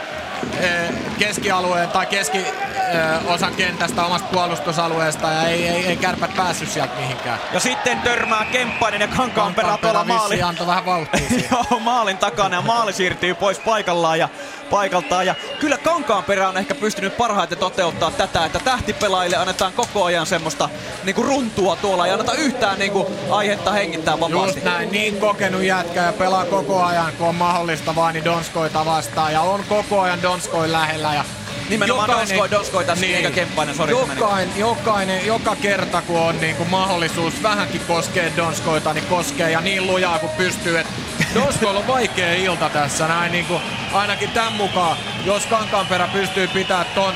keskialueen 1.18 1.88
tai 1.88 2.06
keski 2.06 2.38
eh, 2.38 3.56
kentästä 3.56 4.04
omasta 4.04 4.28
puolustusalueesta 4.32 5.28
ja 5.28 5.48
ei, 5.48 5.68
ei, 5.68 5.86
ei 5.86 5.96
kärpät 5.96 6.36
päässyt 6.36 6.70
sieltä 6.70 6.94
mihinkään. 7.00 7.38
Ja 7.52 7.60
sitten 7.60 7.98
törmää 8.00 8.44
Kemppainen 8.52 9.00
ja 9.00 9.08
Kankaanperä 9.08 9.78
tuolla 9.80 10.04
maali. 10.04 10.42
antoi 10.42 10.66
vähän 10.66 10.86
vauhtia. 10.86 11.20
Joo, 11.50 11.80
maalin 11.80 12.18
takana 12.18 12.56
ja 12.56 12.62
maali 12.62 12.92
siirtyy 12.92 13.34
pois 13.34 13.58
paikallaan 13.58 14.18
ja 14.18 14.28
paikaltaan. 14.70 15.26
Ja 15.26 15.34
kyllä 15.60 15.78
Kankaanperä 15.78 16.48
on 16.48 16.56
ehkä 16.56 16.74
pystynyt 16.74 17.16
parhaiten 17.16 17.58
toteuttaa 17.58 18.10
tätä, 18.10 18.44
että 18.44 18.58
tähtipelaajille 18.58 19.36
annetaan 19.36 19.72
koko 19.72 20.04
ajan 20.04 20.26
semmoista 20.26 20.68
niinku 21.04 21.22
runtua 21.22 21.76
tuolla 21.76 22.06
ja 22.06 22.12
anneta 22.12 22.34
yhtään 22.34 22.78
niinku 22.78 23.10
aihetta 23.30 23.72
hengittää 23.72 24.20
vapaasti. 24.20 24.58
Just 24.58 24.64
näin, 24.64 24.92
niin 24.92 25.16
kokenut 25.16 25.62
jätkä 25.62 26.02
ja 26.02 26.12
pelaa 26.12 26.44
koko 26.44 26.82
ajan, 26.82 27.12
kun 27.18 27.28
on 27.28 27.34
mahdollista 27.34 27.94
vaan 27.94 28.14
niin 28.14 28.24
Donskoita 28.24 28.84
vastaan. 28.84 29.32
Ja 29.32 29.40
on 29.40 29.64
koko 29.68 30.00
ajan 30.00 30.22
Donskoin 30.31 30.73
lähellä. 30.73 31.15
Ja 31.15 31.24
Nimenomaan 31.69 32.11
Donskoi, 32.11 32.51
Donskoi 32.51 32.85
tässä, 32.85 33.07
eikä 33.07 33.31
Kemppainen, 33.31 33.74
sori, 33.74 33.93
jokainen, 33.93 34.59
jokainen, 34.59 35.27
joka 35.27 35.57
kerta 35.57 36.02
kun 36.02 36.20
on 36.20 36.40
niin 36.40 36.57
kuin 36.57 36.70
mahdollisuus 36.70 37.43
vähänkin 37.43 37.81
koskee 37.81 38.32
Donskoita, 38.36 38.93
niin 38.93 39.07
koskee 39.07 39.51
ja 39.51 39.61
niin 39.61 39.86
lujaa 39.86 40.19
kuin 40.19 40.32
pystyy. 40.32 40.78
Et 40.78 40.86
Donskoilla 41.35 41.81
on 41.81 41.86
vaikea 41.86 42.35
ilta 42.35 42.69
tässä 42.70 43.09
näin 43.09 43.32
niin 43.32 43.47
kuin, 43.47 43.62
ainakin 43.93 44.31
tämän 44.31 44.52
mukaan, 44.52 44.97
jos 45.24 45.47
Kankaanperä 45.47 46.09
pystyy 46.09 46.48
pitämään 46.48 46.86
ton 46.94 47.15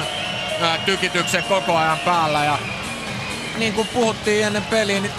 ää, 0.60 0.78
tykityksen 0.78 1.44
koko 1.44 1.76
ajan 1.76 1.98
päällä 1.98 2.44
ja 2.44 2.58
niin 3.58 3.72
kuin 3.72 3.88
puhuttiin 3.88 4.46
ennen 4.46 4.64
peliä, 4.64 5.00
niin 5.00 5.12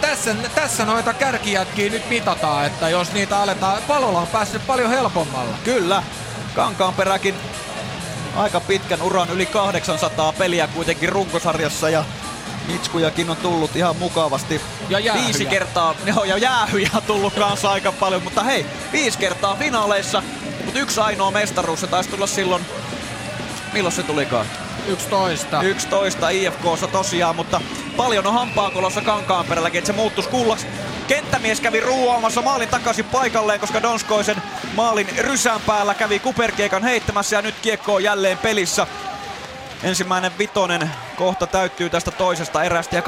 tässä, 0.00 0.34
tässä 0.54 0.84
noita 0.84 1.14
kärkijätkiä 1.14 1.90
nyt 1.90 2.08
mitataan, 2.08 2.66
että 2.66 2.88
jos 2.88 3.12
niitä 3.12 3.38
aletaan, 3.38 3.82
Palola 3.88 4.20
on 4.20 4.26
päässyt 4.26 4.66
paljon 4.66 4.90
helpommalla. 4.90 5.56
Kyllä, 5.64 6.02
Kankaanperäkin 6.54 7.34
aika 8.36 8.60
pitkän 8.60 9.02
uran, 9.02 9.30
yli 9.30 9.46
800 9.46 10.32
peliä 10.32 10.66
kuitenkin 10.66 11.08
runkosarjassa 11.08 11.90
ja 11.90 12.04
Mitskujakin 12.66 13.30
on 13.30 13.36
tullut 13.36 13.76
ihan 13.76 13.96
mukavasti. 13.96 14.60
Ja 14.88 14.98
jäähyjä. 14.98 15.24
Viisi 15.24 15.46
kertaa, 15.46 15.94
joo, 16.04 16.24
ja 16.24 16.38
jäähyjä 16.38 16.90
on 16.94 17.02
tullut 17.02 17.34
kanssa 17.34 17.70
aika 17.70 17.92
paljon, 17.92 18.22
mutta 18.22 18.44
hei, 18.44 18.66
viisi 18.92 19.18
kertaa 19.18 19.56
finaaleissa, 19.56 20.22
mutta 20.64 20.80
yksi 20.80 21.00
ainoa 21.00 21.30
mestaruus, 21.30 21.80
se 21.80 21.86
taisi 21.86 22.10
tulla 22.10 22.26
silloin, 22.26 22.66
milloin 23.72 23.94
se 23.94 24.02
tulikaan? 24.02 24.46
11. 24.86 25.62
11 25.62 26.28
IFKssa 26.28 26.86
tosiaan, 26.86 27.36
mutta 27.36 27.60
paljon 27.96 28.26
on 28.26 28.34
hampaankolossa 28.34 29.00
Kankaanperälläkin, 29.00 29.78
että 29.78 29.86
se 29.86 29.92
muuttuisi 29.92 30.30
kullaksi. 30.30 30.66
Kenttämies 31.08 31.60
kävi 31.60 31.80
ruuaamassa 31.80 32.42
maalin 32.42 32.68
takaisin 32.68 33.04
paikalleen, 33.04 33.60
koska 33.60 33.82
Donskoisen 33.82 34.42
maalin 34.72 35.08
rysän 35.18 35.60
päällä 35.66 35.94
kävi 35.94 36.18
kuperkeikan 36.18 36.82
heittämässä 36.82 37.36
ja 37.36 37.42
nyt 37.42 37.54
kiekko 37.62 37.94
on 37.94 38.04
jälleen 38.04 38.38
pelissä. 38.38 38.86
Ensimmäinen 39.82 40.38
vitonen 40.38 40.90
kohta 41.16 41.46
täyttyy 41.46 41.90
tästä 41.90 42.10
toisesta 42.10 42.62
erästä 42.62 42.96
ja 42.96 43.02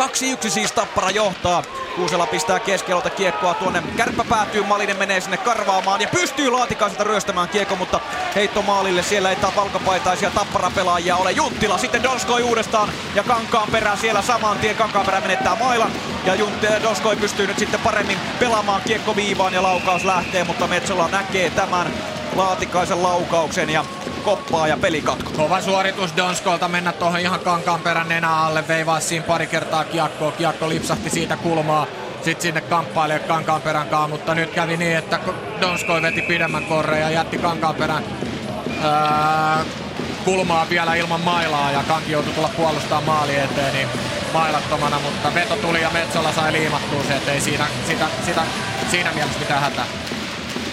2-1 0.46 0.50
siis 0.50 0.72
Tappara 0.72 1.10
johtaa. 1.10 1.62
Kuusela 1.96 2.26
pistää 2.26 2.60
keskialolta 2.60 3.10
kiekkoa 3.10 3.54
tuonne. 3.54 3.82
Kärppä 3.96 4.24
päätyy, 4.28 4.62
Malinen 4.62 4.96
menee 4.96 5.20
sinne 5.20 5.36
karvaamaan 5.36 6.00
ja 6.00 6.08
pystyy 6.08 6.50
Laatikaiselta 6.50 7.04
ryöstämään 7.04 7.48
kiekko, 7.48 7.76
mutta 7.76 8.00
heitto 8.34 8.62
maalille. 8.62 9.02
Siellä 9.02 9.30
ei 9.30 9.36
valkopaitaisia 9.56 10.30
Tappara 10.30 10.70
pelaajia 10.70 11.16
ole. 11.16 11.32
Junttila 11.32 11.78
sitten 11.78 12.02
Donskoi 12.02 12.42
uudestaan 12.42 12.88
ja 13.14 13.22
Kankaan 13.22 13.68
perä 13.72 13.96
siellä 13.96 14.22
saman 14.22 14.58
tien. 14.58 14.76
Kankaan 14.76 15.06
perä 15.06 15.20
menettää 15.20 15.56
mailan 15.56 15.92
ja 16.24 16.34
Juntti 16.34 16.66
Donskoi 16.82 17.16
pystyy 17.16 17.46
nyt 17.46 17.58
sitten 17.58 17.80
paremmin 17.80 18.18
pelaamaan 18.38 18.82
kiekko 18.86 19.16
viivaan 19.16 19.54
ja 19.54 19.62
laukaus 19.62 20.04
lähtee, 20.04 20.44
mutta 20.44 20.66
Metsola 20.66 21.08
näkee 21.08 21.50
tämän 21.50 21.92
Laatikaisen 22.36 23.02
laukauksen 23.02 23.70
ja 23.70 23.84
koppaa 24.24 24.68
ja 24.68 24.76
pelikatko. 24.76 25.30
Kova 25.36 25.60
suoritus 25.60 26.16
Donskolta 26.16 26.68
mennä 26.68 26.92
tuohon 26.92 27.20
ihan 27.20 27.40
kankaan 27.40 27.80
perän 27.80 28.08
nenä 28.08 28.36
alle, 28.36 28.68
veivaa 28.68 29.00
siinä 29.00 29.26
pari 29.26 29.46
kertaa 29.46 29.84
kiekkoa. 29.84 30.32
Kiekko 30.32 30.68
lipsahti 30.68 31.10
siitä 31.10 31.36
kulmaa, 31.36 31.86
sitten 32.22 32.42
sinne 32.42 32.60
kamppailee 32.60 33.18
kankaan 33.18 33.62
perän 33.62 33.88
kanssa, 33.88 34.08
mutta 34.08 34.34
nyt 34.34 34.50
kävi 34.50 34.76
niin, 34.76 34.96
että 34.96 35.18
Donskoi 35.60 36.02
veti 36.02 36.22
pidemmän 36.22 36.64
korren 36.64 37.00
ja 37.00 37.10
jätti 37.10 37.38
kankaan 37.38 37.74
perän 37.74 38.04
kulmaa 40.24 40.66
vielä 40.70 40.94
ilman 40.94 41.20
mailaa 41.20 41.70
ja 41.70 41.82
Kanki 41.88 42.12
joutui 42.12 42.32
tulla 42.32 42.50
puolustaa 42.56 43.00
maali 43.00 43.36
eteen, 43.36 43.74
niin 43.74 43.88
mailattomana, 44.32 44.98
mutta 44.98 45.34
veto 45.34 45.56
tuli 45.56 45.82
ja 45.82 45.90
Metsola 45.90 46.32
sai 46.32 46.52
liimattua 46.52 47.02
se, 47.08 47.16
että 47.16 47.32
ei 47.32 47.40
siinä, 47.40 47.66
sitä, 47.86 48.06
sitä, 48.26 48.42
siinä 48.90 49.12
mielessä 49.12 49.38
mitään 49.38 49.60
hätää. 49.60 49.84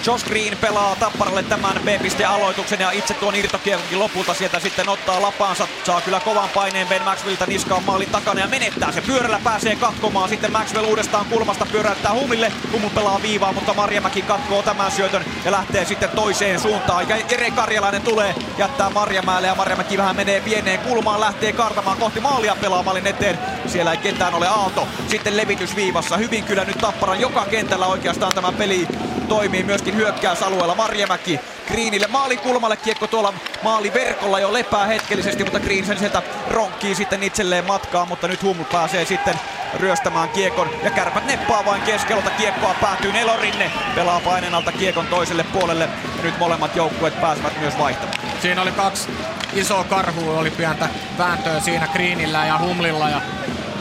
Josh 0.05 0.25
Green 0.25 0.57
pelaa 0.57 0.95
Tapparalle 0.95 1.43
tämän 1.43 1.79
B-piste-aloituksen 1.85 2.79
ja 2.79 2.91
itse 2.91 3.13
tuon 3.13 3.35
irtokiekonkin 3.35 3.99
lopulta 3.99 4.33
sieltä 4.33 4.59
sitten 4.59 4.89
ottaa 4.89 5.21
lapaansa. 5.21 5.67
Saa 5.83 6.01
kyllä 6.01 6.19
kovan 6.19 6.49
paineen 6.49 6.87
Ben 6.87 7.03
Maxwellilta 7.03 7.45
niskaan 7.45 7.83
maalin 7.83 8.09
takana 8.09 8.39
ja 8.39 8.47
menettää 8.47 8.91
se. 8.91 9.01
Pyörällä 9.01 9.39
pääsee 9.43 9.75
katkomaan. 9.75 10.29
Sitten 10.29 10.51
Maxwell 10.51 10.85
uudestaan 10.85 11.25
kulmasta 11.25 11.65
pyöräyttää 11.71 12.13
Humille. 12.13 12.51
Humu 12.71 12.89
pelaa 12.89 13.21
viivaa, 13.21 13.53
mutta 13.53 13.73
Marjamäki 13.73 14.21
katkoo 14.21 14.61
tämän 14.61 14.91
syötön 14.91 15.25
ja 15.45 15.51
lähtee 15.51 15.85
sitten 15.85 16.09
toiseen 16.09 16.59
suuntaan. 16.59 17.09
Ja 17.09 17.17
Jere 17.31 17.51
Karjalainen 17.51 18.01
tulee 18.01 18.35
jättää 18.57 18.89
Marjamäelle 18.89 19.47
ja 19.47 19.55
Marjamäki 19.55 19.97
vähän 19.97 20.15
menee 20.15 20.41
pieneen 20.41 20.79
kulmaan. 20.79 21.19
Lähtee 21.19 21.53
kartamaan 21.53 21.97
kohti 21.97 22.19
maalia 22.19 22.55
pelaa 22.55 22.83
maalin 22.83 23.07
eteen. 23.07 23.39
Siellä 23.67 23.91
ei 23.91 23.97
ketään 23.97 24.33
ole 24.33 24.47
Aalto. 24.47 24.87
Sitten 25.07 25.37
levitys 25.37 25.75
viivassa. 25.75 26.17
Hyvin 26.17 26.43
kyllä 26.43 26.65
nyt 26.65 26.77
Tapparan 26.77 27.19
joka 27.19 27.45
kentällä 27.45 27.85
oikeastaan 27.85 28.35
tämä 28.35 28.51
peli 28.51 28.87
toimii 29.31 29.63
myöskin 29.63 29.95
hyökkäysalueella. 29.95 30.75
Marjamäki 30.75 31.39
Greenille 31.67 32.07
maalin 32.07 32.39
kulmalle 32.39 32.77
kiekko 32.77 33.07
tuolla 33.07 33.33
maaliverkolla 33.63 34.39
jo 34.39 34.53
lepää 34.53 34.85
hetkellisesti, 34.85 35.43
mutta 35.43 35.59
Green 35.59 35.85
sen 35.85 35.99
sieltä 35.99 36.21
ronkkii 36.49 36.95
sitten 36.95 37.23
itselleen 37.23 37.65
matkaa, 37.65 38.05
mutta 38.05 38.27
nyt 38.27 38.43
Hum 38.43 38.65
pääsee 38.71 39.05
sitten 39.05 39.35
ryöstämään 39.79 40.29
kiekon 40.29 40.69
ja 40.83 40.91
kärpät 40.91 41.25
neppaa 41.25 41.65
vain 41.65 41.81
keskeltä 41.81 42.29
kiekkoa 42.29 42.75
päätyy 42.81 43.11
Nelorinne 43.11 43.71
pelaa 43.95 44.19
painen 44.19 44.55
alta 44.55 44.71
kiekon 44.71 45.07
toiselle 45.07 45.43
puolelle 45.43 45.89
ja 46.17 46.23
nyt 46.23 46.39
molemmat 46.39 46.75
joukkueet 46.75 47.21
pääsevät 47.21 47.59
myös 47.59 47.77
vaihtamaan. 47.77 48.19
Siinä 48.41 48.61
oli 48.61 48.71
kaksi 48.71 49.09
isoa 49.53 49.83
karhua, 49.83 50.39
oli 50.39 50.51
pientä 50.51 50.89
vääntöä 51.17 51.59
siinä 51.59 51.87
Greenillä 51.87 52.45
ja 52.45 52.59
Humlilla 52.59 53.09
ja 53.09 53.21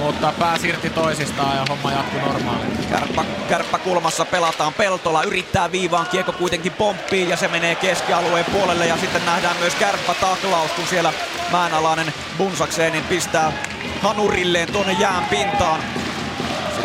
mutta 0.01 0.33
pääsi 0.39 0.69
irti 0.69 0.91
toisistaan 0.91 1.57
ja 1.57 1.65
homma 1.69 1.93
jatkuu 1.93 2.21
normaaliin. 2.21 2.87
Kärppä, 2.91 3.25
kärppä 3.49 3.79
kulmassa 3.79 4.25
pelataan 4.25 4.75
Peltola, 4.75 5.23
yrittää 5.23 5.73
viivaan, 5.73 6.07
kiekko 6.07 6.33
kuitenkin 6.33 6.73
pomppii 6.73 7.29
ja 7.29 7.37
se 7.37 7.49
menee 7.49 7.75
keskialueen 7.75 8.45
puolelle 8.45 8.87
ja 8.87 8.97
sitten 8.97 9.27
nähdään 9.27 9.57
myös 9.57 9.75
kärppä 9.75 10.15
taklaus, 10.15 10.71
kun 10.71 10.87
siellä 10.87 11.13
määnalainen 11.53 12.15
Bunsakseenin 12.39 13.05
pistää 13.05 13.53
hanurilleen 14.03 14.73
tuonne 14.73 14.93
jään 14.93 15.25
pintaan. 15.25 15.81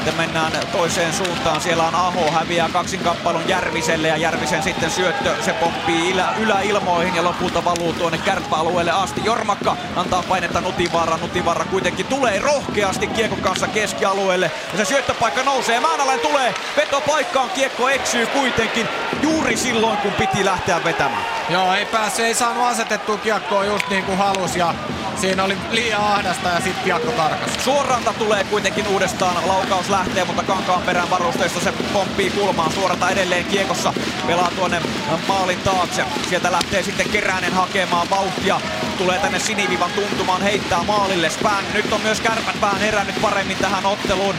Sitten 0.06 0.28
mennään 0.28 0.52
toiseen 0.72 1.14
suuntaan. 1.14 1.62
Siellä 1.62 1.88
on 1.88 1.96
Aho, 1.96 2.32
häviää 2.32 2.70
kaksinkappalun 2.70 3.48
Järviselle 3.50 4.08
ja 4.08 4.18
Järvisen 4.18 4.64
sitten 4.64 4.92
syöttö. 4.92 5.36
Se 5.42 5.54
pomppii 5.54 6.12
ylä, 6.12 6.34
yläilmoihin 6.40 7.16
ja 7.16 7.24
lopulta 7.24 7.66
valuu 7.66 7.94
tuonne 7.94 8.18
kärppäalueelle 8.18 8.92
asti. 8.92 9.22
Jormakka 9.24 9.78
antaa 9.96 10.24
painetta 10.30 10.62
Nutivaara. 10.62 11.18
Nutivaara 11.18 11.66
kuitenkin 11.66 12.06
tulee 12.06 12.40
rohkeasti 12.40 13.08
kiekon 13.08 13.42
kanssa 13.42 13.68
keskialueelle. 13.68 14.52
Ja 14.72 14.78
se 14.78 14.86
syöttöpaikka 14.86 15.44
nousee. 15.44 15.80
Määnäläinen 15.80 16.28
tulee 16.28 16.54
vetopaikkaan. 16.78 17.50
Kiekko 17.50 17.90
eksyy 17.90 18.28
kuitenkin 18.28 18.88
juuri 19.22 19.58
silloin, 19.58 19.98
kun 19.98 20.12
piti 20.12 20.46
lähteä 20.46 20.84
vetämään. 20.84 21.26
Joo, 21.50 21.74
ei 21.74 21.86
päässyt, 21.86 22.26
ei 22.26 22.34
saanut 22.34 22.66
asetettua 22.66 23.18
kiekkoa 23.18 23.66
just 23.66 23.90
niin 23.90 24.04
kuin 24.04 24.18
halus 24.18 24.56
ja 24.56 24.74
siinä 25.18 25.44
oli 25.44 25.58
liian 25.72 26.02
ahdasta 26.02 26.50
ja 26.50 26.62
sitten 26.62 26.84
kiekko 26.84 27.12
karkas. 27.12 27.64
Suoranta 27.64 28.14
tulee 28.14 28.44
kuitenkin 28.44 28.88
uudestaan. 28.88 29.48
Laukaus 29.48 29.90
lähtee, 29.90 30.26
mutta 30.26 30.44
kankaan 30.44 30.82
perään 30.82 31.10
varusteista 31.10 31.60
se 31.60 31.74
pomppii 31.94 32.30
kulmaan. 32.30 32.72
Suoranta 32.72 33.10
edelleen 33.10 33.46
kiekossa 33.46 33.94
pelaa 34.28 34.52
tuonne 34.56 34.82
maalin 35.28 35.60
taakse. 35.60 36.04
Sieltä 36.30 36.52
lähtee 36.52 36.84
sitten 36.84 37.10
Keränen 37.10 37.54
hakemaan 37.54 38.10
vauhtia. 38.10 38.62
Tulee 38.98 39.20
tänne 39.20 39.40
sinivivan 39.40 39.92
tuntumaan, 39.92 40.42
heittää 40.42 40.84
maalille 40.84 41.30
Spang. 41.30 41.66
Nyt 41.74 41.94
on 41.94 42.02
myös 42.02 42.22
kärpät 42.22 42.62
vähän 42.62 42.80
herännyt 42.80 43.22
paremmin 43.22 43.58
tähän 43.58 43.86
otteluun. 43.86 44.36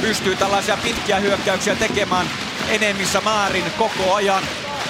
Pystyy 0.00 0.36
tällaisia 0.36 0.76
pitkiä 0.76 1.20
hyökkäyksiä 1.20 1.74
tekemään 1.74 2.26
enemmissä 2.68 3.20
määrin 3.20 3.64
koko 3.78 4.14
ajan. 4.14 4.42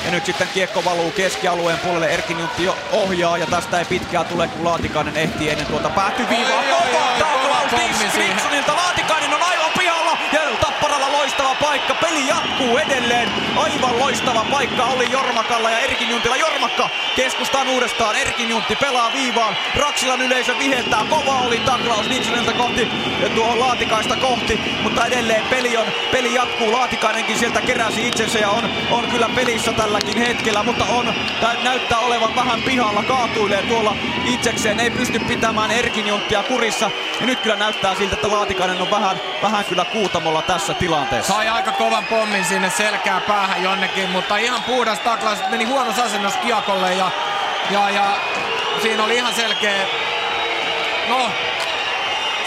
Ja 0.05 0.11
nyt 0.11 0.27
sitten 0.27 0.49
kiekko 0.55 0.85
valuu 0.85 1.11
keskialueen 1.11 1.79
puolelle. 1.79 2.07
Erkin 2.07 2.39
Juntti 2.39 2.69
ohjaa 2.93 3.39
ja 3.39 3.47
tästä 3.47 3.79
ei 3.79 3.85
pitkää 3.85 4.25
tule, 4.25 4.49
kun 4.49 4.65
Laatikainen 4.65 5.17
ehtii 5.17 5.51
ennen 5.51 5.67
tuota 5.67 5.91
päätyviivaa. 5.91 6.63
Kova 6.63 7.07
taklaus 7.19 7.73
Dixonilta. 8.17 8.77
Laatikainen 8.77 9.35
on 9.35 9.43
aivan 9.43 9.71
pihalla 9.79 10.19
ja 10.33 10.41
Tapparalla 10.61 11.13
loistava 11.13 11.55
paikka. 11.73 11.95
Peli 11.95 12.29
jatkuu 12.29 12.77
edelleen. 12.77 13.29
Aivan 13.57 13.99
loistava 13.99 14.47
paikka 14.51 14.85
oli 14.85 15.11
Jormakalla 15.11 15.71
ja 15.71 15.79
Erkin 15.79 16.11
Juntilla. 16.11 16.37
Jormakka 16.37 16.89
keskustaan 17.17 17.69
uudestaan. 17.69 18.17
Erkin 18.17 18.49
Juntti 18.49 18.77
pelaa 18.77 19.13
viivaan. 19.13 19.57
Raksilan 19.77 20.23
yleisö 20.23 20.59
viheltää. 20.59 21.05
Kova 21.11 21.39
oli 21.39 21.59
taklaus 21.59 22.11
Dixonilta 22.11 22.53
kohti 22.53 22.89
ja 23.23 23.29
tuohon 23.29 23.61
Laatikaista 23.61 24.17
kohti. 24.17 24.61
Mutta 24.83 25.07
edelleen 25.07 25.43
peli, 25.51 25.77
on, 25.77 25.87
peli 26.11 26.35
jatkuu. 26.35 26.73
Laatikainenkin 26.73 27.39
sieltä 27.39 27.61
keräsi 27.61 28.09
itsensä 28.09 28.39
ja 28.39 28.51
on, 28.51 28.71
on 28.91 29.07
kyllä 29.07 29.29
pelissä 29.35 29.73
tälläkin 29.73 30.19
hetkellä. 30.19 30.63
Mutta 30.63 30.85
on, 30.85 31.15
tää 31.41 31.55
näyttää 31.65 31.99
olevan 31.99 32.37
vähän 32.37 32.63
pihalla. 32.63 33.03
Kaatuilee 33.03 33.63
tuolla 33.63 33.97
itsekseen. 34.25 34.81
Ei 34.81 34.91
pysty 34.91 35.19
pitämään 35.19 35.71
Erkin 35.71 36.07
Junttia 36.07 36.43
kurissa. 36.43 36.91
Ja 37.21 37.27
nyt 37.27 37.41
kyllä 37.41 37.57
näyttää 37.57 37.95
siltä, 37.95 38.15
että 38.15 38.29
Laatikainen 38.29 38.83
on 38.83 38.91
vähän, 38.91 39.21
vähän 39.43 39.65
kyllä 39.65 39.85
kuutamolla 39.85 40.43
tässä 40.43 40.75
tilanteessa. 40.75 41.33
Sai 41.33 41.49
aika 41.67 41.79
kovan 41.79 42.05
pommin 42.05 42.45
sinne 42.45 42.71
selkää 42.71 43.21
päähän 43.21 43.63
jonnekin, 43.63 44.11
mutta 44.11 44.37
ihan 44.37 44.63
puhdas 44.63 44.99
taklaus. 44.99 45.39
Meni 45.51 45.65
huono 45.65 45.91
asennus 46.05 46.37
Kiakolle 46.37 46.95
ja, 46.95 47.11
ja, 47.71 47.91
ja 47.91 48.17
siinä 48.83 49.05
oli 49.05 49.15
ihan 49.17 49.35
selkeä... 49.35 49.73
No, 51.09 51.31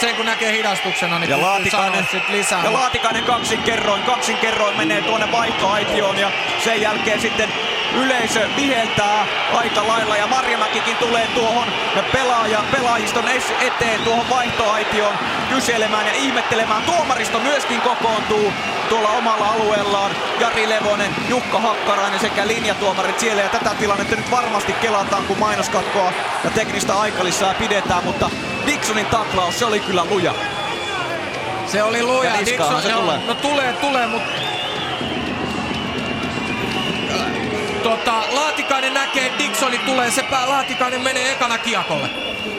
sen 0.01 0.15
kun 0.15 0.25
näkee 0.25 0.51
hidastuksena, 0.51 1.19
niin 1.19 1.29
ja 1.29 1.41
Laatikainen, 1.41 2.07
sit 2.11 2.29
lisää. 2.29 2.63
ja 2.63 2.73
Laatikainen 2.73 3.23
kaksin 3.23 3.63
kerroin, 3.63 4.03
kaksin 4.03 4.37
kerroin 4.37 4.77
menee 4.77 5.01
tuonne 5.01 5.31
vaihtoaitioon 5.31 6.17
ja 6.17 6.31
sen 6.63 6.81
jälkeen 6.81 7.21
sitten 7.21 7.53
yleisö 7.95 8.47
viheltää 8.55 9.25
aika 9.53 9.87
lailla 9.87 10.17
ja 10.17 10.27
Marjamäkikin 10.27 10.95
tulee 10.95 11.27
tuohon 11.35 11.67
pelaaja, 12.13 12.63
pelaajiston 12.71 13.23
eteen 13.61 14.01
tuohon 14.01 14.29
vaihtoaitioon 14.29 15.15
kyselemään 15.49 16.07
ja 16.07 16.13
ihmettelemään. 16.13 16.83
Tuomaristo 16.83 17.39
myöskin 17.39 17.81
kokoontuu 17.81 18.53
tuolla 18.89 19.09
omalla 19.09 19.47
alueellaan. 19.47 20.11
Jari 20.39 20.69
Levonen, 20.69 21.15
Jukka 21.29 21.59
Hakkarainen 21.59 22.19
sekä 22.19 22.47
linjatuomarit 22.47 23.19
siellä 23.19 23.41
ja 23.41 23.49
tätä 23.49 23.69
tilannetta 23.79 24.15
nyt 24.15 24.31
varmasti 24.31 24.73
kelataan 24.73 25.23
kun 25.23 25.39
mainoskatkoa 25.39 26.13
ja 26.43 26.49
teknistä 26.49 26.99
aikalisää 26.99 27.53
pidetään, 27.53 28.03
mutta 28.03 28.29
Dixonin 28.65 29.05
taklaus, 29.05 29.59
se 29.59 29.65
oli 29.65 29.79
kyllä 29.79 30.05
luja. 30.09 30.33
Se 31.67 31.83
oli 31.83 32.03
luja. 32.03 32.29
Ja 32.29 32.41
niskaahan 32.41 32.81
se 32.81 32.89
tulee. 32.89 33.19
No 33.27 33.33
tulee, 33.33 33.73
tulee, 33.73 34.07
mutta... 34.07 34.54
Tota, 37.85 38.23
Laatikainen 38.31 38.93
näkee, 38.93 39.31
Dixoni 39.37 39.77
tulee, 39.77 40.11
se 40.11 40.23
pää, 40.23 40.49
Laatikainen 40.49 41.01
menee 41.01 41.31
ekana 41.31 41.57
kiekolle. 41.57 42.09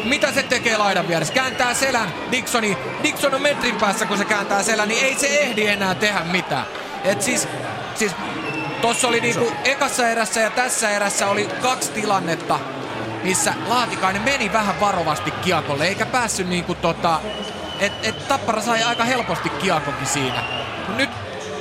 Mitä 0.04 0.32
se 0.32 0.42
tekee 0.42 0.76
laidan 0.76 1.08
vieressä? 1.08 1.34
Kääntää 1.34 1.74
selän 1.74 2.14
Dixoni. 2.32 2.78
Dixon 3.02 3.34
on 3.34 3.42
metrin 3.42 3.76
päässä, 3.76 4.06
kun 4.06 4.18
se 4.18 4.24
kääntää 4.24 4.62
selän, 4.62 4.88
niin 4.88 5.04
ei 5.04 5.14
se 5.14 5.26
ehdi 5.26 5.66
enää 5.66 5.94
tehdä 5.94 6.20
mitään. 6.20 6.66
Et 7.04 7.22
siis, 7.22 7.48
siis 7.94 8.12
tossa 8.82 9.08
oli 9.08 9.20
niinku 9.20 9.52
ekassa 9.64 10.08
erässä 10.08 10.40
ja 10.40 10.50
tässä 10.50 10.90
erässä 10.90 11.28
oli 11.28 11.48
kaksi 11.62 11.92
tilannetta, 11.92 12.60
missä 13.22 13.54
Laatikainen 13.68 14.22
meni 14.22 14.52
vähän 14.52 14.80
varovasti 14.80 15.30
kiekolle, 15.30 15.88
eikä 15.88 16.06
päässyt 16.06 16.48
niinku 16.48 16.74
tota... 16.74 17.20
Et, 17.80 17.92
et 18.02 18.28
Tappara 18.28 18.60
sai 18.60 18.82
aika 18.82 19.04
helposti 19.04 19.48
kiekokin 19.48 20.06
siinä. 20.06 20.42
Nyt, 20.96 21.10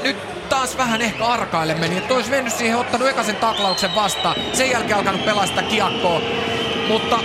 nyt 0.06 0.50
taas 0.50 0.78
vähän 0.78 1.02
ehkä 1.02 1.26
arkaille 1.26 1.76
meni, 1.76 1.98
että 1.98 2.14
olisi 2.14 2.30
mennyt 2.30 2.54
siihen, 2.54 2.78
ottanut 2.78 3.08
ekasen 3.08 3.36
taklauksen 3.36 3.96
vastaan, 3.96 4.36
sen 4.54 4.70
jälkeen 4.72 4.98
alkanut 4.98 5.26
pelaa 5.26 5.46
sitä 5.48 5.62
kiekkoa. 5.64 6.22
Mutta 6.88 7.20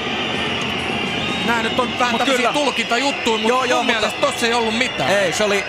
nämä 1.46 1.62
nyt 1.62 1.78
on 1.80 1.88
vähän 1.98 2.12
Mut 2.14 2.18
tämmöisiä 2.18 2.52
tulkintajuttuja, 2.52 3.36
mutta 3.38 3.48
Joo, 3.48 3.60
mun 3.60 3.68
joo, 3.68 3.82
mielestä 3.82 4.10
mutta- 4.10 4.26
tossa 4.26 4.46
ei 4.46 4.54
ollut 4.54 4.78
mitään. 4.78 5.10
Ei, 5.10 5.32
se 5.32 5.44
oli 5.44 5.64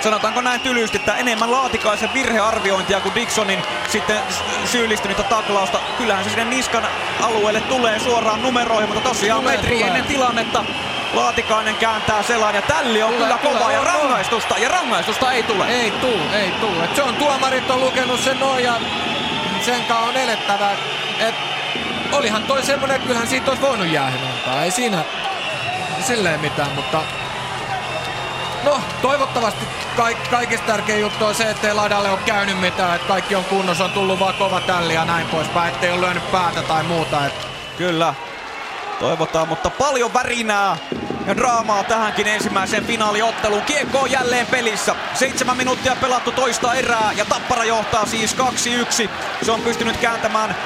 sanotaanko 0.00 0.40
näin 0.40 0.60
tylysti, 0.60 0.96
että 0.96 1.16
enemmän 1.16 1.50
Laatikaisen 1.50 2.10
virhearviointia 2.14 3.00
kuin 3.00 3.14
Dixonin 3.14 3.62
sitten 3.88 4.16
syyllistynyttä 4.64 5.22
taklausta. 5.22 5.78
Kyllähän 5.98 6.24
se 6.24 6.30
sinne 6.30 6.44
niskan 6.44 6.86
alueelle 7.20 7.60
tulee 7.60 7.98
suoraan 7.98 8.42
numeroihin, 8.42 8.88
mutta 8.88 9.08
tosiaan 9.08 9.40
Tulee, 9.40 9.56
metri 9.56 9.74
tulee. 9.74 9.86
ennen 9.88 10.04
tilannetta 10.04 10.64
Laatikainen 11.14 11.76
kääntää 11.76 12.22
selän 12.22 12.54
ja 12.54 12.62
tälli 12.62 13.02
on 13.02 13.12
Tulee, 13.12 13.26
kyllä 13.26 13.38
kova 13.38 13.58
tulee, 13.58 13.74
ja 13.74 13.80
on, 13.80 13.86
on. 13.86 13.92
rangaistusta, 13.94 14.58
ja 14.58 14.68
rangaistusta 14.68 15.32
ei 15.32 15.42
tule. 15.42 15.66
Ei 15.68 15.90
tuu, 15.90 16.20
ei 16.32 16.50
tuu. 16.60 16.82
Et 16.84 16.96
se 16.96 17.02
on 17.02 17.14
tuomarit 17.14 17.70
on 17.70 17.80
lukenut 17.80 18.20
sen 18.20 18.40
noin 18.40 18.64
ja 18.64 18.74
sen 19.64 19.84
kanssa 19.84 20.06
on 20.08 20.16
elettävä. 20.16 20.70
Et 21.20 21.34
olihan 22.12 22.42
toi 22.42 22.62
semmonen, 22.62 22.96
että 22.96 23.06
kyllähän 23.06 23.28
siitä 23.28 23.50
olisi 23.50 23.62
voinut 23.62 23.86
jäähän 23.88 24.20
antaa. 24.32 24.64
Ei 24.64 24.70
siinä 24.70 24.98
silleen 26.06 26.40
mitään, 26.40 26.70
mutta 26.74 27.02
No, 28.64 28.80
toivottavasti 29.02 29.66
kaik, 29.96 30.30
kaikista 30.30 30.66
tärkein 30.66 31.00
juttu 31.00 31.24
on 31.24 31.34
se, 31.34 31.50
ettei 31.50 31.74
laidalle 31.74 32.10
ole 32.10 32.18
käynyt 32.26 32.60
mitään, 32.60 32.96
että 32.96 33.08
kaikki 33.08 33.34
on 33.34 33.44
kunnossa, 33.44 33.84
on 33.84 33.90
tullut 33.90 34.20
vaan 34.20 34.34
kova 34.34 34.60
tälli 34.60 34.94
ja 34.94 35.04
näin 35.04 35.26
poispäin, 35.26 35.74
ettei 35.74 35.90
ole 35.92 36.00
lyönyt 36.00 36.32
päätä 36.32 36.62
tai 36.62 36.82
muuta. 36.82 37.26
Et 37.26 37.32
Kyllä. 37.78 38.14
Toivotaan, 39.00 39.48
mutta 39.48 39.70
paljon 39.70 40.12
värinää 40.14 40.76
ja 41.26 41.36
draamaa 41.36 41.84
tähänkin 41.84 42.26
ensimmäiseen 42.26 42.84
finaaliotteluun. 42.84 43.62
Kiekko 43.62 43.98
on 43.98 44.10
jälleen 44.10 44.46
pelissä. 44.46 44.94
Seitsemän 45.14 45.56
minuuttia 45.56 45.96
pelattu 46.00 46.32
toista 46.32 46.74
erää 46.74 47.12
ja 47.16 47.24
Tappara 47.24 47.64
johtaa 47.64 48.06
siis 48.06 48.36
2-1. 49.04 49.10
Se 49.42 49.52
on 49.52 49.60
pystynyt 49.60 49.96
kääntämään 49.96 50.56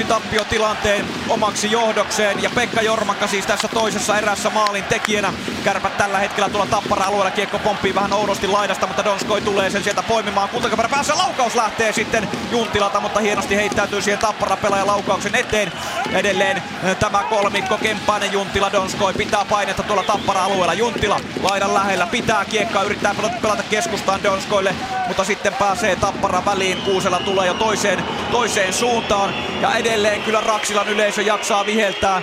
0-1 0.00 0.04
tappiotilanteen 0.04 1.06
omaksi 1.28 1.70
johdokseen 1.70 2.42
ja 2.42 2.50
Pekka 2.54 2.82
Jormakka 2.82 3.26
siis 3.26 3.46
tässä 3.46 3.68
toisessa 3.68 4.18
erässä 4.18 4.50
maalin 4.50 4.84
tekijänä. 4.84 5.32
Kärpät 5.64 5.96
tällä 5.96 6.18
hetkellä 6.18 6.48
tuolla 6.48 6.66
Tappara-alueella. 6.66 7.30
Kiekko 7.30 7.58
pomppii 7.58 7.94
vähän 7.94 8.12
oudosti 8.12 8.46
laidasta, 8.46 8.86
mutta 8.86 9.04
Donskoi 9.04 9.40
tulee 9.40 9.70
sen 9.70 9.84
sieltä 9.84 10.02
poimimaan. 10.02 10.48
Kultakamera 10.48 10.88
päässä 10.88 11.18
laukaus 11.18 11.54
lähtee 11.54 11.92
sitten 11.92 12.28
Juntilalta, 12.50 13.00
mutta 13.00 13.20
hienosti 13.20 13.56
heittäytyy 13.56 14.02
siihen 14.02 14.20
Tappara-pelaaja 14.20 14.86
laukauksen 14.86 15.34
eteen. 15.34 15.72
Edelleen 16.12 16.56
eh, 16.56 16.96
tämä 16.96 17.24
kolmikko 17.30 17.78
Kemppainen, 17.78 18.32
Juntila, 18.32 18.72
Donskoi 18.72 19.12
pitää 19.12 19.44
painetta 19.44 19.82
tuolla 19.82 19.97
Tappara-alueella. 20.02 20.74
Juntila 20.74 21.20
laidan 21.42 21.74
lähellä 21.74 22.06
pitää 22.06 22.44
kiekkaa, 22.44 22.82
yrittää 22.82 23.14
pelata, 23.42 23.62
keskustaan 23.62 24.22
Donskoille, 24.22 24.74
mutta 25.06 25.24
sitten 25.24 25.54
pääsee 25.54 25.96
Tappara 25.96 26.44
väliin. 26.44 26.82
Kuusela 26.82 27.20
tulee 27.20 27.46
jo 27.46 27.54
toiseen, 27.54 28.04
toiseen 28.32 28.72
suuntaan 28.72 29.34
ja 29.60 29.74
edelleen 29.74 30.22
kyllä 30.22 30.40
Raksilan 30.40 30.88
yleisö 30.88 31.22
jaksaa 31.22 31.66
viheltää. 31.66 32.22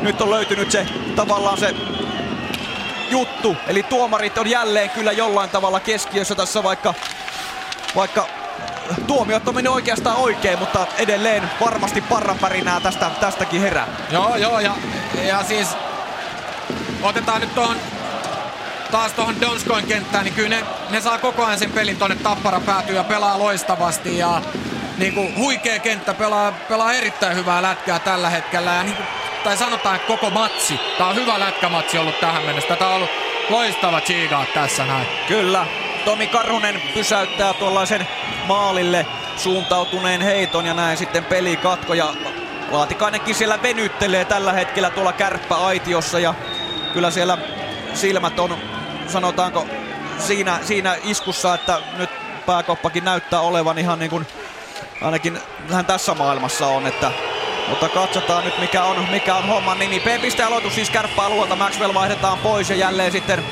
Nyt 0.00 0.20
on 0.20 0.30
löytynyt 0.30 0.70
se 0.70 0.86
tavallaan 1.16 1.58
se 1.58 1.74
juttu. 3.10 3.56
Eli 3.66 3.82
tuomarit 3.82 4.38
on 4.38 4.50
jälleen 4.50 4.90
kyllä 4.90 5.12
jollain 5.12 5.50
tavalla 5.50 5.80
keskiössä 5.80 6.34
tässä 6.34 6.62
vaikka, 6.62 6.94
vaikka 7.96 8.26
tuomiot 9.06 9.48
on 9.48 9.54
mennyt 9.54 9.72
oikeastaan 9.72 10.16
oikein, 10.16 10.58
mutta 10.58 10.86
edelleen 10.98 11.50
varmasti 11.60 12.00
parranpärinää 12.00 12.80
tästä, 12.80 13.10
tästäkin 13.20 13.60
herää. 13.60 13.86
Joo, 14.10 14.36
joo, 14.36 14.60
ja, 14.60 14.74
ja 15.22 15.44
siis 15.44 15.68
otetaan 17.02 17.40
nyt 17.40 17.54
tuohon 17.54 17.76
taas 18.90 19.12
tuohon 19.12 19.40
Donskoin 19.40 19.86
kenttään, 19.86 20.24
niin 20.24 20.34
kyllä 20.34 20.48
ne, 20.48 20.64
ne 20.90 21.00
saa 21.00 21.18
koko 21.18 21.44
ajan 21.44 21.58
sen 21.58 21.70
pelin 21.70 21.96
tonne 21.96 22.16
Tappara 22.16 22.60
päätyy 22.60 22.96
ja 22.96 23.04
pelaa 23.04 23.38
loistavasti 23.38 24.18
ja 24.18 24.42
niin 24.98 25.14
kuin 25.14 25.36
huikea 25.36 25.78
kenttä, 25.78 26.14
pelaa, 26.14 26.52
pelaa 26.52 26.92
erittäin 26.92 27.36
hyvää 27.36 27.62
lätkää 27.62 27.98
tällä 27.98 28.30
hetkellä 28.30 28.74
ja 28.74 28.82
niin 28.82 28.96
kuin, 28.96 29.06
tai 29.44 29.56
sanotaan, 29.56 29.96
että 29.96 30.06
koko 30.08 30.30
matsi, 30.30 30.80
tää 30.98 31.06
on 31.06 31.14
hyvä 31.14 31.40
lätkämatsi 31.40 31.98
ollut 31.98 32.20
tähän 32.20 32.42
mennessä. 32.42 32.68
Tätä 32.68 32.88
on 32.88 32.94
ollut 32.94 33.10
loistava 33.50 34.00
chiga 34.00 34.44
tässä 34.54 34.86
näin. 34.86 35.06
Kyllä. 35.28 35.66
Tomi 36.04 36.26
Karhunen 36.26 36.82
pysäyttää 36.94 37.54
tuollaisen 37.54 38.08
maalille 38.46 39.06
suuntautuneen 39.36 40.20
heiton 40.20 40.66
ja 40.66 40.74
näin 40.74 40.96
sitten 40.96 41.24
peli 41.24 41.56
katko 41.56 41.94
ja 41.94 42.14
Laatikainenkin 42.70 43.34
siellä 43.34 43.62
venyttelee 43.62 44.24
tällä 44.24 44.52
hetkellä 44.52 44.90
tuolla 44.90 45.12
kärppäaitiossa 45.12 46.18
ja 46.18 46.34
kyllä 46.92 47.10
siellä 47.10 47.38
silmät 47.94 48.38
on, 48.38 48.56
sanotaanko, 49.06 49.66
siinä, 50.18 50.58
siinä 50.62 50.96
iskussa, 51.04 51.54
että 51.54 51.80
nyt 51.96 52.10
pääkoppakin 52.46 53.04
näyttää 53.04 53.40
olevan 53.40 53.78
ihan 53.78 53.98
niin 53.98 54.10
kuin 54.10 54.26
ainakin 55.02 55.38
hän 55.70 55.86
tässä 55.86 56.14
maailmassa 56.14 56.66
on, 56.66 56.86
että 56.86 57.12
mutta 57.68 57.88
katsotaan 57.88 58.44
nyt 58.44 58.58
mikä 58.58 58.84
on, 58.84 59.08
mikä 59.10 59.34
on 59.34 59.46
homman 59.46 59.78
nimi. 59.78 60.00
P-piste 60.00 60.42
aloitus 60.42 60.74
siis 60.74 60.90
kärppäalueelta. 60.90 61.56
Maxwell 61.56 61.94
vaihdetaan 61.94 62.38
pois 62.38 62.70
ja 62.70 62.76
jälleen 62.76 63.12
sitten 63.12 63.44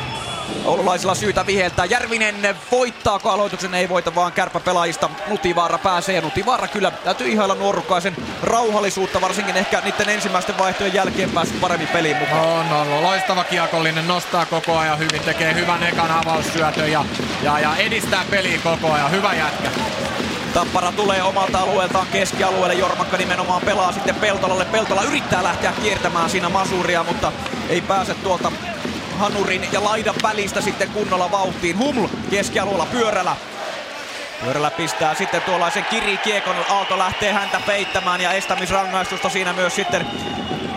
Oululaisilla 0.65 1.15
syytä 1.15 1.47
viheltää. 1.47 1.85
Järvinen 1.85 2.57
voittaako 2.71 3.31
aloituksen? 3.31 3.75
Ei 3.75 3.89
voita 3.89 4.15
vaan 4.15 4.33
kärppäpelaajista. 4.33 5.11
Nutivaara 5.29 5.79
pääsee 5.79 6.15
ja 6.15 6.21
Nutivaara 6.21 6.69
kyllä 6.69 6.91
täytyy 6.91 7.29
ihailla 7.29 7.55
nuorukkaisen 7.55 8.17
rauhallisuutta. 8.43 9.21
Varsinkin 9.21 9.57
ehkä 9.57 9.81
niiden 9.81 10.09
ensimmäisten 10.09 10.59
vaihtojen 10.59 10.95
jälkeen 10.95 11.31
päässyt 11.31 11.61
paremmin 11.61 11.89
peliin 11.89 12.17
mukaan. 12.17 12.47
On, 12.47 12.73
on. 12.73 13.03
Loistava 13.03 13.45
kiekollinen, 13.45 14.09
nostaa 14.09 14.47
koko 14.47 14.79
ajan 14.79 14.99
hyvin, 14.99 15.21
tekee 15.21 15.55
hyvän 15.55 15.83
ekan 15.83 16.11
avaussyötön 16.11 16.93
ja, 16.93 17.05
ja, 17.43 17.59
ja 17.59 17.77
edistää 17.77 18.25
peliä 18.31 18.59
koko 18.65 18.93
ajan. 18.93 19.11
Hyvä 19.11 19.35
jätkä. 19.35 19.71
Tappara 20.55 20.93
tulee 20.93 21.23
omalta 21.23 21.59
alueeltaan 21.59 22.07
keskialueelle. 22.13 22.75
Jormakka 22.75 23.17
nimenomaan 23.17 23.63
pelaa 23.63 23.93
sitten 23.93 24.15
Peltolalle. 24.15 24.65
Peltola 24.65 25.03
yrittää 25.03 25.43
lähteä 25.43 25.73
kiertämään 25.83 26.31
siinä 26.31 26.49
Masuria, 26.49 27.05
mutta 27.05 27.33
ei 27.69 27.81
pääse 27.81 28.15
tuolta 28.15 28.53
Hanurin 29.19 29.69
ja 29.73 29.85
laidan 29.85 30.15
välistä 30.23 30.61
sitten 30.61 30.89
kunnolla 30.89 31.31
vauhtiin. 31.31 31.79
Huml 31.79 32.09
keskialueella 32.31 32.87
pyörällä. 32.87 33.37
Pyörällä 34.45 34.71
pistää 34.71 35.15
sitten 35.15 35.43
tuollaisen 35.43 35.85
kirikiekon. 35.85 36.57
Aalto 36.69 36.99
lähtee 36.99 37.33
häntä 37.33 37.61
peittämään 37.67 38.21
ja 38.21 38.33
estämisrangaistusta 38.33 39.29
siinä 39.29 39.53
myös 39.53 39.75
sitten 39.75 40.07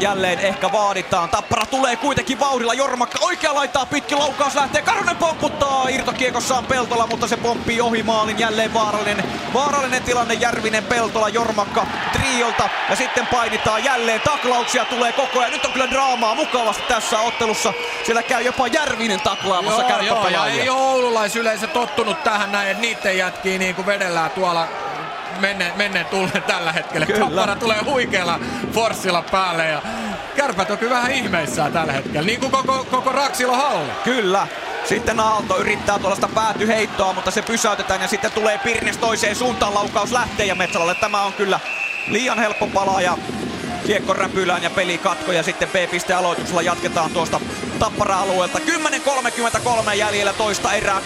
jälleen 0.01 0.39
ehkä 0.39 0.71
vaaditaan. 0.71 1.29
Tappara 1.29 1.65
tulee 1.65 1.95
kuitenkin 1.95 2.39
vauhdilla. 2.39 2.73
Jormakka 2.73 3.19
oikea 3.21 3.53
laittaa 3.55 3.85
pitkin 3.85 4.19
laukaus 4.19 4.55
lähtee. 4.55 4.81
Karunen 4.81 5.15
pompputtaa 5.15 5.87
irtokiekossaan 5.89 6.65
Peltola, 6.65 7.07
mutta 7.07 7.27
se 7.27 7.37
pomppii 7.37 7.81
ohi 7.81 8.03
maalin. 8.03 8.39
Jälleen 8.39 8.73
vaarallinen, 8.73 9.23
vaarallinen 9.53 10.03
tilanne. 10.03 10.33
Järvinen, 10.33 10.83
Peltola, 10.83 11.29
Jormakka 11.29 11.85
triolta. 12.13 12.69
Ja 12.89 12.95
sitten 12.95 13.27
painitaan 13.27 13.83
jälleen. 13.83 14.21
Taklauksia 14.21 14.85
tulee 14.85 15.11
koko 15.11 15.39
ajan. 15.39 15.51
Nyt 15.51 15.65
on 15.65 15.71
kyllä 15.71 15.89
draamaa 15.91 16.35
mukavasti 16.35 16.83
tässä 16.87 17.19
ottelussa. 17.19 17.73
Siellä 18.05 18.23
käy 18.23 18.41
jopa 18.43 18.67
Järvinen 18.67 19.21
taklaamassa 19.21 19.81
Joo, 19.81 19.89
joo, 19.89 19.97
ja 19.99 20.03
ei 20.03 20.09
kärppäpelaajia. 20.09 20.73
oululaisyleisö 20.73 21.67
tottunut 21.67 22.23
tähän 22.23 22.51
näin, 22.51 22.69
että 22.69 22.81
niiden 22.81 23.17
jätkiä 23.17 23.57
niin 23.57 23.75
kuin 23.75 23.85
vedellään 23.85 24.31
tuolla 24.31 24.67
menneen, 25.41 25.73
menneen 25.77 26.05
tulleen 26.05 26.43
tällä 26.43 26.71
hetkellä. 26.71 27.05
Kyllä. 27.05 27.19
Tappara 27.19 27.55
tulee 27.55 27.83
huikealla 27.83 28.39
forssilla 28.73 29.21
päälle 29.21 29.67
ja 29.67 29.81
kärpät 30.35 30.71
on 30.71 30.77
kyllä 30.77 30.95
vähän 30.95 31.11
ihmeissään 31.11 31.73
tällä 31.73 31.93
hetkellä, 31.93 32.27
niin 32.27 32.39
kuin 32.39 32.51
koko, 32.51 32.87
koko 32.91 33.11
Raksilo 33.11 33.55
halli. 33.55 33.91
Kyllä. 34.03 34.47
Sitten 34.85 35.19
Aalto 35.19 35.57
yrittää 35.57 35.99
tuollaista 35.99 36.27
päätyheittoa, 36.27 37.13
mutta 37.13 37.31
se 37.31 37.41
pysäytetään 37.41 38.01
ja 38.01 38.07
sitten 38.07 38.31
tulee 38.31 38.57
Pirnes 38.57 38.97
toiseen 38.97 39.35
suuntaan. 39.35 39.73
Laukaus 39.73 40.11
lähtee 40.11 40.45
ja 40.45 40.55
Metsälälle 40.55 40.95
tämä 40.95 41.21
on 41.21 41.33
kyllä 41.33 41.59
liian 42.07 42.39
helppo 42.39 42.67
palaa 42.67 43.01
ja 43.01 43.17
kiekko 43.85 44.13
räpylään 44.13 44.63
ja 44.63 44.69
peli 44.69 44.97
katko 44.97 45.31
ja 45.31 45.43
sitten 45.43 45.67
B-piste 45.67 46.13
aloituksella 46.13 46.61
jatketaan 46.61 47.11
tuosta 47.11 47.39
Tappara-alueelta. 47.79 48.59
10.33 49.87 49.93
jäljellä 49.93 50.33
toista 50.33 50.73
erää, 50.73 51.01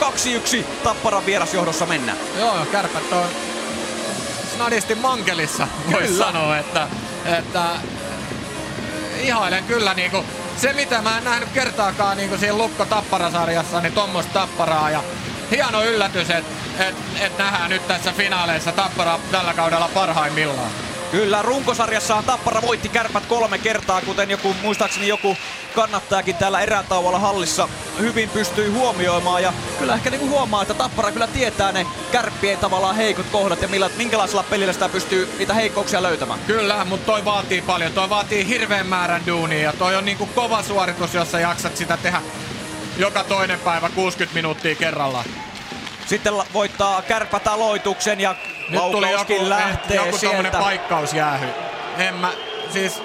2-1 0.60 0.64
Tapparan 0.84 1.26
vierasjohdossa 1.26 1.86
mennään. 1.86 2.18
Joo, 2.40 2.66
kärpät 2.72 3.14
on 3.14 3.26
snadisti 4.56 4.96
mankelissa, 4.96 5.68
voisi 5.92 6.18
sanoa, 6.18 6.58
että, 6.58 6.88
että 7.26 7.64
ihailen 9.22 9.64
kyllä 9.64 9.94
niinku 9.94 10.24
se 10.58 10.74
mitä 10.74 11.02
mä 11.02 11.18
en 11.18 11.24
nähnyt 11.24 11.50
kertaakaan 11.50 12.18
niinku 12.18 12.38
siinä 12.38 12.58
Lukko 12.58 12.86
Tapparasarjassa, 12.86 13.82
niin 13.82 13.94
tuommoista 13.94 14.34
Tapparaa 14.34 14.90
ja 14.90 15.04
hieno 15.52 15.84
yllätys, 15.84 16.30
että 16.30 16.54
et, 16.80 16.96
et 17.22 17.38
nähdään 17.38 17.70
nyt 17.70 17.88
tässä 17.88 18.12
finaaleissa 18.12 18.72
Tappara 18.72 19.20
tällä 19.32 19.54
kaudella 19.54 19.90
parhaimmillaan. 19.94 20.72
Kyllä, 21.16 21.42
runkosarjassaan 21.42 22.24
Tappara 22.24 22.62
voitti 22.62 22.90
kärpät 22.90 23.26
kolme 23.26 23.58
kertaa, 23.58 24.02
kuten 24.02 24.32
joku, 24.32 24.56
muistaakseni 24.62 25.08
joku 25.08 25.38
kannattajakin 25.76 26.36
täällä 26.36 26.62
erätauolla 26.62 27.20
hallissa 27.20 27.70
hyvin 28.00 28.30
pystyi 28.30 28.70
huomioimaan. 28.70 29.44
Ja 29.44 29.54
kyllä 29.80 29.96
ehkä 29.96 30.10
niinku 30.10 30.30
huomaa, 30.30 30.62
että 30.62 30.74
Tappara 30.74 31.12
kyllä 31.12 31.28
tietää 31.28 31.72
ne 31.72 31.86
kärppien 32.12 32.58
tavallaan 32.58 32.96
heikot 32.96 33.26
kohdat 33.32 33.62
ja 33.62 33.68
millä, 33.68 33.90
minkälaisella 33.98 34.44
pelillä 34.44 34.74
sitä 34.74 34.90
pystyy 34.90 35.36
niitä 35.38 35.54
heikkouksia 35.54 36.04
löytämään. 36.04 36.40
Kyllä, 36.48 36.86
mutta 36.86 37.06
toi 37.06 37.26
vaatii 37.26 37.62
paljon. 37.62 37.92
Toi 37.92 38.10
vaatii 38.10 38.48
hirveän 38.48 38.88
määrän 38.88 39.26
duunia 39.28 39.62
ja 39.62 39.74
toi 39.74 39.96
on 39.96 40.06
niinku 40.06 40.26
kova 40.26 40.64
suoritus, 40.64 41.14
jos 41.14 41.32
sä 41.32 41.40
jaksat 41.40 41.78
sitä 41.78 41.98
tehdä 41.98 42.22
joka 42.98 43.24
toinen 43.24 43.60
päivä 43.60 43.90
60 43.90 44.36
minuuttia 44.36 44.76
kerrallaan. 44.76 45.26
Sitten 46.06 46.34
voittaa 46.54 47.02
kärpät 47.02 47.48
aloituksen 47.48 48.20
ja 48.20 48.36
Nyt 48.70 48.82
tuli 48.92 48.92
joku, 48.92 49.02
laukauskin 49.02 49.50
lähtee 49.50 49.98
joku 50.06 50.18
sieltä. 50.18 50.58
paikkausjäähy. 50.60 51.48
En 51.98 52.14
mä, 52.16 52.32
siis 52.74 53.02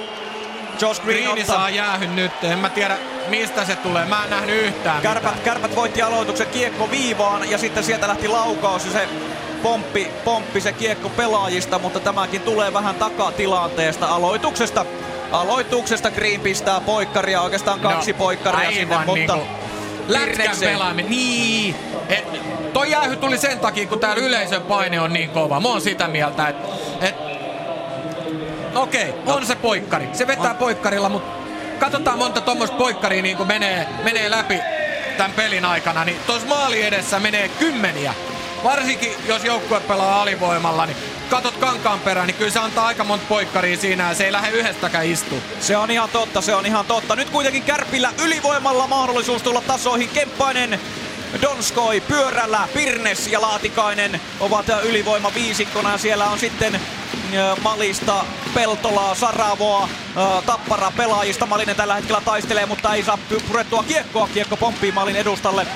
Josh 0.80 1.02
Green 1.02 1.22
Greeni 1.24 1.40
ottaa- 1.40 1.56
saa 1.56 1.70
jäähy 1.70 2.06
nyt. 2.06 2.32
En 2.44 2.58
mä 2.58 2.68
tiedä 2.68 2.96
mistä 3.28 3.64
se 3.64 3.76
tulee. 3.76 4.04
Mä 4.06 4.24
en 4.24 4.30
nähnyt 4.30 4.56
yhtään 4.56 5.02
Kärpät, 5.02 5.40
kärpät 5.40 5.76
voitti 5.76 6.02
aloituksen 6.02 6.46
kiekko 6.46 6.90
viivaan 6.90 7.50
ja 7.50 7.58
sitten 7.58 7.84
sieltä 7.84 8.08
lähti 8.08 8.28
laukaus 8.28 8.84
ja 8.86 8.92
se 8.92 9.08
pomppi, 9.62 10.08
pomppi 10.24 10.60
se 10.60 10.72
kiekko 10.72 11.08
pelaajista, 11.08 11.78
mutta 11.78 12.00
tämäkin 12.00 12.40
tulee 12.40 12.72
vähän 12.72 12.94
takatilanteesta 12.94 14.06
aloituksesta. 14.06 14.86
Aloituksesta 15.32 16.10
Green 16.10 16.40
pistää 16.40 16.80
poikkaria, 16.80 17.40
oikeastaan 17.42 17.80
kaksi 17.80 18.12
No, 18.12 18.18
poikkaria 18.18 18.70
sinne, 18.70 18.98
mutta 19.06 19.12
niinku 19.36 19.46
Lätkän 20.12 20.56
pelaaminen, 20.60 21.10
niin. 21.10 21.74
Et, 22.08 22.24
toi 22.72 22.90
jäähy 22.90 23.16
tuli 23.16 23.38
sen 23.38 23.58
takia, 23.58 23.86
kun 23.86 24.00
täällä 24.00 24.24
yleisön 24.24 24.62
paine 24.62 25.00
on 25.00 25.12
niin 25.12 25.30
kova. 25.30 25.60
Mä 25.60 25.68
oon 25.68 25.80
sitä 25.80 26.08
mieltä, 26.08 26.48
että 26.48 26.68
et, 27.00 27.14
okei, 28.74 29.10
okay, 29.10 29.34
on 29.34 29.46
se 29.46 29.56
poikkari. 29.56 30.08
Se 30.12 30.26
vetää 30.26 30.54
poikkarilla, 30.54 31.08
mutta 31.08 31.30
katsotaan 31.80 32.18
monta 32.18 32.40
tuommoista 32.40 32.76
poikkaria 32.76 33.22
niin 33.22 33.46
menee, 33.46 33.86
menee 34.04 34.30
läpi 34.30 34.58
tämän 35.16 35.32
pelin 35.32 35.64
aikana, 35.64 36.04
niin 36.04 36.16
tuossa 36.26 36.48
maali 36.48 36.82
edessä 36.82 37.20
menee 37.20 37.48
kymmeniä. 37.48 38.14
Varsinkin 38.64 39.12
jos 39.26 39.44
joukkue 39.44 39.80
pelaa 39.80 40.22
alivoimalla, 40.22 40.86
niin 40.86 40.96
katot 41.30 41.56
kankaan 41.56 42.00
perään, 42.00 42.26
niin 42.26 42.34
kyllä 42.34 42.50
se 42.50 42.58
antaa 42.58 42.86
aika 42.86 43.04
monta 43.04 43.26
poikkaria 43.28 43.76
siinä 43.76 44.08
ja 44.08 44.14
se 44.14 44.24
ei 44.24 44.32
lähde 44.32 44.50
yhdestäkään 44.50 45.06
istu. 45.06 45.42
Se 45.60 45.76
on 45.76 45.90
ihan 45.90 46.08
totta, 46.08 46.40
se 46.40 46.54
on 46.54 46.66
ihan 46.66 46.86
totta. 46.86 47.16
Nyt 47.16 47.30
kuitenkin 47.30 47.62
Kärpillä 47.62 48.12
ylivoimalla 48.22 48.86
mahdollisuus 48.86 49.42
tulla 49.42 49.60
tasoihin. 49.60 50.08
Kemppainen, 50.08 50.80
Donskoi, 51.42 52.00
Pyörällä, 52.00 52.68
Pirnes 52.74 53.26
ja 53.26 53.40
Laatikainen 53.40 54.20
ovat 54.40 54.66
ylivoima 54.82 55.34
viisikkona. 55.34 55.98
Siellä 55.98 56.26
on 56.26 56.38
sitten 56.38 56.80
Malista, 57.62 58.24
Peltolaa, 58.54 59.14
Saravoa, 59.14 59.88
Tappara 60.46 60.92
pelaajista. 60.96 61.46
Malinen 61.46 61.76
tällä 61.76 61.94
hetkellä 61.94 62.20
taistelee, 62.24 62.66
mutta 62.66 62.94
ei 62.94 63.02
saa 63.02 63.18
purettua 63.48 63.82
kiekkoa. 63.82 64.28
Kiekko 64.34 64.56
pomppii 64.56 64.92
Malin 64.92 65.16
edustalle. 65.16 65.66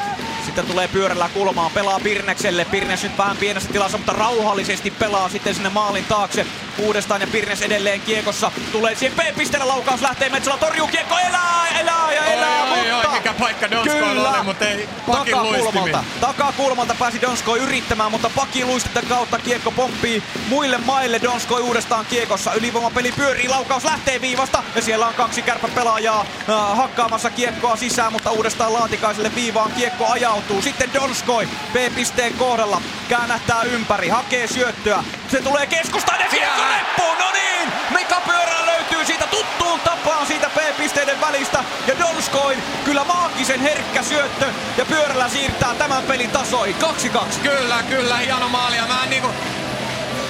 Sitten 0.44 0.66
tulee 0.66 0.88
pyörällä 0.88 1.30
kulmaan, 1.34 1.70
pelaa 1.70 2.00
Pirnekselle. 2.00 2.64
Pirnes 2.64 3.02
nyt 3.02 3.18
vähän 3.18 3.36
pienessä 3.36 3.72
tilassa, 3.72 3.98
mutta 3.98 4.12
rauhallisesti 4.12 4.90
pelaa 4.90 5.28
sitten 5.28 5.54
sinne 5.54 5.68
maalin 5.68 6.04
taakse. 6.04 6.46
Uudestaan 6.78 7.20
ja 7.20 7.26
Pirnes 7.26 7.62
edelleen 7.62 8.00
kiekossa. 8.00 8.52
Tulee 8.72 8.94
siihen 8.94 9.16
B-pisteellä 9.16 9.68
laukaus, 9.68 10.02
lähtee 10.02 10.28
Metsälä, 10.28 10.56
torjuu 10.56 10.86
kiekko, 10.86 11.18
elää, 11.18 11.68
elää 11.80 12.12
ja 12.12 12.24
elää, 12.24 12.62
Oi, 12.62 12.80
oi, 12.80 12.92
mutta... 12.92 13.08
oi, 13.08 13.14
mikä 13.14 13.34
paikka 13.40 13.70
Donskoilla 13.70 14.30
oli, 14.30 14.44
mutta 14.44 14.68
ei 14.68 14.88
pakin 15.06 15.34
takakulmalta, 15.34 16.04
takakulmalta 16.20 16.94
pääsi 16.98 17.20
Donskoi 17.20 17.58
yrittämään, 17.58 18.10
mutta 18.10 18.30
pakin 18.36 18.66
luistitten 18.66 19.06
kautta 19.06 19.38
kiekko 19.38 19.70
pomppii 19.70 20.22
muille 20.48 20.78
maille. 20.78 21.20
Donskoi 21.22 21.60
uudestaan 21.60 22.06
kiekossa. 22.06 22.54
Ylivoimapeli 22.54 23.12
pyörii, 23.12 23.48
laukaus 23.48 23.84
lähtee 23.84 24.20
viivasta 24.20 24.62
ja 24.74 24.82
siellä 24.82 25.06
on 25.06 25.14
kaksi 25.14 25.42
kärppäpelaajaa 25.42 26.20
äh, 26.20 26.76
hakkaamassa 26.76 27.30
kiekkoa 27.30 27.76
sisään, 27.76 28.12
mutta 28.12 28.30
uudestaan 28.30 28.72
Laatikaiselle 28.72 29.34
viivaan 29.34 29.72
kiekko 29.72 30.06
ajautuu. 30.34 30.62
Sitten 30.62 30.94
Donskoi 30.94 31.48
B-pisteen 31.72 32.34
kohdalla 32.34 32.82
käännähtää 33.08 33.62
ympäri, 33.62 34.08
hakee 34.08 34.46
syöttöä. 34.46 35.04
Se 35.30 35.42
tulee 35.42 35.66
keskustaan 35.66 36.20
ja 36.20 36.28
kiekko 36.28 36.62
reppuun, 36.76 37.18
no 37.18 37.32
niin! 37.32 37.72
Mika 37.90 38.20
Pyörä 38.26 38.66
löytyy 38.66 39.04
siitä 39.04 39.26
tuttuun 39.26 39.80
tapaan 39.80 40.26
siitä 40.26 40.50
B-pisteiden 40.50 41.20
välistä 41.20 41.64
ja 41.86 41.94
Donskoin 41.98 42.62
kyllä 42.84 43.04
maagisen 43.04 43.60
herkkä 43.60 44.02
syöttö 44.02 44.46
ja 44.76 44.84
Pyörällä 44.84 45.28
siirtää 45.28 45.74
tämän 45.74 46.02
pelin 46.02 46.30
tasoihin 46.30 46.76
2-2. 46.80 47.18
Kyllä, 47.42 47.82
kyllä, 47.88 48.16
hieno 48.16 48.48
maali. 48.48 48.76
Ja 48.76 48.86
mä 48.86 49.06
niinku 49.06 49.28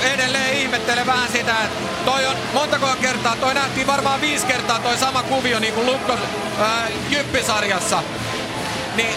edelleen 0.02 0.54
ihmettelen 0.54 1.06
vähän 1.06 1.28
sitä, 1.32 1.52
että 1.64 2.04
toi 2.04 2.26
on 2.26 2.36
montako 2.54 2.86
kertaa, 3.00 3.36
toi 3.36 3.54
nähtiin 3.54 3.86
varmaan 3.86 4.20
viisi 4.20 4.46
kertaa 4.46 4.78
toi 4.78 4.98
sama 4.98 5.22
kuvio 5.22 5.58
niin 5.58 5.74
kuin 5.74 5.86
Lukko 5.86 6.18
ää, 6.60 6.88
Jyppisarjassa. 7.10 8.02
niin 8.96 9.14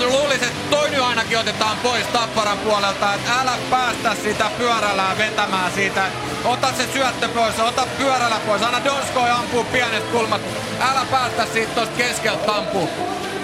luulisin, 0.00 0.48
että 0.48 0.70
toi 0.76 0.90
nyt 0.90 1.00
ainakin 1.00 1.38
otetaan 1.38 1.76
pois 1.82 2.06
Tapparan 2.06 2.58
puolelta, 2.58 3.14
että 3.14 3.32
älä 3.40 3.52
päästä 3.70 4.14
sitä 4.22 4.50
pyörällään 4.58 5.18
vetämään 5.18 5.72
siitä. 5.72 6.02
Ota 6.44 6.72
se 6.76 6.92
syöttö 6.92 7.28
pois, 7.28 7.60
ota 7.60 7.86
pyörällä 7.98 8.40
pois, 8.46 8.62
anna 8.62 8.84
Donskoi 8.84 9.30
ampuu 9.30 9.64
pienet 9.64 10.04
kulmat. 10.04 10.40
Älä 10.80 11.06
päästä 11.10 11.46
siitä 11.52 11.74
tosta 11.74 11.96
keskeltä 11.96 12.52
ampuu. 12.52 12.90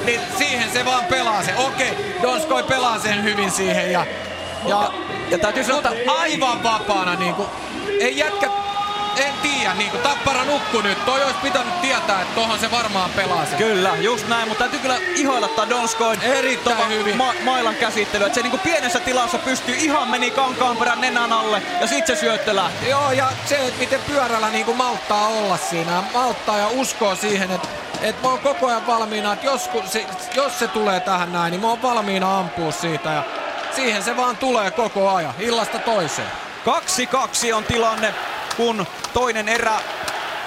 Niin 0.05 0.20
siihen 0.39 0.70
se 0.72 0.85
vaan 0.85 1.05
pelaa 1.05 1.43
se. 1.43 1.55
Okei, 1.56 2.16
Donskoi 2.22 2.62
pelaa 2.62 2.98
sen 2.98 3.24
hyvin 3.24 3.51
siihen 3.51 3.93
ja, 3.93 4.06
ja, 4.66 4.93
ja 5.31 5.39
täytyy 5.39 5.64
sanoa, 5.64 5.78
että 5.78 6.12
aivan 6.12 6.62
vapaana 6.62 7.14
niinku. 7.14 7.47
Ei 8.01 8.18
jätkä 8.18 8.49
en 9.20 9.34
tiedä, 9.42 9.74
niin 9.74 9.90
kuin 9.90 10.02
Tappara 10.02 10.44
nukku 10.44 10.80
nyt. 10.80 11.05
Toi 11.05 11.24
olisi 11.24 11.38
pitänyt 11.42 11.80
tietää, 11.80 12.22
että 12.22 12.34
tohon 12.34 12.59
se 12.59 12.70
varmaan 12.70 13.10
pelaa 13.10 13.47
sen. 13.47 13.59
Kyllä, 13.59 13.97
just 14.01 14.28
näin, 14.28 14.48
mutta 14.48 14.64
täytyy 14.64 14.80
kyllä 14.80 14.97
ihoilla 15.16 15.48
tää 15.48 15.70
Donskoin 15.70 16.22
Erittäin 16.22 16.88
hyvin. 16.88 17.16
Ma- 17.16 17.34
mailan 17.44 17.74
käsittely. 17.74 18.24
Että 18.24 18.34
se 18.34 18.42
niinku 18.42 18.59
pienessä 18.59 19.01
tilassa 19.01 19.38
pystyy 19.38 19.74
ihan 19.74 20.09
meni 20.09 20.30
kankaan 20.30 20.76
perän 20.76 21.01
nenän 21.01 21.32
alle 21.32 21.62
ja 21.80 21.86
sit 21.86 22.06
se 22.06 22.16
syöttö 22.16 22.56
lähti. 22.56 22.88
Joo, 22.88 23.12
ja 23.12 23.28
se, 23.47 23.66
että 23.66 23.80
miten 23.80 24.01
pyörällä 24.06 24.51
niin 24.51 24.64
kuin 24.64 24.76
malttaa 24.76 25.28
olla 25.28 25.56
siinä. 25.56 26.02
Malttaa 26.14 26.59
ja 26.59 26.68
uskoo 26.68 27.16
siihen, 27.16 27.51
että 27.51 27.68
että 28.02 28.22
mä 28.22 28.28
oon 28.28 28.38
koko 28.38 28.66
ajan 28.66 28.86
valmiina, 28.86 29.32
että 29.32 29.47
jos, 29.47 29.70
se, 29.84 30.06
jos 30.34 30.59
se 30.59 30.68
tulee 30.68 31.01
tähän 31.01 31.32
näin, 31.32 31.51
niin 31.51 31.60
mä 31.60 31.68
oon 31.68 31.82
valmiina 31.82 32.38
ampua 32.38 32.72
siitä. 32.72 33.10
Ja 33.10 33.22
siihen 33.76 34.02
se 34.02 34.16
vaan 34.16 34.36
tulee 34.36 34.70
koko 34.70 35.10
ajan, 35.10 35.34
illasta 35.38 35.78
toiseen. 35.78 36.28
2-2 37.51 37.55
on 37.55 37.64
tilanne, 37.64 38.14
kun 38.61 38.87
toinen 39.15 39.49
erä 39.49 39.81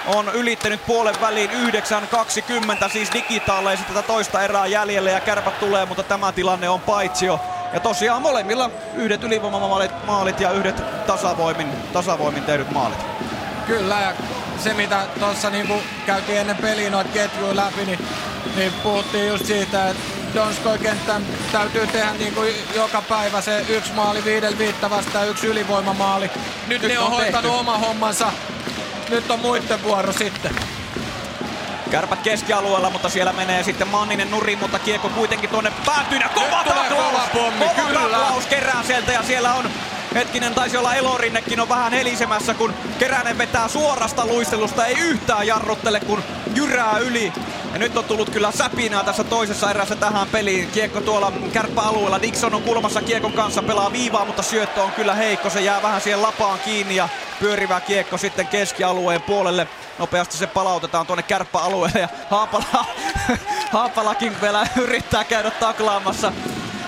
on 0.07 0.29
ylittänyt 0.33 0.85
puolen 0.85 1.15
väliin 1.21 1.49
9.20, 1.49 2.89
siis 2.89 3.13
digitaalisesti 3.13 3.93
tätä 3.93 4.07
toista 4.07 4.41
erää 4.41 4.65
jäljellä 4.65 5.11
ja 5.11 5.19
kärpät 5.19 5.59
tulee, 5.59 5.85
mutta 5.85 6.03
tämä 6.03 6.31
tilanne 6.31 6.69
on 6.69 6.81
paitsio. 6.81 7.39
Ja 7.73 7.79
tosiaan 7.79 8.21
molemmilla 8.21 8.69
yhdet 8.95 9.23
ylivoimamaalit 9.23 9.91
maalit 10.05 10.39
ja 10.39 10.51
yhdet 10.51 11.05
tasavoimin, 11.07 11.67
tasavoimin 11.93 12.43
tehdyt 12.43 12.71
maalit. 12.71 12.97
Kyllä, 13.67 14.01
ja 14.01 14.13
se 14.57 14.73
mitä 14.73 15.05
tuossa 15.19 15.49
niinku 15.49 15.73
käytiin 16.05 16.37
ennen 16.37 16.57
peliä 16.57 16.89
noita 16.89 17.09
ketjuja 17.13 17.55
läpi, 17.55 17.85
niin, 17.85 17.99
niin 18.55 18.73
puhuttiin 18.83 19.27
just 19.27 19.45
siitä, 19.45 19.89
että 19.89 20.03
Donskoi 20.35 20.77
kenttään 20.79 21.25
täytyy 21.51 21.87
tehdä 21.87 22.13
niinku 22.13 22.41
joka 22.75 23.01
päivä 23.01 23.41
se 23.41 23.65
yksi 23.69 23.93
maali 23.93 24.23
viidellä 24.25 24.57
viittä 24.57 24.89
vastaan 24.89 25.27
yksi 25.29 25.47
ylivoimamaali. 25.47 26.31
Nyt, 26.67 26.81
Nyt 26.81 26.91
ne 26.91 26.99
on, 26.99 27.05
on 27.05 27.11
hoitanut 27.11 27.41
tehty. 27.51 27.57
oma 27.59 27.77
hommansa. 27.77 28.31
Nyt 29.09 29.31
on 29.31 29.39
muiden 29.39 29.83
vuoro 29.83 30.11
sitten. 30.13 30.55
Kärpät 31.91 32.19
keskialueella, 32.21 32.89
mutta 32.89 33.09
siellä 33.09 33.33
menee 33.33 33.63
sitten 33.63 33.87
Manninen 33.87 34.31
nurin, 34.31 34.59
mutta 34.59 34.79
kiekko 34.79 35.09
kuitenkin 35.09 35.49
tuonne 35.49 35.71
päätyy. 35.85 36.19
Kova 36.33 36.63
taklaus! 36.63 36.87
Kova 36.89 37.27
pommi, 37.33 37.65
kova 37.75 37.93
taklaus 37.99 38.45
kerää 38.45 38.83
sieltä 38.83 39.11
ja 39.11 39.23
siellä 39.23 39.53
on 39.53 39.69
Hetkinen, 40.15 40.53
taisi 40.53 40.77
olla 40.77 40.95
Elorinnekin 40.95 41.59
on 41.59 41.69
vähän 41.69 41.93
helisemässä, 41.93 42.53
kun 42.53 42.73
Keränen 42.99 43.37
vetää 43.37 43.67
suorasta 43.67 44.25
luistelusta, 44.25 44.85
ei 44.85 44.97
yhtään 44.99 45.47
jarruttele, 45.47 45.99
kun 45.99 46.23
jyrää 46.55 46.97
yli. 46.97 47.33
Ja 47.73 47.79
nyt 47.79 47.97
on 47.97 48.05
tullut 48.05 48.29
kyllä 48.29 48.51
säpinää 48.51 49.03
tässä 49.03 49.23
toisessa 49.23 49.69
erässä 49.69 49.95
tähän 49.95 50.27
peliin. 50.31 50.71
Kiekko 50.71 51.01
tuolla 51.01 51.33
kärppäalueella. 51.53 52.21
Dixon 52.21 52.53
on 52.53 52.63
kulmassa 52.63 53.01
kiekon 53.01 53.33
kanssa, 53.33 53.63
pelaa 53.63 53.91
viivaa, 53.91 54.25
mutta 54.25 54.43
syöttö 54.43 54.83
on 54.83 54.91
kyllä 54.91 55.13
heikko. 55.13 55.49
Se 55.49 55.61
jää 55.61 55.81
vähän 55.81 56.01
siihen 56.01 56.21
lapaan 56.21 56.59
kiinni 56.59 56.95
ja 56.95 57.09
pyörivä 57.39 57.81
kiekko 57.81 58.17
sitten 58.17 58.47
keskialueen 58.47 59.21
puolelle. 59.21 59.67
Nopeasti 59.99 60.37
se 60.37 60.47
palautetaan 60.47 61.05
tuonne 61.05 61.23
kärppäalueelle 61.23 61.99
ja 61.99 62.09
Haapala, 62.29 62.85
Haapalakin 63.71 64.41
vielä 64.41 64.67
yrittää 64.77 65.23
käydä 65.23 65.51
taklaamassa 65.51 66.31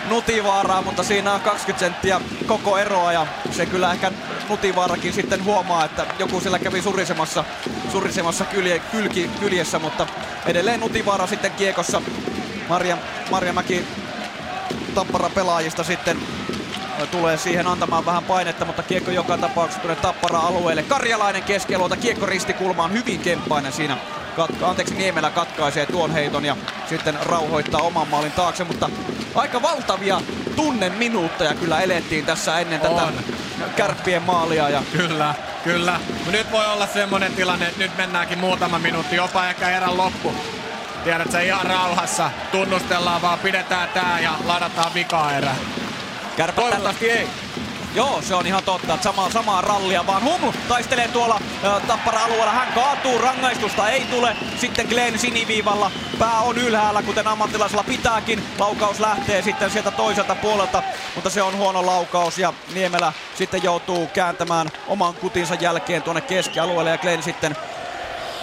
Nutivaaraa, 0.10 0.82
mutta 0.82 1.04
siinä 1.04 1.34
on 1.34 1.42
20 1.42 1.86
senttiä 1.86 2.22
koko 2.48 2.78
eroa 2.78 3.14
ja 3.14 3.28
se 3.52 3.66
kyllä 3.66 3.92
ehkä 3.92 4.12
Nutivaarakin 4.50 5.14
sitten 5.14 5.46
huomaa, 5.46 5.86
että 5.86 6.06
joku 6.20 6.40
siellä 6.40 6.60
kävi 6.60 6.82
surisemassa, 6.82 7.44
surisemassa 7.92 8.46
kylje, 8.46 8.80
kylki, 8.80 9.30
kyljessä, 9.40 9.80
mutta 9.80 10.08
edelleen 10.46 10.80
Nutivaara 10.80 11.28
sitten 11.28 11.52
kiekossa. 11.52 12.02
Marja, 12.70 12.98
Marja 13.32 13.54
Mäki 13.54 13.86
Tappara 14.96 15.30
pelaajista 15.30 15.84
sitten 15.84 16.18
tulee 17.12 17.38
siihen 17.38 17.68
antamaan 17.68 18.06
vähän 18.06 18.24
painetta, 18.24 18.66
mutta 18.66 18.84
kiekko 18.84 19.12
joka 19.12 19.38
tapauksessa 19.38 19.82
tulee 19.82 19.96
Tappara 19.96 20.40
alueelle. 20.40 20.84
Karjalainen 20.84 21.44
keskialueelta, 21.44 21.98
kiekko 21.98 22.26
ristikulmaan, 22.26 22.94
hyvin 22.94 23.20
kemppainen 23.20 23.72
siinä 23.72 23.98
katka, 24.36 24.70
anteeksi 24.70 24.96
Niemelä 24.96 25.30
katkaisee 25.30 25.86
tuon 25.86 26.12
heiton 26.12 26.46
ja 26.46 26.58
sitten 26.90 27.18
rauhoittaa 27.26 27.82
oman 27.82 28.08
maalin 28.08 28.32
taakse, 28.32 28.64
mutta 28.64 28.90
aika 29.36 29.62
valtavia 29.62 30.22
tunnen 30.56 30.92
minuutteja 30.92 31.54
kyllä 31.54 31.82
elettiin 31.82 32.26
tässä 32.26 32.60
ennen 32.60 32.80
tätä 32.80 33.04
On. 33.04 33.14
kärppien 33.76 34.22
maalia. 34.22 34.70
Ja... 34.70 34.84
Kyllä, 34.98 35.36
kyllä. 35.64 36.00
Nyt 36.32 36.52
voi 36.52 36.66
olla 36.66 36.88
semmonen 36.88 37.34
tilanne, 37.34 37.68
että 37.68 37.84
nyt 37.84 37.98
mennäänkin 37.98 38.40
muutama 38.40 38.80
minuutti, 38.80 39.16
jopa 39.16 39.48
ehkä 39.48 39.70
erän 39.70 39.98
loppu. 39.98 40.34
Tiedät 41.04 41.32
sä 41.32 41.40
ihan 41.40 41.66
rauhassa, 41.66 42.32
tunnustellaan 42.52 43.22
vaan, 43.22 43.40
pidetään 43.40 43.90
tää 43.90 44.20
ja 44.20 44.32
ladataan 44.46 44.94
vikaa 44.94 45.34
erä. 45.34 45.56
Kärpät 46.38 46.56
Toivottavasti 46.56 47.12
ei. 47.12 47.28
Joo, 47.96 48.22
se 48.22 48.36
on 48.36 48.48
ihan 48.48 48.64
totta, 48.64 48.94
että 48.94 49.04
sama, 49.04 49.30
samaa 49.30 49.62
rallia, 49.62 50.08
vaan 50.08 50.24
Hum 50.24 50.54
taistelee 50.68 51.08
tuolla 51.08 51.40
ä, 51.64 51.80
Tappara-alueella. 51.88 52.52
Hän 52.52 52.74
kaatuu, 52.74 53.18
rangaistusta 53.18 53.90
ei 53.90 54.02
tule. 54.06 54.36
Sitten 54.58 54.88
Glenn 54.88 55.20
siniviivalla, 55.20 55.92
pää 56.20 56.40
on 56.40 56.58
ylhäällä, 56.58 57.04
kuten 57.04 57.28
ammattilaisella 57.28 57.84
pitääkin. 57.84 58.44
Laukaus 58.60 59.00
lähtee 59.00 59.42
sitten 59.42 59.72
sieltä 59.72 59.92
toiselta 59.92 60.36
puolelta, 60.36 60.84
mutta 61.16 61.30
se 61.30 61.42
on 61.42 61.58
huono 61.58 61.86
laukaus 61.86 62.38
ja 62.38 62.54
Niemelä 62.74 63.14
sitten 63.36 63.64
joutuu 63.64 64.08
kääntämään 64.08 64.72
oman 64.88 65.14
kutinsa 65.14 65.56
jälkeen 65.56 66.02
tuonne 66.04 66.22
keskialueelle 66.22 66.92
ja 66.92 66.98
Glenn 66.98 67.24
sitten 67.24 67.56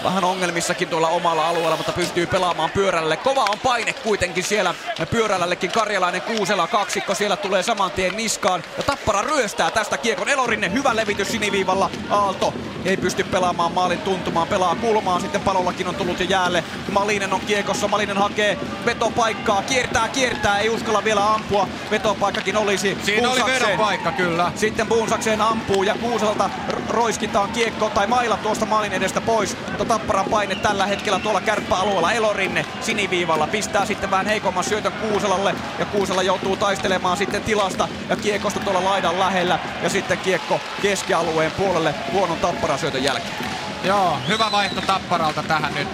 vähän 0.05 0.25
ongelmissakin 0.25 0.89
tuolla 0.89 1.09
omalla 1.09 1.49
alueella, 1.49 1.77
mutta 1.77 1.93
pystyy 1.93 2.27
pelaamaan 2.27 2.71
pyörälle. 2.71 3.17
Kova 3.17 3.45
on 3.45 3.59
paine 3.59 3.93
kuitenkin 3.93 4.45
siellä 4.45 4.75
pyörällekin. 5.11 5.71
Karjalainen 5.71 6.23
Kuusela 6.23 6.67
kaksikko 6.67 7.15
siellä 7.15 7.37
tulee 7.37 7.63
saman 7.63 7.91
tien 7.91 8.17
niskaan. 8.17 8.63
Ja 8.77 8.83
Tappara 8.83 9.23
ryöstää 9.23 9.71
tästä 9.71 9.99
kiekon. 9.99 10.29
Elorinne 10.29 10.73
hyvä 10.73 10.97
levitys 10.97 11.29
siniviivalla. 11.29 11.91
Aalto 12.11 12.55
ei 12.85 12.97
pysty 12.97 13.25
pelaamaan 13.25 13.73
maalin 13.73 13.99
tuntumaan. 13.99 14.49
Pelaa 14.49 14.75
kulmaan. 14.75 15.21
Sitten 15.21 15.41
palollakin 15.41 15.89
on 15.89 15.95
tullut 15.95 16.21
jo 16.21 16.27
jäälle. 16.27 16.65
Malinen 16.91 17.33
on 17.33 17.41
kiekossa. 17.41 17.89
Malinen 17.89 18.17
hakee 18.17 18.59
vetopaikkaa. 18.87 19.63
Kiertää, 19.63 20.09
kiertää. 20.09 20.59
Ei 20.59 20.71
uskalla 20.71 21.05
vielä 21.05 21.35
ampua. 21.35 21.69
Vetopaikkakin 21.91 22.57
olisi. 22.57 22.99
Siinä 23.05 23.31
oli 23.31 23.45
vedopaikka 23.45 24.13
kyllä. 24.13 24.53
Sitten 24.57 24.87
Buunsakseen 24.87 25.41
ampuu 25.41 25.83
ja 25.83 25.95
Kuuselta 25.95 26.51
roiskitaan 26.89 27.51
kiekko 27.51 27.91
tai 27.91 28.07
maila 28.07 28.37
tuosta 28.37 28.67
maalin 28.67 28.93
edestä 28.93 29.21
pois. 29.21 29.57
Mutta 29.79 29.92
Tapparan 29.93 30.25
paine 30.31 30.55
tällä 30.55 30.87
hetkellä 30.87 31.19
tuolla 31.19 31.41
kärppäalueella. 31.41 32.13
Elorinne 32.13 32.67
siniviivalla 32.81 33.47
pistää 33.47 33.87
sitten 33.87 34.11
vähän 34.11 34.27
heikomman 34.27 34.65
syötön 34.65 34.93
Kuuselalle 34.93 35.55
ja 35.79 35.85
Kuusela 35.85 36.23
joutuu 36.23 36.57
taistelemaan 36.57 37.17
sitten 37.17 37.43
tilasta 37.43 37.89
ja 38.09 38.17
kiekosta 38.17 38.61
tuolla 38.61 38.85
laidan 38.85 39.19
lähellä 39.19 39.59
ja 39.83 39.89
sitten 39.89 40.19
kiekko 40.19 40.61
keskialueen 40.83 41.53
puolelle 41.53 41.95
huonon 42.13 42.39
Tapparan 42.39 42.79
syötön 42.79 43.05
jälkeen. 43.05 43.35
Joo, 43.85 44.19
hyvä 44.29 44.53
vaihto 44.53 44.81
Tapparalta 44.81 45.43
tähän 45.43 45.75
nyt. 45.75 45.89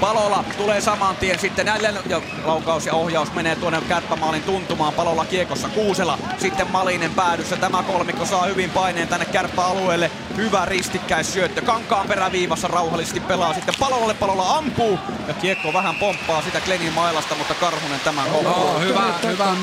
Palola 0.00 0.44
tulee 0.56 0.80
saman 0.80 1.16
tien 1.16 1.38
sitten 1.38 1.66
jälleen 1.66 1.98
ja 2.08 2.20
laukaus 2.44 2.86
ja 2.86 2.94
ohjaus 2.94 3.32
menee 3.32 3.56
tuonne 3.56 3.82
kärppämaalin 3.88 4.42
tuntumaan. 4.42 4.92
Palola 4.92 5.24
kiekossa 5.24 5.68
Kuusela, 5.68 6.18
sitten 6.38 6.70
Malinen 6.70 7.14
päädyssä. 7.14 7.56
Tämä 7.56 7.82
kolmikko 7.82 8.26
saa 8.26 8.46
hyvin 8.46 8.70
paineen 8.70 9.08
tänne 9.08 9.26
kärppäalueelle. 9.26 10.10
Hyvä 10.36 10.64
ristikkäissyöttö. 10.64 11.62
Kankaan 11.62 12.08
peräviivassa 12.08 12.68
rauhallisesti 12.68 13.20
pelaa 13.20 13.54
sitten 13.54 13.74
Palolalle. 13.80 14.14
Palola 14.14 14.56
ampuu 14.56 14.98
ja 15.28 15.34
kiekko 15.34 15.72
vähän 15.72 15.94
pomppaa 15.94 16.42
sitä 16.42 16.60
Glenin 16.60 16.92
mailasta, 16.92 17.34
mutta 17.34 17.54
Karhunen 17.54 18.00
tämän 18.00 18.26
Joo, 18.26 18.80
hyvä, 18.80 19.14
hyvä. 19.22 19.56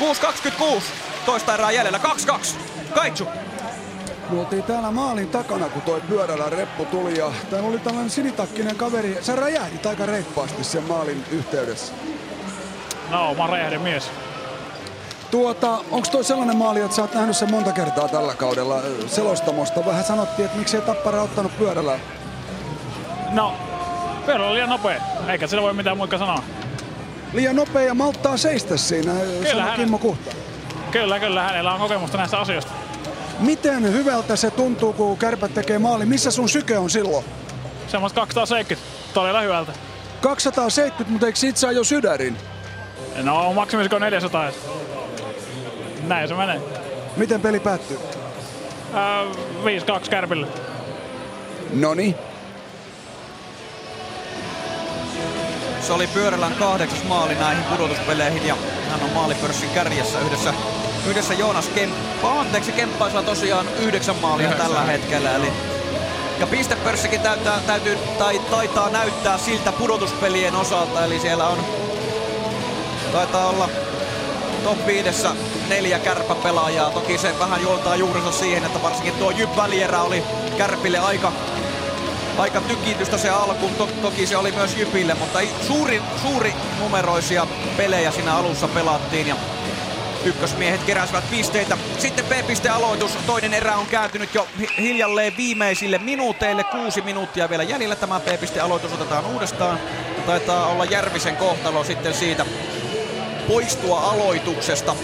6.26. 0.00 0.82
Toista 1.26 1.54
erää 1.54 1.70
jäljellä. 1.70 1.98
2-2. 1.98 2.56
Kaitsu. 2.94 3.28
Me 4.30 4.38
oltiin 4.40 4.62
täällä 4.62 4.90
maalin 4.90 5.28
takana, 5.28 5.68
kun 5.68 5.82
toi 5.82 6.00
pyörällä 6.00 6.50
reppu 6.50 6.84
tuli 6.84 7.18
ja 7.18 7.32
täällä 7.50 7.68
oli 7.68 7.78
tällainen 7.78 8.10
sinitakkinen 8.10 8.76
kaveri. 8.76 9.18
Sä 9.20 9.36
räjähdit 9.36 9.86
aika 9.86 10.06
reippaasti 10.06 10.64
sen 10.64 10.82
maalin 10.82 11.24
yhteydessä. 11.30 11.92
No, 13.10 13.34
mä 13.34 13.40
oon 13.42 13.50
räjähden 13.50 13.80
mies. 13.80 14.10
Tuota, 15.30 15.78
onko 15.90 16.08
toi 16.12 16.24
sellainen 16.24 16.56
maali, 16.56 16.80
että 16.80 16.96
sä 16.96 17.02
oot 17.02 17.14
nähnyt 17.14 17.36
sen 17.36 17.50
monta 17.50 17.72
kertaa 17.72 18.08
tällä 18.08 18.34
kaudella 18.34 18.80
selostamosta? 19.06 19.86
Vähän 19.86 20.04
sanottiin, 20.04 20.46
että 20.46 20.58
miksei 20.58 20.80
Tappara 20.80 21.22
ottanut 21.22 21.58
pyörällä. 21.58 21.98
No, 23.30 23.54
pyörä 24.26 24.44
oli 24.46 24.54
liian 24.54 24.68
nopea. 24.68 25.00
Eikä 25.28 25.46
sillä 25.46 25.62
voi 25.62 25.72
mitään 25.74 25.96
muikka 25.96 26.18
sanoa. 26.18 26.42
Liian 27.32 27.56
nopea 27.56 27.82
ja 27.82 27.94
malttaa 27.94 28.36
seistä 28.36 28.76
siinä, 28.76 29.12
sanoi 29.50 29.62
hän- 29.62 29.76
Kimmo 29.80 29.98
Kuhta. 29.98 30.30
Kyllä, 30.90 31.20
kyllä, 31.20 31.42
hänellä 31.42 31.72
on 31.74 31.80
kokemusta 31.80 32.18
näistä 32.18 32.38
asioista. 32.38 32.72
Miten 33.40 33.92
hyvältä 33.92 34.36
se 34.36 34.50
tuntuu, 34.50 34.92
kun 34.92 35.18
kärpät 35.18 35.54
tekee 35.54 35.78
maali? 35.78 36.06
Missä 36.06 36.30
sun 36.30 36.48
syke 36.48 36.78
on 36.78 36.90
silloin? 36.90 37.24
Semmoista 37.88 38.20
270. 38.20 38.88
Todella 39.14 39.40
hyvältä. 39.40 39.72
270, 40.20 41.12
mutta 41.12 41.26
eikö 41.26 41.38
sit 41.38 41.56
saa 41.56 41.72
jo 41.72 41.84
sydärin? 41.84 42.36
No 43.22 43.52
maksimissiko 43.52 43.98
400. 43.98 44.50
Näin 46.06 46.28
se 46.28 46.34
menee. 46.34 46.60
Miten 47.16 47.40
peli 47.40 47.60
päättyy? 47.60 47.98
Äh, 48.94 50.02
5-2 50.04 50.10
Kärpille. 50.10 50.46
Noni. 51.72 52.14
Se 55.80 55.92
oli 55.92 56.06
Pyörälän 56.06 56.54
kahdeksas 56.54 57.04
maali 57.04 57.34
näihin 57.34 57.64
pudotuspeleihin 57.64 58.46
ja 58.46 58.56
hän 58.90 59.02
on 59.02 59.10
maalipörssin 59.10 59.70
kärjessä 59.70 60.20
yhdessä, 60.20 60.54
yhdessä 61.06 61.34
Joonas 61.34 61.68
Kemppa. 61.68 62.40
Anteeksi, 62.40 62.72
Kemppaisella 62.72 63.22
tosiaan 63.22 63.66
yhdeksän 63.78 64.16
maalia 64.16 64.46
Yhdeksän. 64.46 64.66
tällä 64.66 64.82
hetkellä. 64.82 65.34
Eli 65.34 65.52
ja 66.38 66.46
pistepörssikin 66.46 67.20
täyttää, 67.20 67.60
täytyy, 67.66 67.98
tai, 68.18 68.38
taitaa 68.38 68.90
näyttää 68.90 69.38
siltä 69.38 69.72
pudotuspelien 69.72 70.56
osalta, 70.56 71.04
eli 71.04 71.20
siellä 71.20 71.48
on 71.48 71.58
taitaa 73.12 73.48
olla 73.48 73.68
top 74.64 74.86
5 74.86 75.26
neljä 75.68 75.98
kärppäpelaajaa. 75.98 76.90
Toki 76.90 77.18
se 77.18 77.38
vähän 77.38 77.62
juontaa 77.62 77.96
juurensa 77.96 78.32
siihen, 78.32 78.64
että 78.64 78.82
varsinkin 78.82 79.14
tuo 79.14 79.30
Jyp 79.30 79.58
oli 79.58 80.22
Kärpille 80.58 80.98
aika, 80.98 81.32
aika 82.38 82.60
tykitystä 82.60 83.18
se 83.18 83.30
alkuun. 83.30 83.74
To, 83.74 83.88
toki 84.02 84.26
se 84.26 84.36
oli 84.36 84.52
myös 84.52 84.76
Jypille, 84.76 85.14
mutta 85.14 85.38
suuri, 85.66 86.02
suuri 86.22 86.54
numeroisia 86.78 87.46
pelejä 87.76 88.10
siinä 88.10 88.36
alussa 88.36 88.68
pelattiin 88.68 89.26
ja 89.26 89.36
ykkösmiehet 90.26 90.82
keräsivät 90.82 91.30
pisteitä. 91.30 91.78
Sitten 91.98 92.24
B-piste-aloitus. 92.24 93.18
Toinen 93.26 93.54
erä 93.54 93.76
on 93.76 93.86
kääntynyt 93.86 94.34
jo 94.34 94.48
hi- 94.58 94.68
hiljalleen 94.78 95.36
viimeisille 95.36 95.98
minuuteille. 95.98 96.64
Kuusi 96.64 97.00
minuuttia 97.00 97.50
vielä 97.50 97.62
jäljellä. 97.62 97.96
Tämä 97.96 98.20
B-piste-aloitus 98.20 98.92
otetaan 98.92 99.26
uudestaan. 99.26 99.78
Taitaa 100.26 100.66
olla 100.66 100.84
Järvisen 100.84 101.36
kohtalo 101.36 101.84
sitten 101.84 102.14
siitä 102.14 102.46
poistua 103.48 104.00
aloituksesta. 104.00 104.96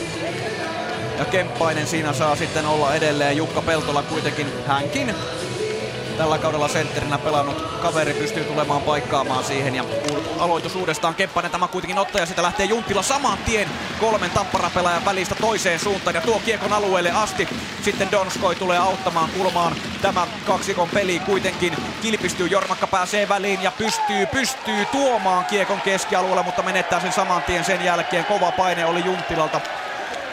Ja 1.18 1.24
Kemppainen 1.24 1.86
siinä 1.86 2.12
saa 2.12 2.36
sitten 2.36 2.66
olla 2.66 2.94
edelleen. 2.94 3.36
Jukka 3.36 3.62
Peltola 3.62 4.02
kuitenkin 4.02 4.46
hänkin 4.66 5.14
tällä 6.18 6.38
kaudella 6.38 6.68
sentterinä 6.68 7.18
pelannut 7.18 7.62
kaveri 7.82 8.14
pystyy 8.14 8.44
tulemaan 8.44 8.82
paikkaamaan 8.82 9.44
siihen 9.44 9.74
ja 9.74 9.84
aloitus 10.38 10.76
uudestaan 10.76 11.14
Kemppainen 11.14 11.52
tämä 11.52 11.68
kuitenkin 11.68 11.98
ottaa 11.98 12.20
ja 12.20 12.26
sitä 12.26 12.42
lähtee 12.42 12.66
Junttila 12.66 13.02
saman 13.02 13.38
tien 13.38 13.68
kolmen 14.00 14.30
tapparapelaajan 14.30 15.04
välistä 15.04 15.34
toiseen 15.34 15.78
suuntaan 15.78 16.14
ja 16.14 16.20
tuo 16.20 16.40
kiekon 16.44 16.72
alueelle 16.72 17.10
asti. 17.10 17.48
Sitten 17.82 18.10
Donskoi 18.10 18.54
tulee 18.54 18.78
auttamaan 18.78 19.30
kulmaan 19.30 19.76
tämä 20.02 20.26
kaksikon 20.46 20.88
peli 20.88 21.18
kuitenkin 21.18 21.76
kilpistyy. 22.02 22.46
Jormakka 22.46 22.86
pääsee 22.86 23.28
väliin 23.28 23.62
ja 23.62 23.70
pystyy, 23.70 24.26
pystyy 24.26 24.84
tuomaan 24.84 25.44
kiekon 25.44 25.80
keskialueelle, 25.80 26.42
mutta 26.42 26.62
menettää 26.62 27.00
sen 27.00 27.12
saman 27.12 27.42
tien 27.42 27.64
sen 27.64 27.84
jälkeen. 27.84 28.24
Kova 28.24 28.52
paine 28.52 28.86
oli 28.86 29.04
Junttilalta 29.04 29.60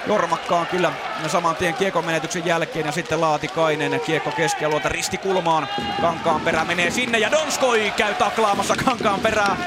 Jormakkaan 0.10 0.68
kyllä 0.68 0.92
saman 1.28 1.56
tien 1.56 1.74
kiekon 1.74 2.06
menetyksen 2.06 2.46
jälkeen 2.46 2.86
ja 2.86 2.92
sitten 2.92 3.22
Laatikainen 3.22 4.02
kiekko 4.06 4.32
keskialueelta 4.32 4.90
ristikulmaan. 4.90 5.68
Kankaan 6.02 6.42
perä 6.42 6.66
menee 6.66 6.92
sinne 6.92 7.20
ja 7.20 7.32
Donskoi 7.32 7.94
käy 7.98 8.14
taklaamassa 8.14 8.76
Kankaan 8.86 9.20
perää. 9.20 9.58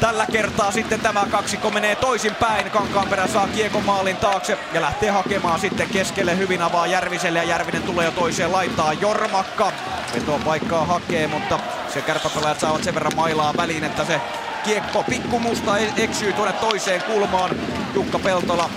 Tällä 0.00 0.26
kertaa 0.32 0.70
sitten 0.70 1.00
tämä 1.00 1.26
kaksikko 1.30 1.70
menee 1.70 1.96
toisinpäin. 1.96 2.70
Kankaanperä 2.70 3.26
saa 3.26 3.48
kiekon 3.48 3.84
maalin 3.84 4.16
taakse 4.16 4.58
ja 4.72 4.80
lähtee 4.80 5.10
hakemaan 5.10 5.60
sitten 5.60 5.88
keskelle. 5.88 6.36
Hyvin 6.38 6.62
avaa 6.62 6.86
Järviselle 6.86 7.38
ja 7.38 7.44
Järvinen 7.44 7.82
tulee 7.82 8.04
jo 8.04 8.10
toiseen 8.10 8.52
laittaa. 8.52 8.92
Jormakka 8.92 9.72
vetoa 10.14 10.40
paikkaa 10.44 10.84
hakee, 10.84 11.26
mutta 11.26 11.58
se 11.94 12.02
kärpäpelaajat 12.02 12.60
saavat 12.60 12.84
sen 12.84 12.94
verran 12.94 13.16
mailaa 13.16 13.54
väliin, 13.56 13.84
että 13.84 14.04
se 14.04 14.20
kiekko 14.64 15.02
pikkumusta 15.02 15.78
e- 15.78 15.92
eksyy 15.96 16.32
tuonne 16.32 16.52
toiseen 16.52 17.02
kulmaan. 17.02 17.50
Jukka 17.94 18.18
Peltola 18.18 18.70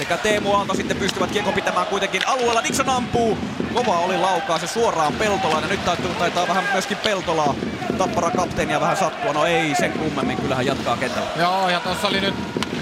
sekä 0.00 0.16
Teemu 0.16 0.54
Aalto 0.54 0.74
sitten 0.74 0.96
pystyvät 0.96 1.30
kiekko 1.30 1.52
pitämään 1.52 1.86
kuitenkin 1.86 2.28
alueella. 2.28 2.64
Dixon 2.64 2.88
ampuu. 2.88 3.38
Kova 3.74 3.98
oli 3.98 4.16
laukaa 4.16 4.58
se 4.58 4.66
suoraan 4.66 5.12
Peltolaan 5.12 5.62
ja 5.62 5.68
nyt 5.68 5.84
taitaa, 5.84 6.14
taitaa 6.18 6.48
vähän 6.48 6.64
myöskin 6.72 6.96
Peltolaa 6.96 7.54
tappara 7.98 8.30
kapteenia 8.30 8.80
vähän 8.80 8.96
sattua. 8.96 9.32
No 9.32 9.46
ei 9.46 9.74
sen 9.74 9.92
kummemmin, 9.92 10.36
kyllähän 10.36 10.66
jatkaa 10.66 10.96
kentällä. 10.96 11.28
Joo, 11.36 11.68
ja 11.68 11.80
tuossa 11.80 12.08
oli 12.08 12.20
nyt 12.20 12.34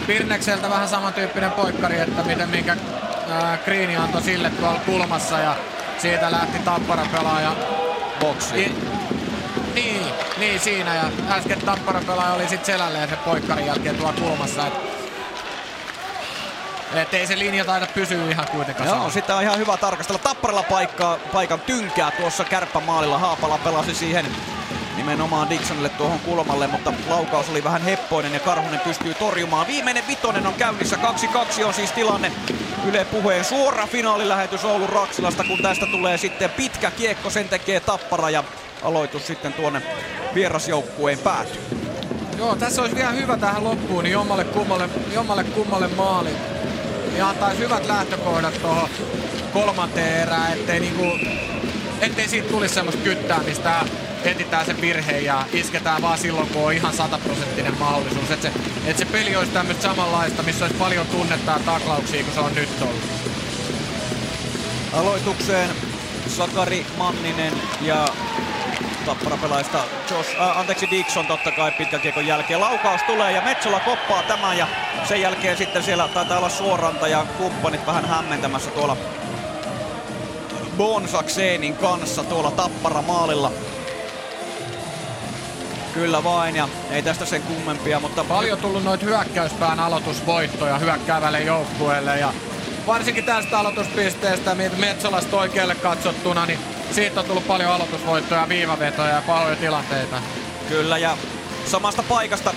Pirnekseltä 0.07 0.71
vähän 0.71 0.89
samantyyppinen 0.89 1.51
poikkari, 1.51 2.01
että 2.01 2.23
miten 2.23 2.49
minkä 2.49 2.77
ää, 3.31 3.57
Kriini 3.57 3.97
antoi 3.97 4.23
sille 4.23 4.51
tuolla 4.51 4.81
kulmassa 4.87 5.39
ja 5.39 5.57
siitä 5.99 6.31
lähti 6.31 6.59
tappara 6.59 7.07
pelaaja. 7.13 7.57
Boksiin. 8.21 8.89
Niin, 9.75 10.07
niin 10.39 10.61
siinä 10.61 10.95
ja 10.95 11.11
äsken 11.31 11.61
tappara 11.61 12.01
pelaaja 12.07 12.33
oli 12.33 12.49
sitten 12.49 12.75
selälleen 12.75 13.09
sen 13.09 13.19
poikkarin 13.19 13.67
jälkeen 13.67 13.97
tuolla 13.97 14.15
kulmassa. 14.21 14.67
Et, 14.67 14.98
et 16.95 17.15
ei 17.15 17.27
se 17.27 17.39
linja 17.39 17.65
taida 17.65 17.87
pysyä 17.95 18.31
ihan 18.31 18.47
kuitenkaan 18.53 18.89
Joo, 18.89 19.11
sitä 19.11 19.37
on 19.37 19.43
ihan 19.43 19.59
hyvä 19.59 19.77
tarkastella. 19.77 20.19
Tapparalla 20.19 20.63
paikkaa, 20.63 21.19
paikan 21.33 21.61
tynkää 21.61 22.11
tuossa 22.11 22.45
kärppämaalilla. 22.45 23.19
Haapala 23.19 23.59
pelasi 23.59 23.95
siihen 23.95 24.27
nimenomaan 24.97 25.51
Dixonille 25.51 25.89
tuohon 25.89 26.19
kulmalle, 26.19 26.67
mutta 26.67 26.93
laukaus 27.09 27.49
oli 27.49 27.65
vähän 27.65 27.83
heppoinen 27.83 28.33
ja 28.33 28.41
Karhunen 28.41 28.81
pystyy 28.81 29.15
torjumaan. 29.15 29.67
Viimeinen 29.67 30.05
vitonen 30.09 30.47
on 30.47 30.55
käynnissä, 30.55 30.97
2-2 31.61 31.65
on 31.65 31.75
siis 31.75 31.93
tilanne. 31.93 32.33
Yle 32.89 33.05
puheen 33.05 33.45
suora 33.45 33.87
finaalilähetys 33.87 34.65
Oulun 34.65 34.89
Raksilasta, 34.89 35.45
kun 35.45 35.63
tästä 35.63 35.87
tulee 35.87 36.19
sitten 36.19 36.51
pitkä 36.51 36.91
kiekko, 36.91 37.31
sen 37.31 37.49
tekee 37.49 37.81
Tappara 37.81 38.31
ja 38.31 38.45
aloitus 38.83 39.27
sitten 39.27 39.53
tuonne 39.53 39.83
vierasjoukkueen 40.35 41.19
päätyy. 41.19 41.63
Joo, 42.39 42.57
tässä 42.57 42.83
olisi 42.83 42.97
vielä 42.97 43.11
hyvä 43.11 43.37
tähän 43.37 43.65
loppuun, 43.65 44.05
niin 44.05 44.13
jommalle 44.13 44.45
kummalle, 44.45 44.89
jommalle 45.15 45.45
kummalle 45.45 45.89
maali. 45.89 46.31
Ja 47.19 47.29
antaisi 47.29 47.63
hyvät 47.63 47.87
lähtökohdat 47.87 48.63
tuohon 48.63 48.89
kolmanteen 49.53 50.23
erään, 50.23 50.53
ettei, 50.53 50.81
niinku, 50.81 51.19
ettei 52.01 52.29
siitä 52.29 52.49
tulisi 52.49 52.75
semmoista 52.75 53.03
kyttäämistä. 53.03 53.85
Etitään 54.25 54.67
se 54.67 54.81
virhe 54.81 55.19
ja 55.19 55.47
isketään 55.53 56.03
vaan 56.03 56.19
silloin, 56.19 56.49
kun 56.49 56.65
on 56.65 56.73
ihan 56.73 56.95
sataprosenttinen 56.95 57.79
mahdollisuus. 57.79 58.31
Että 58.31 58.49
se, 58.49 58.53
et 58.87 58.99
se 58.99 59.05
peli 59.05 59.37
olisi 59.37 59.53
tämmöistä 59.53 59.83
samanlaista, 59.83 60.43
missä 60.43 60.65
olisi 60.65 60.79
paljon 60.79 61.07
tunnetta 61.07 61.53
ja 61.53 61.59
taklauksia, 61.59 62.23
kuin 62.23 62.35
se 62.35 62.41
on 62.41 62.55
nyt 62.55 62.83
ollut. 62.83 63.03
Aloitukseen 64.93 65.71
Sakari 66.29 66.87
Manninen 66.97 67.53
ja 67.81 68.09
Tappara-pelaajista 69.09 69.79
Josh, 70.11 70.41
äh, 70.41 70.59
anteeksi 70.59 70.91
Dixon 70.91 71.27
totta 71.27 71.53
kai 71.53 71.73
pitkän 71.73 72.01
kiekon 72.01 72.27
jälkeen. 72.27 72.61
Laukaus 72.61 73.03
tulee 73.03 73.33
ja 73.33 73.43
Metsola 73.43 73.81
koppaa 73.81 74.23
tämän 74.23 74.59
ja 74.59 74.67
sen 75.05 75.21
jälkeen 75.21 75.57
sitten 75.57 75.83
siellä 75.83 76.09
taitaa 76.09 76.39
olla 76.39 76.49
Suoranta 76.49 77.09
ja 77.09 77.27
kumppanit 77.39 77.87
vähän 77.87 78.05
hämmentämässä 78.05 78.71
tuolla 78.71 78.97
Bonsakseenin 80.77 81.77
kanssa 81.77 82.25
tuolla 82.25 82.51
Tappara 82.51 83.03
maalilla. 83.03 83.53
Kyllä 85.95 86.25
vain 86.25 86.57
ja 86.57 86.69
ei 86.91 87.03
tästä 87.03 87.27
sen 87.27 87.43
kummempia, 87.43 88.01
mutta 88.01 88.25
Paljon 88.25 88.59
tullut 88.59 88.85
noita 88.85 89.05
hyökkäyspään 89.05 89.81
aloitusvoittoja 89.81 90.79
hyökkäävälle 90.79 91.41
joukkueelle 91.41 92.19
ja 92.19 92.33
varsinkin 92.87 93.25
tästä 93.25 93.59
aloituspisteestä 93.59 94.57
Metsolasta 94.77 95.37
oikealle 95.37 95.75
katsottuna, 95.75 96.47
niin 96.47 96.59
siitä 96.91 97.21
on 97.21 97.27
tullut 97.27 97.47
paljon 97.47 97.73
aloitusvoittoja, 97.73 98.49
viivavetoja 98.49 99.09
ja 99.09 99.23
pahoja 99.27 99.57
tilanteita. 99.57 100.17
Kyllä 100.69 100.99
ja 100.99 101.17
samasta 101.67 102.03
paikasta 102.03 102.55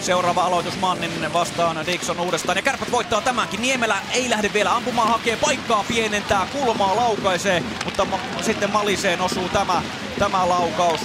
seuraava 0.00 0.44
aloitus 0.44 0.80
Manninen 0.80 1.32
vastaan 1.32 1.86
Dixon 1.86 2.20
uudestaan 2.20 2.58
ja 2.58 2.62
kärpät 2.62 2.90
voittaa 2.90 3.20
tämänkin. 3.20 3.62
Niemelä 3.62 3.98
ei 4.12 4.30
lähde 4.30 4.50
vielä 4.52 4.74
ampumaan, 4.74 5.08
hakee 5.08 5.36
paikkaa, 5.36 5.84
pienentää, 5.88 6.46
kulmaa 6.52 6.96
laukaisee, 6.96 7.62
mutta 7.84 8.04
ma- 8.04 8.18
sitten 8.40 8.70
Maliseen 8.70 9.20
osuu 9.20 9.48
tämä, 9.48 9.82
tämä 10.18 10.48
laukaus. 10.48 11.00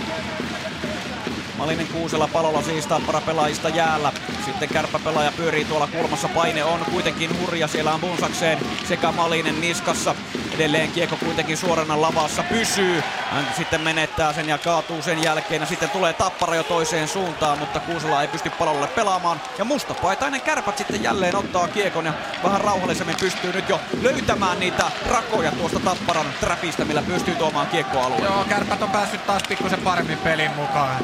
Malinen 1.58 1.88
kuusella 1.88 2.28
palolla 2.28 2.62
siis 2.62 2.88
tappara 2.88 3.22
pelaajista 3.22 3.70
jäällä. 3.70 4.12
Sitten 4.46 4.70
kärppäpelaaja 4.70 5.32
pyörii 5.32 5.66
tuolla 5.66 5.88
kulmassa. 5.88 6.28
Paine 6.28 6.64
on 6.64 6.80
kuitenkin 6.92 7.40
hurja. 7.40 7.68
Siellä 7.68 7.94
on 7.94 8.00
Bunsakseen 8.00 8.60
sekä 8.88 9.12
Malinen 9.12 9.62
niskassa. 9.62 10.16
Edelleen 10.56 10.92
kiekko 10.92 11.16
kuitenkin 11.16 11.58
suorana 11.58 12.02
lavassa 12.02 12.44
pysyy. 12.44 13.04
Hän 13.32 13.48
sitten 13.58 13.82
menettää 13.82 14.34
sen 14.34 14.50
ja 14.50 14.58
kaatuu 14.58 15.02
sen 15.02 15.24
jälkeen. 15.24 15.62
Ja 15.62 15.68
sitten 15.68 15.90
tulee 15.90 16.14
tappara 16.14 16.56
jo 16.56 16.64
toiseen 16.64 17.08
suuntaan, 17.08 17.60
mutta 17.60 17.80
Kuusela 17.80 18.22
ei 18.22 18.28
pysty 18.28 18.50
palolle 18.50 18.88
pelaamaan. 18.88 19.42
Ja 19.58 19.66
mustapaitainen 19.66 20.42
kärpät 20.42 20.78
sitten 20.78 21.04
jälleen 21.04 21.36
ottaa 21.36 21.68
kiekon 21.68 22.06
ja 22.06 22.14
vähän 22.44 22.62
rauhallisemmin 22.62 23.16
pystyy 23.20 23.54
nyt 23.54 23.70
jo 23.70 23.80
löytämään 24.02 24.60
niitä 24.60 24.92
rakoja 25.10 25.52
tuosta 25.52 25.80
tapparan 25.80 26.26
trapista, 26.40 26.86
millä 26.86 27.02
pystyy 27.02 27.36
tuomaan 27.36 27.68
kiekkoa 27.68 28.06
alueelle. 28.06 28.28
Joo, 28.28 28.46
kärpät 28.50 28.82
on 28.82 28.92
päässyt 28.92 29.26
taas 29.26 29.44
pikkusen 29.48 29.82
paremmin 29.82 30.18
pelin 30.18 30.52
mukaan 30.52 30.96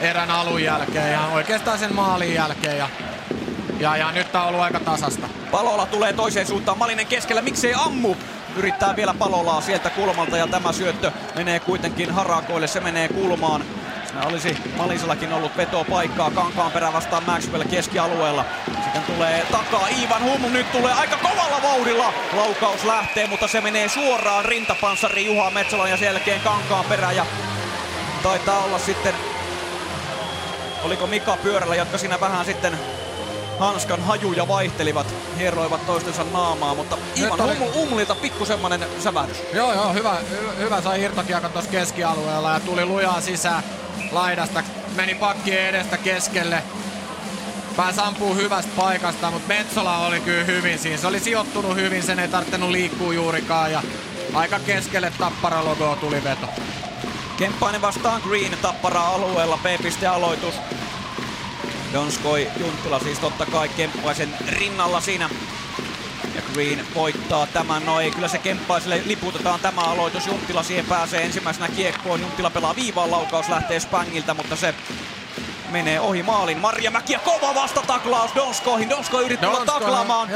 erän 0.00 0.30
alun 0.30 0.62
jälkeen 0.62 1.12
ja 1.12 1.20
oikeastaan 1.32 1.78
sen 1.78 1.94
maalin 1.94 2.34
jälkeen. 2.34 2.78
Ja, 2.78 2.88
ja, 3.80 3.96
ja 3.96 4.12
nyt 4.12 4.32
tää 4.32 4.42
on 4.42 4.48
ollut 4.48 4.60
aika 4.60 4.80
tasasta. 4.80 5.28
Palola 5.50 5.86
tulee 5.86 6.12
toiseen 6.12 6.46
suuntaan, 6.46 6.78
Malinen 6.78 7.06
keskellä, 7.06 7.42
miksei 7.42 7.74
ammu? 7.74 8.16
Yrittää 8.56 8.96
vielä 8.96 9.14
Palolaa 9.14 9.60
sieltä 9.60 9.90
kulmalta 9.90 10.36
ja 10.36 10.46
tämä 10.46 10.72
syöttö 10.72 11.12
menee 11.34 11.60
kuitenkin 11.60 12.10
harakoille, 12.10 12.66
se 12.66 12.80
menee 12.80 13.08
kulmaan. 13.08 13.64
Siinä 14.06 14.26
olisi 14.26 14.58
Malisellakin 14.76 15.32
ollut 15.32 15.56
veto 15.56 15.84
paikkaa 15.84 16.30
Kankaan 16.30 16.72
perä 16.72 16.92
vastaan 16.92 17.22
Maxwell 17.26 17.64
keskialueella. 17.70 18.44
Sitten 18.84 19.02
tulee 19.02 19.46
takaa 19.52 19.88
Ivan 20.02 20.22
Humu, 20.22 20.48
nyt 20.48 20.72
tulee 20.72 20.92
aika 20.92 21.16
kovalla 21.16 21.62
vauhdilla. 21.62 22.12
Laukaus 22.32 22.84
lähtee, 22.84 23.26
mutta 23.26 23.48
se 23.48 23.60
menee 23.60 23.88
suoraan 23.88 24.44
rintapanssari 24.44 25.26
Juha 25.26 25.50
Metsolan 25.50 25.90
ja 25.90 25.96
sen 25.96 26.06
jälkeen 26.06 26.40
Kankaan 26.40 26.84
perä. 26.84 27.12
Ja 27.12 27.26
taitaa 28.22 28.64
olla 28.64 28.78
sitten, 28.78 29.14
oliko 30.86 31.06
Mika 31.06 31.36
pyörällä, 31.42 31.74
jotka 31.76 31.98
siinä 31.98 32.20
vähän 32.20 32.44
sitten 32.44 32.78
hanskan 33.58 34.02
hajuja 34.02 34.48
vaihtelivat, 34.48 35.06
hieroivat 35.38 35.86
toistensa 35.86 36.24
naamaa, 36.32 36.74
mutta 36.74 36.98
Ivan 37.16 37.40
oli- 37.40 37.54
Humu, 37.58 37.72
Humulilta 37.72 38.14
pikku 38.14 38.44
semmonen 38.44 38.86
sävähdys. 39.02 39.36
Joo, 39.52 39.72
joo, 39.74 39.92
hyvä, 39.92 40.16
hy- 40.32 40.58
hyvä 40.58 40.80
sai 40.80 41.02
irtokiekon 41.02 41.52
tuossa 41.52 41.70
keskialueella 41.70 42.50
ja 42.52 42.60
tuli 42.60 42.84
lujaa 42.84 43.20
sisään 43.20 43.62
laidasta. 44.12 44.62
Meni 44.96 45.14
pakkien 45.14 45.66
edestä 45.66 45.96
keskelle. 45.96 46.62
Pääsi 47.76 48.00
ampuu 48.00 48.34
hyvästä 48.34 48.72
paikasta, 48.76 49.30
mutta 49.30 49.48
Metsola 49.48 49.98
oli 50.06 50.20
kyllä 50.20 50.44
hyvin 50.44 50.78
siinä. 50.78 50.96
Se 50.96 51.06
oli 51.06 51.20
sijoittunut 51.20 51.76
hyvin, 51.76 52.02
sen 52.02 52.18
ei 52.18 52.28
tarvinnut 52.28 52.70
liikkua 52.70 53.12
juurikaan 53.12 53.72
ja 53.72 53.82
aika 54.34 54.58
keskelle 54.58 55.12
tappara 55.18 55.64
logoa 55.64 55.96
tuli 55.96 56.24
veto. 56.24 56.46
Kemppainen 57.36 57.82
vastaan 57.82 58.20
Green 58.28 58.58
tappara 58.62 59.06
alueella, 59.06 59.58
B-piste 59.62 60.06
aloitus. 60.06 60.54
Donskoi 61.92 62.48
Junttila 62.60 62.98
siis 62.98 63.18
totta 63.18 63.46
kai 63.46 63.68
Kemppaisen 63.68 64.34
rinnalla 64.48 65.00
siinä. 65.00 65.30
Ja 66.34 66.42
Green 66.52 66.86
voittaa 66.94 67.46
tämän. 67.46 67.86
No 67.86 68.00
ei, 68.00 68.10
kyllä 68.10 68.28
se 68.28 68.38
Kemppaiselle 68.38 69.02
liputetaan 69.04 69.60
tämä 69.60 69.80
aloitus. 69.80 70.26
Junttila 70.26 70.62
siihen 70.62 70.86
pääsee 70.86 71.22
ensimmäisenä 71.22 71.68
kiekkoon. 71.68 72.20
Junttila 72.20 72.50
pelaa 72.50 72.76
viivaan 72.76 73.10
laukaus, 73.10 73.48
lähtee 73.48 73.80
Spangilta, 73.80 74.34
mutta 74.34 74.56
se 74.56 74.74
menee 75.70 76.00
ohi 76.00 76.22
maalin. 76.22 76.58
Marjamäki 76.58 77.12
ja 77.12 77.18
kova 77.18 77.54
vastataklaus 77.54 78.34
Donskoihin. 78.34 78.90
Donsko 78.90 79.20
yrittää 79.20 79.50
tulla 79.50 79.64
taklaamaan. 79.64 80.28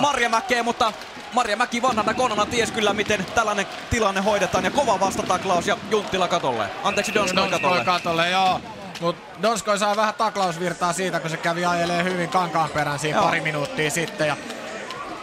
Marjamäkeä, 0.00 0.62
mutta 0.62 0.92
Marjamäki 1.38 1.82
vanhana 1.82 2.14
konana 2.14 2.46
ties 2.46 2.70
kyllä, 2.70 2.92
miten 2.92 3.26
tällainen 3.34 3.66
tilanne 3.90 4.20
hoidetaan. 4.20 4.64
Ja 4.64 4.70
kova 4.70 5.00
vastataklaus 5.00 5.66
ja 5.66 5.76
Junttila 5.90 6.28
katolle. 6.28 6.66
Anteeksi, 6.84 7.14
Donskoi 7.14 7.48
katolle. 7.48 7.84
Katolle, 7.84 8.30
joo. 8.30 8.60
Mut 9.00 9.16
Donskoi 9.42 9.78
sai 9.78 9.96
vähän 9.96 10.14
taklausvirtaa 10.14 10.92
siitä, 10.92 11.20
kun 11.20 11.30
se 11.30 11.36
kävi 11.36 11.64
ajelee 11.64 12.04
hyvin 12.04 12.28
kankaan 12.28 12.70
perään 12.70 12.98
siinä 12.98 13.18
Joo. 13.18 13.24
pari 13.24 13.40
minuuttia 13.40 13.90
sitten. 13.90 14.28
Ja 14.28 14.36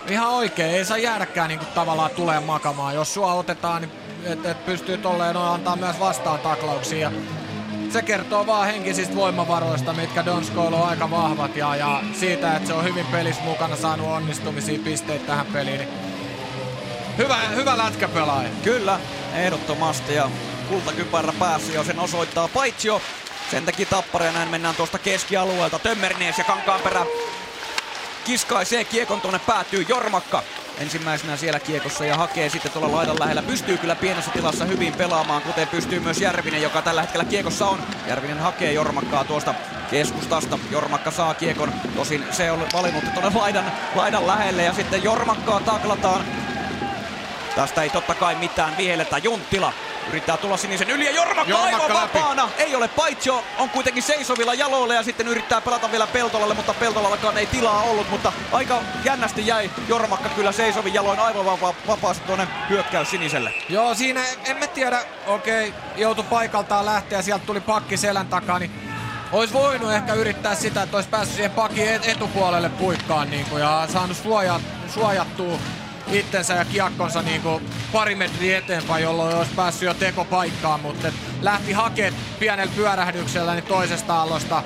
ihan 0.10 0.30
oikein, 0.30 0.76
ei 0.76 0.86
saa 0.86 0.98
jäädäkään 0.98 1.48
niinku 1.50 1.66
tavallaan 1.66 2.12
tulee 2.12 2.40
makamaan. 2.40 2.96
Jos 2.96 3.14
sua 3.14 3.34
otetaan, 3.34 3.82
niin 3.82 3.92
et, 4.24 4.46
et 4.46 4.66
pystyy 4.66 4.98
tolleen 4.98 5.34
noin 5.34 5.54
antaa 5.54 5.76
myös 5.76 6.00
vastaan 6.00 6.40
taklauksia. 6.40 7.12
Ja 7.86 7.92
se 7.92 8.02
kertoo 8.02 8.48
vaan 8.48 8.68
henkisistä 8.68 9.16
voimavaroista, 9.16 9.94
mitkä 9.94 10.26
Donskoilla 10.26 10.78
on 10.78 10.90
aika 10.90 11.12
vahvat 11.12 11.56
ja, 11.56 11.76
ja 11.76 12.02
siitä, 12.20 12.56
että 12.56 12.68
se 12.68 12.74
on 12.74 12.84
hyvin 12.84 13.06
pelissä 13.06 13.42
mukana 13.44 13.76
saanut 13.76 14.08
onnistumisia 14.08 14.80
pisteitä 14.84 15.26
tähän 15.26 15.46
peliin. 15.46 15.78
Niin 15.78 15.90
hyvä, 17.18 17.38
hyvä 17.56 17.78
lätkäpelaaja. 17.78 18.50
Kyllä, 18.64 19.00
ehdottomasti 19.34 20.14
ja 20.14 20.30
kultakypärä 20.70 21.34
päässä 21.40 21.74
jo 21.74 21.84
sen 21.84 22.00
osoittaa 22.00 22.48
Paitsio. 22.48 23.02
Sen 23.52 23.66
teki 23.66 23.86
tappara 23.86 24.26
ja 24.26 24.32
näin 24.32 24.50
mennään 24.50 24.76
tuosta 24.76 25.00
keskialueelta. 25.00 25.80
Tömmernees 25.80 26.38
ja 26.38 26.44
Kankaanperä 26.44 27.06
kiskaisee 28.26 28.84
kiekon 28.84 29.22
tuonne 29.22 29.40
päätyy 29.40 29.86
Jormakka. 29.90 30.44
Ensimmäisenä 30.78 31.38
siellä 31.38 31.60
kiekossa 31.60 32.06
ja 32.06 32.18
hakee 32.18 32.50
sitten 32.50 32.72
tuolla 32.72 32.92
laidan 32.92 33.20
lähellä. 33.20 33.42
Pystyy 33.42 33.78
kyllä 33.78 33.96
pienessä 33.96 34.32
tilassa 34.32 34.66
hyvin 34.66 34.94
pelaamaan, 34.94 35.42
kuten 35.42 35.68
pystyy 35.68 36.00
myös 36.00 36.22
Järvinen, 36.22 36.62
joka 36.62 36.82
tällä 36.82 37.02
hetkellä 37.02 37.26
kiekossa 37.26 37.68
on. 37.68 37.80
Järvinen 38.08 38.40
hakee 38.40 38.74
Jormakkaa 38.74 39.24
tuosta 39.24 39.54
keskustasta. 39.92 40.60
Jormakka 40.72 41.12
saa 41.12 41.34
kiekon, 41.34 41.74
tosin 41.96 42.26
se 42.32 42.52
on 42.52 42.68
valinnut 42.74 43.04
tuonne 43.14 43.40
laidan, 43.40 43.72
laidan 43.96 44.28
lähelle 44.28 44.64
ja 44.64 44.74
sitten 44.74 45.04
Jormakkaa 45.04 45.60
taklataan. 45.60 46.26
Tästä 47.56 47.84
ei 47.84 47.90
totta 47.90 48.16
kai 48.16 48.36
mitään 48.36 48.78
vihelletä. 48.78 49.18
Junttila 49.18 49.74
yrittää 50.10 50.38
tulla 50.38 50.58
sinisen 50.58 50.90
yli 50.90 51.06
ja 51.06 51.12
Jormakka, 51.12 51.50
Jormakka 51.52 51.78
aivan 51.84 52.04
läpi. 52.04 52.18
vapaana. 52.18 52.50
Ei 52.58 52.76
ole 52.76 52.88
Paitsio, 52.88 53.44
on 53.58 53.70
kuitenkin 53.70 54.04
seisovilla 54.04 54.54
jaloilla 54.54 54.94
ja 54.94 55.04
sitten 55.04 55.28
yrittää 55.28 55.62
pelata 55.62 55.92
vielä 55.92 56.08
Peltolalle, 56.08 56.54
mutta 56.54 56.74
Peltolallakaan 56.74 57.38
ei 57.38 57.46
tilaa 57.46 57.82
ollut. 57.82 58.10
Mutta 58.10 58.34
aika 58.52 58.82
jännästi 59.04 59.48
jäi 59.48 59.70
Jormakka 59.88 60.30
kyllä 60.30 60.52
seisovin 60.52 60.94
jaloin 60.94 61.20
aivan 61.20 61.46
vapa- 61.46 61.74
vapaasti 61.88 62.26
tuonne 62.26 62.48
hyökkäys 62.70 63.10
siniselle. 63.10 63.54
Joo, 63.70 63.94
siinä 63.94 64.22
en 64.46 64.58
mä 64.58 64.68
tiedä, 64.68 65.00
okei, 65.28 65.74
joutui 65.96 66.26
paikaltaan 66.30 66.86
lähteä, 66.86 67.22
sieltä 67.22 67.46
tuli 67.46 67.62
pakki 67.62 67.98
selän 67.98 68.28
takaa, 68.28 68.60
niin 68.60 68.72
olisi 69.32 69.54
voinut 69.54 69.94
ehkä 69.94 70.14
yrittää 70.14 70.56
sitä, 70.56 70.82
että 70.82 70.98
olisi 70.98 71.10
päässyt 71.10 71.36
siihen 71.36 71.52
pakin 71.52 71.90
et- 71.90 72.08
etupuolelle 72.08 72.70
puikkaan 72.70 73.30
niin 73.30 73.46
kuin, 73.46 73.62
ja 73.62 73.88
saanut 73.94 74.18
suojat, 74.18 74.62
suojattua 74.94 75.58
itsensä 76.12 76.54
ja 76.54 76.66
kiekkonsa 76.66 77.22
niin 77.22 77.42
kuin 77.42 77.70
pari 77.92 78.16
metriä 78.16 78.58
eteenpäin, 78.58 79.04
jolloin 79.04 79.36
olisi 79.36 79.52
päässyt 79.56 79.88
jo 79.88 79.94
tekopaikkaan, 79.94 80.80
mutta 80.80 81.08
lähti 81.42 81.72
hakemaan 81.72 82.22
pienellä 82.40 82.74
pyörähdyksellä 82.76 83.54
niin 83.54 83.66
toisesta 83.66 84.22
allosta, 84.22 84.64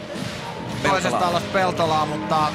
toisesta 0.84 1.28
allosta 1.28 1.50
Peltolaa, 1.54 2.06
mutta 2.06 2.52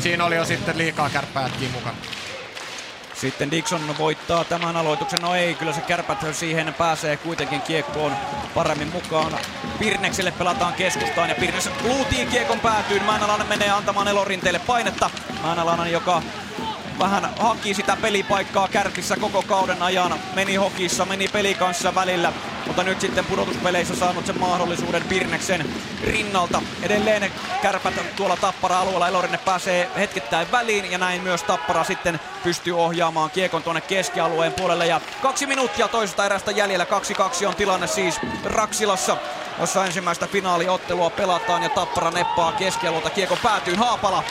siinä 0.00 0.24
oli 0.24 0.36
jo 0.36 0.44
sitten 0.44 0.78
liikaa 0.78 1.10
kärppäätkin 1.10 1.70
mukana. 1.70 1.96
Sitten 3.14 3.50
Dixon 3.50 3.98
voittaa 3.98 4.44
tämän 4.44 4.76
aloituksen. 4.76 5.22
No 5.22 5.34
ei, 5.34 5.54
kyllä 5.54 5.72
se 5.72 5.80
kärpät 5.80 6.18
siihen 6.32 6.74
pääsee 6.74 7.16
kuitenkin 7.16 7.62
kiekkoon 7.62 8.12
paremmin 8.54 8.88
mukaan. 8.88 9.32
Pirnekselle 9.78 10.30
pelataan 10.30 10.74
keskustaan 10.74 11.28
ja 11.28 11.34
Pirnes 11.34 11.70
luutiin 11.82 12.28
kiekon 12.28 12.60
päätyyn. 12.60 13.04
Määnäläinen 13.04 13.46
menee 13.46 13.70
antamaan 13.70 14.08
Elorinteelle 14.08 14.58
painetta. 14.58 15.10
Määnäläinen, 15.42 15.92
joka 15.92 16.22
vähän 16.98 17.30
haki 17.38 17.74
sitä 17.74 17.96
pelipaikkaa 18.02 18.68
kärpissä 18.68 19.16
koko 19.16 19.42
kauden 19.42 19.82
ajan. 19.82 20.14
Meni 20.34 20.54
hokissa, 20.54 21.04
meni 21.04 21.28
pelikanssa 21.28 21.94
välillä, 21.94 22.32
mutta 22.66 22.82
nyt 22.82 23.00
sitten 23.00 23.24
pudotuspeleissä 23.24 23.96
saanut 23.96 24.26
sen 24.26 24.40
mahdollisuuden 24.40 25.02
Pirneksen 25.02 25.66
rinnalta. 26.04 26.62
Edelleen 26.82 27.32
kärpät 27.62 27.94
tuolla 28.16 28.36
Tappara-alueella 28.36 29.08
Elorinne 29.08 29.38
pääsee 29.38 29.90
hetkettäin 29.96 30.52
väliin 30.52 30.90
ja 30.90 30.98
näin 30.98 31.22
myös 31.22 31.42
Tappara 31.42 31.84
sitten 31.84 32.20
pystyy 32.42 32.80
ohjaamaan 32.80 33.30
kiekon 33.30 33.62
tuonne 33.62 33.80
keskialueen 33.80 34.52
puolelle. 34.52 34.86
Ja 34.86 35.00
kaksi 35.22 35.46
minuuttia 35.46 35.88
toisesta 35.88 36.26
erästä 36.26 36.50
jäljellä, 36.50 36.86
2-2 37.42 37.46
on 37.46 37.56
tilanne 37.56 37.86
siis 37.86 38.20
Raksilassa 38.44 39.16
jossa 39.60 39.84
ensimmäistä 39.86 40.26
finaaliottelua 40.26 41.10
pelataan 41.10 41.62
ja 41.62 41.68
Tappara 41.68 42.10
neppaa 42.10 42.52
keskialueelta 42.52 43.10
kiekon 43.10 43.38
päätyyn 43.42 43.78
Haapala. 43.78 44.24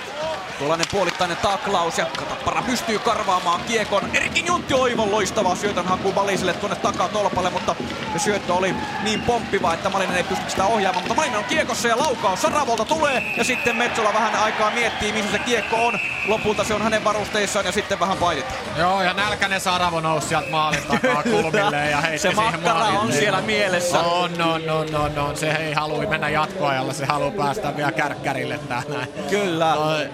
Tuollainen 0.64 0.88
puolittainen 0.91 1.38
taklaus 1.38 1.98
ja 1.98 2.06
Tappara 2.30 2.61
pystyy 2.61 2.99
karvaamaan 2.99 3.61
kiekon. 3.61 4.10
Erikin 4.14 4.45
Juntti 4.45 4.73
oivon 4.73 5.11
loistava 5.11 5.56
syötön 5.56 5.85
haku 5.85 6.11
Maliselle 6.11 6.53
tuonne 6.53 6.76
takatolpalle, 6.76 7.49
mutta 7.49 7.76
se 8.14 8.19
syöttö 8.19 8.53
oli 8.53 8.76
niin 9.03 9.22
pomppiva, 9.22 9.73
että 9.73 9.90
Malinen 9.90 10.18
ei 10.18 10.23
pysty 10.23 10.49
sitä 10.49 10.65
ohjaamaan. 10.65 11.03
Mutta 11.03 11.15
Malinen 11.15 11.40
on 11.40 11.45
kiekossa 11.45 11.88
ja 11.88 11.98
laukaus 11.98 12.41
Saravolta 12.41 12.85
tulee 12.85 13.23
ja 13.38 13.44
sitten 13.44 13.76
Metsola 13.76 14.14
vähän 14.14 14.35
aikaa 14.35 14.72
miettii, 14.72 15.11
missä 15.11 15.31
se 15.31 15.40
kiekko 15.40 15.88
on. 15.88 15.99
Lopulta 16.27 16.64
se 16.64 16.73
on 16.73 16.81
hänen 16.81 17.03
varusteissaan 17.03 17.65
ja 17.65 17.72
sitten 17.72 17.99
vähän 17.99 18.18
painitaan. 18.18 18.56
Joo, 18.77 19.02
ja 19.02 19.14
nälkäinen 19.14 19.61
Saravo 19.61 19.99
nousi 19.99 20.27
sieltä 20.27 20.49
maalin 20.49 20.84
takaa 20.84 21.23
kulmille 21.31 21.90
ja 21.90 22.02
heitti 22.02 22.19
Se 22.19 22.30
siihen 22.30 22.60
makkara 22.60 22.85
on 22.85 23.14
siellä 23.14 23.41
mielessä. 23.41 23.99
On, 23.99 24.41
on, 24.41 24.69
on, 24.69 24.95
on, 24.95 25.19
on. 25.19 25.38
Se 25.38 25.52
ei 25.52 25.73
halua 25.73 26.03
mennä 26.03 26.30
jatkoajalla, 26.30 26.94
se 26.94 27.06
haluaa 27.06 27.31
päästä 27.31 27.77
vielä 27.77 27.91
kärkkärille 27.91 28.60
täällä. 28.69 29.07
Kyllä. 29.30 29.76
Noi. 29.76 30.10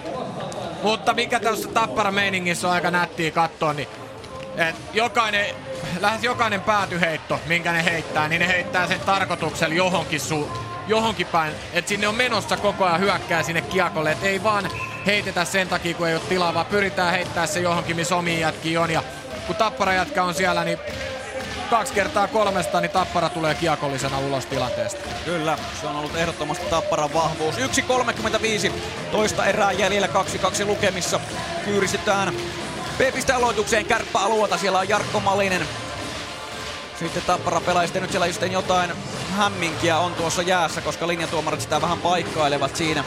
Mutta 0.82 1.14
mikä 1.14 1.40
tässä 1.40 1.68
tappara 1.68 2.10
meiningissä 2.10 2.68
on 2.68 2.74
aika 2.74 2.90
nättiä 2.90 3.30
katsoa, 3.30 3.72
niin 3.72 3.88
et 4.56 4.76
jokainen, 4.92 5.46
lähes 6.00 6.24
jokainen 6.24 6.60
päätyheitto, 6.60 7.40
minkä 7.46 7.72
ne 7.72 7.84
heittää, 7.84 8.28
niin 8.28 8.40
ne 8.40 8.48
heittää 8.48 8.86
sen 8.86 9.00
tarkoituksella 9.00 9.74
johonkin 9.74 10.20
su, 10.20 10.50
johonkin 10.86 11.26
päin. 11.26 11.52
Et 11.72 11.88
sinne 11.88 12.08
on 12.08 12.14
menossa 12.14 12.56
koko 12.56 12.84
ajan 12.84 13.00
hyökkää 13.00 13.42
sinne 13.42 13.60
kiekolle, 13.60 14.12
et 14.12 14.24
ei 14.24 14.42
vaan 14.42 14.70
heitetä 15.06 15.44
sen 15.44 15.68
takia, 15.68 15.94
kun 15.94 16.08
ei 16.08 16.14
ole 16.14 16.22
tilaa, 16.28 16.54
vaan 16.54 16.66
pyritään 16.66 17.12
heittää 17.12 17.46
se 17.46 17.60
johonkin, 17.60 17.96
missä 17.96 18.16
omia 18.16 18.38
jätkiä 18.38 18.80
on. 18.80 18.90
Ja 18.90 19.02
kun 19.46 19.56
tappara 19.56 19.92
jätkä 19.92 20.24
on 20.24 20.34
siellä, 20.34 20.64
niin 20.64 20.78
kaksi 21.70 21.94
kertaa 21.94 22.28
kolmesta, 22.28 22.80
niin 22.80 22.90
tappara 22.90 23.28
tulee 23.28 23.54
kiekollisena 23.54 24.18
ulos 24.18 24.46
tilanteesta. 24.46 25.00
Kyllä, 25.24 25.58
se 25.80 25.86
on 25.86 25.96
ollut 25.96 26.16
ehdottomasti 26.16 26.66
Tapparan 26.66 27.14
vahvuus. 27.14 27.54
1.35, 27.56 28.72
toista 29.12 29.46
erää 29.46 29.72
jäljellä 29.72 30.08
2-2 30.62 30.66
lukemissa. 30.66 31.20
Kyyristetään 31.64 32.34
B-piste 32.98 33.32
aloitukseen 33.32 33.86
kärppäalueelta, 33.86 34.58
siellä 34.58 34.78
on 34.78 34.88
Jarkko 34.88 35.20
Malinen. 35.20 35.66
Sitten 36.98 37.22
Tappara 37.26 37.60
pelaajista 37.60 38.00
nyt 38.00 38.10
siellä 38.10 38.26
just 38.26 38.42
jotain 38.52 38.92
hämminkiä 39.36 39.98
on 39.98 40.14
tuossa 40.14 40.42
jäässä, 40.42 40.80
koska 40.80 41.06
linjatuomarit 41.06 41.60
sitä 41.60 41.80
vähän 41.80 41.98
paikkailevat 41.98 42.76
siinä. 42.76 43.04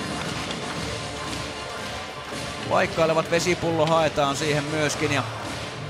Paikkailevat 2.70 3.32
vesipullo 3.32 3.86
haetaan 3.86 4.36
siihen 4.36 4.64
myöskin 4.64 5.12
ja 5.12 5.24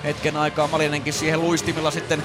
hetken 0.04 0.38
aikaa 0.38 0.68
Malinenkin 0.68 1.14
siihen 1.14 1.41
luistimilla 1.41 1.91
sitten 1.91 2.24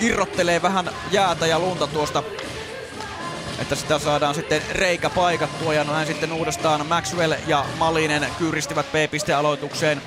irrottelee 0.00 0.62
vähän 0.62 0.90
jäätä 1.10 1.46
ja 1.46 1.58
lunta 1.58 1.86
tuosta 1.86 2.22
että 3.58 3.74
sitä 3.74 3.98
saadaan 3.98 4.34
sitten 4.34 4.62
reikä 4.72 5.10
paikattua 5.10 5.74
ja 5.74 5.84
näin 5.84 6.06
sitten 6.06 6.32
uudestaan 6.32 6.86
Maxwell 6.86 7.34
ja 7.46 7.64
Malinen 7.78 8.26
kyyristivät 8.38 8.86
B-pistealoitukseen. 8.92 10.02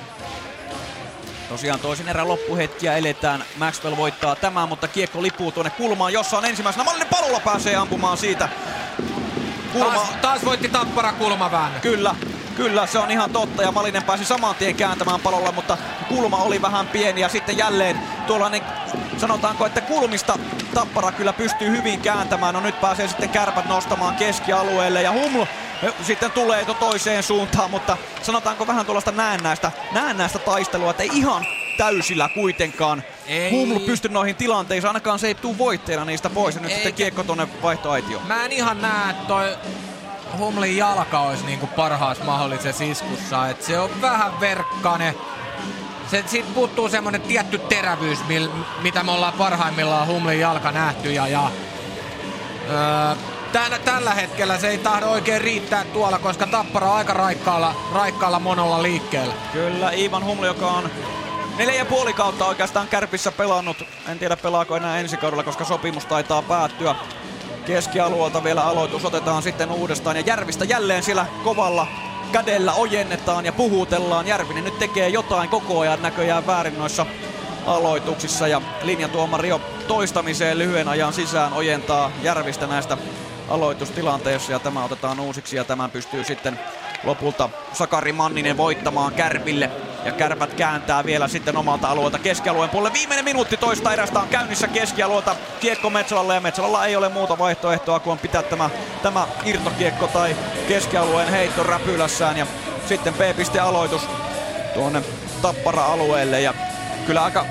Tosiaan 1.48 1.80
toisen 1.80 2.08
erän 2.08 2.28
loppuhetkiä 2.28 2.96
eletään. 2.96 3.44
Maxwell 3.56 3.96
voittaa 3.96 4.36
tämän, 4.36 4.68
mutta 4.68 4.88
kiekko 4.88 5.22
lipuu 5.22 5.52
tuonne 5.52 5.70
kulmaan, 5.70 6.12
jossa 6.12 6.38
on 6.38 6.44
ensimmäisenä 6.44 6.84
Malinen 6.84 7.08
palolla 7.08 7.40
pääsee 7.40 7.76
ampumaan 7.76 8.18
siitä. 8.18 8.48
Kulma... 9.72 9.94
Taas, 9.94 10.08
taas 10.22 10.44
voitti 10.44 10.68
Tappara 10.68 11.12
kulmaväännön. 11.12 11.80
Kyllä, 11.80 12.14
Kyllä, 12.56 12.86
se 12.86 12.98
on 12.98 13.10
ihan 13.10 13.30
totta 13.30 13.62
ja 13.62 13.72
Malinen 13.72 14.02
pääsi 14.02 14.24
saman 14.24 14.54
tien 14.54 14.74
kääntämään 14.74 15.20
palolla, 15.20 15.52
mutta 15.52 15.78
kulma 16.08 16.36
oli 16.36 16.62
vähän 16.62 16.86
pieni 16.86 17.20
ja 17.20 17.28
sitten 17.28 17.58
jälleen 17.58 18.00
tuollainen, 18.26 18.62
sanotaanko, 19.20 19.66
että 19.66 19.80
kulmista 19.80 20.38
Tappara 20.74 21.12
kyllä 21.12 21.32
pystyy 21.32 21.70
hyvin 21.70 22.00
kääntämään. 22.00 22.54
No 22.54 22.60
nyt 22.60 22.80
pääsee 22.80 23.08
sitten 23.08 23.28
kärpät 23.28 23.68
nostamaan 23.68 24.14
keskialueelle 24.16 25.02
ja 25.02 25.12
Huml 25.12 25.44
sitten 26.02 26.30
tulee 26.30 26.64
to 26.64 26.74
toiseen 26.74 27.22
suuntaan, 27.22 27.70
mutta 27.70 27.96
sanotaanko 28.22 28.66
vähän 28.66 28.86
tuollaista 28.86 29.12
näennäistä, 29.12 29.72
näennäistä 29.92 30.38
taistelua, 30.38 30.90
että 30.90 31.02
ei 31.02 31.10
ihan 31.12 31.46
täysillä 31.78 32.28
kuitenkaan 32.34 33.02
Ei. 33.26 33.50
Huml 33.50 33.78
pysty 33.80 34.08
noihin 34.08 34.36
tilanteisiin, 34.36 34.88
ainakaan 34.88 35.18
se 35.18 35.26
ei 35.26 35.34
tule 35.34 35.58
voitteena 35.58 36.04
niistä 36.04 36.30
pois 36.30 36.54
ja 36.54 36.60
nyt 36.60 36.70
Eikä- 36.70 36.76
sitten 36.76 36.94
kiekko 36.94 37.22
tuonne 37.22 37.48
vaihtoaitioon. 37.62 38.26
Mä 38.26 38.44
en 38.44 38.52
ihan 38.52 38.82
näe, 38.82 39.10
että 39.10 39.24
toi 39.26 39.56
Humlin 40.38 40.76
jalka 40.76 41.20
olisi 41.20 41.44
niinku 41.44 41.66
parhaassa 41.66 42.24
mahdollisessa 42.24 42.84
iskussa. 42.84 43.48
Et 43.48 43.62
se 43.62 43.78
on 43.78 43.90
vähän 44.02 44.40
verkkane. 44.40 45.14
Se, 46.10 46.24
siitä 46.26 46.48
puuttuu 46.54 46.88
semmonen 46.88 47.20
tietty 47.20 47.58
terävyys, 47.58 48.18
mil, 48.28 48.48
mitä 48.82 49.02
me 49.02 49.12
ollaan 49.12 49.32
parhaimmillaan 49.32 50.06
Humlin 50.06 50.40
jalka 50.40 50.72
nähty. 50.72 51.12
Ja, 51.12 51.28
ja, 51.28 51.50
öö, 52.70 53.16
tällä, 53.52 53.78
tällä 53.78 54.14
hetkellä 54.14 54.58
se 54.58 54.68
ei 54.68 54.78
tahdo 54.78 55.06
oikein 55.06 55.40
riittää 55.40 55.84
tuolla, 55.84 56.18
koska 56.18 56.46
Tappara 56.46 56.86
on 56.86 56.96
aika 56.96 57.12
raikkaalla, 57.12 57.74
raikkaalla 57.94 58.40
monolla 58.40 58.82
liikkeellä. 58.82 59.34
Kyllä, 59.52 59.90
Ivan 59.90 60.24
Humli, 60.24 60.46
joka 60.46 60.66
on 60.66 60.90
neljä 61.58 61.84
puoli 61.84 62.12
kautta 62.12 62.46
oikeastaan 62.46 62.88
kärpissä 62.88 63.32
pelannut. 63.32 63.84
En 64.08 64.18
tiedä 64.18 64.36
pelaako 64.36 64.76
enää 64.76 64.98
ensi 65.00 65.16
kaudella, 65.16 65.42
koska 65.42 65.64
sopimus 65.64 66.06
taitaa 66.06 66.42
päättyä. 66.42 66.94
Keskialueelta 67.66 68.44
vielä 68.44 68.62
aloitus 68.64 69.04
otetaan 69.04 69.42
sitten 69.42 69.70
uudestaan 69.70 70.16
ja 70.16 70.22
Järvistä 70.26 70.64
jälleen 70.64 71.02
siellä 71.02 71.26
kovalla 71.44 71.86
kädellä 72.28 72.72
ojennetaan 72.72 73.46
ja 73.46 73.52
puhutellaan. 73.52 74.26
Järvinen 74.26 74.64
nyt 74.64 74.78
tekee 74.78 75.08
jotain 75.08 75.48
koko 75.48 75.80
ajan 75.80 76.02
näköjään 76.02 76.46
väärin 76.46 76.78
noissa 76.78 77.06
aloituksissa 77.66 78.48
ja 78.48 78.62
linjatuomari 78.82 79.48
jo 79.48 79.60
toistamiseen 79.88 80.58
lyhyen 80.58 80.88
ajan 80.88 81.12
sisään 81.12 81.52
ojentaa 81.52 82.10
Järvistä 82.22 82.66
näistä 82.66 82.98
aloitustilanteessa 83.48 84.52
ja 84.52 84.58
tämä 84.58 84.84
otetaan 84.84 85.20
uusiksi 85.20 85.56
ja 85.56 85.64
tämän 85.64 85.90
pystyy 85.90 86.24
sitten 86.24 86.58
lopulta 87.04 87.48
Sakari 87.72 88.12
Manninen 88.12 88.56
voittamaan 88.56 89.14
Kärpille. 89.14 89.70
Ja 90.04 90.12
Kärpät 90.12 90.54
kääntää 90.54 91.04
vielä 91.04 91.28
sitten 91.28 91.56
omalta 91.56 91.88
alueelta 91.88 92.18
keskialueen 92.18 92.70
puolelle. 92.70 92.92
Viimeinen 92.92 93.24
minuutti 93.24 93.56
toista 93.56 93.92
erästä 93.92 94.20
on 94.20 94.28
käynnissä 94.28 94.68
keskialueelta. 94.68 95.36
Kiekko 95.60 95.90
Metsolalle 95.90 96.34
ja 96.34 96.40
Metsolalla 96.40 96.86
ei 96.86 96.96
ole 96.96 97.08
muuta 97.08 97.38
vaihtoehtoa 97.38 98.00
kuin 98.00 98.18
pitää 98.18 98.42
tämä, 98.42 98.70
tämä 99.02 99.26
irtokiekko 99.44 100.06
tai 100.06 100.36
keskialueen 100.68 101.28
heitto 101.28 101.62
räpylässään. 101.62 102.36
Ja 102.36 102.46
sitten 102.88 103.14
B-piste 103.14 103.60
aloitus 103.60 104.02
tuonne 104.74 105.02
Tappara-alueelle. 105.42 106.40
Ja 106.40 106.54
kyllä 107.06 107.24
aika 107.24 107.44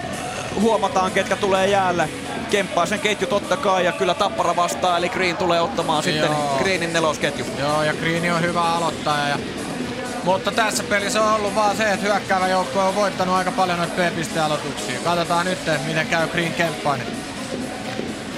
huomataan, 0.62 1.12
ketkä 1.12 1.36
tulee 1.36 1.68
jäälle. 1.68 2.10
Kemppaisen 2.48 3.00
ketju 3.00 3.28
totta 3.28 3.58
kai 3.58 3.86
ja 3.86 3.92
kyllä 3.92 4.14
Tappara 4.14 4.56
vastaa, 4.56 4.98
eli 4.98 5.10
Green 5.10 5.38
tulee 5.38 5.62
ottamaan 5.62 6.04
sitten 6.04 6.32
Joo. 6.32 6.60
Greenin 6.64 6.94
nelosketju. 6.94 7.46
Joo, 7.60 7.84
ja 7.84 7.94
Green 7.94 8.34
on 8.34 8.42
hyvä 8.42 8.62
aloittaja. 8.62 9.28
Ja... 9.28 9.40
Mutta 10.24 10.52
tässä 10.52 10.84
pelissä 10.84 11.24
on 11.24 11.36
ollut 11.36 11.56
vaan 11.56 11.78
se, 11.78 11.92
että 11.92 12.06
hyökkäävä 12.06 12.48
joukko 12.48 12.80
on 12.80 12.96
voittanut 12.96 13.36
aika 13.36 13.52
paljon 13.52 13.78
noita 13.78 13.94
B-pistealoituksia. 13.96 15.00
Katsotaan 15.04 15.46
nyt, 15.46 15.60
miten 15.86 16.08
käy 16.08 16.28
Green 16.28 16.54
Kemppainen. 16.54 17.08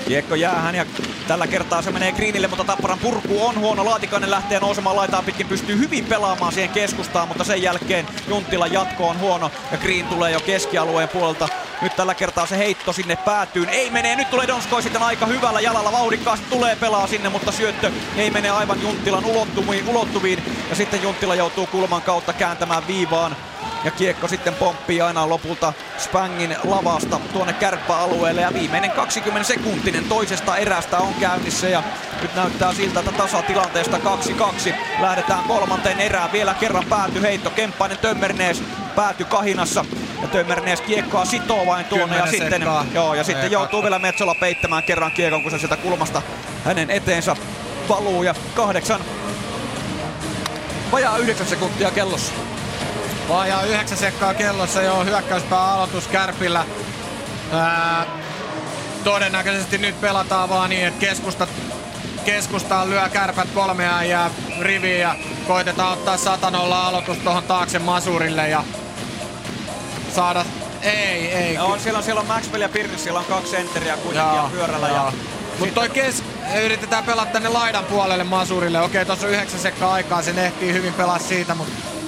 Kiekko 0.10 0.36
jäähän 0.36 0.76
ja 0.76 0.86
tällä 1.27 1.48
kertaa 1.48 1.81
se 1.81 1.91
menee 1.91 2.11
Greenille, 2.11 2.48
mutta 2.48 2.64
Tapparan 2.64 2.99
purku 2.99 3.45
on 3.45 3.60
huono. 3.60 3.86
Laatikainen 3.86 4.31
lähtee 4.31 4.60
nousemaan 4.60 4.95
laitaan 4.95 5.26
pitkin, 5.26 5.48
pystyy 5.48 5.77
hyvin 5.77 6.06
pelaamaan 6.06 6.53
siihen 6.53 6.69
keskustaan, 6.69 7.27
mutta 7.27 7.44
sen 7.44 7.61
jälkeen 7.61 8.07
Junttilan 8.27 8.73
jatko 8.73 9.07
on 9.07 9.19
huono 9.19 9.52
ja 9.72 9.77
Green 9.77 10.07
tulee 10.07 10.31
jo 10.31 10.40
keskialueen 10.40 11.10
puolelta. 11.10 11.49
Nyt 11.81 11.95
tällä 11.95 12.15
kertaa 12.15 12.45
se 12.45 12.57
heitto 12.57 12.94
sinne 12.94 13.15
päätyyn. 13.15 13.69
Ei 13.69 13.90
mene, 13.90 14.15
nyt 14.15 14.30
tulee 14.30 14.48
Donskoi 14.48 14.84
sitten 14.84 15.03
aika 15.03 15.26
hyvällä 15.26 15.61
jalalla 15.61 15.91
vauhdikkaasti 15.91 16.45
tulee 16.49 16.76
pelaa 16.76 17.07
sinne, 17.07 17.30
mutta 17.30 17.52
syöttö 17.52 17.91
ei 18.18 18.31
mene 18.31 18.49
aivan 18.49 18.81
Junttilan 18.81 19.26
ulottuviin, 19.26 19.90
ulottuviin. 19.90 20.44
Ja 20.69 20.76
sitten 20.76 21.03
Junttila 21.03 21.36
joutuu 21.36 21.68
kulman 21.68 22.02
kautta 22.02 22.34
kääntämään 22.34 22.88
viivaan. 22.88 23.36
Ja 23.84 23.91
kiekko 23.91 24.27
sitten 24.27 24.56
pomppii 24.56 25.01
aina 25.01 25.30
lopulta 25.30 25.73
Spangin 25.97 26.56
lavasta 26.64 27.19
tuonne 27.34 27.53
kärppäalueelle. 27.53 28.41
Ja 28.41 28.53
viimeinen 28.53 28.91
20 28.91 29.47
sekuntinen 29.47 30.03
toisesta 30.03 30.57
erästä 30.57 30.97
on 30.97 31.14
käynnissä. 31.14 31.69
Ja 31.69 31.84
nyt 32.22 32.35
näyttää 32.35 32.73
siltä, 32.73 32.99
että 32.99 33.11
tasatilanteesta 33.11 33.97
2-2 34.68 34.73
lähdetään 34.99 35.43
kolmanteen 35.43 35.99
erään. 35.99 36.31
Vielä 36.31 36.53
kerran 36.53 36.85
pääty 36.85 37.22
heitto, 37.22 37.49
Kemppainen 37.49 37.97
Tömmernees 37.97 38.64
pääty 38.95 39.26
kahinassa. 39.26 39.85
Ja 40.22 40.27
Tömmernees 40.27 40.81
kiekkoa 40.81 41.26
sitoo 41.26 41.65
vain 41.65 41.85
tuonne. 41.85 42.18
Ja 42.18 42.27
sitten, 42.27 42.65
joo, 42.93 43.14
ja 43.14 43.23
sitten 43.23 43.51
joutuu 43.51 43.84
vielä 43.84 43.99
Metsola 43.99 44.35
peittämään 44.35 44.84
kerran 44.84 45.11
kiekon, 45.11 45.41
kun 45.41 45.51
se 45.51 45.57
sieltä 45.57 45.77
kulmasta 45.77 46.22
hänen 46.65 46.91
eteensä 46.91 47.35
valuu. 47.89 48.23
Ja 48.23 48.35
kahdeksan 48.56 49.01
vajaa 50.91 51.18
yhdeksän 51.18 51.47
sekuntia 51.47 51.91
kellossa. 51.91 52.34
Vajaa 53.30 53.64
yhdeksän 53.64 53.97
sekkaa 53.97 54.34
kellossa 54.34 54.81
jo 54.81 55.03
hyökkäyspää 55.06 55.73
aloitus 55.73 56.07
Kärpillä. 56.07 56.65
Ää, 57.51 58.06
todennäköisesti 59.03 59.77
nyt 59.77 60.01
pelataan 60.01 60.49
vaan 60.49 60.69
niin, 60.69 60.88
että 60.88 60.99
keskusta, 60.99 61.47
keskustaan 62.26 62.89
lyö 62.89 63.10
kärpät 63.10 63.49
kolme 63.53 63.88
äijää 63.93 64.31
riviin 64.60 64.99
ja 64.99 65.15
koitetaan 65.47 65.93
ottaa 65.93 66.18
satanolla 66.18 66.88
aloitus 66.88 67.18
tuohon 67.18 67.43
taakse 67.43 67.80
Masurille 67.80 68.49
ja 68.49 68.64
saada... 70.15 70.45
Ei, 70.81 71.34
ei. 71.34 71.53
Ja 71.53 71.64
on, 71.64 71.80
siellä, 71.80 71.97
on, 71.97 72.03
siellä 72.03 72.22
on 72.22 72.27
Maxwell 72.27 72.61
ja 72.61 72.69
Pirnis, 72.69 73.03
siellä 73.03 73.19
on 73.19 73.26
kaksi 73.26 73.51
sentteriä 73.51 73.97
kuitenkin 73.97 74.35
ja 74.35 74.49
pyörällä. 74.51 74.88
Ja, 74.88 75.14
Mutta 75.60 75.76
toi 75.76 75.89
kes... 75.89 76.23
Yritetään 76.64 77.03
pelata 77.03 77.31
tänne 77.31 77.49
laidan 77.49 77.85
puolelle 77.85 78.23
Masurille. 78.23 78.81
Okei, 78.81 79.06
tuossa 79.06 79.27
on 79.27 79.34
yhdeksän 79.34 79.60
sekkaa 79.60 79.93
aikaa, 79.93 80.22
se 80.22 80.45
ehtii 80.45 80.73
hyvin 80.73 80.93
pelaa 80.93 81.19
siitä, 81.19 81.56
mutta 81.56 81.98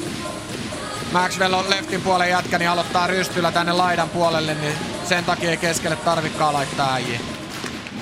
Maxwell 1.12 1.54
on 1.54 1.70
leftin 1.70 2.02
puolen 2.02 2.30
jätkä, 2.30 2.58
niin 2.58 2.70
aloittaa 2.70 3.08
rystyllä 3.08 3.52
tänne 3.52 3.72
laidan 3.72 4.10
puolelle, 4.10 4.54
niin 4.54 4.74
sen 5.06 5.26
takia 5.26 5.50
ei 5.50 5.58
keskelle 5.58 5.96
tarvikkaa 5.96 6.54
laittaa 6.54 6.94
äijiä. 6.94 7.20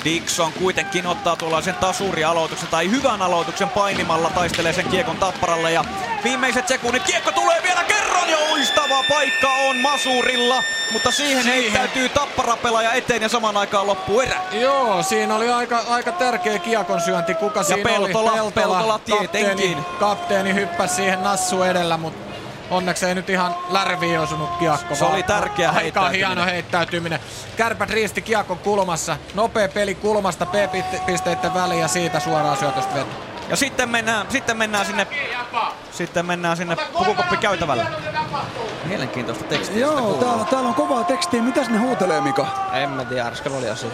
Dixon 0.03 0.53
kuitenkin 0.53 1.07
ottaa 1.07 1.35
tuollaisen 1.35 1.75
tasurialoituksen 1.75 2.69
tai 2.69 2.89
hyvän 2.91 3.21
aloituksen 3.21 3.69
painimalla, 3.69 4.29
taistelee 4.29 4.73
sen 4.73 4.85
kiekon 4.85 5.17
tapparalle 5.17 5.71
ja 5.71 5.85
viimeiset 6.23 6.67
sekunnit, 6.67 7.03
kiekko 7.03 7.31
tulee 7.31 7.63
vielä 7.63 7.83
kerran 7.83 8.29
ja 8.29 8.37
loistava 8.49 9.03
paikka 9.09 9.49
on 9.53 9.77
Masurilla, 9.77 10.63
mutta 10.91 11.11
siihen, 11.11 11.43
siihen. 11.43 11.61
heittäytyy 11.61 12.09
tapparapelaaja 12.09 12.93
eteen 12.93 13.21
ja 13.21 13.29
saman 13.29 13.57
aikaan 13.57 13.87
loppuu 13.87 14.21
erä. 14.21 14.41
Joo, 14.51 15.03
siinä 15.03 15.35
oli 15.35 15.49
aika, 15.49 15.83
aika 15.89 16.11
tärkeä 16.11 16.59
kiekon 16.59 17.01
syönti. 17.01 17.33
Kuka 17.33 17.63
siinä 17.63 17.83
Peltola, 17.83 18.31
oli? 18.31 18.51
Peltola 18.51 18.93
kapteeni, 18.93 19.27
tietenkin. 19.27 19.77
kapteeni 19.99 20.53
hyppäsi 20.53 20.95
siihen 20.95 21.23
nassu 21.23 21.63
edellä, 21.63 21.97
mutta 21.97 22.28
onneksi 22.69 23.05
ei 23.05 23.15
nyt 23.15 23.29
ihan 23.29 23.55
lärviin 23.69 24.19
osunut 24.19 24.49
kiekko. 24.57 24.95
Se 24.95 25.05
oli 25.05 25.23
tärkeä 25.23 25.69
Aika 25.69 25.79
heittäytyminen. 25.79 26.27
hieno 26.27 26.45
heittäytyminen. 26.45 27.19
Kärpät 27.57 27.89
riisti 27.89 28.21
kiekon 28.21 28.57
kulmassa. 28.57 29.17
Nopea 29.33 29.67
peli 29.69 29.95
kulmasta 29.95 30.45
P-pisteiden 30.45 31.53
väliin 31.53 31.81
ja 31.81 31.87
siitä 31.87 32.19
suoraan 32.19 32.57
syötöstä 32.57 32.93
veto. 32.95 33.09
Ja 33.49 33.55
sitten 33.55 33.89
mennään, 33.89 34.25
sitten 34.29 34.57
mennään 34.57 34.85
sinne, 34.85 35.07
sitten 35.91 36.25
mennään 36.25 36.57
sinne 36.57 36.75
pukukoppikäytävälle. 36.97 37.85
Mielenkiintoista 38.85 39.43
tekstiä. 39.43 39.77
Joo, 39.79 40.13
täällä, 40.13 40.45
täällä 40.45 40.69
on 40.69 40.75
kovaa 40.75 41.03
tekstiä. 41.03 41.41
Mitäs 41.41 41.69
ne 41.69 41.77
huutelee, 41.77 42.21
Mika? 42.21 42.47
En 42.73 42.89
mä 42.89 43.05
tiedä, 43.05 43.27
äsken 43.27 43.51
oli 43.51 43.69
asia. 43.69 43.89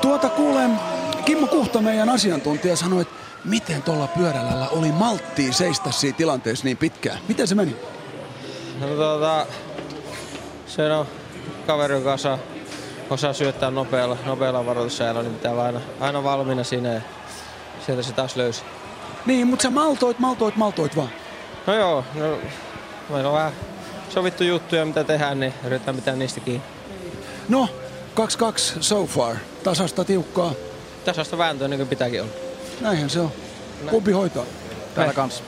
Tuota 0.00 0.28
kuulen, 0.28 0.80
Kimmo 1.24 1.46
Kuhta, 1.46 1.80
meidän 1.80 2.08
asiantuntija, 2.10 2.76
sanoi, 2.76 3.02
että 3.02 3.14
miten 3.44 3.82
tuolla 3.82 4.06
pyörällä 4.06 4.68
oli 4.68 4.92
malttia 4.92 5.52
seistä 5.52 5.90
siinä 5.90 6.16
tilanteessa 6.16 6.64
niin 6.64 6.76
pitkään. 6.76 7.18
Miten 7.28 7.48
se 7.48 7.54
meni? 7.54 7.76
No 8.80 8.86
tuota, 8.86 9.46
se 10.66 10.92
on 10.92 11.06
kaveri, 11.66 11.94
joka 11.94 12.16
osaa, 13.10 13.32
syöttää 13.32 13.70
nopealla, 13.70 14.16
nopealla 14.26 14.66
varoitusajalla, 14.66 15.22
niin 15.22 15.34
pitää 15.34 15.52
olla 15.52 15.64
aina, 15.64 15.80
aina 16.00 16.24
valmiina 16.24 16.64
siinä 16.64 16.92
ja 16.92 17.00
sieltä 17.86 18.02
se 18.02 18.12
taas 18.12 18.36
löysi. 18.36 18.62
Niin, 19.26 19.46
mutta 19.46 19.62
sä 19.62 19.70
maltoit, 19.70 20.18
maltoit, 20.18 20.56
maltoit 20.56 20.96
vaan. 20.96 21.10
No 21.66 21.74
joo, 21.74 22.04
no, 22.14 22.38
meillä 23.08 23.28
on 23.28 23.36
vähän 23.36 23.52
sovittu 24.08 24.44
juttuja, 24.44 24.86
mitä 24.86 25.04
tehdään, 25.04 25.40
niin 25.40 25.54
yritetään 25.64 25.96
pitää 25.96 26.16
niistä 26.16 26.40
kiinni. 26.40 26.66
No, 27.48 27.68
2-2 28.16 28.22
so 28.80 29.06
far. 29.06 29.36
Tasasta 29.64 30.04
tiukkaa. 30.04 30.52
tasasta 31.04 31.38
vääntöä 31.38 31.68
niin 31.68 31.78
kuin 31.78 31.88
pitääkin 31.88 32.22
olla. 32.22 32.32
Näinhän 32.82 33.10
se 33.10 33.20
on. 33.20 33.32
Kumpi 33.90 34.12
hoitaa? 34.12 34.44
Täällä 34.94 35.12
kanssa. 35.12 35.44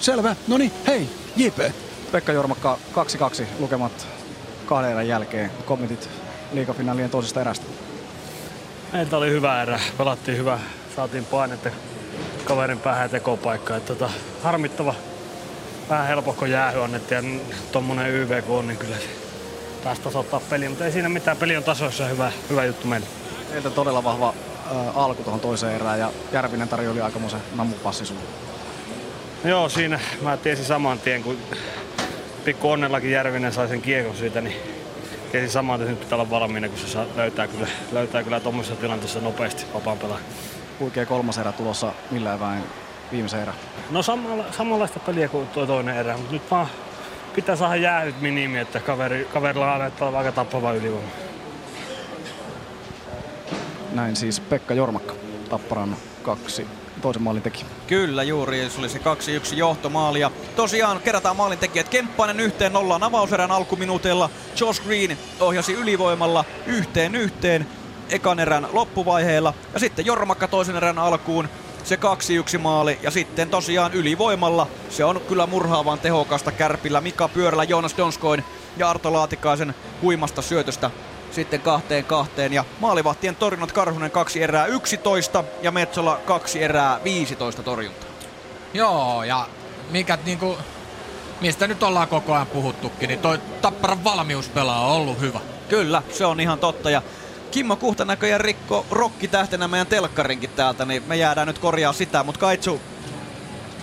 Selvä. 0.00 0.36
No 0.48 0.58
niin, 0.58 0.72
hei, 0.86 1.08
JP. 1.36 1.58
Pekka 2.12 2.32
Jormakka 2.32 2.78
2-2 2.94 3.44
lukemat 3.58 4.06
kahden 4.66 4.90
erän 4.90 5.08
jälkeen. 5.08 5.50
Kommentit 5.64 6.08
liigafinaalien 6.52 7.10
toisesta 7.10 7.40
erästä. 7.40 7.66
Meiltä 8.92 9.16
oli 9.16 9.30
hyvä 9.30 9.62
erä. 9.62 9.80
Pelattiin 9.98 10.38
hyvä. 10.38 10.58
Saatiin 10.96 11.24
painetta 11.24 11.70
kaverin 12.44 12.78
päähän 12.78 13.04
ja 13.04 13.08
tekopaikkaa. 13.08 13.76
Että 13.76 13.94
tota, 13.94 14.12
harmittava. 14.42 14.94
Vähän 15.88 16.06
helpohko 16.06 16.46
jäähy 16.46 16.82
annettiin 16.82 17.40
ja 17.48 17.56
tommonen 17.72 18.10
YVK 18.10 18.50
on, 18.50 18.68
niin 18.68 18.78
kyllä 18.78 18.96
taas 19.84 19.98
tasoittaa 19.98 20.40
peliä. 20.50 20.68
Mutta 20.68 20.84
ei 20.84 20.92
siinä 20.92 21.08
mitään. 21.08 21.36
Peli 21.36 21.56
on 21.56 21.64
tasoissa 21.64 22.04
hyvä, 22.04 22.32
hyvä 22.50 22.64
juttu 22.64 22.86
meille. 22.86 23.06
Teiltä 23.50 23.70
todella 23.70 24.04
vahva 24.04 24.34
alku 24.94 25.22
tuohon 25.22 25.40
toiseen 25.40 25.74
erään 25.74 25.98
ja 25.98 26.12
Järvinen 26.32 26.68
tarjoili 26.68 27.00
aikamoisen 27.00 27.42
nammupassi 27.54 28.06
sulle. 28.06 28.20
Joo, 29.44 29.68
siinä 29.68 30.00
mä 30.22 30.36
tiesin 30.36 30.64
saman 30.64 30.98
tien, 30.98 31.22
kun 31.22 31.38
pikku 32.44 32.70
onnellakin 32.70 33.10
Järvinen 33.10 33.52
sai 33.52 33.68
sen 33.68 33.82
kiekon 33.82 34.16
siitä, 34.16 34.40
niin 34.40 34.56
tiesin 35.32 35.50
saman 35.50 35.78
tien, 35.78 35.90
että 35.90 36.00
nyt 36.00 36.04
pitää 36.04 36.16
olla 36.16 36.30
valmiina, 36.30 36.68
kun 36.68 36.78
se 36.78 36.88
saa, 36.88 37.06
löytää 37.16 37.48
kyllä, 37.48 37.66
löytää 37.92 38.22
kyllä 38.22 38.40
tuommoisessa 38.40 38.80
tilanteessa 38.80 39.20
nopeasti 39.20 39.66
vapaan 39.74 39.98
pelaajan. 39.98 40.26
Huikea 40.80 41.06
kolmas 41.06 41.38
erä 41.38 41.52
tulossa 41.52 41.92
millä 42.10 42.34
eväin 42.34 42.62
viimeisen 43.12 43.42
erä. 43.42 43.54
No 43.90 44.02
samalla, 44.02 44.44
samanlaista 44.50 45.00
peliä 45.00 45.28
kuin 45.28 45.46
tuo 45.46 45.66
toinen 45.66 45.96
erä, 45.96 46.16
mutta 46.16 46.32
nyt 46.32 46.50
vaan 46.50 46.66
pitää 47.34 47.56
saada 47.56 47.76
jäähyt 47.76 48.20
minimi, 48.20 48.58
että 48.58 48.80
kaveri, 48.80 49.28
kaverilla 49.32 49.78
näyttää 49.78 50.08
olevan 50.08 50.18
aika 50.18 50.32
tappava 50.32 50.72
ylivoima. 50.72 51.08
Näin 53.94 54.16
siis 54.16 54.40
Pekka 54.40 54.74
Jormakka, 54.74 55.14
Tapparan 55.50 55.96
kaksi 56.22 56.66
toisen 57.02 57.22
maalin 57.22 57.42
teki. 57.42 57.64
Kyllä 57.86 58.22
juuri, 58.22 58.70
se 58.70 58.78
oli 58.78 58.88
se 58.88 58.98
2-1 58.98 59.02
johtomaali. 59.54 60.20
Ja 60.20 60.30
tosiaan 60.56 61.00
kerätään 61.00 61.36
maalintekijät 61.36 61.88
Kemppainen 61.88 62.40
yhteen 62.40 62.72
nollaan 62.72 63.02
avauserän 63.02 63.50
alkuminuuteilla. 63.50 64.30
Josh 64.60 64.82
Green 64.82 65.18
ohjasi 65.40 65.72
ylivoimalla 65.72 66.44
yhteen 66.66 67.14
yhteen 67.14 67.66
ekan 68.08 68.40
erän 68.40 68.66
loppuvaiheella. 68.72 69.54
Ja 69.74 69.80
sitten 69.80 70.06
Jormakka 70.06 70.48
toisen 70.48 70.76
erän 70.76 70.98
alkuun 70.98 71.48
se 71.84 71.98
2-1 72.56 72.58
maali 72.58 72.98
ja 73.02 73.10
sitten 73.10 73.50
tosiaan 73.50 73.92
ylivoimalla. 73.92 74.66
Se 74.90 75.04
on 75.04 75.20
kyllä 75.28 75.46
murhaavan 75.46 75.98
tehokasta 75.98 76.52
kärpillä 76.52 77.00
Mika 77.00 77.28
Pyörällä, 77.28 77.64
Joonas 77.64 77.96
Donskoin 77.96 78.44
ja 78.76 78.90
Arto 78.90 79.12
Laatikaisen 79.12 79.74
huimasta 80.02 80.42
syötöstä 80.42 80.90
sitten 81.32 81.60
kahteen 81.60 82.04
kahteen. 82.04 82.52
Ja 82.52 82.64
maalivahtien 82.80 83.36
torjunnat 83.36 83.72
Karhunen 83.72 84.10
kaksi 84.10 84.42
erää 84.42 84.66
11 84.66 85.44
ja 85.62 85.72
Metsola 85.72 86.20
kaksi 86.26 86.62
erää 86.62 87.00
15 87.04 87.62
torjuntaa. 87.62 88.10
Joo, 88.74 89.24
ja 89.24 89.48
mikä 89.90 90.18
niinku, 90.24 90.58
mistä 91.40 91.66
nyt 91.66 91.82
ollaan 91.82 92.08
koko 92.08 92.34
ajan 92.34 92.46
puhuttukin, 92.46 93.08
niin 93.08 93.20
toi 93.20 93.38
Tapparan 93.62 94.04
valmiuspela 94.04 94.76
on 94.76 94.92
ollut 94.92 95.20
hyvä. 95.20 95.40
Kyllä, 95.68 96.02
se 96.10 96.26
on 96.26 96.40
ihan 96.40 96.58
totta. 96.58 96.90
Ja 96.90 97.02
Kimmo 97.50 97.76
Kuhta 97.76 98.04
näköjään 98.04 98.40
rikko 98.40 98.86
rokkitähtenä 98.90 99.68
meidän 99.68 99.86
telkkarinkin 99.86 100.50
täältä, 100.50 100.84
niin 100.84 101.02
me 101.06 101.16
jäädään 101.16 101.46
nyt 101.46 101.58
korjaa 101.58 101.92
sitä. 101.92 102.22
Mutta 102.24 102.40
Kaitsu, 102.40 102.80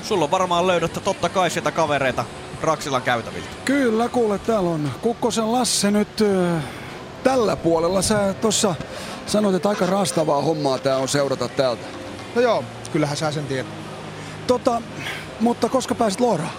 sulla 0.03 0.23
on 0.23 0.31
varmaan 0.31 0.67
löydettä 0.67 0.99
totta 0.99 1.29
kai 1.29 1.49
sitä 1.49 1.71
kavereita 1.71 2.25
Raksilan 2.61 3.01
käytäviltä. 3.01 3.49
Kyllä, 3.65 4.09
kuule, 4.09 4.39
täällä 4.39 4.69
on 4.69 4.91
Kukkosen 5.01 5.51
Lasse 5.51 5.91
nyt 5.91 6.23
tällä 7.23 7.55
puolella. 7.55 8.01
Sä 8.01 8.33
tuossa 8.41 8.75
sanoit, 9.25 9.55
että 9.55 9.69
aika 9.69 9.85
raastavaa 9.85 10.41
hommaa 10.41 10.77
tää 10.77 10.97
on 10.97 11.07
seurata 11.07 11.47
täältä. 11.47 11.85
No 12.35 12.41
joo, 12.41 12.63
kyllähän 12.91 13.17
sä 13.17 13.31
sen 13.31 13.45
tiedät. 13.45 13.67
Tota, 14.47 14.81
mutta 15.39 15.69
koska 15.69 15.95
pääsit 15.95 16.19
Looraan? 16.19 16.51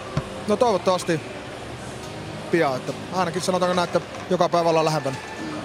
No 0.49 0.57
toivottavasti 0.57 1.21
pian, 2.51 2.77
että 2.77 2.93
ainakin 3.13 3.43
sanotaanko 3.43 3.75
näin, 3.75 3.89
että 3.89 4.01
joka 4.31 4.49
päivä 4.49 4.69
ollaan 4.69 4.85
lähempänä. 4.85 5.17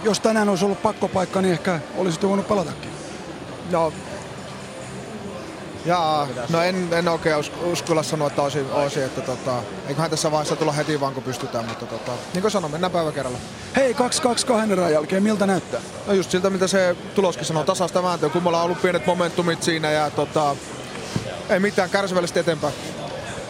Jos 0.04 0.20
tänään 0.20 0.50
olisi 0.50 0.66
ollut 0.66 0.82
pakkopaikka, 0.82 1.42
niin 1.42 1.52
ehkä 1.52 1.80
olisit 1.98 2.24
voinut 2.24 2.48
pelatakin. 2.48 2.90
No, 3.72 3.94
Jaa, 5.86 6.28
no 6.50 6.62
en, 6.62 6.88
en 6.92 7.08
oikein 7.08 7.38
us, 7.38 7.52
uskalla 7.64 8.04
sanoa, 8.04 8.28
että 8.28 8.42
olisi, 8.42 8.60
olisi 8.72 9.02
että 9.04 9.22
tota, 9.22 9.64
eiköhän 9.88 10.10
tässä 10.10 10.32
vaiheessa 10.32 10.56
tulla 10.56 10.72
heti 10.72 11.00
vaan 11.00 11.14
kun 11.14 11.24
pystytään, 11.24 11.66
mutta 11.66 11.86
tota, 11.86 12.12
niin 12.34 12.42
kuin 12.42 12.52
sanoin, 12.52 12.72
mennään 12.72 12.92
päivä 12.92 13.12
kerralla. 13.12 13.38
Hei, 13.76 13.94
2-2 13.94 13.96
kahden 14.48 14.72
erän 14.72 14.92
jälkeen, 14.92 15.24
miltä 15.24 15.46
näyttää? 15.46 15.82
No 16.08 16.14
just 16.14 16.32
siltä, 16.32 16.50
mitä 16.50 16.68
se 16.68 16.96
tuloskin 17.16 17.46
sanoo, 17.46 17.64
tasasta 17.64 18.04
vääntöä, 18.04 18.30
kummalla 18.30 18.58
on 18.58 18.64
ollut 18.64 18.82
pienet 18.82 19.06
momentumit 19.06 19.64
siinä 19.64 19.92
ja 19.92 20.10
tota, 20.10 20.56
ei 21.50 21.60
mitään, 21.60 21.90
kärsivällisesti 21.90 22.40
eteenpäin. 22.40 22.74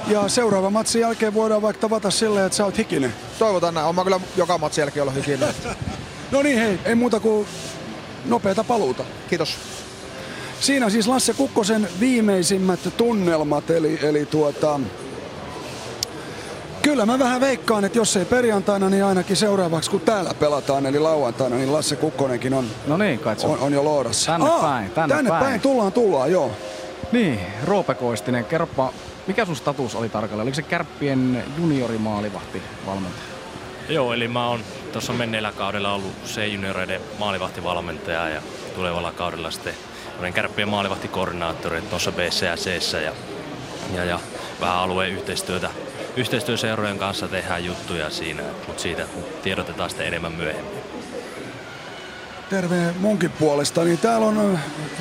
Ja 0.07 0.27
seuraava 0.27 0.69
matsin 0.69 1.01
jälkeen 1.01 1.33
voidaan 1.33 1.61
vaikka 1.61 1.81
tavata 1.81 2.11
silleen, 2.11 2.45
että 2.45 2.55
sä 2.55 2.65
oot 2.65 2.77
hikinen. 2.77 3.13
Toivotaan 3.39 3.73
näin, 3.73 3.87
on 3.87 3.95
mä 3.95 4.03
kyllä 4.03 4.19
joka 4.37 4.57
matsin 4.57 4.81
jälkeen 4.81 5.01
olla 5.01 5.11
hikinen. 5.11 5.55
no 6.31 6.41
niin, 6.41 6.59
hei, 6.59 6.79
ei 6.85 6.95
muuta 6.95 7.19
kuin 7.19 7.47
nopeata 8.25 8.63
paluuta. 8.63 9.03
Kiitos. 9.29 9.57
Siinä 10.59 10.89
siis 10.89 11.07
Lasse 11.07 11.33
Kukkosen 11.33 11.87
viimeisimmät 11.99 12.79
tunnelmat, 12.97 13.69
eli, 13.69 13.99
eli 14.01 14.25
tuota, 14.25 14.79
Kyllä 16.81 17.05
mä 17.05 17.19
vähän 17.19 17.41
veikkaan, 17.41 17.85
että 17.85 17.97
jos 17.97 18.17
ei 18.17 18.25
perjantaina, 18.25 18.89
niin 18.89 19.05
ainakin 19.05 19.35
seuraavaksi 19.35 19.91
kun 19.91 20.01
täällä 20.01 20.33
pelataan, 20.39 20.85
eli 20.85 20.99
lauantaina, 20.99 21.55
niin 21.55 21.73
Lasse 21.73 21.95
Kukkonenkin 21.95 22.53
on, 22.53 22.65
no 22.87 22.97
niin, 22.97 23.19
on, 23.43 23.59
on 23.59 23.73
jo 23.73 23.83
loodassa. 23.83 24.31
Tänne 24.31 24.49
Aa, 24.49 24.61
päin, 24.61 24.91
tänne, 24.91 25.15
tänne 25.15 25.29
päin. 25.29 25.45
päin. 25.45 25.61
tullaan, 25.61 25.91
tullaan, 25.91 26.31
joo. 26.31 26.51
Niin, 27.11 27.39
Roope 27.63 27.93
Koistinen, 27.93 28.45
kerropa, 28.45 28.93
mikä 29.27 29.45
sun 29.45 29.55
status 29.55 29.95
oli 29.95 30.09
tarkalleen? 30.09 30.43
Oliko 30.43 30.55
se 30.55 30.61
Kärppien 30.61 31.43
juniorimaalivahti 31.57 32.61
valmentaja? 32.85 33.25
Joo, 33.89 34.13
eli 34.13 34.27
mä 34.27 34.47
oon 34.47 34.59
tuossa 34.91 35.13
menneellä 35.13 35.51
kaudella 35.51 35.93
ollut 35.93 36.13
C-junioreiden 36.25 37.01
maalivahtivalmentaja 37.19 38.29
ja 38.29 38.41
tulevalla 38.75 39.11
kaudella 39.11 39.51
sitten 39.51 39.73
kärppien 40.33 40.69
maalivahtikoordinaattori 40.69 41.81
tuossa 41.81 42.11
BCSC 42.11 42.93
ja, 42.93 43.13
ja, 43.95 44.05
ja 44.05 44.19
vähän 44.61 44.75
alueen 44.75 45.11
yhteistyötä. 45.11 45.69
Yhteistyöseurojen 46.17 46.97
kanssa 46.97 47.27
tehdään 47.27 47.65
juttuja 47.65 48.09
siinä, 48.09 48.43
mutta 48.67 48.81
siitä 48.81 49.05
tiedotetaan 49.43 49.89
sitten 49.89 50.07
enemmän 50.07 50.31
myöhemmin. 50.31 50.79
Terve 52.49 52.93
munkin 52.99 53.31
puolesta. 53.31 53.83
Niin 53.83 53.97
täällä 53.97 54.27
on 54.27 54.59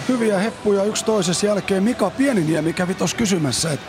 hyviä 0.09 0.39
heppuja 0.39 0.85
yksi 0.85 1.05
toisessa 1.05 1.47
jälkeen. 1.47 1.83
Mika 1.83 2.11
Pieniniemi 2.11 2.73
kävi 2.73 2.95
tuossa 2.95 3.17
kysymässä, 3.17 3.73
että 3.73 3.87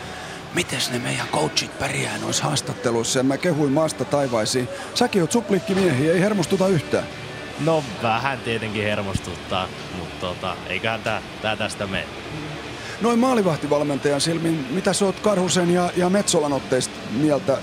miten 0.54 0.80
ne 0.92 0.98
meidän 0.98 1.26
coachit 1.32 1.78
pärjää 1.78 2.18
noissa 2.18 2.44
haastatteluissa. 2.44 3.18
Ja 3.18 3.22
mä 3.22 3.38
kehuin 3.38 3.72
maasta 3.72 4.04
taivaisiin. 4.04 4.68
Säkin 4.94 5.22
oot 5.22 5.32
supplikkimiehiä, 5.32 6.12
ei 6.12 6.20
hermostuta 6.20 6.68
yhtään. 6.68 7.04
No 7.64 7.84
vähän 8.02 8.38
tietenkin 8.38 8.82
hermostuttaa, 8.82 9.68
mutta 9.98 10.26
tota, 10.26 10.56
eiköhän 10.68 11.02
tää, 11.02 11.22
tää 11.42 11.56
tästä 11.56 11.86
mene. 11.86 12.06
Noin 13.00 13.18
maalivahtivalmentajan 13.18 14.20
silmin, 14.20 14.66
mitä 14.70 14.92
sä 14.92 15.04
oot 15.04 15.20
Karhusen 15.20 15.70
ja, 15.70 15.90
ja 15.96 16.10
Metsolan 16.10 16.52
otteista 16.52 16.94
mieltä 17.10 17.58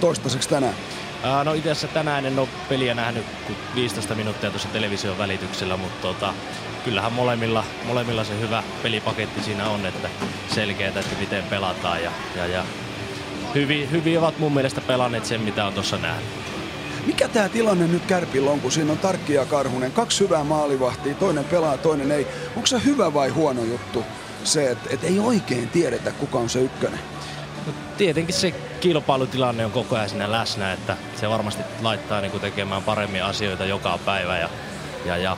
toistaiseksi 0.00 0.48
tänään? 0.48 0.74
Ää, 1.22 1.44
no 1.44 1.52
itse 1.52 1.70
asiassa 1.70 1.94
tänään 1.94 2.26
en 2.26 2.38
ole 2.38 2.48
peliä 2.68 2.94
nähnyt 2.94 3.24
kuin 3.46 3.56
15 3.74 4.14
minuuttia 4.14 4.50
tuossa 4.50 4.68
television 4.68 5.18
välityksellä, 5.18 5.76
mutta 5.76 6.02
tota, 6.02 6.34
kyllähän 6.84 7.12
molemmilla, 7.12 7.64
molemmilla 7.86 8.24
se 8.24 8.40
hyvä 8.40 8.62
pelipaketti 8.82 9.42
siinä 9.42 9.68
on, 9.68 9.86
että 9.86 10.08
selkeää, 10.54 10.88
että 10.88 11.18
miten 11.20 11.44
pelataan 11.44 12.02
ja, 12.02 12.12
ja, 12.36 12.46
ja 12.46 12.64
hyvin, 13.54 13.90
hyvin 13.90 14.18
ovat 14.18 14.38
mun 14.38 14.54
mielestä 14.54 14.80
pelanneet 14.80 15.24
sen, 15.24 15.40
mitä 15.40 15.66
on 15.66 15.72
tuossa 15.72 15.98
nähnyt. 15.98 16.41
Mikä 17.06 17.28
tämä 17.28 17.48
tilanne 17.48 17.86
nyt 17.86 18.06
Kärpillä 18.06 18.50
on, 18.50 18.60
kun 18.60 18.72
siinä 18.72 18.92
on 18.92 18.98
Tarkki 18.98 19.34
ja 19.34 19.46
Karhunen, 19.46 19.92
kaksi 19.92 20.24
hyvää 20.24 20.44
maalivahtia, 20.44 21.14
toinen 21.14 21.44
pelaa, 21.44 21.78
toinen 21.78 22.10
ei. 22.10 22.26
Onko 22.56 22.66
se 22.66 22.84
hyvä 22.84 23.14
vai 23.14 23.28
huono 23.28 23.64
juttu 23.64 24.04
se, 24.44 24.70
että 24.70 24.88
et 24.92 25.04
ei 25.04 25.18
oikein 25.18 25.68
tiedetä, 25.68 26.12
kuka 26.12 26.38
on 26.38 26.48
se 26.48 26.60
ykkönen? 26.60 27.00
No, 27.66 27.72
tietenkin 27.98 28.34
se 28.34 28.50
kilpailutilanne 28.80 29.64
on 29.64 29.72
koko 29.72 29.96
ajan 29.96 30.08
siinä 30.08 30.32
läsnä, 30.32 30.72
että 30.72 30.96
se 31.20 31.28
varmasti 31.28 31.62
laittaa 31.82 32.20
niin 32.20 32.30
kuin 32.30 32.40
tekemään 32.40 32.82
paremmin 32.82 33.24
asioita 33.24 33.64
joka 33.64 33.98
päivä. 34.04 34.38
Ja, 34.38 34.48
ja, 35.04 35.16
ja 35.16 35.36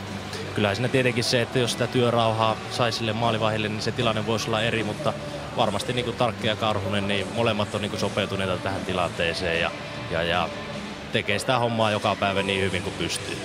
kyllähän 0.54 0.76
siinä 0.76 0.88
tietenkin 0.88 1.24
se, 1.24 1.42
että 1.42 1.58
jos 1.58 1.72
sitä 1.72 1.86
työrauhaa 1.86 2.56
saisi 2.70 2.98
sille 2.98 3.12
maalivahille, 3.12 3.68
niin 3.68 3.82
se 3.82 3.92
tilanne 3.92 4.26
voisi 4.26 4.46
olla 4.46 4.62
eri, 4.62 4.84
mutta 4.84 5.12
varmasti 5.56 5.92
niin 5.92 6.04
kuin 6.04 6.16
Tarkki 6.16 6.46
ja 6.46 6.56
Karhunen, 6.56 7.08
niin 7.08 7.26
molemmat 7.34 7.74
on 7.74 7.80
niin 7.80 7.90
kuin 7.90 8.00
sopeutuneita 8.00 8.56
tähän 8.56 8.84
tilanteeseen 8.84 9.60
ja, 9.60 9.70
ja, 10.10 10.22
ja 10.22 10.48
tekee 11.14 11.38
sitä 11.38 11.58
hommaa 11.58 11.90
joka 11.90 12.16
päivä 12.20 12.42
niin 12.42 12.62
hyvin 12.62 12.82
kuin 12.82 12.94
pystyy. 12.98 13.36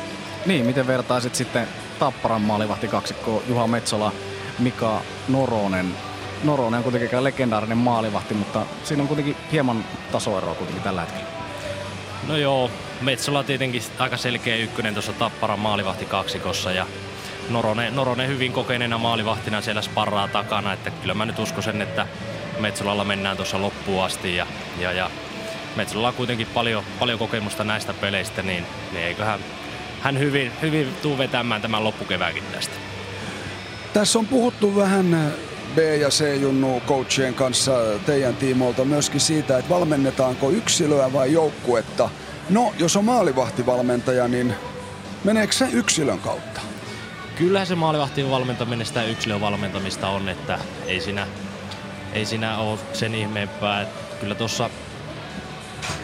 Niin, 0.46 0.66
miten 0.66 0.88
vertaisit 0.88 1.36
sitten 1.36 1.68
Tapparan 2.00 2.42
maalivahti 2.42 2.88
kaksikko 2.88 3.44
Juha 3.48 3.68
Metsola, 3.68 4.12
Mika 4.60 5.02
Noronen. 5.28 5.94
Noronen 6.44 6.78
on 6.78 6.84
kuitenkin 6.84 7.24
legendaarinen 7.24 7.78
maalivahti, 7.78 8.34
mutta 8.34 8.66
siinä 8.84 9.02
on 9.02 9.08
kuitenkin 9.08 9.36
hieman 9.52 9.86
tasoeroa 10.12 10.56
kuitenkin 10.56 10.84
tällä 10.84 11.02
hetkellä. 11.02 11.26
No 12.28 12.38
joo, 12.38 12.72
Metsola 13.02 13.44
tietenkin 13.44 13.82
aika 14.00 14.18
selkeä 14.18 14.56
ykkönen 14.56 14.94
tuossa 14.94 15.14
Tapparan 15.14 15.60
maalivahti 15.60 16.06
kaksikossa 16.06 16.72
ja 16.72 16.88
Noronen, 17.50 17.96
Noronen 17.96 18.28
hyvin 18.28 18.54
kokeneena 18.54 18.98
maalivahtina 18.98 19.62
siellä 19.62 19.82
sparraa 19.82 20.28
takana, 20.28 20.74
että 20.74 20.92
kyllä 20.92 21.14
mä 21.14 21.26
nyt 21.26 21.40
uskoisin, 21.40 21.82
että 21.82 22.08
Metsolalla 22.60 23.04
mennään 23.04 23.38
tuossa 23.38 23.62
loppuun 23.62 24.04
asti 24.04 24.36
ja, 24.36 24.48
ja, 24.80 24.92
ja 24.92 25.12
Metsolalla 25.76 26.08
on 26.08 26.14
kuitenkin 26.14 26.48
paljon, 26.48 26.84
paljon 27.00 27.20
kokemusta 27.20 27.64
näistä 27.64 27.94
peleistä, 27.94 28.42
niin, 28.42 28.66
niin 28.92 29.06
eiköhän 29.06 29.40
hän 30.02 30.20
hyvin, 30.20 30.52
hyvin 30.62 30.96
tuu 31.02 31.18
vetämään 31.18 31.62
tämän 31.62 31.84
loppukevääkin 31.84 32.44
tästä. 32.52 32.76
Tässä 33.94 34.20
on 34.20 34.28
puhuttu 34.28 34.76
vähän 34.76 35.14
äh, 35.14 35.32
B- 35.76 36.02
ja 36.02 36.10
C-junnu 36.10 36.82
coachien 36.88 37.34
kanssa 37.34 37.72
teidän 38.06 38.36
tiimoilta 38.36 38.86
myöskin 38.86 39.22
siitä, 39.22 39.58
että 39.58 39.70
valmennetaanko 39.70 40.50
yksilöä 40.50 41.14
vai 41.14 41.34
joukkuetta. 41.34 42.10
No, 42.50 42.74
jos 42.80 42.96
on 42.96 43.06
maalivahtivalmentaja, 43.06 44.28
niin 44.28 44.54
meneekö 45.24 45.54
se 45.54 45.68
yksilön 45.72 46.20
kautta? 46.20 46.62
Kyllähän 47.36 47.68
se 47.68 47.76
maalivahtin 47.76 48.30
valmentaminen 48.30 48.86
sitä 48.86 49.04
yksilön 49.04 49.42
valmentamista 49.42 50.08
on, 50.08 50.30
että 50.30 50.60
ei 50.88 51.00
siinä, 51.00 51.28
ei 52.14 52.26
siinä 52.26 52.58
ole 52.58 52.80
sen 52.94 53.16
ihmeempää. 53.16 53.82
Että 53.82 54.16
kyllä 54.20 54.36
tuossa 54.36 54.70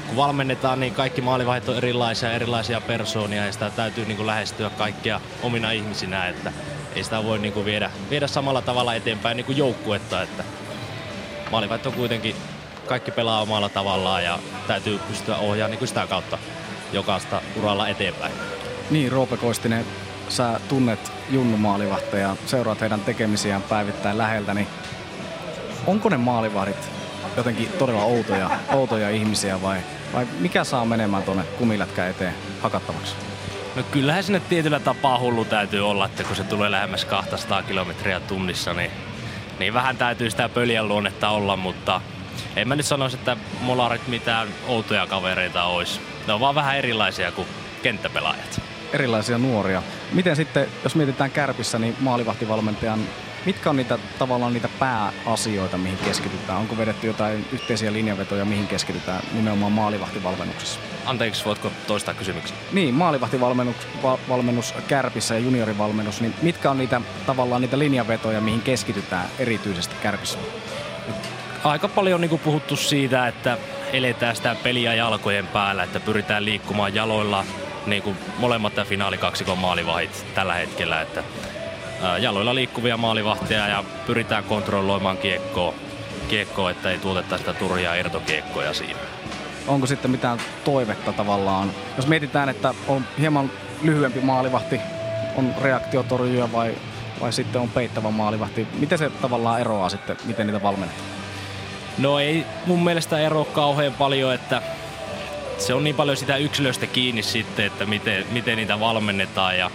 kun 0.07 0.15
valmennetaan, 0.15 0.79
niin 0.79 0.93
kaikki 0.93 1.21
maalivahdit 1.21 1.69
on 1.69 1.77
erilaisia, 1.77 2.31
erilaisia 2.31 2.81
persoonia 2.81 3.45
ja 3.45 3.51
sitä 3.51 3.69
täytyy 3.69 4.05
niin 4.05 4.17
kuin 4.17 4.27
lähestyä 4.27 4.69
kaikkia 4.69 5.21
omina 5.43 5.71
ihmisinä, 5.71 6.27
että 6.27 6.51
ei 6.95 7.03
sitä 7.03 7.23
voi 7.23 7.39
niin 7.39 7.53
kuin 7.53 7.65
viedä, 7.65 7.91
viedä 8.09 8.27
samalla 8.27 8.61
tavalla 8.61 8.93
eteenpäin 8.93 9.37
niin 9.37 9.45
kuin 9.45 9.57
joukkuetta, 9.57 10.21
että 10.21 10.43
maalivahdit 11.51 11.85
on 11.85 11.93
kuitenkin, 11.93 12.35
kaikki 12.87 13.11
pelaa 13.11 13.41
omalla 13.41 13.69
tavallaan 13.69 14.23
ja 14.23 14.39
täytyy 14.67 14.99
pystyä 14.99 15.37
ohjaamaan 15.37 15.71
niin 15.71 15.79
kuin 15.79 15.87
sitä 15.87 16.07
kautta 16.07 16.37
jokaista 16.93 17.41
uralla 17.55 17.87
eteenpäin. 17.87 18.33
Niin, 18.89 19.11
Roope 19.11 19.37
Koistinen, 19.37 19.85
sä 20.29 20.59
tunnet 20.69 21.11
Junnu 21.29 21.57
maalivahteja, 21.57 22.35
seuraat 22.45 22.81
heidän 22.81 22.99
tekemisiään 22.99 23.61
päivittäin 23.61 24.17
läheltä, 24.17 24.53
niin 24.53 24.67
onko 25.87 26.09
ne 26.09 26.17
maalivahdit 26.17 26.94
jotenkin 27.37 27.69
todella 27.79 28.03
outoja, 28.03 28.49
outoja 28.73 29.09
ihmisiä 29.09 29.61
vai, 29.61 29.79
vai 30.13 30.27
mikä 30.39 30.63
saa 30.63 30.85
menemään 30.85 31.23
tuonne 31.23 31.43
kumilätkä 31.43 32.07
eteen 32.07 32.33
hakattavaksi? 32.61 33.15
No 33.75 33.83
kyllähän 33.83 34.23
sinne 34.23 34.39
tietyllä 34.39 34.79
tapaa 34.79 35.19
hullu 35.19 35.45
täytyy 35.45 35.89
olla, 35.89 36.05
että 36.05 36.23
kun 36.23 36.35
se 36.35 36.43
tulee 36.43 36.71
lähemmäs 36.71 37.05
200 37.05 37.63
kilometriä 37.63 38.19
tunnissa, 38.19 38.73
niin, 38.73 38.91
niin 39.59 39.73
vähän 39.73 39.97
täytyy 39.97 40.29
sitä 40.29 40.49
pöljän 40.49 40.87
luonnetta 40.87 41.29
olla, 41.29 41.55
mutta 41.55 42.01
en 42.55 42.67
mä 42.67 42.75
nyt 42.75 42.85
sanoisi, 42.85 43.17
että 43.17 43.37
molarit 43.61 44.07
mitään 44.07 44.47
outoja 44.67 45.07
kavereita 45.07 45.63
olisi. 45.63 45.99
Ne 46.27 46.33
on 46.33 46.39
vaan 46.39 46.55
vähän 46.55 46.77
erilaisia 46.77 47.31
kuin 47.31 47.47
kenttäpelaajat. 47.83 48.61
Erilaisia 48.93 49.37
nuoria. 49.37 49.83
Miten 50.11 50.35
sitten, 50.35 50.67
jos 50.83 50.95
mietitään 50.95 51.31
kärpissä, 51.31 51.79
niin 51.79 51.95
maalivahtivalmentajan 51.99 52.99
Mitkä 53.45 53.69
on 53.69 53.75
niitä 53.75 53.99
tavallaan 54.19 54.53
niitä 54.53 54.69
pääasioita, 54.79 55.77
mihin 55.77 55.97
keskitytään? 55.97 56.59
Onko 56.59 56.77
vedetty 56.77 57.07
jotain 57.07 57.45
yhteisiä 57.51 57.93
linjavetoja, 57.93 58.45
mihin 58.45 58.67
keskitytään 58.67 59.23
nimenomaan 59.33 59.71
maalivahtivalmennuksessa? 59.71 60.79
Anteeksi, 61.05 61.45
voitko 61.45 61.71
toistaa 61.87 62.13
kysymyksen? 62.13 62.57
Niin, 62.71 62.93
maalivahtivalmennus 62.93 63.75
val, 64.03 64.17
valmennus 64.29 64.73
kärpissä 64.87 65.33
ja 65.33 65.39
juniorivalmennus, 65.39 66.21
niin 66.21 66.33
mitkä 66.41 66.71
on 66.71 66.77
niitä 66.77 67.01
tavallaan 67.25 67.61
niitä 67.61 67.79
linjavetoja, 67.79 68.41
mihin 68.41 68.61
keskitytään 68.61 69.29
erityisesti 69.39 69.95
kärpissä? 70.03 70.39
Aika 71.63 71.87
paljon 71.87 72.15
on 72.23 72.29
niin 72.29 72.39
puhuttu 72.39 72.75
siitä, 72.75 73.27
että 73.27 73.57
eletään 73.93 74.35
sitä 74.35 74.55
peliä 74.63 74.93
jalkojen 74.93 75.47
päällä, 75.47 75.83
että 75.83 75.99
pyritään 75.99 76.45
liikkumaan 76.45 76.95
jaloilla 76.95 77.45
niin 77.85 78.03
kuin 78.03 78.17
molemmat 78.37 78.73
finaalikaksikon 78.85 79.57
maalivahit 79.57 80.25
tällä 80.35 80.53
hetkellä, 80.53 81.01
että 81.01 81.23
jaloilla 82.19 82.55
liikkuvia 82.55 82.97
maalivahteja 82.97 83.67
ja 83.67 83.83
pyritään 84.07 84.43
kontrolloimaan 84.43 85.17
kiekkoa, 85.17 85.73
kiekkoa 86.27 86.71
että 86.71 86.91
ei 86.91 86.97
tuoteta 86.97 87.37
sitä 87.37 87.53
turhia 87.53 87.95
irtokiekkoja 87.95 88.73
siinä. 88.73 88.99
Onko 89.67 89.87
sitten 89.87 90.11
mitään 90.11 90.39
toivetta 90.63 91.13
tavallaan? 91.13 91.71
Jos 91.97 92.07
mietitään, 92.07 92.49
että 92.49 92.73
on 92.87 93.05
hieman 93.19 93.51
lyhyempi 93.81 94.19
maalivahti, 94.19 94.79
on 95.35 95.53
reaktiotorjuja 95.61 96.51
vai, 96.51 96.75
vai 97.21 97.33
sitten 97.33 97.61
on 97.61 97.69
peittävä 97.69 98.11
maalivahti. 98.11 98.67
Miten 98.79 98.97
se 98.97 99.09
tavallaan 99.09 99.61
eroaa 99.61 99.89
sitten, 99.89 100.17
miten 100.25 100.47
niitä 100.47 100.63
valmennetaan? 100.63 101.09
No 101.97 102.19
ei 102.19 102.45
mun 102.65 102.83
mielestä 102.83 103.19
eroa 103.19 103.45
kauhean 103.45 103.93
paljon, 103.93 104.33
että 104.33 104.61
se 105.57 105.73
on 105.73 105.83
niin 105.83 105.95
paljon 105.95 106.17
sitä 106.17 106.37
yksilöstä 106.37 106.87
kiinni 106.87 107.23
sitten, 107.23 107.65
että 107.65 107.85
miten, 107.85 108.25
miten 108.31 108.57
niitä 108.57 108.79
valmennetaan 108.79 109.57
ja 109.57 109.71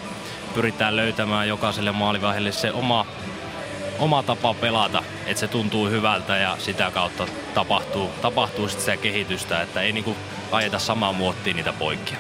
pyritään 0.55 0.97
löytämään 0.97 1.49
jokaiselle 1.49 1.93
maalivahdelle 1.93 2.53
se 2.53 2.73
oma, 2.73 3.07
oma 3.99 4.23
tapa 4.23 4.55
pelata, 4.55 5.03
että 5.27 5.41
se 5.41 5.49
tuntuu 5.49 5.89
hyvältä 5.89 6.37
ja 6.37 6.57
sitä 6.59 6.91
kautta 6.91 7.27
tapahtuu, 7.55 8.11
tapahtuu 8.23 8.69
sitten 8.69 8.85
sitä 8.85 9.03
kehitystä, 9.03 9.63
että 9.63 9.83
ei 9.83 9.93
niinku 9.93 10.17
ajeta 10.53 10.79
samaa 10.79 11.13
muottiin 11.13 11.57
niitä 11.57 11.73
poikkia. 11.73 12.17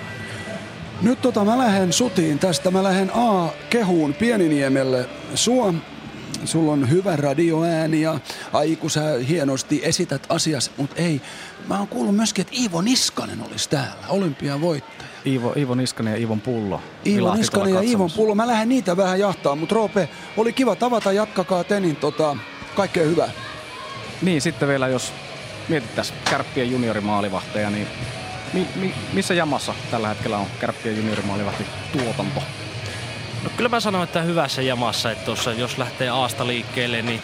Nyt 1.02 1.20
tota 1.20 1.44
mä 1.44 1.59
lähden 1.59 1.93
sutiin 1.93 2.39
tästä. 2.39 2.70
Mä 2.70 2.82
lähden 2.82 3.11
A 3.15 3.48
kehuun 3.70 4.15
Pieniniemelle. 4.15 5.09
Sua 5.35 5.74
sulla 6.44 6.73
on 6.73 6.90
hyvä 6.90 7.16
radioääni 7.16 8.01
ja 8.01 8.20
ai 8.52 8.77
kun 8.77 8.90
sä 8.90 9.02
hienosti 9.28 9.81
esität 9.85 10.27
asias, 10.28 10.70
mutta 10.77 10.97
ei. 10.97 11.20
Mä 11.69 11.78
oon 11.78 11.89
kuullut 11.89 12.16
myöskin, 12.16 12.43
että 12.43 12.57
Iivo 12.61 12.81
Niskanen 12.81 13.43
olisi 13.43 13.70
täällä, 13.70 14.09
olympiavoittaja. 14.09 15.10
Iivo, 15.27 15.53
Iivo 15.57 15.75
Niskanen 15.75 16.13
ja 16.13 16.19
Iivon 16.19 16.41
Pullo. 16.41 16.81
Iivo 17.07 17.35
Niskanen 17.35 17.75
ja 17.75 17.81
Iivon 17.81 18.11
Pullo. 18.17 18.35
Mä 18.35 18.47
lähden 18.47 18.69
niitä 18.69 18.97
vähän 18.97 19.21
jahtaa, 19.21 19.57
mutta 19.57 19.75
Roope, 19.75 20.09
oli 20.37 20.53
kiva 20.53 20.77
tavata, 20.77 21.13
jatkakaa 21.13 21.65
te, 21.65 21.81
niin 21.81 21.97
tota, 21.97 22.37
kaikkea 22.75 23.05
hyvää. 23.05 23.31
Niin, 24.23 24.41
sitten 24.41 24.69
vielä 24.69 24.89
jos 24.89 25.13
mietittäisiin 25.69 26.19
kärppien 26.31 26.71
juniorimaalivahteja, 26.71 27.71
niin 27.71 27.87
mi, 28.53 28.67
mi, 28.77 28.95
missä 29.13 29.35
jamassa 29.35 29.75
tällä 29.91 30.09
hetkellä 30.09 30.39
on 30.39 30.47
kärppien 30.61 30.97
juniorimaalivahti 30.97 31.67
tuotanto? 31.93 32.43
No 33.45 33.51
kyllä 33.57 33.69
mä 33.69 33.81
sanon, 33.81 34.05
että 34.05 34.23
hyvässä 34.23 34.63
jamassa, 34.63 35.11
että 35.11 35.25
tuossa 35.25 35.53
jos 35.53 35.79
lähtee 35.79 36.09
Aasta 36.09 36.47
liikkeelle, 36.47 37.03
niin 37.03 37.21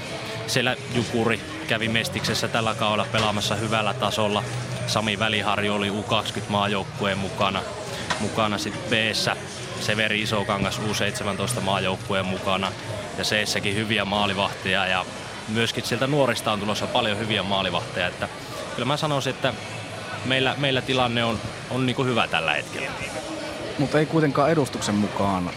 siellä 0.46 0.76
Jukuri 0.94 1.40
kävi 1.68 1.88
Mestiksessä 1.88 2.48
tällä 2.48 2.74
kaudella 2.74 3.06
pelaamassa 3.12 3.54
hyvällä 3.54 3.94
tasolla. 3.94 4.42
Sami 4.86 5.18
Väliharju 5.18 5.74
oli 5.74 5.90
U20-maajoukkueen 5.90 7.18
mukana. 7.18 7.62
Mukana 8.20 8.58
sitten 8.58 8.82
b 8.90 8.92
Severi 9.80 10.22
Isokangas 10.22 10.78
U17 10.78 11.60
maajoukkueen 11.60 12.26
mukana. 12.26 12.72
Ja 13.18 13.24
c 13.24 13.74
hyviä 13.74 14.04
maalivahteja 14.04 14.86
ja 14.86 15.04
myöskin 15.48 15.84
sieltä 15.84 16.06
nuorista 16.06 16.52
on 16.52 16.60
tulossa 16.60 16.86
paljon 16.86 17.18
hyviä 17.18 17.42
maalivahteja. 17.42 18.06
Että 18.06 18.28
kyllä 18.74 18.86
mä 18.86 18.96
sanoisin, 18.96 19.30
että 19.30 19.54
meillä, 20.24 20.54
meillä 20.58 20.82
tilanne 20.82 21.24
on, 21.24 21.40
on 21.70 21.86
niin 21.86 21.96
kuin 21.96 22.08
hyvä 22.08 22.28
tällä 22.28 22.52
hetkellä. 22.52 22.90
Mutta 23.78 23.98
ei 23.98 24.06
kuitenkaan 24.06 24.50
edustuksen 24.50 24.94
mukaan 24.94 25.50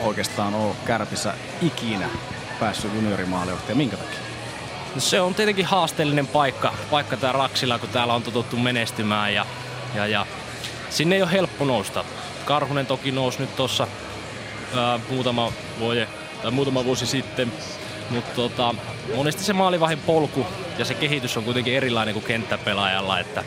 oikeastaan 0.00 0.54
ole 0.54 0.74
Kärpissä 0.86 1.34
ikinä 1.62 2.08
päässyt 2.60 2.94
juniorimaalijohtaja. 2.94 3.76
Minkä 3.76 3.96
takia? 3.96 4.18
No 4.94 5.00
se 5.00 5.20
on 5.20 5.34
tietenkin 5.34 5.66
haasteellinen 5.66 6.26
paikka, 6.26 6.74
paikka 6.90 7.16
tää 7.16 7.32
Raksilla, 7.32 7.78
kun 7.78 7.88
täällä 7.88 8.14
on 8.14 8.22
totuttu 8.22 8.56
menestymään 8.56 9.34
ja, 9.34 9.46
ja, 9.94 10.06
ja 10.06 10.26
sinne 10.90 11.16
ei 11.16 11.22
ole 11.22 11.32
helppo 11.32 11.64
nousta. 11.64 12.04
Karhunen 12.44 12.86
toki 12.86 13.12
nousi 13.12 13.38
nyt 13.38 13.56
tuossa 13.56 13.88
muutama, 15.10 15.52
vuosi, 15.78 16.00
tai 16.42 16.50
muutama 16.50 16.84
vuosi 16.84 17.06
sitten, 17.06 17.52
mutta 18.10 18.34
tota, 18.34 18.74
monesti 19.14 19.44
se 19.44 19.52
maalivahin 19.52 19.98
polku 19.98 20.46
ja 20.78 20.84
se 20.84 20.94
kehitys 20.94 21.36
on 21.36 21.44
kuitenkin 21.44 21.74
erilainen 21.74 22.14
kuin 22.14 22.24
kenttäpelaajalla, 22.24 23.20
että 23.20 23.44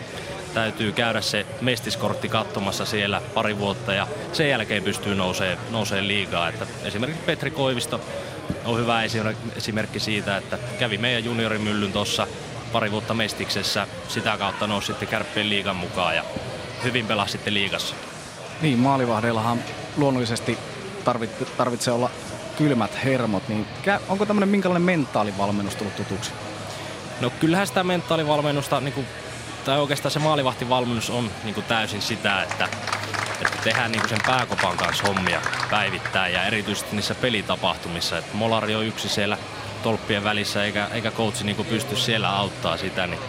täytyy 0.54 0.92
käydä 0.92 1.22
se 1.22 1.46
mestiskortti 1.62 2.30
katsomassa 2.30 2.86
siellä 2.86 3.22
pari 3.34 3.58
vuotta 3.58 3.94
ja 3.94 4.08
sen 4.34 4.50
jälkeen 4.50 4.84
pystyy 4.84 5.16
nousee, 5.16 5.58
nousee 5.70 6.08
liigaa. 6.08 6.50
Että 6.50 6.68
esimerkiksi 6.84 7.24
Petri 7.26 7.52
Koivisto 7.52 8.02
on 8.66 8.80
hyvä 8.80 9.04
esimerkki 9.56 10.00
siitä, 10.00 10.38
että 10.38 10.58
kävi 10.80 10.98
meidän 10.98 11.26
juniorimyllyn 11.26 11.94
tuossa 11.94 12.28
pari 12.72 12.92
vuotta 12.92 13.14
Mestiksessä, 13.14 13.88
sitä 14.08 14.38
kautta 14.38 14.68
nousi 14.68 14.88
sitten 14.88 15.08
Kärppien 15.08 15.50
liigan 15.50 15.76
mukaan 15.76 16.16
ja 16.16 16.24
hyvin 16.84 17.08
pelasi 17.08 17.32
sitten 17.32 17.54
liigassa. 17.54 17.96
Niin, 18.62 18.80
maalivahdeillahan 18.80 19.60
luonnollisesti 19.98 20.58
tarvitsee, 21.04 21.48
tarvitsee 21.58 21.94
olla 21.94 22.12
kylmät 22.58 23.04
hermot, 23.04 23.48
niin 23.48 23.68
onko 24.10 24.26
tämmöinen 24.26 24.50
minkälainen 24.50 24.82
mentaalivalmennus 24.82 25.76
tullut 25.76 25.96
tutuksi? 25.96 26.32
No 27.22 27.30
kyllähän 27.30 27.68
sitä 27.68 27.84
mentaalivalmennusta 27.84 28.80
niin 28.80 28.94
kuin 28.94 29.08
tai 29.66 29.80
oikeastaan 29.80 30.12
se 30.12 30.20
maalivahtivalmennus 30.20 31.10
on 31.10 31.32
niin 31.44 31.54
kuin 31.54 31.66
täysin 31.66 32.02
sitä, 32.02 32.44
että, 32.44 32.70
että 33.42 33.58
tehdään 33.64 33.92
niin 33.92 34.02
kuin 34.02 34.10
sen 34.10 34.26
pääkopan 34.26 34.78
kanssa 34.78 35.04
hommia 35.08 35.42
päivittäin 35.72 36.34
ja 36.34 36.46
erityisesti 36.46 36.96
niissä 36.96 37.16
pelitapahtumissa. 37.16 38.18
Että 38.18 38.38
Molari 38.38 38.76
on 38.76 38.86
yksi 38.86 39.10
siellä 39.10 39.38
tolppien 39.84 40.24
välissä 40.24 40.64
eikä, 40.64 40.88
eikä 40.92 41.12
coachi 41.12 41.44
niin 41.44 41.56
kuin 41.56 41.68
pysty 41.68 41.96
siellä 41.96 42.30
auttaa 42.30 42.78
sitä, 42.78 43.08
niin, 43.08 43.20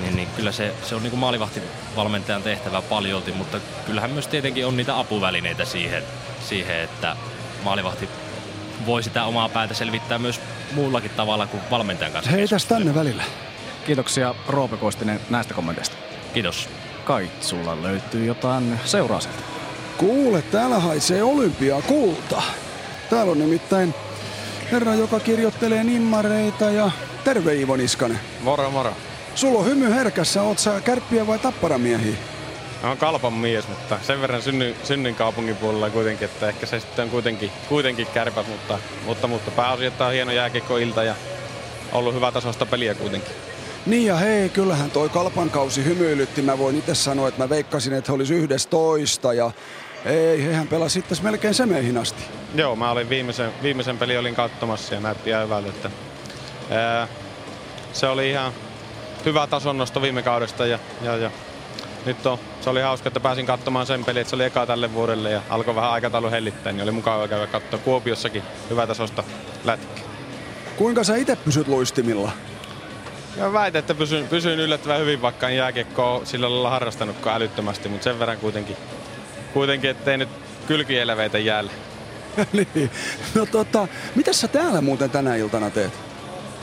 niin, 0.00 0.16
niin 0.16 0.28
kyllä 0.36 0.52
se, 0.52 0.74
se 0.82 0.94
on 0.94 1.02
niin 1.02 1.18
maalivahtivalmentajan 1.18 2.42
tehtävä 2.42 2.82
paljolti, 2.82 3.32
mutta 3.32 3.60
kyllähän 3.86 4.10
myös 4.10 4.28
tietenkin 4.28 4.66
on 4.66 4.76
niitä 4.76 4.98
apuvälineitä 4.98 5.64
siihen, 5.64 6.02
siihen 6.48 6.80
että 6.80 7.16
maalivahti 7.64 8.08
voi 8.86 9.02
sitä 9.02 9.24
omaa 9.24 9.48
päätä 9.48 9.74
selvittää 9.74 10.18
myös 10.18 10.40
muullakin 10.74 11.10
tavalla 11.10 11.46
kuin 11.46 11.62
valmentajan 11.70 12.12
kanssa. 12.12 12.30
Heitäs 12.30 12.64
tänne 12.64 12.94
välillä. 12.94 13.22
Kiitoksia 13.86 14.34
Roope 14.48 14.76
Koistinen 14.76 15.20
näistä 15.30 15.54
kommenteista. 15.54 15.96
Kiitos. 16.34 16.68
Kai, 17.04 17.30
sulla 17.40 17.82
löytyy 17.82 18.24
jotain 18.24 18.80
seuraa 18.84 19.20
sieltä. 19.20 19.42
Kuule, 19.96 20.42
täällä 20.42 20.78
haisee 20.78 21.22
olympiakulta. 21.22 22.42
Täällä 23.10 23.32
on 23.32 23.38
nimittäin 23.38 23.94
herra, 24.72 24.94
joka 24.94 25.20
kirjoittelee 25.20 25.84
nimmareita 25.84 26.64
ja 26.64 26.90
terve 27.24 27.54
Iivo 27.54 27.76
Niskanen. 27.76 28.20
Moro, 28.40 28.70
moro. 28.70 28.92
Sulla 29.36 29.58
on 29.58 29.66
hymy 29.66 29.90
herkässä, 29.94 30.42
oot 30.42 30.58
sä 30.58 30.80
kärppiä 30.80 31.26
vai 31.26 31.38
tapparamiehiä? 31.38 32.16
Mä 32.82 32.88
oon 32.88 32.98
kalpan 32.98 33.32
mies, 33.32 33.68
mutta 33.68 33.98
sen 34.02 34.20
verran 34.20 34.42
synny, 34.42 34.76
synnyin 34.84 35.14
kaupungin 35.14 35.56
puolella 35.56 35.90
kuitenkin, 35.90 36.24
että 36.24 36.48
ehkä 36.48 36.66
se 36.66 36.80
sitten 36.80 37.02
on 37.02 37.10
kuitenkin, 37.10 37.50
kuitenkin 37.68 38.06
kärpät, 38.14 38.48
mutta, 38.48 38.78
mutta, 39.06 39.26
mutta 39.26 39.50
pääosin, 39.50 39.86
että 39.86 40.06
on 40.06 40.12
hieno 40.12 40.32
jääkiekkoilta 40.32 41.02
ja 41.02 41.14
ollut 41.92 42.14
hyvä 42.14 42.32
tasosta 42.32 42.66
peliä 42.66 42.94
kuitenkin. 42.94 43.32
Niin 43.86 44.06
ja 44.06 44.16
hei, 44.16 44.48
kyllähän 44.48 44.90
toi 44.90 45.08
kalpan 45.08 45.50
kausi 45.50 45.84
hymyilytti. 45.84 46.42
Mä 46.42 46.58
voin 46.58 46.78
itse 46.78 46.94
sanoa, 46.94 47.28
että 47.28 47.42
mä 47.42 47.48
veikkasin, 47.48 47.92
että 47.92 48.12
he 48.12 48.14
olisi 48.14 48.34
yhdessä 48.34 48.68
toista 48.68 49.34
ja 49.34 49.50
ei, 50.04 50.44
hehän 50.44 50.68
pelasi 50.68 50.92
sitten 50.92 51.18
melkein 51.22 51.54
semeihin 51.54 51.98
asti. 51.98 52.22
Joo, 52.54 52.76
mä 52.76 52.90
olin 52.90 53.08
viimeisen, 53.08 53.50
viimeisen 53.62 53.98
peli 53.98 54.18
olin 54.18 54.34
katsomassa 54.34 54.94
ja 54.94 55.00
näytti 55.00 55.30
ihan 55.30 55.44
hyvältä, 55.44 55.68
että 55.68 55.90
ää, 56.70 57.08
se 57.92 58.06
oli 58.06 58.30
ihan 58.30 58.52
hyvä 59.26 59.46
tasonnosto 59.46 60.02
viime 60.02 60.22
kaudesta 60.22 60.66
ja, 60.66 60.78
ja, 61.02 61.16
ja 61.16 61.30
nyt 62.06 62.26
on, 62.26 62.38
se 62.60 62.70
oli 62.70 62.80
hauska, 62.80 63.08
että 63.08 63.20
pääsin 63.20 63.46
katsomaan 63.46 63.86
sen 63.86 64.04
pelin, 64.04 64.20
että 64.20 64.30
se 64.30 64.36
oli 64.36 64.44
eka 64.44 64.66
tälle 64.66 64.94
vuodelle 64.94 65.30
ja 65.30 65.42
alkoi 65.50 65.74
vähän 65.74 65.90
aikataulu 65.90 66.30
hellittää, 66.30 66.72
niin 66.72 66.82
oli 66.82 66.90
mukava 66.90 67.28
käydä 67.28 67.46
katsoa 67.46 67.78
Kuopiossakin 67.78 68.42
hyvä 68.70 68.86
tasosta 68.86 69.24
lätkä. 69.64 70.02
Kuinka 70.76 71.04
sä 71.04 71.16
itse 71.16 71.36
pysyt 71.36 71.68
luistimilla? 71.68 72.32
Ja 73.36 73.52
väitän, 73.52 73.78
että 73.78 73.94
pysyn, 73.94 74.28
pysyn 74.28 74.60
yllättävän 74.60 75.00
hyvin, 75.00 75.22
vaikka 75.22 75.48
en 75.48 75.56
jääkiekkoa 75.56 76.20
sillä 76.24 76.50
lailla 76.50 76.70
harrastanutkaan 76.70 77.36
älyttömästi, 77.36 77.88
mutta 77.88 78.04
sen 78.04 78.18
verran 78.18 78.38
kuitenkin, 78.38 78.76
kuitenkin 79.52 79.90
ettei 79.90 80.18
nyt 80.18 80.28
kylkieleveitä 80.66 81.38
jäällä. 81.38 81.72
niin. 82.52 82.90
No 83.34 83.46
tota, 83.46 83.88
mitä 84.14 84.32
sä 84.32 84.48
täällä 84.48 84.80
muuten 84.80 85.10
tänä 85.10 85.36
iltana 85.36 85.70
teet? 85.70 85.92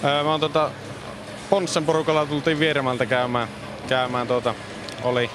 Öö, 0.03 0.23
mä 0.23 0.31
oon 0.31 0.39
tota, 0.39 0.71
Ponssen 1.49 1.85
porukalla 1.85 2.25
tultiin 2.25 2.59
Vieremältä 2.59 3.05
käymään, 3.05 3.47
käymään 3.87 4.27
tuota, 4.27 4.55
oli, 5.03 5.29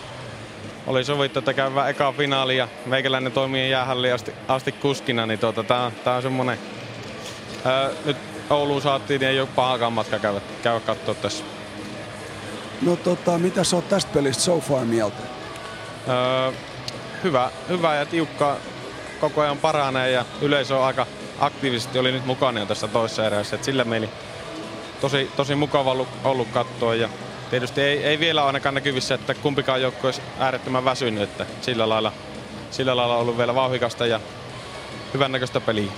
oli 0.86 1.04
sovittu, 1.04 1.38
että 1.38 1.54
käydään 1.54 1.90
eka 1.90 2.12
finaali 2.12 2.56
ja 2.56 2.68
meikäläinen 2.86 3.32
toimii 3.32 3.70
jäähalliin 3.70 4.14
asti, 4.14 4.34
asti 4.48 4.72
kuskina, 4.72 5.26
niin 5.26 5.38
tuota, 5.38 5.62
tää, 5.62 5.92
tää 6.04 6.16
on 6.16 6.22
semmonen, 6.22 6.58
öö, 7.66 7.94
nyt 8.04 8.16
Ouluun 8.50 8.82
saatiin, 8.82 9.20
niin 9.20 9.30
ei 9.30 9.40
ole 9.40 9.48
pahakaan 9.54 9.92
matka 9.92 10.18
käydä, 10.18 10.40
käydä 10.62 10.80
katsoa 10.80 11.14
tässä. 11.14 11.44
No 12.82 12.96
tota, 12.96 13.38
mitä 13.38 13.64
sä 13.64 13.76
oot 13.76 13.88
tästä 13.88 14.12
pelistä 14.14 14.42
so 14.42 14.60
far 14.60 14.84
mieltä? 14.84 15.22
Öö, 16.08 16.52
hyvä, 17.24 17.50
hyvä 17.68 17.94
ja 17.94 18.06
tiukka 18.06 18.56
koko 19.20 19.40
ajan 19.40 19.58
paranee 19.58 20.10
ja 20.10 20.24
yleisö 20.40 20.76
on 20.76 20.84
aika 20.84 21.06
aktiivisesti 21.40 21.98
oli 21.98 22.12
nyt 22.12 22.26
mukana 22.26 22.60
jo 22.60 22.66
tässä 22.66 22.88
toisessa 22.88 23.26
erässä. 23.26 23.56
Et 23.56 23.64
sillä 23.64 23.84
meillä 23.84 24.08
tosi, 25.00 25.30
tosi 25.36 25.54
mukava 25.54 25.90
ollut, 25.90 26.08
ollut 26.24 26.48
katsoa 26.48 26.94
ja 26.94 27.08
tietysti 27.50 27.80
ei, 27.80 28.04
ei 28.04 28.18
vielä 28.18 28.46
ainakaan 28.46 28.74
näkyvissä, 28.74 29.14
että 29.14 29.34
kumpikaan 29.34 29.82
joukko 29.82 30.06
olisi 30.06 30.22
äärettömän 30.38 30.84
väsynyt, 30.84 31.22
että 31.22 31.46
sillä 31.60 31.88
lailla, 31.88 32.12
sillä 32.70 32.96
lailla 32.96 33.14
on 33.14 33.20
ollut 33.20 33.38
vielä 33.38 33.54
vauhikasta 33.54 34.06
ja 34.06 34.20
hyvännäköistä 35.14 35.60
peliä. 35.60 35.92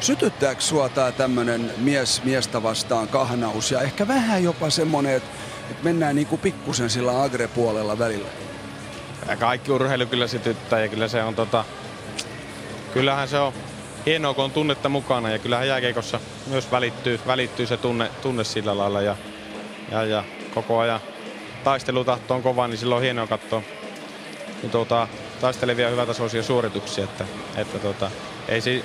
Sytyttääkö 0.00 0.60
sua 0.60 0.88
tää 0.88 1.12
tämmönen 1.12 1.72
mies 1.76 2.24
miestä 2.24 2.62
vastaan 2.62 3.08
kahnaus 3.08 3.70
ja 3.70 3.80
ehkä 3.80 4.08
vähän 4.08 4.44
jopa 4.44 4.70
semmonen, 4.70 5.14
että 5.14 5.30
et 5.70 5.82
mennään 5.82 6.16
niinku 6.16 6.36
pikkusen 6.36 6.90
sillä 6.90 7.22
agre-puolella 7.22 7.98
välillä? 7.98 8.28
Ja 9.28 9.36
kaikki 9.36 9.72
urheilu 9.72 10.06
kyllä 10.06 10.26
sytyttää 10.26 10.80
ja 10.80 10.88
kyllä 10.88 11.08
se 11.08 11.22
on 11.22 11.34
tota, 11.34 11.64
kyllähän 12.92 13.28
se 13.28 13.38
on 13.38 13.52
hienoa, 14.08 14.34
kun 14.34 14.44
on 14.44 14.50
tunnetta 14.50 14.88
mukana 14.88 15.30
ja 15.30 15.38
kyllähän 15.38 15.68
jääkeikossa 15.68 16.20
myös 16.46 16.70
välittyy, 16.70 17.20
välittyy 17.26 17.66
se 17.66 17.76
tunne, 17.76 18.10
tunne 18.22 18.44
sillä 18.44 18.78
lailla 18.78 19.02
ja, 19.02 19.16
ja, 19.90 20.04
ja 20.04 20.24
koko 20.54 20.78
ajan 20.78 21.00
taistelutahto 21.64 22.34
on 22.34 22.42
kova, 22.42 22.68
niin 22.68 22.78
silloin 22.78 22.96
on 22.96 23.02
hienoa 23.02 23.26
katsoa 23.26 23.62
niin 24.62 24.70
tuota, 24.70 25.08
taistelevia 25.40 25.88
hyvätasoisia 25.88 26.42
suorituksia, 26.42 27.04
että, 27.04 27.24
että 27.56 27.78
tuota, 27.78 28.10
ei 28.48 28.60
si, 28.60 28.84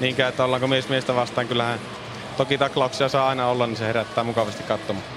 niinkään, 0.00 0.28
että 0.28 0.44
ollaanko 0.44 0.68
mies 0.68 0.88
miestä 0.88 1.14
vastaan, 1.14 1.48
kyllähän 1.48 1.80
toki 2.36 2.58
taklauksia 2.58 3.08
saa 3.08 3.28
aina 3.28 3.48
olla, 3.48 3.66
niin 3.66 3.76
se 3.76 3.86
herättää 3.86 4.24
mukavasti 4.24 4.62
katsomaan. 4.62 5.15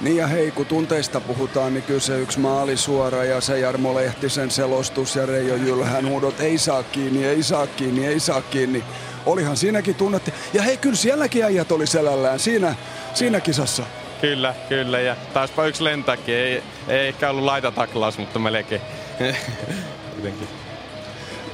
Niin 0.00 0.16
ja 0.16 0.26
hei, 0.26 0.50
kun 0.50 0.66
tunteista 0.66 1.20
puhutaan, 1.20 1.74
niin 1.74 1.82
kyllä 1.82 2.00
se 2.00 2.20
yksi 2.20 2.38
maalisuora 2.38 3.24
ja 3.24 3.40
se 3.40 3.58
Jarmo 3.58 3.94
Lehtisen 3.94 4.50
selostus 4.50 5.16
ja 5.16 5.26
Reijo 5.26 5.56
Jylhän 5.56 6.08
huudot 6.08 6.40
ei 6.40 6.58
saa 6.58 6.82
kiinni, 6.82 7.24
ei 7.24 7.42
saa 7.42 7.66
kiinni, 7.66 8.06
ei 8.06 8.20
saa 8.20 8.42
kiinni. 8.42 8.84
Olihan 9.26 9.56
siinäkin 9.56 9.94
tunnettu. 9.94 10.30
Ja 10.54 10.62
hei, 10.62 10.76
kyllä 10.76 10.96
sielläkin 10.96 11.44
äijät 11.44 11.72
oli 11.72 11.86
selällään 11.86 12.38
siinä, 12.38 12.74
siinä 13.14 13.40
kisassa. 13.40 13.82
Kyllä, 14.20 14.54
kyllä. 14.68 15.00
Ja 15.00 15.16
taispa 15.34 15.66
yksi 15.66 15.84
lentääkin. 15.84 16.34
Ei, 16.34 16.62
ei 16.88 17.08
ehkä 17.08 17.30
ollut 17.30 17.44
laitataklaus, 17.44 18.18
mutta 18.18 18.38
melkein. 18.38 18.80
Jotenkin. 20.16 20.48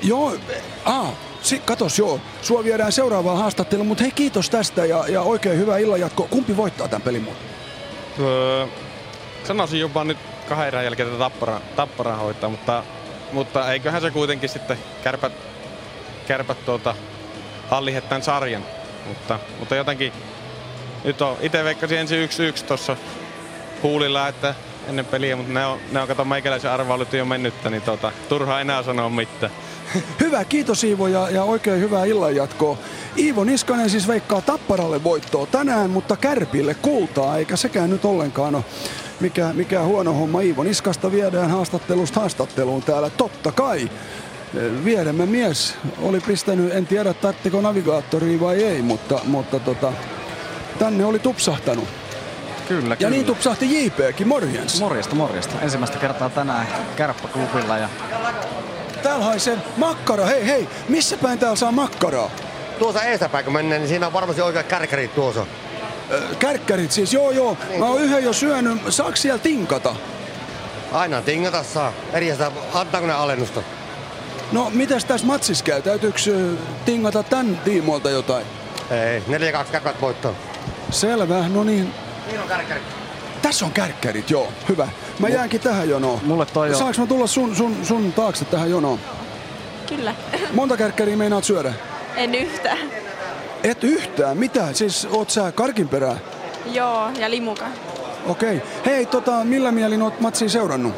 Joo, 0.03 0.37
ah, 0.85 1.13
si, 1.43 1.59
katos 1.59 1.99
joo, 1.99 2.21
sua 2.43 2.65
viedään 2.65 2.93
seuraavaan 2.93 3.39
haastatteluun, 3.39 3.87
mutta 3.87 4.05
hei 4.05 4.11
kiitos 4.11 4.51
tästä 4.51 4.85
ja, 4.85 5.05
ja 5.09 5.23
oikein 5.23 5.59
hyvää 5.59 5.79
illanjatkoa. 5.79 6.29
Kumpi 6.31 6.57
voittaa 6.57 6.89
tämän 6.89 7.03
pelin 7.03 7.23
muuten? 7.23 7.52
Öö, 8.21 8.67
sanoisin 9.45 9.81
jopa 9.81 10.05
nyt 10.05 10.19
kahden 10.49 10.69
erän 10.69 10.85
jälkeen 10.85 11.09
tätä 11.09 11.19
tappara, 11.19 11.61
tappara 11.77 12.17
hoitaa, 12.17 12.51
mutta, 12.51 12.85
mutta 13.33 13.73
eiköhän 13.73 14.03
se 14.03 14.11
kuitenkin 14.11 14.49
sitten 14.49 14.79
kärpät, 15.05 15.33
kärpät 16.27 16.65
tuota, 16.65 16.95
tämän 18.09 18.23
sarjan. 18.23 18.65
Mutta, 19.07 19.39
mutta 19.59 19.75
jotenkin 19.75 20.13
nyt 21.05 21.23
on, 21.23 21.37
itse 21.41 21.65
veikkasin 21.65 21.99
ensin 21.99 22.19
yksi 22.19 22.45
yksi 22.45 22.65
tuossa 22.65 22.97
huulilla, 23.83 24.29
että 24.29 24.55
ennen 24.89 25.07
peliä, 25.07 25.37
mutta 25.37 25.53
ne 25.53 25.67
on, 25.67 25.79
ne 25.93 26.01
on 26.01 26.09
kato 26.09 26.25
meikäläisen 26.25 26.71
arvailut 26.71 27.13
jo 27.13 27.25
mennyttä, 27.25 27.71
niin 27.71 27.83
tuota, 27.83 28.13
turhaa 28.29 28.61
enää 28.61 28.83
sanoa 28.83 29.09
mitään. 29.09 29.53
Hyvä, 30.21 30.45
kiitos 30.45 30.85
Iivo 30.85 31.07
ja, 31.07 31.31
ja 31.31 31.45
oikein 31.45 31.81
hyvää 31.81 32.05
illanjatkoa. 32.05 32.79
Iivo 33.19 33.45
Niskanen 33.45 33.91
siis 33.91 34.09
veikkaa 34.09 34.41
Tapparalle 34.41 35.05
voittoa 35.05 35.47
tänään, 35.47 35.91
mutta 35.91 36.17
Kärpille 36.17 36.75
kultaa, 36.75 37.39
eikä 37.39 37.57
sekään 37.57 37.91
nyt 37.91 38.05
ollenkaan 38.05 38.55
ole 38.55 38.65
mikä, 39.21 39.51
mikä 39.53 39.83
huono 39.83 40.13
homma. 40.13 40.41
Iivo 40.41 40.63
Niskasta 40.63 41.13
viedään 41.13 41.51
haastattelusta 41.51 42.21
haastatteluun 42.21 42.83
täällä. 42.83 43.11
Totta 43.11 43.53
kai 43.53 43.91
vieremme 44.85 45.27
mies 45.27 45.75
oli 46.03 46.21
pistänyt, 46.21 46.75
en 46.75 46.87
tiedä 46.87 47.15
tarttiko 47.15 47.61
navigaattoriin 47.61 48.41
vai 48.41 48.65
ei, 48.65 48.83
mutta, 48.83 49.21
mutta 49.25 49.61
tota, 49.61 49.93
tänne 50.79 51.05
oli 51.05 51.19
tupsahtanut. 51.19 51.89
Kyllä, 52.69 52.89
Ja 52.89 52.97
kyllä. 52.97 53.11
niin 53.11 53.27
tupsahti 53.27 53.85
JPkin, 53.85 54.29
morjens. 54.29 54.81
Morjesta, 54.81 55.15
morjesta. 55.15 55.61
Ensimmäistä 55.61 55.99
kertaa 55.99 56.31
tänään 56.31 56.67
kärppäklubilla 56.97 57.79
ja 57.79 57.89
Täällä 59.03 59.25
haisee 59.25 59.59
makkara, 59.77 60.27
hei 60.27 60.47
hei, 60.47 60.69
missä 60.89 61.17
päin 61.17 61.39
täällä 61.39 61.57
saa 61.57 61.73
makkaraa? 61.73 62.31
Tuossa 62.79 63.03
eestäpäin 63.03 63.45
kun 63.45 63.55
mennään, 63.55 63.81
niin 63.81 63.89
siinä 63.89 64.07
on 64.07 64.13
varmasti 64.13 64.43
oikeat 64.43 64.67
kärkärit 64.67 65.15
tuossa. 65.15 65.47
Kärkkärit 66.39 66.93
siis, 66.93 67.13
joo 67.13 67.31
joo. 67.31 67.57
Mä 67.79 67.87
oon 67.87 68.03
yhden 68.03 68.25
jo 68.25 68.33
syönyt. 68.33 68.79
Saaks 68.89 69.23
siellä 69.23 69.39
tinkata? 69.39 69.97
Aina 70.93 71.23
tingata 71.23 71.63
saa. 71.63 71.93
Eri 72.13 72.31
sitä, 72.31 72.51
antaako 72.75 73.07
ne 73.07 73.13
alennusta? 73.13 73.63
No, 74.53 74.71
mitäs 74.71 75.05
tässä 75.05 75.27
matsissa 75.27 75.65
käy? 75.65 75.83
Täytyykö 75.83 76.21
tingata 76.85 77.23
tän 77.23 77.61
tiimoilta 77.65 78.11
jotain? 78.11 78.47
Ei, 78.91 79.21
4-2 79.21 79.23
kärkät 79.73 80.01
voittaa. 80.01 80.33
Selvä, 80.91 81.49
no 81.49 81.65
niin. 81.65 81.95
Niin 82.27 82.41
on 82.41 82.49
kärkärit. 82.49 83.02
Tässä 83.43 83.65
on 83.67 83.73
kärkkärit, 83.73 84.31
joo. 84.31 84.49
Hyvä. 84.69 84.89
Mä 85.19 85.29
jäänkin 85.29 85.61
tähän 85.61 85.89
jonoon. 85.89 86.21
Mulle 86.25 86.47
toi 86.47 86.69
on- 86.69 86.75
Saanko 86.75 87.01
mä 87.01 87.07
tulla 87.07 87.27
sun, 87.27 87.57
sun, 87.57 87.77
sun 87.83 88.13
taakse 88.13 88.45
tähän 88.45 88.71
jonoon? 88.71 88.99
Kyllä. 89.89 90.15
Monta 90.53 90.77
kärkkäriä 90.77 91.17
meinaat 91.17 91.45
syödä? 91.45 91.73
En 92.17 92.35
yhtään. 92.35 92.79
Et 93.65 93.85
yhtään. 93.85 94.39
Mitä? 94.39 94.73
Siis 94.73 95.09
oot 95.11 95.31
sä 95.31 95.53
karkinperää? 95.53 96.17
Joo, 96.73 97.11
ja 97.19 97.31
limuka. 97.31 97.65
Okei. 98.27 98.63
Hei, 98.87 99.07
tota, 99.07 99.45
millä 99.45 99.73
mielin 99.73 100.03
oot 100.03 100.21
matsia 100.21 100.49
seurannut? 100.49 100.95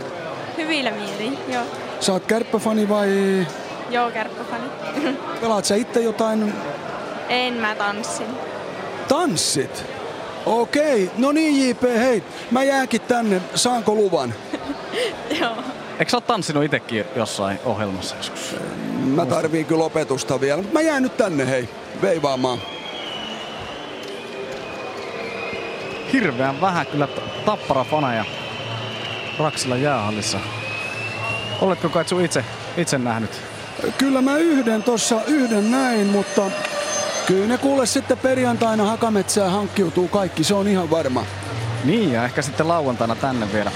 Hyvillä 0.57 0.91
mieli, 0.91 1.39
joo. 1.49 1.63
Sä 2.01 2.13
oot 2.13 2.27
kärppäfani 2.27 2.89
vai 2.89 3.09
Joo, 3.91 4.11
kärppäfani. 4.11 4.65
pelaat 5.41 5.65
sä 5.65 5.75
itse 5.75 6.01
jotain 6.01 6.53
en 7.29 7.55
mä 7.55 7.75
tanssin. 7.75 8.27
Tanssit? 9.09 9.85
Okei, 10.47 11.11
no 11.19 11.33
niin 11.33 11.69
JP, 11.69 11.83
hei, 11.83 12.23
mä 12.51 12.63
jäänkin 12.63 13.01
tänne, 13.01 13.41
saanko 13.55 13.95
luvan? 13.95 14.35
Joo. 15.41 15.57
Eikö 15.99 16.11
sä 16.11 16.17
oo 16.17 16.21
tanssinut 16.21 16.65
itekin 16.65 17.05
jossain 17.17 17.59
ohjelmassa 17.65 18.17
joskus? 18.17 18.57
Mä 19.05 19.27
tarviin 19.27 19.67
kyllä 19.67 19.85
opetusta 19.85 20.41
vielä, 20.41 20.57
mutta 20.57 20.73
mä 20.73 20.81
jään 20.81 21.03
nyt 21.03 21.17
tänne 21.17 21.47
hei, 21.47 21.69
veivaamaan. 22.03 22.59
Hirveän 26.13 26.61
vähän 26.61 26.87
kyllä 26.87 27.09
tappara 27.45 27.85
faneja 27.85 28.25
Raksilla 29.39 29.77
jäähallissa. 29.77 30.39
Oletko 31.61 31.89
Kaitsu 31.89 32.21
itse, 32.21 32.45
itse 32.77 32.99
nähnyt? 32.99 33.31
Kyllä 33.99 34.23
mä 34.23 34.37
yhden 34.37 34.83
tossa, 34.83 35.21
yhden 35.27 35.71
näin, 35.71 36.07
mutta 36.07 36.51
kyllä 37.27 37.47
ne 37.47 37.59
kuule 37.59 37.87
sitten 37.87 38.19
perjantaina 38.19 38.85
Hakametsään 38.85 39.51
hankkiutuu 39.51 40.09
kaikki, 40.09 40.45
se 40.45 40.55
on 40.55 40.69
ihan 40.69 40.91
varma. 40.91 41.27
Niin, 41.85 42.13
ja 42.13 42.25
ehkä 42.25 42.43
sitten 42.43 42.69
lauantaina 42.69 43.15
tänne 43.15 43.53
vielä 43.53 43.73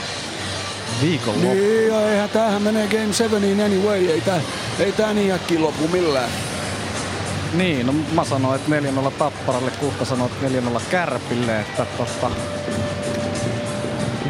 viikonloppu. 1.02 1.48
Niin, 1.48 1.88
ja 1.88 2.10
eihän 2.10 2.30
tämähän 2.30 2.62
menee 2.62 2.86
Game 2.86 3.12
7 3.12 3.42
anyway, 3.64 4.06
ei 4.06 4.20
tää, 4.20 4.40
ei 4.78 4.92
tää 4.92 5.14
niin 5.14 5.34
äkkiä 5.34 5.60
lopu 5.60 5.88
millään. 5.88 6.30
Niin, 7.52 7.86
no 7.86 7.92
mä 7.92 8.24
sanoin, 8.24 8.60
että 8.60 9.08
4-0 9.08 9.10
Tapparalle, 9.18 9.70
Kuhta 9.70 10.04
sanoi, 10.04 10.30
että 10.44 10.60
4-0 10.78 10.80
Kärpille, 10.90 11.60
että 11.60 11.86
tota... 11.98 12.30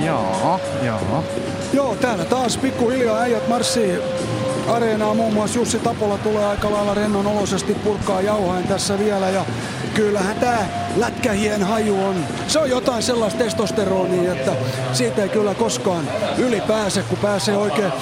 Joo, 0.05 0.61
joo. 0.83 1.25
Joo, 1.73 1.97
täällä 1.97 2.25
taas 2.25 2.57
pikkuhiljaa 2.57 3.21
äijät 3.21 3.49
marssii 3.49 3.99
areenaa. 4.69 5.15
Muun 5.15 5.35
muassa 5.35 5.59
Jussi 5.59 5.79
Tapola 5.79 6.19
tulee 6.19 6.47
aika 6.47 6.71
lailla 6.73 6.95
rennon 6.95 7.27
oloisesti 7.27 7.75
purkkaa 7.75 8.21
jauhain 8.21 8.69
tässä 8.69 8.99
vielä. 8.99 9.31
Ja 9.31 9.45
kyllähän 9.95 10.37
tää 10.37 10.89
lätkähien 10.97 11.63
haju 11.63 12.05
on, 12.05 12.25
se 12.49 12.59
on 12.59 12.71
jotain 12.71 13.03
sellaista 13.03 13.45
testosteronia, 13.45 14.33
että 14.33 14.53
siitä 14.93 15.23
ei 15.23 15.29
kyllä 15.29 15.55
koskaan 15.55 16.09
yli 16.39 16.61
pääse, 16.61 17.03
kun 17.03 17.19
pääsee 17.19 17.57
oikein 17.57 17.93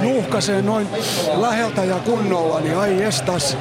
nuuhkaseen 0.00 0.66
noin 0.66 0.88
läheltä 1.36 1.84
ja 1.84 1.96
kunnolla, 1.96 2.60
niin 2.60 2.76
ai 2.76 3.02
estas. 3.02 3.56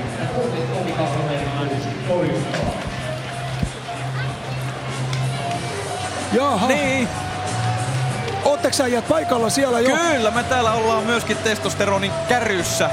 Jaha. 6.33 6.67
Niin. 6.67 7.22
Ootteko 8.45 8.73
sä 8.73 8.83
paikalla 9.09 9.49
siellä 9.49 9.79
jo? 9.79 9.97
Kyllä, 10.11 10.31
me 10.31 10.43
täällä 10.43 10.73
ollaan 10.73 11.03
myöskin 11.03 11.37
testosteronin 11.37 12.11
kärryssä. 12.29 12.89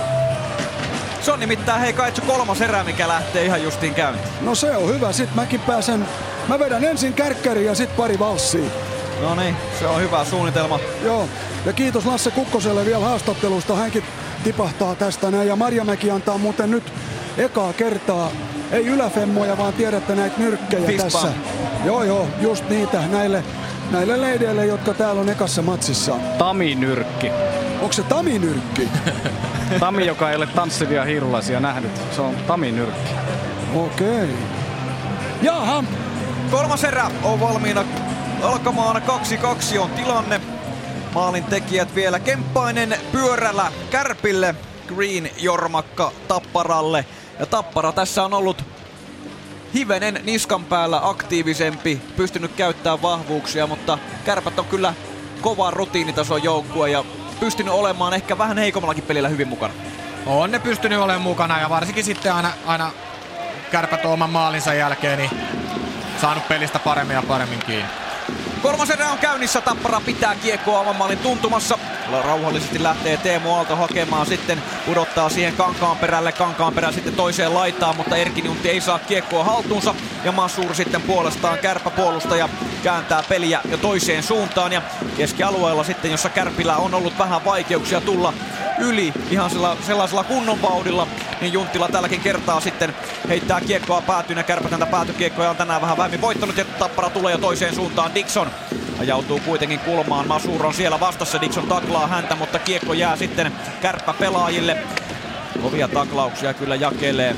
Se 1.23 1.33
on 1.33 1.41
nimittäin 1.41 1.81
hei 1.81 1.93
Kaitsu 1.93 2.23
kolmas 2.23 2.61
erä, 2.61 2.85
mikä 2.85 3.09
lähtee 3.09 3.45
ihan 3.45 3.63
justiin 3.63 3.95
käyntiin. 3.95 4.29
No 4.41 4.55
se 4.55 4.77
on 4.77 4.95
hyvä, 4.95 5.13
sit 5.13 5.35
mäkin 5.35 5.61
pääsen, 5.61 6.07
mä 6.49 6.59
vedän 6.59 6.85
ensin 6.85 7.13
kärkkäri 7.13 7.65
ja 7.65 7.75
sit 7.75 7.97
pari 7.97 8.19
valssia. 8.19 8.71
No 9.21 9.35
niin, 9.35 9.57
se 9.79 9.87
on 9.87 10.01
hyvä 10.01 10.25
suunnitelma. 10.25 10.81
Joo, 11.05 11.29
ja 11.67 11.73
kiitos 11.73 12.07
Lasse 12.07 12.31
Kukkoselle 12.31 12.85
vielä 12.87 13.05
haastattelusta, 13.05 13.77
hänkin 13.77 14.05
tipahtaa 14.45 14.95
tästä 14.95 15.31
näin. 15.31 15.49
Ja 15.49 15.57
Marjamäki 15.57 16.11
antaa 16.11 16.39
muuten 16.39 16.71
nyt 16.71 16.93
ekaa 17.39 17.73
kertaa, 17.73 18.31
ei 18.73 18.87
yläfemmoja, 18.87 19.59
vaan 19.59 19.73
tiedätte 19.73 20.15
näitä 20.15 20.35
nyrkkejä 20.39 20.87
Fistbump. 20.87 21.13
tässä. 21.13 21.29
Joo 21.85 22.03
joo, 22.03 22.27
just 22.41 22.69
niitä 22.69 23.01
näille, 23.11 23.45
näille 23.91 24.21
leideille, 24.21 24.67
jotka 24.67 24.95
täällä 24.95 25.21
on 25.21 25.29
ekassa 25.29 25.63
matsissa. 25.63 26.17
Tami-nyrkki. 26.39 27.31
Onko 27.81 27.93
se 27.93 28.03
Tami-nyrkki? 28.03 28.89
Tami, 29.81 30.07
joka 30.07 30.31
ei 30.31 30.37
ole 30.37 30.47
tanssivia 30.47 31.05
hiirulaisia 31.05 31.61
nähnyt. 31.61 31.91
Se 32.17 32.21
on 32.21 32.35
Tami-nyrkki. 32.47 33.11
Okei. 33.75 34.29
Jaha. 35.43 35.85
Kolmas 36.51 36.85
erä 36.85 37.11
on 37.23 37.41
valmiina 37.41 37.85
alkamaan 38.43 39.03
2-2 39.75 39.79
on 39.79 39.91
tilanne. 39.91 40.41
Maalin 41.15 41.45
tekijät 41.45 41.95
vielä 41.95 42.21
Kemppainen 42.21 42.95
pyörällä 43.13 43.73
Kärpille, 43.91 44.55
Green 44.87 45.31
Jormakka 45.39 46.13
Tapparalle. 46.29 47.05
Ja 47.39 47.47
Tappara 47.47 47.93
tässä 47.93 48.25
on 48.25 48.35
ollut 48.35 48.65
hivenen 49.75 50.21
niskan 50.25 50.65
päällä 50.65 51.01
aktiivisempi, 51.03 52.01
pystynyt 52.17 52.53
käyttämään 52.57 53.03
vahvuuksia, 53.03 53.67
mutta 53.67 53.99
Kärpät 54.25 54.59
on 54.59 54.65
kyllä 54.65 54.95
kova 55.41 55.71
rutiinitason 55.71 56.43
joukkue 56.43 56.91
ja 56.91 57.05
pystynyt 57.41 57.73
olemaan 57.73 58.15
ehkä 58.15 58.39
vähän 58.39 58.59
heikommallakin 58.59 59.05
pelillä 59.05 59.29
hyvin 59.29 59.49
mukana. 59.49 59.75
On 60.27 60.51
ne 60.51 60.59
pystynyt 60.59 60.99
olemaan 60.99 61.23
mukana 61.23 61.61
ja 61.61 61.71
varsinkin 61.71 62.05
sitten 62.05 62.35
aina, 62.35 62.53
aina 62.67 62.91
kärpät 63.71 64.05
oman 64.05 64.31
maalinsa 64.31 64.75
jälkeen 64.75 65.19
niin 65.19 65.31
saanut 66.21 66.49
pelistä 66.49 66.79
paremmin 66.79 67.15
ja 67.15 67.23
paremmin 67.23 67.59
kiinni. 67.67 68.10
Kolmas 68.63 68.91
erä 68.91 69.11
on 69.11 69.19
käynnissä, 69.19 69.61
Tappara 69.61 70.01
pitää 70.01 70.35
kiekkoa 70.35 70.81
oman 70.81 70.97
maalin 70.97 71.19
tuntumassa. 71.19 71.79
Rauhallisesti 72.25 72.83
lähtee 72.83 73.17
Teemu 73.17 73.55
Aalto 73.55 73.77
hakemaan, 73.77 74.27
sitten 74.27 74.63
pudottaa 74.87 75.29
siihen 75.29 75.57
kankaan 75.57 75.97
perälle, 75.97 76.33
kankaan 76.33 76.75
perä 76.75 76.93
sitten 76.93 77.15
toiseen 77.15 77.55
laitaan, 77.55 77.97
mutta 77.97 78.17
Erkki 78.17 78.45
Juntti 78.45 78.71
ei 78.71 78.81
saa 78.81 78.99
kiekkoa 78.99 79.45
haltuunsa. 79.45 79.95
Ja 80.25 80.33
Masur 80.33 80.75
sitten 80.75 81.03
puolestaan 81.03 81.59
kärppäpuolustaja 81.59 82.49
kääntää 82.83 83.23
peliä 83.29 83.61
jo 83.71 83.77
toiseen 83.77 84.23
suuntaan. 84.23 84.73
Ja 84.73 84.83
keskialueella 85.17 85.85
sitten, 85.85 86.11
jossa 86.11 86.29
Kärpillä 86.29 86.77
on 86.77 86.95
ollut 86.95 87.19
vähän 87.19 87.45
vaikeuksia 87.45 88.01
tulla 88.01 88.33
yli 88.81 89.13
ihan 89.31 89.51
sella- 89.51 89.77
sellaisella 89.87 90.25
kunnon 90.25 90.63
vauhdilla, 90.63 91.07
niin 91.41 91.53
Junttila 91.53 91.89
tälläkin 91.89 92.21
kertaa 92.21 92.61
sitten 92.61 92.95
heittää 93.29 93.61
kiekkoa 93.61 94.03
päätyyn 94.03 94.37
ja 94.37 94.43
kärpätäntä 94.43 94.87
päätykiekkoja 94.87 95.51
on 95.51 95.57
tänään 95.57 95.81
vähän 95.83 95.97
vähemmän 95.97 96.21
voittanut 96.21 96.57
ja 96.57 96.65
Tappara 96.65 97.11
tulee 97.11 97.33
jo 97.33 97.39
toiseen 97.39 97.75
suuntaan. 97.75 98.15
Dixon 98.15 98.51
ajautuu 99.01 99.41
kuitenkin 99.45 99.79
kulmaan. 99.79 100.29
Masur 100.29 100.67
on 100.67 100.75
siellä 100.75 101.01
vastassa, 101.01 101.41
Dixon 101.41 101.67
taklaa 101.67 102.07
häntä, 102.07 102.37
mutta 102.37 102.59
kiekko 102.59 102.93
jää 102.93 103.17
sitten 103.17 103.53
kärppäpelaajille. 103.83 104.77
Kovia 105.63 105.89
taklauksia 105.89 106.55
kyllä 106.55 106.75
jakelee 106.75 107.37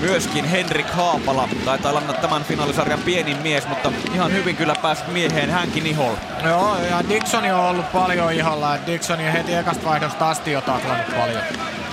myöskin 0.00 0.44
Henrik 0.44 0.90
Haapala. 0.90 1.48
Taitaa 1.64 1.90
olla 1.90 2.00
tämän 2.00 2.44
finaalisarjan 2.44 3.00
pienin 3.04 3.36
mies, 3.42 3.68
mutta 3.68 3.92
ihan 4.14 4.32
hyvin 4.32 4.56
kyllä 4.56 4.74
päässyt 4.82 5.12
mieheen 5.12 5.50
hänkin 5.50 5.86
iholla. 5.86 6.18
Joo, 6.44 6.76
ja 6.90 7.08
Dixoni 7.08 7.52
on 7.52 7.60
ollut 7.60 7.92
paljon 7.92 8.32
iholla. 8.32 8.78
Dixoni 8.86 9.32
heti 9.32 9.54
ekasta 9.54 9.84
vaihdosta 9.84 10.30
asti 10.30 10.52
jo 10.52 10.60
taklannut 10.60 11.16
paljon. 11.16 11.42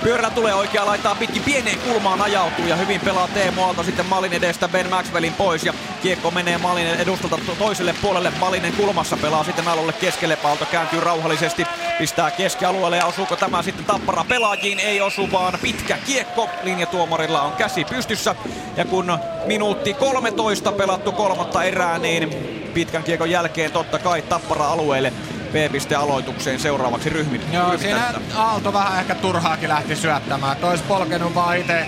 Pyörällä 0.04 0.30
tulee 0.30 0.54
oikea 0.54 0.86
laitaa 0.86 1.14
pitkin 1.14 1.42
pieneen 1.42 1.78
kulmaan 1.78 2.22
ajautuu 2.22 2.66
ja 2.66 2.76
hyvin 2.76 3.00
pelaa 3.00 3.28
Teemu 3.28 3.62
Aalto 3.64 3.82
sitten 3.82 4.06
Malin 4.06 4.32
edestä 4.32 4.68
Ben 4.68 4.90
Maxwellin 4.90 5.32
pois 5.34 5.64
ja 5.64 5.74
kiekko 6.02 6.30
menee 6.30 6.58
Malin 6.58 6.86
edustalta 6.86 7.38
to- 7.46 7.54
toiselle 7.58 7.94
puolelle. 8.02 8.32
Malinen 8.40 8.72
kulmassa 8.72 9.16
pelaa 9.16 9.44
sitten 9.44 9.68
alulle 9.68 9.92
keskelle. 9.92 10.38
Aalto 10.44 10.66
kääntyy 10.66 11.00
rauhallisesti, 11.00 11.66
pistää 11.98 12.30
keskialueelle 12.30 12.96
ja 12.96 13.06
osuuko 13.06 13.36
tämä 13.36 13.62
sitten 13.62 13.84
tappara 13.84 14.24
pelaajiin? 14.28 14.80
Ei 14.80 15.00
osu 15.00 15.32
vaan 15.32 15.58
pitkä 15.62 15.98
kiekko. 16.06 16.48
Linjatuomarilla 16.62 17.42
on 17.42 17.52
käsi 17.52 17.84
pystyssä 17.84 18.34
ja 18.76 18.84
kun 18.84 19.18
minuutti 19.46 19.94
13 19.94 20.72
pelattu 20.72 21.12
kolmatta 21.12 21.62
erää, 21.62 21.98
niin 21.98 22.30
pitkän 22.74 23.02
kiekon 23.04 23.30
jälkeen 23.30 23.72
totta 23.72 23.98
kai 23.98 24.22
tappara 24.22 24.66
alueelle 24.66 25.12
B-piste 25.54 25.94
aloitukseen 25.94 26.60
seuraavaksi 26.60 27.10
ryhmin. 27.10 27.40
Joo, 27.52 27.78
siinä 27.78 28.14
Aalto 28.36 28.72
vähän 28.72 28.98
ehkä 29.00 29.14
turhaakin 29.14 29.68
lähti 29.68 29.96
syöttämään. 29.96 30.56
Tois 30.56 30.82
polkenut 30.82 31.34
vaan 31.34 31.56
itse 31.56 31.86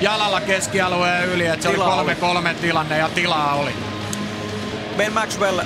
jalalla 0.00 0.40
keskialueen 0.40 1.24
yli, 1.28 1.46
että 1.46 1.62
se 1.62 1.68
Tilaa 1.68 2.00
oli 2.00 2.12
3-3 2.12 2.54
tilanne 2.60 2.98
ja 2.98 3.08
tilaa 3.08 3.54
oli. 3.54 3.70
Ben 4.96 5.12
Maxwell 5.12 5.60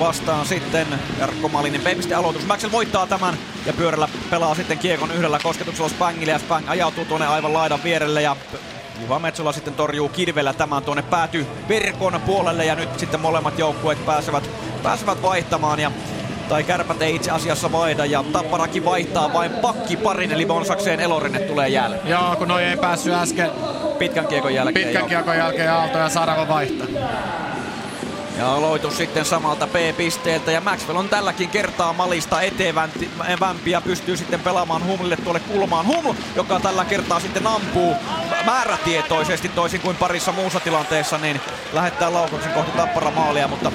vastaan 0.00 0.46
sitten 0.46 0.86
Jarkko 1.18 1.48
Malinen 1.48 1.80
B-piste 1.80 2.14
aloitus. 2.14 2.46
Maxwell 2.46 2.72
voittaa 2.72 3.06
tämän 3.06 3.34
ja 3.66 3.72
pyörällä 3.72 4.08
pelaa 4.30 4.54
sitten 4.54 4.78
kiekon 4.78 5.12
yhdellä 5.12 5.38
kosketuksella 5.42 5.88
Spangille 5.88 6.32
ja 6.32 6.38
Spang 6.38 6.70
ajautuu 6.70 7.04
tuonne 7.04 7.26
aivan 7.26 7.52
laidan 7.52 7.84
vierelle 7.84 8.22
ja 8.22 8.36
Juha 9.00 9.18
Metsola 9.18 9.52
sitten 9.52 9.74
torjuu 9.74 10.08
kirvellä 10.08 10.52
tämän 10.52 10.82
tuonne 10.82 11.02
pääty 11.02 11.46
verkon 11.68 12.20
puolelle 12.26 12.64
ja 12.64 12.74
nyt 12.74 12.98
sitten 12.98 13.20
molemmat 13.20 13.58
joukkueet 13.58 14.06
pääsevät, 14.06 14.50
pääsevät 14.82 15.22
vaihtamaan 15.22 15.80
ja 15.80 15.90
tai 16.48 16.64
kärpät 16.64 17.02
ei 17.02 17.14
itse 17.14 17.30
asiassa 17.30 17.72
vaihda 17.72 18.04
ja 18.04 18.24
Tapparakin 18.32 18.84
vaihtaa 18.84 19.32
vain 19.32 19.50
pakki 19.50 19.96
parin 19.96 20.32
eli 20.32 20.46
Bonsakseen 20.46 21.00
Elorinne 21.00 21.38
tulee 21.38 21.68
jälleen. 21.68 22.08
Joo, 22.08 22.36
kun 22.36 22.48
noi 22.48 22.64
ei 22.64 22.76
päässyt 22.76 23.14
äsken 23.14 23.50
Pitkän 23.98 24.26
kiekon 24.26 24.54
jälkeen. 24.54 24.86
pitkän 24.86 25.08
kiekon 25.08 25.36
jälkeen 25.36 25.72
Aalto 25.72 25.98
ja 25.98 26.08
Sarava 26.08 26.48
vaihtaa. 26.48 26.86
Ja 28.38 28.54
aloitus 28.54 28.96
sitten 28.96 29.24
samalta 29.24 29.66
B-pisteeltä 29.66 30.52
ja 30.52 30.60
Maxwell 30.60 30.98
on 30.98 31.08
tälläkin 31.08 31.48
kertaa 31.48 31.92
malista 31.92 32.40
etevämpi 32.42 33.70
ja 33.70 33.80
pystyy 33.80 34.16
sitten 34.16 34.40
pelaamaan 34.40 34.84
Humlille 34.84 35.16
tuolle 35.16 35.40
kulmaan. 35.40 35.86
Huml, 35.86 36.14
joka 36.34 36.60
tällä 36.60 36.84
kertaa 36.84 37.20
sitten 37.20 37.46
ampuu 37.46 37.94
määrätietoisesti 38.46 39.48
toisin 39.48 39.80
kuin 39.80 39.96
parissa 39.96 40.32
muussa 40.32 40.60
tilanteessa, 40.60 41.18
niin 41.18 41.40
lähettää 41.72 42.12
laukauksen 42.12 42.52
kohti 42.52 42.70
tappara 42.76 43.10
maalia, 43.10 43.48
mutta 43.48 43.72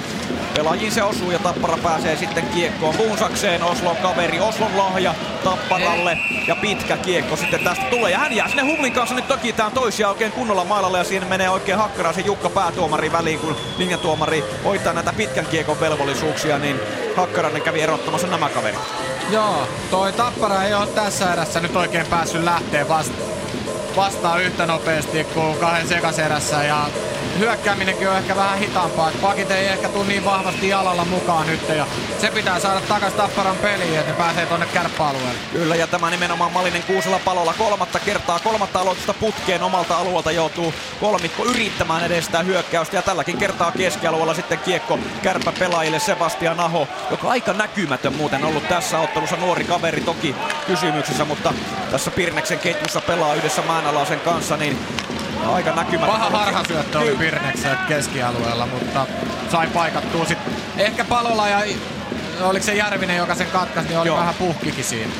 Pelaajiin 0.54 0.92
se 0.92 1.02
osuu 1.02 1.30
ja 1.30 1.38
Tappara 1.38 1.78
pääsee 1.82 2.16
sitten 2.16 2.46
kiekkoon 2.46 2.94
Bunsakseen. 2.96 3.62
Oslon 3.62 3.96
kaveri, 3.96 4.40
Oslon 4.40 4.78
lahja 4.78 5.14
Tapparalle 5.44 6.18
ja 6.48 6.56
pitkä 6.56 6.96
kiekko 6.96 7.36
sitten 7.36 7.64
tästä 7.64 7.84
tulee. 7.84 8.10
Ja 8.10 8.18
hän 8.18 8.36
jää 8.36 8.48
sinne 8.48 8.62
Humlin 8.62 8.92
kanssa 8.92 9.14
nyt 9.14 9.28
toki 9.28 9.52
tää 9.52 9.70
toisia 9.70 10.08
oikein 10.08 10.32
kunnolla 10.32 10.64
maalalle 10.64 10.98
ja 10.98 11.04
siinä 11.04 11.26
menee 11.26 11.50
oikein 11.50 11.78
Hakkaraisen 11.78 12.26
Jukka 12.26 12.50
päätuomari 12.50 13.12
väliin, 13.12 13.38
kun 13.38 13.56
linjatuomari 13.78 14.44
hoitaa 14.64 14.92
näitä 14.92 15.12
pitkän 15.12 15.46
kiekon 15.46 15.80
velvollisuuksia, 15.80 16.58
niin 16.58 16.80
Hakkarainen 17.16 17.62
kävi 17.62 17.80
erottamassa 17.80 18.26
nämä 18.26 18.48
kaverit. 18.48 18.80
Joo, 19.30 19.68
toi 19.90 20.12
Tappara 20.12 20.64
ei 20.64 20.74
ole 20.74 20.86
tässä 20.86 21.32
erässä 21.32 21.60
nyt 21.60 21.76
oikein 21.76 22.06
päässyt 22.06 22.44
lähteä 22.44 22.88
vasta 22.88 23.32
vastaan 23.96 24.42
yhtä 24.42 24.66
nopeasti 24.66 25.24
kuin 25.24 25.56
kahden 25.56 25.88
sekaserässä 25.88 26.64
ja 26.64 26.86
hyökkääminenkin 27.38 28.08
on 28.08 28.16
ehkä 28.16 28.36
vähän 28.36 28.58
hitaampaa. 28.58 29.08
Et 29.08 29.20
pakit 29.20 29.50
ei 29.50 29.66
ehkä 29.66 29.88
tule 29.88 30.04
niin 30.04 30.24
vahvasti 30.24 30.68
jalalla 30.68 31.04
mukaan 31.04 31.46
nyt 31.46 31.68
ja 31.68 31.86
se 32.20 32.30
pitää 32.30 32.60
saada 32.60 32.80
takaisin 32.80 33.18
Tapparan 33.18 33.56
peliin, 33.56 33.98
että 33.98 34.12
ne 34.12 34.18
pääsee 34.18 34.46
tonne 34.46 34.66
kärppäalueelle. 34.66 35.38
Kyllä, 35.52 35.76
ja 35.76 35.86
tämä 35.86 36.10
nimenomaan 36.10 36.52
Malinen 36.52 36.82
Kuusela 36.82 37.20
palolla 37.24 37.54
kolmatta 37.58 37.98
kertaa, 37.98 38.38
kolmatta 38.38 38.78
aloitusta 38.80 39.14
putkeen 39.14 39.62
omalta 39.62 39.96
alueelta 39.96 40.30
joutuu 40.30 40.74
kolmikko 41.00 41.44
yrittämään 41.44 42.04
edestää 42.04 42.42
hyökkäystä. 42.42 42.96
Ja 42.96 43.02
tälläkin 43.02 43.38
kertaa 43.38 43.72
keskialueella 43.72 44.34
sitten 44.34 44.58
kiekko 44.58 44.98
kärppä 45.22 45.52
pelaajille 45.58 45.98
Sebastian 45.98 46.60
Aho, 46.60 46.88
joka 47.10 47.28
aika 47.28 47.52
näkymätön 47.52 48.16
muuten 48.16 48.44
ollut 48.44 48.68
tässä 48.68 49.00
ottelussa 49.00 49.36
nuori 49.36 49.64
kaveri 49.64 50.00
toki 50.00 50.34
kysymyksessä, 50.66 51.24
mutta 51.24 51.54
tässä 51.90 52.10
Pirneksen 52.10 52.58
ketjussa 52.58 53.00
pelaa 53.00 53.34
yhdessä 53.34 53.62
Määnalaisen 53.62 54.20
kanssa, 54.20 54.56
niin 54.56 54.78
aika 55.46 55.72
näkymätön. 55.72 56.14
Paha 56.14 56.30
harhasyöttö 56.30 56.98
oli 56.98 57.16
Pirneksen 57.16 57.78
keskialueella, 57.88 58.66
mutta 58.66 59.06
sai 59.50 59.66
paikattua 59.66 60.24
sit. 60.24 60.38
Ehkä 60.76 61.04
palolla 61.04 61.48
ja 61.48 61.62
oliko 62.40 62.66
se 62.66 62.74
Järvinen, 62.74 63.16
joka 63.16 63.34
sen 63.34 63.46
katkaisi, 63.46 63.88
niin 63.88 63.98
oli 63.98 64.08
Joo. 64.08 64.18
vähän 64.18 64.34
puhkikin 64.34 64.84
siinä. 64.84 65.12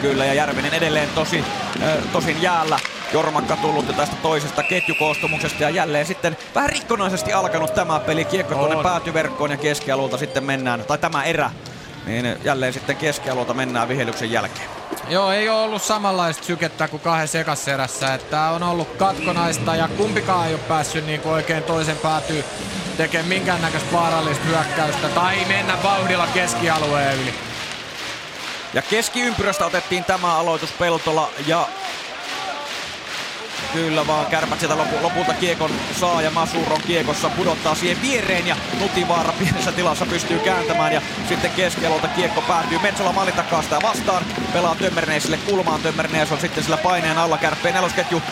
Kyllä, 0.00 0.24
ja 0.24 0.34
Järvinen 0.34 0.74
edelleen 0.74 1.08
tosi, 1.14 1.44
äh, 1.82 1.92
tosin 2.12 2.42
jäällä. 2.42 2.78
Jormakka 3.12 3.56
tullut 3.56 3.96
tästä 3.96 4.16
toisesta 4.22 4.62
ketjukoostumuksesta 4.62 5.62
ja 5.62 5.70
jälleen 5.70 6.06
sitten 6.06 6.36
vähän 6.54 6.70
rikkonaisesti 6.70 7.32
alkanut 7.32 7.74
tämä 7.74 8.00
peli. 8.00 8.24
Kiekko 8.24 8.54
tuonne 8.54 8.82
päätyverkkoon 8.82 9.50
ja 9.50 9.56
keskialueelta 9.56 10.18
sitten 10.18 10.44
mennään, 10.44 10.84
tai 10.84 10.98
tämä 10.98 11.24
erä, 11.24 11.50
niin 12.06 12.36
jälleen 12.44 12.72
sitten 12.72 12.96
keskialueelta 12.96 13.54
mennään 13.54 13.88
vihelyksen 13.88 14.32
jälkeen. 14.32 14.68
Joo, 15.08 15.32
ei 15.32 15.48
ole 15.48 15.60
ollut 15.60 15.82
samanlaista 15.82 16.44
sykettä 16.44 16.88
kuin 16.88 17.00
kahden 17.00 17.28
sekaserässä. 17.28 18.14
Että 18.14 18.42
on 18.50 18.62
ollut 18.62 18.88
katkonaista 18.96 19.76
ja 19.76 19.88
kumpikaan 19.88 20.46
ei 20.46 20.54
ole 20.54 20.62
päässyt 20.68 21.06
niin 21.06 21.20
oikein 21.24 21.62
toisen 21.62 21.96
päätyy 21.96 22.44
tekemään 22.96 23.28
minkäännäköistä 23.28 23.92
vaarallista 23.92 24.44
hyökkäystä 24.44 25.08
tai 25.08 25.44
mennä 25.44 25.82
vauhdilla 25.82 26.26
keskialueen 26.26 27.20
yli. 27.20 27.34
Ja 28.74 28.82
keskiympyrästä 28.82 29.66
otettiin 29.66 30.04
tämä 30.04 30.36
aloitus 30.36 30.72
Peltola 30.72 31.30
ja 31.46 31.68
Kyllä 33.72 34.06
vaan, 34.06 34.26
kärpät 34.26 34.60
sieltä 34.60 34.78
lopu, 34.78 34.96
lopulta 35.02 35.34
kiekon 35.34 35.70
saa 36.00 36.22
ja 36.22 36.30
Masuron 36.30 36.80
kiekossa 36.86 37.30
pudottaa 37.30 37.74
siihen 37.74 38.02
viereen 38.02 38.46
ja 38.46 38.56
Nutivaara 38.80 39.32
pienessä 39.32 39.72
tilassa 39.72 40.06
pystyy 40.06 40.38
kääntämään 40.38 40.92
ja 40.92 41.02
sitten 41.28 41.50
keskialolta 41.50 42.08
kiekko 42.08 42.42
päätyy 42.42 42.78
Metsola 42.78 43.12
maalin 43.12 43.34
takaa 43.34 43.62
sitä 43.62 43.78
vastaan. 43.82 44.24
Pelaa 44.52 44.74
Tömmerneisille 44.74 45.36
kulmaan, 45.36 45.80
Tömmerneis 45.80 46.32
on 46.32 46.40
sitten 46.40 46.64
sillä 46.64 46.76
paineen 46.76 47.18
alla 47.18 47.38
kärppeen 47.38 47.74
nelosketju 47.74 48.22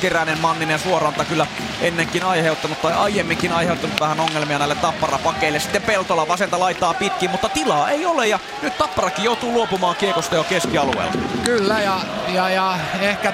Keränen, 0.00 0.40
Manninen 0.40 0.78
suoranta 0.78 1.24
kyllä 1.24 1.46
ennenkin 1.80 2.24
aiheuttanut 2.24 2.82
tai 2.82 2.92
aiemminkin 2.92 3.52
aiheuttanut 3.52 4.00
vähän 4.00 4.20
ongelmia 4.20 4.58
näille 4.58 4.74
tapparapakeille. 4.74 5.60
Sitten 5.60 5.82
Peltola 5.82 6.28
vasenta 6.28 6.60
laittaa 6.60 6.94
pitkin, 6.94 7.30
mutta 7.30 7.48
tilaa 7.48 7.90
ei 7.90 8.06
ole 8.06 8.28
ja 8.28 8.38
nyt 8.62 8.78
Tapparakin 8.78 9.24
joutuu 9.24 9.52
luopumaan 9.52 9.96
kiekosta 9.96 10.36
jo 10.36 10.44
keskialueella. 10.44 11.12
Kyllä 11.44 11.80
ja, 11.80 12.00
ja, 12.28 12.50
ja 12.50 12.78
ehkä 13.00 13.32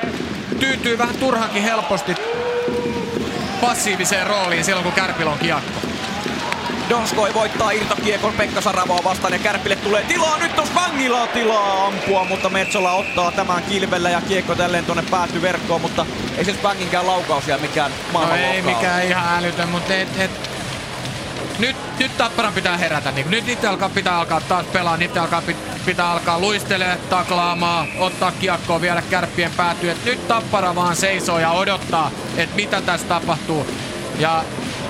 tyytyy 0.59 0.99
vähän 0.99 1.17
turhankin 1.17 1.63
helposti 1.63 2.15
passiiviseen 3.61 4.27
rooliin 4.27 4.65
silloin, 4.65 4.85
kun 4.85 4.93
Kärpillä 4.93 5.31
on 5.31 5.39
kiekko. 5.39 5.81
Donskoi 6.91 7.35
voittaa 7.35 7.71
irtokiekon 7.71 8.33
Pekka 8.33 8.61
Saravoa 8.61 9.05
vastaan 9.05 9.33
ja 9.33 9.39
Kärpille 9.39 9.77
tulee 9.77 10.03
tilaa. 10.03 10.39
Nyt 10.39 10.59
on 10.59 10.67
Spangilla 10.67 11.27
tilaa 11.27 11.87
ampua, 11.87 12.25
mutta 12.25 12.49
Metsola 12.49 12.93
ottaa 12.93 13.33
tämän 13.33 13.63
kilvellä 13.63 14.11
ja 14.11 14.21
kiekko 14.21 14.55
tälleen 14.55 14.85
tuonne 14.85 15.05
pääty 15.11 15.43
verkkoon, 15.43 15.81
mutta 15.81 16.07
ei 16.39 16.45
se 16.45 16.53
Spanginkään 16.53 17.07
laukaus 17.07 17.49
ja 17.49 17.59
mikään 17.59 17.93
maailman 18.13 18.41
no 18.41 18.47
ei 18.47 18.63
mikään 18.63 19.05
ihan 19.05 19.39
älytön, 19.39 19.69
mutta 19.69 19.95
et, 19.95 20.09
et, 20.19 20.31
nyt, 21.59 21.77
nyt 21.99 22.17
Tapparan 22.17 22.53
pitää 22.53 22.77
herätä. 22.77 23.11
Niin, 23.11 23.31
nyt 23.31 23.47
niitä 23.47 23.71
alkaa, 23.71 23.89
pitää 23.89 24.19
alkaa 24.19 24.41
taas 24.41 24.67
pelaa, 24.67 24.97
niitä 24.97 25.23
alkaa, 25.23 25.43
pitää 25.87 26.11
alkaa 26.11 26.41
luistelemaan, 26.41 26.99
taklaamaan, 27.11 27.89
ottaa 27.99 28.33
kiekkoa, 28.33 28.81
viedä 28.81 29.03
kärppien 29.11 29.51
päätyä. 29.57 29.95
nyt 30.05 30.29
Tappara 30.29 30.75
vaan 30.75 30.97
seisoo 30.97 31.39
ja 31.39 31.51
odottaa, 31.51 32.11
että 32.37 32.57
mitä 32.57 32.81
tässä 32.81 33.07
tapahtuu. 33.07 33.67
Ja 34.19 34.45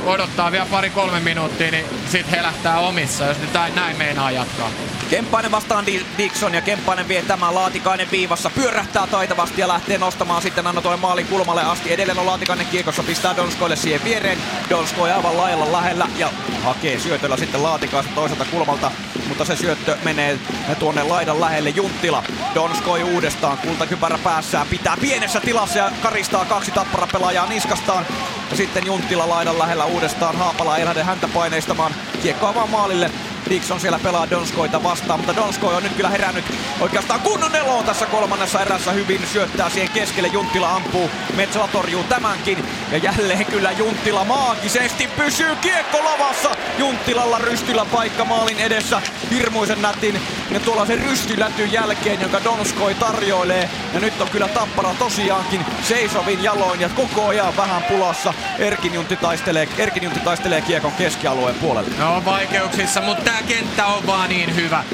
odottaa 0.07 0.53
vielä 0.53 0.67
pari-kolme 0.71 1.21
minuuttia, 1.21 1.71
niin 1.71 1.87
sit 2.09 2.31
he 2.31 2.43
lähtää 2.43 2.79
omissa, 2.79 3.25
jos 3.25 3.39
nyt 3.39 3.75
näin 3.75 3.97
meinaa 3.97 4.31
jatkaa. 4.31 4.71
Kemppainen 5.11 5.51
vastaan 5.51 5.87
Dixon 6.19 6.55
ja 6.55 6.61
Kemppainen 6.61 7.09
vie 7.09 7.23
tämän 7.23 7.55
Laatikainen 7.55 8.11
viivassa. 8.11 8.51
Pyörähtää 8.51 9.07
taitavasti 9.07 9.61
ja 9.61 9.69
lähtee 9.69 9.99
nostamaan 9.99 10.43
sitten 10.43 10.67
Anna 10.67 10.83
tuolle 10.83 11.01
maalin 11.01 11.27
kulmalle 11.27 11.63
asti. 11.63 11.93
Edelleen 11.93 12.19
on 12.19 12.27
Laatikainen 12.27 12.67
kiekossa, 12.67 13.03
pistää 13.03 13.37
Donskoille 13.37 13.77
siihen 13.77 14.05
viereen. 14.05 14.39
Donskoi 14.71 15.13
aivan 15.13 15.37
lailla 15.37 15.73
lähellä 15.73 16.09
ja 16.17 16.31
hakee 16.65 16.99
syötöllä 16.99 17.37
sitten 17.37 17.63
Laatikaista 17.63 18.13
toiselta 18.15 18.45
kulmalta. 18.45 18.91
Mutta 19.29 19.45
se 19.45 19.57
syöttö 19.57 19.97
menee 20.05 20.39
tuonne 20.79 21.03
laidan 21.03 21.41
lähelle 21.41 21.71
Junttila. 21.71 22.23
Donskoi 22.55 23.03
uudestaan, 23.03 23.59
kultakypärä 23.59 24.19
päässään, 24.19 24.67
pitää 24.67 24.97
pienessä 25.01 25.41
tilassa 25.41 25.79
ja 25.79 25.91
karistaa 26.03 26.45
kaksi 26.45 26.71
tappara 26.71 27.07
pelaajaa 27.13 27.47
niskastaan. 27.47 28.07
Ja 28.51 28.57
sitten 28.57 28.87
Junttila 28.87 29.29
laidan 29.29 29.59
lähellä 29.59 29.85
uudestaan 29.97 30.37
Haapala 30.37 30.79
ei 30.79 30.85
lähde 30.85 31.03
häntä 31.03 31.29
paineistamaan. 31.29 31.95
Kiekkoa 32.23 32.55
vaan 32.55 32.71
maalille 32.71 33.11
Dixon 33.51 33.81
siellä 33.81 33.99
pelaa 33.99 34.31
Donskoita 34.31 34.83
vastaan, 34.83 35.21
mutta 35.21 35.37
Donskoi 35.37 35.75
on 35.75 35.83
nyt 35.83 35.93
kyllä 35.93 36.09
herännyt 36.09 36.45
oikeastaan 36.81 37.21
kunnon 37.21 37.57
eloon 37.57 37.85
tässä 37.85 38.07
kolmannessa 38.07 38.63
erässä 38.63 38.93
hyvin. 38.93 39.27
Syöttää 39.33 39.71
siihen 39.71 39.91
keskelle, 39.91 40.29
Junttila 40.29 40.75
ampuu, 40.75 41.11
Metsola 41.37 41.69
torjuu 41.69 42.03
tämänkin. 42.03 42.65
Ja 42.93 42.99
jälleen 42.99 43.47
kyllä 43.47 43.71
Junttila 43.71 44.25
maagisesti 44.25 45.07
pysyy 45.07 45.57
kiekko 45.57 46.05
lavassa. 46.05 46.51
Junttilalla 46.79 47.39
rystillä 47.39 47.85
paikka 47.85 48.25
maalin 48.25 48.59
edessä. 48.59 49.03
Hirmuisen 49.31 49.83
nätin 49.83 50.21
ja 50.57 50.61
tuollaisen 50.61 51.01
rystylätyn 51.01 51.73
jälkeen, 51.73 52.21
jonka 52.21 52.45
Donskoi 52.45 52.95
tarjoilee. 52.95 53.71
Ja 53.95 54.01
nyt 54.01 54.21
on 54.21 54.29
kyllä 54.29 54.49
Tappara 54.49 54.95
tosiaankin 54.99 55.65
seisovin 55.83 56.43
jaloin 56.43 56.81
ja 56.81 56.89
koko 56.89 57.27
ajan 57.27 57.57
vähän 57.57 57.83
pulassa. 57.83 58.35
Erkin 58.59 58.95
Juntti 58.95 59.17
taistelee, 59.17 59.69
Erkin 59.79 60.03
Juntti 60.03 60.21
taistelee 60.21 60.61
kiekon 60.61 60.93
keskialueen 60.93 61.55
puolelle. 61.55 61.91
No 61.99 62.23
vaikeuksissa, 62.25 63.01
mutta 63.01 63.25
tää 63.25 63.43
kenttä 63.49 63.87
on 63.87 64.07
vaan 64.07 64.29
niin 64.29 64.57
hyvä. 64.57 64.85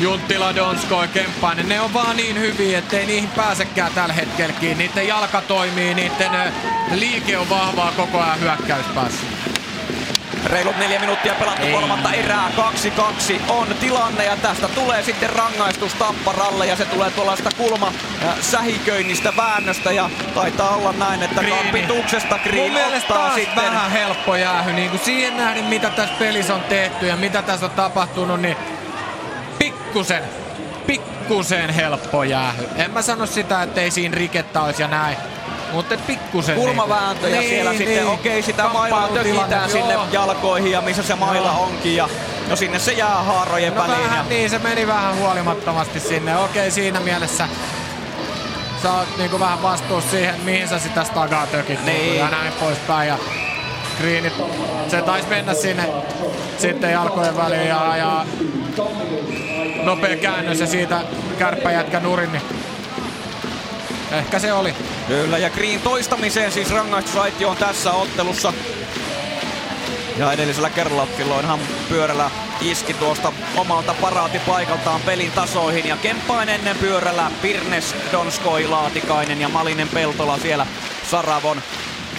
Junttila, 0.00 0.56
Donskoi, 0.56 1.08
Kemppainen, 1.08 1.68
ne 1.68 1.80
on 1.80 1.94
vaan 1.94 2.16
niin 2.16 2.38
hyviä, 2.38 2.78
ettei 2.78 3.06
niihin 3.06 3.30
pääsekään 3.30 3.92
tällä 3.94 4.14
hetkelläkin. 4.14 4.78
Niiden 4.78 5.08
jalka 5.08 5.40
toimii, 5.40 5.94
niiden 5.94 6.52
liike 6.94 7.38
on 7.38 7.50
vahvaa 7.50 7.92
koko 7.96 8.20
ajan 8.20 8.40
hyökkäyspäässä. 8.40 9.37
Reilut 10.44 10.78
neljä 10.78 11.00
minuuttia 11.00 11.34
pelattu 11.34 11.66
Ei. 11.66 11.72
kolmatta 11.72 12.12
erää. 12.12 12.50
2-2 12.56 13.40
on 13.48 13.66
tilanne 13.80 14.24
ja 14.24 14.36
tästä 14.36 14.68
tulee 14.68 15.02
sitten 15.02 15.30
rangaistus 15.30 15.94
Tapparalle 15.94 16.66
ja 16.66 16.76
se 16.76 16.84
tulee 16.84 17.10
tuollaista 17.10 17.50
kulma 17.56 17.92
sähiköinnistä 18.40 19.32
väännöstä 19.36 19.92
ja 19.92 20.10
taitaa 20.34 20.76
olla 20.76 20.92
näin, 20.92 21.22
että 21.22 21.42
pituuksesta 21.72 22.38
Green 22.38 22.72
Mun 22.72 22.80
ottaa 22.96 23.34
sitten. 23.34 23.64
vähän 23.64 23.90
helppo 23.90 24.36
jäähy. 24.36 24.72
Niin 24.72 24.90
kuin 24.90 25.00
siihen 25.04 25.36
nähden, 25.36 25.64
mitä 25.64 25.90
tässä 25.90 26.14
pelissä 26.18 26.54
on 26.54 26.60
tehty 26.60 27.06
ja 27.06 27.16
mitä 27.16 27.42
tässä 27.42 27.66
on 27.66 27.72
tapahtunut, 27.72 28.40
niin 28.40 28.56
pikkusen, 29.58 30.22
pikkusen 30.86 31.70
helppo 31.70 32.24
jäähy. 32.24 32.68
En 32.76 32.90
mä 32.90 33.02
sano 33.02 33.26
sitä, 33.26 33.62
että 33.62 33.80
ei 33.80 33.90
siinä 33.90 34.14
rikettä 34.14 34.60
olisi 34.60 34.82
ja 34.82 34.88
näin. 34.88 35.16
Mutta 35.72 35.96
pikkusen. 36.06 36.56
Kulmavääntö 36.56 37.26
niin, 37.26 37.34
ja 37.34 37.40
niin, 37.40 37.50
siellä 37.50 37.70
niin, 37.70 37.78
sitten 37.78 38.06
okei 38.06 38.32
okay, 38.32 38.42
sitä 38.42 38.68
mailaa 38.72 39.08
tökitään 39.08 39.70
sinne 39.70 39.92
joo. 39.92 40.06
jalkoihin 40.12 40.72
ja 40.72 40.80
missä 40.80 41.02
se 41.02 41.14
maila 41.14 41.46
joo. 41.46 41.62
onkin. 41.62 41.96
Ja 41.96 42.08
no 42.48 42.56
sinne 42.56 42.78
se 42.78 42.92
jää 42.92 43.22
haarojen 43.22 43.74
no 43.74 43.82
väliin. 43.82 44.04
Vähän, 44.04 44.18
ja... 44.18 44.24
niin, 44.28 44.50
se 44.50 44.58
meni 44.58 44.86
vähän 44.86 45.16
huolimattomasti 45.16 46.00
sinne. 46.00 46.36
Okei, 46.36 46.70
siinä 46.70 47.00
mielessä 47.00 47.48
sä 48.82 48.92
oot 48.92 49.18
niinku 49.18 49.40
vähän 49.40 49.62
vastuus 49.62 50.10
siihen, 50.10 50.34
mihin 50.44 50.68
sä 50.68 50.78
sitä 50.78 51.04
stagaa 51.04 51.46
tökit 51.46 51.84
niin. 51.84 52.16
ja 52.16 52.30
näin 52.30 52.52
poispäin. 52.52 53.08
Ja 53.08 53.18
Greenit, 54.00 54.32
se 54.88 55.02
taisi 55.02 55.28
mennä 55.28 55.54
sinne 55.54 55.88
sitten 56.58 56.92
jalkojen 56.92 57.36
väliin 57.36 57.68
ja, 57.68 57.96
ja 57.96 58.26
nopea 59.82 60.16
käännös 60.16 60.60
ja 60.60 60.66
siitä 60.66 61.00
kärppäjätkä 61.38 62.00
nurin, 62.00 62.32
niin 62.32 62.42
Ehkä 64.12 64.38
se 64.38 64.52
oli. 64.52 64.74
Kyllä, 65.08 65.38
ja 65.38 65.50
Green 65.50 65.80
toistamiseen 65.80 66.52
siis 66.52 66.70
rangaistusaitio 66.70 67.48
on 67.48 67.56
tässä 67.56 67.92
ottelussa. 67.92 68.52
Ja 70.18 70.32
edellisellä 70.32 70.70
kerralla 70.70 71.08
silloinhan 71.16 71.60
pyörällä 71.88 72.30
iski 72.60 72.94
tuosta 72.94 73.32
omalta 73.56 73.94
paraatipaikaltaan 74.00 75.00
pelin 75.00 75.32
tasoihin. 75.32 75.88
Ja 75.88 75.96
Kemppainen 75.96 76.60
pyörällä, 76.80 77.30
Pirnes, 77.42 77.94
Donskoi, 78.12 78.66
Laatikainen 78.66 79.40
ja 79.40 79.48
Malinen 79.48 79.88
Peltola 79.88 80.38
siellä 80.38 80.66
Saravon 81.10 81.62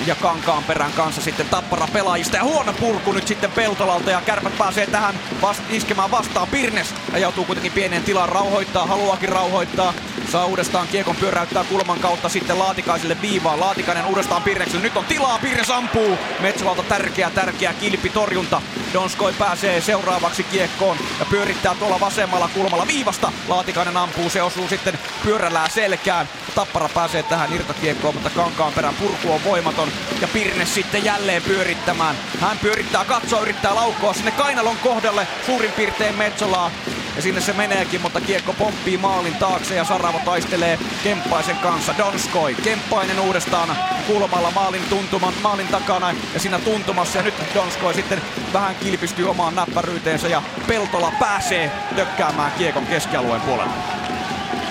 ja 0.07 0.15
Kankaan 0.15 0.63
perän 0.63 0.91
kanssa 0.91 1.21
sitten 1.21 1.49
tappara 1.49 1.87
pelaajista. 1.93 2.37
Ja 2.37 2.43
huono 2.43 2.73
purku 2.73 3.11
nyt 3.11 3.27
sitten 3.27 3.51
Peltolalta 3.51 4.11
ja 4.11 4.21
kärpät 4.21 4.57
pääsee 4.57 4.87
tähän 4.87 5.19
vast- 5.41 5.63
iskemään 5.69 6.11
vastaan. 6.11 6.47
Pirnes 6.47 6.93
joutuu 7.17 7.45
kuitenkin 7.45 7.71
pieneen 7.71 8.03
tilaan 8.03 8.29
rauhoittaa, 8.29 8.87
haluakin 8.87 9.29
rauhoittaa. 9.29 9.93
Saa 10.31 10.45
uudestaan 10.45 10.87
kiekon 10.87 11.15
pyöräyttää 11.15 11.63
kulman 11.63 11.99
kautta 11.99 12.29
sitten 12.29 12.59
Laatikaiselle 12.59 13.17
viivaan. 13.21 13.59
Laatikainen 13.59 14.05
uudestaan 14.05 14.43
Pirnekselle. 14.43 14.83
Nyt 14.83 14.97
on 14.97 15.05
tilaa, 15.05 15.39
Pirnes 15.39 15.69
ampuu. 15.69 16.17
Metsolalta 16.39 16.83
tärkeä, 16.83 17.29
tärkeä 17.29 17.73
kilpitorjunta. 17.73 18.61
Donskoi 18.93 19.33
pääsee 19.33 19.81
seuraavaksi 19.81 20.43
kiekkoon 20.43 20.97
ja 21.19 21.25
pyörittää 21.25 21.75
tuolla 21.75 21.99
vasemmalla 21.99 22.49
kulmalla 22.53 22.87
viivasta. 22.87 23.31
Laatikainen 23.47 23.97
ampuu, 23.97 24.29
se 24.29 24.41
osuu 24.41 24.67
sitten 24.67 24.99
pyörällään 25.23 25.71
selkään. 25.71 26.29
Tappara 26.55 26.89
pääsee 26.89 27.23
tähän 27.23 27.53
irtokiekkoon, 27.53 28.13
mutta 28.13 28.29
kankaan 28.29 28.73
perän 28.73 28.95
purku 28.95 29.31
on 29.31 29.43
voimaton. 29.43 29.91
Ja 30.21 30.27
Pirnes 30.27 30.75
sitten 30.75 31.05
jälleen 31.05 31.41
pyörittämään. 31.41 32.15
Hän 32.41 32.59
pyörittää, 32.59 33.05
katsoo, 33.05 33.41
yrittää 33.41 33.75
laukkoa 33.75 34.13
sinne 34.13 34.31
Kainalon 34.31 34.77
kohdalle 34.77 35.27
suurin 35.45 35.71
piirtein 35.71 36.15
Metsolaa. 36.15 36.71
Ja 37.19 37.23
sinne 37.23 37.41
se 37.41 37.53
meneekin, 37.53 38.01
mutta 38.01 38.21
kiekko 38.21 38.53
pomppii 38.53 38.97
maalin 38.97 39.35
taakse 39.35 39.75
ja 39.75 39.85
Saravo 39.85 40.19
taistelee 40.25 40.79
Kemppaisen 41.03 41.55
kanssa. 41.55 41.93
Donskoi, 41.97 42.55
Kemppainen 42.55 43.19
uudestaan 43.19 43.77
kulmalla 44.07 44.51
maalin 44.51 44.81
tuntuman, 44.89 45.33
maalin 45.41 45.67
takana 45.67 46.11
ja 46.33 46.39
siinä 46.39 46.59
tuntumassa. 46.59 47.17
Ja 47.17 47.23
nyt 47.23 47.33
Donskoi 47.55 47.93
sitten 47.93 48.21
vähän 48.53 48.75
kilpistyy 48.75 49.29
omaan 49.29 49.55
näppäryyteensä 49.55 50.27
ja 50.27 50.41
Peltola 50.67 51.11
pääsee 51.19 51.71
tökkäämään 51.95 52.51
kiekon 52.51 52.85
keskialueen 52.85 53.41
puolella. 53.41 53.73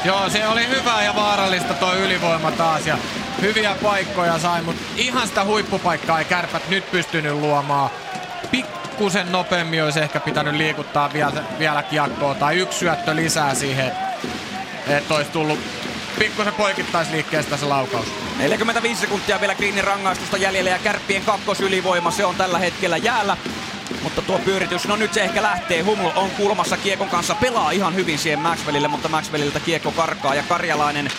Joo, 0.05 0.31
se 0.31 0.47
oli 0.47 0.69
hyvä 0.69 1.03
ja 1.03 1.15
vaarallista 1.15 1.75
tuo 1.75 1.95
ylivoima 1.95 2.51
taas 2.51 2.87
ja 2.87 2.99
hyviä 3.41 3.77
paikkoja 3.83 4.39
sai, 4.39 4.63
mutta 4.63 4.83
ihan 4.97 5.29
sitä 5.29 5.45
huippupaikkaa 5.45 6.19
ei 6.19 6.25
kärpät 6.25 6.69
nyt 6.69 6.91
pystynyt 6.91 7.33
luomaan. 7.33 7.91
Pikkusen 8.99 9.33
nopeammin 9.33 9.85
olisi 9.85 10.01
ehkä 10.01 10.21
pitänyt 10.21 10.55
liikuttaa 10.55 11.13
vielä, 11.13 11.45
vielä 11.59 11.83
kiekkoa 11.83 12.35
tai 12.35 12.57
yksi 12.57 12.79
syöttö 12.79 13.17
lisää 13.17 13.55
siihen, 13.55 13.93
että 14.87 15.15
olisi 15.15 15.31
tullut 15.31 15.59
pikkusen 16.19 16.55
poikittaisliikkeestä 16.55 17.57
se 17.57 17.67
laukaus. 17.67 18.07
45 18.39 19.01
sekuntia 19.01 19.41
vielä 19.41 19.55
Greenin 19.55 19.85
rangaistusta 19.85 20.37
jäljellä 20.37 20.71
ja 20.71 20.79
kärppien 20.79 21.23
kakkosylivoima, 21.23 22.11
se 22.11 22.25
on 22.25 22.35
tällä 22.35 22.59
hetkellä 22.59 22.97
jäällä. 22.97 23.37
Mutta 24.03 24.23
tuo 24.23 24.39
pyöritys, 24.39 24.89
no 24.89 24.97
nyt 24.97 25.15
se 25.15 25.23
ehkä 25.23 25.43
lähtee. 25.43 25.83
Huml 25.83 26.11
on 26.17 26.31
kulmassa 26.31 26.77
Kiekon 26.77 27.09
kanssa, 27.09 27.35
pelaa 27.35 27.71
ihan 27.71 27.95
hyvin 27.95 28.19
siihen 28.19 28.41
Maxwellille, 28.41 28.89
mutta 28.89 29.09
Maxwelliltä 29.09 29.61
Kiekko 29.61 29.91
karkaa 29.91 30.35
ja 30.35 30.43
Karjalainen 30.49 31.11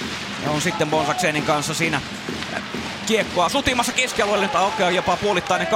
on 0.47 0.61
sitten 0.61 0.89
Bonsaksenin 0.89 1.43
kanssa 1.43 1.73
siinä 1.73 2.01
kiekkoa 3.09 3.49
sutimassa 3.49 3.91
keskialueelle. 3.91 4.45
Nyt 4.45 4.55
aukeaa 4.55 4.91
jopa 4.91 5.17
puolittainen 5.17 5.67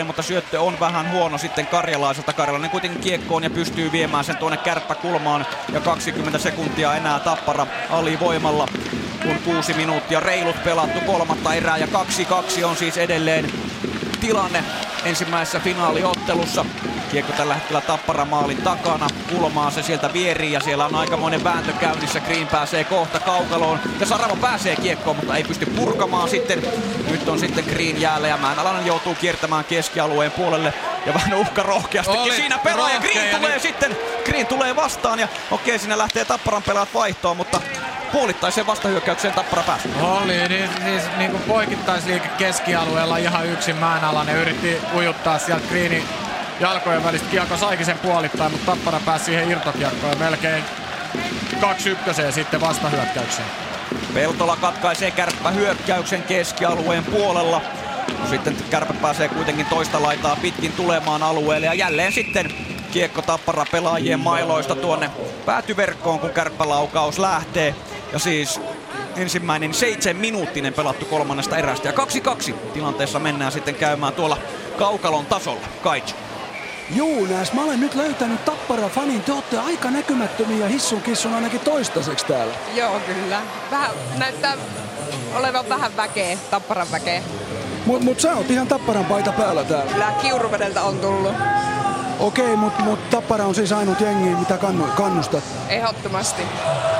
2-1, 0.00 0.04
mutta 0.04 0.22
syöttö 0.22 0.60
on 0.60 0.80
vähän 0.80 1.10
huono 1.10 1.38
sitten 1.38 1.66
Karjalaiselta. 1.66 2.32
Karjalainen 2.32 2.70
kuitenkin 2.70 3.00
kiekkoon 3.00 3.42
ja 3.42 3.50
pystyy 3.50 3.92
viemään 3.92 4.24
sen 4.24 4.36
tuonne 4.36 4.56
kärppäkulmaan. 4.56 5.46
Ja 5.72 5.80
20 5.80 6.38
sekuntia 6.38 6.94
enää 6.94 7.20
tappara 7.20 7.66
alivoimalla, 7.90 8.68
kun 9.22 9.38
kuusi 9.44 9.74
minuuttia 9.74 10.20
reilut 10.20 10.64
pelattu 10.64 11.00
kolmatta 11.00 11.54
erää. 11.54 11.76
Ja 11.76 11.86
2-2 12.60 12.64
on 12.64 12.76
siis 12.76 12.96
edelleen 12.96 13.52
tilanne 14.20 14.64
ensimmäisessä 15.04 15.60
finaaliottelussa. 15.60 16.64
Kiekko 17.14 17.32
tällä 17.32 17.54
hetkellä 17.54 17.80
Tappara 17.80 18.24
maalin 18.24 18.62
takana. 18.62 19.06
Kulmaa 19.30 19.70
se 19.70 19.82
sieltä 19.82 20.12
vieriin 20.12 20.52
ja 20.52 20.60
siellä 20.60 20.84
on 20.86 20.94
aikamoinen 20.94 21.44
vääntö 21.44 21.72
käynnissä. 21.72 22.20
Green 22.20 22.46
pääsee 22.46 22.84
kohta 22.84 23.20
kaukaloon. 23.20 23.80
Ja 24.00 24.06
Saravo 24.06 24.36
pääsee 24.36 24.76
kiekkoon, 24.76 25.16
mutta 25.16 25.36
ei 25.36 25.44
pysty 25.44 25.66
purkamaan 25.66 26.28
sitten. 26.28 26.62
Nyt 27.10 27.28
on 27.28 27.38
sitten 27.38 27.64
Green 27.64 28.00
jäällä 28.00 28.28
ja 28.28 28.36
Mäenalainen 28.36 28.86
joutuu 28.86 29.14
kiertämään 29.14 29.64
keskialueen 29.64 30.30
puolelle. 30.32 30.74
Ja 31.06 31.14
vähän 31.14 31.34
uhka 31.34 31.62
rohkeastikin 31.62 32.20
Oli 32.20 32.36
siinä 32.36 32.58
pelaaja. 32.58 32.94
rohkea 32.94 33.12
Green 33.12 33.30
ja 33.30 33.36
tulee 33.36 33.52
nyt- 33.52 33.62
sitten. 33.62 33.96
Green 34.24 34.46
tulee 34.46 34.76
vastaan 34.76 35.18
ja 35.18 35.28
okei 35.50 35.78
siinä 35.78 35.98
lähtee 35.98 36.24
Tapparan 36.24 36.62
pelaat 36.62 36.88
vaihtoon, 36.94 37.36
mutta 37.36 37.60
puolittaiseen 38.12 38.66
vastahyökkäykseen 38.66 39.34
Tappara 39.34 39.62
pääsi. 39.62 39.88
Oli, 40.02 40.48
niin, 40.48 40.70
siis 40.84 41.02
niin 41.18 41.30
kuin 41.30 41.42
poikittaisliike 41.42 42.28
keskialueella 42.38 43.16
ihan 43.16 43.46
yksin 43.46 43.76
Mäenalainen 43.76 44.36
yritti 44.36 44.76
ujuttaa 44.94 45.38
sieltä 45.38 45.68
Greenin 45.68 46.04
jalkojen 46.60 47.04
välistä. 47.04 47.28
Kiekko 47.30 47.56
saikin 47.56 47.86
sen 47.86 47.98
puolittain, 47.98 48.52
mutta 48.52 48.72
Tappara 48.72 49.00
pääsi 49.04 49.24
siihen 49.24 49.50
irtokiekkoon 49.50 50.18
melkein 50.18 50.64
kaksi 51.60 51.90
ykköseen 51.90 52.32
sitten 52.32 52.60
vastahyökkäykseen. 52.60 53.48
Peltola 54.14 54.56
katkaisee 54.56 55.10
kärppä 55.10 55.50
hyökkäyksen 55.50 56.22
keskialueen 56.22 57.04
puolella. 57.04 57.60
Sitten 58.30 58.56
kärpä 58.70 58.94
pääsee 58.94 59.28
kuitenkin 59.28 59.66
toista 59.66 60.02
laitaa 60.02 60.36
pitkin 60.36 60.72
tulemaan 60.72 61.22
alueelle 61.22 61.66
ja 61.66 61.74
jälleen 61.74 62.12
sitten 62.12 62.50
kiekko 62.92 63.22
tappara 63.22 63.66
pelaajien 63.72 64.20
mailoista 64.20 64.74
tuonne 64.74 65.10
päätyverkkoon, 65.46 66.18
kun 66.18 66.30
kärppälaukaus 66.30 67.18
lähtee. 67.18 67.74
Ja 68.12 68.18
siis 68.18 68.60
ensimmäinen 69.16 69.74
seitsemän 69.74 70.20
minuuttinen 70.20 70.74
pelattu 70.74 71.04
kolmannesta 71.04 71.56
erästä. 71.56 71.88
Ja 71.88 71.94
2-2 72.50 72.52
tilanteessa 72.52 73.18
mennään 73.18 73.52
sitten 73.52 73.74
käymään 73.74 74.12
tuolla 74.12 74.38
kaukalon 74.78 75.26
tasolla. 75.26 75.66
Kaitsu. 75.82 76.14
Juu, 76.90 77.24
nääs, 77.26 77.52
mä 77.52 77.64
olen 77.64 77.80
nyt 77.80 77.94
löytänyt 77.94 78.44
Tappara-fanin. 78.44 79.20
Te 79.20 79.32
olette 79.32 79.58
aika 79.58 79.90
näkymättömiä 79.90 80.68
hissun 80.68 81.02
kissun 81.02 81.34
ainakin 81.34 81.60
toistaiseksi 81.60 82.26
täällä. 82.26 82.54
Joo, 82.74 83.00
kyllä. 83.06 83.40
Vähän 83.70 83.90
näyttää 84.18 84.56
olevan 85.34 85.68
vähän 85.68 85.96
väkeä, 85.96 86.38
tapparan 86.50 86.86
väkeä. 86.92 87.22
Mut, 87.86 88.02
mut 88.02 88.20
sä 88.20 88.34
oot 88.34 88.50
ihan 88.50 88.66
Tapparan 88.66 89.04
paita 89.04 89.32
päällä 89.32 89.64
täällä. 89.64 89.92
Kyllä 89.92 90.12
Kiuruvedeltä 90.22 90.82
on 90.82 90.98
tullut. 90.98 91.32
Okei, 92.20 92.56
mut, 92.56 92.78
mut 92.78 93.10
Tappara 93.10 93.44
on 93.44 93.54
siis 93.54 93.72
ainut 93.72 94.00
jengi, 94.00 94.28
mitä 94.28 94.56
kannu, 94.58 94.84
kannustat. 94.96 95.44
Ehdottomasti. 95.68 96.42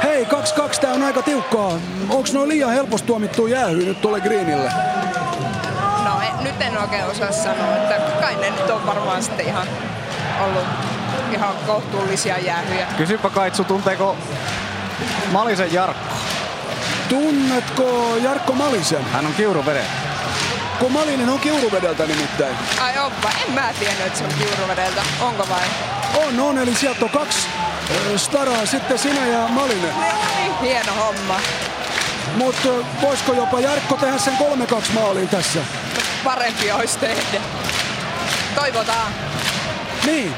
Hei, 0.02 0.24
2-2, 0.24 0.80
tää 0.80 0.92
on 0.92 1.02
aika 1.02 1.22
tiukkaa. 1.22 1.72
Onks 2.10 2.32
noin 2.32 2.48
liian 2.48 2.70
helposti 2.72 3.06
tuomittu 3.06 3.46
jäähy 3.46 3.84
nyt 3.84 4.00
tuolle 4.00 4.20
Greenille? 4.20 4.70
No 6.04 6.20
en, 6.20 6.44
nyt 6.44 6.60
en 6.62 6.78
oikein 6.78 7.04
osaa 7.04 7.32
sanoa, 7.32 7.76
että 7.76 7.94
kai 8.20 8.34
ne 8.36 8.50
nyt 8.50 8.70
on 8.70 8.86
varmaan 8.86 9.22
sitten 9.22 9.46
ihan 9.46 9.68
ollut 10.44 10.66
ihan 11.32 11.54
kohtuullisia 11.66 12.38
jäähyjä. 12.38 12.86
Kysypä 12.96 13.30
Kaitsu, 13.30 13.64
tunteeko 13.64 14.16
Malisen 15.32 15.72
Jarkko? 15.72 16.14
Tunnetko 17.08 18.16
Jarkko 18.22 18.52
Malisen? 18.52 19.04
Hän 19.12 19.26
on 19.26 19.34
kiuruveden. 19.34 19.84
Kun 20.78 20.92
Malinen 20.92 21.28
on 21.28 21.38
kiuruvedeltä 21.40 22.06
nimittäin. 22.06 22.56
Ai 22.80 22.98
onpa, 22.98 23.30
en 23.46 23.54
mä 23.54 23.72
tiennyt, 23.78 24.06
että 24.06 24.18
se 24.18 24.24
on 24.24 24.30
Kiuruvedeltä. 24.38 25.02
Onko 25.20 25.46
vai? 25.50 25.62
On, 26.26 26.40
on, 26.40 26.58
eli 26.58 26.74
sieltä 26.74 27.04
on 27.04 27.10
kaksi 27.10 27.48
äh, 27.90 27.96
staraa, 28.16 28.66
sitten 28.66 28.98
sinä 28.98 29.26
ja 29.26 29.48
Malinen. 29.48 29.94
Hieno 30.62 30.92
homma. 30.92 31.40
Mutta 32.36 32.68
voisiko 33.02 33.32
jopa 33.32 33.60
Jarkko 33.60 33.96
tehdä 33.96 34.18
sen 34.18 34.34
3-2 34.34 34.92
maaliin 34.92 35.28
tässä? 35.28 35.60
Parempi 36.24 36.72
olisi 36.72 36.98
tehdä. 36.98 37.40
Toivotaan. 38.54 39.12
Niin, 40.06 40.34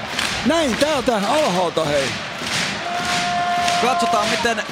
näin 0.47 0.76
täältä 0.76 1.16
alhaalta 1.16 1.84
hei. 1.84 2.08
Katsotaan 3.82 4.28
miten 4.28 4.62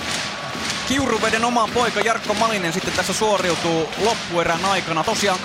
Kiuruveden 0.88 1.44
oma 1.44 1.68
poika 1.74 2.00
Jarkko 2.00 2.34
Malinen 2.34 2.72
sitten 2.72 2.94
tässä 2.94 3.12
suoriutuu 3.12 3.88
loppuerän 3.98 4.64
aikana. 4.64 5.04
Tosiaan 5.04 5.38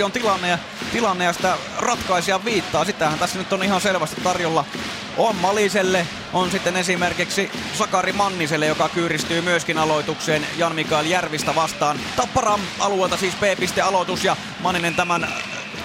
2-2 0.00 0.04
on 0.04 0.12
tilanne 0.12 0.48
ja, 0.48 0.58
tilanne 0.92 1.24
ja 1.24 1.32
sitä 1.32 1.56
ratkaisija 1.78 2.44
viittaa. 2.44 2.84
Sitähän 2.84 3.18
tässä 3.18 3.38
nyt 3.38 3.52
on 3.52 3.62
ihan 3.62 3.80
selvästi 3.80 4.20
tarjolla. 4.20 4.64
On 5.16 5.36
Maliselle, 5.36 6.06
on 6.32 6.50
sitten 6.50 6.76
esimerkiksi 6.76 7.50
Sakari 7.72 8.12
Manniselle, 8.12 8.66
joka 8.66 8.88
kyyristyy 8.88 9.40
myöskin 9.40 9.78
aloitukseen 9.78 10.46
Jan 10.56 10.74
Mikael 10.74 11.06
Järvistä 11.06 11.54
vastaan. 11.54 11.98
Tapparan 12.16 12.60
alueelta 12.80 13.16
siis 13.16 13.34
B-piste 13.34 13.80
aloitus 13.80 14.24
ja 14.24 14.36
Manninen 14.60 14.94
tämän 14.94 15.28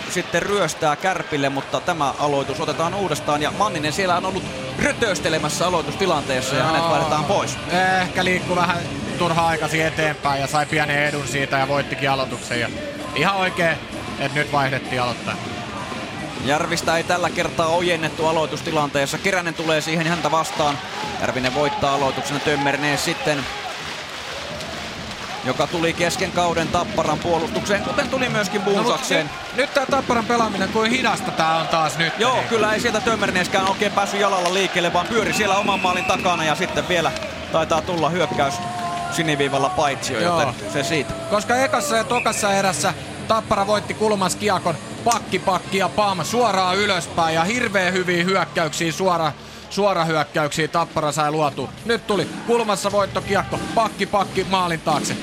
sitten 0.10 0.42
ryöstää 0.42 0.96
Kärpille, 0.96 1.50
mutta 1.50 1.82
tämä 1.82 2.14
aloitus 2.20 2.60
otetaan 2.60 2.94
uudestaan 2.94 3.42
ja 3.42 3.52
Manninen 3.52 3.94
siellä 3.94 4.18
on 4.18 4.26
ollut 4.26 4.44
rötöstelemässä 4.80 5.68
aloitustilanteessa 5.68 6.56
ja 6.56 6.64
hänet 6.64 6.82
Joo. 6.82 6.90
vaihdetaan 6.90 7.26
pois. 7.26 7.58
Ehkä 8.02 8.24
liikkuu 8.26 8.56
vähän 8.56 8.78
turha 9.18 9.48
aikaisin 9.48 9.86
eteenpäin 9.86 10.42
ja 10.42 10.48
sai 10.48 10.66
pienen 10.66 11.04
edun 11.04 11.28
siitä 11.28 11.58
ja 11.58 11.68
voittikin 11.68 12.10
aloituksen. 12.10 12.60
Ja 12.60 12.70
ihan 13.16 13.36
oikein, 13.36 13.78
että 14.20 14.40
nyt 14.40 14.52
vaihdettiin 14.52 15.02
aloittaa. 15.02 15.36
Järvistä 16.46 16.98
ei 16.98 17.04
tällä 17.04 17.30
kertaa 17.30 17.68
ojennettu 17.68 18.28
aloitustilanteessa. 18.28 19.18
Keränen 19.18 19.54
tulee 19.54 19.82
siihen 19.82 20.08
häntä 20.08 20.32
vastaan. 20.32 20.78
Järvinen 21.22 21.56
voittaa 21.56 21.94
aloituksen 21.94 22.42
Tömmernees 22.42 23.06
sitten 23.06 23.46
joka 25.46 25.68
tuli 25.68 25.94
kesken 25.94 26.32
kauden 26.32 26.68
Tapparan 26.68 27.20
puolustukseen, 27.20 27.84
kuten 27.84 28.10
tuli 28.10 28.30
myöskin 28.30 28.62
Bunsakseen. 28.62 29.26
No, 29.26 29.32
nyt, 29.48 29.58
nyt 29.58 29.74
tää 29.74 29.86
Tapparan 29.86 30.26
pelaaminen, 30.26 30.70
kuin 30.70 30.92
hidasta 30.92 31.32
tää 31.32 31.58
on 31.58 31.68
taas 31.68 31.98
nyt. 31.98 32.14
Joo, 32.18 32.44
kyllä 32.50 32.74
ei 32.74 32.80
sieltä 32.80 33.02
Tömmernieskään 33.02 33.70
oikein 33.70 33.92
päässyt 33.92 34.20
jalalla 34.20 34.54
liikkeelle, 34.54 34.94
vaan 34.94 35.08
pyöri 35.08 35.34
siellä 35.34 35.58
oman 35.58 35.80
maalin 35.80 36.06
takana 36.06 36.44
ja 36.44 36.56
sitten 36.56 36.88
vielä 36.88 37.12
taitaa 37.52 37.82
tulla 37.82 38.10
hyökkäys 38.10 38.54
siniviivalla 39.12 39.70
paitsio, 39.70 40.20
Joo. 40.20 40.40
joten 40.40 40.72
se 40.74 40.84
siitä. 40.84 41.14
Koska 41.30 41.56
ekassa 41.56 41.98
ja 41.98 42.04
tokassa 42.04 42.54
erässä 42.54 42.94
Tappara 43.30 43.68
voitti 43.68 43.94
kulmas 43.94 44.36
kiekon 44.36 44.76
pakki 45.04 45.40
pakki 45.40 45.78
ja 45.78 45.90
pam 45.90 46.26
suoraan 46.26 46.78
ylöspäin 46.78 47.36
ja 47.36 47.44
hirveän 47.44 47.94
hyviä 47.94 48.24
hyökkäyksiä 48.24 48.92
suora 48.92 49.32
suora 49.70 50.06
hyökkäyksiä 50.06 50.68
Tappara 50.68 51.12
sai 51.12 51.32
luotu. 51.32 51.70
Nyt 51.86 52.08
tuli 52.08 52.28
kulmassa 52.48 52.92
voittokiekko, 52.92 53.60
pakki 53.76 54.06
pakki 54.06 54.44
maalin 54.50 54.82
taakse. 54.82 55.16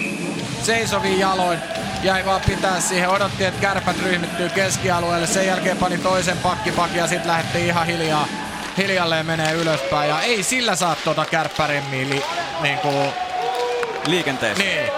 Seisoviin 0.62 1.18
jaloin, 1.18 1.58
jäi 2.02 2.26
vaan 2.26 2.40
pitää 2.46 2.80
siihen, 2.80 3.08
odotti 3.08 3.44
että 3.44 3.60
kärpät 3.60 4.02
ryhmittyy 4.02 4.48
keskialueelle, 4.48 5.26
sen 5.26 5.46
jälkeen 5.46 5.76
pani 5.76 5.98
toisen 5.98 6.38
pakki 6.38 6.72
pakki 6.72 6.98
ja 6.98 7.06
sitten 7.06 7.30
lähti 7.30 7.66
ihan 7.66 7.86
hiljaa 7.86 8.28
hiljalleen 8.76 9.26
menee 9.26 9.52
ylöspäin 9.52 10.08
ja 10.08 10.20
ei 10.20 10.42
sillä 10.42 10.76
saa 10.76 10.96
tuota 11.04 11.24
kärppäremmiä 11.24 12.08
li, 12.08 12.22
niinku... 12.62 12.88
liikenteessä. 14.06 14.64
Niin. 14.64 14.90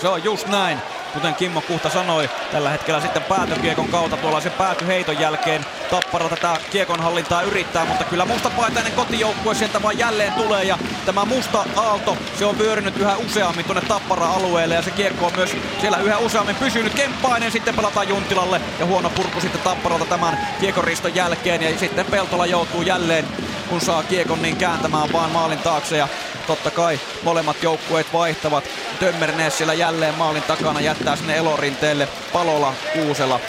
Se 0.00 0.08
on 0.08 0.24
just 0.24 0.46
näin. 0.46 0.78
Kuten 1.14 1.34
Kimmo 1.34 1.60
Kuhta 1.60 1.90
sanoi, 1.90 2.30
tällä 2.52 2.70
hetkellä 2.70 3.00
sitten 3.00 3.22
päätökiekon 3.22 3.88
kautta 3.88 4.16
tuollaisen 4.16 4.52
päätyheiton 4.52 5.20
jälkeen 5.20 5.66
Tappara 5.90 6.28
tätä 6.28 6.56
kiekon 6.70 7.00
hallintaa 7.00 7.42
yrittää, 7.42 7.84
mutta 7.84 8.04
kyllä 8.04 8.24
mustapaitainen 8.24 8.92
kotijoukkue 8.92 9.54
sieltä 9.54 9.82
vaan 9.82 9.98
jälleen 9.98 10.32
tulee 10.32 10.64
ja 10.64 10.78
tämä 11.06 11.24
musta 11.24 11.64
aalto, 11.76 12.16
se 12.38 12.44
on 12.44 12.58
vyörynyt 12.58 12.96
yhä 12.96 13.16
useammin 13.16 13.64
tuonne 13.64 13.82
Tappara-alueelle 13.88 14.74
ja 14.74 14.82
se 14.82 14.90
kiekko 14.90 15.26
on 15.26 15.32
myös 15.36 15.56
siellä 15.80 15.98
yhä 15.98 16.18
useammin 16.18 16.56
pysynyt. 16.56 16.94
Kemppainen 16.94 17.52
sitten 17.52 17.74
pelataan 17.74 18.08
Juntilalle 18.08 18.60
ja 18.78 18.86
huono 18.86 19.10
purku 19.10 19.40
sitten 19.40 19.60
Tapparalta 19.60 20.04
tämän 20.04 20.38
kiekoriston 20.60 21.14
jälkeen 21.14 21.62
ja 21.62 21.78
sitten 21.78 22.06
Peltola 22.06 22.46
joutuu 22.46 22.82
jälleen 22.82 23.24
kun 23.68 23.80
saa 23.80 24.02
kiekon 24.02 24.42
niin 24.42 24.56
kääntämään 24.56 25.12
vaan 25.12 25.30
maalin 25.30 25.58
taakse 25.58 25.96
ja 25.96 26.08
totta 26.46 26.70
kai 26.70 27.00
molemmat 27.22 27.62
joukkueet 27.62 28.12
vaihtavat. 28.12 28.64
Tömmernees 29.00 29.58
siellä 29.58 29.74
jälleen 29.74 30.14
maalin 30.14 30.42
takana 30.42 30.80
jättää 30.80 31.16
sinne 31.16 31.36
elorinteelle 31.36 32.08
Palola 32.32 32.74
Kuusela. 32.92 33.40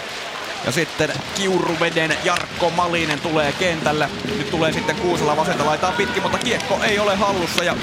Ja 0.65 0.71
sitten 0.71 1.13
Kiuruveden 1.35 2.17
Jarkko 2.23 2.69
Malinen 2.69 3.19
tulee 3.19 3.51
kentälle. 3.51 4.09
Nyt 4.37 4.51
tulee 4.51 4.73
sitten 4.73 4.95
Kuusela 4.95 5.37
vasenta 5.37 5.65
laitaa 5.65 5.91
pitkin, 5.91 6.23
mutta 6.23 6.37
kiekko 6.37 6.79
ei 6.83 6.99
ole 6.99 7.15
hallussa 7.15 7.63
ja 7.63 7.75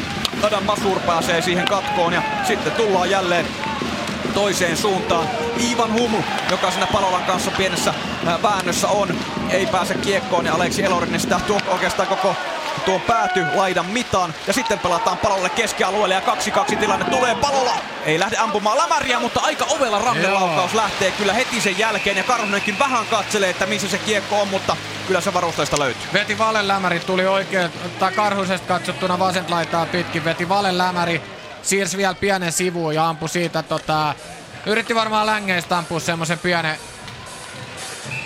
Adam 0.43 0.65
Masur 0.65 1.01
pääsee 1.01 1.43
siihen 1.43 1.65
katkoon 1.65 2.13
ja 2.13 2.23
sitten 2.47 2.73
tullaan 2.73 3.11
jälleen 3.11 3.47
toiseen 4.35 4.77
suuntaan. 4.77 5.29
Iivan 5.61 5.93
Humu, 5.93 6.19
joka 6.51 6.71
siinä 6.71 6.87
Palolan 6.87 7.25
kanssa 7.25 7.51
pienessä 7.51 7.95
ää, 8.27 8.43
väännössä 8.43 8.89
on, 8.89 9.09
ei 9.51 9.67
pääse 9.67 9.95
kiekkoon 9.95 10.47
ja 10.47 10.55
Aleksi 10.55 10.85
Elorinen 10.85 11.21
sitä 11.21 11.41
tuo 11.47 11.59
oikeastaan 11.69 12.09
koko 12.09 12.37
tuo 12.85 12.99
pääty 12.99 13.45
laidan 13.55 13.87
mitaan 13.87 14.35
ja 14.47 14.53
sitten 14.53 14.79
pelataan 14.79 15.19
palolle 15.19 15.51
keskialueelle 15.51 16.15
ja 16.15 16.21
2-2 16.71 16.77
tilanne 16.77 17.05
tulee 17.05 17.35
palolla. 17.35 17.75
Ei 18.05 18.19
lähde 18.19 18.37
ampumaan 18.37 18.79
lämäriä, 18.79 19.21
mutta 19.21 19.41
aika 19.41 19.65
ovella 19.65 19.99
randelaukaus 19.99 20.75
lähtee 20.75 21.11
kyllä 21.11 21.33
heti 21.33 21.61
sen 21.61 21.79
jälkeen 21.79 22.17
ja 22.17 22.25
Karhunenkin 22.25 22.79
vähän 22.79 23.07
katselee, 23.07 23.51
että 23.51 23.67
missä 23.67 23.89
se 23.89 23.99
kiekko 23.99 24.41
on, 24.41 24.49
mutta 24.49 24.77
kyllä 25.07 25.21
se 25.21 25.35
varusteista 25.35 25.79
löytyy. 25.79 26.03
Veti 26.13 26.39
Valen 26.39 26.69
lämäri, 26.69 27.01
tuli 27.01 27.27
oikein, 27.27 27.71
tai 27.99 28.13
Karhusesta 28.13 28.67
katsottuna 28.67 29.19
vasent 29.19 29.51
laitaa 29.51 29.87
pitkin, 29.87 30.25
veti 30.25 30.49
Valen 30.49 30.79
lämäri, 30.79 31.23
siirsi 31.63 31.97
vielä 31.97 32.15
pienen 32.15 32.53
sivuun 32.53 32.95
ja 32.95 33.09
ampui 33.09 33.29
siitä 33.29 33.63
tota, 33.63 34.15
yritti 34.67 34.95
varmaan 34.95 35.27
längeistä 35.27 35.79
ampua 35.79 36.01
semmoisen 36.01 36.39
pienen 36.39 36.77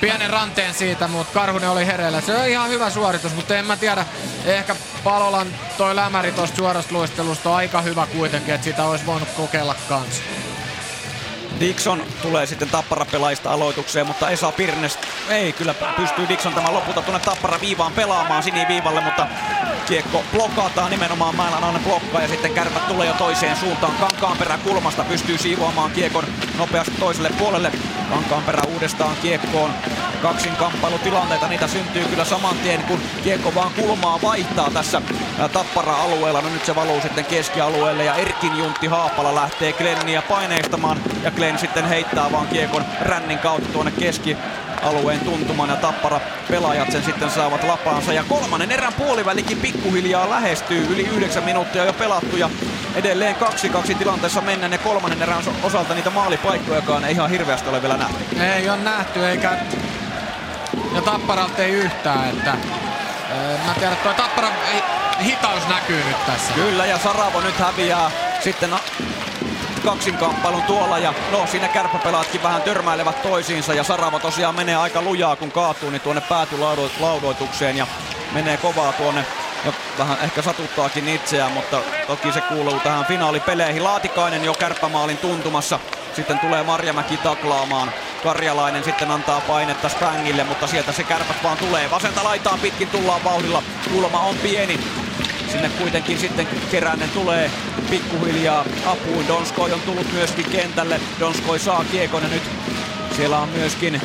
pienen 0.00 0.30
ranteen 0.30 0.74
siitä, 0.74 1.08
mutta 1.08 1.34
Karhunen 1.34 1.70
oli 1.70 1.86
hereillä. 1.86 2.20
Se 2.20 2.36
on 2.36 2.48
ihan 2.48 2.70
hyvä 2.70 2.90
suoritus, 2.90 3.34
mutta 3.34 3.56
en 3.56 3.66
mä 3.66 3.76
tiedä, 3.76 4.06
ehkä 4.44 4.76
Palolan 5.04 5.46
toi 5.78 5.96
lämäri 5.96 6.32
tosta 6.32 6.56
suorasta 6.56 6.94
luistelusta 6.94 7.50
on 7.50 7.56
aika 7.56 7.80
hyvä 7.82 8.06
kuitenkin, 8.06 8.54
että 8.54 8.64
sitä 8.64 8.84
olisi 8.84 9.06
voinut 9.06 9.28
kokeilla 9.28 9.74
kanssa. 9.88 10.22
Dixon 11.60 12.02
tulee 12.22 12.46
sitten 12.46 12.68
Tappara-pelaajista 12.68 13.50
aloitukseen, 13.50 14.06
mutta 14.06 14.30
Esa 14.30 14.52
Pirnes 14.52 14.98
ei 15.28 15.52
kyllä 15.52 15.74
pystyy 15.96 16.28
Dixon 16.28 16.54
tämän 16.54 16.74
lopulta 16.74 17.02
tuonne 17.02 17.20
Tappara-viivaan 17.24 17.92
pelaamaan 17.92 18.42
siniviivalle, 18.42 19.00
mutta 19.00 19.26
kiekko 19.86 20.24
blokataan 20.32 20.90
nimenomaan 20.90 21.36
Mäelänainen 21.36 21.84
blokkaa 21.84 22.22
ja 22.22 22.28
sitten 22.28 22.54
kärpät 22.54 22.88
tulee 22.88 23.06
jo 23.06 23.14
toiseen 23.14 23.56
suuntaan. 23.56 23.92
Kankaanperä 24.00 24.58
kulmasta 24.58 25.04
pystyy 25.04 25.38
siivoamaan 25.38 25.90
kiekon 25.90 26.24
nopeasti 26.58 26.92
toiselle 27.00 27.30
puolelle. 27.38 27.72
Kankaanperä 28.10 28.62
uudestaan 28.74 29.16
kiekkoon. 29.22 29.70
Kaksin 30.22 30.56
kamppailutilanteita, 30.56 31.48
niitä 31.48 31.66
syntyy 31.66 32.04
kyllä 32.04 32.24
saman 32.24 32.56
tien, 32.58 32.82
kun 32.82 33.00
kiekko 33.24 33.54
vaan 33.54 33.72
kulmaa 33.72 34.18
vaihtaa 34.22 34.70
tässä 34.70 35.02
Tappara-alueella. 35.52 36.40
No 36.40 36.48
nyt 36.48 36.64
se 36.64 36.74
valuu 36.74 37.00
sitten 37.00 37.24
keskialueelle 37.24 38.04
ja 38.04 38.14
Erkin 38.14 38.58
Juntti 38.58 38.86
Haapala 38.86 39.34
lähtee 39.34 39.72
Glenniä 39.72 40.22
paineistamaan 40.22 41.00
ja 41.22 41.30
Glenn 41.30 41.45
sitten 41.58 41.88
heittää 41.88 42.32
vaan 42.32 42.46
kiekon 42.46 42.84
rännin 43.00 43.38
kautta 43.38 43.72
tuonne 43.72 43.90
keski 43.90 44.36
alueen 44.82 45.20
tuntumaan 45.20 45.70
ja 45.70 45.76
Tappara 45.76 46.20
pelaajat 46.50 46.92
sen 46.92 47.04
sitten 47.04 47.30
saavat 47.30 47.64
lapaansa. 47.64 48.12
Ja 48.12 48.24
kolmannen 48.28 48.72
erän 48.72 48.92
puolivälikin 48.92 49.58
pikkuhiljaa 49.58 50.30
lähestyy. 50.30 50.86
Yli 50.90 51.02
yhdeksän 51.02 51.44
minuuttia 51.44 51.84
jo 51.84 51.92
pelattu 51.92 52.36
ja 52.36 52.50
edelleen 52.94 53.36
2-2 53.90 53.94
tilanteessa 53.94 54.40
mennään 54.40 54.72
ja 54.72 54.78
kolmannen 54.78 55.22
erän 55.22 55.42
osalta 55.62 55.94
niitä 55.94 56.10
maalipaikkojakaan 56.10 57.04
ei 57.04 57.12
ihan 57.12 57.30
hirveästi 57.30 57.68
ole 57.68 57.82
vielä 57.82 57.96
nähty. 57.96 58.40
Ei 58.56 58.68
ole 58.68 58.78
nähty 58.78 59.26
eikä... 59.26 59.50
Ja 60.94 61.02
Tapparalta 61.02 61.62
ei 61.62 61.70
yhtään, 61.70 62.28
että... 62.28 62.54
Mä 63.66 63.74
tiedän, 63.74 63.92
että 63.92 64.04
toi 64.04 64.14
Tappara 64.14 64.48
hitaus 65.24 65.68
näkyy 65.68 66.04
nyt 66.04 66.26
tässä. 66.26 66.52
Kyllä 66.54 66.86
ja 66.86 66.98
Saravo 66.98 67.40
nyt 67.40 67.58
häviää 67.58 68.10
sitten 68.40 68.70
kaksinkamppailun 69.86 70.62
tuolla 70.62 70.98
ja 70.98 71.14
no 71.32 71.46
siinä 71.46 71.68
kärppäpelaatkin 71.68 72.42
vähän 72.42 72.62
törmäilevät 72.62 73.22
toisiinsa 73.22 73.74
ja 73.74 73.84
Saravo 73.84 74.18
tosiaan 74.18 74.54
menee 74.54 74.76
aika 74.76 75.02
lujaa 75.02 75.36
kun 75.36 75.52
kaatuu 75.52 75.90
niin 75.90 76.00
tuonne 76.00 76.22
päätylaudoitukseen 76.28 77.76
ja 77.76 77.86
menee 78.32 78.56
kovaa 78.56 78.92
tuonne 78.92 79.24
ja 79.64 79.72
vähän 79.98 80.18
ehkä 80.22 80.42
satuttaakin 80.42 81.08
itseään, 81.08 81.52
mutta 81.52 81.80
toki 82.06 82.32
se 82.32 82.40
kuuluu 82.40 82.80
tähän 82.80 83.04
finaalipeleihin. 83.04 83.84
Laatikainen 83.84 84.44
jo 84.44 84.54
kärppämaalin 84.54 85.16
tuntumassa. 85.16 85.78
Sitten 86.16 86.38
tulee 86.38 86.62
Marjamäki 86.62 87.16
taklaamaan. 87.16 87.92
Karjalainen 88.22 88.84
sitten 88.84 89.10
antaa 89.10 89.40
painetta 89.40 89.88
Spangille, 89.88 90.44
mutta 90.44 90.66
sieltä 90.66 90.92
se 90.92 91.04
kärpät 91.04 91.42
vaan 91.42 91.56
tulee. 91.56 91.90
Vasenta 91.90 92.24
laitaa 92.24 92.58
pitkin 92.62 92.88
tullaan 92.88 93.24
vauhdilla. 93.24 93.62
Kulma 93.92 94.20
on 94.20 94.36
pieni. 94.36 94.80
Sinne 95.52 95.68
kuitenkin 95.68 96.18
sitten 96.18 96.48
Keränen 96.70 97.10
tulee 97.10 97.50
pikkuhiljaa 97.90 98.64
apuun. 98.86 99.28
Donskoi 99.28 99.72
on 99.72 99.80
tullut 99.80 100.12
myöskin 100.12 100.50
kentälle. 100.50 101.00
Donskoi 101.20 101.58
saa 101.58 101.84
kiekon 101.90 102.22
ja 102.22 102.28
nyt 102.28 102.42
siellä 103.16 103.38
on 103.38 103.48
myöskin 103.48 104.00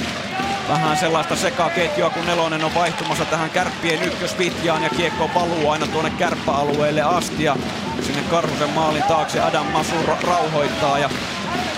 vähän 0.70 0.98
sellaista 0.98 1.36
sekaketjua, 1.36 2.10
kun 2.10 2.26
nelonen 2.26 2.64
on 2.64 2.76
vaihtumassa 2.76 3.26
tähän 3.26 3.50
kärppien 3.50 4.03
ykkösvitjaan 4.03 4.84
ja 4.84 4.90
kiekko 4.90 5.30
valuu 5.36 5.70
aina 5.70 5.88
tuonne 5.88 6.11
kärppäalueelle 6.18 7.02
asti 7.02 7.44
ja 7.44 7.56
sinne 8.02 8.22
Karhusen 8.30 8.70
maalin 8.70 9.03
taakse 9.03 9.40
Adam 9.40 9.66
Masur 9.66 10.18
rauhoittaa 10.24 11.00
ja 11.00 11.10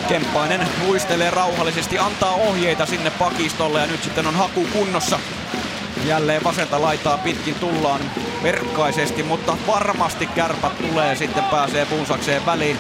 Kemppainen 0.08 0.68
luistelee 0.86 1.32
rauhallisesti, 1.32 2.00
antaa 2.00 2.34
ohjeita 2.34 2.86
sinne 2.86 3.10
pakistolle 3.10 3.80
ja 3.80 3.88
nyt 3.88 4.04
sitten 4.04 4.28
on 4.28 4.36
haku 4.36 4.68
kunnossa. 4.74 5.20
Jälleen 6.06 6.44
vasenta 6.44 6.82
laitaa 6.82 7.18
pitkin 7.18 7.56
tullaan 7.56 8.02
verkkaisesti, 8.44 9.24
mutta 9.24 9.58
varmasti 9.68 10.26
kärpät 10.26 10.78
tulee 10.78 11.16
sitten 11.16 11.44
pääsee 11.44 11.86
Bunsakseen 11.86 12.46
väliin 12.46 12.80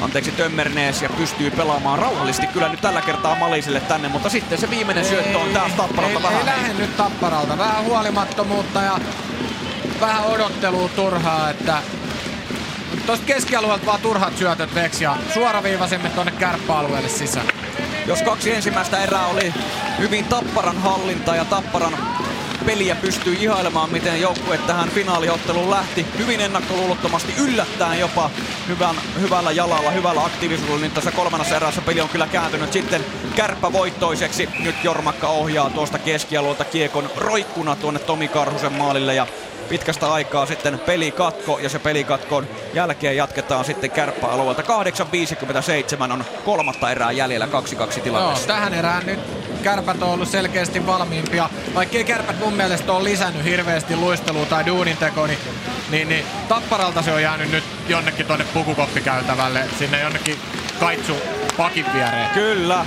anteeksi 0.00 0.32
Tömmernees 0.32 1.02
ja 1.02 1.08
pystyy 1.08 1.50
pelaamaan 1.50 1.98
rauhallisesti 1.98 2.46
kyllä 2.46 2.68
nyt 2.68 2.80
tällä 2.80 3.00
kertaa 3.00 3.34
Maliselle 3.34 3.80
tänne, 3.80 4.08
mutta 4.08 4.28
sitten 4.28 4.58
se 4.58 4.70
viimeinen 4.70 5.04
ei, 5.04 5.10
syöttö 5.10 5.38
on 5.38 5.48
taas 5.48 5.72
Tapparalta 5.72 6.18
ei, 6.18 6.22
vähän. 6.22 6.38
Ei 6.38 6.46
lähde 6.46 6.74
nyt 6.74 6.96
Tapparalta, 6.96 7.58
vähän 7.58 7.84
huolimattomuutta 7.84 8.82
ja 8.82 8.98
vähän 10.00 10.24
odottelua 10.24 10.88
turhaa, 10.88 11.50
että 11.50 11.82
Tuosta 13.06 13.26
keskialueelta 13.26 13.86
vaan 13.86 14.00
turhat 14.00 14.38
syötöt 14.38 14.74
veksi 14.74 15.04
ja 15.04 15.16
suoraviivaisemmin 15.34 16.10
tuonne 16.10 16.32
kärppäalueelle 16.32 17.08
sisään. 17.08 17.46
Jos 18.06 18.22
kaksi 18.22 18.54
ensimmäistä 18.54 19.02
erää 19.02 19.26
oli 19.26 19.54
hyvin 19.98 20.24
Tapparan 20.24 20.78
hallinta 20.78 21.36
ja 21.36 21.44
Tapparan 21.44 21.98
peliä 22.66 22.96
pystyy 22.96 23.36
ihailemaan, 23.40 23.90
miten 23.90 24.20
joukkue 24.20 24.58
tähän 24.58 24.88
finaaliotteluun 24.88 25.70
lähti. 25.70 26.06
Hyvin 26.18 26.40
ennakkoluulottomasti 26.40 27.34
yllättäen 27.38 28.00
jopa 28.00 28.30
hyvän, 28.68 28.96
hyvällä 29.20 29.52
jalalla, 29.52 29.90
hyvällä 29.90 30.24
aktiivisuudella. 30.24 30.80
Niin 30.80 30.92
tässä 30.92 31.10
kolmannessa 31.10 31.56
erässä 31.56 31.80
peli 31.80 32.00
on 32.00 32.08
kyllä 32.08 32.26
kääntynyt 32.26 32.72
sitten 32.72 33.04
kärppävoittoiseksi. 33.36 34.48
Nyt 34.58 34.84
Jormakka 34.84 35.28
ohjaa 35.28 35.70
tuosta 35.70 35.98
keskialueelta 35.98 36.64
kiekon 36.64 37.10
roikkuna 37.16 37.76
tuonne 37.76 38.00
Tomi 38.00 38.28
Karhusen 38.28 38.72
maalille 38.72 39.14
ja 39.14 39.26
pitkästä 39.66 40.12
aikaa 40.12 40.46
sitten 40.46 40.78
pelikatko 40.78 41.58
ja 41.58 41.68
se 41.68 41.78
pelikatkon 41.78 42.46
jälkeen 42.74 43.16
jatketaan 43.16 43.64
sitten 43.64 43.90
kärppäalueelta. 43.90 44.62
8.57 44.62 46.12
on 46.12 46.24
kolmatta 46.44 46.90
erää 46.90 47.12
jäljellä 47.12 47.46
2-2 47.46 47.48
Joo, 47.50 47.86
tilanteessa. 48.04 48.46
tähän 48.46 48.74
erään 48.74 49.06
nyt 49.06 49.20
kärpät 49.62 50.02
on 50.02 50.10
ollut 50.10 50.28
selkeästi 50.28 50.86
valmiimpia. 50.86 51.50
Vaikkei 51.74 52.04
kärpät 52.04 52.38
mun 52.38 52.52
mielestä 52.52 52.92
ole 52.92 53.04
lisännyt 53.04 53.44
hirveästi 53.44 53.96
luistelua 53.96 54.46
tai 54.46 54.66
duunintekoa, 54.66 55.26
niin, 55.26 55.38
niin, 55.90 56.08
niin 56.08 56.26
Tapparalta 56.48 57.02
se 57.02 57.12
on 57.12 57.22
jäänyt 57.22 57.50
nyt 57.50 57.64
jonnekin 57.88 58.26
tonne 58.26 58.44
pukukoppikäytävälle, 58.54 59.64
sinne 59.78 60.00
jonnekin 60.00 60.36
kaitsu 60.80 61.16
pakin 61.56 61.86
viereen. 61.94 62.30
Kyllä. 62.30 62.86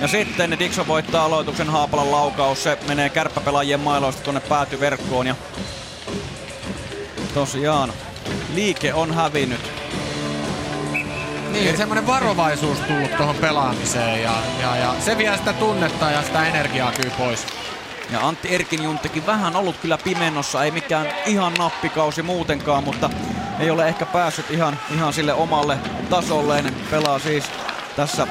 Ja 0.00 0.08
sitten 0.08 0.58
Dixon 0.58 0.86
voittaa 0.86 1.24
aloituksen 1.24 1.70
Haapalan 1.70 2.10
laukaus. 2.10 2.62
Se 2.62 2.78
menee 2.88 3.08
kärppäpelaajien 3.08 3.80
mailoista 3.80 4.22
tuonne 4.22 4.40
päätyverkkoon. 4.40 5.26
Ja 5.26 5.34
tosiaan 7.34 7.92
liike 8.54 8.94
on 8.94 9.14
hävinnyt. 9.14 9.60
Niin, 11.52 11.76
semmoinen 11.76 12.06
varovaisuus 12.06 12.78
tullut 12.78 13.16
tuohon 13.16 13.36
pelaamiseen 13.36 14.22
ja, 14.22 14.34
ja, 14.60 14.76
ja 14.76 14.94
se 15.00 15.18
vie 15.18 15.36
sitä 15.36 15.52
tunnetta 15.52 16.10
ja 16.10 16.22
sitä 16.22 16.46
energiaa 16.46 16.92
kyllä 16.92 17.14
pois. 17.18 17.46
Ja 18.10 18.28
Antti 18.28 18.54
Erkinjuntekin 18.54 19.26
vähän 19.26 19.56
ollut 19.56 19.76
kyllä 19.76 19.98
pimennossa, 19.98 20.64
ei 20.64 20.70
mikään 20.70 21.06
ihan 21.26 21.54
nappikausi 21.54 22.22
muutenkaan, 22.22 22.84
mutta 22.84 23.10
ei 23.58 23.70
ole 23.70 23.88
ehkä 23.88 24.06
päässyt 24.06 24.50
ihan, 24.50 24.78
ihan 24.94 25.12
sille 25.12 25.32
omalle 25.32 25.78
tasolleen. 26.10 26.74
Pelaa 26.90 27.18
siis 27.18 27.44
tässä 27.96 28.26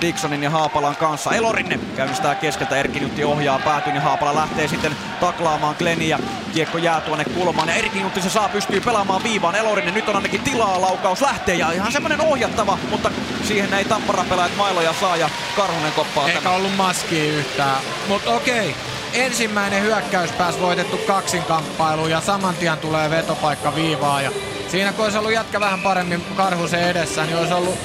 Dixonin 0.00 0.42
ja 0.42 0.50
Haapalan 0.50 0.96
kanssa. 0.96 1.30
Elorinne 1.30 1.80
käynnistää 1.96 2.34
keskeltä, 2.34 2.76
Erkinjutti 2.76 3.24
ohjaa 3.24 3.58
päätyyn 3.58 3.94
ja 3.96 4.00
Haapala 4.02 4.34
lähtee 4.34 4.68
sitten 4.68 4.96
taklaamaan 5.20 5.74
Gleniä. 5.78 6.18
Kiekko 6.54 6.78
jää 6.78 7.00
tuonne 7.00 7.24
kulmaan 7.24 7.68
ja 7.68 7.74
Erkinjutti 7.74 8.22
se 8.22 8.30
saa 8.30 8.48
pystyy 8.48 8.80
pelaamaan 8.80 9.22
viivaan. 9.22 9.54
Elorinne 9.54 9.92
nyt 9.92 10.08
on 10.08 10.16
ainakin 10.16 10.40
tilaa, 10.40 10.80
laukaus 10.80 11.20
lähtee 11.22 11.54
ja 11.54 11.72
ihan 11.72 11.92
semmonen 11.92 12.20
ohjattava, 12.20 12.78
mutta 12.90 13.10
siihen 13.44 13.74
ei 13.74 13.84
tappara 13.84 14.24
pelaajat 14.28 14.56
mailoja 14.56 14.94
saa 15.00 15.16
ja 15.16 15.30
Karhunen 15.56 15.92
koppaa 15.92 16.26
Eikä 16.28 16.40
tämän. 16.40 16.56
ollut 16.56 16.76
maskia 16.76 17.24
yhtään. 17.24 17.80
Mutta 18.08 18.30
okei, 18.30 18.74
ensimmäinen 19.12 19.82
hyökkäys 19.82 20.32
pääsi 20.32 20.60
voitettu 20.60 20.96
kaksinkamppailu 20.96 22.06
ja 22.06 22.20
saman 22.20 22.54
tien 22.54 22.78
tulee 22.78 23.10
vetopaikka 23.10 23.74
viivaa. 23.74 24.22
Ja 24.22 24.30
siinä 24.68 24.92
kun 24.92 25.04
olisi 25.04 25.18
ollut 25.18 25.32
jätkä 25.32 25.60
vähän 25.60 25.80
paremmin 25.80 26.24
Karhusen 26.36 26.82
edessä, 26.82 27.24
niin 27.24 27.36
olisi 27.38 27.52
ollut, 27.54 27.78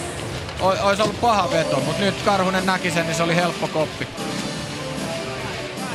o- 0.62 0.88
olisi 0.88 1.02
ollut 1.02 1.22
paha 1.22 1.52
veto. 1.52 1.80
Mutta 1.80 2.02
nyt 2.02 2.22
Karhunen 2.26 2.66
näki 2.66 2.92
sen, 2.92 3.06
niin 3.06 3.16
se 3.16 3.24
oli 3.24 3.36
helppo 3.36 3.68
koppi. 3.68 4.08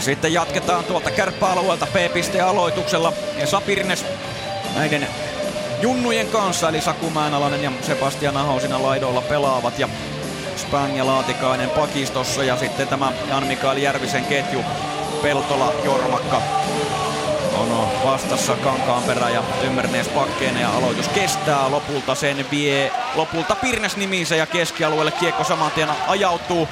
Sitten 0.00 0.32
jatketaan 0.32 0.84
tuolta 0.84 1.10
kärppäalueelta 1.10 1.86
P-pisteen 1.86 2.44
aloituksella. 2.46 3.12
Ja 3.38 3.46
Sapirines 3.46 4.04
näiden 4.74 5.06
junnujen 5.82 6.26
kanssa, 6.28 6.68
eli 6.68 6.80
Saku 6.80 7.10
Määnalainen 7.10 7.62
ja 7.62 7.72
Sebastian 7.82 8.36
Aho 8.36 8.60
siinä 8.60 8.82
laidoilla 8.82 9.20
pelaavat. 9.20 9.78
Ja 9.78 9.88
Spang 10.56 10.96
ja 10.96 11.06
Laatikainen 11.06 11.70
pakistossa 11.70 12.44
ja 12.44 12.56
sitten 12.56 12.88
tämä 12.88 13.12
Jan-Mikael 13.28 13.76
Järvisen 13.76 14.24
ketju 14.24 14.64
Peltola, 15.22 15.72
Jormakka 15.84 16.42
on 17.60 17.88
vastassa 18.04 18.56
Kankaanperä 18.56 19.28
ja 19.28 19.42
Tymmernees 19.60 20.08
Pakkeinen 20.08 20.62
ja 20.62 20.70
aloitus 20.70 21.08
kestää. 21.08 21.70
Lopulta 21.70 22.14
sen 22.14 22.46
vie 22.50 22.92
lopulta 23.14 23.54
Pirnes 23.54 23.96
niminsä 23.96 24.36
ja 24.36 24.46
keskialueelle 24.46 25.12
kiekko 25.12 25.44
saman 25.44 25.70
tien 25.70 25.88
ajautuu. 26.08 26.68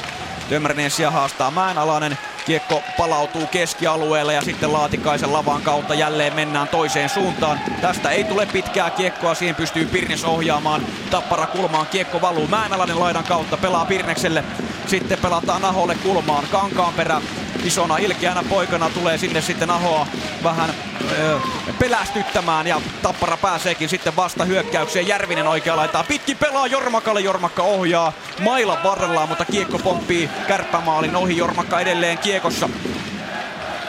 Tymmerneesia 0.48 1.10
haastaa 1.10 1.50
Mäenalainen. 1.50 2.18
Kiekko 2.46 2.82
palautuu 2.98 3.46
keskialueelle 3.46 4.34
ja 4.34 4.42
sitten 4.42 4.72
Laatikaisen 4.72 5.32
lavan 5.32 5.62
kautta 5.62 5.94
jälleen 5.94 6.34
mennään 6.34 6.68
toiseen 6.68 7.08
suuntaan. 7.08 7.60
Tästä 7.80 8.10
ei 8.10 8.24
tule 8.24 8.46
pitkää 8.46 8.90
kiekkoa, 8.90 9.34
siihen 9.34 9.54
pystyy 9.54 9.86
Pirnes 9.86 10.24
ohjaamaan. 10.24 10.82
Tappara 11.10 11.46
kulmaan, 11.46 11.86
kiekko 11.86 12.20
valuu 12.20 12.46
Mäenalainen 12.46 13.00
laidan 13.00 13.24
kautta, 13.24 13.56
pelaa 13.56 13.84
Pirnekselle. 13.84 14.44
Sitten 14.86 15.18
pelataan 15.18 15.64
Aholle 15.64 15.94
kulmaan, 15.94 16.44
Kankaanperä 16.52 17.20
isona 17.68 17.96
ilkeänä 17.96 18.42
poikana 18.48 18.90
tulee 18.90 19.18
sinne 19.18 19.40
sitten 19.40 19.70
Ahoa 19.70 20.06
vähän 20.44 20.70
ö, 21.18 21.38
pelästyttämään 21.78 22.66
ja 22.66 22.80
Tappara 23.02 23.36
pääseekin 23.36 23.88
sitten 23.88 24.16
vasta 24.16 24.44
hyökkäykseen. 24.44 25.08
Järvinen 25.08 25.46
oikea 25.46 25.76
laitaa 25.76 26.04
pitkin 26.04 26.36
pelaa 26.36 26.66
Jormakalle, 26.66 27.20
Jormakka 27.20 27.62
ohjaa 27.62 28.12
mailan 28.40 28.82
varrellaan, 28.84 29.28
mutta 29.28 29.44
kiekko 29.44 29.78
pomppii 29.78 30.30
kärppämaalin 30.48 31.16
ohi, 31.16 31.36
Jormakka 31.36 31.80
edelleen 31.80 32.18
kiekossa. 32.18 32.68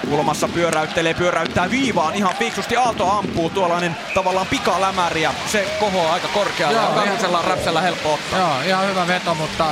Kulmassa 0.09 0.47
pyöräyttelee, 0.47 1.13
pyöräyttää 1.13 1.71
viivaan 1.71 2.15
ihan 2.15 2.35
fiksusti. 2.39 2.77
Aalto 2.77 3.11
ampuu 3.11 3.49
tuollainen 3.49 3.95
tavallaan 4.13 4.47
pikalämäri 4.47 5.21
ja 5.21 5.33
se 5.51 5.67
kohoaa 5.79 6.13
aika 6.13 6.27
korkealle. 6.27 6.77
Joo, 6.77 6.89
ja 6.89 6.95
Karhusella 6.95 7.41
räpsellä 7.41 7.81
helppo 7.81 8.13
ottaa. 8.13 8.39
Joo, 8.39 8.61
ihan 8.61 8.87
hyvä 8.87 9.07
veto, 9.07 9.35
mutta 9.35 9.65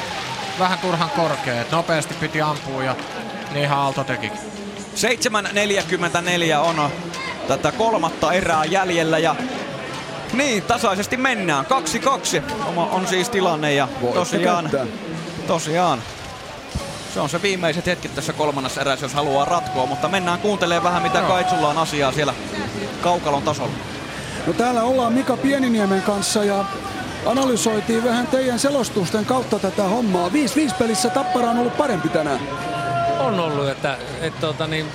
vähän 0.59 0.79
turhan 0.79 1.09
korkea. 1.09 1.61
Et 1.61 1.71
Nopeasti 1.71 2.13
piti 2.13 2.41
ampua 2.41 2.83
ja 2.83 2.95
niin 3.53 3.71
Aalto 3.71 4.03
tekikin. 4.03 4.39
7.44 4.95 6.57
on 6.57 6.89
tätä 7.47 7.71
kolmatta 7.71 8.33
erää 8.33 8.65
jäljellä 8.65 9.17
ja 9.17 9.35
niin, 10.33 10.63
tasaisesti 10.63 11.17
mennään. 11.17 11.65
2-2 11.65 12.41
on, 12.65 12.77
on 12.77 13.07
siis 13.07 13.29
tilanne 13.29 13.73
ja 13.73 13.87
Voitte 14.01 14.19
tosiaan, 14.19 14.69
käyttää. 14.69 14.97
tosiaan 15.47 16.01
se 17.17 17.21
on 17.21 17.29
se 17.29 17.41
viimeiset 17.41 17.85
hetket 17.85 18.15
tässä 18.15 18.33
kolmannessa 18.33 18.81
erässä, 18.81 19.05
jos 19.05 19.13
haluaa 19.13 19.45
ratkoa, 19.45 19.85
mutta 19.85 20.07
mennään 20.07 20.39
kuuntelemaan 20.39 20.83
vähän 20.83 21.03
mitä 21.03 21.21
Kaitsulla 21.21 21.67
on 21.67 21.77
asiaa 21.77 22.11
siellä 22.11 22.33
kaukalon 23.01 23.43
tasolla. 23.43 23.73
No 24.47 24.53
täällä 24.53 24.83
ollaan 24.83 25.13
Mika 25.13 25.37
Pieniniemen 25.37 26.01
kanssa 26.01 26.43
ja 26.43 26.65
analysoitiin 27.25 28.03
vähän 28.03 28.27
teidän 28.27 28.59
selostusten 28.59 29.25
kautta 29.25 29.59
tätä 29.59 29.83
hommaa. 29.83 30.29
5-5 30.29 30.31
pelissä 30.79 31.09
Tappara 31.09 31.49
on 31.49 31.59
ollut 31.59 31.77
parempi 31.77 32.09
tänään. 32.09 32.39
On 33.19 33.39
ollut, 33.39 33.69
että, 33.69 33.97
että 34.21 34.41
tota 34.41 34.67
niin, 34.67 34.85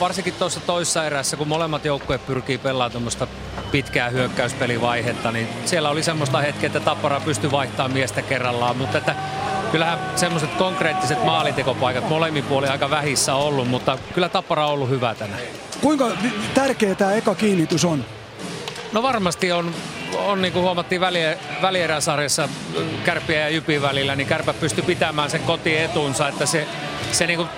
varsinkin 0.00 0.34
tuossa 0.34 0.60
toisessa 0.60 1.04
erässä, 1.04 1.36
kun 1.36 1.48
molemmat 1.48 1.84
joukkueet 1.84 2.26
pyrkii 2.26 2.58
pelaamaan 2.58 2.90
tuommoista 2.90 3.26
pitkää 3.70 4.08
hyökkäyspelivaihetta, 4.08 5.32
niin 5.32 5.48
siellä 5.64 5.90
oli 5.90 6.02
semmoista 6.02 6.38
hetkeä, 6.38 6.66
että 6.66 6.80
Tappara 6.80 7.20
pystyi 7.20 7.50
vaihtamaan 7.50 7.92
miestä 7.92 8.22
kerrallaan, 8.22 8.76
mutta 8.76 8.98
että 8.98 9.14
kyllähän 9.72 9.98
semmoiset 10.16 10.50
konkreettiset 10.54 11.24
maalintekopaikat 11.24 12.08
molemmin 12.08 12.44
puolin 12.44 12.70
aika 12.70 12.90
vähissä 12.90 13.34
ollut, 13.34 13.68
mutta 13.68 13.98
kyllä 14.14 14.28
Tappara 14.28 14.66
on 14.66 14.72
ollut 14.72 14.88
hyvä 14.88 15.14
tänään. 15.14 15.40
Kuinka 15.80 16.08
tärkeä 16.54 16.94
tämä 16.94 17.12
eka 17.12 17.34
kiinnitys 17.34 17.84
on? 17.84 18.04
No 18.92 19.02
varmasti 19.02 19.52
on, 19.52 19.74
on 20.18 20.42
niin 20.42 20.52
kuin 20.52 20.62
huomattiin 20.62 21.00
välie, 21.00 21.38
välieräsarjassa 21.62 22.48
Kärppiä 23.04 23.40
ja 23.40 23.48
Jypin 23.48 23.82
välillä, 23.82 24.16
niin 24.16 24.28
Kärpä 24.28 24.52
pystyy 24.52 24.84
pitämään 24.84 25.30
sen 25.30 25.42
kotietunsa, 25.42 26.28
että 26.28 26.46
se, 26.46 26.66
se 27.12 27.26
niin 27.26 27.36
kuin 27.36 27.48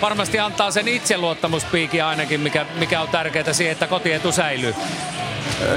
varmasti 0.00 0.38
antaa 0.38 0.70
sen 0.70 0.88
itseluottamuspiikin 0.88 2.04
ainakin, 2.04 2.40
mikä, 2.40 2.66
mikä 2.78 3.00
on 3.00 3.08
tärkeää 3.08 3.52
siihen, 3.52 3.72
että 3.72 3.86
kotietu 3.86 4.32
säilyy. 4.32 4.74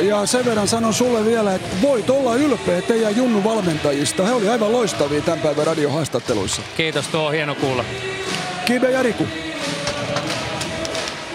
Ja 0.02 0.26
sen 0.26 0.46
verran 0.46 0.68
sanon 0.68 0.94
sulle 0.94 1.26
vielä, 1.26 1.56
että 1.56 1.82
voit 1.82 2.10
olla 2.10 2.36
ylpeä 2.36 2.82
teidän 2.82 3.18
Junnu 3.18 3.44
valmentajista. 3.44 4.24
He 4.24 4.32
oli 4.32 4.50
aivan 4.50 4.72
loistavia 4.72 5.22
tämän 5.22 5.40
päivän 5.40 5.68
radiohaastatteluissa. 5.68 6.62
Kiitos, 6.78 7.08
tuo 7.08 7.26
on 7.26 7.34
hieno 7.34 7.56
kuulla. 7.56 7.86
Kiibe 8.66 8.92
ja 8.92 9.04
Riku. 9.04 9.28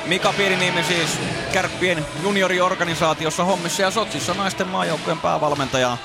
Mika 0.07 0.33
Piiriniemi 0.37 0.83
siis 0.83 1.19
Kärppien 1.53 2.07
junioriorganisaatiossa 2.23 3.45
hommissa 3.45 3.83
ja 3.83 3.91
Sotsissa 3.91 4.35
naisten 4.35 4.69
maajoukkojen 4.69 5.19
päävalmentaja. 5.19 5.99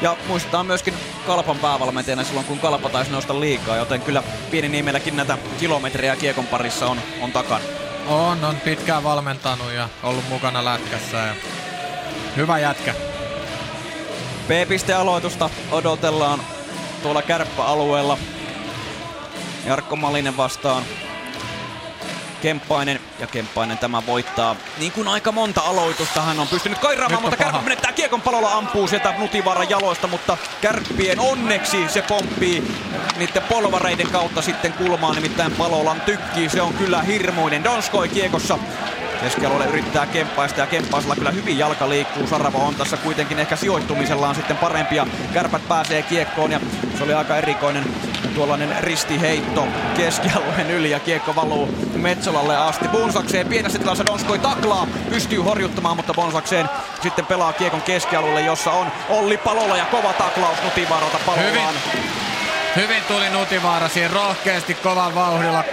Ja 0.00 0.16
muistetaan 0.26 0.66
myöskin 0.66 0.94
Kalpan 1.26 1.58
päävalmentajana 1.58 2.24
silloin, 2.24 2.46
kun 2.46 2.58
Kalpa 2.58 2.88
taisi 2.88 3.10
nousta 3.10 3.40
liikaa, 3.40 3.76
joten 3.76 4.02
kyllä 4.02 4.22
Pieniniemelläkin 4.50 5.16
näitä 5.16 5.38
kilometrejä 5.58 6.16
kiekon 6.16 6.46
parissa 6.46 6.86
on, 6.86 7.00
on 7.20 7.32
takana. 7.32 7.64
On, 8.06 8.44
on 8.44 8.56
pitkään 8.56 9.04
valmentanut 9.04 9.72
ja 9.72 9.88
ollut 10.02 10.28
mukana 10.28 10.64
lätkässä. 10.64 11.16
Ja 11.16 11.34
hyvä 12.36 12.58
jätkä. 12.58 12.94
P-piste-aloitusta 14.48 15.50
odotellaan 15.70 16.40
tuolla 17.02 17.22
kärppäalueella. 17.22 18.18
Jarkko 19.66 19.96
Malinen 19.96 20.36
vastaan 20.36 20.82
Kemppainen 22.42 23.00
ja 23.18 23.26
Kemppainen 23.26 23.78
tämä 23.78 24.06
voittaa. 24.06 24.56
Niin 24.78 24.92
kuin 24.92 25.08
aika 25.08 25.32
monta 25.32 25.60
aloitusta 25.60 26.22
hän 26.22 26.40
on 26.40 26.48
pystynyt 26.48 26.78
kairaamaan, 26.78 27.22
mutta 27.22 27.36
Kärppä 27.36 27.60
menettää 27.62 27.92
kiekon 27.92 28.22
palolla, 28.22 28.52
ampuu 28.52 28.88
sieltä 28.88 29.14
Nutivaaran 29.18 29.70
jaloista, 29.70 30.06
mutta 30.06 30.38
Kärppien 30.60 31.20
onneksi 31.20 31.88
se 31.88 32.02
pomppii 32.02 32.74
niiden 33.16 33.42
polvareiden 33.42 34.10
kautta 34.10 34.42
sitten 34.42 34.72
kulmaan, 34.72 35.14
nimittäin 35.14 35.52
Palolan 35.52 36.00
tykkii. 36.00 36.48
Se 36.48 36.62
on 36.62 36.74
kyllä 36.74 37.02
hirmuinen. 37.02 37.64
Donskoi 37.64 38.08
kiekossa 38.08 38.58
Keskialueelle 39.20 39.66
yrittää 39.66 40.06
Kemppaista 40.06 40.60
ja 40.60 40.66
Kemppaisella 40.66 41.16
kyllä 41.16 41.30
hyvin 41.30 41.58
jalka 41.58 41.88
liikkuu. 41.88 42.26
Saravo 42.26 42.58
on 42.58 42.74
tässä 42.74 42.96
kuitenkin 42.96 43.38
ehkä 43.38 43.56
sijoittumisellaan 43.56 44.34
sitten 44.34 44.56
parempi 44.56 44.96
ja 44.96 45.06
kärpät 45.34 45.68
pääsee 45.68 46.02
kiekkoon 46.02 46.52
ja 46.52 46.60
se 46.98 47.04
oli 47.04 47.14
aika 47.14 47.36
erikoinen 47.36 47.84
tuollainen 48.40 48.82
ristiheitto 48.84 49.68
keskialueen 49.96 50.70
yli 50.70 50.90
ja 50.90 51.00
kiekko 51.00 51.34
valuu 51.36 51.68
Metsolalle 51.94 52.56
asti. 52.56 52.88
Bonsakseen 52.88 53.46
pienessä 53.46 53.78
tilassa 53.78 54.06
Donskoi 54.06 54.38
taklaa, 54.38 54.86
pystyy 55.10 55.38
horjuttamaan, 55.38 55.96
mutta 55.96 56.14
Bonsakseen 56.14 56.68
sitten 57.02 57.26
pelaa 57.26 57.52
kiekon 57.52 57.82
keskialueelle, 57.82 58.40
jossa 58.40 58.70
on 58.70 58.86
Olli 59.08 59.36
Palola 59.36 59.76
ja 59.76 59.84
kova 59.84 60.12
taklaus 60.12 60.62
Nutivaaralta 60.62 61.18
Palolaan. 61.26 61.48
Hyvin, 61.48 61.64
hyvin 62.76 63.02
tuli 63.08 63.30
Nutivaara 63.30 63.88
siihen 63.88 64.10
rohkeasti 64.10 64.74
kovan 64.74 65.14
vauhdilla 65.14 65.64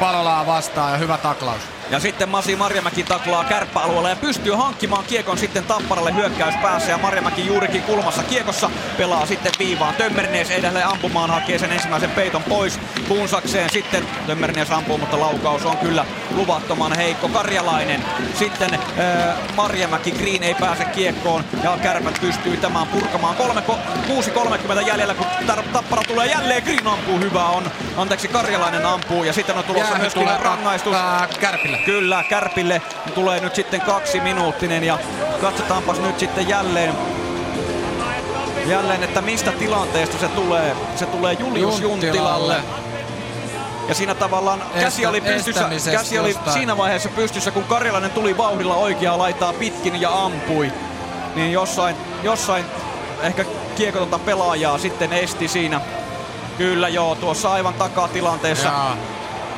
Palolaa 0.00 0.46
vastaan 0.46 0.92
ja 0.92 0.98
hyvä 0.98 1.18
taklaus. 1.18 1.75
Ja 1.90 2.00
sitten 2.00 2.28
Masi 2.28 2.56
Marjamäki 2.56 3.02
taklaa 3.02 3.44
kärppäalueella 3.44 4.08
ja 4.08 4.16
pystyy 4.16 4.52
hankkimaan 4.52 5.04
kiekon 5.04 5.38
sitten 5.38 5.64
Tapparalle 5.64 6.14
hyökkäys 6.14 6.54
päässä 6.62 6.90
ja 6.90 6.98
Marjamäki 6.98 7.46
juurikin 7.46 7.82
kulmassa 7.82 8.22
kiekossa 8.22 8.70
pelaa 8.98 9.26
sitten 9.26 9.52
viivaan. 9.58 9.94
Tömmernees 9.94 10.50
edelleen 10.50 10.86
ampumaan 10.86 11.30
hakee 11.30 11.58
sen 11.58 11.72
ensimmäisen 11.72 12.10
peiton 12.10 12.42
pois 12.42 12.80
Puunsakseen. 13.08 13.70
Sitten 13.70 14.08
Tömmernees 14.26 14.70
ampuu, 14.70 14.98
mutta 14.98 15.20
laukaus 15.20 15.66
on 15.66 15.76
kyllä 15.76 16.06
luvattoman 16.36 16.96
heikko. 16.96 17.28
Karjalainen. 17.28 18.04
Sitten 18.34 18.74
äh, 18.74 18.80
Marjamäki 19.56 20.10
Green 20.10 20.42
ei 20.42 20.54
pääse 20.54 20.84
kiekkoon 20.84 21.44
ja 21.62 21.78
kärpät 21.82 22.20
pystyy 22.20 22.56
tämän 22.56 22.86
purkamaan. 22.86 23.36
6.30 23.36 24.86
jäljellä 24.86 25.14
kun 25.14 25.26
Tappara 25.72 26.02
tulee 26.08 26.26
jälleen. 26.26 26.62
Green 26.62 26.86
ampuu 26.86 27.18
hyvä 27.18 27.44
on. 27.44 27.70
Anteeksi 27.96 28.28
Karjalainen 28.28 28.86
ampuu 28.86 29.24
ja 29.24 29.32
sitten 29.32 29.58
on 29.58 29.64
tulossa 29.64 29.88
Jäähy 29.88 30.00
myöskin 30.02 30.22
tulee 30.22 30.38
rangaistus. 30.38 30.92
ta- 30.92 31.28
Kärpille. 31.40 31.78
Kyllä, 31.78 32.24
Kärpille 32.28 32.82
tulee 33.14 33.40
nyt 33.40 33.54
sitten 33.54 33.80
kaksi 33.80 34.20
minuuttinen 34.20 34.84
ja 34.84 34.98
katsotaanpas 35.40 36.00
nyt 36.00 36.18
sitten 36.18 36.48
jälleen 36.48 36.94
Jälleen, 38.66 39.02
että 39.02 39.20
mistä 39.22 39.52
tilanteesta 39.52 40.18
se 40.18 40.28
tulee. 40.28 40.76
Se 40.96 41.06
tulee 41.06 41.32
Julius 41.32 41.80
Junttilalle. 41.80 42.54
Junttilalle. 42.54 42.85
Ja 43.88 43.94
siinä 43.94 44.14
tavallaan 44.14 44.62
käsi 44.74 45.02
Estä- 45.02 45.08
oli 45.08 45.20
pystyssä, 45.20 45.68
käsi 45.90 46.18
oli 46.18 46.28
jostain. 46.28 46.52
siinä 46.52 46.76
vaiheessa 46.76 47.08
pystyssä, 47.08 47.50
kun 47.50 47.64
Karjalainen 47.64 48.10
tuli 48.10 48.36
vauhdilla 48.36 48.74
oikeaa 48.74 49.18
laitaa 49.18 49.52
pitkin 49.52 50.00
ja 50.00 50.24
ampui. 50.24 50.72
Niin 51.34 51.52
jossain, 51.52 51.96
jossain 52.22 52.64
ehkä 53.22 53.44
kiekotonta 53.76 54.18
pelaajaa 54.18 54.78
sitten 54.78 55.12
esti 55.12 55.48
siinä. 55.48 55.80
Kyllä 56.58 56.88
joo, 56.88 57.14
tuossa 57.14 57.52
aivan 57.52 57.74
takatilanteessa. 57.74 58.68
Jaa. 58.68 58.96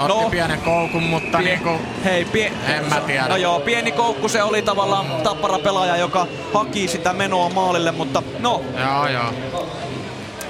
Otti 0.08 0.30
pienen 0.30 0.60
koukun, 0.60 1.02
mutta 1.02 1.38
pie- 1.38 1.44
niinku... 1.44 1.70
Hei, 2.04 2.24
pie- 2.24 2.52
En 2.68 2.84
mä 2.88 3.00
tiedä. 3.00 3.28
No 3.28 3.36
joo, 3.36 3.60
pieni 3.60 3.92
koukku 3.92 4.28
se 4.28 4.42
oli 4.42 4.62
tavallaan 4.62 5.06
tappara 5.22 5.58
pelaaja, 5.58 5.96
joka 5.96 6.26
haki 6.54 6.88
sitä 6.88 7.12
menoa 7.12 7.48
maalille, 7.48 7.92
mutta 7.92 8.22
no. 8.38 8.62
Joo, 8.80 9.06
joo. 9.08 9.32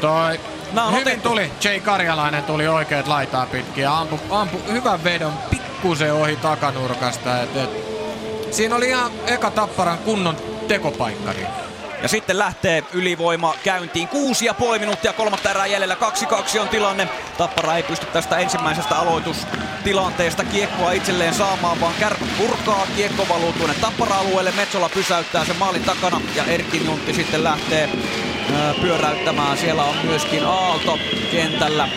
Toi 0.00 0.40
Nää 0.72 0.84
on 0.84 0.92
hyvin 0.92 1.06
otettu. 1.06 1.28
tuli. 1.28 1.52
Jay 1.64 1.80
Karjalainen 1.80 2.44
tuli 2.44 2.68
oikeet 2.68 3.06
laitaa 3.06 3.46
pitkin 3.46 3.82
ja 3.82 3.98
ampu, 3.98 4.20
ampu 4.30 4.60
hyvän 4.72 5.04
vedon 5.04 5.32
pikkusen 5.50 6.12
ohi 6.12 6.36
takanurkasta. 6.36 7.42
Et, 7.42 7.56
et. 7.56 7.70
Siinä 8.50 8.76
oli 8.76 8.88
ihan 8.88 9.12
eka 9.26 9.50
tapparan 9.50 9.98
kunnon 9.98 10.36
tekopaikka. 10.68 11.32
Niin. 11.32 11.46
Ja 12.02 12.08
sitten 12.08 12.38
lähtee 12.38 12.84
ylivoima 12.92 13.54
käyntiin. 13.64 14.08
Kuusi 14.08 14.44
ja 14.44 14.54
puoli 14.54 14.78
minuuttia 14.78 15.12
kolmatta 15.12 15.50
erää 15.50 15.66
jäljellä. 15.66 15.96
2-2 16.56 16.60
on 16.60 16.68
tilanne. 16.68 17.08
Tappara 17.38 17.76
ei 17.76 17.82
pysty 17.82 18.06
tästä 18.06 18.38
ensimmäisestä 18.38 18.96
aloitustilanteesta 18.96 20.44
kiekkoa 20.44 20.92
itselleen 20.92 21.34
saamaan, 21.34 21.80
vaan 21.80 21.94
kärpä 22.00 22.24
purkaa. 22.38 22.86
Kiekko 22.96 23.26
valuu 23.28 23.52
tuonne 23.52 23.74
Tappara-alueelle. 23.80 24.52
Metsola 24.52 24.88
pysäyttää 24.88 25.44
sen 25.44 25.56
maalin 25.56 25.84
takana 25.84 26.20
ja 26.34 26.44
Erkin 26.44 26.86
Juntti 26.86 27.14
sitten 27.14 27.44
lähtee 27.44 27.88
pyöräyttämään. 28.80 29.58
Siellä 29.58 29.84
on 29.84 29.94
myöskin 30.04 30.44
Aalto 30.44 30.98
kentällä. 31.30 31.88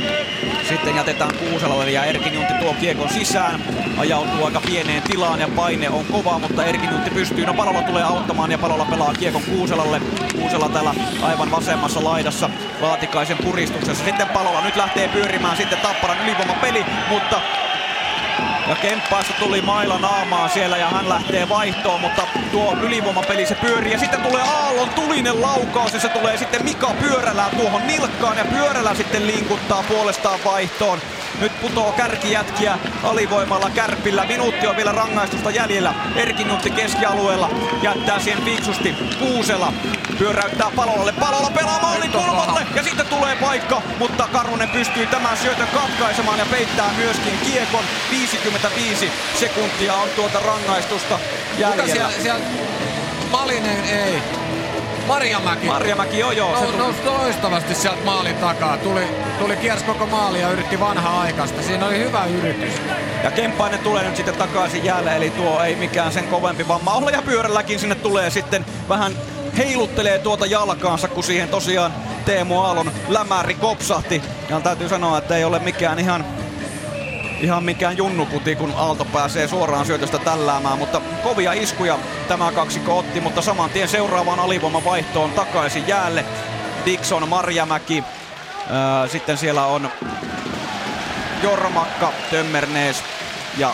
Sitten 0.69 0.95
jätetään 0.95 1.31
Kuuselalle 1.35 1.91
ja 1.91 2.05
Erkin 2.05 2.33
Juntti 2.33 2.53
tuo 2.53 2.73
kiekon 2.73 3.09
sisään. 3.09 3.63
Ajautuu 3.97 4.45
aika 4.45 4.61
pieneen 4.61 5.01
tilaan 5.01 5.39
ja 5.39 5.49
paine 5.55 5.89
on 5.89 6.05
kova, 6.05 6.39
mutta 6.39 6.65
Erkin 6.65 6.89
Juntti 6.91 7.09
pystyy. 7.09 7.45
No 7.45 7.53
Palola 7.53 7.81
tulee 7.81 8.03
auttamaan 8.03 8.51
ja 8.51 8.57
Palola 8.57 8.85
pelaa 8.85 9.13
kiekon 9.13 9.41
Kuuselalle. 9.41 10.01
Kuusela 10.35 10.69
täällä 10.69 10.93
aivan 11.23 11.51
vasemmassa 11.51 12.03
laidassa 12.03 12.49
Laatikaisen 12.81 13.37
puristuksessa. 13.37 14.05
Sitten 14.05 14.27
Palola 14.27 14.61
nyt 14.61 14.75
lähtee 14.75 15.07
pyörimään 15.07 15.57
sitten 15.57 15.79
Tapparan 15.79 16.17
ylivoimapeli, 16.23 16.85
mutta 17.09 17.41
ja 18.71 18.75
Kemppaista 18.75 19.33
tuli 19.39 19.61
maila 19.61 19.99
naamaan 19.99 20.49
siellä 20.49 20.77
ja 20.77 20.89
hän 20.89 21.09
lähtee 21.09 21.49
vaihtoon, 21.49 22.01
mutta 22.01 22.27
tuo 22.51 22.77
ylivoimapeli 22.81 23.45
se 23.45 23.55
pyörii. 23.55 23.91
Ja 23.91 23.99
sitten 23.99 24.21
tulee 24.21 24.41
Aallon 24.41 24.89
tulinen 24.89 25.41
laukaus 25.41 25.93
ja 25.93 25.99
se 25.99 26.09
tulee 26.09 26.37
sitten 26.37 26.63
Mika 26.63 26.91
Pyörälää 26.99 27.49
tuohon 27.57 27.87
nilkkaan 27.87 28.37
ja 28.37 28.45
Pyörälä 28.45 28.95
sitten 28.95 29.27
linkuttaa 29.27 29.83
puolestaan 29.83 30.39
vaihtoon. 30.45 31.01
Nyt 31.41 31.61
putoo 31.61 31.91
kärkijätkiä 31.91 32.77
alivoimalla 33.03 33.69
Kärpillä. 33.69 34.25
Minuutti 34.25 34.67
on 34.67 34.75
vielä 34.75 34.91
rangaistusta 34.91 35.51
jäljellä. 35.51 35.93
Erkinutti 36.15 36.69
keskialueella 36.69 37.49
jättää 37.81 38.19
siihen 38.19 38.43
fiksusti 38.43 38.95
Kuusela. 39.19 39.73
Pyöräyttää 40.17 40.71
Palolalle. 40.75 41.11
Palola 41.11 41.51
pelaa 41.51 41.81
maalin 41.81 42.11
kulmalle 42.11 42.65
ja 42.75 42.83
sitten 42.83 43.05
tulee 43.05 43.35
paikka, 43.35 43.81
mutta 43.99 44.27
Karunen 44.31 44.69
pystyy 44.69 45.05
tämän 45.07 45.37
syötön 45.37 45.67
katkaisemaan 45.73 46.39
ja 46.39 46.45
peittää 46.51 46.93
myöskin 46.97 47.39
kiekon. 47.45 47.83
55 48.11 49.11
sekuntia 49.39 49.93
on 49.93 50.09
tuota 50.15 50.39
rangaistusta 50.39 51.19
Kuka 51.19 51.61
jäljellä. 51.61 51.93
siellä, 51.93 52.11
siellä 52.21 52.45
Malinen 53.31 53.83
ei. 53.83 54.40
Marjamäki. 55.07 55.67
Marjamäki, 55.67 56.19
joo 56.19 56.31
joo. 56.31 56.55
Se 56.55 56.61
Nou, 56.61 56.71
tuli- 56.71 56.77
nousi 56.77 57.05
loistavasti 57.05 57.75
sieltä 57.75 58.05
maalin 58.05 58.35
takaa. 58.35 58.77
Tuli, 58.77 59.07
tuli 59.39 59.55
kiersi 59.57 59.85
koko 59.85 60.05
maali 60.05 60.41
ja 60.41 60.49
yritti 60.49 60.79
vanhaa 60.79 61.21
aikaista. 61.21 61.61
Siinä 61.61 61.85
oli 61.85 61.97
hyvä 61.99 62.25
yritys. 62.25 62.73
Ja 63.23 63.31
Kemppainen 63.31 63.79
tulee 63.79 64.03
nyt 64.03 64.15
sitten 64.15 64.35
takaisin 64.35 64.85
jäälle, 64.85 65.15
eli 65.17 65.29
tuo 65.29 65.63
ei 65.63 65.75
mikään 65.75 66.11
sen 66.11 66.27
kovempi 66.27 66.67
vamma 66.67 66.93
ole. 66.93 67.11
Ja 67.11 67.21
pyörälläkin 67.21 67.79
sinne 67.79 67.95
tulee 67.95 68.29
sitten 68.29 68.65
vähän 68.89 69.11
heiluttelee 69.57 70.19
tuota 70.19 70.45
jalkaansa, 70.45 71.07
kun 71.07 71.23
siihen 71.23 71.49
tosiaan 71.49 71.93
Teemu 72.25 72.59
Aallon 72.61 72.91
lämäri 73.09 73.53
kopsahti. 73.53 74.21
Ja 74.49 74.59
täytyy 74.59 74.89
sanoa, 74.89 75.17
että 75.17 75.37
ei 75.37 75.43
ole 75.43 75.59
mikään 75.59 75.99
ihan 75.99 76.25
ihan 77.41 77.63
mikään 77.63 77.97
junnuputi, 77.97 78.55
kun 78.55 78.73
Aalto 78.75 79.05
pääsee 79.05 79.47
suoraan 79.47 79.85
syötöstä 79.85 80.19
tälläämään, 80.19 80.77
mutta 80.77 81.01
kovia 81.23 81.53
iskuja 81.53 81.99
tämä 82.27 82.51
kaksikko 82.51 82.97
otti, 82.97 83.21
mutta 83.21 83.41
saman 83.41 83.69
tien 83.69 83.87
seuraavaan 83.87 84.39
alivoimavaihtoon 84.39 85.31
takaisin 85.31 85.87
jäälle. 85.87 86.25
Dixon, 86.85 87.29
Marjamäki, 87.29 88.03
sitten 89.11 89.37
siellä 89.37 89.65
on 89.65 89.89
Jormakka, 91.43 92.13
Tömmernees 92.31 93.03
ja 93.57 93.71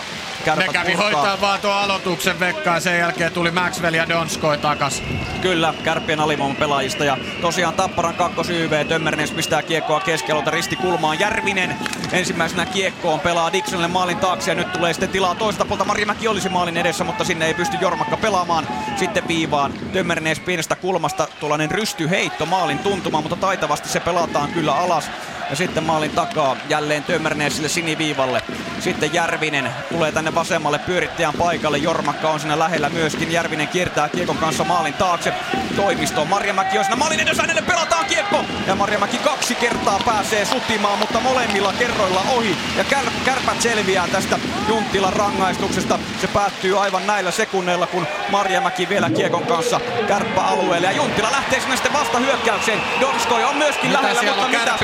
Ne 0.55 0.55
Kärpät 0.55 0.73
kävi 0.73 0.91
purkaa. 0.91 1.11
hoitaa 1.11 1.41
vaan 1.41 1.59
tuon 1.59 1.73
aloituksen 1.73 2.39
vekkaan 2.39 2.77
ja 2.77 2.81
sen 2.81 2.99
jälkeen 2.99 3.31
tuli 3.31 3.51
Maxwell 3.51 3.93
ja 3.95 4.09
Donskoi 4.09 4.57
takas. 4.57 5.03
Kyllä, 5.41 5.73
kärppien 5.83 6.19
alivoiman 6.19 6.55
pelaajista. 6.55 7.05
Ja 7.05 7.17
tosiaan 7.41 7.73
Tapparan 7.73 8.13
kakkos 8.15 8.49
YV, 8.49 8.85
Tömmernes 8.85 9.31
pistää 9.31 9.63
kiekkoa 9.63 9.99
keskialolta 9.99 10.51
ristikulmaan. 10.51 11.19
Järvinen 11.19 11.75
ensimmäisenä 12.11 12.65
kiekkoon 12.65 13.19
pelaa 13.19 13.53
Dixonille 13.53 13.87
maalin 13.87 14.17
taakse 14.17 14.51
ja 14.51 14.55
nyt 14.55 14.73
tulee 14.73 14.93
sitten 14.93 15.09
tilaa 15.09 15.35
toista 15.35 15.65
puolta. 15.65 15.85
Marimäki 15.85 16.27
olisi 16.27 16.49
maalin 16.49 16.77
edessä, 16.77 17.03
mutta 17.03 17.23
sinne 17.23 17.45
ei 17.45 17.53
pysty 17.53 17.77
Jormakka 17.81 18.17
pelaamaan. 18.17 18.67
Sitten 18.95 19.27
viivaan 19.27 19.73
Tömmernes 19.93 20.39
pienestä 20.39 20.75
kulmasta 20.75 21.27
tuollainen 21.39 21.71
rystyheitto 21.71 22.45
maalin 22.45 22.79
tuntumaan, 22.79 23.23
mutta 23.23 23.35
taitavasti 23.35 23.89
se 23.89 23.99
pelataan 23.99 24.51
kyllä 24.51 24.75
alas. 24.75 25.09
Ja 25.49 25.55
sitten 25.55 25.83
maalin 25.83 26.11
takaa 26.11 26.57
jälleen 26.69 27.03
tömärneen 27.03 27.51
sille 27.51 27.69
siniviivalle. 27.69 28.41
Sitten 28.79 29.13
Järvinen 29.13 29.69
tulee 29.89 30.11
tänne 30.11 30.35
vasemmalle 30.35 30.79
pyörittäjän 30.79 31.33
paikalle. 31.33 31.77
Jormakka 31.77 32.29
on 32.29 32.39
siinä 32.39 32.59
lähellä 32.59 32.89
myöskin. 32.89 33.31
Järvinen 33.31 33.67
kiertää 33.67 34.09
Kiekon 34.09 34.37
kanssa 34.37 34.63
maalin 34.63 34.93
taakse. 34.93 35.33
Toimisto 35.75 36.25
Marjamäki 36.25 36.77
on 36.77 36.83
siinä 36.83 36.95
maalin 36.95 37.19
edessä. 37.19 37.43
Hänelle 37.43 37.61
pelataan 37.61 38.05
Kiekko. 38.05 38.45
Ja 38.67 38.75
Marjamäki 38.75 39.17
kaksi 39.17 39.55
kertaa 39.55 39.99
pääsee 40.05 40.45
sutimaan, 40.45 40.99
mutta 40.99 41.19
molemmilla 41.19 41.73
kerroilla 41.73 42.21
ohi. 42.35 42.57
Ja 42.77 42.83
kär, 42.83 43.05
kärpät 43.25 43.61
selviää 43.61 44.07
tästä 44.07 44.39
Juntilan 44.67 45.13
rangaistuksesta. 45.13 45.99
Se 46.21 46.27
päättyy 46.27 46.83
aivan 46.83 47.07
näillä 47.07 47.31
sekunneilla, 47.31 47.87
kun 47.87 48.07
Marjamäki 48.29 48.89
vielä 48.89 49.09
Kiekon 49.09 49.45
kanssa 49.45 49.79
kärppäalueelle. 50.07 50.87
Ja 50.87 50.93
Juntila 50.93 51.31
lähtee 51.31 51.59
sinne 51.59 51.75
sitten 51.75 51.93
vasta 51.93 52.19
hyökkäykseen. 52.19 52.81
Donskoi 53.01 53.43
on 53.43 53.57
myöskin 53.57 53.89
mitä 53.89 54.03
lähellä, 54.03 54.23
mutta 54.23 54.47
mitä? 54.47 54.77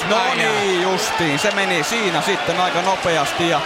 Kiitos, 0.00 0.16
no 0.16 0.30
Aina. 0.30 0.42
niin 0.42 0.82
justiin. 0.82 1.38
Se 1.38 1.50
meni 1.50 1.84
siinä 1.84 2.22
sitten 2.22 2.60
aika 2.60 2.82
nopeasti. 2.82 3.48
Ja... 3.48 3.60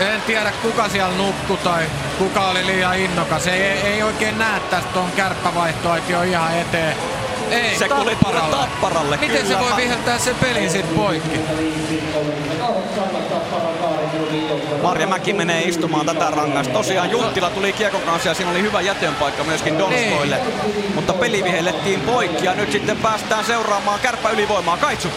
En 0.00 0.22
tiedä 0.22 0.52
kuka 0.62 0.88
siellä 0.88 1.16
nukku 1.16 1.56
tai 1.56 1.86
kuka 2.18 2.40
oli 2.40 2.66
liian 2.66 2.98
innokas. 2.98 3.46
Ei, 3.46 3.62
ei 3.62 4.02
oikein 4.02 4.38
näe 4.38 4.60
tästä 4.60 4.92
tuon 4.92 5.12
kärppävaihtoaitio 5.12 6.22
ihan 6.22 6.58
eteen. 6.58 6.96
Ei, 7.50 7.78
Se 7.78 7.88
tuli 7.88 8.16
tuonne 8.16 8.40
tapparalle. 8.40 8.56
Tapparalle, 8.56 9.16
Miten 9.16 9.42
kyllä. 9.42 9.54
se 9.58 9.60
voi 9.60 9.76
viheltää 9.76 10.18
sen 10.18 10.34
pelin 10.34 10.70
sit 10.70 10.96
poikki? 10.96 11.40
Marjamäki 14.82 15.32
menee 15.32 15.62
istumaan 15.62 16.06
tätä 16.06 16.30
rangaistusta. 16.30 16.78
Tosiaan 16.78 17.10
Junttila 17.10 17.50
tuli 17.50 17.72
kiekon 17.72 18.00
kanssa 18.00 18.28
ja 18.28 18.34
siinä 18.34 18.50
oli 18.50 18.62
hyvä 18.62 18.80
jätönpaikka 18.80 19.44
myöskin 19.44 19.78
Donskoille. 19.78 20.40
Mutta 20.94 21.12
peli 21.12 21.44
vihellettiin 21.44 22.00
poikki 22.00 22.46
ja 22.46 22.54
nyt 22.54 22.72
sitten 22.72 22.96
päästään 22.96 23.44
seuraamaan 23.44 24.00
kärppä 24.00 24.30
ylivoimaa. 24.30 24.76
Kaitsu. 24.76 25.08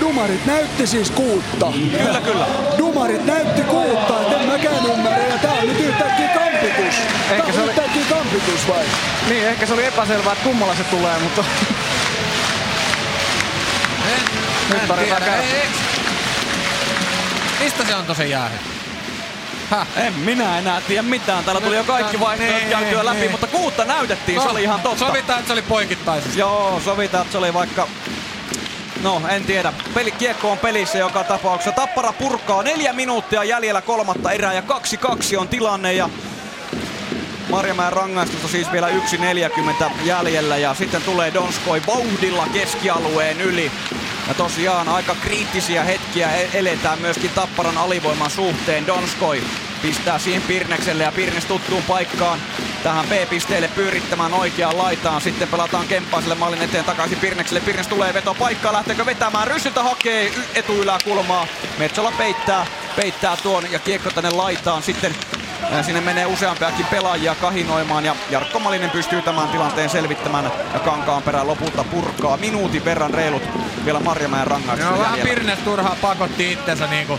dumarit 0.00 0.46
näytti 0.46 0.86
siis 0.86 1.10
kuutta. 1.10 1.72
Kyllä, 2.04 2.20
kyllä. 2.20 2.46
Dumarit 2.78 3.26
näytti 3.26 3.62
kuutta, 3.62 4.20
et 4.22 4.40
en 4.40 4.46
mäkään 4.48 4.86
ymmärrä. 4.86 5.26
Ja 5.26 5.38
tää 5.38 5.52
on 5.52 5.66
nyt 5.68 5.80
yhtäkkiä 5.80 6.28
kampitus. 6.28 6.94
Ehkä 7.30 7.52
se 7.52 7.60
oli- 7.62 7.72
kampitus 8.34 8.68
vai? 8.68 8.84
Niin, 9.28 9.48
ehkä 9.48 9.66
se 9.66 9.72
oli 9.72 9.84
epäselvää, 9.86 10.32
että 10.32 10.44
kummalla 10.44 10.74
se 10.74 10.84
tulee, 10.84 11.18
mutta... 11.18 11.44
Nyt 14.72 14.88
tarvitaan 14.88 15.22
kärppä. 15.22 15.44
Mistä 17.60 17.84
se 17.84 17.94
antoi 17.94 18.16
sen 18.16 18.30
jäähy? 18.30 18.56
Häh? 19.70 19.86
En 19.96 20.14
minä 20.14 20.58
enää 20.58 20.80
tiedä 20.80 21.02
mitään. 21.02 21.44
Täällä 21.44 21.60
tuli 21.60 21.76
jo 21.76 21.84
kaikki 21.84 22.20
vaihtoehdot 22.20 22.58
Niin, 22.58 22.70
käytyä 22.70 23.04
läpi, 23.04 23.18
niin. 23.18 23.30
mutta 23.30 23.46
kuutta 23.46 23.84
näytettiin, 23.84 24.40
se 24.40 24.44
No, 24.44 24.50
oli 24.50 24.62
ihan 24.62 24.80
totta. 24.80 25.06
Sovitaan, 25.06 25.38
että 25.38 25.46
se 25.46 25.52
oli 25.52 25.62
poikittaisesti. 25.62 26.38
Joo, 26.38 26.80
sovitaan, 26.84 27.22
että 27.22 27.32
se 27.32 27.38
oli 27.38 27.54
vaikka... 27.54 27.88
No, 29.02 29.22
en 29.28 29.44
tiedä. 29.44 29.72
Peli, 29.94 30.10
kiekko 30.10 30.50
on 30.50 30.58
pelissä 30.58 30.98
joka 30.98 31.24
tapauksessa. 31.24 31.72
Tappara 31.72 32.12
purkaa 32.12 32.62
neljä 32.62 32.92
minuuttia 32.92 33.44
jäljellä 33.44 33.82
kolmatta 33.82 34.32
erää 34.32 34.52
ja 34.52 34.62
2-2 35.34 35.38
on 35.38 35.48
tilanne 35.48 35.92
ja 35.92 36.08
Marjamäen 37.54 37.92
rangaistusta 37.92 38.48
siis 38.48 38.72
vielä 38.72 38.88
1.40 38.88 39.92
jäljellä 40.04 40.56
ja 40.56 40.74
sitten 40.74 41.02
tulee 41.02 41.34
Donskoi 41.34 41.82
vauhdilla 41.86 42.46
keskialueen 42.52 43.40
yli. 43.40 43.72
Ja 44.28 44.34
tosiaan 44.34 44.88
aika 44.88 45.16
kriittisiä 45.22 45.84
hetkiä 45.84 46.36
e- 46.36 46.48
eletään 46.54 46.98
myöskin 46.98 47.30
Tapparan 47.30 47.78
alivoiman 47.78 48.30
suhteen. 48.30 48.86
Donskoi 48.86 49.42
pistää 49.82 50.18
siihen 50.18 50.42
Pirnekselle 50.42 51.04
ja 51.04 51.12
Pirnes 51.12 51.44
tuttuun 51.44 51.82
paikkaan 51.82 52.38
tähän 52.82 53.06
B-pisteelle 53.06 53.68
pyörittämään 53.68 54.34
oikeaan 54.34 54.78
laitaan. 54.78 55.20
Sitten 55.20 55.48
pelataan 55.48 55.86
Kemppaiselle 55.86 56.34
maalin 56.34 56.62
eteen 56.62 56.84
takaisin 56.84 57.18
Pirnekselle. 57.18 57.60
Pirnes 57.60 57.88
tulee 57.88 58.14
veto 58.14 58.34
paikkaa, 58.34 58.72
lähteekö 58.72 59.06
vetämään? 59.06 59.48
Ryssyltä 59.48 59.82
hakee 59.82 60.32
etuyläkulmaa. 60.54 61.46
Metsola 61.78 62.12
peittää, 62.18 62.66
peittää 62.96 63.36
tuon 63.36 63.72
ja 63.72 63.78
kiekko 63.78 64.10
tänne 64.10 64.30
laitaan. 64.30 64.82
Sitten 64.82 65.14
Sinne 65.82 66.00
menee 66.00 66.26
useampiakin 66.26 66.86
pelaajia 66.86 67.34
kahinoimaan 67.34 68.04
ja 68.04 68.16
Jarkko 68.30 68.58
Malinen 68.58 68.90
pystyy 68.90 69.22
tämän 69.22 69.48
tilanteen 69.48 69.90
selvittämään 69.90 70.50
ja 70.74 70.80
kankaan 70.80 71.22
perään 71.22 71.46
lopulta 71.46 71.84
purkaa 71.84 72.36
minuutin 72.36 72.84
verran 72.84 73.14
reilut 73.14 73.42
vielä 73.84 74.00
Marjamäen 74.00 74.46
rangaistus 74.46 74.90
Joo, 74.90 74.98
vähän 74.98 75.18
jäljellä. 75.18 75.34
Pirnes 75.34 75.58
turhaa 75.58 75.96
pakotti 76.02 76.52
itsensä 76.52 76.86
niinku 76.86 77.18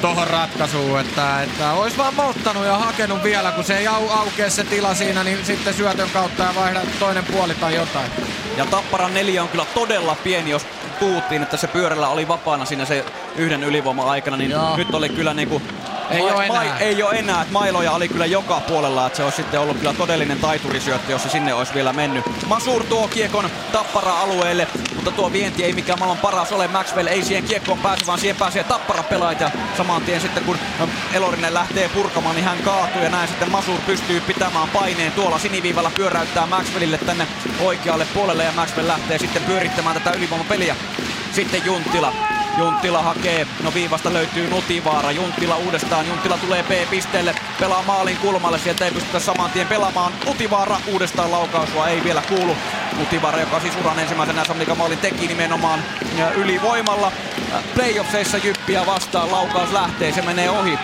tohon 0.00 0.26
ratkaisuun, 0.26 1.00
että, 1.00 1.42
että 1.42 1.72
olisi 1.72 1.96
vaan 1.96 2.14
malttanut 2.14 2.64
ja 2.64 2.78
hakenut 2.78 3.24
vielä, 3.24 3.52
kun 3.52 3.64
se 3.64 3.76
ei 3.76 3.86
au, 3.86 4.08
aukea 4.08 4.50
se 4.50 4.64
tila 4.64 4.94
siinä, 4.94 5.24
niin 5.24 5.44
sitten 5.44 5.74
syötön 5.74 6.10
kautta 6.12 6.42
ja 6.42 6.54
vaihda 6.54 6.80
toinen 6.98 7.24
puoli 7.24 7.54
tai 7.54 7.74
jotain. 7.74 8.10
Ja 8.56 8.66
Tapparan 8.66 9.14
neljä 9.14 9.42
on 9.42 9.48
kyllä 9.48 9.66
todella 9.74 10.16
pieni, 10.24 10.50
jos 10.50 10.66
puhuttiin, 11.00 11.42
että 11.42 11.56
se 11.56 11.66
pyörällä 11.66 12.08
oli 12.08 12.28
vapaana 12.28 12.64
siinä 12.64 12.84
se 12.84 13.04
yhden 13.36 13.64
ylivoiman 13.64 14.08
aikana, 14.08 14.36
niin 14.36 14.50
Joo. 14.50 14.76
nyt 14.76 14.94
oli 14.94 15.08
kyllä 15.08 15.34
niinku... 15.34 15.62
Ei 16.10 16.20
oo 16.20 16.40
enää. 16.40 16.78
ei 16.78 17.02
ole 17.02 17.18
enää, 17.18 17.42
että 17.42 17.52
mailoja 17.52 17.92
oli 17.92 18.08
kyllä 18.08 18.26
joka 18.26 18.60
puolella, 18.60 19.06
että 19.06 19.16
se 19.16 19.24
olisi 19.24 19.36
sitten 19.36 19.60
ollut 19.60 19.78
kyllä 19.78 19.94
todellinen 19.94 20.38
taiturisyöttö, 20.38 21.12
jos 21.12 21.22
se 21.22 21.28
sinne 21.28 21.54
olisi 21.54 21.74
vielä 21.74 21.92
mennyt. 21.92 22.24
Masur 22.46 22.84
tuo 22.84 23.08
kiekon 23.08 23.50
Tappara 23.72 24.20
alueelle, 24.20 24.68
mutta 24.94 25.10
tuo 25.10 25.32
vienti 25.32 25.64
ei 25.64 25.72
mikään 25.72 25.98
maailman 25.98 26.18
paras 26.22 26.52
ole. 26.52 26.68
Maxwell 26.68 27.06
ei 27.06 27.24
siihen 27.24 27.44
kiekkoon 27.44 27.78
pääse, 27.78 28.06
vaan 28.06 28.18
siihen 28.18 28.36
pääsee 28.36 28.64
Tappara 28.64 29.02
pelaajat 29.02 29.40
ja 29.40 29.50
saman 29.76 30.02
tien 30.02 30.20
sitten 30.20 30.44
kun 30.44 30.58
Elorinen 31.12 31.54
lähtee 31.54 31.88
purkamaan, 31.88 32.34
niin 32.34 32.44
hän 32.44 32.58
kaatuu 32.58 33.02
ja 33.02 33.10
näin 33.10 33.28
sitten 33.28 33.50
Masur 33.50 33.80
pystyy 33.86 34.20
pitämään 34.20 34.68
paineen 34.68 35.12
tuolla 35.12 35.38
siniviivalla 35.38 35.90
pyöräyttää 35.96 36.46
Maxwellille 36.46 36.98
tänne 36.98 37.26
oikealle 37.60 38.06
puolelle 38.14 38.44
ja 38.44 38.52
Maxwell 38.52 38.88
lähtee 38.88 39.18
sitten 39.18 39.44
pyörittämään 39.44 40.02
tätä 40.02 40.16
ylivoimapeliä. 40.16 40.76
Sitten 41.32 41.62
Junttila. 41.64 42.35
Junttila 42.56 43.02
hakee, 43.02 43.46
no 43.62 43.74
viivasta 43.74 44.12
löytyy 44.12 44.50
Nutivaara, 44.50 45.10
Junttila 45.10 45.56
uudestaan, 45.56 46.06
Junttila 46.06 46.38
tulee 46.38 46.62
B-pisteelle, 46.62 47.34
pelaa 47.60 47.82
maalin 47.82 48.16
kulmalle, 48.16 48.58
sieltä 48.58 48.84
ei 48.84 48.90
pystytä 48.90 49.20
saman 49.20 49.50
tien 49.50 49.66
pelaamaan, 49.66 50.12
Nutivaara 50.26 50.76
uudestaan 50.86 51.30
laukausua 51.30 51.88
ei 51.88 52.04
vielä 52.04 52.22
kuulu, 52.28 52.56
Nutivaara, 52.98 53.40
joka 53.40 53.60
siis 53.60 53.76
uran 53.80 53.98
ensimmäisenä 53.98 54.44
Samnika 54.44 54.74
maalin 54.74 54.98
teki 54.98 55.26
nimenomaan 55.26 55.82
ja 56.18 56.30
ylivoimalla, 56.30 57.12
Äh, 57.52 57.64
playoffseissa 57.74 58.36
Jyppiä 58.36 58.86
vastaan, 58.86 59.32
laukaus 59.32 59.72
lähtee, 59.72 60.12
se 60.12 60.22
menee 60.22 60.50
ohi, 60.50 60.78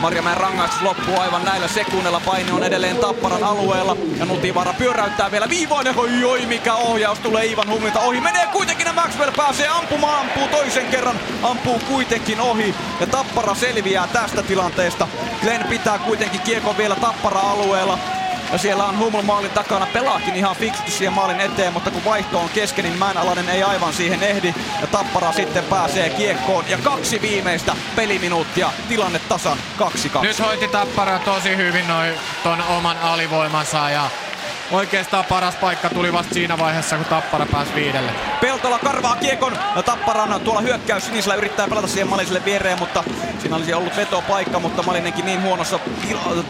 Marjamäen 0.00 0.36
rangaistus 0.36 0.82
loppuu 0.82 1.20
aivan 1.20 1.44
näillä 1.44 1.68
sekunnilla. 1.68 2.20
Paine 2.20 2.52
on 2.52 2.64
edelleen 2.64 2.96
Tapparan 2.96 3.44
alueella. 3.44 3.96
Ja 4.18 4.24
Nutivaara 4.24 4.72
pyöräyttää 4.72 5.30
vielä 5.30 5.48
viivoinen. 5.48 5.98
Oi, 5.98 6.24
oi 6.24 6.46
mikä 6.46 6.74
ohjaus 6.74 7.18
tulee 7.18 7.46
Ivan 7.46 7.68
Humilta 7.68 8.00
ohi. 8.00 8.20
Menee 8.20 8.46
kuitenkin 8.46 8.86
ja 8.86 8.92
Maxwell 8.92 9.32
pääsee 9.36 9.68
ampumaan. 9.68 10.20
Ampuu 10.20 10.48
toisen 10.48 10.86
kerran. 10.86 11.20
Ampuu 11.42 11.78
kuitenkin 11.88 12.40
ohi. 12.40 12.74
Ja 13.00 13.06
Tappara 13.06 13.54
selviää 13.54 14.06
tästä 14.06 14.42
tilanteesta. 14.42 15.08
Glenn 15.42 15.68
pitää 15.68 15.98
kuitenkin 15.98 16.40
kiekon 16.40 16.76
vielä 16.76 16.96
Tappara 16.96 17.40
alueella. 17.40 17.98
Ja 18.52 18.58
siellä 18.58 18.84
on 18.84 18.98
Hummel 18.98 19.22
maalin 19.22 19.50
takana, 19.50 19.86
pelaakin 19.86 20.36
ihan 20.36 20.56
fiksusti 20.56 20.90
siihen 20.90 21.12
maalin 21.12 21.40
eteen, 21.40 21.72
mutta 21.72 21.90
kun 21.90 22.04
vaihto 22.04 22.38
on 22.38 22.48
kesken, 22.48 22.84
niin 22.84 22.98
Mäenalainen 22.98 23.48
ei 23.48 23.62
aivan 23.62 23.92
siihen 23.92 24.22
ehdi. 24.22 24.54
Ja 24.80 24.86
Tappara 24.86 25.32
sitten 25.32 25.64
pääsee 25.64 26.10
kiekkoon. 26.10 26.64
Ja 26.68 26.78
kaksi 26.78 27.22
viimeistä 27.22 27.76
peliminuuttia, 27.96 28.72
tilanne 28.88 29.18
tasan 29.18 29.58
2-2. 30.18 30.20
Nyt 30.22 30.40
hoiti 30.40 30.68
Tappara 30.68 31.18
tosi 31.18 31.56
hyvin 31.56 31.88
noin 31.88 32.14
ton 32.42 32.62
oman 32.62 32.98
alivoimansa 32.98 33.90
ja 33.90 34.10
oikeastaan 34.70 35.24
paras 35.24 35.54
paikka 35.54 35.88
tuli 35.88 36.12
vasta 36.12 36.34
siinä 36.34 36.58
vaiheessa, 36.58 36.96
kun 36.96 37.04
Tappara 37.04 37.46
pääsi 37.46 37.74
viidelle. 37.74 38.12
Peltola 38.40 38.78
karvaa 38.78 39.16
kiekon. 39.16 39.58
Tapparan 39.84 40.40
tuolla 40.40 40.60
hyökkäys 40.60 41.06
sinisellä 41.06 41.34
yrittää 41.34 41.68
pelata 41.68 41.86
siihen 41.86 42.08
Maliselle 42.08 42.44
viereen, 42.44 42.78
mutta 42.78 43.04
siinä 43.38 43.56
olisi 43.56 43.74
ollut 43.74 43.96
vetopaikka, 43.96 44.60
mutta 44.60 44.82
Malinenkin 44.82 45.24
niin 45.24 45.42
huonossa 45.42 45.78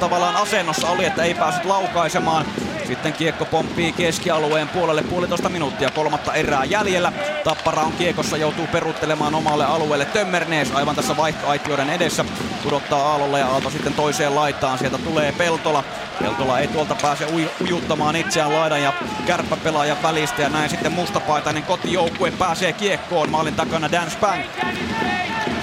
tavallaan 0.00 0.36
asennossa 0.36 0.88
oli, 0.88 1.04
että 1.04 1.22
ei 1.22 1.34
päässyt 1.34 1.64
laukaisemaan. 1.64 2.46
Sitten 2.86 3.12
kiekko 3.12 3.44
pomppii 3.44 3.92
keskialueen 3.92 4.68
puolelle 4.68 5.02
puolitoista 5.02 5.48
minuuttia 5.48 5.90
kolmatta 5.90 6.34
erää 6.34 6.64
jäljellä. 6.64 7.12
Tappara 7.44 7.82
on 7.82 7.92
kiekossa, 7.92 8.36
joutuu 8.36 8.66
peruuttelemaan 8.66 9.34
omalle 9.34 9.64
alueelle. 9.64 10.04
Tömmernees 10.04 10.72
aivan 10.74 10.96
tässä 10.96 11.16
vaihtoaitioiden 11.16 11.90
edessä 11.90 12.24
pudottaa 12.62 13.02
Aallolle 13.02 13.38
ja 13.38 13.46
Aalto 13.46 13.70
sitten 13.70 13.94
toiseen 13.94 14.34
laitaan. 14.34 14.78
Sieltä 14.78 14.98
tulee 14.98 15.32
Peltola. 15.32 15.84
Peltola 16.22 16.58
ei 16.58 16.68
tuolta 16.68 16.96
pääse 17.02 17.24
uj- 17.26 17.64
ujuttamaan 17.64 18.03
itseään 18.12 18.55
laidan 18.55 18.83
ja 18.83 18.92
kärppäpelaajan 19.26 20.02
välistä 20.02 20.42
ja 20.42 20.49
näin 20.49 20.70
sitten 20.70 20.92
mustapaitainen 20.92 21.62
kotijoukkue 21.62 22.31
pääsee 22.31 22.73
kiekkoon. 22.73 23.31
Maalin 23.31 23.55
takana 23.55 23.92
Dan 23.92 24.10
Spang. 24.10 24.42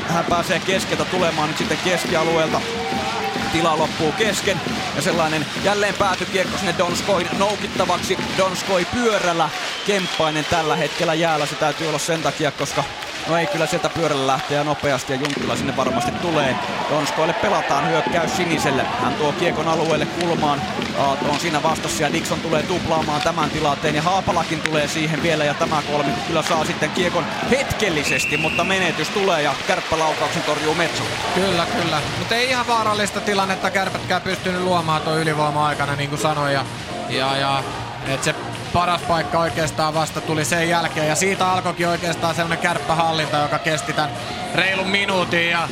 Hän 0.07 0.25
pääsee 0.25 0.59
keskeltä 0.59 1.05
tulemaan 1.05 1.49
nyt 1.49 1.57
sitten 1.57 1.77
keskialueelta 1.83 2.61
tila 3.51 3.77
loppuu 3.77 4.11
kesken. 4.11 4.61
Ja 4.95 5.01
sellainen 5.01 5.45
jälleen 5.63 5.93
päätykiekko 5.93 6.57
sinne 6.57 6.75
Donskoin 6.77 7.27
noukittavaksi. 7.37 8.17
Donskoi 8.37 8.85
pyörällä. 8.85 9.49
Kemppainen 9.87 10.45
tällä 10.45 10.75
hetkellä 10.75 11.13
jäällä. 11.13 11.45
Se 11.45 11.55
täytyy 11.55 11.87
olla 11.87 11.99
sen 11.99 12.21
takia, 12.21 12.51
koska 12.51 12.83
No 13.27 13.37
ei 13.37 13.47
kyllä 13.47 13.65
sieltä 13.65 13.89
pyörällä 13.89 14.27
lähtee 14.27 14.57
ja 14.57 14.63
nopeasti 14.63 15.13
ja 15.13 15.19
Junttila 15.19 15.55
sinne 15.55 15.77
varmasti 15.77 16.11
tulee. 16.11 16.55
Donskoille 16.89 17.33
pelataan 17.33 17.89
hyökkäys 17.89 18.37
siniselle. 18.37 18.83
Hän 18.83 19.13
tuo 19.13 19.31
kiekon 19.31 19.67
alueelle 19.67 20.05
kulmaan. 20.05 20.61
Aalto 20.97 21.25
on 21.25 21.39
siinä 21.39 21.63
vastassa 21.63 22.03
ja 22.03 22.13
Dixon 22.13 22.39
tulee 22.39 22.63
tuplaamaan 22.63 23.21
tämän 23.21 23.49
tilanteen 23.49 23.95
ja 23.95 24.01
Haapalakin 24.01 24.61
tulee 24.61 24.87
siihen 24.87 25.23
vielä 25.23 25.43
ja 25.43 25.53
tämä 25.53 25.81
kolmikko 25.91 26.21
kyllä 26.27 26.41
saa 26.41 26.65
sitten 26.65 26.89
kiekon 26.89 27.25
hetkellisesti, 27.51 28.37
mutta 28.37 28.63
menetys 28.63 29.09
tulee 29.09 29.41
ja 29.41 29.53
kärppälaukauksen 29.67 30.43
torjuu 30.43 30.75
Metso. 30.75 31.03
Kyllä, 31.35 31.65
kyllä. 31.81 32.01
Mutta 32.19 32.35
ei 32.35 32.49
ihan 32.49 32.67
vaarallista 32.67 33.21
tilannetta 33.21 33.71
kärpätkään 33.71 34.21
pystynyt 34.21 34.61
luomaan 34.61 35.01
tuon 35.01 35.19
ylivoima 35.19 35.67
aikana, 35.67 35.95
niin 35.95 36.09
kuin 36.09 36.21
sanoin. 36.21 36.53
Ja, 36.53 36.65
ja, 37.09 37.37
ja 37.37 37.63
et 38.07 38.23
se 38.23 38.35
paras 38.73 39.01
paikka 39.01 39.39
oikeastaan 39.39 39.93
vasta 39.93 40.21
tuli 40.21 40.45
sen 40.45 40.69
jälkeen. 40.69 41.07
Ja 41.07 41.15
siitä 41.15 41.51
alkoikin 41.51 41.87
oikeastaan 41.87 42.35
semmoinen 42.35 42.63
kärppähallinta, 42.63 43.37
joka 43.37 43.59
kesti 43.59 43.93
tämän 43.93 44.11
reilun 44.55 44.89
minuutin. 44.89 45.49
Ja 45.49 45.69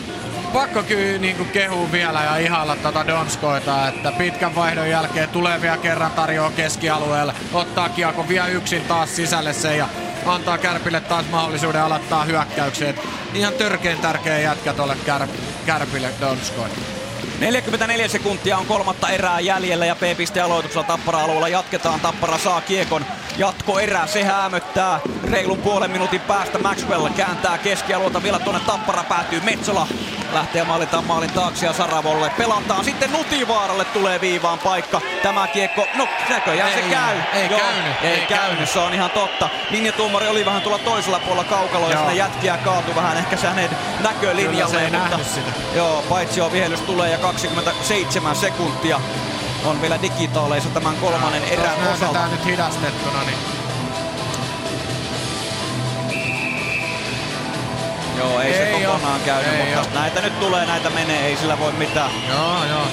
pakko 0.53 0.83
kyllä 0.83 1.19
niin 1.19 1.35
kuin 1.35 1.49
kehuu 1.49 1.91
vielä 1.91 2.23
ja 2.23 2.37
ihalla 2.37 2.75
tota 2.75 3.07
Donskoita, 3.07 3.87
että 3.87 4.11
pitkän 4.11 4.55
vaihdon 4.55 4.89
jälkeen 4.89 5.29
tulee 5.29 5.61
vielä 5.61 5.77
kerran 5.77 6.11
tarjoaa 6.11 6.51
keskialueelle, 6.51 7.33
ottaa 7.53 7.89
kiekon 7.89 8.27
vielä 8.27 8.47
yksin 8.47 8.81
taas 8.81 9.15
sisälle 9.15 9.53
sen 9.53 9.77
ja 9.77 9.87
antaa 10.25 10.57
Kärpille 10.57 11.01
taas 11.01 11.25
mahdollisuuden 11.31 11.81
aloittaa 11.81 12.23
hyökkäykseen. 12.23 12.95
Ihan 13.33 13.53
törkeän 13.53 13.97
tärkeä 13.97 14.39
jätkä 14.39 14.73
tuolle 14.73 14.97
kär, 15.05 15.27
Kärpille 15.65 16.09
Donskoi. 16.21 16.69
44 17.39 18.07
sekuntia 18.07 18.57
on 18.57 18.65
kolmatta 18.65 19.09
erää 19.09 19.39
jäljellä 19.39 19.85
ja 19.85 19.95
P-piste 19.95 20.41
aloituksella 20.41 20.87
Tappara-alueella 20.87 21.47
jatketaan. 21.47 21.99
Tappara 21.99 22.37
saa 22.37 22.61
kiekon. 22.61 23.05
Jatkoerä, 23.37 24.07
se 24.07 24.23
hämöttää. 24.23 24.99
Reilun 25.31 25.57
puolen 25.57 25.91
minuutin 25.91 26.21
päästä 26.21 26.59
Maxwell 26.59 27.09
kääntää 27.09 27.57
keskialueelta 27.57 28.23
vielä 28.23 28.39
tuonne 28.39 28.61
Tappara 28.65 29.03
päätyy 29.03 29.39
Metsola. 29.41 29.87
lähtee 30.33 30.63
maalitaan 30.63 31.03
maalin 31.03 31.31
taakse 31.33 31.65
ja 31.65 31.73
Saravolle 31.73 32.31
pelataan. 32.37 32.85
Sitten 32.85 33.11
Nutivaaralle 33.11 33.85
tulee 33.85 34.21
viivaan 34.21 34.59
paikka. 34.59 35.01
Tämä 35.23 35.47
kiekko, 35.47 35.87
no 35.95 36.07
näköjään 36.29 36.73
se 36.73 36.79
Ei, 36.79 36.89
käy. 36.89 37.15
ei 37.33 37.49
käynyt, 37.49 37.93
Ei, 38.03 38.09
ei 38.09 38.17
käynyt, 38.17 38.27
käynyt. 38.27 38.69
se 38.69 38.79
on 38.79 38.93
ihan 38.93 39.09
totta. 39.09 39.49
Linjatuomari 39.71 40.27
oli 40.27 40.45
vähän 40.45 40.61
tuolla 40.61 40.79
toisella 40.79 41.19
puolella 41.19 41.43
kaukaloa 41.49 41.89
ja 41.89 41.95
Joo. 41.99 42.11
jätkiä 42.11 42.57
kaatui 42.57 42.95
vähän 42.95 43.17
ehkä 43.17 43.37
se 43.37 43.47
hänen 43.47 43.69
näkölinjalle. 44.03 44.75
Kyllä 44.79 44.89
se 44.89 44.97
ei 44.97 45.01
mutta, 45.01 45.17
sitä. 45.33 45.51
Joo, 45.75 46.03
paitsi 46.09 46.41
on 46.41 46.51
vihellys 46.51 46.81
tulee 46.81 47.09
ja 47.11 47.17
27 47.33 48.35
sekuntia 48.35 48.99
on 49.65 49.81
vielä 49.81 50.01
digitaaleissa 50.01 50.69
tämän 50.69 50.95
kolmannen 50.95 51.43
erän 51.43 51.77
Jos 51.83 51.93
osalta. 51.93 52.27
nyt 52.27 52.45
hidastettuna, 52.45 53.23
niin 53.23 53.37
Joo, 58.17 58.39
ei, 58.41 58.53
Ei 58.53 58.53
se 58.53 58.85
kokonaan 58.85 59.21
käynyt, 59.21 59.53
Ei 59.53 59.75
mutta 59.75 59.99
näitä 59.99 60.21
nyt 60.21 60.39
tulee, 60.39 60.65
näitä 60.65 60.89
menee, 60.89 61.25
ei 61.27 61.37
sillä 61.37 61.59
voi 61.59 61.71
mitään. 61.71 62.11
Joo, 62.29 62.65
joo. 62.65 62.85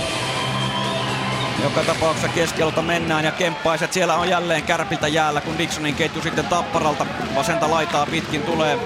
Joka 1.63 1.81
tapauksessa 1.81 2.29
keskeltä 2.29 2.83
mennään 2.83 3.25
ja 3.25 3.31
kemppaiset 3.31 3.93
siellä 3.93 4.17
on 4.17 4.29
jälleen 4.29 4.63
kärpiltä 4.63 5.09
jäällä, 5.09 5.41
kun 5.41 5.59
Dixonin 5.59 5.95
ketju 5.95 6.23
sitten 6.23 6.45
tapparalta 6.47 7.07
vasenta 7.35 7.71
laitaa 7.71 8.07
pitkin 8.07 8.43
tulee. 8.43 8.79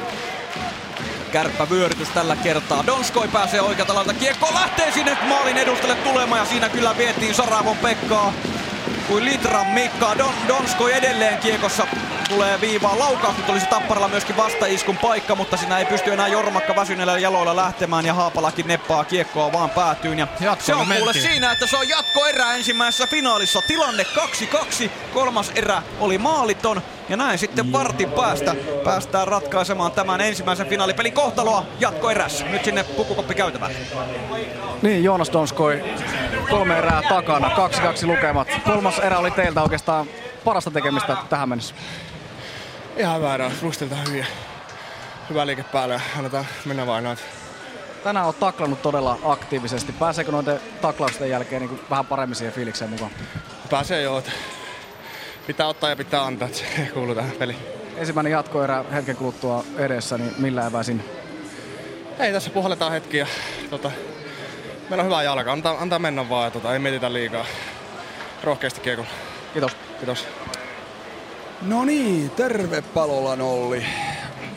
Kärppä 1.33 1.71
vyörytys 1.71 2.09
tällä 2.09 2.37
kertaa. 2.37 2.87
Donskoi 2.87 3.29
pääsee 3.29 3.61
oikealta 3.61 3.95
laidalta. 3.95 4.21
Kiekko 4.21 4.49
lähtee 4.55 4.93
sinne 4.93 5.19
maalin 5.29 5.57
edustalle 5.57 5.95
tulemaan 5.95 6.39
ja 6.39 6.45
siinä 6.45 6.69
kyllä 6.69 6.97
vietiin 6.99 7.35
Saravon 7.35 7.77
Pekkaa 7.77 8.33
kuin 9.09 9.25
Litran 9.25 9.67
Mikka. 9.67 10.19
Don, 10.19 10.33
Donskoi 10.49 10.93
edelleen 10.93 11.39
kiekossa 11.39 11.87
tulee 12.31 12.61
viivaan. 12.61 12.99
Laukaus 12.99 13.37
nyt 13.37 13.49
olisi 13.49 13.67
Tapparalla 13.67 14.09
myöskin 14.09 14.37
vastaiskun 14.37 14.97
paikka, 14.97 15.35
mutta 15.35 15.57
siinä 15.57 15.79
ei 15.79 15.85
pysty 15.85 16.13
enää 16.13 16.29
Jormakka 16.29 16.77
väsyneillä 16.77 17.19
jaloilla 17.19 17.57
lähtemään 17.57 18.07
ja 18.07 18.15
Haapalakin 18.15 18.67
neppaa 18.67 19.05
kiekkoa 19.05 19.53
vaan 19.53 19.71
päätyyn. 19.71 20.19
Ja 20.19 20.27
se 20.59 20.75
on 20.75 20.87
kuule 20.87 20.95
mentiin. 20.95 21.23
siinä, 21.23 21.53
että 21.53 21.67
se 21.67 21.77
on 21.77 21.89
jatkoerä 21.89 22.55
ensimmäisessä 22.55 23.07
finaalissa. 23.07 23.63
Tilanne 23.67 24.07
2-2. 24.83 24.91
Kolmas 25.15 25.53
erä 25.55 25.83
oli 26.01 26.19
maaliton. 26.19 26.83
Ja 27.09 27.17
näin 27.17 27.39
sitten 27.39 27.73
vartin 27.73 28.11
päästä 28.11 28.57
päästään 28.85 29.29
ratkaisemaan 29.29 29.93
tämän 29.93 30.21
ensimmäisen 30.21 30.69
finaalipelin 30.69 31.13
kohtaloa 31.13 31.65
jatkoerässä. 31.81 32.45
Nyt 32.45 32.65
sinne 32.65 32.85
pukukoppi 32.85 33.35
käytävään. 33.35 33.73
Niin, 34.83 35.05
Joonas 35.05 35.33
Donskoi 35.33 35.85
kolme 36.51 36.79
erää 36.79 37.03
takana, 37.09 37.51
kaksi 37.51 37.83
kaksi 37.83 38.07
lukemat. 38.07 38.49
Kolmas 38.65 38.99
erä 38.99 39.19
oli 39.19 39.31
teiltä 39.31 39.63
oikeastaan 39.63 40.07
parasta 40.45 40.71
tekemistä 40.71 41.17
tähän 41.31 41.49
mennessä. 41.49 41.75
Ihan 43.01 43.17
hyvä 43.17 43.35
erä. 43.35 43.51
Rustilta 43.63 43.97
hyvin. 44.09 44.27
Hyvä 45.31 45.47
liike 45.47 45.63
päälle 45.63 46.01
annetaan 46.19 46.47
mennä 46.65 46.87
vain 46.87 47.05
noita. 47.05 47.23
Tänään 48.05 48.27
on 48.27 48.35
taklannut 48.35 48.83
todella 48.83 49.19
aktiivisesti. 49.25 49.93
Pääseekö 49.93 50.33
noiden 50.33 50.61
taklausten 50.81 51.31
jälkeen 51.31 51.63
niin 51.63 51.81
vähän 51.91 52.07
paremmin 52.07 52.37
siihen 52.37 52.55
fiilikseen 52.55 52.91
mukaan? 52.91 53.11
Pääsee 53.71 54.03
joo. 54.03 54.23
Pitää 55.47 55.67
ottaa 55.67 55.91
ja 55.91 55.97
pitää 55.97 56.25
antaa, 56.25 56.49
että 56.49 56.59
se 56.59 56.91
kuuluu 56.95 57.15
tähän 57.15 57.31
peliin. 57.31 57.59
Ensimmäinen 57.97 58.33
jatkoerä 58.33 58.85
hetken 58.93 59.17
kuluttua 59.17 59.65
edessä, 59.77 60.19
niin 60.19 60.35
millä 60.39 60.67
eväsin? 60.67 61.05
Ei 62.19 62.33
tässä 62.33 62.51
puhalletaan 62.51 62.93
hetki 62.93 63.17
ja 63.17 63.27
tota, 63.71 63.91
meillä 64.89 65.03
on 65.03 65.07
hyvä 65.07 65.23
jalka. 65.23 65.53
Antaa, 65.53 65.77
antaa 65.81 65.99
mennä 65.99 66.29
vaan 66.29 66.45
ja 66.45 66.51
tota, 66.51 66.73
ei 66.73 66.79
mietitä 66.79 67.13
liikaa. 67.13 67.47
Rohkeasti 68.45 68.81
kiekon. 68.81 69.07
Kiitos. 69.53 69.77
Kiitos. 69.99 70.27
No 71.63 71.85
niin, 71.85 72.31
terve 72.31 72.83
Palolan 72.83 73.41
Olli. 73.41 73.85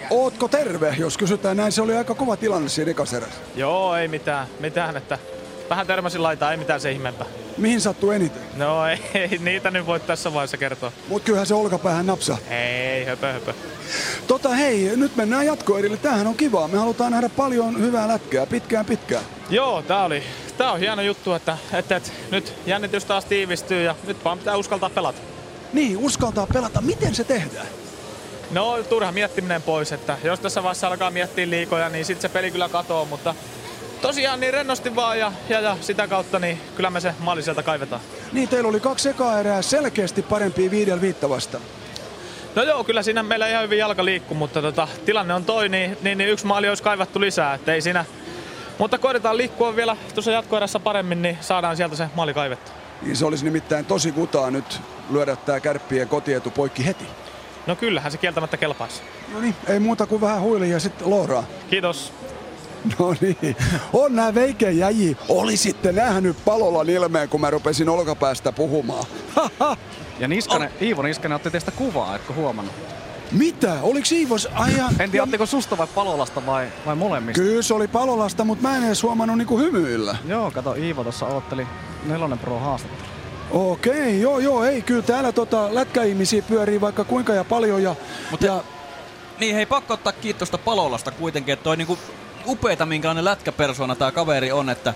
Ootko 0.10 0.48
terve, 0.48 0.96
jos 0.98 1.18
kysytään 1.18 1.58
näin? 1.58 1.72
Se 1.72 1.82
oli 1.82 1.96
aika 1.96 2.16
kova 2.16 2.38
tilanne 2.38 2.70
siinä 2.70 2.92
ekaserässä. 2.92 3.40
Joo, 3.56 3.96
ei 3.96 4.08
mitään. 4.08 4.48
Mitään, 4.60 4.98
että 4.98 5.20
vähän 5.70 5.88
törmäsin 5.88 6.24
laitaa, 6.24 6.52
ei 6.52 6.58
mitään 6.58 6.82
se 6.82 6.92
ihmeempää. 6.92 7.28
Mihin 7.58 7.82
sattuu 7.82 8.12
eniten? 8.12 8.42
No 8.56 8.86
ei, 8.88 9.00
ei 9.14 9.38
niitä 9.38 9.72
nyt 9.72 9.86
voi 9.86 10.00
tässä 10.00 10.34
vaiheessa 10.34 10.58
kertoa. 10.58 10.92
Mut 11.08 11.24
kyllähän 11.24 11.48
se 11.48 11.54
olkapäähän 11.54 12.06
napsaa. 12.06 12.38
Ei, 12.50 13.06
höpö 13.06 13.34
höpö. 13.34 13.54
Tota 14.28 14.50
hei, 14.50 14.92
nyt 14.96 15.16
mennään 15.16 15.46
jatkoerille. 15.46 15.98
Tämähän 15.98 16.28
on 16.28 16.36
kivaa. 16.36 16.68
Me 16.68 16.78
halutaan 16.78 17.12
nähdä 17.12 17.30
paljon 17.30 17.80
hyvää 17.80 18.08
lätkää 18.08 18.46
pitkään 18.46 18.86
pitkään. 18.86 19.24
Joo, 19.50 19.82
tää 19.82 20.04
oli, 20.04 20.24
tää 20.58 20.72
on 20.72 20.80
hieno 20.80 21.02
juttu, 21.02 21.34
että, 21.34 21.58
että, 21.74 21.96
että 21.96 22.10
nyt 22.32 22.54
jännitys 22.66 23.06
taas 23.06 23.26
tiivistyy 23.26 23.84
ja 23.84 23.96
nyt 24.08 24.26
vaan 24.26 24.38
pitää 24.38 24.56
uskaltaa 24.56 24.90
pelata. 24.90 25.33
Niin, 25.74 25.98
uskaltaa 25.98 26.48
pelata. 26.54 26.82
Miten 26.82 27.16
se 27.16 27.24
tehdään? 27.24 27.68
No 28.52 28.84
turha 28.90 29.12
miettiminen 29.12 29.62
pois, 29.62 29.92
että 29.92 30.18
jos 30.24 30.40
tässä 30.40 30.64
vaiheessa 30.64 30.88
alkaa 30.88 31.12
miettiä 31.12 31.50
liikoja, 31.50 31.90
niin 31.90 32.06
sitten 32.06 32.22
se 32.22 32.34
peli 32.34 32.52
kyllä 32.52 32.70
katoo, 32.70 33.06
mutta 33.06 33.36
tosiaan 34.02 34.40
niin 34.40 34.54
rennosti 34.54 34.96
vaan 34.96 35.20
ja, 35.20 35.32
ja, 35.50 35.60
ja 35.60 35.78
sitä 35.82 36.08
kautta 36.08 36.40
niin 36.40 36.62
kyllä 36.76 36.90
me 36.90 37.00
se 37.00 37.16
maali 37.20 37.44
sieltä 37.44 37.64
kaivetaan. 37.64 38.02
Niin, 38.34 38.50
teillä 38.50 38.70
oli 38.70 38.80
kaksi 38.80 39.10
ekaa 39.10 39.40
erää 39.40 39.62
selkeästi 39.62 40.22
parempia 40.22 40.72
viidellä 40.72 41.02
viittä 41.02 41.30
vastaan. 41.30 41.64
No 42.56 42.64
joo, 42.64 42.84
kyllä 42.84 43.04
siinä 43.04 43.24
meillä 43.24 43.48
ihan 43.48 43.64
hyvin 43.64 43.80
jalka 43.80 44.06
liikkuu, 44.06 44.38
mutta 44.38 44.62
tota, 44.62 44.88
tilanne 45.06 45.34
on 45.34 45.46
toi, 45.46 45.70
niin, 45.70 45.98
niin, 46.02 46.18
niin 46.18 46.30
yksi 46.30 46.46
maali 46.46 46.70
olisi 46.70 46.84
kaivattu 46.84 47.22
lisää, 47.22 47.54
että 47.54 47.74
ei 47.74 47.82
siinä. 47.82 48.06
Mutta 48.78 48.98
koitetaan 48.98 49.38
liikkua 49.38 49.76
vielä 49.76 49.98
tuossa 50.14 50.32
jatkoerässä 50.32 50.80
paremmin, 50.80 51.22
niin 51.22 51.38
saadaan 51.42 51.78
sieltä 51.78 51.96
se 51.96 52.08
maali 52.16 52.34
kaivettua. 52.34 52.74
Niin 53.02 53.16
se 53.16 53.26
olisi 53.26 53.46
nimittäin 53.46 53.86
tosi 53.86 54.12
kutaa 54.12 54.52
nyt 54.52 54.82
lyödä 55.10 55.36
tää 55.36 55.60
kärppien 55.60 56.08
kotietu 56.08 56.50
poikki 56.50 56.86
heti. 56.86 57.06
No 57.68 57.76
kyllähän 57.76 58.12
se 58.12 58.18
kieltämättä 58.18 58.58
kelpaisi. 58.58 59.02
No 59.34 59.40
niin, 59.40 59.56
ei 59.68 59.80
muuta 59.80 60.08
kuin 60.08 60.22
vähän 60.22 60.42
huili 60.42 60.70
ja 60.70 60.80
sitten 60.80 61.10
looraa. 61.10 61.44
Kiitos. 61.70 62.14
No 63.00 63.16
niin, 63.22 63.56
on 63.94 64.16
nää 64.16 64.36
Veike 64.36 64.72
jäji. 64.72 65.18
Olisitte 65.30 65.92
nähnyt 65.92 66.38
Palolan 66.46 66.90
ilmeen, 66.90 67.30
kun 67.30 67.42
mä 67.42 67.50
rupesin 67.50 67.90
olkapäästä 67.90 68.52
puhumaan. 68.52 69.06
Ja 70.20 70.28
Niskanen, 70.28 70.70
Iivo 70.82 71.02
Niskanen 71.02 71.36
otti 71.36 71.52
teistä 71.52 71.72
kuvaa, 71.72 72.16
etkö 72.16 72.34
huomannut? 72.34 72.76
Mitä? 73.32 73.74
Oliks 73.82 74.12
Iivos 74.12 74.50
ajan? 74.54 75.02
En 75.02 75.12
tiedä, 75.12 75.24
ottiko 75.24 75.46
susta 75.46 75.78
vai 75.78 75.88
Palolasta 75.96 76.46
vai, 76.46 76.68
vai 76.86 76.96
molemmista? 76.96 77.42
Kyllä 77.42 77.62
se 77.62 77.74
oli 77.74 77.88
Palolasta, 77.88 78.44
mutta 78.44 78.68
mä 78.68 78.78
en 78.78 78.84
edes 78.84 79.04
huomannut 79.04 79.38
niinku 79.38 79.58
hymyillä. 79.58 80.18
Joo, 80.28 80.52
kato 80.52 80.74
Iivo 80.74 81.04
tuossa 81.04 81.26
otteli 81.26 81.68
nelonen 82.06 82.40
pro 82.40 82.60
haastattelu. 82.60 83.03
Okei, 83.54 84.22
joo 84.22 84.40
joo, 84.40 84.64
ei 84.64 84.82
kyllä 84.82 85.02
täällä 85.02 85.32
tota 85.32 85.76
lätkäihmisiä 85.76 86.42
pyörii 86.42 86.82
vaikka 86.82 87.04
kuinka 87.04 87.34
ja 87.34 87.44
paljon 87.44 87.84
ja, 87.84 87.96
Mutta 88.32 88.46
ja 88.46 88.64
Niin 89.40 89.56
hei, 89.56 89.66
pakko 89.66 89.94
ottaa 89.94 90.14
kiitosta 90.14 90.58
Palolasta 90.58 91.12
kuitenkin, 91.12 91.54
että 91.54 91.64
toi 91.64 91.78
niinku 91.78 91.98
upeeta 92.48 92.86
minkälainen 92.86 93.26
lätkäpersona 93.26 93.96
tää 93.96 94.12
kaveri 94.12 94.52
on, 94.52 94.70
että 94.70 94.94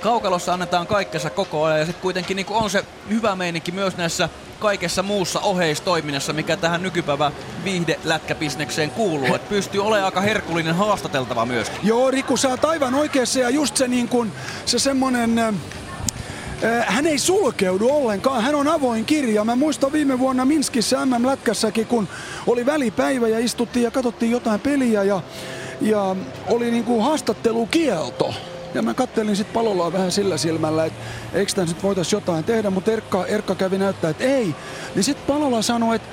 kaukalossa 0.00 0.52
annetaan 0.52 0.86
kaikkensa 0.86 1.30
koko 1.30 1.64
ajan 1.64 1.78
ja 1.78 1.86
sitten 1.86 2.02
kuitenkin 2.02 2.36
niinku 2.36 2.56
on 2.56 2.70
se 2.70 2.84
hyvä 3.08 3.36
meininki 3.36 3.72
myös 3.72 3.96
näissä 3.96 4.28
kaikessa 4.58 5.02
muussa 5.02 5.40
oheistoiminnassa, 5.40 6.32
mikä 6.32 6.56
tähän 6.56 6.82
nykypäivän 6.82 7.32
viihde-lätkäbisnekseen 7.64 8.90
kuuluu. 8.90 9.34
Että 9.34 9.48
pystyy 9.48 9.80
olemaan 9.80 10.04
aika 10.04 10.20
herkullinen 10.20 10.74
haastateltava 10.74 11.46
myös. 11.46 11.72
Joo, 11.82 12.10
Riku, 12.10 12.36
sä 12.36 12.48
oot 12.48 12.64
aivan 12.64 12.94
oikeassa 12.94 13.40
ja 13.40 13.50
just 13.50 13.76
se 13.76 13.88
niin 13.88 14.08
kuin, 14.08 14.32
se 14.66 14.78
semmonen... 14.78 15.54
äh, 16.64 16.86
Hän 16.86 17.06
ei 17.06 17.18
sulkeudu 17.18 17.88
ollenkaan, 17.90 18.42
hän 18.42 18.54
on 18.54 18.68
avoin 18.68 19.04
kirja. 19.04 19.44
Mä 19.44 19.56
muistan 19.56 19.92
viime 19.92 20.18
vuonna 20.18 20.44
Minskissä 20.44 21.06
MM-lätkässäkin, 21.06 21.86
kun 21.86 22.08
oli 22.46 22.66
välipäivä 22.66 23.28
ja 23.28 23.38
istuttiin 23.38 23.84
ja 23.84 23.90
katsottiin 23.90 24.32
jotain 24.32 24.60
peliä 24.60 25.02
ja, 25.02 25.20
ja 25.80 26.16
oli 26.48 26.70
niinku 26.70 27.00
haastattelukielto. 27.00 28.34
Ja 28.74 28.82
mä 28.82 28.94
kattelin 28.94 29.36
sit 29.36 29.52
palolla 29.52 29.92
vähän 29.92 30.12
sillä 30.12 30.36
silmällä, 30.36 30.84
että 30.84 31.00
eikö 31.32 31.52
tässä 31.54 31.74
nyt 31.74 31.82
voitais 31.82 32.12
jotain 32.12 32.44
tehdä, 32.44 32.70
mutta 32.70 32.92
Erkka, 32.92 33.26
Erkka 33.26 33.54
kävi 33.54 33.78
näyttää, 33.78 34.10
että 34.10 34.24
ei. 34.24 34.54
Niin 34.94 35.04
sit 35.04 35.26
palolla 35.26 35.62
sanoi, 35.62 35.96
että 35.96 36.08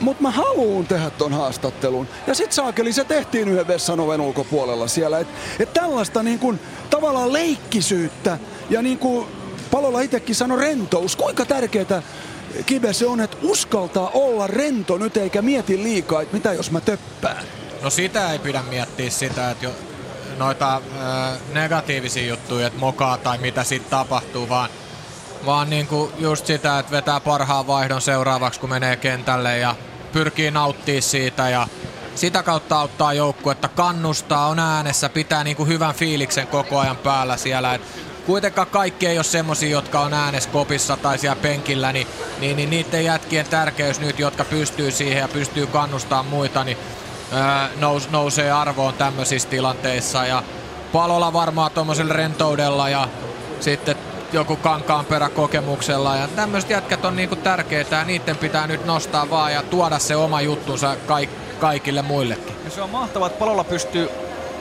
mutta 0.00 0.22
mä 0.22 0.30
haluun 0.30 0.86
tehdä 0.86 1.10
ton 1.10 1.32
haastattelun. 1.32 2.08
Ja 2.26 2.34
sit 2.34 2.52
saakeli 2.52 2.92
se 2.92 3.04
tehtiin 3.04 3.48
yhden 3.48 3.66
vessan 3.68 4.00
oven 4.00 4.20
ulkopuolella 4.20 4.88
siellä. 4.88 5.18
Että 5.18 5.34
et 5.60 5.72
tällaista 5.72 6.22
niin 6.22 6.38
kuin, 6.38 6.60
tavallaan 6.90 7.32
leikkisyyttä 7.32 8.38
ja 8.70 8.82
niin 8.82 8.98
kuin 8.98 9.26
Palola 9.70 10.00
itsekin 10.00 10.34
sanoi 10.34 10.60
rentous. 10.60 11.16
Kuinka 11.16 11.44
tärkeää 11.44 12.02
Kibe 12.66 12.92
se 12.92 13.06
on, 13.06 13.20
että 13.20 13.36
uskaltaa 13.42 14.10
olla 14.14 14.46
rento 14.46 14.98
nyt 14.98 15.16
eikä 15.16 15.42
mieti 15.42 15.82
liikaa, 15.82 16.22
että 16.22 16.36
mitä 16.36 16.52
jos 16.52 16.70
mä 16.70 16.80
töppään. 16.80 17.44
No 17.82 17.90
sitä 17.90 18.32
ei 18.32 18.38
pidä 18.38 18.62
miettiä 18.62 19.10
sitä, 19.10 19.50
että 19.50 19.64
jo, 19.64 19.72
noita 20.38 20.76
ö, 20.76 20.80
negatiivisia 21.52 22.28
juttuja, 22.28 22.66
että 22.66 22.78
mokaa 22.78 23.16
tai 23.18 23.38
mitä 23.38 23.64
siitä 23.64 23.90
tapahtuu, 23.90 24.48
vaan, 24.48 24.70
vaan 25.46 25.70
niinku 25.70 26.12
just 26.18 26.46
sitä, 26.46 26.78
että 26.78 26.92
vetää 26.92 27.20
parhaan 27.20 27.66
vaihdon 27.66 28.00
seuraavaksi, 28.00 28.60
kun 28.60 28.70
menee 28.70 28.96
kentälle 28.96 29.58
ja 29.58 29.74
pyrkii 30.12 30.50
nauttia 30.50 31.02
siitä 31.02 31.48
ja 31.48 31.68
sitä 32.14 32.42
kautta 32.42 32.80
auttaa 32.80 33.12
joukkuetta, 33.12 33.68
kannustaa, 33.68 34.46
on 34.46 34.58
äänessä, 34.58 35.08
pitää 35.08 35.44
niinku 35.44 35.64
hyvän 35.64 35.94
fiiliksen 35.94 36.46
koko 36.46 36.78
ajan 36.78 36.96
päällä 36.96 37.36
siellä. 37.36 37.74
Et 37.74 37.82
kuitenkaan 38.20 38.66
kaikki 38.66 39.06
ei 39.06 39.18
ole 39.18 39.24
semmosia, 39.24 39.70
jotka 39.70 40.00
on 40.00 40.14
äänessä 40.14 40.50
kopissa 40.50 40.96
tai 40.96 41.18
siellä 41.18 41.42
penkillä, 41.42 41.92
niin, 41.92 42.06
niin, 42.40 42.56
niin 42.56 42.70
niiden 42.70 43.04
jätkien 43.04 43.46
tärkeys 43.46 44.00
nyt, 44.00 44.18
jotka 44.18 44.44
pystyy 44.44 44.90
siihen 44.90 45.20
ja 45.20 45.28
pystyy 45.28 45.66
kannustamaan 45.66 46.26
muita, 46.26 46.64
niin 46.64 46.78
ää, 47.32 47.68
nous, 47.76 48.10
nousee 48.10 48.52
arvoon 48.52 48.94
tämmöisissä 48.94 49.48
tilanteissa. 49.48 50.26
Ja 50.26 50.42
Palola 50.92 51.32
varmaan 51.32 51.70
tuommoisella 51.70 52.14
rentoudella 52.14 52.88
ja 52.88 53.08
sitten 53.60 53.96
joku 54.32 54.56
kankaan 54.56 55.04
peräkokemuksella. 55.04 56.16
Ja 56.16 56.28
tämmöiset 56.28 56.70
jätkät 56.70 57.04
on 57.04 57.16
niinku 57.16 57.36
tärkeitä 57.36 57.96
ja 57.96 58.04
niiden 58.04 58.36
pitää 58.36 58.66
nyt 58.66 58.84
nostaa 58.86 59.30
vaan 59.30 59.52
ja 59.52 59.62
tuoda 59.62 59.98
se 59.98 60.16
oma 60.16 60.40
juttunsa 60.40 60.96
kaik- 61.06 61.58
kaikille 61.60 62.02
muillekin. 62.02 62.56
Ja 62.64 62.70
se 62.70 62.82
on 62.82 62.90
mahtavaa, 62.90 63.26
että 63.26 63.38
palolla 63.38 63.64
pystyy 63.64 64.10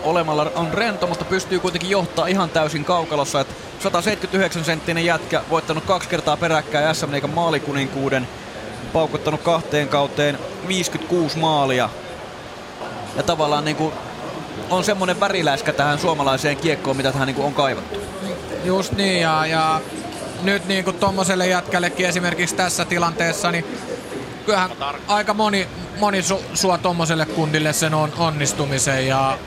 olemalla 0.04 0.52
on 0.56 0.74
rento, 0.74 1.08
mutta 1.08 1.26
pystyy 1.26 1.60
kuitenkin 1.60 1.90
johtaa 1.90 2.28
ihan 2.28 2.50
täysin 2.50 2.86
kaukalossa. 2.86 3.42
Että 3.42 3.54
179 3.80 4.66
senttinen 4.66 5.06
jätkä, 5.06 5.42
voittanut 5.50 5.86
kaksi 5.86 6.10
kertaa 6.10 6.38
peräkkäin 6.38 6.96
SM 6.96 7.12
Liigan 7.12 7.30
maalikuninkuuden, 7.30 8.28
paukuttanut 8.94 9.42
kahteen 9.42 9.88
kauteen 9.88 10.40
56 10.68 11.38
maalia. 11.38 11.90
Ja 13.16 13.24
tavallaan 13.24 13.66
niin 13.66 13.78
kuin 13.78 13.94
on 14.70 14.84
semmonen 14.84 15.20
väriläiskä 15.20 15.74
tähän 15.74 16.00
suomalaiseen 16.00 16.58
kiekkoon, 16.58 16.98
mitä 16.98 17.12
tähän 17.12 17.26
niin 17.26 17.36
kuin 17.36 17.46
on 17.46 17.54
kaivattu. 17.54 18.00
Just 18.64 18.92
niin, 18.92 19.22
ja, 19.22 19.46
ja 19.46 19.82
nyt 20.44 20.68
niin 20.68 20.84
kuin 20.84 20.96
tommoselle 20.96 21.48
jätkällekin 21.48 22.06
esimerkiksi 22.06 22.56
tässä 22.56 22.86
tilanteessa, 22.86 23.52
niin 23.52 23.66
kyllähän 24.46 24.72
aika 25.08 25.34
moni, 25.34 25.68
moni 26.00 26.22
su, 26.22 26.44
suo 26.54 26.78
tommoselle 26.78 27.26
kundille 27.26 27.74
sen 27.74 27.94
on, 27.94 28.14
onnistumisen 28.18 29.08
ja 29.08 29.38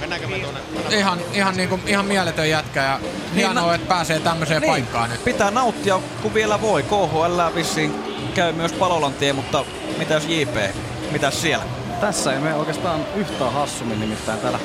Mennäänkö 0.00 0.28
me 0.28 0.38
tuonne? 0.38 0.60
ihan, 0.90 1.18
ihan, 1.32 1.56
niin 1.56 1.68
kuin, 1.68 1.82
ihan 1.86 2.04
mieletön 2.04 2.50
jätkä 2.50 2.82
ja 2.82 3.00
hienoa, 3.34 3.74
että 3.74 3.88
pääsee 3.88 4.20
tämmöiseen 4.20 4.60
Niin, 4.62 4.70
paikkaan. 4.70 5.10
Nyt. 5.10 5.24
Pitää 5.24 5.50
nauttia, 5.50 6.00
kun 6.22 6.34
vielä 6.34 6.60
voi. 6.60 6.82
KHL 6.82 7.54
vissiin 7.54 7.94
käy 8.34 8.52
myös 8.52 8.72
Palolan 8.72 9.12
tie, 9.12 9.32
mutta 9.32 9.64
mitäs 9.98 10.26
JP? 10.26 10.56
Mitäs 11.10 11.42
siellä? 11.42 11.64
Tässä 12.00 12.32
ei 12.32 12.40
mene 12.40 12.54
oikeastaan 12.54 13.00
yhtään 13.16 13.52
hassummin 13.52 14.00
nimittäin 14.00 14.40
täällä 14.40 14.58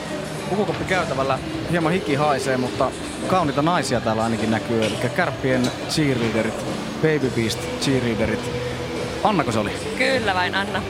pukukoppi 0.49 0.83
käytävällä 0.83 1.39
hieman 1.71 1.91
hiki 1.91 2.15
haisee, 2.15 2.57
mutta 2.57 2.91
kauniita 3.27 3.61
naisia 3.61 4.01
täällä 4.01 4.23
ainakin 4.23 4.51
näkyy. 4.51 4.85
Eli 4.85 4.95
kärppien 5.15 5.71
cheerleaderit, 5.89 6.65
Baby 7.03 7.29
Beast 7.35 7.59
cheerleaderit. 7.81 8.51
Annako 9.23 9.51
se 9.51 9.59
oli? 9.59 9.71
Kyllä 9.97 10.33
vain, 10.33 10.55
Anna. 10.55 10.81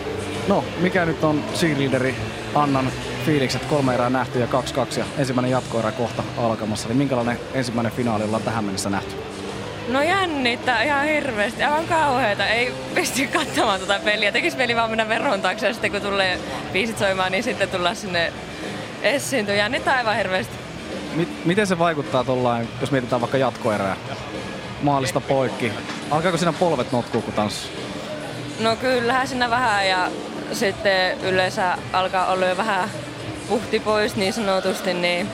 No, 0.47 0.63
mikä 0.81 1.05
nyt 1.05 1.23
on 1.23 1.43
cheerleaderi 1.55 2.15
Annan 2.55 2.91
fiilikset? 3.25 3.65
Kolme 3.65 3.93
erää 3.93 4.09
nähty 4.09 4.39
ja 4.39 4.47
2-2 4.95 4.99
ja 4.99 5.05
ensimmäinen 5.17 5.51
jatkoerä 5.51 5.91
kohta 5.91 6.23
alkamassa. 6.37 6.87
Eli 6.87 6.97
minkälainen 6.97 7.39
ensimmäinen 7.53 7.91
finaali 7.91 8.23
ollaan 8.23 8.43
tähän 8.43 8.63
mennessä 8.63 8.89
nähty? 8.89 9.15
No 9.87 10.01
jännittää 10.01 10.83
ihan 10.83 11.05
hirveästi, 11.05 11.63
aivan 11.63 11.87
kauheeta. 11.87 12.47
Ei 12.47 12.73
pysty 12.95 13.27
katsomaan 13.27 13.79
tuota 13.79 13.99
peliä. 14.05 14.31
Tekis 14.31 14.55
peli 14.55 14.75
vaan 14.75 14.89
mennä 14.89 15.09
verhon 15.09 15.41
taakse 15.41 15.67
ja 15.67 15.73
sitten 15.73 15.91
kun 15.91 16.01
tulee 16.01 16.39
biisit 16.73 16.97
soimaan, 16.97 17.31
niin 17.31 17.43
sitten 17.43 17.69
tullaan 17.69 17.95
sinne 17.95 18.33
esiintyä. 19.01 19.55
Jännittää 19.55 19.97
aivan 19.97 20.17
hirveästi. 20.17 20.53
Mit, 21.15 21.45
miten 21.45 21.67
se 21.67 21.79
vaikuttaa 21.79 22.23
tuollain, 22.23 22.67
jos 22.81 22.91
mietitään 22.91 23.21
vaikka 23.21 23.37
jatkoerää? 23.37 23.95
Maalista 24.83 25.21
poikki. 25.21 25.71
Alkaako 26.11 26.37
siinä 26.37 26.53
polvet 26.53 26.91
notkuu, 26.91 27.21
kun 27.21 27.33
tanssii? 27.33 27.71
No 28.59 28.75
kyllähän 28.75 29.27
siinä 29.27 29.49
vähän 29.49 29.87
ja 29.87 30.11
sitten 30.53 31.19
yleensä 31.19 31.77
alkaa 31.93 32.25
olla 32.25 32.45
jo 32.45 32.57
vähän 32.57 32.89
puhti 33.49 33.79
pois 33.79 34.15
niin 34.15 34.33
sanotusti, 34.33 34.93
niin 34.93 35.27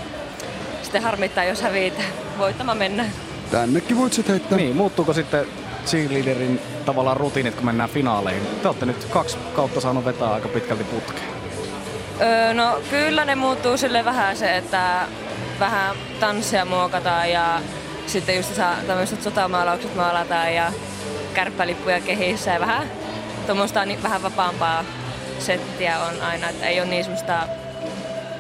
sitten 0.81 1.03
harmittaa, 1.03 1.43
jos 1.43 1.61
häviitä. 1.61 2.01
Voittama 2.37 2.75
mennä. 2.75 3.05
Tännekin 3.51 3.97
voit 3.97 4.13
sit 4.13 4.27
heittää. 4.27 4.57
Niin, 4.57 4.75
muuttuuko 4.75 5.13
sitten 5.13 5.45
cheerleaderin 5.85 6.61
tavallaan 6.85 7.17
rutiinit, 7.17 7.55
kun 7.55 7.65
mennään 7.65 7.89
finaaleihin? 7.89 8.47
Te 8.61 8.67
olette 8.67 8.85
nyt 8.85 9.05
kaksi 9.05 9.37
kautta 9.55 9.81
saanut 9.81 10.05
vetää 10.05 10.33
aika 10.33 10.47
pitkälti 10.47 10.83
putkeen. 10.83 11.27
Öö, 12.21 12.53
no 12.53 12.79
kyllä 12.89 13.25
ne 13.25 13.35
muuttuu 13.35 13.77
sille 13.77 14.05
vähän 14.05 14.37
se, 14.37 14.57
että 14.57 15.07
vähän 15.59 15.95
tanssia 16.19 16.65
muokataan 16.65 17.31
ja 17.31 17.61
sitten 18.09 18.35
just 18.35 18.55
saa 18.55 18.75
tämmöiset 18.87 19.23
sotamaalaukset 19.23 19.95
maalataan 19.95 20.55
ja 20.55 20.71
kärppälippuja 21.33 22.01
kehissä 22.01 22.51
ja 22.51 22.59
vähän 22.59 22.91
tuommoista 23.45 23.85
niin 23.85 24.03
vähän 24.03 24.23
vapaampaa 24.23 24.85
settiä 25.39 25.99
on 25.99 26.21
aina, 26.21 26.49
että 26.49 26.67
ei 26.67 26.79
ole 26.79 26.89
niin 26.89 27.03
semmoista 27.03 27.47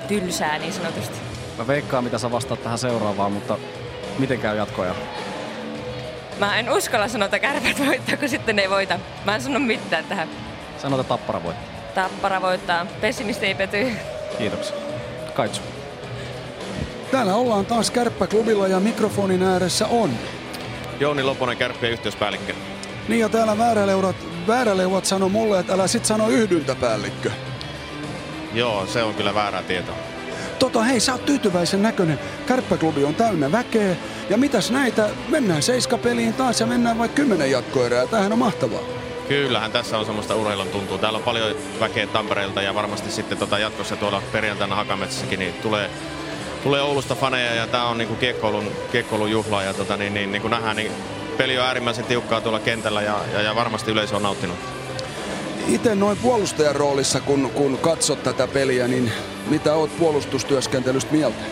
tylsää 0.07 0.57
niin 0.57 0.73
sanotusti. 0.73 1.17
Mä 1.57 1.67
veikkaan, 1.67 2.03
mitä 2.03 2.17
sä 2.17 2.31
vastaat 2.31 2.63
tähän 2.63 2.77
seuraavaan, 2.77 3.31
mutta 3.31 3.57
miten 4.19 4.39
käy 4.39 4.57
jatkoja? 4.57 4.95
Mä 6.39 6.59
en 6.59 6.73
uskalla 6.73 7.07
sanoa, 7.07 7.25
että 7.25 7.39
kärpät 7.39 7.85
voittaa, 7.85 8.17
kun 8.17 8.29
sitten 8.29 8.55
ne 8.55 8.61
ei 8.61 8.69
voita. 8.69 8.99
Mä 9.25 9.35
en 9.35 9.41
sano 9.41 9.59
mitään 9.59 10.05
tähän. 10.05 10.29
Sanotaan 10.77 11.05
tappara 11.05 11.43
voi. 11.43 11.53
Tappara 11.95 12.41
voittaa. 12.41 12.85
Pessimisti 13.01 13.45
ei 13.45 13.55
pety. 13.55 13.91
Kiitoksia. 14.37 14.75
Kaitsu. 15.33 15.61
Täällä 17.11 17.35
ollaan 17.35 17.65
taas 17.65 17.91
kärppäklubilla 17.91 18.67
ja 18.67 18.79
mikrofonin 18.79 19.43
ääressä 19.43 19.87
on. 19.87 20.09
Jouni 20.99 21.23
Loponen, 21.23 21.57
kärppien 21.57 21.93
yhteyspäällikkö. 21.93 22.53
Niin 23.07 23.19
ja 23.19 23.29
täällä 23.29 23.57
vääräleurat, 23.57 24.15
vääräleuvat 24.47 25.05
sanoi 25.05 25.29
mulle, 25.29 25.59
että 25.59 25.73
älä 25.73 25.87
sit 25.87 26.05
sano 26.05 26.29
yhdyntäpäällikkö. 26.29 27.31
Joo, 28.53 28.85
se 28.85 29.03
on 29.03 29.13
kyllä 29.13 29.33
väärää 29.35 29.63
tietoa. 29.63 29.95
Tota 30.59 30.83
hei, 30.83 30.99
sä 30.99 31.11
oot 31.11 31.25
tyytyväisen 31.25 31.81
näköinen. 31.81 32.19
Kärppäklubi 32.45 33.03
on 33.03 33.15
täynnä 33.15 33.51
väkeä. 33.51 33.95
Ja 34.29 34.37
mitäs 34.37 34.71
näitä? 34.71 35.09
Mennään 35.29 35.61
seiskapeliin 35.61 36.33
taas 36.33 36.59
ja 36.59 36.65
mennään 36.65 36.97
vaikka 36.97 37.15
kymmenen 37.15 37.51
jatkoerää. 37.51 38.07
Tämähän 38.07 38.31
on 38.31 38.39
mahtavaa. 38.39 38.81
Kyllähän 39.27 39.71
tässä 39.71 39.97
on 39.97 40.05
semmoista 40.05 40.35
urheilun 40.35 40.67
tuntuu. 40.67 40.97
Täällä 40.97 41.17
on 41.17 41.23
paljon 41.23 41.55
väkeä 41.79 42.07
Tampereelta 42.07 42.61
ja 42.61 42.75
varmasti 42.75 43.11
sitten 43.11 43.37
tota 43.37 43.59
jatkossa 43.59 43.95
tuolla 43.95 44.21
perjantaina 44.31 44.75
Hakametsässäkin 44.75 45.39
niin 45.39 45.53
tulee, 45.53 45.89
tulee 46.63 46.81
Oulusta 46.81 47.15
faneja 47.15 47.55
ja 47.55 47.67
tää 47.67 47.85
on 47.85 47.97
niinku 47.97 48.15
kiekkoilun, 48.15 48.71
kiekkoilun 48.91 49.31
juhla 49.31 49.63
ja 49.63 49.73
tota, 49.73 49.97
niin, 49.97 50.13
niin, 50.13 50.31
niin 50.31 50.41
kuin 50.41 50.51
nähdään, 50.51 50.75
niin 50.75 50.91
peli 51.37 51.57
on 51.57 51.65
äärimmäisen 51.65 52.05
tiukkaa 52.05 52.41
tuolla 52.41 52.59
kentällä 52.59 53.01
ja, 53.01 53.19
ja, 53.33 53.41
ja 53.41 53.55
varmasti 53.55 53.91
yleisö 53.91 54.15
on 54.15 54.23
nauttinut. 54.23 54.57
Itse 55.67 55.95
noin 55.95 56.17
puolustajan 56.17 56.75
roolissa, 56.75 57.19
kun, 57.21 57.51
kun 57.53 57.77
katsot 57.77 58.23
tätä 58.23 58.47
peliä, 58.47 58.87
niin 58.87 59.11
mitä 59.49 59.73
oot 59.73 59.97
puolustustyöskentelystä 59.97 61.11
mieltä? 61.11 61.43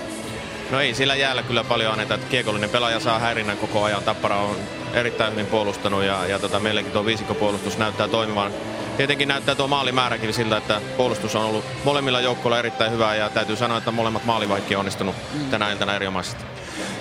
No 0.71 0.79
ei 0.79 0.93
sillä 0.93 1.15
jäällä 1.15 1.43
kyllä 1.43 1.63
paljon 1.63 1.91
anneta, 1.91 2.13
että 2.13 2.27
kiekollinen 2.27 2.69
pelaaja 2.69 2.99
saa 2.99 3.19
häirinnän 3.19 3.57
koko 3.57 3.83
ajan. 3.83 4.03
Tappara 4.03 4.37
on 4.37 4.55
erittäin 4.93 5.31
hyvin 5.31 5.45
puolustanut 5.45 6.03
ja, 6.03 6.25
ja 6.25 6.39
tota, 6.39 6.59
meilläkin 6.59 6.91
tuo 6.91 7.05
viisikkopuolustus 7.05 7.77
näyttää 7.77 8.07
toimivan. 8.07 8.51
Tietenkin 8.97 9.27
näyttää 9.27 9.55
tuo 9.55 9.67
maalimääräkin 9.67 10.33
siltä, 10.33 10.57
että 10.57 10.81
puolustus 10.97 11.35
on 11.35 11.45
ollut 11.45 11.65
molemmilla 11.83 12.21
joukkoilla 12.21 12.59
erittäin 12.59 12.91
hyvää 12.91 13.15
ja 13.15 13.29
täytyy 13.29 13.55
sanoa, 13.55 13.77
että 13.77 13.91
molemmat 13.91 14.25
maalivaikki 14.25 14.75
on 14.75 14.79
onnistunut 14.79 15.15
tänä 15.51 15.71
iltana 15.71 15.95
erinomaisesti. 15.95 16.43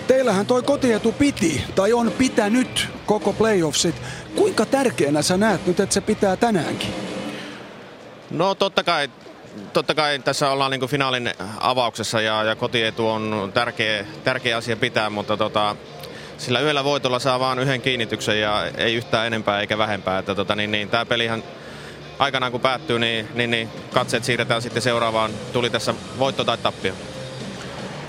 Teillähän 0.06 0.46
toi 0.46 0.62
kotietu 0.62 1.12
piti, 1.12 1.64
tai 1.74 1.92
on 1.92 2.12
pitänyt 2.18 2.88
koko 3.06 3.32
playoffsit. 3.32 3.94
Kuinka 4.34 4.66
tärkeänä 4.66 5.22
sä 5.22 5.36
näet 5.36 5.66
nyt, 5.66 5.80
että 5.80 5.94
se 5.94 6.00
pitää 6.00 6.36
tänäänkin? 6.36 6.94
No 8.30 8.54
totta 8.54 8.84
kai, 8.84 9.10
totta 9.72 9.94
kai 9.94 10.18
tässä 10.18 10.50
ollaan 10.50 10.70
niin 10.70 10.88
finaalin 10.88 11.30
avauksessa 11.60 12.20
ja, 12.20 12.44
ja 12.44 12.56
kotietu 12.56 13.08
on 13.08 13.50
tärkeä, 13.54 14.04
tärkeä 14.24 14.56
asia 14.56 14.76
pitää, 14.76 15.10
mutta 15.10 15.36
tota, 15.36 15.76
sillä 16.38 16.60
yhdellä 16.60 16.84
voitolla 16.84 17.18
saa 17.18 17.40
vaan 17.40 17.58
yhden 17.58 17.82
kiinnityksen 17.82 18.40
ja 18.40 18.66
ei 18.76 18.94
yhtään 18.94 19.26
enempää 19.26 19.60
eikä 19.60 19.78
vähempää. 19.78 20.18
Että 20.18 20.34
tota, 20.34 20.56
niin, 20.56 20.70
niin, 20.70 20.88
tämä 20.88 21.06
pelihän 21.06 21.42
aikanaan 22.18 22.52
kun 22.52 22.60
päättyy, 22.60 22.98
niin, 22.98 23.28
niin, 23.34 23.50
niin 23.50 23.68
katseet 23.92 24.24
siirretään 24.24 24.62
sitten 24.62 24.82
seuraavaan. 24.82 25.30
Tuli 25.52 25.70
tässä 25.70 25.94
voitto 26.18 26.44
tai 26.44 26.58
tappio. 26.58 26.94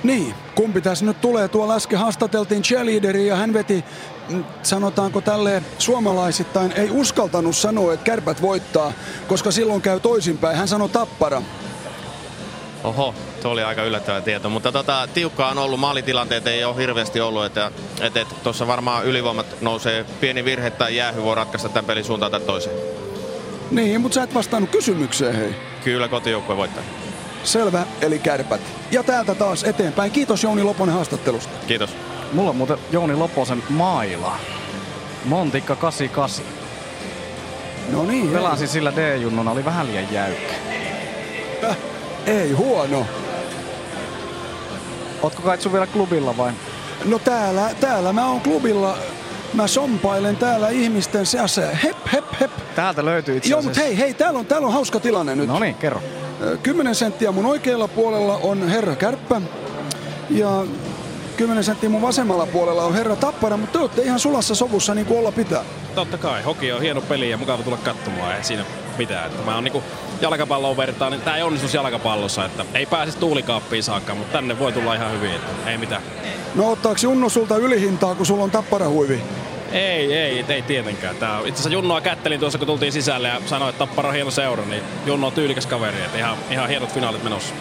Niin, 0.04 0.34
kumpi 0.56 0.82
tässä 0.82 1.06
nyt 1.06 1.22
tulee? 1.22 1.48
Tuolla 1.48 1.76
äsken 1.76 2.00
haastateltiin 2.00 2.62
cheerleaderia 2.62 3.28
ja 3.28 3.36
hän 3.36 3.54
veti, 3.54 3.86
mm, 4.30 4.44
sanotaanko 4.64 5.22
tälleen 5.22 5.66
suomalaisittain, 5.78 6.72
ei 6.72 6.90
uskaltanut 6.92 7.56
sanoa, 7.56 7.94
että 7.94 8.04
kärpät 8.04 8.42
voittaa, 8.42 8.94
koska 9.28 9.52
silloin 9.52 9.82
käy 9.82 10.00
toisinpäin. 10.00 10.58
Hän 10.58 10.68
sanoi 10.68 10.90
tappara. 10.90 11.42
Oho, 12.84 13.16
tuo 13.42 13.52
oli 13.52 13.64
aika 13.64 13.84
yllättävä 13.84 14.22
tieto, 14.22 14.50
mutta 14.50 14.72
tota, 14.72 15.08
tiukkaa 15.14 15.52
on 15.52 15.58
ollut, 15.58 15.80
maalitilanteet 15.80 16.48
ei 16.48 16.64
ole 16.64 16.78
hirveästi 16.78 17.22
ollut, 17.22 17.46
että 17.46 17.72
tuossa 17.72 18.20
et, 18.20 18.44
tuossa 18.44 18.68
varmaan 18.68 19.06
ylivoimat 19.06 19.62
nousee, 19.62 20.06
pieni 20.20 20.46
virhe 20.46 20.70
tai 20.70 20.96
jäähy 20.96 21.24
voi 21.24 21.36
ratkaista 21.36 21.70
tämän 21.70 21.86
pelin 21.86 22.04
suuntaan 22.04 22.32
tai 22.32 22.42
toiseen. 22.42 23.07
Niin, 23.72 24.02
mutta 24.02 24.16
sä 24.16 24.24
et 24.24 24.34
vastannut 24.34 24.70
kysymykseen, 24.70 25.36
hei. 25.36 25.56
Kyllä 25.84 26.08
kotijoukkue 26.08 26.58
voittaa. 26.58 26.84
Selvä, 27.44 27.86
eli 28.02 28.20
kärpät. 28.20 28.62
Ja 28.92 29.04
täältä 29.04 29.36
taas 29.36 29.64
eteenpäin. 29.64 30.12
Kiitos 30.12 30.44
Jouni 30.44 30.64
Loponen 30.64 30.96
haastattelusta. 30.96 31.54
Kiitos. 31.68 31.96
Mulla 32.34 32.50
on 32.50 32.56
muuten 32.56 32.78
Jouni 32.92 33.16
Loposen 33.16 33.64
maila. 33.70 34.36
Montikka 35.26 35.76
88. 35.76 36.46
No 37.92 38.06
niin. 38.06 38.30
Pelasin 38.30 38.68
sillä 38.68 38.94
D-junnuna, 38.96 39.52
oli 39.52 39.66
vähän 39.66 39.88
liian 39.88 40.14
jäykkä. 40.14 40.54
Äh, 41.64 41.78
ei 42.26 42.52
huono. 42.52 43.06
Ootko 45.22 45.42
kaitsu 45.42 45.74
vielä 45.74 45.88
klubilla 45.88 46.38
vai? 46.38 46.52
No 47.06 47.20
täällä, 47.20 47.70
täällä 47.80 48.14
mä 48.14 48.28
oon 48.28 48.42
klubilla. 48.42 48.98
Mä 49.54 49.68
sompailen 49.68 50.38
täällä 50.38 50.70
ihmisten 50.70 51.26
seassa. 51.26 51.62
Hep, 51.62 51.98
hep, 52.14 52.26
hep. 52.40 52.52
Täältä 52.76 53.06
löytyy 53.06 53.38
itse 53.38 53.50
Joo, 53.50 53.62
mutta 53.62 53.80
hei, 53.80 53.98
hei, 53.98 54.14
täällä 54.14 54.40
on, 54.40 54.46
täällä 54.46 54.68
on 54.68 54.74
hauska 54.74 55.00
tilanne 55.00 55.36
nyt. 55.36 55.48
No 55.48 55.60
niin, 55.60 55.76
kerro. 55.76 56.02
Ö, 56.42 56.58
10 56.64 56.96
senttiä 56.96 57.32
mun 57.32 57.46
oikealla 57.46 57.88
puolella 57.88 58.38
on 58.38 58.70
herra 58.70 58.96
Kärppä 58.96 59.42
ja 60.30 60.66
10 61.38 61.64
senttiä 61.64 61.90
mun 61.90 62.02
vasemmalla 62.02 62.46
puolella 62.46 62.84
on 62.84 62.94
herra 62.94 63.16
Tappara, 63.16 63.58
mutta 63.58 63.74
te 63.74 63.80
olette 63.80 64.02
ihan 64.02 64.20
sulassa 64.20 64.56
sovussa 64.56 64.96
niin 64.96 65.06
kuin 65.06 65.20
olla 65.20 65.32
pitää. 65.32 65.64
Totta 65.96 66.18
kai, 66.18 66.44
hoki 66.44 66.72
on 66.72 66.82
hieno 66.82 67.02
peli 67.02 67.30
ja 67.30 67.38
mukava 67.38 67.64
tulla 67.64 67.78
katsomaan, 67.78 68.36
ei 68.36 68.44
siinä 68.44 68.66
mitään. 68.98 69.26
Että 69.26 69.44
mä 69.46 69.56
oon 69.56 69.64
niinku 69.64 69.84
jalkapalloon 70.22 70.78
vertaan, 70.78 71.12
niin 71.12 71.22
tää 71.22 71.38
ei 71.38 71.44
onnistus 71.44 71.74
jalkapallossa, 71.74 72.46
että 72.46 72.66
ei 72.74 72.86
pääsisi 72.86 73.18
tuulikaappiin 73.18 73.84
saakka, 73.84 74.16
mutta 74.16 74.34
tänne 74.34 74.60
voi 74.60 74.72
tulla 74.72 74.96
ihan 74.96 75.12
hyvin, 75.12 75.32
että 75.32 75.72
ei 75.72 75.78
mitään. 75.78 76.02
No 76.56 76.72
ottaako 76.72 77.00
Junno 77.02 77.30
sulta 77.30 77.58
ylihintaa, 77.58 78.16
kun 78.16 78.26
sulla 78.26 78.44
on 78.44 78.52
Tappara 78.52 78.90
huivi? 78.90 79.24
Ei, 79.72 80.14
ei, 80.14 80.46
ei 80.50 80.62
tietenkään. 80.62 81.16
Tää 81.16 81.40
itse 81.40 81.52
asiassa 81.52 81.70
Junnoa 81.70 82.02
kättelin 82.02 82.40
tuossa, 82.40 82.58
kun 82.58 82.68
tultiin 82.68 82.92
sisälle 82.92 83.28
ja 83.28 83.42
sanoin, 83.46 83.70
että 83.70 83.80
Tappara 83.80 84.10
on 84.10 84.16
hieno 84.16 84.32
seura, 84.32 84.66
niin 84.66 84.84
Junno 85.06 85.28
on 85.28 85.34
tyylikäs 85.34 85.66
kaveri, 85.66 86.02
että 86.02 86.18
ihan, 86.18 86.38
ihan 86.52 86.70
hienot 86.70 86.94
finaalit 86.94 87.24
menossa. 87.24 87.54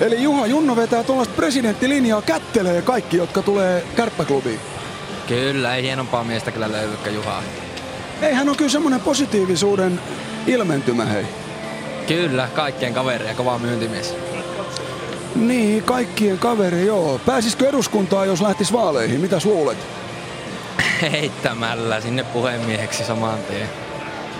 Eli 0.00 0.22
Juha 0.22 0.46
Junno 0.46 0.76
vetää 0.76 1.02
tuollaista 1.02 1.34
presidenttilinjaa, 1.34 2.22
kättelee 2.22 2.82
kaikki, 2.82 3.16
jotka 3.16 3.42
tulee 3.42 3.84
kärppäklubiin. 3.96 4.60
Kyllä, 5.28 5.76
ei 5.76 5.82
hienompaa 5.82 6.24
miestä 6.24 6.50
kyllä 6.50 6.72
löydykkä 6.72 7.10
Juhaa. 7.10 7.42
Ei, 8.22 8.34
hän 8.34 8.48
on 8.48 8.56
kyllä 8.56 8.70
semmoinen 8.70 9.00
positiivisuuden 9.00 10.00
ilmentymä, 10.46 11.04
hei. 11.04 11.24
Kyllä, 12.06 12.48
kaikkien 12.54 12.94
kaveri 12.94 13.26
ja 13.26 13.34
kova 13.34 13.58
myyntimies. 13.58 14.16
Niin, 15.34 15.82
kaikkien 15.82 16.38
kaveri, 16.38 16.86
joo. 16.86 17.20
Pääsisikö 17.26 17.68
eduskuntaan, 17.68 18.26
jos 18.26 18.40
lähtis 18.40 18.72
vaaleihin? 18.72 19.20
Mitäs 19.20 19.44
luulet? 19.44 19.78
Heittämällä 21.12 22.00
sinne 22.00 22.24
puhemieheksi 22.24 23.04
saman 23.04 23.38
tien. 23.50 23.68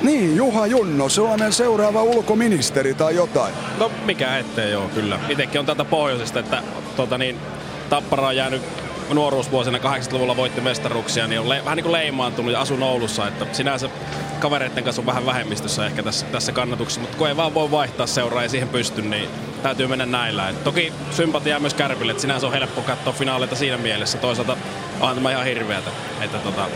Niin, 0.03 0.37
Juha 0.37 0.67
Junno, 0.67 1.09
Suomen 1.09 1.53
seuraava 1.53 2.03
ulkoministeri 2.03 2.95
tai 2.95 3.15
jotain. 3.15 3.55
No 3.79 3.91
mikä 4.05 4.39
ettei 4.39 4.71
joo, 4.71 4.89
kyllä. 4.95 5.19
Itekin 5.29 5.61
on 5.61 5.67
täältä 5.67 5.85
pohjoisesta, 5.85 6.41
että 6.41 6.63
tota 6.97 7.19
niin, 7.19 7.37
Tappara 7.91 8.27
on 8.27 8.37
jäänyt 8.37 8.63
nuoruusvuosina 9.15 9.79
80-luvulla 9.79 10.37
voitti 10.37 10.61
mestaruksia, 10.61 11.27
niin 11.27 11.41
on 11.41 11.49
le- 11.49 11.65
vähän 11.65 11.77
niin 11.77 11.85
kuin 11.85 11.93
leimaantunut 11.93 12.53
ja 12.53 12.61
asun 12.61 12.83
Oulussa, 12.83 13.29
että 13.29 13.47
sinänsä 13.53 13.89
kavereiden 14.41 14.85
kanssa 14.85 15.03
on 15.03 15.07
vähän 15.07 15.27
vähemmistössä 15.27 15.87
ehkä 15.87 16.03
tässä, 16.03 16.27
tässä 16.27 16.53
kannatuksessa, 16.53 17.01
mutta 17.01 17.17
kun 17.17 17.29
ei 17.29 17.37
vaan 17.37 17.55
voi 17.55 17.71
vaihtaa 17.71 18.07
seuraa 18.07 18.43
ja 18.43 18.49
siihen 18.49 18.69
pysty, 18.69 19.03
niin 19.03 19.29
täytyy 19.63 19.87
mennä 19.87 20.07
näillä. 20.07 20.49
Et 20.49 20.65
toki 20.65 20.93
sympatiaa 21.11 21.61
myös 21.61 21.75
Kärpille, 21.75 22.11
että 22.11 22.21
sinänsä 22.21 22.47
on 22.47 22.53
helppo 22.53 22.83
katsoa 22.83 23.13
finaaleita 23.13 23.57
siinä 23.57 23.77
mielessä. 23.77 24.19
Toisaalta 24.19 24.57
on 25.01 25.15
tämä 25.15 25.31
ihan 25.31 25.45
hirveätä, 25.45 25.91
että 26.21 26.39
tota, 26.39 26.69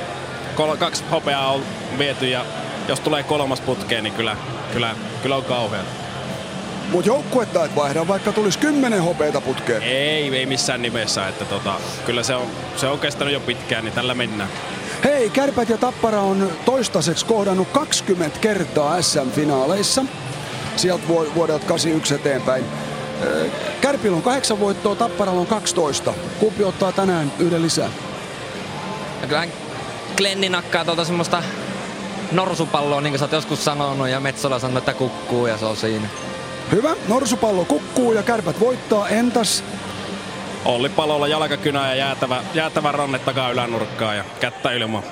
kol- 0.55 0.77
kaksi 0.77 1.05
hopeaa 1.11 1.53
on 1.53 1.63
viety 1.99 2.29
ja 2.29 2.45
jos 2.89 3.01
tulee 3.01 3.23
kolmas 3.23 3.61
putkeen, 3.61 4.05
niin 4.05 4.15
kyllä, 4.15 4.37
kyllä, 4.73 4.97
kyllä 5.23 5.37
on 5.37 5.45
kauheata. 5.45 6.04
Mut 6.95 7.07
joukkuetta 7.07 7.65
et 7.65 7.77
vaihda, 7.77 8.09
vaikka 8.09 8.33
tulisi 8.33 8.59
kymmenen 8.59 9.03
hopeita 9.03 9.41
putkeen. 9.41 9.83
Ei, 9.83 10.37
ei 10.37 10.47
missään 10.47 10.83
nimessä, 10.83 11.29
että 11.29 11.45
tota, 11.45 11.75
kyllä 12.07 12.23
se 12.23 12.35
on, 12.35 12.47
se 12.77 12.87
on 12.87 12.99
kestänyt 12.99 13.35
jo 13.35 13.41
pitkään, 13.41 13.85
niin 13.85 13.95
tällä 13.95 14.15
mennään. 14.15 14.51
Hei, 15.05 15.31
Kärpät 15.31 15.69
ja 15.69 15.79
Tappara 15.79 16.21
on 16.21 16.53
toistaiseksi 16.65 17.27
kohdannut 17.27 17.69
20 17.69 18.39
kertaa 18.39 19.03
SM-finaaleissa. 19.03 20.05
Sieltä 20.77 21.09
vu- 21.09 21.35
vuodelta 21.35 21.67
81 21.67 22.15
eteenpäin. 22.15 22.65
Ö, 23.23 23.47
Kärpillä 23.81 24.17
on 24.17 24.23
kahdeksan 24.23 24.61
voittoa, 24.61 24.95
Tapparalla 24.95 25.41
on 25.41 25.47
12. 25.47 26.15
Kumpi 26.39 26.65
ottaa 26.65 26.93
tänään 26.93 27.33
yhden 27.39 27.63
lisää? 27.63 27.91
Ja 29.21 29.27
kyllähän 29.27 29.53
Glenni 30.17 30.49
nakkaa 30.49 30.85
tuolta 30.85 31.05
semmoista 31.05 31.43
norsupalloa, 32.33 33.01
niin 33.01 33.13
kuin 33.13 33.19
sä 33.19 33.25
oot 33.25 33.33
joskus 33.33 33.65
sanonut, 33.65 34.09
ja 34.09 34.21
Metsola 34.21 34.59
sanoi, 34.59 34.79
että 34.79 34.95
kukkuu, 34.95 35.47
ja 35.47 35.59
se 35.59 35.65
on 35.65 35.77
siinä. 35.77 36.09
Hyvä, 36.73 36.91
norsupallo 37.09 37.65
kukkuu 37.65 38.13
ja 38.13 38.23
Kärpät 38.23 38.61
voittaa. 38.61 39.09
Entäs 39.09 39.65
Olli 40.65 40.89
palolla 40.89 41.29
jalkakynä 41.29 41.89
ja 41.89 41.95
jäätävä, 41.95 42.43
jäätävä 42.55 42.93
ranne 42.93 43.19
takaa 43.19 43.51
ylänurkkaa 43.51 44.15
ja 44.15 44.25
kättä 44.41 44.73
ilman. 44.73 45.03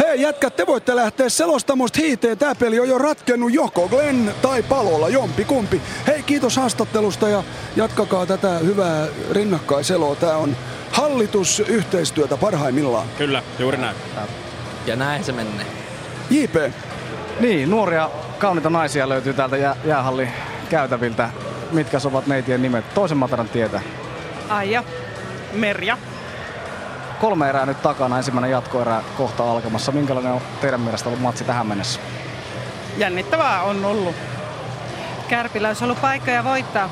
Hei 0.00 0.20
jätkät, 0.20 0.56
te 0.56 0.66
voitte 0.66 0.96
lähteä 0.96 1.28
selostamosta 1.28 1.98
hiiteen. 2.02 2.38
Tää 2.38 2.54
peli 2.54 2.80
on 2.80 2.88
jo 2.88 2.98
ratkennut 2.98 3.52
joko 3.52 3.88
Glenn 3.88 4.30
tai 4.42 4.62
Palolla, 4.62 5.08
jompi 5.08 5.44
kumpi. 5.44 5.80
Hei, 6.06 6.22
kiitos 6.22 6.56
haastattelusta 6.56 7.28
ja 7.28 7.42
jatkakaa 7.76 8.26
tätä 8.26 8.48
hyvää 8.48 9.06
rinnakkaiseloa. 9.30 10.16
Tää 10.16 10.36
on 10.36 10.56
hallitusyhteistyötä 10.92 12.36
parhaimmillaan. 12.36 13.06
Kyllä, 13.18 13.42
juuri 13.58 13.78
näin. 13.78 13.96
Ja 14.86 14.96
näin 14.96 15.24
se 15.24 15.32
menee. 15.32 15.66
JP. 16.30 16.54
Niin, 17.40 17.70
nuoria 17.70 18.10
kauniita 18.38 18.70
naisia 18.70 19.08
löytyy 19.08 19.34
täältä 19.34 19.56
jää, 19.56 19.76
jäähalli 19.84 20.28
käytäviltä. 20.72 21.30
Mitkä 21.72 21.98
ovat 22.04 22.26
neitien 22.26 22.62
nimet? 22.62 22.94
Toisen 22.94 23.16
mataran 23.16 23.48
tietä. 23.48 23.80
Aija, 24.48 24.84
Merja. 25.52 25.98
Kolme 27.20 27.48
erää 27.48 27.66
nyt 27.66 27.82
takana, 27.82 28.16
ensimmäinen 28.16 28.50
jatkoerä 28.50 29.02
kohta 29.16 29.50
alkamassa. 29.50 29.92
Minkälainen 29.92 30.32
on 30.32 30.40
teidän 30.60 30.80
mielestä 30.80 31.08
ollut 31.08 31.22
matsi 31.22 31.44
tähän 31.44 31.66
mennessä? 31.66 32.00
Jännittävää 32.96 33.62
on 33.62 33.84
ollut. 33.84 34.16
Kärpillä 35.28 35.68
olisi 35.68 35.84
ollut 35.84 36.00
paikkoja 36.00 36.44
voittaa. 36.44 36.90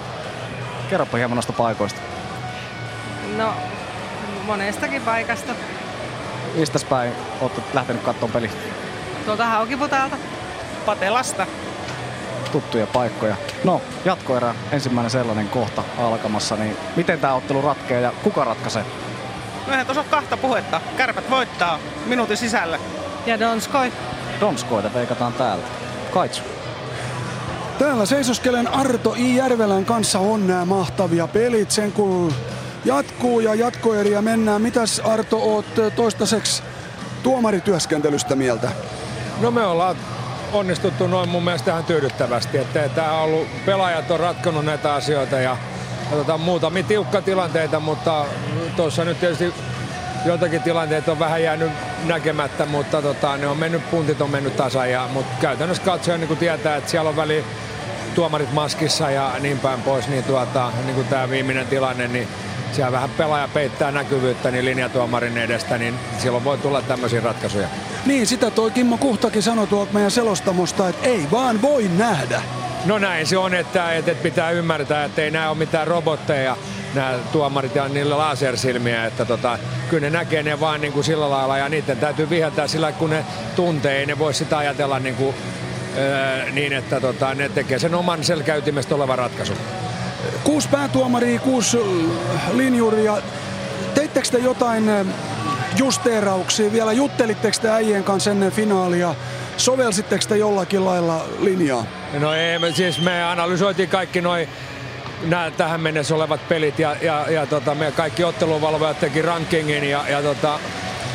Kerropa 0.91 1.17
hieman 1.17 1.37
noista 1.37 1.53
paikoista. 1.53 2.01
No, 3.37 3.53
monestakin 4.47 5.03
paikasta. 5.03 5.53
Mistäs 6.55 6.85
päin 6.85 7.13
olette 7.41 7.63
lähtenyt 7.75 8.03
katsomaan 8.03 8.33
peli? 8.33 8.51
Tuolta 9.25 9.47
Haukiputaalta. 9.47 10.17
Patelasta. 10.87 11.47
Tuttuja 12.53 12.87
paikkoja. 12.87 13.37
No, 13.65 13.81
jatkoerä, 14.05 14.55
ensimmäinen 14.73 15.11
sellainen 15.11 15.49
kohta 15.49 15.85
alkamassa, 15.99 16.57
niin 16.57 16.77
miten 16.97 17.21
tämä 17.21 17.35
ottelu 17.35 17.63
ratkeaa 17.63 18.01
ja 18.01 18.13
kuka 18.23 18.45
ratkaisee? 18.45 18.85
No 19.67 19.73
eihän 19.73 19.87
tuossa 19.87 20.05
kahta 20.05 20.37
puhetta. 20.37 20.81
Kärpät 20.97 21.31
voittaa 21.31 21.79
minuutin 22.07 22.37
sisällä. 22.37 22.79
Ja 23.27 23.41
Donskoi. 23.41 23.93
Donskoita 24.41 24.95
veikataan 24.95 25.33
täältä. 25.33 25.67
Kaitsu. 26.15 26.43
Täällä 27.79 28.07
seisoskelen 28.07 28.69
Arto 28.69 29.15
I. 29.19 29.37
Järvelän 29.37 29.85
kanssa 29.85 30.19
on 30.19 30.47
nämä 30.47 30.65
mahtavia 30.65 31.27
pelit. 31.27 31.71
Sen 31.71 31.93
kun 31.93 32.35
jatkuu 32.85 33.41
ja 33.41 33.55
jatkoeriä 33.55 34.23
mennään. 34.23 34.63
Mitäs 34.63 35.01
Arto 35.05 35.39
oot 35.39 35.67
toistaiseksi 35.97 36.63
tuomarityöskentelystä 37.23 38.37
mieltä? 38.37 38.73
No 39.41 39.51
me 39.51 39.67
ollaan 39.67 39.97
onnistuttu 40.53 41.07
noin 41.07 41.29
mun 41.29 41.45
mielestä 41.45 41.71
ihan 41.71 41.85
tyydyttävästi. 41.85 42.59
Että 42.59 42.89
tää 42.89 43.13
on 43.13 43.23
ollut, 43.23 43.49
pelaajat 43.67 44.11
on 44.11 44.21
ratkonut 44.21 44.65
näitä 44.65 44.95
asioita 44.95 45.37
ja, 45.37 45.57
ja 46.11 46.17
tota, 46.17 46.39
muutamia 46.39 46.83
tiukka 46.83 47.23
tilanteita, 47.23 47.81
mutta 47.81 48.25
tuossa 48.77 49.05
nyt 49.05 49.21
tietysti 49.21 49.55
joitakin 50.25 50.63
tilanteita 50.63 51.13
on 51.13 51.19
vähän 51.19 51.43
jäänyt 51.43 51.71
näkemättä, 52.05 52.67
mutta 52.67 53.03
tota, 53.03 53.37
ne 53.37 53.47
on 53.47 53.57
mennyt, 53.57 53.91
puntit 53.91 54.21
on 54.21 54.31
mennyt 54.31 54.57
tasan. 54.57 54.91
Ja, 54.91 55.09
mutta 55.13 55.37
käytännössä 55.41 55.83
katsoen 55.83 56.21
niin 56.21 56.37
tietää, 56.37 56.77
että 56.77 56.91
siellä 56.91 57.11
on 57.11 57.17
väli 57.17 57.45
tuomarit 58.15 58.53
maskissa 58.53 59.11
ja 59.11 59.33
niin 59.41 59.59
päin 59.59 59.83
pois, 59.83 60.09
niin, 60.09 60.25
tuota, 60.25 60.73
niin 60.85 60.95
kuin 60.95 61.07
tämä 61.07 61.31
viimeinen 61.31 61.67
tilanne, 61.67 62.09
niin 62.09 62.29
siellä 62.73 62.93
vähän 62.93 63.11
pelaaja 63.11 63.49
peittää 63.49 63.91
näkyvyyttä 63.91 64.51
niin 64.51 64.65
linjatuomarin 64.65 65.39
edestä, 65.39 65.79
niin 65.79 65.95
silloin 66.19 66.45
voi 66.45 66.59
tulla 66.59 66.83
tämmöisiä 66.83 67.21
ratkaisuja. 67.21 67.69
Niin, 68.07 68.27
sitä 68.27 68.51
toi 68.51 68.71
Kimmo 68.71 68.99
Kuhtakin 68.99 69.43
sanoi 69.43 69.67
tuolta 69.67 69.93
meidän 69.93 70.11
selostamosta, 70.11 70.89
että 70.89 71.09
ei 71.09 71.27
vaan 71.31 71.63
voi 71.63 71.91
nähdä. 71.99 72.43
No 72.85 72.99
näin 72.99 73.27
se 73.27 73.39
on, 73.39 73.55
että, 73.55 73.93
että 73.93 74.15
pitää 74.15 74.51
ymmärtää, 74.51 75.05
että 75.05 75.23
ei 75.23 75.31
nämä 75.31 75.49
ole 75.49 75.59
mitään 75.59 75.87
robotteja, 75.87 76.57
nämä 76.95 77.15
tuomarit 77.33 77.75
ja 77.75 77.89
niillä 77.89 78.19
lasersilmiä, 78.19 79.07
että 79.07 79.25
tota, 79.25 79.59
kyllä 79.91 80.01
ne 80.01 80.11
näkee 80.11 80.43
ne 80.43 80.61
vaan 80.61 80.81
niin 80.81 80.93
kuin 80.93 81.05
sillä 81.05 81.31
lailla 81.31 81.59
ja 81.59 81.69
niiden 81.69 81.97
täytyy 81.97 82.31
viheltää 82.31 82.69
sillä, 82.69 82.93
kun 82.93 83.11
ne 83.11 83.25
tuntee, 83.57 83.99
ei 83.99 84.07
ne 84.07 84.19
voi 84.19 84.35
sitä 84.35 84.59
ajatella 84.59 84.99
niin, 84.99 85.15
kuin, 85.15 85.35
öö, 85.99 86.51
niin 86.53 86.73
että 86.73 87.01
tota, 87.01 87.35
ne 87.35 87.49
tekee 87.49 87.79
sen 87.79 87.95
oman 87.95 88.25
selkäytimestä 88.25 88.95
olevan 88.95 89.19
ratkaisun. 89.19 89.57
Kuusi 90.45 90.69
päätuomaria, 90.69 91.41
kuusi 91.41 91.79
linjuria. 92.53 93.17
Teittekö 93.95 94.29
te 94.29 94.39
jotain 94.39 94.89
äh, 94.89 95.07
justeerauksia 95.77 96.73
vielä? 96.73 96.93
Juttelitteko 96.93 97.57
te 97.63 97.71
äijien 97.71 98.05
kanssa 98.05 98.31
ennen 98.31 98.53
finaalia? 98.53 99.15
Sovelsitteko 99.57 100.25
te 100.29 100.37
jollakin 100.37 100.85
lailla 100.85 101.25
linjaa? 101.41 101.85
No 102.19 102.35
ei, 102.35 102.59
me, 102.59 102.73
siis 102.73 103.01
me 103.01 103.25
analysoitiin 103.25 103.89
kaikki 103.89 104.21
noin 104.21 104.49
nämä 105.23 105.51
tähän 105.51 105.81
mennessä 105.81 106.15
olevat 106.15 106.49
pelit 106.49 106.79
ja, 106.79 106.97
ja, 107.03 107.31
ja 107.31 107.47
tota, 107.47 107.75
me 107.75 107.93
kaikki 107.93 108.25
otteluvalvojat 108.25 109.01
teki 109.01 109.23
rankingin 109.23 109.85
ja, 109.85 110.05
ja 110.09 110.23
tota, 110.23 110.59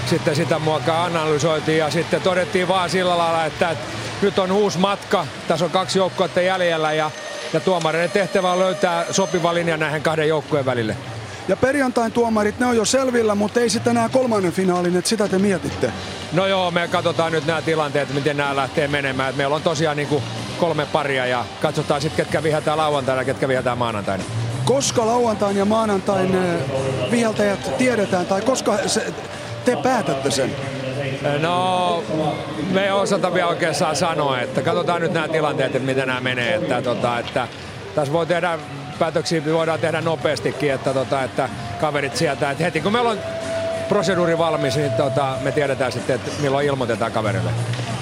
sitten 0.05 0.35
sitä 0.35 0.59
muokkaa 0.59 1.03
analysoitiin 1.03 1.77
ja 1.77 1.89
sitten 1.89 2.21
todettiin 2.21 2.67
vaan 2.67 2.89
sillä 2.89 3.17
lailla, 3.17 3.45
että, 3.45 3.69
että 3.69 3.85
nyt 4.21 4.39
on 4.39 4.51
uusi 4.51 4.77
matka, 4.77 5.25
tässä 5.47 5.65
on 5.65 5.71
kaksi 5.71 5.99
joukkuetta 5.99 6.41
jäljellä 6.41 6.93
ja, 6.93 7.11
ja 7.53 7.59
tuomareiden 7.59 8.11
tehtävä 8.11 8.51
on 8.51 8.59
löytää 8.59 9.05
sopiva 9.11 9.53
linja 9.53 9.77
näihin 9.77 10.01
kahden 10.01 10.27
joukkueen 10.27 10.65
välille. 10.65 10.97
Ja 11.47 11.55
perjantain 11.55 12.11
tuomarit, 12.11 12.59
ne 12.59 12.65
on 12.65 12.75
jo 12.75 12.85
selvillä, 12.85 13.35
mutta 13.35 13.59
ei 13.59 13.69
sitten 13.69 13.91
enää 13.91 14.09
kolmannen 14.09 14.51
finaalin, 14.51 14.95
että 14.95 15.09
sitä 15.09 15.27
te 15.27 15.39
mietitte. 15.39 15.91
No 16.31 16.47
joo, 16.47 16.71
me 16.71 16.87
katsotaan 16.87 17.31
nyt 17.31 17.45
nämä 17.45 17.61
tilanteet, 17.61 18.13
miten 18.13 18.37
nämä 18.37 18.55
lähtee 18.55 18.87
menemään. 18.87 19.29
Et 19.29 19.35
meillä 19.35 19.55
on 19.55 19.61
tosiaan 19.61 19.97
niin 19.97 20.07
kuin 20.07 20.23
kolme 20.57 20.85
paria 20.85 21.25
ja 21.25 21.45
katsotaan 21.61 22.01
sitten 22.01 22.25
ketkä 22.25 22.43
viheltää 22.43 22.77
lauantaina 22.77 23.21
ja 23.21 23.25
ketkä 23.25 23.47
viheltää 23.47 23.75
maanantaina. 23.75 24.23
Koska 24.65 25.05
lauantain 25.05 25.57
ja 25.57 25.65
maanantain 25.65 26.35
eh, 26.35 27.11
viheltäjät 27.11 27.77
tiedetään, 27.77 28.25
tai 28.25 28.41
koska 28.41 28.77
se, 28.87 29.13
te 29.65 29.75
päätätte 29.75 30.31
sen? 30.31 30.55
No, 31.39 32.03
me 32.71 32.83
ei 32.85 32.91
osata 32.91 33.33
vielä 33.33 33.47
oikein 33.47 33.75
saa 33.75 33.95
sanoa, 33.95 34.39
että 34.39 34.61
katsotaan 34.61 35.01
nyt 35.01 35.13
nämä 35.13 35.27
tilanteet, 35.27 35.75
että 35.75 35.85
miten 35.85 36.07
nämä 36.07 36.21
menee. 36.21 36.55
Että, 36.55 36.81
tota, 36.81 37.19
että 37.19 37.47
tässä 37.95 38.13
voi 38.13 38.25
tehdä 38.25 38.59
päätöksiä, 38.99 39.45
voidaan 39.45 39.79
tehdä 39.79 40.01
nopeastikin, 40.01 40.73
että, 40.73 40.93
tota, 40.93 41.23
että 41.23 41.49
kaverit 41.81 42.15
sieltä, 42.15 42.51
että 42.51 42.63
heti 42.63 42.81
kun 42.81 42.91
meillä 42.91 43.09
on 43.09 43.19
proseduuri 43.89 44.37
valmis, 44.37 44.75
niin 44.75 44.91
tota, 44.91 45.37
me 45.41 45.51
tiedetään 45.51 45.91
sitten, 45.91 46.15
että 46.15 46.31
milloin 46.41 46.67
ilmoitetaan 46.67 47.11
kaverille. 47.11 47.51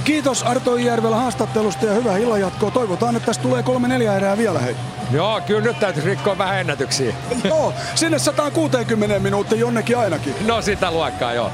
Kiitos 0.03 0.43
Arto 0.43 0.77
Järvelä 0.77 1.15
haastattelusta 1.15 1.85
ja 1.85 1.93
hyvää 1.93 2.17
illanjatkoa. 2.17 2.71
Toivotaan, 2.71 3.15
että 3.15 3.25
tästä 3.25 3.43
tulee 3.43 3.63
kolme 3.63 3.87
neljä 3.87 4.15
erää 4.15 4.37
vielä 4.37 4.59
hei. 4.59 4.75
Joo, 5.11 5.41
kyllä 5.47 5.61
nyt 5.61 5.79
täytyisi 5.79 6.09
rikkoa 6.09 6.37
vähän 6.37 6.59
ennätyksiä. 6.59 7.15
joo, 7.43 7.73
sinne 7.95 8.19
160 8.19 9.19
minuuttia 9.19 9.57
jonnekin 9.57 9.97
ainakin. 9.97 10.35
No 10.47 10.61
sitä 10.61 10.91
luokkaa 10.91 11.33
joo. 11.33 11.51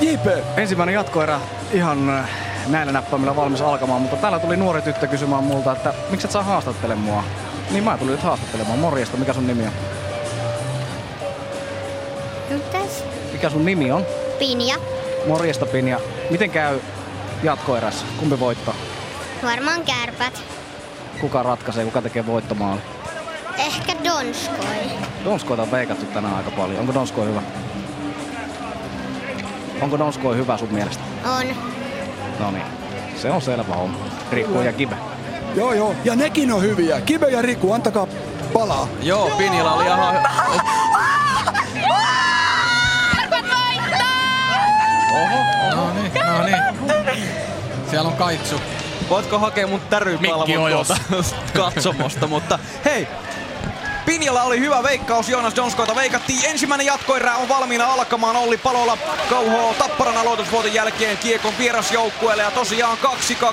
JP. 0.00 0.26
Ensimmäinen 0.56 0.94
jatkoerä 0.94 1.40
ihan 1.72 2.10
äh, 2.10 2.30
näillä 2.66 2.92
näppäimillä 2.92 3.36
valmis 3.36 3.60
alkamaan, 3.60 4.02
mutta 4.02 4.16
täällä 4.16 4.38
tuli 4.38 4.56
nuori 4.56 4.82
tyttö 4.82 5.06
kysymään 5.06 5.44
multa, 5.44 5.72
että 5.72 5.94
miksi 6.10 6.26
et 6.26 6.30
saa 6.30 6.42
haastattele 6.42 6.94
mua? 6.94 7.24
Niin 7.70 7.84
mä 7.84 7.98
tulin 7.98 8.12
nyt 8.12 8.22
haastattelemaan. 8.22 8.78
Morjesta, 8.78 9.16
mikä 9.16 9.32
sun 9.32 9.46
nimi 9.46 9.66
on? 9.66 9.72
Mitäs? 12.50 13.04
Mikä 13.32 13.50
sun 13.50 13.64
nimi 13.64 13.92
on? 13.92 14.06
Pinja. 14.38 14.76
Morjesta 15.26 15.66
Pinja. 15.66 16.00
Miten 16.30 16.50
käy 16.50 16.80
jatkoerässä? 17.42 18.06
Kumpi 18.18 18.40
voittaa? 18.40 18.74
Varmaan 19.42 19.80
kärpät. 19.84 20.42
Kuka 21.20 21.42
ratkaisee, 21.42 21.84
kuka 21.84 22.02
tekee 22.02 22.26
voittomaali? 22.26 22.80
Ehkä 23.58 23.92
Donskoi. 24.04 24.76
Donskoita 25.24 25.62
on 25.62 25.70
veikattu 25.70 26.06
tänään 26.06 26.34
aika 26.34 26.50
paljon. 26.50 26.80
Onko 26.80 26.94
Donskoi 26.94 27.26
hyvä? 27.26 27.42
Onko 29.82 29.98
Donskoi 29.98 30.36
hyvä 30.36 30.56
sun 30.56 30.68
mielestä? 30.72 31.02
On. 31.24 31.46
No 32.38 32.50
niin, 32.50 32.64
se 33.16 33.30
on 33.30 33.42
selvä 33.42 33.74
homma. 33.74 33.98
Rikku 34.32 34.60
ja 34.60 34.72
Kibe. 34.72 34.96
Joo, 35.54 35.72
joo. 35.72 35.94
Ja 36.04 36.16
nekin 36.16 36.52
on 36.52 36.62
hyviä. 36.62 37.00
Kibe 37.00 37.26
ja 37.28 37.42
Riku, 37.42 37.72
antakaa 37.72 38.06
palaa. 38.52 38.88
Joo, 39.02 39.30
Pinjalla 39.38 39.72
oli 39.72 39.84
ihan... 39.84 40.16
Oho, 45.12 45.76
no 45.76 45.92
niin, 45.94 46.12
no 46.26 47.02
niin. 47.04 47.22
Siellä 47.90 48.08
on 48.10 48.16
kaitsu. 48.16 48.60
Voitko 49.10 49.38
hakea 49.38 49.66
mun 49.66 49.80
tärypalvon 49.90 50.46
tuolta 50.46 50.96
katsomosta, 51.56 52.26
mutta 52.26 52.58
hei, 52.84 53.08
Pinjalla 54.08 54.42
oli 54.42 54.60
hyvä 54.60 54.82
veikkaus, 54.82 55.28
Joonas 55.28 55.56
Donskoita 55.56 55.94
veikattiin. 55.94 56.44
Ensimmäinen 56.44 56.86
jatkoerä 56.86 57.36
on 57.36 57.48
valmiina 57.48 57.92
alkamaan. 57.92 58.36
Olli 58.36 58.56
Palola 58.56 58.98
kauhoo 59.30 59.74
Tapparan 59.74 60.16
aloitusvuoten 60.16 60.74
jälkeen 60.74 61.18
kiekon 61.18 61.58
vierasjoukkueelle. 61.58 62.42
Ja 62.42 62.50
tosiaan 62.50 62.98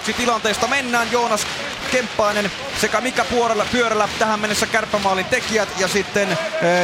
2-2 0.09 0.13
tilanteesta 0.17 0.67
mennään. 0.67 1.11
Joonas 1.11 1.47
Kemppainen 1.91 2.51
sekä 2.81 3.01
Mika 3.01 3.25
Puorella, 3.25 3.65
Pyörällä 3.71 4.09
tähän 4.19 4.39
mennessä 4.39 4.67
kärppämaalin 4.67 5.25
tekijät 5.25 5.69
ja 5.79 5.87
sitten 5.87 6.31
äh, 6.31 6.37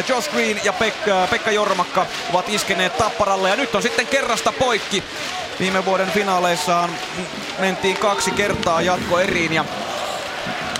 Josh 0.08 0.32
Green 0.32 0.62
ja 0.64 0.74
Pekka, 0.74 1.28
Pekka 1.30 1.52
Jormakka 1.52 2.06
ovat 2.30 2.50
iskeneet 2.50 2.98
Tapparalle 2.98 3.50
ja 3.50 3.56
nyt 3.56 3.76
on 3.76 3.82
sitten 3.82 4.08
kerrasta 4.08 4.52
poikki. 4.52 5.04
Viime 5.60 5.86
vuoden 5.86 6.12
finaaleissaan 6.12 6.90
mentiin 7.60 7.98
kaksi 7.98 8.32
kertaa 8.32 8.82
jatkoeriin 8.82 9.54
ja 9.54 9.66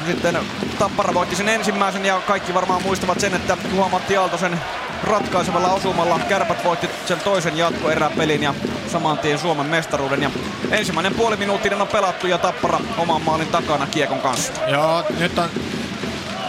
sitten 0.06 0.38
Tappara 0.80 1.14
voitti 1.14 1.36
sen 1.36 1.50
ensimmäisen 1.50 2.06
ja 2.06 2.22
kaikki 2.28 2.54
varmaan 2.54 2.82
muistavat 2.82 3.20
sen, 3.20 3.34
että 3.34 3.58
Juha-Matti 3.74 4.18
Aaltosen 4.18 4.60
ratkaisevalla 5.04 5.70
osumalla 5.70 6.20
Kärpät 6.30 6.64
voitti 6.64 6.90
sen 7.06 7.20
toisen 7.20 7.58
jatkoeräpelin 7.58 8.44
ja 8.44 8.54
saman 8.92 9.18
tien 9.18 9.40
Suomen 9.40 9.66
mestaruuden. 9.66 10.22
Ja 10.22 10.32
ensimmäinen 10.72 11.14
puoli 11.14 11.38
minuuttinen 11.38 11.82
on 11.82 11.88
pelattu 11.88 12.28
ja 12.28 12.38
Tappara 12.38 12.80
oman 12.98 13.22
maalin 13.22 13.48
takana 13.48 13.88
Kiekon 13.88 14.22
kanssa. 14.22 14.54
Joo, 14.68 15.04
nyt 15.20 15.40
on, 15.40 15.50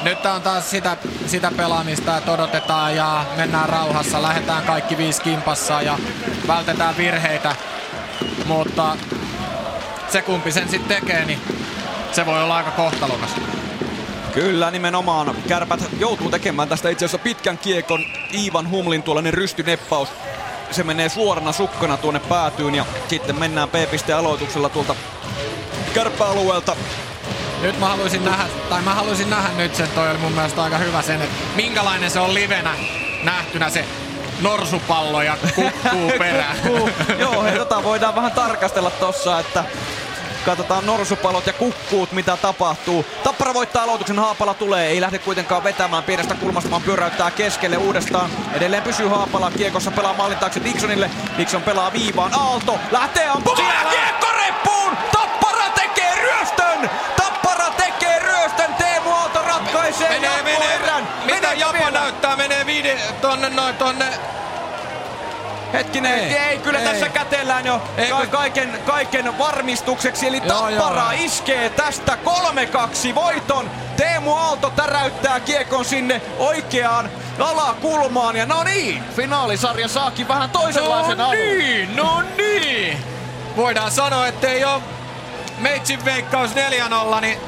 nyt 0.03 0.27
on 0.27 0.43
taas 0.43 0.71
sitä, 0.71 0.97
sitä 1.27 1.53
pelaamista, 1.57 2.17
että 2.17 2.33
odotetaan 2.33 2.97
ja 2.97 3.25
mennään 3.37 3.69
rauhassa. 3.69 4.23
Lähdetään 4.23 4.63
kaikki 4.63 4.97
viisi 4.97 5.23
kimpassa 5.23 5.83
ja 5.83 5.99
vältetään 6.47 6.97
virheitä. 6.97 7.57
Mutta 8.47 8.97
se 10.09 10.23
kumpi 10.23 10.53
sen 10.53 10.69
sitten 10.69 11.01
tekee, 11.01 11.25
niin 11.25 11.62
se 12.15 12.27
voi 12.27 12.43
olla 12.43 12.57
aika 12.57 12.71
kohtalokas. 12.71 13.31
Kyllä, 14.35 14.71
nimenomaan. 14.71 15.35
Kärpät 15.49 15.81
joutuu 15.99 16.31
tekemään 16.31 16.69
tästä 16.69 16.89
itse 16.89 17.05
asiassa 17.05 17.19
pitkän 17.25 17.59
kiekon. 17.59 18.05
Iivan 18.35 18.71
Humlin 18.71 19.03
tuollainen 19.03 19.35
rystyneppaus. 19.35 20.09
Se 20.71 20.83
menee 20.83 21.09
suorana 21.09 21.53
sukkana 21.53 21.97
tuonne 21.97 22.21
päätyyn 22.21 22.75
ja 22.75 22.85
sitten 23.09 23.39
mennään 23.39 23.69
P-pisteen 23.69 24.19
aloituksella 24.19 24.69
tuolta 24.69 24.95
kärppäalueelta. 25.95 26.77
Nyt 27.63 27.81
mä 27.81 27.89
haluaisin 27.89 28.25
nähdä, 28.25 28.45
tai 28.69 28.83
mä 28.83 28.95
haluaisin 28.95 29.31
nähdä 29.31 29.49
nyt 29.57 29.75
sen, 29.75 29.89
toi 29.89 30.11
oli 30.11 30.19
mun 30.19 30.33
mielestä 30.33 30.63
aika 30.63 30.79
hyvä 30.79 31.03
sen, 31.03 31.23
että 31.23 31.35
minkälainen 31.57 32.11
se 32.11 32.21
on 32.21 32.35
livenä 32.35 32.75
nähtynä 33.23 33.71
se 33.71 33.85
norsupallo 34.41 35.23
ja 35.23 35.37
kukkuu 35.55 36.13
perään. 36.19 36.57
Joo, 37.19 37.43
hei, 37.43 37.59
tota 37.59 37.83
voidaan 37.83 38.15
vähän 38.15 38.33
tarkastella 38.33 38.91
tossa, 38.91 39.41
että 39.41 39.65
Katsotaan 40.45 40.87
norsupalot 40.87 41.47
ja 41.47 41.53
kukkuut, 41.53 42.13
mitä 42.13 42.37
tapahtuu. 42.37 43.05
Tappara 43.25 43.55
voittaa 43.55 43.83
aloituksen, 43.83 44.19
Haapala 44.19 44.55
tulee. 44.55 44.89
Ei 44.89 45.01
lähde 45.01 45.19
kuitenkaan 45.19 45.65
vetämään 45.65 46.03
pienestä 46.05 46.35
kulmasta, 46.35 46.71
vaan 46.71 46.83
pyöräyttää 46.83 47.31
keskelle 47.31 47.77
uudestaan. 47.77 48.31
Edelleen 48.53 48.83
pysyy 48.83 49.09
Haapala 49.09 49.51
kiekossa, 49.51 49.91
pelaa 49.91 50.15
maalin 50.15 50.39
taakse 50.39 50.65
Dixonille. 50.65 51.11
Dixon 51.39 51.63
pelaa 51.63 51.93
viivaan. 51.93 52.35
Aalto 52.35 52.79
lähtee 52.91 53.29
ampumaan 53.29 53.75
ja 53.75 53.91
kiekko 53.91 54.27
reppuun! 54.37 54.97
Tappara 55.13 55.71
tekee 55.75 56.15
ryöstön! 56.15 56.91
Tappara 57.17 57.71
tekee 57.71 58.19
ryöstön! 58.19 58.75
Teemu 58.75 59.11
Aalto 59.11 59.43
ratkaisee 59.43 60.09
menee, 60.09 60.43
menee, 60.43 61.05
Mitä 61.25 61.53
Japa 61.53 61.91
näyttää? 61.91 62.37
Menee 62.37 62.67
viide, 62.67 62.99
tonne 63.21 63.51
noin 63.51 63.77
tonne 63.77 64.07
Hetkinen, 65.73 66.19
ei, 66.19 66.37
ei 66.37 66.59
kyllä 66.59 66.79
ei. 66.79 66.85
tässä 66.85 67.09
kätellään 67.09 67.67
jo 67.67 67.83
ei, 67.97 68.11
ka- 68.11 68.27
kaiken, 68.27 68.79
kaiken 68.87 69.39
varmistukseksi. 69.39 70.27
Eli 70.27 70.43
joo, 70.45 70.47
Tappara 70.47 71.13
joo. 71.13 71.25
iskee 71.25 71.71
tästä 71.71 72.19
3-2 73.11 73.15
voiton. 73.15 73.71
Teemu 73.97 74.35
Aalto 74.35 74.71
täräyttää 74.71 75.41
kiekon 75.41 75.85
sinne 75.85 76.23
oikeaan 76.39 77.11
alakulmaan. 77.39 78.37
Ja 78.37 78.47
no 78.47 78.63
niin, 78.63 79.05
finaalisarja 79.17 79.89
saakin 79.89 80.29
vähän 80.29 80.51
toisenlaisen 80.51 81.19
no 81.19 81.33
niin, 81.33 81.97
no 81.97 82.23
niin. 82.37 83.05
Voidaan 83.57 83.91
sanoa, 83.91 84.27
että 84.27 84.49
ei 84.49 84.65
ole 84.65 84.83
Meitsin 85.59 86.05
veikkaus 86.05 86.51
4-0, 87.17 87.21
niin 87.21 87.39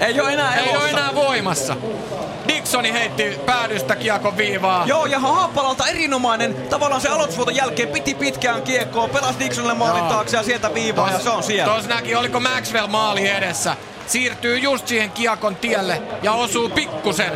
ei 0.00 0.20
ole 0.20 0.32
enää, 0.32 0.56
ei 0.56 0.76
ole 0.76 0.90
enää 0.90 1.14
voimassa. 1.14 1.76
Dixoni 2.48 2.92
heitti 2.92 3.40
päädystä 3.46 3.96
kiekon 3.96 4.36
viivaa. 4.36 4.82
Joo, 4.86 5.06
ja 5.06 5.18
Haapalalta 5.18 5.86
erinomainen. 5.86 6.54
Tavallaan 6.54 7.00
se 7.00 7.08
aloitusvuoton 7.08 7.56
jälkeen 7.56 7.88
piti 7.88 8.14
pitkään 8.14 8.62
kiekkoa, 8.62 9.08
pelasi 9.08 9.38
Dixonille 9.38 9.74
maalin 9.74 10.04
taakse 10.04 10.36
ja 10.36 10.42
sieltä 10.42 10.74
viivaa 10.74 11.06
tos, 11.06 11.14
ja 11.14 11.20
se 11.24 11.30
on 11.30 11.42
siellä. 11.42 11.74
Tos 11.74 11.88
näki, 11.88 12.14
oliko 12.14 12.40
Maxwell 12.40 12.86
maali 12.86 13.28
edessä. 13.28 13.76
Siirtyy 14.06 14.58
just 14.58 14.88
siihen 14.88 15.10
kiekon 15.10 15.56
tielle 15.56 16.02
ja 16.22 16.32
osuu 16.32 16.68
pikkusen 16.68 17.32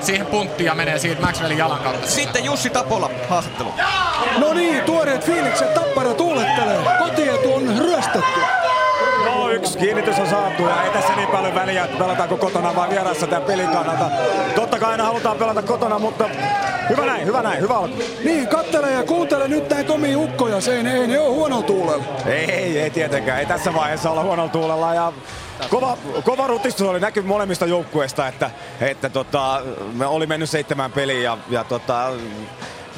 siihen 0.00 0.26
punttiin 0.26 0.66
ja 0.66 0.74
menee 0.74 0.98
siitä 0.98 1.22
Maxwellin 1.22 1.58
jalan 1.58 1.78
kautta. 1.78 2.06
Sitten 2.06 2.44
Jussi 2.44 2.70
Tapola 2.70 3.10
haastattelu. 3.28 3.74
No 4.38 4.54
niin, 4.54 4.80
tuoreet 4.80 5.24
fiilikset. 5.24 5.74
Tappara 5.74 6.14
tuulettelee. 6.14 6.78
Kotietu 6.98 7.54
on 7.54 7.78
kiinnitys 9.76 10.18
on 10.18 10.26
saatu 10.26 10.62
ja 10.62 10.82
ei 10.82 10.90
tässä 10.90 11.16
niin 11.16 11.28
paljon 11.28 11.54
väliä, 11.54 11.84
että 11.84 11.98
pelataanko 11.98 12.36
kotona 12.36 12.74
vai 12.74 12.90
vierassa 12.90 13.26
tämän 13.26 13.42
pelin 13.42 13.68
kannalta. 13.68 14.10
Totta 14.54 14.78
kai 14.78 14.90
aina 14.90 15.04
halutaan 15.04 15.36
pelata 15.36 15.62
kotona, 15.62 15.98
mutta 15.98 16.28
hyvä 16.88 17.06
näin, 17.06 17.26
hyvä 17.26 17.42
näin, 17.42 17.60
hyvä 17.60 17.74
alku. 17.74 18.02
Niin, 18.24 18.48
kattele 18.48 18.90
ja 18.90 19.02
kuuntele 19.02 19.48
nyt 19.48 19.70
näin 19.70 19.86
komia 19.86 20.18
ukkoja, 20.18 20.60
se 20.60 20.76
ei, 20.76 20.86
ei 20.86 21.06
ne 21.06 21.20
ole 21.20 21.34
huonolla 21.34 21.66
tuulella. 21.66 22.04
Ei, 22.26 22.78
ei 22.78 22.90
tietenkään, 22.90 23.38
ei 23.40 23.46
tässä 23.46 23.74
vaiheessa 23.74 24.10
olla 24.10 24.22
huonolla 24.22 24.50
tuulella 24.50 24.94
ja 24.94 25.12
Kova, 25.70 25.96
kova 26.24 26.46
rutistus 26.46 26.88
oli 26.88 27.00
näky 27.00 27.22
molemmista 27.22 27.66
joukkueista, 27.66 28.28
että, 28.28 28.50
että 28.80 29.08
tota, 29.08 29.62
me 29.92 30.06
oli 30.06 30.26
mennyt 30.26 30.50
seitsemän 30.50 30.92
peliä 30.92 31.20
ja, 31.20 31.38
ja 31.50 31.64
tota, 31.64 32.10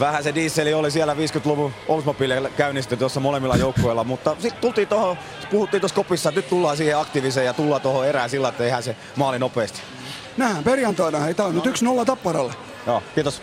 vähän 0.00 0.23
se 0.25 0.34
dieseli 0.34 0.75
oli 0.75 0.91
siellä 0.91 1.15
50-luvun 1.15 1.75
Oldsmobile 1.89 2.52
käynnisty 2.57 2.97
tuossa 2.97 3.20
molemmilla 3.20 3.57
joukkueilla, 3.57 4.05
mutta 4.05 4.36
sitten 4.39 4.60
tultiin 4.60 4.89
tuohon, 4.89 5.16
puhuttiin 5.50 5.81
tuossa 5.81 5.97
kopissa, 5.97 6.28
että 6.28 6.39
nyt 6.39 6.49
tullaan 6.49 6.76
siihen 6.76 6.99
aktiiviseen 6.99 7.47
ja 7.47 7.52
tullaan 7.52 7.81
tuohon 7.81 8.07
erään 8.07 8.31
sillä, 8.31 8.49
että 8.49 8.65
tehdään 8.65 8.83
se 8.83 8.97
maali 9.16 9.39
nopeasti. 9.39 9.81
Nähdään 10.36 10.65
perjantaina, 10.65 11.18
hei 11.18 11.34
tää 11.34 11.47
on 11.47 11.55
nyt 11.55 11.65
1-0 11.65 12.05
Tapparalle. 12.07 12.52
Joo, 12.86 13.02
kiitos. 13.15 13.42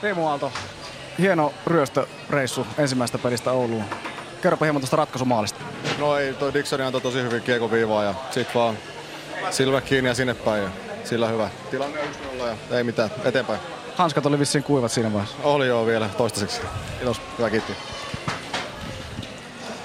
Teemu 0.00 0.26
Aalto, 0.28 0.52
hieno 1.18 1.52
ryöstöreissu 1.66 2.66
ensimmäistä 2.78 3.18
pelistä 3.18 3.52
Ouluun. 3.52 3.84
Kerropa 4.42 4.64
hieman 4.64 4.82
tuosta 4.82 4.96
ratkaisumaalista. 4.96 5.60
No 5.98 6.18
ei, 6.18 6.34
toi 6.34 6.54
Dixon 6.54 6.80
antoi 6.80 7.00
tosi 7.00 7.22
hyvin 7.22 7.42
kiekoviivaa 7.42 8.04
ja 8.04 8.14
sit 8.30 8.54
vaan 8.54 8.78
silmä 9.50 9.80
kiinni 9.80 10.08
ja 10.10 10.14
sinne 10.14 10.34
päin. 10.34 10.62
Ja 10.62 10.68
sillä 11.04 11.26
on 11.26 11.32
hyvä. 11.32 11.50
Tilanne 11.70 12.00
on 12.00 12.06
1-0 12.40 12.46
ja 12.70 12.76
ei 12.76 12.84
mitään, 12.84 13.10
eteenpäin. 13.24 13.60
Hanskat 13.96 14.26
oli 14.26 14.38
vissiin 14.38 14.64
kuivat 14.64 14.92
siinä 14.92 15.12
vaiheessa. 15.12 15.36
Oli 15.42 15.66
joo 15.66 15.86
vielä 15.86 16.08
toistaiseksi. 16.08 16.60
Kiitos, 16.98 17.20
hyvä 17.38 17.50
kiitti. 17.50 17.72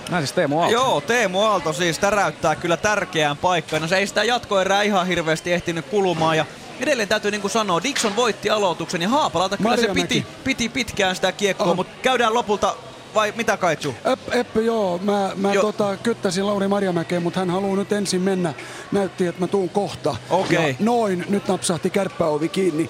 Näin 0.09 0.23
siis 0.23 0.31
Teemu 0.33 0.59
Aalto. 0.59 0.73
Joo, 0.73 1.01
Teemu 1.01 1.41
Aalto 1.41 1.73
siis 1.73 1.99
täräyttää 1.99 2.56
kyllä 2.56 2.77
tärkeään 2.77 3.38
paikkaan. 3.38 3.81
No 3.81 3.88
se 3.88 3.98
ei 3.98 4.07
sitä 4.07 4.23
jatkoerää 4.23 4.81
ihan 4.81 5.07
hirveästi 5.07 5.53
ehtinyt 5.53 5.85
kulumaan 5.85 6.38
ja 6.38 6.45
edelleen 6.80 7.07
täytyy 7.09 7.31
niin 7.31 7.41
kuin 7.41 7.51
sanoa, 7.51 7.83
Dixon 7.83 8.15
voitti 8.15 8.49
aloituksen 8.49 9.01
ja 9.01 9.09
Haapalalta 9.09 9.57
kyllä 9.57 9.75
se 9.75 9.88
Marjamäki. 9.88 10.01
piti, 10.01 10.27
piti 10.43 10.69
pitkään 10.69 11.15
sitä 11.15 11.31
kiekkoa, 11.31 11.67
Oh. 11.67 11.75
mutta 11.75 11.93
käydään 12.01 12.33
lopulta 12.33 12.75
vai 13.15 13.33
mitä 13.35 13.57
Kaitsu? 13.57 13.95
Epp, 14.06 14.35
Epp 14.35 14.56
joo, 14.56 14.98
mä, 14.98 15.31
mä 15.35 15.53
tota, 15.53 15.98
kyttäsin 16.03 16.48
Lauri 16.48 16.67
Marjamäkeen, 16.67 17.23
mutta 17.23 17.40
hän 17.40 17.49
haluaa 17.49 17.75
nyt 17.75 17.91
ensin 17.91 18.22
mennä. 18.22 18.53
Näytti, 18.91 19.27
että 19.27 19.41
mä 19.41 19.48
tuun 19.48 19.69
kohta. 19.69 20.15
Okei. 20.30 20.69
Ja 20.69 20.75
noin, 20.80 21.25
nyt 21.30 21.48
napsahti 21.48 21.90
kärppäovi 21.90 22.49
kiinni. 22.49 22.90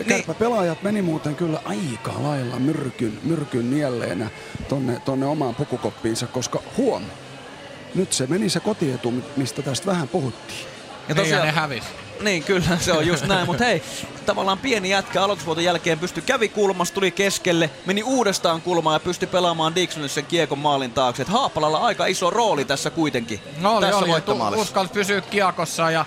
Äh, 0.00 0.06
Kärppäpelaajat 0.06 0.82
meni 0.82 1.02
muuten 1.02 1.36
kyllä 1.36 1.60
aika 1.64 2.12
lailla 2.22 2.58
myrkyn, 2.58 3.18
myrkyn 3.22 3.70
nielleenä 3.70 4.30
tonne, 4.68 5.00
tonne 5.04 5.26
omaan 5.26 5.54
pukukoppiinsa, 5.54 6.26
koska 6.26 6.62
huom, 6.76 7.02
nyt 7.94 8.12
se 8.12 8.26
meni 8.26 8.48
se 8.48 8.60
kotietu, 8.60 9.14
mistä 9.36 9.62
tästä 9.62 9.86
vähän 9.86 10.08
puhuttiin. 10.08 10.66
Ja 11.08 11.14
tosiaan, 11.14 11.46
ne 11.46 11.52
hävis. 11.52 11.84
Niin, 12.20 12.44
kyllä 12.44 12.78
se 12.80 12.92
on 12.92 13.06
just 13.06 13.24
näin. 13.24 13.46
Mutta 13.46 13.64
hei, 13.64 13.82
tavallaan 14.26 14.58
pieni 14.58 14.90
jätkä 14.90 15.22
aloitusvuoton 15.22 15.64
jälkeen 15.64 15.98
pystyi, 15.98 16.22
kävi 16.22 16.48
kulmassa, 16.48 16.94
tuli 16.94 17.10
keskelle, 17.10 17.70
meni 17.86 18.02
uudestaan 18.02 18.62
kulmaan 18.62 18.94
ja 18.94 19.00
pystyi 19.00 19.28
pelaamaan 19.28 19.74
Dixonille 19.74 20.08
sen 20.08 20.26
kiekon 20.26 20.58
maalin 20.58 20.92
taakse. 20.92 21.22
Et 21.22 21.28
Haapalalla 21.28 21.78
aika 21.78 22.06
iso 22.06 22.30
rooli 22.30 22.64
tässä 22.64 22.90
kuitenkin. 22.90 23.40
No 23.60 23.76
oli, 23.76 23.86
tässä 23.86 23.98
oli. 23.98 24.08
Voittomaalissa. 24.08 24.62
Uskalsi 24.62 24.92
pysyä 24.92 25.20
kiekossa 25.20 25.90
ja 25.90 26.04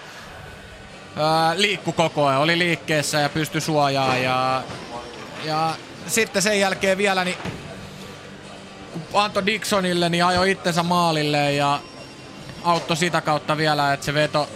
ää, 1.15 1.53
liikku 1.57 1.91
koko 1.91 2.25
ajan. 2.25 2.41
Oli 2.41 2.57
liikkeessä 2.57 3.19
ja 3.19 3.29
pystyi 3.29 3.61
suojaa 3.61 4.17
ja, 4.17 4.63
ja 5.45 5.75
sitten 6.07 6.41
sen 6.41 6.59
jälkeen 6.59 6.97
vielä 6.97 7.23
niin 7.23 7.37
kun 9.11 9.21
antoi 9.21 9.45
Dixonille, 9.45 10.09
niin 10.09 10.25
ajoi 10.25 10.51
itsensä 10.51 10.83
maalille 10.83 11.53
ja 11.53 11.79
auttoi 12.63 12.97
sitä 12.97 13.21
kautta 13.21 13.57
vielä, 13.57 13.93
että 13.93 14.05
se 14.05 14.13
veto, 14.13 14.49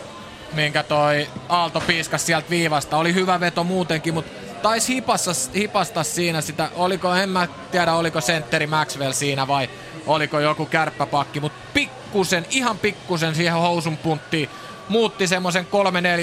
minkä 0.54 0.84
toi 0.84 1.28
Aalto 1.50 1.82
piiskas 1.82 2.26
sieltä 2.26 2.50
viivasta, 2.50 2.98
oli 2.98 3.14
hyvä 3.14 3.40
veto 3.40 3.64
muutenkin, 3.64 4.14
mutta 4.14 4.32
taisi 4.62 4.96
hipassa, 4.96 5.32
hipasta 5.56 6.04
siinä 6.04 6.42
sitä, 6.42 6.70
oliko, 6.76 7.16
en 7.16 7.30
mä 7.30 7.48
tiedä 7.72 7.94
oliko 7.94 8.22
sentteri 8.22 8.68
Maxwell 8.68 9.12
siinä 9.12 9.48
vai 9.48 9.70
oliko 10.08 10.40
joku 10.40 10.66
kärppäpakki, 10.66 11.40
mutta 11.40 11.62
pikkusen, 11.74 12.46
ihan 12.50 12.78
pikkusen 12.78 13.36
siihen 13.36 13.54
housun 13.54 13.98
punttiin 13.98 14.50
muutti 14.90 15.28
semmoisen 15.28 15.68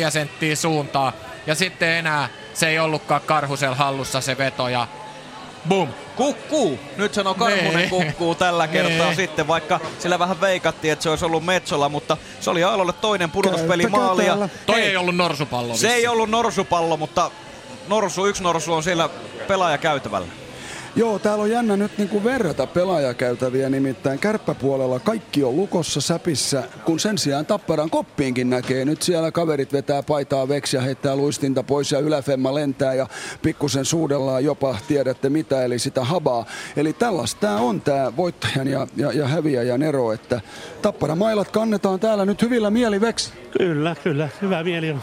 3-4 0.07 0.11
senttiä 0.11 0.57
suuntaa 0.57 1.13
ja 1.47 1.55
sitten 1.55 1.89
enää 1.89 2.29
se 2.55 2.69
ei 2.69 2.79
ollutkaan 2.79 3.21
Karhusel 3.27 3.75
hallussa 3.75 4.21
se 4.21 4.39
veto 4.39 4.69
ja 4.69 4.89
boom. 5.69 5.89
Kukkuu! 6.19 6.79
Nyt 6.97 7.15
sanoo 7.15 7.35
Karhunen 7.35 7.77
Niin. 7.77 7.91
kukkuu 7.91 8.35
tällä 8.35 8.69
kertaa 8.69 9.07
Niin. 9.07 9.17
sitten, 9.17 9.49
vaikka 9.49 9.81
sillä 9.99 10.19
vähän 10.19 10.41
veikattiin, 10.41 10.93
että 10.93 11.03
se 11.03 11.11
olisi 11.11 11.25
ollut 11.25 11.45
Metsola, 11.45 11.89
mutta 11.89 12.17
se 12.41 12.51
oli 12.51 12.65
Aalolle 12.65 12.93
toinen 12.93 13.31
pudotuspeli 13.31 13.87
maali. 13.87 14.27
Ja 14.27 14.49
Toi 14.67 14.81
ei 14.81 14.97
ollut 14.97 15.17
norsupallo. 15.17 15.77
Se 15.77 15.95
ei 15.95 16.07
ollut 16.07 16.31
norsupallo, 16.31 16.97
mutta 16.97 17.31
norsu, 17.89 18.27
yksi 18.27 18.43
norsu 18.43 18.73
on 18.75 18.83
siellä 18.83 19.09
pelaajakäytävällä. 19.49 20.29
Joo, 20.97 21.19
täällä 21.19 21.43
on 21.43 21.51
jännä 21.51 21.77
nyt 21.77 21.99
niin 21.99 22.09
kuin 22.09 22.25
verrata 22.25 22.67
pelaajakäytäviä, 22.67 23.69
nimittäin 23.69 24.19
kärppäpuolella 24.19 25.01
kaikki 25.01 25.45
on 25.45 25.57
lukossa 25.57 26.01
säpissä, 26.01 26.63
kun 26.85 27.01
sen 27.01 27.19
sijaan 27.19 27.47
Tapparan 27.47 27.91
koppiinkin 27.91 28.51
näkee. 28.51 28.85
Nyt 28.85 29.03
siellä 29.03 29.33
kaverit 29.33 29.73
vetää 29.73 30.03
paitaa 30.03 30.49
veksi 30.49 30.77
ja 30.77 30.83
heittää 30.83 31.17
luistinta 31.17 31.63
pois 31.63 31.93
ja 31.93 31.99
yläfemma 31.99 32.55
lentää 32.55 32.95
ja 32.95 33.07
pikkusen 33.43 33.85
suudellaan 33.85 34.45
jopa 34.45 34.77
tiedätte 34.89 35.29
mitä, 35.29 35.65
eli 35.65 35.79
sitä 35.79 36.05
habaa. 36.05 36.47
Eli 36.77 36.93
tällaista 36.93 37.41
tämä 37.41 37.57
on 37.57 37.81
tämä 37.81 38.17
voittajan 38.17 38.69
ja, 38.69 38.87
ja, 38.97 39.13
ja 39.13 39.29
häviäjän 39.29 39.83
ero, 39.83 40.13
että 40.13 40.41
Tapparan 40.83 41.19
mailat 41.19 41.51
kannetaan 41.51 42.01
täällä 42.01 42.25
nyt 42.25 42.43
hyvillä 42.43 42.71
mieliveksi. 42.71 43.33
Kyllä, 43.59 43.97
kyllä. 44.05 44.29
Hyvä 44.43 44.65
mieli 44.65 44.91
on. 44.91 45.01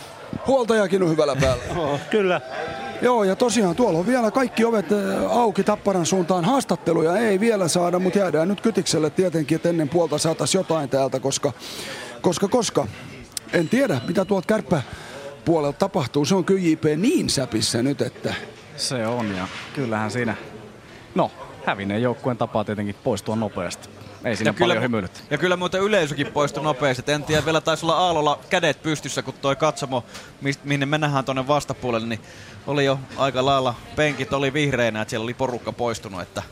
Huoltajakin 0.48 1.04
on 1.04 1.10
hyvällä 1.10 1.36
päällä. 1.36 1.64
Oh, 1.76 2.00
kyllä. 2.12 2.42
Joo, 3.02 3.24
ja 3.24 3.36
tosiaan 3.36 3.76
tuolla 3.76 4.00
on 4.00 4.08
vielä 4.08 4.32
kaikki 4.32 4.66
ovet 4.66 4.92
äh, 4.92 5.38
auki 5.38 5.64
Tapparan 5.64 6.06
suuntaan. 6.06 6.46
Haastatteluja 6.46 7.18
ei 7.18 7.40
vielä 7.40 7.68
saada, 7.68 8.00
mutta 8.00 8.20
jäädään 8.20 8.48
nyt 8.48 8.62
kytikselle 8.62 9.10
tietenkin, 9.10 9.56
että 9.56 9.70
ennen 9.70 9.90
puolta 9.90 10.18
saataisiin 10.18 10.60
jotain 10.60 10.90
täältä, 10.90 11.20
koska, 11.20 11.52
koska, 12.22 12.48
koska 12.48 12.88
en 13.54 13.70
tiedä, 13.70 14.02
mitä 14.08 14.26
tuolta 14.26 14.48
kärppä 14.48 14.82
puolelta 15.46 15.80
tapahtuu. 15.80 16.26
Se 16.26 16.36
on 16.36 16.46
kyllä 16.46 16.62
JP 16.62 16.84
niin 16.98 17.30
säpissä 17.30 17.84
nyt, 17.84 18.02
että... 18.02 18.34
Se 18.78 19.08
on 19.08 19.36
ja 19.36 19.48
kyllähän 19.74 20.12
siinä, 20.12 20.36
no 21.16 21.32
hävinneen 21.66 22.02
joukkueen 22.02 22.38
tapaa 22.38 22.64
tietenkin 22.64 22.96
poistua 23.04 23.36
nopeasti. 23.36 23.95
Ei 24.26 24.36
siinä 24.36 24.54
paljon 24.54 24.82
hymyilyt. 24.82 25.24
ja 25.30 25.38
kyllä 25.38 25.56
muuten 25.58 25.82
yleisökin 25.82 26.28
poistui 26.28 26.64
nopeasti. 26.64 27.12
En 27.12 27.24
tiedä, 27.24 27.46
vielä 27.46 27.62
taisi 27.62 27.86
olla 27.86 27.98
Aalolla 27.98 28.40
kädet 28.50 28.84
pystyssä, 28.84 29.22
kun 29.22 29.34
toi 29.42 29.56
katsomo, 29.56 30.06
minne 30.64 30.86
me 30.86 30.98
nähdään 30.98 31.26
tuonne 31.26 31.48
vastapuolelle, 31.48 32.08
niin 32.08 32.22
oli 32.68 32.86
jo 32.86 33.00
aika 33.18 33.46
lailla, 33.46 33.76
penkit 33.96 34.34
oli 34.34 34.54
vihreinä, 34.54 35.02
että 35.02 35.10
siellä 35.10 35.24
oli 35.24 35.34
porukka 35.34 35.72
poistunut. 35.72 36.22
Että 36.22 36.44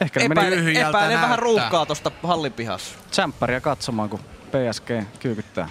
Ehkä 0.00 0.20
ne 0.20 0.26
epäilen, 0.26 0.64
meni 0.64 0.78
epäilen 0.78 1.20
vähän 1.20 1.38
ruuhkaa 1.38 1.86
tuosta 1.86 2.10
hallin 2.22 2.52
pihassa. 2.52 2.94
Tsemppäriä 3.10 3.60
katsomaan, 3.60 4.08
kun 4.08 4.20
PSG 4.48 4.90
kyykyttää. 5.20 5.68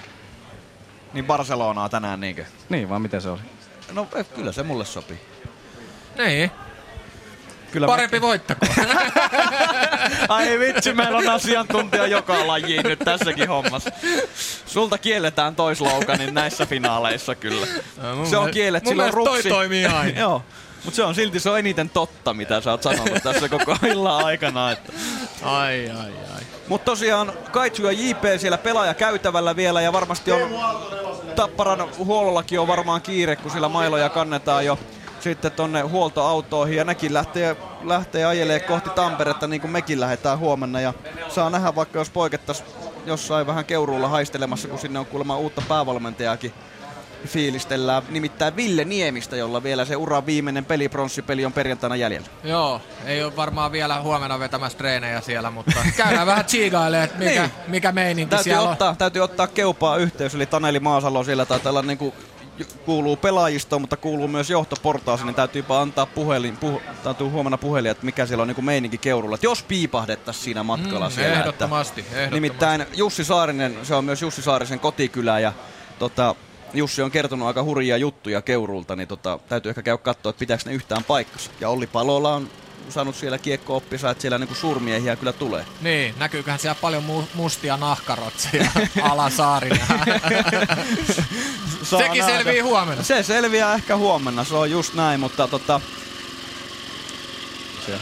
Niin 1.14 1.26
Barcelonaa 1.26 1.90
tänään 1.90 2.20
niinkö? 2.20 2.46
Niin, 2.70 2.90
vai 2.90 3.00
miten 3.00 3.22
se 3.22 3.30
oli? 3.30 3.42
No 3.92 4.08
kyllä 4.36 4.52
se 4.52 4.64
mulle 4.64 4.86
sopii. 4.86 5.20
Niin. 6.18 6.52
Kyllä 7.72 7.88
Parempi 7.88 8.22
voittako. 8.22 8.66
Ai 10.30 10.60
vitsi, 10.60 10.94
meillä 10.94 11.18
on 11.18 11.30
asiantuntija 11.30 12.08
joka 12.08 12.48
lajiin 12.48 12.84
nyt 12.84 13.00
tässäkin 13.00 13.48
hommassa. 13.48 13.90
Sulta 14.66 14.98
kielletään 14.98 15.56
toisloukanin 15.56 16.34
näissä 16.34 16.66
finaaleissa 16.66 17.36
kyllä. 17.36 17.68
mun 18.16 18.28
Se 18.28 18.38
on 18.38 18.52
kielletty, 18.52 18.90
mun 18.90 18.92
sillä 18.92 19.04
on 19.04 19.10
mielestä 19.10 19.30
toi 19.30 19.36
rupsi. 19.36 19.50
toimii 19.50 19.86
aina. 19.86 20.20
Joo. 20.22 20.44
Mutta 20.86 20.96
se 20.96 21.04
on 21.04 21.16
silti 21.16 21.40
se 21.40 21.50
on 21.50 21.60
eniten 21.60 21.90
totta, 21.90 22.34
mitä 22.34 22.62
sä 22.62 22.72
oot 22.72 22.84
sanonut 22.84 23.24
tässä 23.24 23.50
koko 23.50 23.76
illan 23.88 24.26
aikana. 24.26 24.72
Että. 24.72 24.94
Ai, 25.44 25.90
ai, 25.90 26.12
ai. 26.36 26.42
Mutta 26.68 26.86
tosiaan 26.86 27.34
Kaitsu 27.52 27.84
ja 27.84 27.92
JP 27.92 28.24
siellä 28.38 28.58
pelaaja 28.58 28.94
käytävällä 28.94 29.56
vielä 29.56 29.82
ja 29.82 29.94
varmasti 29.94 30.32
on 30.32 30.50
Tapparan 31.36 31.90
huollollakin 31.98 32.60
on 32.60 32.68
varmaan 32.68 33.02
kiire, 33.02 33.36
kun 33.36 33.52
sillä 33.52 33.70
mailoja 33.70 34.10
kannetaan 34.10 34.66
jo 34.66 34.80
sitten 35.28 35.52
tonne 35.52 35.82
huoltoautoihin 35.82 36.78
ja 36.78 36.84
nekin 36.84 37.14
lähtee, 37.14 37.56
lähtee 37.84 38.26
ajelee 38.26 38.60
kohti 38.60 38.90
Tamperetta 38.90 39.48
niin 39.48 39.62
kuin 39.62 39.72
mekin 39.72 40.00
lähdetään 40.00 40.40
huomenna 40.40 40.82
ja 40.82 40.94
saa 41.30 41.50
nähdä 41.50 41.76
vaikka 41.76 42.00
jos 42.00 42.10
poikettas 42.10 42.64
jossain 43.06 43.48
vähän 43.48 43.66
keuruulla 43.66 44.08
haistelemassa, 44.08 44.68
kun 44.68 44.80
sinne 44.80 45.00
on 45.00 45.06
kuulemma 45.06 45.38
uutta 45.38 45.62
päävalmentajaakin 45.68 46.54
fiilistellään, 47.28 48.04
nimittäin 48.10 48.56
Ville 48.56 48.86
Niemistä, 48.86 49.36
jolla 49.36 49.64
vielä 49.64 49.86
se 49.86 49.96
uran 49.96 50.26
viimeinen 50.26 50.66
peli, 50.66 50.90
pronssipeli 50.90 51.46
on 51.46 51.54
perjantaina 51.54 51.96
jäljellä. 51.96 52.28
Joo, 52.44 52.82
ei 53.06 53.24
ole 53.24 53.36
varmaan 53.36 53.72
vielä 53.72 54.02
huomenna 54.02 54.40
vetämässä 54.40 54.78
treenejä 54.78 55.22
siellä, 55.22 55.52
mutta 55.52 55.72
käydään 55.98 56.28
vähän 56.28 56.46
tsiigailemaan, 56.46 57.06
että 57.06 57.18
mikä, 57.20 57.42
Niin. 57.42 57.52
mikä 57.68 57.92
meininki 57.92 58.30
Täytyy 58.30 58.44
siellä 58.44 58.70
ottaa, 58.70 58.96
täytyy 58.98 59.22
ottaa 59.22 59.48
keupaa 59.48 59.98
yhteys, 59.98 60.36
eli 60.36 60.46
Taneli 60.46 60.80
Maasalo 60.80 61.24
siellä 61.24 61.46
taitaa 61.46 61.70
olla 61.70 61.82
niin 61.82 61.98
kuin, 61.98 62.14
kuuluu 62.86 63.16
pelaajistoon, 63.16 63.82
mutta 63.82 63.98
kuuluu 63.98 64.28
myös 64.28 64.50
johtoportaaseen, 64.50 65.28
niin 65.28 65.36
täytyypä 65.36 65.82
antaa 65.82 66.06
puhelin, 66.06 66.58
puh, 66.58 66.82
täytyy 67.04 67.28
huomenna 67.28 67.58
puhelin, 67.58 67.92
että 67.92 68.06
mikä 68.06 68.26
siellä 68.26 68.42
on 68.42 68.48
niin 68.48 68.56
kuin 68.56 68.66
meininki 68.66 68.98
keurulla. 68.98 69.36
Että 69.36 69.48
jos 69.48 69.64
piipahdettaisiin 69.64 70.44
siinä 70.44 70.64
matkalla 70.64 71.10
Mm, 71.10 71.16
siellä. 71.16 71.40
ehdottomasti, 71.40 72.02
että, 72.02 72.12
ehdottomasti. 72.14 72.36
Nimittäin 72.36 72.86
Jussi 72.96 73.24
Saarinen, 73.24 73.78
se 73.84 73.96
on 73.96 74.06
myös 74.06 74.22
Jussi 74.22 74.42
Saarisen 74.42 74.80
kotikylä 74.80 75.40
ja 75.40 75.54
tota, 76.00 76.36
Jussi 76.74 77.02
on 77.02 77.12
kertonut 77.12 77.48
aika 77.48 77.64
hurjia 77.64 77.98
juttuja 77.98 78.42
Keurulta, 78.42 78.96
niin 78.96 79.08
tota, 79.08 79.40
täytyy 79.50 79.70
ehkä 79.70 79.82
käydä 79.82 79.98
katsoa, 79.98 80.30
että 80.30 80.40
pitääkö 80.40 80.64
ne 80.66 80.74
yhtään 80.74 81.04
paikkansa. 81.04 81.52
Ja 81.62 81.70
Olli 81.70 81.88
Palola 81.88 82.34
on 82.36 82.50
saanut 82.90 83.16
siellä 83.16 83.38
kiekko-oppisa, 83.38 84.10
että 84.10 84.22
siellä 84.22 84.38
niinku 84.38 84.56
suurmiehiä 84.56 85.16
kyllä 85.16 85.34
tulee. 85.34 85.66
Niin, 85.82 86.14
näkyyköhän 86.18 86.60
siellä 86.60 86.76
paljon 86.82 87.04
mu- 87.04 87.28
mustia 87.34 87.78
nahkarotsia 87.78 88.72
Alasaarina. 89.02 89.86
Saa 91.84 92.00
Sekin 92.04 92.20
nähdä. 92.20 92.34
selvii 92.38 92.60
huomenna. 92.60 93.04
Se 93.04 93.24
selviää 93.24 93.74
ehkä 93.74 93.98
huomenna, 93.98 94.44
se 94.44 94.56
on 94.56 94.72
just 94.72 94.94
näin, 94.94 95.20
mutta 95.20 95.48
tota... 95.48 95.82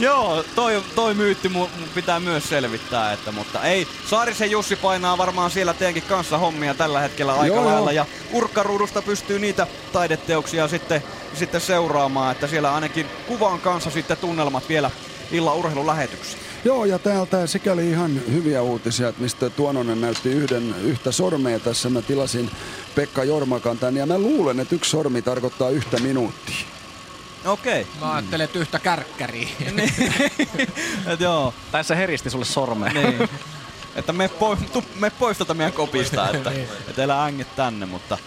Joo, 0.00 0.44
toi, 0.54 0.82
toi 0.94 1.14
myytti 1.14 1.48
mu, 1.48 1.60
mu 1.60 1.86
pitää 1.94 2.20
myös 2.20 2.48
selvittää, 2.48 3.12
että, 3.12 3.32
mutta 3.32 3.62
ei. 3.62 3.88
Saarisen 4.06 4.50
Jussi 4.50 4.76
painaa 4.76 5.18
varmaan 5.18 5.50
siellä 5.50 5.74
teidänkin 5.74 6.02
kanssa 6.02 6.38
hommia 6.38 6.74
tällä 6.74 7.00
hetkellä 7.00 7.34
aika 7.34 7.56
Joo, 7.56 7.64
lailla. 7.64 7.80
joo. 7.80 7.90
Ja 7.90 8.06
kurkkaruudusta 8.32 9.02
pystyy 9.02 9.38
niitä 9.38 9.66
taideteoksia 9.92 10.68
sitten, 10.68 11.02
sitten 11.34 11.60
seuraamaan, 11.60 12.32
että 12.32 12.46
siellä 12.46 12.74
ainakin 12.74 13.06
kuvan 13.26 13.60
kanssa 13.60 13.90
sitten 13.90 14.16
tunnelmat 14.16 14.68
vielä 14.68 14.90
illan 15.32 15.56
urheilulähetyksiä. 15.56 16.38
Joo, 16.64 16.84
ja 16.84 16.98
täältä 16.98 17.46
sikäli 17.46 17.90
ihan 17.90 18.20
hyviä 18.32 18.62
uutisia, 18.62 19.08
että 19.08 19.22
mistä 19.22 19.50
Tuononen 19.50 20.00
näytti 20.00 20.28
yhden, 20.28 20.74
yhtä 20.82 21.12
sormea 21.12 21.58
tässä. 21.58 21.90
Mä 21.90 22.02
tilasin 22.02 22.50
Pekka 22.94 23.24
Jormakan 23.24 23.78
tän, 23.78 23.96
ja 23.96 24.06
mä 24.06 24.18
luulen, 24.18 24.60
että 24.60 24.74
yksi 24.74 24.90
sormi 24.90 25.22
tarkoittaa 25.22 25.70
yhtä 25.70 25.98
minuuttia. 25.98 26.66
Okei. 27.44 27.86
Mä 28.00 28.12
ajattelen, 28.14 28.44
että 28.44 28.58
yhtä 28.58 28.78
kärkkäriä. 28.78 29.48
Et 31.12 31.20
joo. 31.20 31.54
Tai 31.72 31.84
se 31.84 31.96
heristi 31.96 32.30
sulle 32.30 32.44
sormeen. 32.44 32.94
Niin. 32.94 33.28
että 33.96 34.12
me, 34.12 34.28
pois, 34.28 34.58
tu, 34.72 34.84
me 34.94 35.10
pois 35.10 35.36
tuolta 35.36 35.54
meidän 35.54 35.72
kopista, 35.72 36.30
että, 36.30 36.52
että 36.88 37.04
älä 37.04 37.24
änget 37.24 37.56
tänne, 37.56 37.86
mutta 37.86 38.18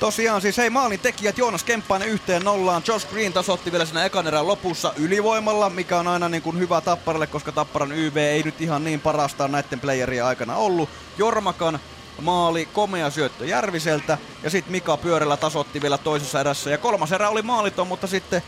Tosiaan 0.00 0.40
siis 0.40 0.56
hei 0.56 0.70
maalin 0.70 1.00
tekijät 1.00 1.38
Joonas 1.38 1.64
Kemppainen 1.64 2.08
yhteen 2.08 2.44
nollaan. 2.44 2.82
Josh 2.88 3.08
Green 3.10 3.32
tasotti 3.32 3.72
vielä 3.72 3.84
siinä 3.84 4.04
ekan 4.04 4.26
erän 4.26 4.46
lopussa 4.46 4.92
ylivoimalla, 4.96 5.70
mikä 5.70 5.98
on 5.98 6.08
aina 6.08 6.28
niin 6.28 6.42
kuin 6.42 6.58
hyvä 6.58 6.80
Tapparalle, 6.80 7.26
koska 7.26 7.52
Tapparan 7.52 7.92
YV 7.92 8.16
ei 8.16 8.42
nyt 8.42 8.60
ihan 8.60 8.84
niin 8.84 9.00
parasta 9.00 9.48
näiden 9.48 9.80
playerien 9.80 10.24
aikana 10.24 10.56
ollut. 10.56 10.88
Jormakan 11.18 11.80
maali, 12.20 12.66
komea 12.66 13.10
syöttö 13.10 13.46
Järviseltä 13.46 14.18
ja 14.42 14.50
sitten 14.50 14.72
Mika 14.72 14.96
Pyörällä 14.96 15.36
tasotti 15.36 15.82
vielä 15.82 15.98
toisessa 15.98 16.40
erässä. 16.40 16.70
Ja 16.70 16.78
kolmas 16.78 17.12
erä 17.12 17.28
oli 17.28 17.42
maaliton, 17.42 17.86
mutta 17.86 18.06
sitten 18.06 18.42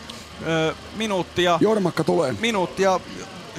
ö, 0.46 0.74
minuuttia... 0.96 1.58
Jormakka 1.60 2.04
tulee. 2.04 2.34
Minuuttia 2.40 3.00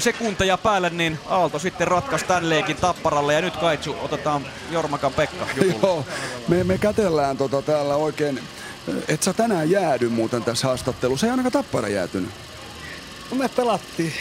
sekunteja 0.02 0.58
päälle, 0.58 0.90
niin 0.90 1.20
Aalto 1.28 1.60
sitten 1.60 1.88
ratkaisi 1.88 2.26
tämän 2.26 2.50
leikin 2.50 2.76
Tapparalle. 2.76 3.34
Ja 3.34 3.42
nyt 3.42 3.58
Kaitsu, 3.58 3.96
otetaan 4.02 4.46
Jormakan 4.72 5.14
Pekka. 5.14 5.48
Joo, 5.82 6.06
me, 6.48 6.64
me 6.64 6.78
kätellään 6.78 7.38
tota 7.38 7.62
täällä 7.62 7.96
oikein. 7.96 8.40
Et 9.08 9.24
sä 9.24 9.34
tänään 9.34 9.72
jäädy 9.72 10.10
muuten 10.10 10.44
tässä 10.44 10.68
haastattelussa, 10.68 11.28
ei 11.28 11.32
ainakaan 11.32 11.52
Tappara 11.52 11.88
jäätynyt. 11.88 12.30
No 13.32 13.38
me 13.38 13.50
pelattiin, 13.50 14.14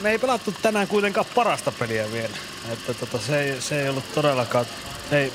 me 0.00 0.10
ei 0.10 0.18
pelattu 0.18 0.54
tänään 0.62 0.88
kuitenkaan 0.88 1.26
parasta 1.34 1.72
peliä 1.72 2.12
vielä. 2.12 2.36
Että 2.72 2.94
tota, 2.94 3.18
se, 3.18 3.40
ei, 3.40 3.60
se 3.60 3.82
ei 3.82 3.88
ollut 3.88 4.14
todellakaan, 4.14 4.66
ei, 5.12 5.32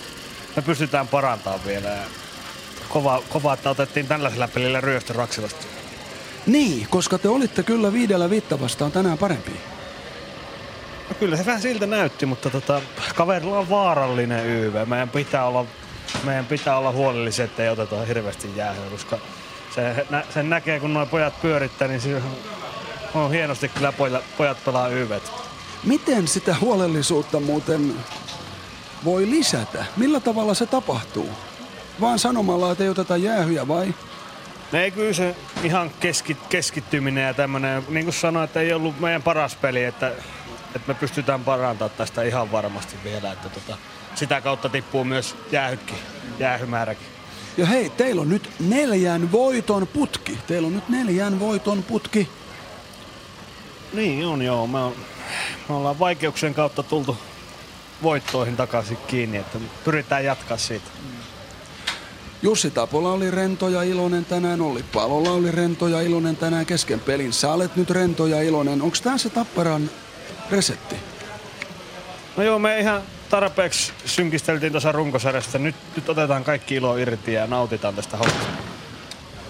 me 0.55 0.61
pystytään 0.61 1.07
parantamaan 1.07 1.65
vielä. 1.65 1.89
Kova, 2.89 3.23
kova, 3.29 3.53
että 3.53 3.69
otettiin 3.69 4.07
tällaisella 4.07 4.47
pelillä 4.47 4.81
ryöstö 4.81 5.13
Raksilasta. 5.13 5.65
Niin, 6.45 6.87
koska 6.89 7.17
te 7.17 7.29
olitte 7.29 7.63
kyllä 7.63 7.93
viidellä 7.93 8.29
viitta 8.29 8.61
vastaan 8.61 8.91
tänään 8.91 9.17
parempi. 9.17 9.51
No 11.11 11.15
kyllä 11.19 11.37
se 11.37 11.45
vähän 11.45 11.61
siltä 11.61 11.87
näytti, 11.87 12.25
mutta 12.25 12.49
tota, 12.49 12.81
kaverilla 13.15 13.59
on 13.59 13.69
vaarallinen 13.69 14.45
YV. 14.45 14.87
Meidän 14.87 15.09
pitää 15.09 15.45
olla, 15.45 15.65
meidän 16.23 16.45
pitää 16.45 16.77
olla 16.77 16.91
huolellisia, 16.91 17.45
ettei 17.45 17.69
oteta 17.69 18.05
hirveästi 18.05 18.55
jäähyä, 18.55 18.89
koska 18.91 19.17
se, 19.75 20.05
nä, 20.09 20.23
sen 20.33 20.49
näkee, 20.49 20.79
kun 20.79 20.93
nuo 20.93 21.05
pojat 21.05 21.41
pyörittää, 21.41 21.87
niin 21.87 22.01
se 22.01 22.21
on 23.13 23.31
hienosti 23.31 23.69
kyllä 23.69 23.91
pojat, 23.91 24.23
pojat 24.37 24.65
pelaa 24.65 24.87
YVt. 24.87 25.31
Miten 25.83 26.27
sitä 26.27 26.55
huolellisuutta 26.61 27.39
muuten 27.39 27.95
voi 29.05 29.29
lisätä? 29.29 29.85
Millä 29.97 30.19
tavalla 30.19 30.53
se 30.53 30.65
tapahtuu? 30.65 31.29
Vaan 32.01 32.19
sanomalla, 32.19 32.71
että 32.71 32.83
ei 32.83 32.89
oteta 32.89 33.17
jäähyjä 33.17 33.67
vai? 33.67 33.93
No 34.71 34.79
ei 34.79 34.91
kyllä 34.91 35.13
se 35.13 35.35
ihan 35.63 35.91
keski, 35.99 36.37
keskittyminen 36.49 37.23
ja 37.23 37.33
tämmönen, 37.33 37.83
niin 37.89 38.05
kuin 38.05 38.13
sanoin, 38.13 38.43
että 38.43 38.59
ei 38.59 38.73
ollut 38.73 38.99
meidän 38.99 39.23
paras 39.23 39.55
peli, 39.55 39.83
että, 39.83 40.11
että 40.75 40.87
me 40.87 40.93
pystytään 40.93 41.43
parantamaan 41.43 41.97
tästä 41.97 42.23
ihan 42.23 42.51
varmasti 42.51 42.95
vielä, 43.03 43.31
että 43.31 43.49
tota, 43.49 43.77
sitä 44.15 44.41
kautta 44.41 44.69
tippuu 44.69 45.03
myös 45.03 45.35
jäähytkin, 45.51 45.97
jäähymääräkin. 46.39 47.07
Ja 47.57 47.65
hei, 47.65 47.89
teillä 47.89 48.21
on 48.21 48.29
nyt 48.29 48.49
neljän 48.59 49.31
voiton 49.31 49.87
putki. 49.87 50.37
Teillä 50.47 50.67
on 50.67 50.73
nyt 50.73 50.89
neljän 50.89 51.39
voiton 51.39 51.83
putki. 51.83 52.29
Niin 53.93 54.25
on 54.25 54.41
joo, 54.41 54.67
me, 54.67 54.79
on, 54.79 54.95
me 55.69 55.75
ollaan 55.75 55.99
vaikeuksien 55.99 56.53
kautta 56.53 56.83
tultu 56.83 57.17
voittoihin 58.03 58.57
takaisin 58.57 58.97
kiinni, 59.07 59.37
että 59.37 59.57
pyritään 59.83 60.25
jatkaa 60.25 60.57
siitä. 60.57 60.85
Jussi 62.41 62.71
Tapola 62.71 63.11
oli 63.11 63.31
rento 63.31 63.69
ja 63.69 63.83
iloinen 63.83 64.25
tänään, 64.25 64.61
Olli 64.61 64.85
Palola 64.93 65.31
oli 65.31 65.51
rento 65.51 65.87
ja 65.87 66.01
iloinen 66.01 66.37
tänään 66.37 66.65
kesken 66.65 66.99
pelin. 66.99 67.33
Sä 67.33 67.53
olet 67.53 67.75
nyt 67.75 67.89
rento 67.89 68.27
ja 68.27 68.41
iloinen. 68.41 68.81
Onko 68.81 68.97
tämä 69.03 69.17
se 69.17 69.29
Tapparan 69.29 69.89
resetti? 70.51 70.95
No 72.37 72.43
joo, 72.43 72.59
me 72.59 72.79
ihan 72.79 73.01
tarpeeksi 73.29 73.91
synkisteltiin 74.05 74.71
tuossa 74.71 74.91
runkosarjasta. 74.91 75.57
Nyt, 75.57 75.75
nyt 75.95 76.09
otetaan 76.09 76.43
kaikki 76.43 76.75
ilo 76.75 76.97
irti 76.97 77.33
ja 77.33 77.47
nautitaan 77.47 77.95
tästä 77.95 78.17
hommasta. 78.17 78.47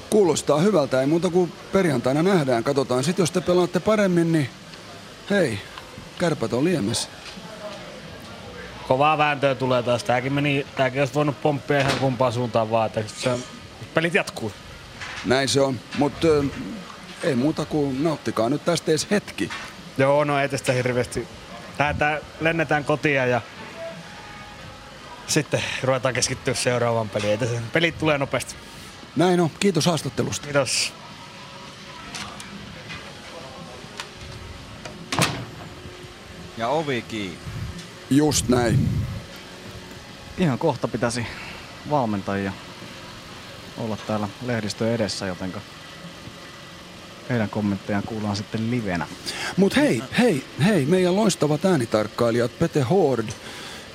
Kuulostaa 0.10 0.60
hyvältä, 0.60 1.02
ei 1.02 1.08
muuta 1.08 1.30
kuin 1.30 1.54
perjantaina 1.72 2.24
nähdään. 2.24 2.64
Katsotaan 2.64 3.04
sitten, 3.04 3.24
jos 3.24 3.32
te 3.32 3.42
pelaatte 3.42 3.80
paremmin, 3.80 4.32
niin 4.32 4.50
hei, 5.30 5.60
kärpät 6.20 6.54
on 6.54 6.64
liemessä. 6.64 7.10
Kovaa 8.88 9.18
vääntöä 9.18 9.56
tulee 9.56 9.84
taas. 9.84 10.04
Tääkin, 10.04 10.34
meni, 10.34 10.66
tääkin 10.76 11.02
olisi 11.02 11.14
voinut 11.14 11.42
pomppia 11.42 11.80
ihan 11.80 12.00
kumpaan 12.00 12.34
suuntaan 12.34 12.72
vaan, 12.72 12.88
että 12.88 13.04
se, 13.18 13.32
pelit 13.94 14.14
jatkuu. 14.14 14.52
Näin 15.26 15.50
se 15.50 15.62
on, 15.62 15.80
mutta 15.98 16.28
ei 17.24 17.36
muuta 17.36 17.66
kuin 17.66 18.04
nauttikaa 18.04 18.50
nyt 18.50 18.66
tästä 18.66 18.92
edes 18.92 19.08
hetki. 19.12 19.50
Joo, 19.98 20.24
no 20.24 20.40
ei 20.40 20.50
tästä 20.50 20.74
hirveästi. 20.74 21.28
Lähdetään, 21.80 22.20
lennetään 22.40 22.86
kotia 22.86 23.26
ja 23.26 23.42
sitten 25.28 25.64
ruvetaan 25.84 26.14
keskittyä 26.14 26.54
seuraavaan 26.54 27.10
peliin. 27.10 27.40
Pelit 27.74 27.98
tulee 27.98 28.18
nopeasti. 28.18 28.56
Näin 29.16 29.40
on, 29.40 29.52
kiitos 29.60 29.86
haastattelusta. 29.86 30.44
Kiitos. 30.44 30.94
Ja 36.58 36.68
ovi 36.68 37.02
kiinni. 37.02 37.38
Just 38.10 38.48
näin. 38.48 38.90
Ihan 40.38 40.58
kohta 40.60 40.88
pitäisi 40.88 41.28
valmentajia 41.90 42.52
olla 43.78 43.98
täällä 43.98 44.28
lehdistö 44.46 44.96
edessä, 44.96 45.26
jotenka 45.26 45.62
heidän 47.30 47.50
kommenttejaan 47.50 48.04
kuullaan 48.04 48.36
sitten 48.36 48.72
livenä. 48.72 49.08
Mut 49.58 49.76
hei, 49.76 50.04
hei, 50.18 50.44
hei, 50.66 50.86
meidän 50.86 51.16
loistavat 51.16 51.66
äänitarkkailijat 51.66 52.60
Pete 52.60 52.82
Hord 52.82 53.30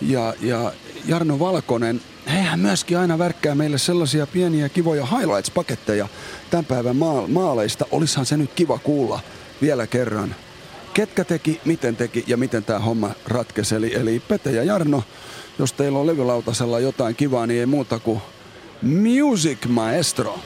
ja, 0.01 0.35
ja 0.41 0.73
Jarno 1.07 1.39
Valkonen, 1.39 2.01
hehän 2.27 2.61
myöskin 2.61 2.99
aina 2.99 3.19
värkkää 3.19 3.55
meille 3.55 3.79
sellaisia 3.79 4.27
pieniä 4.27 4.69
kivoja 4.69 5.07
highlights-paketteja 5.07 6.09
tämän 6.51 6.65
päivän 6.65 6.97
maal- 6.97 7.27
maaleista. 7.29 7.87
Olishan 7.91 8.27
se 8.27 8.37
nyt 8.37 8.51
kiva 8.55 8.79
kuulla 8.79 9.21
vielä 9.63 9.87
kerran. 9.87 10.35
Ketkä 10.95 11.25
teki, 11.25 11.61
miten 11.65 11.97
teki 11.97 12.25
ja 12.27 12.37
miten 12.37 12.65
tämä 12.65 12.79
homma 12.79 13.11
ratkesi. 13.27 13.75
Eli, 13.75 13.95
eli 13.95 14.23
Pete 14.29 14.51
ja 14.51 14.65
Jarno, 14.65 15.03
jos 15.59 15.73
teillä 15.73 15.99
on 15.99 16.07
levylautasella 16.07 16.81
jotain 16.81 17.17
kivaa, 17.17 17.47
niin 17.47 17.61
ei 17.61 17.67
muuta 17.67 17.99
kuin 17.99 18.21
Music 18.83 19.67
Maestro. 19.67 20.39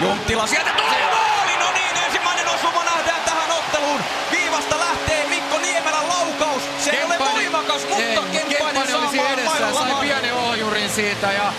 Junttila 0.00 0.46
sieltä 0.46 0.70
tulee 0.76 0.91
siitä 10.94 11.32
ja 11.32 11.52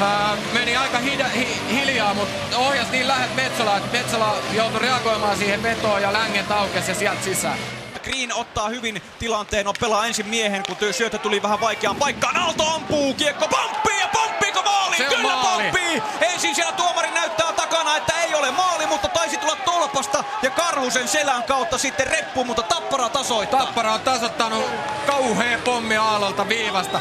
ää, 0.00 0.36
meni 0.52 0.76
aika 0.76 0.98
hida, 0.98 1.24
hi, 1.28 1.48
hiljaa, 1.70 2.14
mutta 2.14 2.58
ohjas 2.58 2.90
niin 2.90 3.08
lähet 3.08 3.34
Metsola, 3.34 3.76
että 3.76 3.98
Metsola 3.98 4.36
joutui 4.52 4.80
reagoimaan 4.80 5.36
siihen 5.36 5.62
vetoon 5.62 6.02
ja 6.02 6.12
längen 6.12 6.52
aukesi 6.52 6.90
ja 6.90 6.94
sieltä 6.94 7.22
sisään. 7.24 7.58
Green 8.02 8.34
ottaa 8.34 8.68
hyvin 8.68 9.02
tilanteen, 9.18 9.64
no 9.64 9.72
pelaa 9.80 10.06
ensin 10.06 10.26
miehen, 10.26 10.62
kun 10.66 10.76
syöttö 10.92 11.18
tuli 11.18 11.42
vähän 11.42 11.60
vaikeaan 11.60 11.96
paikkaan. 11.96 12.36
Aalto 12.36 12.74
ampuu, 12.74 13.14
kiekko 13.14 13.48
pomppii 13.48 14.00
ja 14.00 14.08
pomppiiko 14.12 14.62
maaliin? 14.62 14.96
Se 14.96 15.08
on 15.08 15.14
Kyllä 15.16 15.32
maali. 15.32 15.62
pomppii! 15.62 16.02
Ensin 16.20 16.54
siellä 16.54 16.72
tuomari 16.72 17.10
näyttää 17.10 17.52
takana, 17.52 17.96
että 17.96 18.12
ei 18.22 18.34
ole 18.34 18.50
maali, 18.50 18.86
mutta 18.86 19.08
taisi 19.08 19.36
tulla 19.36 19.56
tolpasta 19.56 20.24
ja 20.42 20.50
Karhusen 20.50 21.08
selän 21.08 21.42
kautta 21.42 21.78
sitten 21.78 22.06
reppu, 22.06 22.44
mutta 22.44 22.62
Tappara 22.62 23.08
tasoittaa. 23.08 23.60
Tappara 23.66 23.92
on 23.92 24.00
tasoittanut 24.00 24.64
kauhea 25.06 25.58
pommi 25.64 25.96
Aallolta 25.96 26.48
viivasta. 26.48 27.00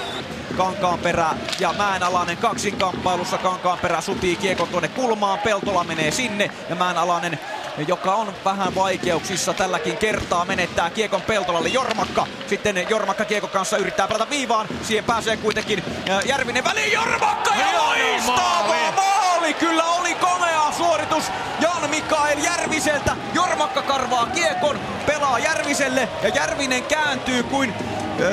Kankaanperä 0.62 1.30
ja 1.60 1.74
Mäenalainen 1.78 2.38
kaksinkamppailussa. 2.38 3.38
Kankaanperä 3.38 4.02
sutii 4.02 4.36
kiekon 4.36 4.68
tuonne 4.68 4.88
kulmaan, 4.88 5.40
Peltola 5.40 5.84
menee 5.84 6.12
sinne 6.12 6.52
ja 6.70 6.76
Mäenalainen 6.76 7.40
joka 7.88 8.16
on 8.16 8.34
vähän 8.46 8.76
vaikeuksissa 8.76 9.54
tälläkin 9.54 9.98
kertaa, 9.98 10.46
menettää 10.46 10.90
kiekon 10.90 11.22
Peltolalle 11.22 11.70
Jormakka. 11.70 12.28
Sitten 12.48 12.86
Jormakka 12.90 13.26
kiekon 13.26 13.50
kanssa 13.50 13.78
yrittää 13.78 14.08
pelata 14.08 14.30
viivaan, 14.30 14.68
siihen 14.84 15.06
pääsee 15.06 15.38
kuitenkin 15.38 15.84
Järvinen 16.26 16.64
väliin, 16.64 16.92
Jormakka 16.92 17.56
ja 17.56 17.82
loistava 17.82 18.36
maali. 18.36 18.92
maali! 18.96 19.54
Kyllä 19.54 19.86
oli 19.86 20.16
komea 20.16 20.72
suoritus 20.78 21.24
Jan 21.60 21.90
Mikael 21.90 22.38
Järviseltä. 22.44 23.16
Jormakka 23.34 23.82
karvaa 23.82 24.26
kiekon, 24.26 24.80
pelaa 25.06 25.40
Järviselle 25.40 26.10
ja 26.24 26.30
Järvinen 26.30 26.84
kääntyy 26.84 27.44
kuin 27.44 27.74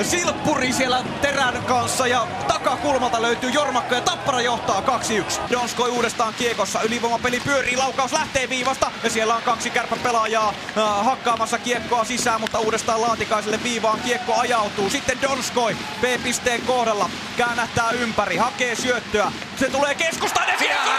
silppuri 0.02 0.72
siellä 0.72 1.04
terän 1.20 1.62
kanssa 1.62 2.06
ja 2.06 2.26
takakulmalta 2.48 3.22
löytyy 3.22 3.50
Jormakka 3.50 3.94
ja 3.94 4.00
Tappara 4.00 4.40
johtaa 4.40 4.80
2-1. 4.80 5.40
Donskoi 5.50 5.90
uudestaan 5.90 6.34
kiekossa, 6.34 6.82
ylivoimapeli 6.82 7.40
pyörii, 7.40 7.76
laukaus 7.76 8.12
lähtee 8.12 8.48
viivasta 8.48 8.90
ja 9.04 9.10
siellä 9.10 9.36
on 9.36 9.42
kaksi 9.42 9.70
kärppäpelaajaa 9.70 10.48
äh, 10.48 11.04
hakkaamassa 11.04 11.58
kiekkoa 11.58 12.04
sisään, 12.04 12.40
mutta 12.40 12.58
uudestaan 12.58 13.00
Laatikaiselle 13.00 13.60
viivaan 13.62 14.00
kiekko 14.00 14.34
ajautuu. 14.34 14.90
Sitten 14.90 15.18
Donskoi 15.22 15.76
B-pisteen 16.00 16.62
kohdalla 16.62 17.10
käännähtää 17.36 17.90
ympäri, 17.90 18.36
hakee 18.36 18.74
syöttöä. 18.74 19.32
Se 19.56 19.70
tulee 19.70 19.94
keskustaan 19.94 20.48
ja 20.48 20.56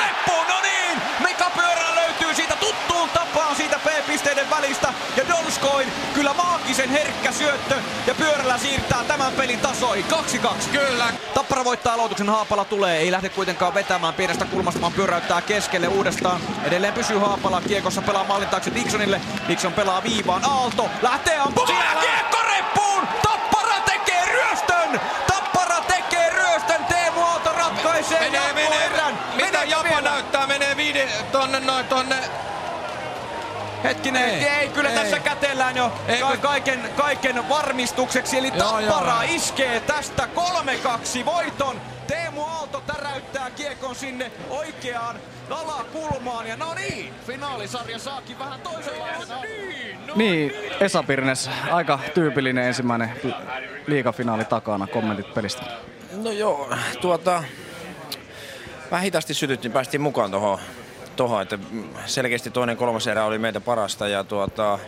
reppuun, 0.08 0.48
no 0.48 0.61
niin! 0.61 1.01
Mika 1.19 1.51
tapaan 3.50 3.58
siitä 3.58 3.80
B-pisteiden 3.90 4.50
välistä 4.50 4.94
ja 5.18 5.24
Donskoin 5.28 5.88
kyllä 6.14 6.34
maagisen 6.34 6.90
herkkä 6.90 7.32
syöttö 7.32 7.76
ja 8.08 8.16
Pyörällä 8.16 8.58
siirtää 8.58 9.03
tämän 9.03 9.34
pelin 9.34 9.60
tasoihin 9.60 10.06
2-2. 10.11 10.69
Kyllä. 10.72 11.08
Tappara 11.34 11.64
voittaa 11.64 11.94
aloituksen, 11.94 12.30
Haapala 12.30 12.66
tulee, 12.66 12.98
ei 12.98 13.11
lähde 13.11 13.30
kuitenkaan 13.30 13.74
vetämään 13.74 14.14
pienestä 14.14 14.45
kulmasta, 14.45 14.82
vaan 14.82 14.94
pyöräyttää 14.94 15.42
keskelle 15.42 15.88
uudestaan. 15.88 16.42
Edelleen 16.64 16.94
pysyy 16.94 17.18
Haapala 17.18 17.61
kiekossa, 17.61 18.02
pelaa 18.02 18.24
maalin 18.24 18.48
taakse 18.48 18.72
Dixonille. 18.76 19.22
Dixon 19.48 19.74
pelaa 19.74 20.03
viivaan, 20.03 20.45
Aalto 20.45 20.90
lähtee 21.02 21.40
ampumaan 21.40 21.98
kiekko 22.02 22.38
reppuun! 22.50 23.08
Tappara 23.22 23.82
tekee 23.86 24.26
ryöstön! 24.26 25.02
Tappara 25.28 25.82
tekee 25.82 26.30
ryöstön, 26.30 26.86
Teemu 26.86 27.22
Aalto 27.22 27.52
ratkaisee 27.52 28.19
Menee, 28.19 28.53
menee, 28.53 29.14
mitä 29.36 29.64
Japa 29.64 30.02
näyttää, 30.02 30.48
menee 30.48 30.78
viiden 30.78 31.10
tonne 31.32 31.60
noin 31.60 31.86
tonne. 31.86 32.16
Hetkinen, 33.83 34.24
ei, 34.30 34.48
ei 34.48 34.69
kyllä 34.69 34.90
ei. 34.90 34.95
tässä 34.95 35.19
kätellään 35.19 35.77
jo 35.77 35.91
ka- 36.22 36.38
kaiken, 36.38 36.80
kaiken 36.98 37.49
varmistukseksi. 37.49 38.38
Eli 38.38 38.48
Joo, 38.48 38.58
Tappara 38.82 39.24
joo. 39.24 39.35
iskee 39.35 39.80
tästä 39.80 40.27
3-2 41.22 41.25
voiton. 41.25 41.82
Teemu 42.08 42.43
Aalto 42.43 42.82
täräyttää 42.88 43.51
kiekon 43.51 43.95
sinne 43.95 44.32
oikeaan 44.49 45.16
alakulmaan. 45.49 46.48
Ja 46.48 46.56
no 46.58 46.74
niin, 46.74 47.14
finaalisarja 47.27 47.99
saakin 47.99 48.40
vähän 48.40 48.59
toisenlaisen. 48.61 49.38
Niin, 49.41 50.08
no 50.08 50.14
Niin, 50.16 50.53
Esa 50.80 51.03
Pirnes, 51.03 51.49
aika 51.72 51.99
tyypillinen 52.14 52.64
ensimmäinen 52.67 53.11
li- 53.24 53.33
liigafinaali 53.88 54.45
takana. 54.45 54.88
Kommentit 54.88 55.33
pelistä. 55.33 55.64
No 56.24 56.32
joo, 56.32 56.69
tuota, 57.01 57.43
vähän 58.91 59.03
hitaasti 59.03 59.33
sytyttiin, 59.33 59.72
päästiin 59.72 60.01
mukaan 60.01 60.32
tuohon, 60.32 60.59
tohon, 61.19 61.41
että 61.41 61.59
selkeästi 62.06 62.51
toinen 62.51 62.77
kolmas 62.77 63.07
erä 63.07 63.25
oli 63.25 63.38
meitä 63.38 63.61
parasta 63.61 64.07
ja 64.07 64.23
tuota, 64.23 64.80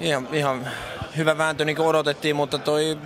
ihan, 0.00 0.28
ihan 0.32 0.68
hyvä 1.16 1.38
vääntö 1.38 1.64
niin 1.64 1.76
kuin 1.76 1.88
odotettiin, 1.88 2.36
mutta 2.36 2.58
toi 2.58 2.98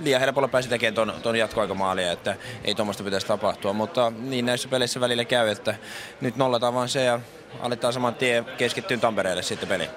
liian 0.00 0.20
helpolla 0.20 0.48
pääsi 0.48 0.68
tekemään 0.68 0.94
ton, 0.94 1.14
ton 1.22 1.36
jatkoaikamaalia, 1.36 2.12
että 2.12 2.36
ei 2.64 2.74
tuommoista 2.74 3.04
pitäisi 3.04 3.26
tapahtua, 3.26 3.72
mutta 3.72 4.12
niin 4.18 4.46
näissä 4.46 4.68
peleissä 4.68 5.00
välillä 5.00 5.24
käy, 5.24 5.48
että 5.48 5.74
nyt 6.20 6.36
nollataan 6.36 6.74
vaan 6.74 6.88
se 6.88 7.04
ja 7.04 7.20
aletaan 7.60 7.92
saman 7.92 8.14
tien 8.14 8.44
keskittyä 8.44 8.96
Tampereelle 8.96 9.42
sitten 9.42 9.68
peliin. 9.68 9.90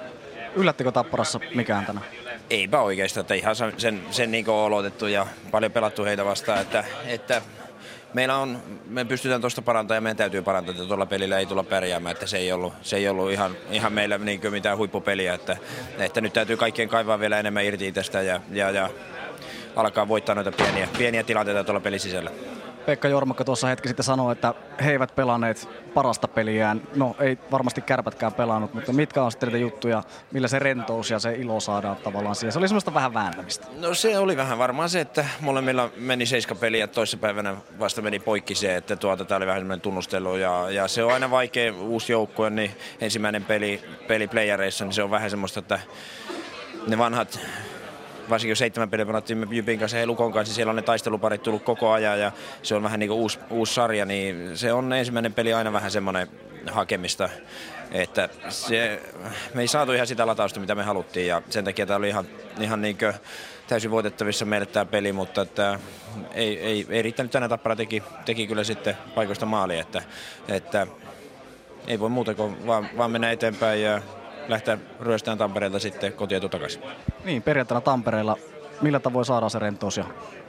Yllättikö 0.56 0.92
Tapparassa 0.92 1.40
mikään 1.56 1.86
tänään? 1.86 2.06
Eipä 2.50 2.82
oikeastaan, 2.82 3.22
että 3.22 3.34
ihan 3.34 3.56
sen, 3.56 4.04
sen, 4.12 4.32
niin 4.32 4.50
olotettu 4.50 5.08
ja 5.08 5.28
paljon 5.52 5.72
pelattu 5.72 6.04
heitä 6.04 6.26
vastaan, 6.26 6.62
että, 6.62 6.84
että 7.06 7.42
meillä 8.16 8.38
on, 8.38 8.64
me 8.88 9.06
pystytään 9.06 9.42
tuosta 9.42 9.62
parantamaan 9.62 9.98
ja 9.98 10.02
meidän 10.02 10.18
täytyy 10.18 10.42
parantaa, 10.42 10.72
että 10.72 10.86
tuolla 10.86 11.06
pelillä 11.06 11.40
ei 11.40 11.46
tulla 11.46 11.64
pärjäämään, 11.64 12.14
että 12.14 12.28
se 12.28 12.38
ei 12.38 12.52
ollut, 12.52 12.74
se 12.82 12.96
ei 12.96 13.08
ollut 13.10 13.32
ihan, 13.32 13.58
ihan 13.72 13.94
meillä 13.94 14.18
niin 14.18 14.42
mitään 14.52 14.78
huippupeliä, 14.78 15.34
että, 15.34 15.58
että 16.00 16.22
nyt 16.22 16.34
täytyy 16.34 16.58
kaikkien 16.58 16.90
kaivaa 16.90 17.20
vielä 17.20 17.40
enemmän 17.40 17.66
irti 17.66 17.88
itsestä 17.88 18.22
ja, 18.22 18.42
ja, 18.52 18.72
ja 18.72 18.90
alkaa 19.76 20.08
voittaa 20.08 20.36
noita 20.36 20.52
pieniä, 20.52 20.88
pieniä 20.98 21.24
tilanteita 21.24 21.64
tuolla 21.64 21.80
pelin 21.80 22.00
sisällä. 22.00 22.32
Pekka 22.86 23.08
Jormakka 23.08 23.44
tuossa 23.44 23.68
hetki 23.68 23.88
sitten 23.88 24.04
sanoi, 24.04 24.32
että 24.32 24.54
he 24.84 24.92
eivät 24.92 25.16
pelanneet 25.16 25.70
parasta 25.94 26.28
peliään. 26.28 26.82
No 26.96 27.16
ei 27.20 27.38
varmasti 27.52 27.82
kärpätkään 27.82 28.34
pelannut, 28.34 28.74
mutta 28.74 28.94
mitkä 28.94 29.24
on 29.24 29.32
sitten 29.32 29.62
juttuja, 29.62 30.04
millä 30.32 30.48
se 30.48 30.60
rentous 30.60 31.12
ja 31.12 31.20
se 31.20 31.34
ilo 31.36 31.60
saadaan 31.60 31.96
tavallaan 31.96 32.36
siihen. 32.36 32.52
Se 32.52 32.60
oli 32.60 32.68
semmoista 32.68 32.94
vähän 32.94 33.14
vääntämistä. 33.14 33.68
No 33.80 33.94
se 33.94 34.18
oli 34.20 34.38
vähän 34.38 34.58
varmaan 34.58 34.90
se, 34.90 35.00
että 35.02 35.26
molemmilla 35.42 35.90
meni 35.96 36.26
seiskapeli 36.26 36.80
ja 36.80 36.88
toissapäivänä 36.88 37.56
vasta 37.80 38.02
meni 38.02 38.20
poikki 38.20 38.56
se, 38.56 38.76
että 38.76 38.96
tuota, 38.96 39.26
tämä 39.26 39.38
oli 39.38 39.48
vähän 39.48 39.62
semmoinen 39.62 39.82
tunnustelu 39.82 40.36
ja, 40.36 40.70
ja, 40.70 40.88
se 40.88 41.04
on 41.04 41.14
aina 41.14 41.32
vaikea 41.32 41.74
uusi 41.74 42.12
joukkue, 42.12 42.50
niin 42.50 42.72
ensimmäinen 43.02 43.46
peli, 43.46 43.84
peli 44.08 44.28
playereissa, 44.28 44.86
niin 44.86 44.94
se 44.94 45.04
on 45.04 45.12
vähän 45.12 45.30
semmoista, 45.30 45.60
että 45.60 45.80
ne 46.88 46.98
vanhat 46.98 47.40
varsinkin 48.30 48.52
jos 48.52 48.60
seitsemän 48.60 48.90
peliä 48.90 49.06
pelattiin 49.06 49.48
Jypin 49.52 49.80
kanssa 49.80 49.98
ja 49.98 50.08
Lukon 50.08 50.34
kanssa, 50.34 50.56
siellä 50.56 50.70
on 50.70 50.76
ne 50.76 50.82
taisteluparit 50.82 51.44
tullut 51.44 51.64
koko 51.64 51.92
ajan 51.92 52.20
ja 52.20 52.32
se 52.64 52.76
on 52.76 52.84
vähän 52.84 53.00
niin 53.00 53.08
kuin 53.10 53.20
uusi, 53.20 53.40
uusi 53.50 53.74
sarja, 53.74 54.06
niin 54.06 54.58
se 54.58 54.74
on 54.74 54.94
ensimmäinen 54.94 55.34
peli 55.34 55.54
aina 55.54 55.74
vähän 55.74 55.92
semmoinen 55.92 56.28
hakemista, 56.72 57.30
että 57.92 58.30
se, 58.50 59.02
me 59.54 59.62
ei 59.62 59.68
saatu 59.68 59.92
ihan 59.92 60.08
sitä 60.08 60.28
latausta, 60.28 60.60
mitä 60.60 60.76
me 60.76 60.84
haluttiin 60.84 61.28
ja 61.28 61.42
sen 61.50 61.66
takia 61.66 61.86
tämä 61.86 61.98
oli 61.98 62.10
ihan, 62.10 62.26
ihan 62.60 62.82
niin 62.82 62.98
kuin 62.98 63.14
täysin 63.68 63.92
voitettavissa 63.92 64.46
meille 64.46 64.66
tämä 64.66 64.86
peli, 64.86 65.12
mutta 65.12 65.42
että 65.42 65.80
ei, 66.34 66.60
ei, 66.60 66.86
ei 66.90 67.02
riittänyt 67.02 67.32
tänään 67.32 67.50
Tappara 67.50 67.76
teki, 67.76 68.04
teki 68.26 68.48
kyllä 68.48 68.64
sitten 68.64 68.98
paikoista 69.16 69.46
maalia, 69.46 69.82
että, 69.82 70.02
että 70.48 70.88
ei 71.88 72.00
voi 72.00 72.10
muuta 72.10 72.34
kuin 72.34 72.68
vaan, 72.68 72.90
vaan 72.98 73.12
mennä 73.12 73.32
eteenpäin 73.32 73.82
ja 73.82 74.02
lähteä 74.48 74.78
ryöstään 75.00 75.38
Tampereelta 75.38 75.80
sitten 75.80 76.14
kotietu 76.14 76.50
takaisin. 76.50 76.82
Niin, 77.24 77.42
perjantaina 77.42 77.82
Tampereella. 77.82 78.38
Millä 78.82 79.00
tavoin 79.00 79.26
saadaan 79.26 79.50
se 79.50 79.60
rentous 79.60 79.98
ja 79.98 80.06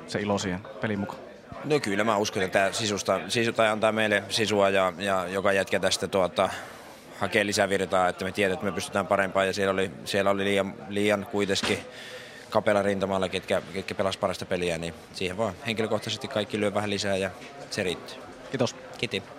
se 0.07 0.21
ilo 0.21 0.39
siihen 0.39 0.61
pelin 0.81 0.99
mukaan? 0.99 1.19
No 1.65 1.81
kyllä 1.81 2.05
mä 2.05 2.17
uskon, 2.17 2.43
että 2.43 2.59
tämä 2.59 2.73
sisusta, 2.73 3.21
sisusta 3.29 3.71
antaa 3.73 3.93
meille 3.93 4.23
sisua 4.29 4.69
ja, 4.69 4.93
ja 4.99 5.27
joka 5.29 5.53
jätkä 5.53 5.81
tästä 5.81 6.09
tuota, 6.09 6.49
hakee 7.21 7.47
lisävirtaa, 7.47 8.09
että 8.09 8.25
me 8.25 8.33
tiedetään, 8.33 8.55
että 8.55 8.67
me 8.67 8.73
pystytään 8.73 9.07
parempaan 9.07 9.47
ja 9.47 9.53
siellä 9.53 9.73
oli, 9.73 9.91
siellä 10.05 10.31
oli 10.31 10.45
liian, 10.45 10.75
liian 10.89 11.27
kuitenkin 11.31 11.79
kapela 12.51 12.83
rintamalla, 12.83 13.29
ketkä, 13.29 13.63
ketkä 13.73 13.95
pelas 13.95 14.17
parasta 14.17 14.47
peliä, 14.47 14.79
niin 14.79 14.95
siihen 15.15 15.37
vaan 15.37 15.55
henkilökohtaisesti 15.67 16.29
kaikki 16.29 16.61
lyö 16.61 16.75
vähän 16.75 16.91
lisää 16.91 17.17
ja 17.17 17.31
se 17.71 17.83
riittää. 17.83 18.17
Kiitos. 18.51 18.77
Kiitos. 18.99 19.36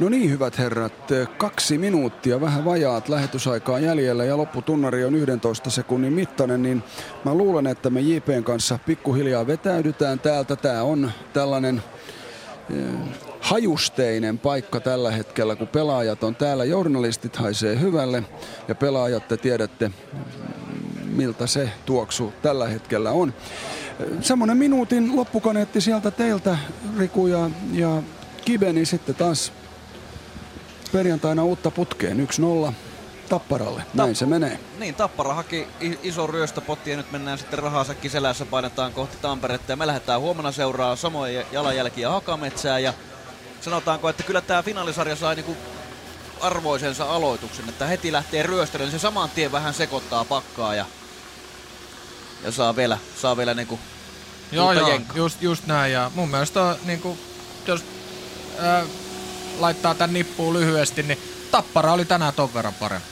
No 0.00 0.08
niin, 0.08 0.30
hyvät 0.30 0.58
herrat, 0.58 0.92
kaksi 1.38 1.78
minuuttia, 1.78 2.40
vähän 2.40 2.64
vajaat 2.64 3.08
lähetysaikaa 3.08 3.78
jäljellä 3.78 4.24
ja 4.24 4.36
lopputunnari 4.36 5.04
on 5.04 5.14
11 5.14 5.70
sekunnin 5.70 6.12
mittainen, 6.12 6.62
niin 6.62 6.82
mä 7.24 7.34
luulen, 7.34 7.66
että 7.66 7.90
me 7.90 8.00
JPn 8.00 8.44
kanssa 8.44 8.78
pikkuhiljaa 8.86 9.46
vetäydytään 9.46 10.20
täältä. 10.20 10.56
Tää 10.56 10.82
on 10.82 11.10
tällainen 11.32 11.82
eh, 12.70 12.84
hajusteinen 13.40 14.38
paikka 14.38 14.80
tällä 14.80 15.10
hetkellä, 15.10 15.56
kun 15.56 15.68
pelaajat 15.68 16.24
on 16.24 16.34
täällä. 16.34 16.64
Journalistit 16.64 17.36
haisee 17.36 17.80
hyvälle 17.80 18.24
ja 18.68 18.74
pelaajat 18.74 19.28
te 19.28 19.36
tiedätte, 19.36 19.90
miltä 21.04 21.46
se 21.46 21.70
tuoksu 21.86 22.32
tällä 22.42 22.68
hetkellä 22.68 23.10
on. 23.10 23.34
Semmoinen 24.20 24.56
minuutin 24.56 25.16
loppukaneetti 25.16 25.80
sieltä 25.80 26.10
teiltä, 26.10 26.58
Riku 26.98 27.26
ja, 27.26 27.50
ja 27.72 28.02
Kibe, 28.44 28.72
niin 28.72 28.86
sitten 28.86 29.14
taas 29.14 29.52
perjantaina 30.92 31.44
uutta 31.44 31.70
putkeen 31.70 32.28
1-0 32.68 32.72
Tapparalle. 33.28 33.82
Näin 33.94 34.16
se 34.16 34.26
menee. 34.26 34.58
Niin, 34.78 34.94
Tappara 34.94 35.34
haki 35.34 35.66
i- 35.82 35.98
ison 36.02 36.28
ryöstöpotti 36.30 36.90
ja 36.90 36.96
nyt 36.96 37.12
mennään 37.12 37.38
sitten 37.38 37.58
rahasäkki 37.58 38.08
selässä, 38.08 38.44
painetaan 38.46 38.92
kohti 38.92 39.16
Tamperetta 39.22 39.72
ja 39.72 39.76
me 39.76 39.86
lähdetään 39.86 40.20
huomenna 40.20 40.52
seuraa 40.52 40.96
samoja 40.96 41.44
jalanjälkiä 41.52 42.10
Hakametsää 42.10 42.78
ja 42.78 42.94
sanotaanko, 43.60 44.08
että 44.08 44.22
kyllä 44.22 44.40
tämä 44.40 44.62
finaalisarja 44.62 45.16
sai 45.16 45.34
niinku 45.34 45.56
arvoisensa 46.40 47.04
aloituksen, 47.14 47.68
että 47.68 47.86
heti 47.86 48.12
lähtee 48.12 48.42
ryöstöön, 48.42 48.82
niin 48.84 48.90
se 48.92 48.98
saman 48.98 49.30
tien 49.30 49.52
vähän 49.52 49.74
sekoittaa 49.74 50.24
pakkaa 50.24 50.74
ja, 50.74 50.86
ja 52.44 52.52
saa 52.52 52.76
vielä, 52.76 52.98
saa 53.22 53.36
vielä 53.36 53.54
niinku 53.54 53.78
Joo, 54.52 54.72
joo, 54.72 55.00
just, 55.14 55.42
just 55.42 55.66
näin. 55.66 55.92
Ja 55.92 56.10
mun 56.14 56.28
mielestä 56.28 56.62
on, 56.62 56.76
niin 56.84 57.00
kuin, 57.00 57.18
jos 57.66 57.84
ää, 58.58 58.82
laittaa 59.62 59.94
tän 59.94 60.12
nippuun 60.12 60.54
lyhyesti, 60.54 61.02
niin 61.02 61.18
Tappara 61.50 61.92
oli 61.92 62.04
tänään 62.04 62.34
ton 62.34 62.54
verran 62.54 62.74
parempi. 62.74 63.08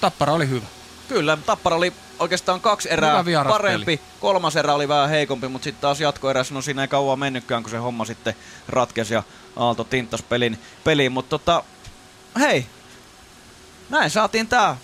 Tappara 0.00 0.32
oli 0.32 0.48
hyvä. 0.48 0.66
Kyllä, 1.08 1.38
Tappara 1.46 1.76
oli 1.76 1.92
oikeastaan 2.18 2.60
kaksi 2.60 2.92
erää 2.92 3.24
parempi. 3.48 4.00
Kolmas 4.20 4.56
erä 4.56 4.74
oli 4.74 4.88
vähän 4.88 5.08
heikompi, 5.08 5.48
mutta 5.48 5.64
sitten 5.64 5.80
taas 5.80 6.00
jatkoerässä, 6.00 6.54
no 6.54 6.62
siinä 6.62 6.82
ei 6.82 6.88
kauan 6.88 7.18
mennytkään, 7.18 7.62
kun 7.62 7.70
se 7.70 7.76
homma 7.76 8.04
sitten 8.04 8.34
ratkesi 8.68 9.14
ja 9.14 9.22
Aalto 9.56 9.84
tinttas 9.84 10.22
pelin, 10.22 10.58
peliin. 10.84 11.12
Mutta 11.12 11.30
tota, 11.30 11.64
hei, 12.40 12.66
näin 13.90 14.10
saatiin 14.10 14.48
tää 14.48 14.76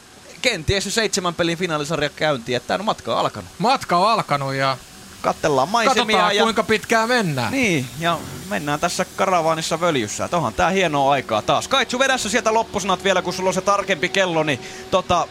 kenties 0.42 0.84
se 0.84 0.90
seitsemän 0.90 1.34
pelin 1.34 1.58
finaalisarja 1.58 2.08
käyntiin, 2.08 2.56
että 2.56 2.74
on 2.74 2.84
matka 2.84 3.20
alkanut. 3.20 3.50
Matka 3.58 3.96
on 3.96 4.10
alkanut 4.10 4.54
ja 4.54 4.76
Kattellaan 5.22 5.68
maisemia 5.68 6.04
katsotaan 6.04 6.36
ja... 6.36 6.42
kuinka 6.42 6.62
pitkään 6.62 7.08
mennään. 7.08 7.52
Niin, 7.52 7.86
ja 8.00 8.18
mennään 8.48 8.80
tässä 8.80 9.06
karavaanissa 9.16 9.80
völjyssä. 9.80 10.24
Et 10.24 10.34
onhan 10.34 10.54
tää 10.54 10.70
hienoa 10.70 11.12
aikaa 11.12 11.42
taas. 11.42 11.68
Kaitsu 11.68 11.98
vedässä 11.98 12.28
sieltä 12.28 12.54
loppusanat 12.54 13.04
vielä, 13.04 13.22
kun 13.22 13.32
sulla 13.32 13.50
on 13.50 13.54
se 13.54 13.60
tarkempi 13.60 14.08
kello, 14.08 14.42
niin 14.42 14.60
tota... 14.90 15.28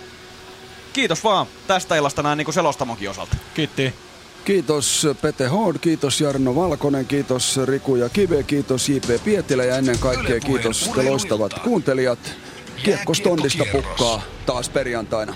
Kiitos 0.94 1.24
vaan 1.24 1.48
tästä 1.68 1.96
illasta 1.96 2.24
näin 2.24 2.38
niin 2.38 2.46
kuin 2.46 2.56
selostamokin 2.56 3.10
osalta. 3.10 3.38
Kiitti. 3.54 3.94
Kiitos 4.46 5.08
Pete 5.22 5.48
Hood, 5.48 5.76
kiitos 5.82 6.22
Jarno 6.22 6.56
Valkonen, 6.56 7.06
kiitos 7.06 7.60
Riku 7.66 7.96
ja 7.96 8.10
Kive, 8.10 8.44
kiitos 8.44 8.90
J.P. 8.90 9.24
Pietilä 9.24 9.64
ja 9.64 9.78
ennen 9.78 10.00
kaikkea 10.00 10.40
kiitos 10.40 10.92
te 10.96 11.04
loistavat 11.10 11.54
kuuntelijat. 11.60 12.20
Kiekko 12.84 13.14
Stondista 13.14 13.64
pukkaa 13.72 14.22
taas 14.46 14.70
perjantaina. 14.70 15.36